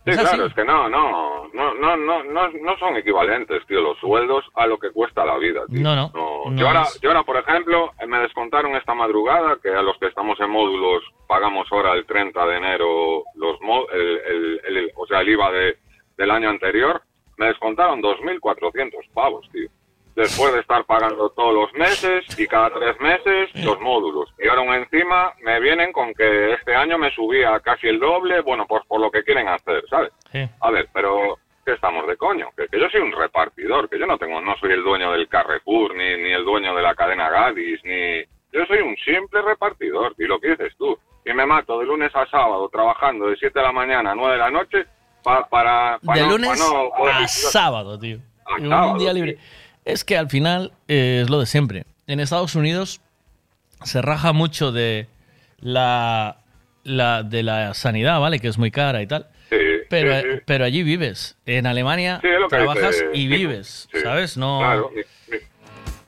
Sí, 0.06 0.12
Es 0.12 0.20
claro, 0.20 0.46
es 0.46 0.54
que 0.54 0.64
no, 0.66 0.88
no, 0.88 1.48
no, 1.54 1.74
no, 1.74 1.98
no, 1.98 2.24
no, 2.24 2.78
son 2.78 2.96
equivalentes, 2.96 3.66
tío, 3.66 3.82
los 3.82 3.98
sueldos 3.98 4.46
a 4.54 4.68
lo 4.68 4.78
que 4.78 4.92
cuesta 4.92 5.26
la 5.26 5.38
vida, 5.38 5.62
tío. 5.68 5.82
No, 5.82 5.96
no. 5.96 6.12
No, 6.14 6.52
no 6.52 6.58
yo, 6.58 6.68
ahora, 6.68 6.84
yo 7.02 7.10
ahora, 7.10 7.24
por 7.24 7.38
ejemplo, 7.38 7.92
me 8.08 8.20
descontaron 8.20 8.76
esta 8.76 8.94
madrugada 8.94 9.58
que 9.64 9.70
a 9.70 9.82
los 9.82 9.98
que 9.98 10.06
estamos 10.08 10.40
en 10.40 10.52
módulos 10.52 11.04
pagamos 11.28 11.68
ahora 11.72 11.94
el 11.94 12.06
30 12.06 12.46
de 12.46 12.56
enero 12.58 13.24
los 13.36 13.60
mo- 13.62 13.88
el, 13.92 14.22
el- 14.28 14.62
el- 14.78 14.92
o 14.96 15.08
sea, 15.08 15.22
el 15.22 15.30
IVA 15.30 15.52
de, 15.52 15.78
del 16.18 16.30
año 16.32 16.50
anterior, 16.50 17.02
me 17.38 17.48
descontaron 17.48 18.02
2.400 18.02 18.92
pavos, 19.14 19.50
tío. 19.52 19.68
Después 20.16 20.54
de 20.54 20.62
estar 20.62 20.86
pagando 20.86 21.30
todos 21.32 21.54
los 21.54 21.74
meses 21.74 22.24
y 22.40 22.48
cada 22.48 22.70
tres 22.70 22.98
meses 23.02 23.50
los 23.66 23.80
módulos. 23.82 24.34
Y 24.40 24.48
ahora 24.48 24.78
encima 24.78 25.34
me 25.44 25.60
vienen 25.60 25.92
con 25.92 26.14
que 26.14 26.54
este 26.54 26.74
año 26.74 26.98
me 26.98 27.12
subía 27.12 27.60
casi 27.60 27.88
el 27.88 28.00
doble, 28.00 28.40
bueno, 28.42 28.66
pues 28.66 28.84
por 28.88 29.02
lo 29.02 29.12
que 29.12 29.24
quieren 29.24 29.48
hacer, 29.50 29.84
¿sabes? 29.90 30.12
Sí. 30.32 30.40
A 30.62 30.72
ver, 30.72 30.88
pero 30.94 31.38
que 31.66 31.74
estamos 31.74 32.08
de 32.08 32.16
coño, 32.16 32.48
que, 32.56 32.68
que 32.68 32.80
yo 32.80 32.88
soy 32.90 33.02
un 33.02 33.12
repartidor, 33.12 33.90
que 33.90 34.00
yo 34.00 34.06
no 34.06 34.18
tengo, 34.18 34.40
no 34.40 34.56
soy 34.58 34.72
el 34.72 34.84
dueño 34.84 35.12
del 35.12 35.28
Carrefour, 35.28 35.96
ni, 35.96 36.16
ni 36.18 36.32
el 36.32 36.46
dueño 36.46 36.74
de 36.76 36.82
la 36.84 36.96
cadena 36.96 37.30
Gadis, 37.30 37.84
ni... 37.84 38.22
Yo 38.54 38.66
soy 38.68 38.80
un 38.80 38.96
simple 38.98 39.42
repartidor, 39.42 40.16
y 40.18 40.24
lo 40.26 40.40
que 40.40 40.52
dices 40.52 40.74
tú. 40.78 40.98
Y 41.26 41.34
me 41.34 41.46
mato 41.46 41.78
de 41.80 41.88
lunes 41.88 42.16
a 42.16 42.26
sábado 42.28 42.70
trabajando 42.70 43.28
de 43.28 43.36
7 43.36 43.58
de 43.60 43.66
la 43.66 43.72
mañana 43.74 44.12
a 44.12 44.16
9 44.16 44.32
de 44.34 44.40
la 44.40 44.50
noche 44.52 44.86
pa- 45.24 45.46
para... 45.50 46.00
pa 46.06 46.14
de 46.14 46.22
no- 46.22 46.30
lunes 46.30 46.50
pa 46.52 46.56
no 46.56 46.90
poder 46.96 47.16
a 47.16 47.28
sábado, 47.28 48.00
tío. 48.00 48.20
A 48.46 48.60
sábado, 48.60 48.92
un 48.94 49.00
día 49.00 49.12
libre. 49.12 49.38
Es 49.86 50.04
que 50.04 50.18
al 50.18 50.30
final 50.30 50.72
eh, 50.88 51.20
es 51.24 51.30
lo 51.30 51.40
de 51.40 51.46
siempre. 51.46 51.86
En 52.08 52.20
Estados 52.20 52.56
Unidos 52.56 53.02
se 53.84 54.02
raja 54.02 54.34
mucho 54.34 54.72
de 54.72 55.08
la, 55.60 56.38
la 56.84 57.24
de 57.24 57.44
la 57.44 57.74
sanidad, 57.74 58.20
¿vale? 58.20 58.40
Que 58.40 58.48
es 58.48 58.58
muy 58.58 58.72
cara 58.72 59.02
y 59.02 59.08
tal. 59.08 59.28
pero, 59.90 60.14
sí, 60.22 60.22
sí. 60.34 60.40
pero 60.46 60.66
allí 60.66 60.82
vives. 60.84 61.38
En 61.46 61.68
Alemania 61.68 62.20
trabajas 62.50 62.92
dice- 62.96 63.10
y 63.14 63.28
vives. 63.28 63.88
¿sabes? 64.04 64.38
No. 64.38 64.60
Claro, 64.60 64.92
mi- 64.94 65.02
mi- 65.32 65.44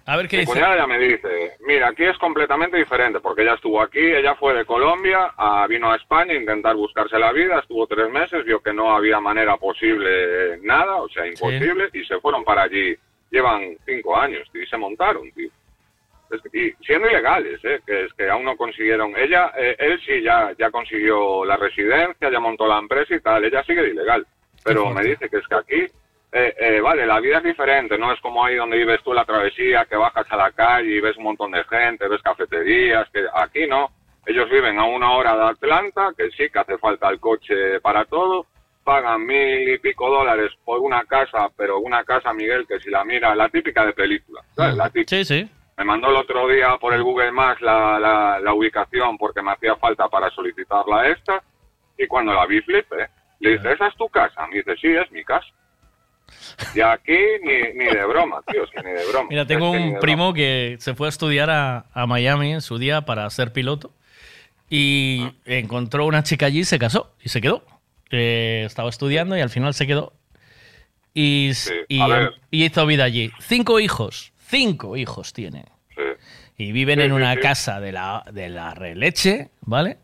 A 0.09 0.15
ver 0.17 0.27
qué 0.29 0.37
Mi 0.37 0.41
dice. 0.41 0.53
cuñada 0.53 0.77
ya 0.77 0.87
me 0.87 0.97
dice, 0.99 1.27
mira, 1.67 1.89
aquí 1.89 2.03
es 2.05 2.17
completamente 2.17 2.77
diferente, 2.77 3.19
porque 3.19 3.41
ella 3.43 3.55
estuvo 3.55 3.81
aquí, 3.81 3.99
ella 3.99 4.35
fue 4.35 4.53
de 4.55 4.63
Colombia, 4.65 5.33
a- 5.37 5.67
vino 5.67 5.91
a 5.91 5.97
España 5.97 6.31
a 6.33 6.37
intentar 6.37 6.75
buscarse 6.77 7.19
la 7.19 7.31
vida, 7.33 7.59
estuvo 7.59 7.85
tres 7.87 8.09
meses, 8.09 8.45
vio 8.45 8.61
que 8.61 8.71
no 8.73 8.95
había 8.95 9.19
manera 9.19 9.57
posible 9.57 10.59
nada, 10.63 10.95
o 10.95 11.09
sea, 11.09 11.27
imposible, 11.27 11.89
y 11.93 12.03
se 12.05 12.19
fueron 12.21 12.43
para 12.45 12.63
allí. 12.63 12.95
Llevan 13.31 13.77
cinco 13.85 14.15
años 14.17 14.47
y 14.53 14.65
se 14.65 14.77
montaron, 14.77 15.31
tío. 15.31 15.49
Es 16.29 16.41
que- 16.41 16.59
y 16.59 16.71
siendo 16.85 17.09
ilegales, 17.09 17.59
¿eh? 17.63 17.79
que 17.85 18.05
es 18.05 18.13
que 18.13 18.29
aún 18.29 18.43
no 18.45 18.55
consiguieron. 18.57 19.13
Ella, 19.17 19.51
eh, 19.57 19.75
él 19.79 19.99
sí 20.05 20.21
ya, 20.21 20.51
ya 20.57 20.69
consiguió 20.71 21.45
la 21.45 21.55
residencia, 21.57 22.29
ya 22.29 22.39
montó 22.39 22.67
la 22.67 22.79
empresa 22.79 23.15
y 23.15 23.19
tal. 23.21 23.45
Ella 23.45 23.63
sigue 23.63 23.81
de 23.81 23.89
ilegal. 23.91 24.25
Pero 24.63 24.89
me 24.89 25.03
dice 25.03 25.29
que 25.29 25.37
es 25.37 25.47
que 25.47 25.55
aquí, 25.55 25.81
eh, 26.33 26.53
eh, 26.59 26.81
vale, 26.81 27.05
la 27.05 27.19
vida 27.21 27.37
es 27.37 27.43
diferente. 27.45 27.97
No 27.97 28.11
es 28.11 28.19
como 28.19 28.43
ahí 28.43 28.55
donde 28.55 28.77
vives 28.77 29.01
tú 29.03 29.13
la 29.13 29.23
travesía, 29.23 29.85
que 29.85 29.95
bajas 29.95 30.25
a 30.29 30.35
la 30.35 30.51
calle 30.51 30.89
y 30.95 30.99
ves 30.99 31.15
un 31.15 31.23
montón 31.23 31.51
de 31.51 31.63
gente, 31.63 32.07
ves 32.09 32.21
cafeterías. 32.21 33.09
que 33.11 33.25
Aquí 33.33 33.65
no. 33.67 33.89
Ellos 34.25 34.49
viven 34.49 34.77
a 34.77 34.83
una 34.83 35.13
hora 35.13 35.37
de 35.37 35.43
Atlanta, 35.45 36.11
que 36.17 36.29
sí 36.31 36.49
que 36.49 36.59
hace 36.59 36.77
falta 36.77 37.07
el 37.09 37.19
coche 37.21 37.79
para 37.79 38.03
todo. 38.03 38.45
Pagan 38.87 39.25
mil 39.25 39.67
y 39.67 39.77
pico 39.79 40.09
dólares 40.09 40.49
por 40.63 40.79
una 40.79 41.03
casa, 41.03 41.49
pero 41.57 41.79
una 41.79 42.05
casa, 42.05 42.31
Miguel, 42.31 42.65
que 42.65 42.79
si 42.79 42.89
la 42.89 43.03
mira, 43.03 43.35
la 43.35 43.49
típica 43.49 43.85
de 43.85 43.91
película. 43.91 44.41
¿sabes? 44.55 44.77
La 44.77 44.89
típica. 44.89 45.17
Sí, 45.17 45.25
sí. 45.25 45.51
Me 45.77 45.83
mandó 45.83 46.09
el 46.09 46.15
otro 46.15 46.47
día 46.47 46.77
por 46.79 46.93
el 46.93 47.03
Google 47.03 47.33
Maps 47.33 47.59
la, 47.61 47.99
la, 47.99 48.39
la 48.39 48.53
ubicación 48.53 49.17
porque 49.17 49.41
me 49.41 49.51
hacía 49.51 49.75
falta 49.75 50.07
para 50.07 50.29
solicitarla 50.29 51.09
esta. 51.09 51.43
Y 51.97 52.07
cuando 52.07 52.33
la 52.33 52.45
vi, 52.45 52.61
flipé. 52.61 53.09
Le 53.41 53.57
dice, 53.57 53.73
¿esa 53.73 53.87
es 53.87 53.95
tu 53.97 54.07
casa? 54.07 54.47
Me 54.47 54.55
dice, 54.59 54.73
sí, 54.79 54.87
es 54.87 55.11
mi 55.11 55.21
casa. 55.25 55.47
Y 56.73 56.79
aquí 56.79 57.19
ni, 57.43 57.73
ni 57.77 57.93
de 57.93 58.05
broma, 58.05 58.41
tío, 58.47 58.63
es 58.63 58.71
que 58.71 58.83
ni 58.83 58.91
de 58.91 59.05
broma. 59.11 59.27
Mira, 59.29 59.45
tengo 59.45 59.75
Es 59.75 59.81
que 59.81 59.85
ni 59.85 59.93
un 59.95 59.99
primo 59.99 60.33
que 60.33 60.77
se 60.79 60.95
fue 60.95 61.07
a 61.07 61.09
estudiar 61.09 61.49
a, 61.49 61.87
a 61.93 62.07
Miami 62.07 62.53
en 62.53 62.61
su 62.61 62.77
día 62.77 63.01
para 63.01 63.29
ser 63.31 63.51
piloto 63.51 63.91
y 64.69 65.27
encontró 65.45 66.05
una 66.05 66.23
chica 66.23 66.45
allí 66.45 66.59
y 66.59 66.63
se 66.63 66.79
casó 66.79 67.13
y 67.21 67.27
se 67.27 67.41
quedó. 67.41 67.63
Eh, 68.11 68.63
estaba 68.65 68.89
estudiando 68.89 69.35
y 69.37 69.41
al 69.41 69.49
final 69.49 69.73
se 69.73 69.85
quedó 69.87 70.13
y, 71.13 71.51
hizo 72.51 72.85
vida 72.85 73.03
allí. 73.03 73.31
Cinco 73.39 73.79
hijos, 73.79 74.33
cinco 74.37 74.95
hijos 74.97 75.33
tiene. 75.33 75.65
Y 76.57 76.71
viven 76.71 76.99
Sí, 76.99 77.05
en 77.05 77.11
una 77.11 77.35
casa 77.37 77.79
de 77.79 77.91
la, 77.91 78.23
de 78.31 78.49
la 78.49 78.73
releche, 78.73 79.49
¿vale? 79.61 79.97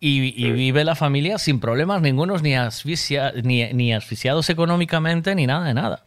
Y, 0.00 0.32
y 0.46 0.50
vive 0.52 0.84
la 0.84 0.94
familia 0.94 1.38
sin 1.38 1.60
problemas 1.60 2.00
ningunos, 2.02 2.42
ni, 2.42 2.54
asfixia, 2.56 3.32
ni, 3.42 3.70
ni 3.72 3.92
asfixiados 3.92 4.48
económicamente, 4.48 5.34
ni 5.34 5.46
nada 5.46 5.66
de 5.66 5.74
nada. 5.74 6.04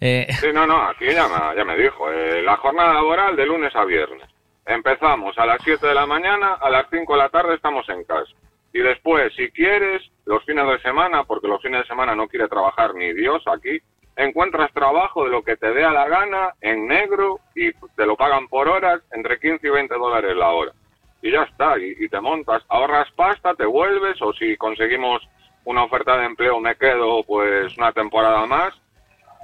Eh, 0.00 0.26
Sí, 0.40 0.48
no, 0.52 0.66
no, 0.66 0.82
aquí 0.88 1.06
ya 1.06 1.26
me, 1.28 1.56
ya 1.56 1.64
me 1.64 1.76
dijo. 1.76 2.10
eh, 2.12 2.42
la 2.42 2.56
jornada 2.58 2.94
laboral 2.94 3.36
de 3.36 3.46
lunes 3.46 3.74
a 3.74 3.84
viernes. 3.84 4.28
Empezamos 4.66 5.36
a 5.38 5.46
las 5.46 5.58
7 5.64 5.86
de 5.86 5.94
la 5.94 6.06
mañana, 6.06 6.54
a 6.60 6.68
las 6.70 6.86
5 6.90 7.12
de 7.12 7.18
la 7.18 7.28
tarde 7.28 7.54
estamos 7.54 7.88
en 7.88 8.04
casa. 8.04 8.30
Y 8.72 8.80
después, 8.80 9.34
si 9.34 9.50
quieres, 9.50 10.02
los 10.26 10.44
fines 10.44 10.66
de 10.66 10.80
semana, 10.80 11.24
porque 11.24 11.48
los 11.48 11.60
fines 11.60 11.80
de 11.82 11.88
semana 11.88 12.14
no 12.14 12.28
quiere 12.28 12.48
trabajar 12.48 12.94
ni 12.94 13.12
Dios 13.12 13.42
aquí, 13.46 13.78
encuentras 14.16 14.72
trabajo 14.72 15.24
de 15.24 15.30
lo 15.30 15.42
que 15.42 15.56
te 15.56 15.72
dé 15.72 15.84
a 15.84 15.92
la 15.92 16.08
gana, 16.08 16.54
en 16.60 16.86
negro, 16.86 17.40
y 17.54 17.72
te 17.96 18.06
lo 18.06 18.16
pagan 18.16 18.48
por 18.48 18.68
horas, 18.68 19.00
entre 19.12 19.40
15 19.40 19.66
y 19.66 19.70
20 19.70 19.94
dólares 19.94 20.36
la 20.36 20.50
hora. 20.50 20.72
Y 21.22 21.32
ya 21.32 21.42
está, 21.42 21.78
y, 21.78 21.94
y 21.98 22.08
te 22.08 22.20
montas, 22.20 22.62
ahorras 22.68 23.10
pasta, 23.12 23.54
te 23.54 23.66
vuelves, 23.66 24.20
o 24.22 24.32
si 24.32 24.56
conseguimos 24.56 25.22
una 25.64 25.84
oferta 25.84 26.16
de 26.16 26.26
empleo, 26.26 26.60
me 26.60 26.76
quedo 26.76 27.22
pues 27.24 27.76
una 27.76 27.92
temporada 27.92 28.46
más, 28.46 28.74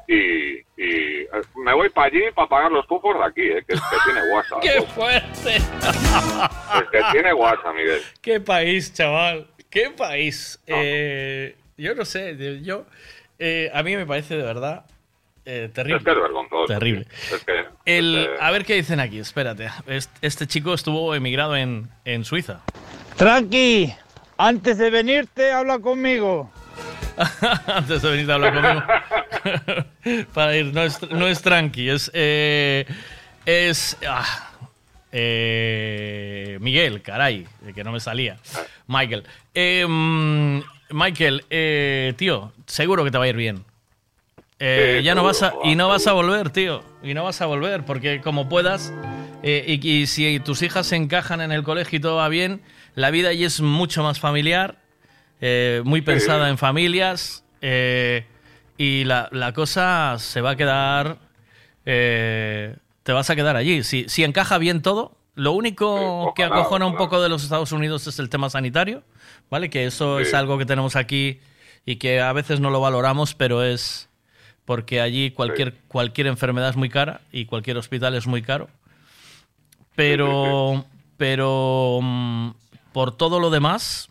y, 0.08 0.58
y, 0.76 1.26
me 1.56 1.74
voy 1.74 1.88
para 1.90 2.06
allí 2.08 2.20
para 2.34 2.48
pagar 2.48 2.72
los 2.72 2.86
pufos 2.86 3.16
de 3.18 3.24
aquí, 3.24 3.42
eh, 3.42 3.64
que, 3.66 3.74
que 3.74 3.80
tiene 4.04 4.20
WhatsApp. 4.34 4.58
¡Qué 4.62 4.82
fuerte! 4.82 5.56
Es 5.56 6.88
que 6.90 7.00
tiene 7.12 7.32
WhatsApp, 7.34 7.74
Miguel. 7.74 8.00
¡Qué 8.20 8.40
país, 8.40 8.92
chaval! 8.92 9.46
¡Qué 9.70 9.90
país! 9.90 10.60
Eh, 10.66 11.56
yo 11.76 11.94
no 11.94 12.04
sé, 12.04 12.60
yo... 12.62 12.84
eh, 13.38 13.70
a 13.74 13.82
mí 13.82 13.96
me 13.96 14.06
parece 14.06 14.36
de 14.36 14.42
verdad 14.42 14.86
eh, 15.44 15.70
terrible. 15.72 15.98
Es 15.98 16.04
que 16.04 16.10
es 16.10 16.16
vergonzoso. 16.16 16.66
Terrible. 16.66 17.06
Es 17.32 17.44
que, 17.44 17.64
El, 17.84 18.16
es 18.16 18.28
que- 18.28 18.36
a 18.40 18.50
ver 18.50 18.64
qué 18.64 18.74
dicen 18.74 18.98
aquí, 19.00 19.18
espérate. 19.18 19.68
Est- 19.86 20.10
Este 20.22 20.46
chico 20.46 20.74
estuvo 20.74 21.14
emigrado 21.14 21.56
en, 21.56 21.88
en 22.04 22.24
Suiza. 22.24 22.62
Tranqui, 23.16 23.92
antes 24.38 24.78
de 24.78 24.90
venirte, 24.90 25.52
habla 25.52 25.78
conmigo. 25.78 26.50
Antes 27.66 28.02
de 28.02 28.10
venir 28.10 28.30
a 28.30 28.34
hablar 28.34 28.54
conmigo. 28.54 30.24
Para 30.34 30.56
ir, 30.56 30.66
no 30.72 30.82
es, 30.82 31.00
no 31.10 31.26
es 31.26 31.40
tranqui, 31.42 31.88
es. 31.88 32.10
eh, 32.14 32.84
es. 33.44 33.96
ah, 34.06 34.50
eh, 35.12 36.58
Miguel, 36.60 37.02
caray, 37.02 37.46
que 37.74 37.84
no 37.84 37.92
me 37.92 38.00
salía. 38.00 38.36
Michael. 38.86 39.24
Eh, 39.54 39.86
mm, 39.88 40.60
Michael, 40.90 41.44
eh, 41.50 42.14
tío, 42.16 42.52
seguro 42.66 43.04
que 43.04 43.10
te 43.10 43.18
va 43.18 43.24
a 43.24 43.28
ir 43.28 43.36
bien. 43.36 43.64
Eh, 44.58 45.02
ya 45.04 45.14
no 45.14 45.22
vas 45.22 45.42
a, 45.42 45.52
y 45.64 45.74
no 45.74 45.88
vas 45.88 46.06
a 46.06 46.12
volver, 46.12 46.50
tío. 46.50 46.82
Y 47.02 47.14
no 47.14 47.24
vas 47.24 47.40
a 47.40 47.46
volver, 47.46 47.84
porque 47.84 48.20
como 48.22 48.48
puedas, 48.48 48.92
eh, 49.42 49.64
y, 49.66 49.88
y 49.88 50.06
si 50.06 50.40
tus 50.40 50.62
hijas 50.62 50.86
se 50.86 50.96
encajan 50.96 51.40
en 51.40 51.52
el 51.52 51.62
colegio 51.62 51.98
y 51.98 52.00
todo 52.00 52.16
va 52.16 52.28
bien, 52.28 52.62
la 52.94 53.10
vida 53.10 53.28
allí 53.30 53.44
es 53.44 53.60
mucho 53.60 54.02
más 54.02 54.18
familiar, 54.18 54.78
eh, 55.40 55.82
muy 55.84 56.02
pensada 56.02 56.48
en 56.48 56.58
familias, 56.58 57.44
eh, 57.60 58.26
y 58.78 59.04
la, 59.04 59.28
la 59.32 59.52
cosa 59.52 60.16
se 60.18 60.40
va 60.40 60.50
a 60.50 60.56
quedar. 60.56 61.18
eh, 61.84 62.76
te 63.02 63.12
vas 63.12 63.30
a 63.30 63.36
quedar 63.36 63.54
allí. 63.54 63.84
Si, 63.84 64.06
si 64.08 64.24
encaja 64.24 64.58
bien 64.58 64.82
todo, 64.82 65.16
lo 65.36 65.52
único 65.52 66.32
que 66.34 66.42
acojona 66.42 66.86
un 66.86 66.96
poco 66.96 67.22
de 67.22 67.28
los 67.28 67.44
Estados 67.44 67.70
Unidos 67.70 68.06
es 68.08 68.18
el 68.18 68.28
tema 68.28 68.50
sanitario, 68.50 69.04
¿vale? 69.48 69.70
Que 69.70 69.86
eso 69.86 70.18
es 70.18 70.34
algo 70.34 70.58
que 70.58 70.66
tenemos 70.66 70.96
aquí 70.96 71.38
y 71.84 71.96
que 71.96 72.20
a 72.20 72.32
veces 72.32 72.58
no 72.58 72.70
lo 72.70 72.80
valoramos, 72.80 73.34
pero 73.34 73.62
es 73.62 74.08
porque 74.64 75.00
allí 75.00 75.30
cualquier, 75.30 75.74
cualquier 75.86 76.26
enfermedad 76.26 76.70
es 76.70 76.76
muy 76.76 76.88
cara 76.88 77.20
y 77.30 77.44
cualquier 77.44 77.76
hospital 77.76 78.16
es 78.16 78.26
muy 78.26 78.42
caro. 78.42 78.68
Pero, 79.94 80.84
pero 81.16 82.00
mm, 82.02 82.50
por 82.92 83.16
todo 83.16 83.38
lo 83.38 83.50
demás, 83.50 84.10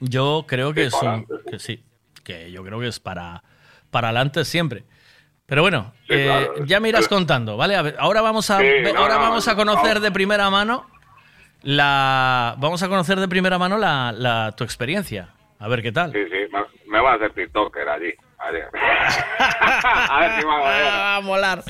yo 0.00 0.44
creo 0.48 0.72
que 0.74 0.88
un- 1.02 1.26
que 1.50 1.58
sí, 1.58 1.84
que 2.24 2.50
yo 2.50 2.64
creo 2.64 2.80
que 2.80 2.88
es 2.88 2.98
para, 3.00 3.42
para 3.90 4.08
adelante 4.08 4.44
siempre. 4.44 4.84
Pero 5.46 5.62
bueno, 5.62 5.92
Sí, 6.08 6.14
eh, 6.14 6.24
claro. 6.26 6.64
ya 6.66 6.78
me 6.80 6.88
irás 6.88 7.08
contando, 7.08 7.56
¿vale? 7.56 7.74
A 7.76 7.82
ver, 7.82 7.96
ahora 7.98 8.20
vamos 8.20 8.50
a, 8.50 8.58
Sí, 8.58 8.64
ve- 8.64 8.92
no, 8.92 9.00
ahora 9.00 9.14
no, 9.16 9.20
vamos 9.22 9.48
a 9.48 9.52
no. 9.52 9.56
conocer 9.56 10.00
de 10.00 10.12
primera 10.12 10.48
mano 10.50 10.86
la, 11.62 12.54
vamos 12.58 12.82
a 12.82 12.88
conocer 12.88 13.18
de 13.18 13.28
primera 13.28 13.58
mano 13.58 13.76
la, 13.78 14.12
la- 14.12 14.52
tu 14.56 14.64
experiencia. 14.64 15.30
A 15.58 15.68
ver 15.68 15.82
qué 15.82 15.92
tal. 15.92 16.12
Sí, 16.12 16.18
sí, 16.30 16.36
me, 16.52 16.90
me 16.92 17.00
va 17.02 17.12
a 17.12 17.14
hacer 17.16 17.32
TikToker 17.34 17.88
allí. 17.88 18.14
a 18.48 20.20
ver 20.20 20.40
si 20.40 20.46
me 20.46 20.52
va 20.52 20.68
a 20.68 20.78
ver. 20.78 20.86
va 20.86 21.16
a 21.16 21.20
molar. 21.20 21.64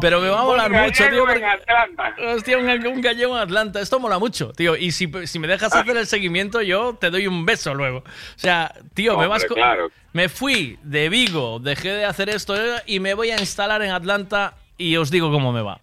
Pero 0.00 0.20
me 0.20 0.28
va 0.28 0.40
a 0.40 0.44
molar 0.44 0.70
Un 0.70 0.78
mucho, 0.82 1.08
tío. 1.08 1.28
en 1.30 1.44
Atlanta. 1.44 2.14
Hostia, 2.34 2.58
un, 2.58 2.68
un 2.86 3.00
gallego 3.00 3.36
en 3.36 3.42
Atlanta. 3.42 3.80
Esto 3.80 3.98
mola 3.98 4.18
mucho, 4.18 4.52
tío. 4.52 4.76
Y 4.76 4.92
si, 4.92 5.10
si 5.26 5.38
me 5.38 5.48
dejas 5.48 5.74
hacer 5.74 5.96
el 5.96 6.06
seguimiento, 6.06 6.60
yo 6.62 6.94
te 7.00 7.10
doy 7.10 7.26
un 7.26 7.46
beso 7.46 7.74
luego. 7.74 7.98
O 7.98 8.04
sea, 8.36 8.72
tío, 8.94 9.16
me 9.18 9.26
vas. 9.26 9.44
claro. 9.44 9.90
Me 10.12 10.28
fui 10.28 10.78
de 10.82 11.08
Vigo, 11.08 11.60
dejé 11.60 11.90
de 11.90 12.04
hacer 12.04 12.28
esto 12.30 12.56
eh, 12.56 12.82
y 12.86 12.98
me 12.98 13.14
voy 13.14 13.30
a 13.30 13.38
instalar 13.38 13.80
en 13.82 13.92
Atlanta 13.92 14.54
y 14.76 14.96
os 14.96 15.10
digo 15.10 15.30
cómo 15.30 15.52
me 15.52 15.62
va. 15.62 15.80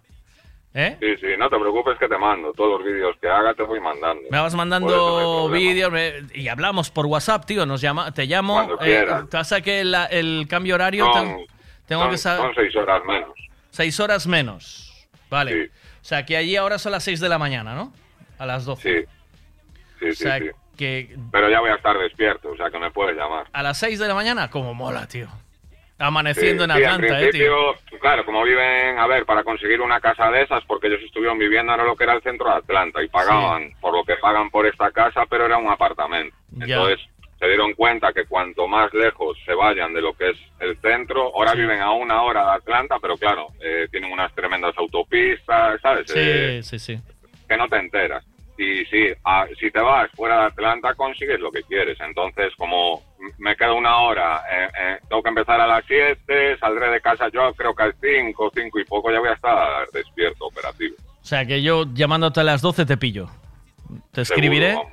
¿Eh? 0.80 0.96
Sí, 1.00 1.16
sí, 1.16 1.26
no 1.36 1.50
te 1.50 1.58
preocupes 1.58 1.98
que 1.98 2.06
te 2.06 2.16
mando. 2.16 2.52
Todos 2.52 2.78
los 2.80 2.84
vídeos 2.86 3.16
que 3.20 3.28
haga 3.28 3.52
te 3.52 3.64
voy 3.64 3.80
mandando. 3.80 4.22
Me 4.30 4.38
vas 4.38 4.52
no 4.52 4.58
mandando 4.58 5.48
vídeos 5.48 5.92
y 6.32 6.46
hablamos 6.46 6.90
por 6.92 7.06
WhatsApp, 7.06 7.44
tío. 7.46 7.66
Nos 7.66 7.80
llama, 7.80 8.12
te 8.14 8.26
llamo. 8.26 8.76
Eh, 8.80 9.04
pasa 9.28 9.60
que 9.60 9.82
la- 9.82 10.04
el 10.06 10.46
cambio 10.48 10.76
horario 10.76 11.12
Son- 11.12 11.26
ten- 11.36 11.46
tengo 11.86 12.02
son, 12.02 12.10
que 12.12 12.18
saber. 12.18 12.42
son 12.42 12.54
seis 12.54 12.76
horas 12.76 13.02
menos. 13.04 13.30
Seis 13.70 13.98
horas 13.98 14.26
menos. 14.28 15.08
Vale. 15.28 15.64
O 16.00 16.04
sea, 16.04 16.24
que 16.24 16.36
allí 16.36 16.54
ahora 16.54 16.78
son 16.78 16.92
las 16.92 17.02
seis 17.02 17.18
de 17.18 17.28
la 17.28 17.38
mañana, 17.38 17.74
¿no? 17.74 17.92
A 18.38 18.46
las 18.46 18.64
12. 18.64 19.00
Sí. 19.00 19.06
Sí, 19.98 20.08
o 20.10 20.14
sea, 20.14 20.38
sí. 20.38 20.44
que 20.76 21.16
Pero 21.32 21.50
ya 21.50 21.58
voy 21.58 21.70
a 21.70 21.74
estar 21.74 21.98
despierto, 21.98 22.50
o 22.52 22.56
sea 22.56 22.70
que 22.70 22.78
me 22.78 22.92
puedes 22.92 23.16
llamar. 23.16 23.46
a 23.52 23.62
las 23.64 23.78
6 23.80 23.98
de 23.98 24.06
la 24.06 24.14
mañana, 24.14 24.48
como 24.48 24.74
mola, 24.74 25.08
tío. 25.08 25.26
Amaneciendo 25.98 26.64
Sí, 26.64 26.70
en 26.70 26.76
sí, 26.76 26.84
Atlanta, 26.84 27.20
eh, 27.22 27.30
tío. 27.30 27.74
Claro, 28.00 28.24
como 28.24 28.42
viven, 28.44 28.98
a 28.98 29.06
ver, 29.08 29.24
para 29.26 29.42
conseguir 29.42 29.80
una 29.80 30.00
casa 30.00 30.30
de 30.30 30.42
esas, 30.42 30.64
porque 30.64 30.86
ellos 30.86 31.00
estuvieron 31.04 31.38
viviendo 31.38 31.74
en 31.74 31.84
lo 31.84 31.96
que 31.96 32.04
era 32.04 32.12
el 32.14 32.22
centro 32.22 32.48
de 32.48 32.56
Atlanta 32.56 33.02
y 33.02 33.08
pagaban 33.08 33.72
por 33.80 33.92
lo 33.94 34.04
que 34.04 34.14
pagan 34.16 34.48
por 34.50 34.66
esta 34.66 34.90
casa, 34.92 35.24
pero 35.28 35.46
era 35.46 35.56
un 35.58 35.68
apartamento. 35.68 36.36
Ya. 36.52 36.76
Entonces 36.76 37.00
se 37.40 37.46
dieron 37.46 37.72
cuenta 37.74 38.12
que 38.12 38.26
cuanto 38.26 38.66
más 38.68 38.92
lejos 38.94 39.36
se 39.44 39.54
vayan 39.54 39.92
de 39.94 40.00
lo 40.02 40.12
que 40.12 40.30
es 40.30 40.36
el 40.60 40.76
centro, 40.80 41.32
ahora 41.34 41.54
viven 41.54 41.80
a 41.80 41.92
una 41.92 42.22
hora 42.22 42.44
de 42.44 42.50
Atlanta, 42.56 42.96
pero 43.00 43.16
claro, 43.16 43.48
eh, 43.60 43.86
tienen 43.90 44.12
unas 44.12 44.32
tremendas 44.34 44.76
autopistas, 44.76 45.80
¿sabes? 45.80 46.10
Eh, 46.14 46.60
Sí, 46.62 46.78
sí, 46.78 46.96
sí. 46.96 47.02
que 47.48 47.56
no 47.56 47.68
te 47.68 47.76
enteras. 47.76 48.24
Y 48.58 48.84
sí, 48.86 49.06
a- 49.24 49.46
si 49.58 49.70
te 49.70 49.78
vas 49.80 50.10
fuera 50.16 50.40
de 50.40 50.46
Atlanta 50.46 50.92
consigues 50.94 51.38
lo 51.38 51.52
que 51.52 51.62
quieres. 51.62 51.96
Entonces, 52.00 52.52
como 52.56 53.02
me 53.38 53.54
queda 53.56 53.72
una 53.72 53.98
hora, 53.98 54.42
eh, 54.50 54.68
eh, 54.80 54.98
tengo 55.08 55.22
que 55.22 55.28
empezar 55.28 55.60
a 55.60 55.66
las 55.66 55.84
7, 55.86 56.58
saldré 56.58 56.90
de 56.90 57.00
casa 57.00 57.28
yo 57.32 57.52
creo 57.54 57.72
que 57.74 57.82
al 57.84 57.94
5, 58.00 58.50
5 58.54 58.80
y 58.80 58.84
poco 58.84 59.12
ya 59.12 59.20
voy 59.20 59.28
a 59.28 59.34
estar 59.34 59.86
despierto, 59.92 60.46
operativo. 60.46 60.96
O 61.22 61.24
sea, 61.24 61.46
que 61.46 61.62
yo 61.62 61.84
llamándote 61.94 62.40
a 62.40 62.44
las 62.44 62.60
12 62.60 62.84
te 62.84 62.96
pillo. 62.96 63.28
Te 64.12 64.22
escribiré. 64.22 64.70
Seguro. 64.70 64.88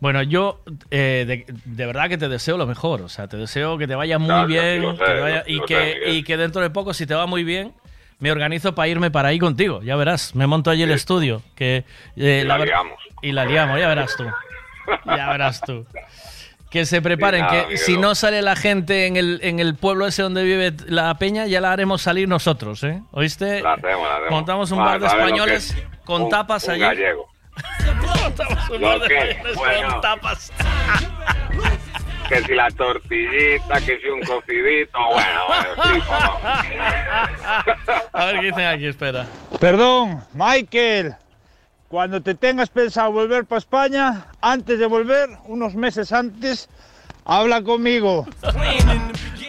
Bueno, 0.00 0.22
yo 0.22 0.60
eh, 0.90 1.24
de, 1.26 1.44
de 1.46 1.86
verdad 1.86 2.08
que 2.08 2.16
te 2.16 2.28
deseo 2.30 2.56
lo 2.56 2.66
mejor. 2.66 3.02
O 3.02 3.08
sea, 3.10 3.28
te 3.28 3.36
deseo 3.36 3.76
que 3.76 3.86
te 3.86 3.94
vaya 3.94 4.18
muy 4.18 4.28
Gracias, 4.30 4.48
bien. 4.48 4.74
sí 4.76 4.80
lo 4.86 4.92
sé, 4.92 4.98
que 5.04 5.04
te 5.12 5.20
vaya- 5.20 5.44
lo- 5.46 5.52
y, 5.52 5.58
sé, 5.58 5.64
que, 5.66 6.10
y 6.12 6.22
que 6.22 6.36
dentro 6.38 6.62
de 6.62 6.70
poco, 6.70 6.94
si 6.94 7.06
te 7.06 7.14
va 7.14 7.26
muy 7.26 7.44
bien, 7.44 7.74
me 8.18 8.32
organizo 8.32 8.74
para 8.74 8.88
irme 8.88 9.10
para 9.10 9.28
ahí 9.28 9.38
contigo. 9.38 9.82
Ya 9.82 9.96
verás, 9.96 10.34
me 10.34 10.46
monto 10.46 10.70
allí 10.70 10.82
el 10.84 10.90
estudio. 10.90 11.42
Que, 11.54 11.84
eh, 12.16 12.44
la 12.46 12.56
ver- 12.56 12.68
liamos. 12.68 12.98
Y 13.22 13.32
la 13.32 13.44
liamos, 13.44 13.78
ya 13.78 13.88
verás 13.88 14.16
tú. 14.16 14.24
Ya 15.06 15.28
verás 15.30 15.60
tú. 15.60 15.86
Que 16.70 16.86
se 16.86 17.02
preparen, 17.02 17.40
Sí, 17.48 17.54
nada, 17.56 17.68
que 17.68 17.76
si 17.78 17.96
no 17.98 18.14
sale 18.14 18.42
la 18.42 18.54
gente 18.54 19.06
en 19.06 19.16
el, 19.16 19.40
en 19.42 19.58
el 19.58 19.74
pueblo 19.74 20.06
ese 20.06 20.22
donde 20.22 20.44
vive 20.44 20.72
la 20.86 21.12
peña, 21.16 21.46
ya 21.46 21.60
la 21.60 21.72
haremos 21.72 22.00
salir 22.02 22.28
nosotros, 22.28 22.84
¿eh? 22.84 23.02
¿Oíste? 23.10 23.60
La 23.60 23.72
hacemos, 23.72 24.06
la 24.08 24.12
hacemos. 24.14 24.30
Montamos 24.30 24.70
un 24.70 24.78
Va, 24.78 24.84
bar 24.84 25.00
de 25.00 25.06
que 25.08 25.12
españoles 25.16 25.70
es 25.74 25.84
con 26.04 26.22
un- 26.22 26.28
tapas 26.28 26.64
un 26.64 26.70
allí. 26.70 26.80
gallego. 26.80 27.26
Montamos 28.22 28.70
un 28.70 28.80
bar 28.80 29.00
de 29.00 29.08
que, 29.08 29.18
españoles 29.30 29.56
bueno. 29.56 29.90
con 29.92 30.00
tapas. 30.00 30.52
Que 32.28 32.42
si 32.44 32.54
la 32.54 32.70
tortillita, 32.70 33.80
que 33.80 33.98
si 34.00 34.06
un 34.08 34.20
cocidito, 34.20 34.98
bueno, 35.12 35.40
bueno, 35.48 35.68
sí, 35.82 36.02
vamos. 36.08 36.40
A 38.12 38.24
ver 38.26 38.40
qué 38.40 38.46
dicen 38.46 38.66
aquí, 38.66 38.86
espera. 38.86 39.26
Perdón, 39.58 40.22
Michael. 40.34 41.16
Cuando 41.90 42.22
te 42.22 42.36
tengas 42.36 42.68
pensado 42.70 43.10
volver 43.10 43.46
para 43.46 43.58
España, 43.58 44.26
antes 44.40 44.78
de 44.78 44.86
volver, 44.86 45.28
unos 45.46 45.74
meses 45.74 46.12
antes, 46.12 46.68
habla 47.24 47.62
conmigo. 47.62 48.28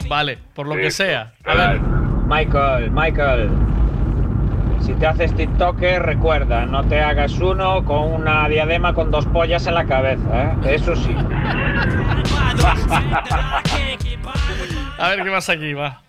Vale, 0.09 0.39
por 0.55 0.65
lo 0.65 0.75
que 0.75 0.89
sea. 0.89 1.33
A 1.45 1.53
ver. 1.53 1.79
Michael, 2.25 2.89
Michael. 2.89 3.47
Si 4.79 4.91
te 4.93 5.05
haces 5.05 5.35
TikToker, 5.35 6.01
recuerda, 6.01 6.65
no 6.65 6.83
te 6.83 6.99
hagas 6.99 7.37
uno 7.37 7.85
con 7.85 8.11
una 8.11 8.49
diadema 8.49 8.95
con 8.95 9.11
dos 9.11 9.27
pollas 9.27 9.67
en 9.67 9.75
la 9.75 9.85
cabeza, 9.85 10.23
¿eh? 10.33 10.73
Eso 10.73 10.95
sí. 10.95 11.15
A 14.97 15.09
ver 15.09 15.23
qué 15.23 15.29
pasa 15.29 15.53
aquí, 15.53 15.75
va. 15.75 16.01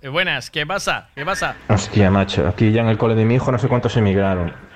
Eh, 0.00 0.08
buenas, 0.10 0.48
¿qué 0.48 0.64
pasa? 0.64 1.08
¿Qué 1.16 1.24
pasa? 1.24 1.56
Hostia, 1.66 2.08
macho, 2.08 2.46
aquí 2.46 2.70
ya 2.70 2.82
en 2.82 2.88
el 2.88 2.96
cole 2.96 3.16
de 3.16 3.24
mi 3.24 3.34
hijo 3.34 3.50
no 3.50 3.58
sé 3.58 3.66
cuántos 3.66 3.96
emigraron. 3.96 4.69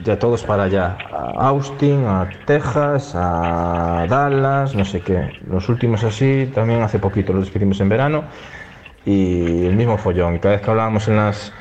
Ya 0.00 0.18
todos 0.18 0.44
para 0.44 0.64
allá. 0.64 1.02
A 1.10 1.48
Austin, 1.48 2.04
a 2.06 2.30
Texas, 2.44 3.12
a 3.14 4.06
Dallas, 4.08 4.74
no 4.76 4.84
sé 4.84 5.02
qué. 5.02 5.30
Los 5.48 5.68
últimos 5.68 6.04
así, 6.04 6.50
también 6.54 6.82
hace 6.82 7.00
poquito 7.00 7.32
los 7.32 7.44
despedimos 7.44 7.80
en 7.80 7.88
verano. 7.88 8.24
Y 9.04 9.64
el 9.66 9.76
mismo 9.76 9.98
follón. 9.98 10.38
Cada 10.38 10.54
vez 10.56 10.62
que 10.62 10.70
hablábamos 10.70 11.08
en 11.08 11.16
las 11.16 11.54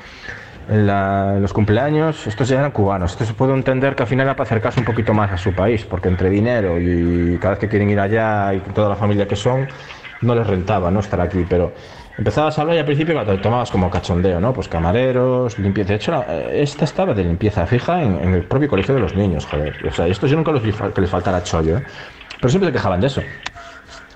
en, 0.70 0.88
la- 0.88 1.38
los 1.40 1.54
cumpleaños, 1.54 2.28
estos 2.28 2.50
ya 2.50 2.60
eran 2.60 2.72
cubanos. 2.72 3.12
Esto 3.14 3.26
se 3.26 3.34
puede 3.34 3.54
entender 3.54 3.96
que 3.96 4.04
al 4.04 4.10
final 4.10 4.28
era 4.28 4.36
para 4.36 4.48
acercarse 4.48 4.80
un 4.80 4.86
poquito 4.86 5.14
más 5.14 5.32
a 5.32 5.38
su 5.38 5.56
país, 5.56 5.86
porque 5.86 6.10
entre 6.10 6.30
dinero 6.30 6.80
y 6.82 7.38
cada 7.40 7.54
vez 7.56 7.60
que 7.62 7.70
quieren 7.70 7.90
ir 7.90 8.00
allá 8.00 8.54
y 8.54 8.62
toda 8.62 8.90
la 8.90 8.96
familia 8.98 9.28
que 9.28 9.36
son, 9.38 9.70
no 10.22 10.36
les 10.36 10.46
rentaba 10.48 10.92
no 10.92 11.00
estar 11.00 11.22
aquí. 11.22 11.46
Pero 11.46 11.74
empezabas 12.18 12.58
a 12.58 12.62
hablar 12.62 12.76
y 12.78 12.80
al 12.80 12.86
principio 12.86 13.24
te 13.26 13.38
tomabas 13.38 13.72
como 13.72 13.90
cachondeo, 13.90 14.40
¿no? 14.40 14.54
Pues 14.54 14.68
camareros, 14.68 15.60
limpieza. 15.60 15.90
De 15.90 15.96
hecho, 15.96 16.26
eh, 16.30 16.62
esta 16.64 16.86
estaba 16.86 17.14
de 17.14 17.24
limpieza 17.24 17.66
fija 17.68 18.02
en, 18.04 18.34
el 18.34 18.44
propio 18.44 18.68
colegio 18.70 18.94
de 18.96 19.00
los 19.00 19.16
niños, 19.16 19.46
joder. 19.46 19.78
O 19.86 19.92
sea, 19.92 20.08
estos 20.08 20.30
yo 20.30 20.36
nunca 20.38 20.52
los 20.52 20.62
que 20.94 21.02
les 21.02 21.10
faltara 21.10 21.44
chollo, 21.44 21.78
¿eh? 21.78 21.84
Pero 22.40 22.50
siempre 22.50 22.70
se 22.70 22.74
quejaban 22.74 23.02
de 23.02 23.08
eso. 23.08 23.26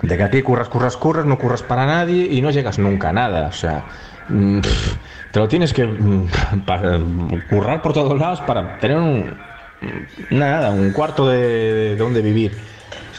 De 0.02 0.16
que 0.16 0.22
aquí 0.24 0.42
curras, 0.42 0.68
curras, 0.68 0.96
curras, 0.96 1.26
no 1.26 1.38
curras 1.38 1.62
para 1.62 1.86
nadie 1.86 2.26
y 2.30 2.42
no 2.42 2.50
llegas 2.50 2.78
nunca 2.78 3.10
a 3.10 3.12
nada. 3.12 3.48
O 3.48 3.52
sea, 3.52 3.86
mm, 4.28 4.60
te 5.30 5.40
lo 5.40 5.48
tienes 5.48 5.72
que 5.72 5.86
mm, 5.86 6.28
pa- 6.66 6.82
currar 7.46 7.82
por 7.82 7.92
todos 7.92 8.18
lados 8.18 8.40
para 8.42 8.78
tener 8.78 8.98
un, 8.98 9.38
nada, 10.30 10.70
un 10.72 10.92
cuarto 10.92 11.26
de 11.28 11.96
donde 11.96 12.22
vivir. 12.22 12.58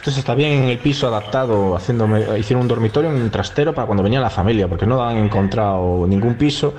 Esto 0.06 0.20
está 0.20 0.34
bien 0.34 0.64
en 0.64 0.68
el 0.68 0.78
piso 0.78 1.08
adaptado, 1.08 1.74
haciéndome, 1.74 2.38
hicieron 2.38 2.60
un 2.60 2.68
dormitorio 2.68 3.10
en 3.10 3.16
un 3.22 3.30
trastero 3.30 3.74
para 3.74 3.86
cuando 3.86 4.02
venía 4.02 4.20
la 4.20 4.28
familia, 4.28 4.68
porque 4.68 4.84
no 4.84 5.02
han 5.02 5.16
encontrado 5.16 6.06
ningún 6.06 6.34
piso. 6.34 6.74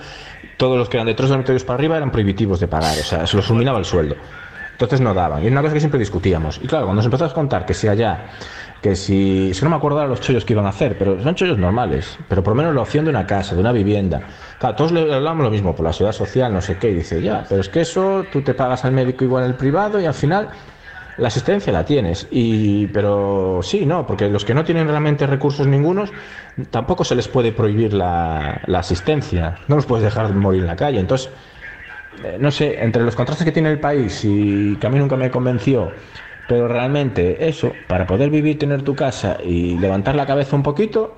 Todos 0.58 0.78
los 0.78 0.88
que 0.88 0.98
eran 0.98 1.08
de 1.08 1.16
tres 1.16 1.30
dormitorios 1.30 1.64
para 1.64 1.76
arriba 1.80 1.98
eran 1.98 2.12
prohibitivos 2.12 2.60
de 2.60 2.68
pagar, 2.68 2.96
o 3.00 3.04
sea, 3.04 3.26
se 3.26 3.36
los 3.36 3.44
fulminaba 3.48 3.80
el 3.80 3.86
sueldo. 3.86 4.16
Entonces 4.74 5.02
no 5.02 5.16
daban. 5.16 5.42
Y 5.42 5.48
es 5.48 5.52
una 5.52 5.62
cosa 5.62 5.74
que 5.74 5.80
siempre 5.80 6.00
discutíamos. 6.00 6.60
Y 6.62 6.68
claro, 6.68 6.86
cuando 6.86 7.00
nos 7.00 7.06
empezó 7.06 7.26
a 7.26 7.34
contar 7.34 7.66
que 7.66 7.74
si 7.74 7.88
allá, 7.88 8.26
que 8.80 8.96
si, 8.96 9.56
si 9.56 9.64
no 9.64 9.72
me 9.72 9.78
acuerdo 9.78 9.98
ahora 9.98 10.10
los 10.10 10.22
chollos 10.22 10.46
que 10.46 10.54
iban 10.54 10.68
a 10.68 10.70
hacer, 10.70 10.96
pero 10.96 11.20
son 11.24 11.34
chollos 11.34 11.58
normales, 11.58 12.20
pero 12.30 12.44
por 12.44 12.52
lo 12.52 12.58
menos 12.58 12.76
la 12.76 12.82
opción 12.82 13.06
de 13.06 13.10
una 13.10 13.26
casa, 13.26 13.56
de 13.56 13.62
una 13.62 13.72
vivienda. 13.72 14.22
Claro, 14.60 14.76
todos 14.76 14.92
le 14.92 15.12
hablamos 15.12 15.44
lo 15.44 15.50
mismo, 15.50 15.76
por 15.76 15.84
la 15.84 15.94
seguridad 15.94 16.16
social, 16.16 16.54
no 16.54 16.62
sé 16.62 16.78
qué, 16.78 16.92
y 16.92 16.94
dice, 16.94 17.24
ya, 17.24 17.44
pero 17.50 17.62
es 17.62 17.70
que 17.70 17.82
eso 17.82 18.28
tú 18.32 18.44
te 18.44 18.54
pagas 18.54 18.86
al 18.86 18.92
médico 18.92 19.24
igual 19.24 19.46
en 19.46 19.50
el 19.50 19.56
privado 19.56 20.00
y 20.00 20.06
al 20.06 20.14
final 20.14 20.50
la 21.18 21.28
asistencia 21.28 21.72
la 21.72 21.86
tienes. 21.86 22.28
Y, 22.32 22.88
pero 22.88 23.60
sí, 23.62 23.86
no, 23.86 24.06
porque 24.06 24.30
los 24.30 24.46
que 24.46 24.54
no 24.54 24.64
tienen 24.64 24.88
realmente 24.88 25.28
recursos 25.28 25.68
ningunos, 25.68 26.12
tampoco 26.72 27.04
se 27.04 27.16
les 27.16 27.28
puede 27.28 27.52
prohibir 27.52 27.94
la, 27.94 28.62
la 28.66 28.80
asistencia. 28.80 29.60
No 29.68 29.76
los 29.76 29.86
puedes 29.86 30.04
dejar 30.04 30.34
morir 30.34 30.62
en 30.62 30.68
la 30.68 30.76
calle. 30.76 31.00
Entonces, 31.00 31.30
eh, 32.24 32.38
no 32.40 32.52
sé, 32.52 32.84
entre 32.84 33.04
los 33.04 33.16
contrastes 33.16 33.46
que 33.46 33.52
tiene 33.52 33.72
el 33.72 33.80
país 33.80 34.24
y 34.24 34.76
que 34.78 34.88
a 34.88 34.90
mí 34.90 35.00
nunca 35.00 35.16
me 35.16 35.30
convenció, 35.30 35.92
pero 36.48 36.68
realmente 36.68 37.48
eso, 37.48 37.74
para 37.88 38.06
poder 38.06 38.30
vivir, 38.30 38.58
tener 38.58 38.84
tu 38.84 38.96
casa 38.96 39.38
y 39.44 39.78
levantar 39.78 40.16
la 40.16 40.26
cabeza 40.26 40.56
un 40.56 40.64
poquito, 40.64 41.18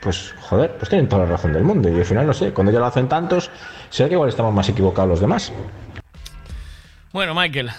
pues 0.00 0.34
joder, 0.40 0.76
pues 0.76 0.88
tienen 0.88 1.08
toda 1.08 1.24
la 1.24 1.30
razón 1.30 1.52
del 1.52 1.64
mundo. 1.64 1.88
Y 1.88 1.98
al 1.98 2.04
final, 2.04 2.26
no 2.26 2.32
sé, 2.32 2.52
cuando 2.52 2.72
ya 2.72 2.78
lo 2.78 2.86
hacen 2.86 3.08
tantos, 3.08 3.50
será 3.90 4.08
que 4.08 4.14
igual 4.14 4.28
estamos 4.28 4.54
más 4.54 4.68
equivocados 4.68 5.08
los 5.08 5.20
demás. 5.20 5.52
Bueno, 7.12 7.34
Michael. 7.34 7.70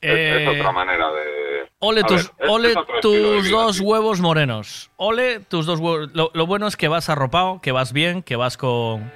Es, 0.00 0.10
Eh, 0.14 0.42
es 0.44 0.48
otra 0.60 0.72
manera 0.72 1.10
de... 1.12 1.68
Ole 1.80 2.02
tus, 2.04 2.32
ver, 2.38 2.48
ole 2.50 2.74
dos 3.50 3.80
huevos 3.80 4.20
morenos. 4.20 4.90
Ole 4.96 5.40
tus 5.40 5.64
dos 5.66 5.78
huevos. 5.80 6.10
Lo, 6.14 6.30
lo 6.34 6.46
bueno 6.46 6.66
es 6.66 6.76
que 6.76 6.88
vas 6.88 7.08
arropado, 7.08 7.60
que 7.62 7.70
vas 7.72 7.92
bien, 7.92 8.22
que 8.22 8.34
vas 8.36 8.56
con. 8.56 9.10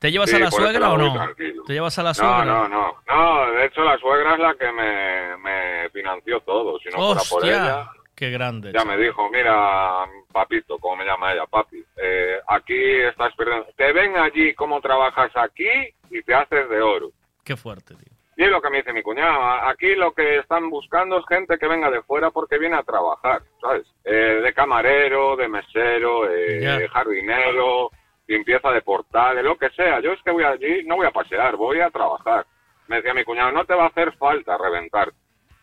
¿Te 0.00 0.10
llevas 0.10 0.28
Sí, 0.30 0.36
a 0.36 0.40
la 0.40 0.50
suegra 0.50 0.90
o 0.92 0.98
no? 0.98 1.12
tranquilo. 1.14 1.62
¿Te 1.66 1.72
llevas 1.72 1.96
a 1.98 2.02
la 2.02 2.08
No, 2.10 2.14
suegra? 2.14 2.44
no, 2.44 2.68
no. 2.68 2.94
No, 3.06 3.52
de 3.52 3.66
hecho 3.66 3.82
la 3.82 3.96
suegra 3.98 4.34
es 4.34 4.40
la 4.40 4.54
que 4.54 4.72
me, 4.72 5.36
me 5.38 5.88
financió 5.90 6.40
todo. 6.40 6.78
Si 6.80 6.88
no 6.90 6.96
fuera 6.98 7.22
por 7.30 7.42
Hostia, 7.44 7.54
ella, 7.64 7.90
qué 8.16 8.30
grande. 8.30 8.72
ya 8.74 8.84
me 8.84 8.96
dijo, 8.96 9.30
mira, 9.30 10.04
papito, 10.32 10.78
como 10.78 10.96
me 10.96 11.04
llama 11.04 11.32
ella, 11.32 11.46
papi, 11.46 11.82
eh, 11.96 12.38
aquí 12.48 12.74
estás 13.08 13.32
perdiendo. 13.36 13.66
Te 13.76 13.92
ven 13.92 14.16
allí 14.16 14.52
cómo 14.54 14.80
trabajas 14.80 15.30
aquí 15.36 15.68
y 16.10 16.22
te 16.22 16.34
haces 16.34 16.68
de 16.68 16.82
oro. 16.82 17.10
Qué 17.44 17.56
fuerte, 17.56 17.94
tío. 17.94 18.13
Y 18.36 18.42
es 18.44 18.50
lo 18.50 18.60
que 18.60 18.70
me 18.70 18.78
dice 18.78 18.92
mi 18.92 19.02
cuñado. 19.02 19.42
Aquí 19.68 19.94
lo 19.94 20.12
que 20.12 20.38
están 20.38 20.68
buscando 20.70 21.18
es 21.18 21.24
gente 21.28 21.56
que 21.58 21.68
venga 21.68 21.90
de 21.90 22.02
fuera 22.02 22.30
porque 22.30 22.58
viene 22.58 22.76
a 22.76 22.82
trabajar, 22.82 23.42
¿sabes? 23.60 23.86
Eh, 24.04 24.40
de 24.42 24.52
camarero, 24.52 25.36
de 25.36 25.48
mesero, 25.48 26.28
eh, 26.30 26.60
Ya. 26.60 26.78
de 26.78 26.88
jardinero, 26.88 27.90
limpieza 28.26 28.70
de 28.72 28.82
portales, 28.82 29.44
lo 29.44 29.56
que 29.56 29.70
sea. 29.70 30.00
Yo 30.00 30.12
es 30.12 30.22
que 30.22 30.30
voy 30.32 30.44
allí, 30.44 30.82
no 30.84 30.96
voy 30.96 31.06
a 31.06 31.10
pasear, 31.12 31.56
voy 31.56 31.80
a 31.80 31.90
trabajar. 31.90 32.44
Me 32.88 32.96
decía 32.96 33.14
mi 33.14 33.24
cuñado, 33.24 33.52
no 33.52 33.64
te 33.64 33.74
va 33.74 33.84
a 33.84 33.88
hacer 33.88 34.12
falta 34.16 34.58
reventar 34.58 35.12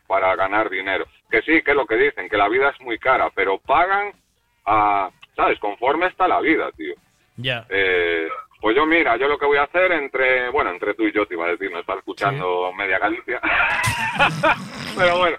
para 0.07 0.35
ganar 0.35 0.69
dinero. 0.69 1.05
Que 1.29 1.41
sí, 1.41 1.61
que 1.61 1.71
es 1.71 1.77
lo 1.77 1.85
que 1.85 1.95
dicen, 1.95 2.29
que 2.29 2.37
la 2.37 2.47
vida 2.49 2.69
es 2.69 2.79
muy 2.81 2.97
cara, 2.99 3.29
pero 3.35 3.57
pagan 3.59 4.11
a, 4.65 5.09
¿sabes? 5.35 5.59
Conforme 5.59 6.07
está 6.07 6.27
la 6.27 6.39
vida, 6.41 6.71
tío. 6.71 6.93
Ya. 7.37 7.65
Eh, 7.69 8.27
pues 8.61 8.75
yo, 8.75 8.85
mira, 8.85 9.17
yo 9.17 9.27
lo 9.27 9.39
que 9.39 9.47
voy 9.47 9.57
a 9.57 9.63
hacer 9.63 9.91
entre, 9.91 10.49
bueno, 10.49 10.69
entre 10.69 10.93
tú 10.93 11.03
y 11.07 11.11
yo 11.11 11.25
te 11.25 11.33
iba 11.33 11.45
a 11.45 11.49
decir, 11.49 11.71
me 11.71 11.79
está 11.79 11.95
escuchando 11.95 12.71
media 12.73 12.99
Galicia. 12.99 13.41
Pero 14.97 15.17
bueno, 15.17 15.37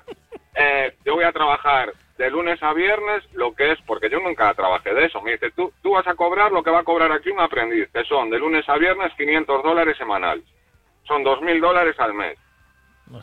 eh, 0.56 0.96
yo 1.04 1.14
voy 1.14 1.24
a 1.24 1.32
trabajar 1.32 1.92
de 2.18 2.30
lunes 2.30 2.60
a 2.62 2.72
viernes 2.72 3.22
lo 3.32 3.54
que 3.54 3.72
es, 3.72 3.78
porque 3.86 4.10
yo 4.10 4.18
nunca 4.18 4.52
trabajé 4.54 4.92
de 4.92 5.04
eso. 5.04 5.22
Me 5.22 5.32
dice, 5.32 5.52
tú, 5.52 5.72
tú 5.82 5.92
vas 5.92 6.06
a 6.08 6.16
cobrar 6.16 6.50
lo 6.50 6.64
que 6.64 6.70
va 6.70 6.80
a 6.80 6.84
cobrar 6.84 7.12
aquí 7.12 7.30
un 7.30 7.40
aprendiz, 7.40 7.88
que 7.92 8.04
son 8.04 8.28
de 8.28 8.40
lunes 8.40 8.68
a 8.68 8.76
viernes 8.76 9.12
500 9.16 9.62
dólares 9.62 9.96
semanales. 9.96 10.44
Son 11.04 11.24
2.000 11.24 11.60
dólares 11.60 11.94
al 12.00 12.14
mes. 12.14 12.36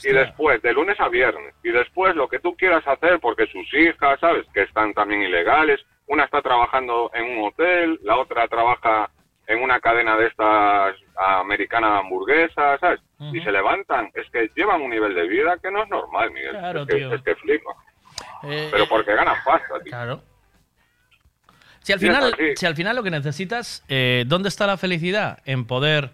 Y 0.03 0.13
después, 0.13 0.61
de 0.61 0.73
lunes 0.73 0.99
a 0.99 1.09
viernes. 1.09 1.55
Y 1.63 1.71
después 1.71 2.15
lo 2.15 2.29
que 2.29 2.39
tú 2.39 2.55
quieras 2.55 2.87
hacer, 2.87 3.19
porque 3.19 3.47
sus 3.47 3.73
hijas, 3.73 4.19
¿sabes? 4.19 4.45
Que 4.53 4.61
están 4.61 4.93
también 4.93 5.23
ilegales. 5.23 5.81
Una 6.07 6.25
está 6.25 6.41
trabajando 6.41 7.11
en 7.13 7.37
un 7.37 7.47
hotel, 7.47 7.99
la 8.03 8.17
otra 8.17 8.47
trabaja 8.47 9.09
en 9.49 9.63
una 9.63 9.79
cadena 9.79 10.15
de 10.15 10.27
estas 10.27 10.95
americana 11.17 11.93
de 11.93 11.97
hamburguesas, 11.99 12.79
¿sabes? 12.79 13.01
Y 13.33 13.41
se 13.41 13.51
levantan. 13.51 14.11
Es 14.13 14.29
que 14.31 14.49
llevan 14.55 14.79
un 14.81 14.91
nivel 14.91 15.15
de 15.15 15.27
vida 15.27 15.57
que 15.61 15.71
no 15.71 15.83
es 15.83 15.89
normal, 15.89 16.31
Miguel. 16.31 16.51
Claro, 16.51 16.81
es, 16.83 16.87
que, 16.87 16.95
tío. 16.95 17.13
es 17.15 17.21
que 17.23 17.35
flipa. 17.35 17.71
Eh, 18.43 18.69
Pero 18.71 18.87
porque 18.87 19.15
ganan 19.15 19.35
pasta, 19.43 19.79
tío. 19.83 19.89
Claro. 19.89 20.21
Si 21.81 21.93
al 21.93 21.99
final, 21.99 22.35
si 22.55 22.65
al 22.67 22.75
final 22.75 22.95
lo 22.95 23.01
que 23.01 23.09
necesitas, 23.09 23.83
eh, 23.89 24.23
¿dónde 24.27 24.49
está 24.49 24.67
la 24.67 24.77
felicidad? 24.77 25.39
En 25.45 25.65
poder 25.65 26.11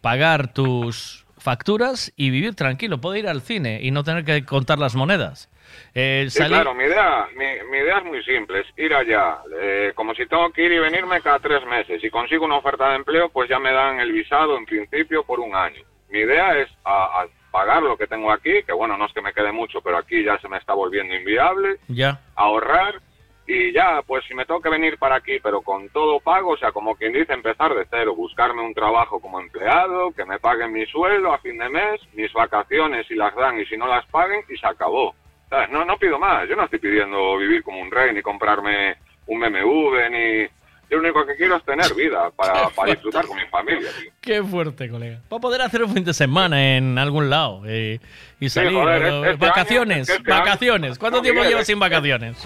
pagar 0.00 0.52
tus 0.52 1.26
facturas 1.38 2.12
y 2.14 2.30
vivir 2.30 2.54
tranquilo, 2.54 3.00
poder 3.00 3.24
ir 3.24 3.28
al 3.28 3.42
cine 3.42 3.80
y 3.82 3.90
no 3.90 4.04
tener 4.04 4.24
que 4.24 4.44
contar 4.44 4.78
las 4.78 4.94
monedas. 4.94 5.48
Eh, 5.94 6.26
Sí, 6.28 6.42
claro, 6.44 6.74
mi 6.74 6.84
idea, 6.84 7.26
mi, 7.36 7.46
mi 7.70 7.78
idea 7.78 7.98
es 7.98 8.04
muy 8.04 8.22
simple, 8.24 8.60
es 8.60 8.66
ir 8.76 8.94
allá, 8.94 9.38
eh, 9.60 9.92
como 9.94 10.14
si 10.14 10.26
tengo 10.26 10.50
que 10.52 10.62
ir 10.64 10.72
y 10.72 10.78
venirme 10.78 11.20
cada 11.20 11.38
tres 11.38 11.64
meses. 11.66 12.00
Si 12.00 12.10
consigo 12.10 12.44
una 12.44 12.56
oferta 12.56 12.90
de 12.90 12.96
empleo, 12.96 13.28
pues 13.30 13.48
ya 13.48 13.58
me 13.58 13.72
dan 13.72 14.00
el 14.00 14.12
visado 14.12 14.56
en 14.56 14.64
principio 14.66 15.24
por 15.24 15.40
un 15.40 15.54
año. 15.54 15.82
Mi 16.08 16.20
idea 16.20 16.58
es 16.58 16.68
a, 16.84 17.22
a 17.22 17.26
pagar 17.50 17.82
lo 17.82 17.96
que 17.96 18.06
tengo 18.06 18.30
aquí, 18.30 18.62
que 18.64 18.72
bueno, 18.72 18.96
no 18.96 19.06
es 19.06 19.12
que 19.12 19.22
me 19.22 19.32
quede 19.32 19.52
mucho, 19.52 19.80
pero 19.80 19.98
aquí 19.98 20.22
ya 20.24 20.38
se 20.38 20.48
me 20.48 20.58
está 20.58 20.72
volviendo 20.74 21.14
inviable, 21.14 21.76
Ya. 21.88 22.20
ahorrar 22.36 23.00
y 23.46 23.72
ya, 23.72 24.00
pues 24.06 24.24
si 24.26 24.34
me 24.34 24.44
tengo 24.46 24.60
que 24.60 24.68
venir 24.68 24.96
para 24.96 25.16
aquí, 25.16 25.40
pero 25.42 25.60
con 25.62 25.88
todo 25.88 26.20
pago, 26.20 26.50
o 26.52 26.56
sea, 26.56 26.70
como 26.70 26.94
quien 26.94 27.12
dice, 27.12 27.32
empezar 27.32 27.74
de 27.74 27.84
cero, 27.90 28.14
buscarme 28.14 28.62
un 28.62 28.72
trabajo 28.74 29.18
como 29.20 29.40
empleado, 29.40 30.12
que 30.12 30.24
me 30.24 30.38
paguen 30.38 30.72
mi 30.72 30.86
sueldo 30.86 31.32
a 31.32 31.38
fin 31.38 31.58
de 31.58 31.68
mes, 31.68 32.00
mis 32.12 32.32
vacaciones 32.32 33.08
si 33.08 33.16
las 33.16 33.34
dan 33.34 33.58
y 33.58 33.66
si 33.66 33.76
no 33.76 33.88
las 33.88 34.06
paguen, 34.06 34.42
y 34.48 34.56
se 34.56 34.66
acabó. 34.68 35.16
¿Sabes? 35.50 35.68
No, 35.70 35.84
no 35.84 35.98
pido 35.98 36.18
más, 36.18 36.48
yo 36.48 36.56
no 36.56 36.64
estoy 36.64 36.78
pidiendo 36.78 37.36
vivir 37.36 37.62
como 37.62 37.80
un 37.80 37.90
rey, 37.90 38.14
ni 38.14 38.22
comprarme 38.22 38.96
un 39.26 39.40
BMW, 39.40 40.08
ni... 40.10 40.46
Yo 40.88 40.96
lo 40.96 41.02
único 41.04 41.24
que 41.24 41.36
quiero 41.36 41.54
es 41.54 41.62
tener 41.64 41.94
vida 41.94 42.30
para, 42.32 42.68
para 42.70 42.90
disfrutar 42.90 43.24
con 43.24 43.36
mi 43.36 43.44
familia, 43.46 43.88
tío. 44.00 44.10
Qué 44.20 44.42
fuerte, 44.42 44.88
colega. 44.90 45.20
Para 45.28 45.40
poder 45.40 45.62
hacer 45.62 45.84
un 45.84 45.94
fin 45.94 46.04
de 46.04 46.12
semana 46.12 46.76
en 46.76 46.98
algún 46.98 47.30
lado 47.30 47.62
eh, 47.64 48.00
y 48.40 48.48
Sí, 48.48 48.58
salir. 48.58 48.72
joder, 48.72 49.02
eh, 49.02 49.20
este 49.30 49.36
vacaciones, 49.46 50.10
año- 50.10 50.18
este 50.18 50.32
año- 50.32 50.40
vacaciones. 50.40 50.98
¿Cuánto 50.98 51.18
No, 51.18 51.22
tiempo 51.22 51.44
llevas 51.44 51.66
sin 51.68 51.78
vacaciones? 51.78 52.44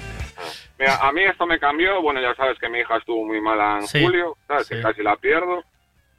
Mira, 0.79 0.97
a 0.97 1.11
mí 1.13 1.23
esto 1.23 1.47
me 1.47 1.59
cambió, 1.59 2.03
bueno, 2.03 2.21
ya 2.21 2.35
sabes 2.35 2.59
que 2.59 2.69
mi 2.69 2.81
hija 2.81 2.99
estuvo 2.99 3.25
muy 3.25 3.41
mala 3.41 3.79
en 3.79 3.87
Sí, 3.87 4.03
julio, 4.05 4.37
¿sabes? 4.47 4.69
Que 4.69 4.83
casi 4.83 5.03
la 5.03 5.17
pierdo. 5.17 5.65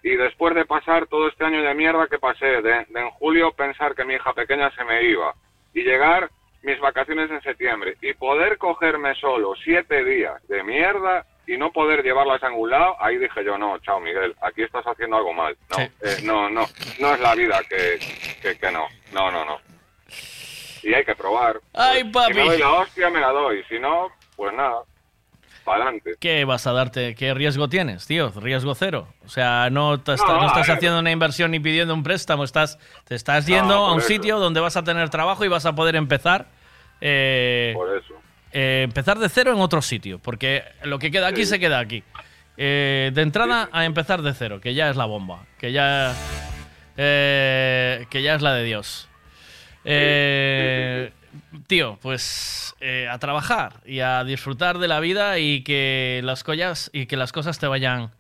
Y 0.02 0.16
después 0.16 0.56
de 0.56 0.66
pasar 0.66 1.06
todo 1.06 1.28
este 1.28 1.46
año 1.46 1.62
de 1.62 1.76
mierda 1.76 2.08
que 2.08 2.18
pasé, 2.18 2.46
de, 2.48 2.62
de 2.90 3.00
en 3.02 3.12
julio 3.12 3.52
pensar 3.52 3.94
que 3.94 4.04
mi 4.04 4.16
hija 4.16 4.34
pequeña 4.34 4.72
se 4.72 4.84
me 4.84 5.04
iba, 5.04 5.32
y 5.76 5.84
llegar 5.84 6.28
mis 6.66 6.80
vacaciones 6.80 7.30
en 7.30 7.42
septiembre, 7.42 7.96
y 8.02 8.14
poder 8.14 8.58
cogerme 8.58 9.14
solo 9.16 9.54
siete 9.64 10.04
días 10.04 10.46
de 10.48 10.64
mierda 10.64 11.26
y 11.48 11.58
no 11.58 11.72
poder 11.72 12.02
llevarlas 12.04 12.42
a 12.44 12.50
ningún 12.50 12.72
lado, 12.72 12.96
ahí 13.00 13.18
dije 13.18 13.44
yo, 13.46 13.58
no, 13.58 13.78
chao 13.80 14.00
Miguel, 14.00 14.36
aquí 14.42 14.64
estás 14.64 14.84
haciendo 14.86 15.16
algo 15.18 15.32
mal. 15.32 15.56
No, 15.70 15.78
eh, 15.84 16.18
no, 16.24 16.50
no, 16.50 16.66
no 17.00 17.14
es 17.14 17.20
la 17.20 17.36
vida 17.36 17.62
que, 17.70 18.00
que, 18.42 18.58
que 18.58 18.72
no, 18.72 18.88
no, 19.14 19.30
no, 19.32 19.46
no. 19.46 19.60
Y 20.82 20.94
hay 20.94 21.06
que 21.06 21.16
probar. 21.16 21.60
Ay, 21.74 22.04
Si 22.04 22.10
papi. 22.10 22.34
me 22.34 22.44
doy 22.46 22.58
la 22.60 22.72
hostia, 22.74 23.10
me 23.10 23.20
la 23.20 23.30
doy. 23.32 23.64
Si 23.70 23.80
no, 23.80 24.10
pues 24.36 24.54
nada. 24.54 24.82
Para 25.66 25.84
adelante. 25.84 26.12
¿Qué 26.20 26.46
vas 26.46 26.68
a 26.68 26.72
darte? 26.74 27.16
¿Qué 27.16 27.34
riesgo 27.34 27.68
tienes, 27.68 28.06
tío? 28.06 28.32
Riesgo 28.40 28.76
cero. 28.76 29.08
O 29.26 29.30
sea, 29.30 29.70
no, 29.72 30.00
te 30.00 30.14
está- 30.14 30.28
No, 30.28 30.38
no 30.38 30.44
a 30.44 30.48
estás 30.48 30.70
haciendo 30.70 31.00
una 31.00 31.10
inversión 31.12 31.50
ni 31.52 31.60
pidiendo 31.60 31.94
un 31.94 32.04
préstamo. 32.04 32.44
Estás, 32.44 32.78
te 33.06 33.16
estás 33.16 33.50
No, 33.50 33.56
yendo 33.56 33.74
a 33.74 33.92
un 33.94 34.00
eso. 34.00 34.08
sitio 34.08 34.38
donde 34.40 34.60
vas 34.60 34.78
a 34.78 34.84
tener 34.84 35.10
trabajo 35.10 35.44
y 35.44 35.48
vas 35.48 35.66
a 35.66 35.74
poder 35.76 35.96
empezar. 35.96 36.46
eh, 37.02 37.72
Por 37.76 37.98
eso. 37.98 38.14
eh, 38.54 38.82
empezar 38.86 39.18
de 39.20 39.28
cero 39.28 39.52
en 39.54 39.60
otro 39.60 39.82
sitio. 39.82 40.20
Porque 40.20 40.64
lo 40.84 40.98
que 41.00 41.10
queda 41.12 41.28
aquí 41.28 41.42
Sí. 41.42 41.48
se 41.48 41.60
queda 41.60 41.80
aquí. 41.80 42.04
Eh, 42.58 43.12
de 43.14 43.22
entrada 43.22 43.68
a 43.74 43.84
empezar 43.86 44.22
de 44.22 44.34
cero, 44.34 44.62
que 44.62 44.74
ya 44.76 44.90
es 44.90 44.96
la 44.96 45.06
bomba. 45.06 45.46
Que 45.60 45.72
ya. 45.74 46.14
que 46.96 48.22
ya 48.24 48.36
es 48.36 48.42
la 48.42 48.54
de 48.54 48.64
Dios. 48.64 49.10
Eh, 49.84 51.12
Tío, 51.68 51.98
pues 52.02 52.76
eh, 52.80 53.08
a 53.10 53.18
trabajar 53.20 53.82
y 53.86 54.00
a 54.00 54.24
disfrutar 54.24 54.78
de 54.80 54.88
la 54.88 55.00
vida 55.00 55.40
y 55.40 55.64
que 55.64 56.22
las 56.24 56.44
cosas 56.44 56.90
y 56.94 57.06
que 57.06 57.18
las 57.18 57.32
cosas 57.32 57.60
te 57.60 57.68
vayan 57.68 58.12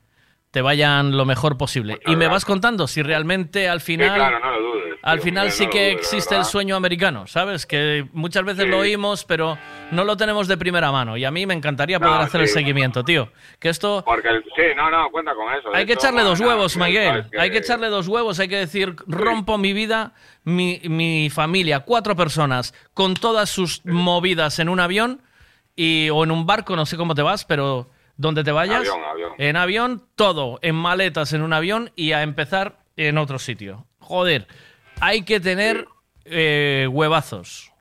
te 0.52 0.62
vayan 0.62 1.18
lo 1.18 1.26
mejor 1.26 1.58
posible. 1.58 2.00
Y 2.06 2.16
me 2.16 2.28
vas 2.28 2.46
contando 2.46 2.88
si 2.88 3.02
realmente 3.02 3.68
al 3.68 3.82
Sí, 3.82 3.88
final 3.88 4.16
claro, 4.16 4.40
no 4.40 4.52
lo 4.52 4.62
dudes. 4.62 4.85
Al 5.06 5.22
final 5.22 5.52
sí 5.52 5.68
que 5.68 5.92
existe 5.92 6.36
el 6.36 6.44
sueño 6.44 6.76
americano, 6.76 7.26
¿sabes? 7.28 7.66
Que 7.66 8.06
muchas 8.12 8.44
veces 8.44 8.66
Sí. 8.66 8.70
lo 8.72 8.80
oímos, 8.80 9.24
pero 9.24 9.58
no 9.92 10.04
lo 10.04 10.18
tenemos 10.18 10.48
de 10.50 10.58
primera 10.58 10.92
mano. 10.92 11.16
Y 11.16 11.24
a 11.24 11.32
mí 11.32 11.46
me 11.46 11.54
encantaría 11.54 12.00
No, 12.00 12.08
poder 12.08 12.22
hacer 12.22 12.42
el 12.42 12.48
seguimiento, 12.50 13.04
tío. 13.04 13.32
Que 13.60 13.70
esto 13.70 14.04
Porque, 14.06 14.28
el- 14.28 14.44
sí, 14.44 14.64
no, 14.76 14.90
no, 14.92 15.10
cuenta 15.12 15.34
con 15.34 15.54
eso. 15.54 15.70
de 15.70 15.78
hay 15.78 15.86
que 15.86 15.94
echarle 15.94 16.24
dos 16.24 16.40
huevos, 16.42 16.76
Miguel, 16.76 16.90
Miguel. 16.92 17.08
sabes 17.14 17.32
que- 17.32 17.40
Hay 17.40 17.52
que 17.52 17.58
echarle 17.60 17.88
dos 17.88 18.08
huevos. 18.08 18.40
Hay 18.40 18.48
que 18.48 18.58
decir, 18.58 18.96
rompo 19.08 19.58
mi 19.58 19.72
vida, 19.74 20.14
mi, 20.44 20.82
mi 20.86 21.30
familia, 21.30 21.82
cuatro 21.82 22.16
personas, 22.16 22.74
con 22.94 23.14
todas 23.14 23.50
sus 23.50 23.86
movidas 23.86 24.60
en 24.60 24.70
un 24.70 24.80
avión 24.80 25.22
y, 25.76 26.10
o 26.10 26.24
en 26.24 26.32
un 26.32 26.46
barco, 26.46 26.76
no 26.76 26.86
sé 26.86 26.98
cómo 26.98 27.16
te 27.16 27.22
vas, 27.22 27.46
pero 27.46 27.90
donde 28.18 28.44
te 28.44 28.52
vayas. 28.52 28.80
Avión, 28.80 29.04
avión. 29.04 29.32
En 29.38 29.56
avión, 29.56 30.04
todo. 30.16 30.58
En 30.62 30.74
maletas 30.76 31.34
en 31.34 31.42
un 31.42 31.54
avión 31.54 31.92
y 31.96 32.14
a 32.14 32.24
empezar 32.24 32.80
en 32.98 33.18
otro 33.18 33.38
sitio. 33.40 33.86
Joder, 34.00 34.48
hay 35.00 35.24
que 35.24 35.40
tener 35.40 35.88
eh, 36.26 36.88
huevazos. 36.92 37.72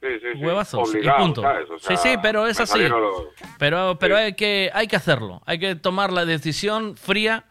Sí, 0.00 0.06
sí, 0.20 0.26
sí. 0.34 0.44
Huevazos 0.44 0.88
Obligado, 0.90 1.18
y 1.18 1.22
punto. 1.24 1.42
¿sabes? 1.42 1.70
O 1.70 1.78
sea, 1.78 1.96
sí, 1.96 2.08
sí, 2.10 2.16
pero 2.22 2.46
es 2.46 2.60
así. 2.60 2.78
los- 2.88 3.24
Pero, 3.58 3.96
pero 3.98 4.16
hay, 4.16 4.34
que, 4.34 4.70
hay 4.72 4.86
que 4.86 4.94
hacerlo. 4.96 5.42
Hay 5.44 5.58
que 5.58 5.74
tomar 5.74 6.12
la 6.12 6.24
decisión 6.24 6.96
fría 6.96 7.44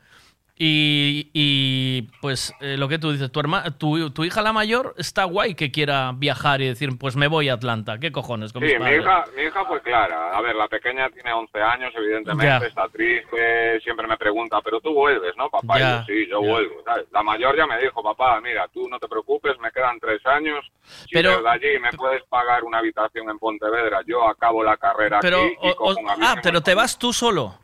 y, 0.59 1.29
y, 1.33 2.01
pues 2.21 2.53
eh, 2.61 2.77
lo 2.77 2.87
que 2.87 2.97
tú 2.99 3.11
dices, 3.11 3.31
tu, 3.31 3.39
herma, 3.39 3.77
tu, 3.77 4.09
tu 4.09 4.23
hija 4.25 4.41
la 4.41 4.53
mayor 4.53 4.95
está 4.97 5.23
guay 5.25 5.53
que 5.55 5.71
quiera 5.71 6.11
viajar 6.15 6.61
y 6.61 6.67
decir, 6.67 6.89
pues 6.97 7.15
me 7.15 7.27
voy 7.27 7.49
a 7.49 7.53
Atlanta. 7.53 7.99
¿Qué 7.99 8.11
cojones? 8.11 8.51
Con 8.53 8.63
Sí, 8.63 8.69
mis 8.69 8.79
mi 8.79 8.95
hija, 8.95 9.23
mi 9.35 9.43
hija 9.43 9.65
fue 9.65 9.81
clara. 9.81 10.31
A 10.35 10.41
ver, 10.41 10.55
la 10.55 10.67
pequeña 10.67 11.09
tiene 11.09 11.31
11 11.33 11.61
años, 11.61 11.93
evidentemente, 11.95 12.45
Ya. 12.45 12.67
está 12.67 12.87
triste, 12.89 13.79
siempre 13.81 14.07
me 14.07 14.17
pregunta, 14.17 14.59
pero 14.63 14.79
tú 14.81 14.93
vuelves, 14.93 15.33
¿no, 15.37 15.49
papá? 15.49 15.77
Y 15.77 15.81
yo, 15.81 16.03
sí, 16.07 16.27
yo 16.29 16.41
ya. 16.41 16.47
vuelvo. 16.49 16.73
¿sabes? 16.85 17.05
La 17.11 17.21
mayor 17.23 17.55
ya 17.55 17.65
me 17.67 17.79
dijo, 17.79 18.01
papá, 18.01 18.41
mira, 18.41 18.67
tú 18.73 18.87
no 18.89 18.97
te 18.99 19.07
preocupes, 19.07 19.59
me 19.59 19.71
quedan 19.71 19.99
tres 19.99 20.25
años. 20.25 20.65
Si 20.83 21.09
Pero- 21.13 21.37
desde 21.37 21.49
allí 21.49 21.79
me 21.79 21.91
puedes 21.91 22.23
pagar 22.23 22.63
una 22.63 22.79
habitación 22.79 23.29
en 23.29 23.37
Pontevedra, 23.37 24.01
yo 24.07 24.27
acabo 24.27 24.63
la 24.63 24.77
carrera 24.77 25.19
Pero, 25.21 25.37
aquí 25.43 25.53
y 25.63 25.69
o- 25.69 25.75
cojo 25.75 25.91
o- 25.91 25.99
un 26.01 26.09
avión 26.09 26.27
ah, 26.27 26.35
pero 26.41 26.61
te 26.61 26.73
vas 26.73 26.97
tú 26.97 27.13
solo. 27.13 27.55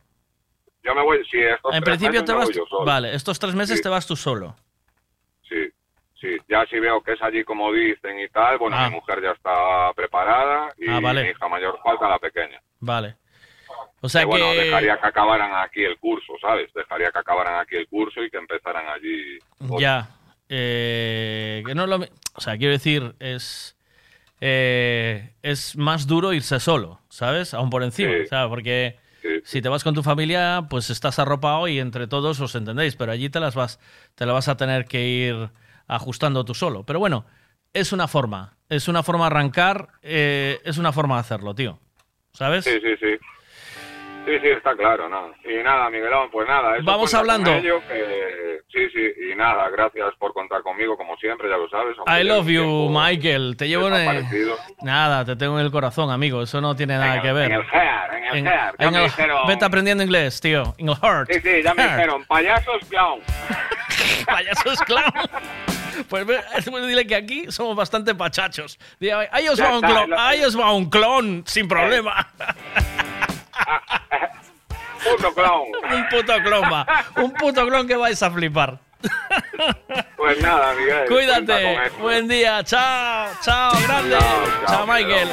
Yo 0.84 0.94
me 0.96 1.02
voy, 1.02 1.24
sí, 1.32 1.38
estos 1.40 1.74
En 1.74 1.82
tres 1.84 1.98
principio 1.98 2.22
meses 2.22 2.26
te 2.26 2.32
me 2.34 2.38
vas 2.40 2.46
voy 2.48 2.56
yo 2.56 2.66
solo. 2.68 2.86
Vale, 2.86 3.16
estos 3.16 3.40
tres 3.40 3.56
meses 3.56 3.78
Sí. 3.78 3.84
te 3.84 3.90
vas 3.90 4.06
tú 4.06 4.16
solo. 4.16 4.56
Sí, 5.48 5.70
sí. 6.20 6.38
Ya 6.50 6.66
si 6.66 6.80
veo 6.80 7.02
que 7.02 7.14
es 7.14 7.22
allí 7.22 7.44
como 7.44 7.72
dicen 7.72 8.20
y 8.20 8.28
tal, 8.30 8.58
bueno, 8.58 8.76
Ah. 8.78 8.90
mi 8.90 8.96
mujer 8.96 9.22
ya 9.22 9.32
está 9.32 9.94
preparada 9.96 10.74
y 10.78 10.90
Ah, 10.90 11.00
vale. 11.00 11.24
mi 11.24 11.30
hija 11.30 11.48
mayor 11.48 11.80
falta 11.84 12.08
la 12.10 12.20
pequeña. 12.20 12.60
Vale. 12.80 13.16
O 14.02 14.10
sea 14.10 14.22
que, 14.22 14.28
bueno, 14.28 14.52
que. 14.52 14.58
dejaría 14.66 14.98
que 15.00 15.08
acabaran 15.08 15.52
aquí 15.64 15.84
el 15.84 15.98
curso, 15.98 16.34
¿sabes? 16.42 16.72
Dejaría 16.74 17.10
que 17.12 17.20
acabaran 17.20 17.62
aquí 17.62 17.78
el 17.78 17.88
curso 17.88 18.22
y 18.22 18.30
que 18.30 18.38
empezaran 18.38 18.86
allí. 18.90 19.40
otro. 19.60 19.80
Ya. 19.80 20.10
Eh, 20.50 21.64
que 21.66 21.74
no 21.74 21.88
lo 21.88 21.96
O 22.36 22.42
sea, 22.42 22.58
quiero 22.58 22.74
decir, 22.74 23.16
es. 23.20 23.78
eh, 24.42 25.34
es 25.42 25.78
más 25.78 26.06
duro 26.06 26.34
irse 26.34 26.60
solo, 26.60 27.00
¿sabes? 27.08 27.54
Aún 27.54 27.70
por 27.70 27.82
encima. 27.84 28.12
Sí. 28.12 28.20
O 28.24 28.26
sea, 28.28 28.50
porque 28.50 28.98
si 29.44 29.62
te 29.62 29.70
vas 29.70 29.84
con 29.84 29.94
tu 29.94 30.04
familia, 30.04 30.68
pues 30.70 30.90
estás 30.90 31.20
arropado 31.20 31.68
y 31.68 31.80
entre 31.80 32.08
todos 32.08 32.40
os 32.40 32.56
entendéis. 32.56 32.96
Pero 32.96 33.12
allí 33.12 33.30
te 33.30 33.40
las 33.40 33.56
vas, 33.56 33.80
te 34.16 34.26
la 34.26 34.34
vas 34.34 34.48
a 34.48 34.58
tener 34.58 34.86
que 34.86 35.08
ir 35.08 35.50
ajustando 35.88 36.46
tú 36.46 36.54
solo. 36.54 36.84
Pero 36.86 37.00
bueno, 37.00 37.26
es 37.74 37.92
una 37.92 38.08
forma. 38.08 38.58
Es 38.70 38.88
una 38.88 39.04
forma 39.04 39.26
de 39.26 39.28
arrancar. 39.28 39.90
eh, 40.02 40.60
es 40.64 40.78
una 40.78 40.92
forma 40.92 41.16
de 41.16 41.22
hacerlo, 41.22 41.56
tío. 41.56 41.80
¿Sabes? 42.34 42.66
Sí, 42.66 42.80
sí, 42.82 42.96
sí. 43.00 43.18
Sí, 44.26 44.32
sí, 44.42 44.48
está 44.50 44.74
claro, 44.76 45.10
¿no? 45.10 45.32
Y 45.44 45.62
nada, 45.64 45.90
Miguelón, 45.90 46.30
pues 46.32 46.48
nada. 46.48 46.76
eso 46.78 46.86
Vamos 46.86 47.14
hablando. 47.14 47.52
ello, 47.54 47.82
que- 47.88 48.54
Sí, 48.74 48.80
sí, 48.92 49.32
y 49.32 49.36
nada, 49.36 49.70
gracias 49.70 50.16
por 50.18 50.34
contar 50.34 50.64
conmigo, 50.64 50.98
como 50.98 51.16
siempre, 51.18 51.48
ya 51.48 51.58
lo 51.58 51.70
sabes. 51.70 51.96
I 52.08 52.24
love 52.24 52.48
you, 52.48 52.90
Michael. 52.90 53.56
Te 53.56 53.68
llevo 53.68 53.88
en 53.90 53.94
el... 53.94 54.26
Nada, 54.82 55.24
te 55.26 55.36
tengo 55.36 55.60
en 55.60 55.66
el 55.66 55.72
corazón, 55.72 56.10
amigo. 56.10 56.42
Eso 56.42 56.60
no 56.60 56.76
tiene 56.76 56.98
nada 56.98 57.18
En 57.18 57.22
que 57.22 57.28
el- 57.28 57.34
ver. 57.36 57.52
En 57.52 57.58
el 57.60 57.62
hair, 57.72 58.14
en 58.18 58.24
el 58.26 58.38
En- 58.40 58.48
hair. 58.48 58.74
Ya 58.80 58.88
en 58.88 58.92
me 58.94 58.98
el- 58.98 59.04
dijeron- 59.12 59.48
Vete 59.48 59.66
aprendiendo 59.66 60.04
inglés, 60.04 60.42
tío. 60.42 60.74
En 60.80 60.90
el 60.90 60.96
heart. 60.96 61.30
Sí, 61.32 61.40
sí, 61.42 61.62
ya 61.64 61.74
me 61.76 61.84
Heart. 61.84 61.96
dijeron, 61.98 62.26
payasos 62.26 62.84
clown. 62.90 63.20
Payasos 64.26 64.80
clown. 64.82 65.04
Pues 66.10 66.26
pues 66.26 66.88
dile 66.88 67.06
que 67.06 67.14
aquí 67.16 67.52
somos 67.52 67.76
bastante 67.76 68.16
pachachos. 68.16 68.80
Dile, 69.00 69.30
ahí 69.32 69.48
os 69.48 69.58
Ya 69.60 69.66
va 69.66 69.70
un 69.78 69.86
está, 69.86 69.88
clon, 69.90 70.10
lo- 70.10 70.20
ahí 70.20 70.44
os 70.44 70.60
va 70.60 70.72
un 70.74 70.90
clon, 70.90 71.44
sin 71.46 71.68
problema. 71.68 72.28
Puto 75.04 75.34
clown. 75.34 75.68
un 75.94 76.10
puto 76.10 76.34
clon 76.44 76.64
va. 76.72 76.86
Un 77.18 77.34
puto 77.34 77.68
clon 77.68 77.88
que 77.88 77.96
vais 77.98 78.22
a 78.24 78.32
flipar. 78.32 78.80
Pues 80.16 80.42
nada, 80.42 80.74
Miguel. 80.74 81.08
Cuídate. 81.08 81.92
Buen 82.00 82.28
día. 82.28 82.64
Chao. 82.64 83.28
Chao, 83.42 83.72
grande. 83.86 84.18
Chao, 84.18 84.46
chao, 84.66 84.86
Chao, 84.86 84.88
Michael. 84.88 85.30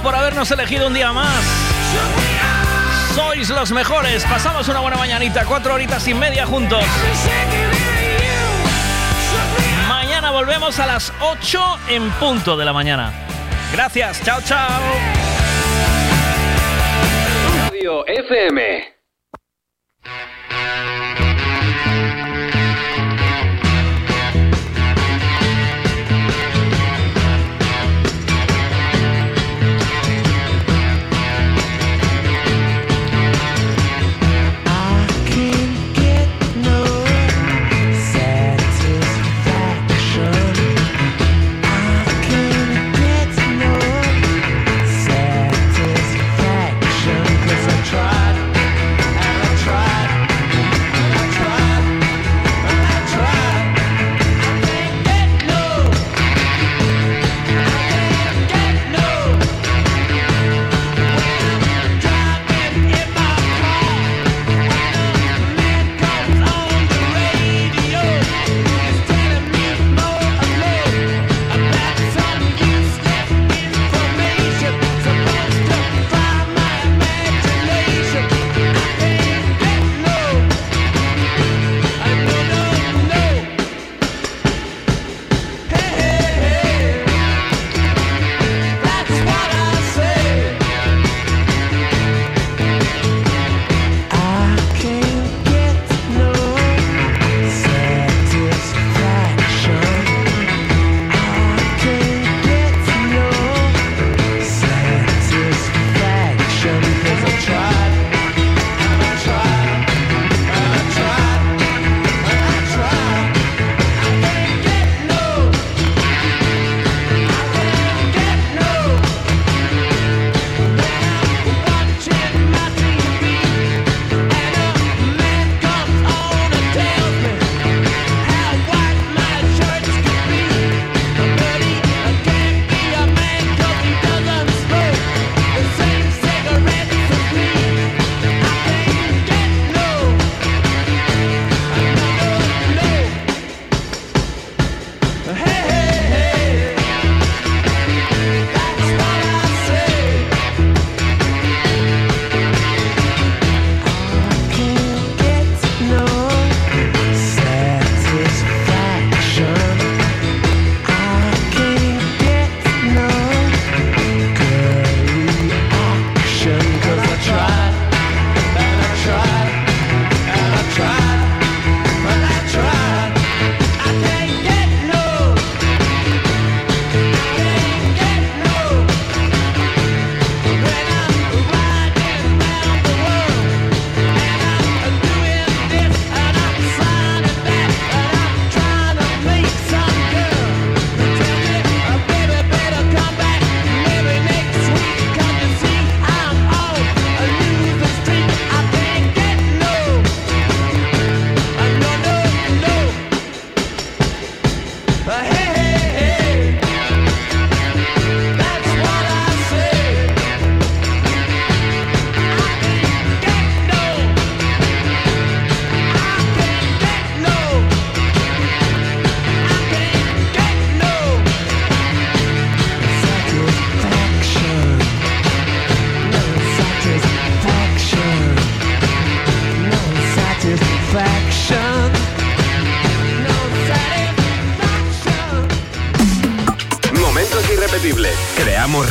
por 0.00 0.14
habernos 0.14 0.50
elegido 0.50 0.86
un 0.86 0.94
día 0.94 1.12
más. 1.12 1.42
Sois 3.14 3.48
los 3.50 3.72
mejores. 3.72 4.24
Pasamos 4.24 4.68
una 4.68 4.80
buena 4.80 4.96
mañanita, 4.96 5.44
cuatro 5.44 5.74
horitas 5.74 6.06
y 6.08 6.14
media 6.14 6.46
juntos. 6.46 6.84
Mañana 9.88 10.30
volvemos 10.30 10.78
a 10.78 10.86
las 10.86 11.12
8 11.20 11.78
en 11.88 12.10
punto 12.12 12.56
de 12.56 12.64
la 12.64 12.72
mañana. 12.72 13.12
Gracias, 13.72 14.22
chao, 14.22 14.40
chao. 14.42 14.80
Radio 17.62 18.06
FM. 18.06 18.96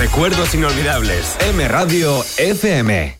Recuerdos 0.05 0.53
inolvidables. 0.53 1.35
M 1.49 1.67
Radio 1.67 2.23
FM. 2.37 3.14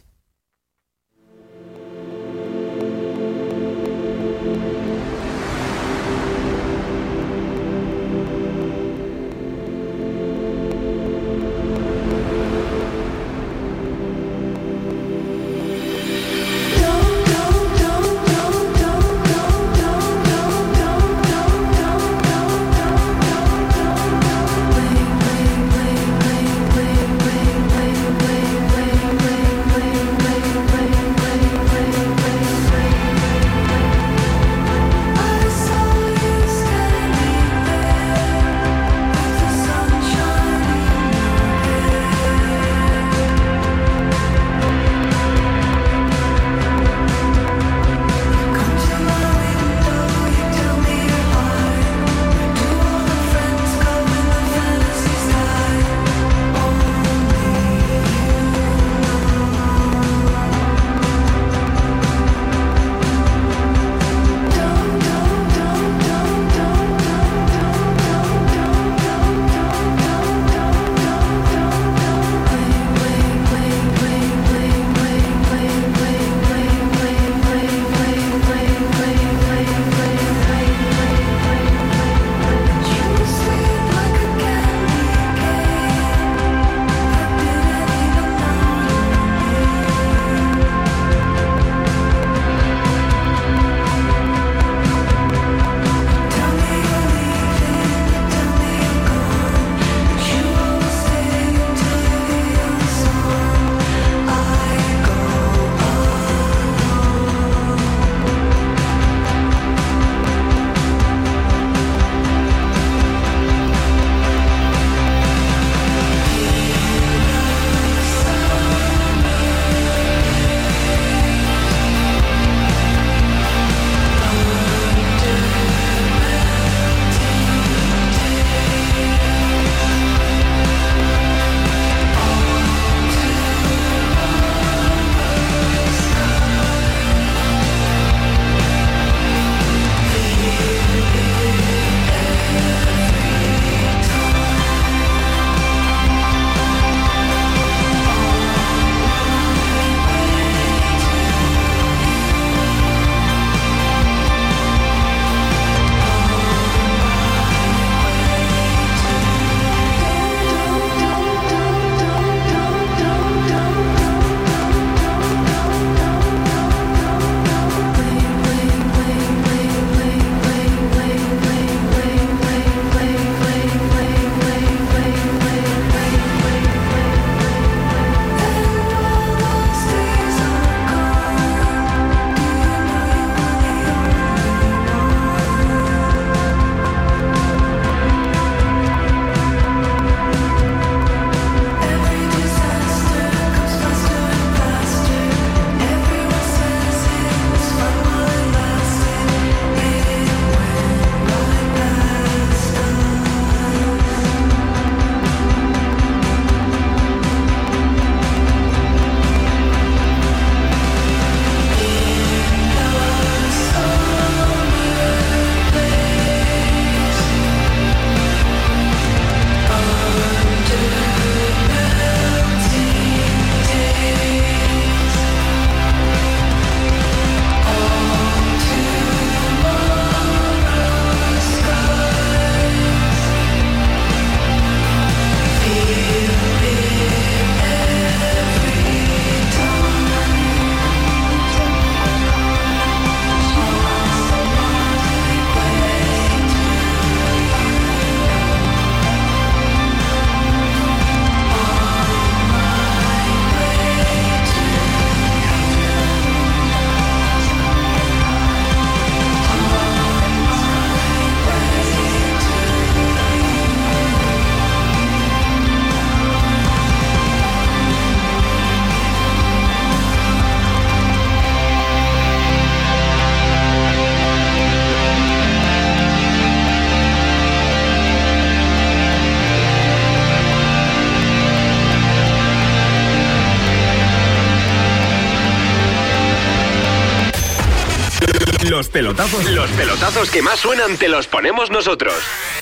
Pelotazos, 288.95 289.51
los 289.51 289.69
pelotazos 289.71 290.29
que 290.31 290.41
más 290.41 290.57
suenan 290.57 290.95
te 290.95 291.09
los 291.09 291.27
ponemos 291.27 291.69
nosotros. 291.69 292.13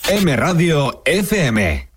M 0.09 0.35
Radio 0.35 1.03
FM. 1.05 1.92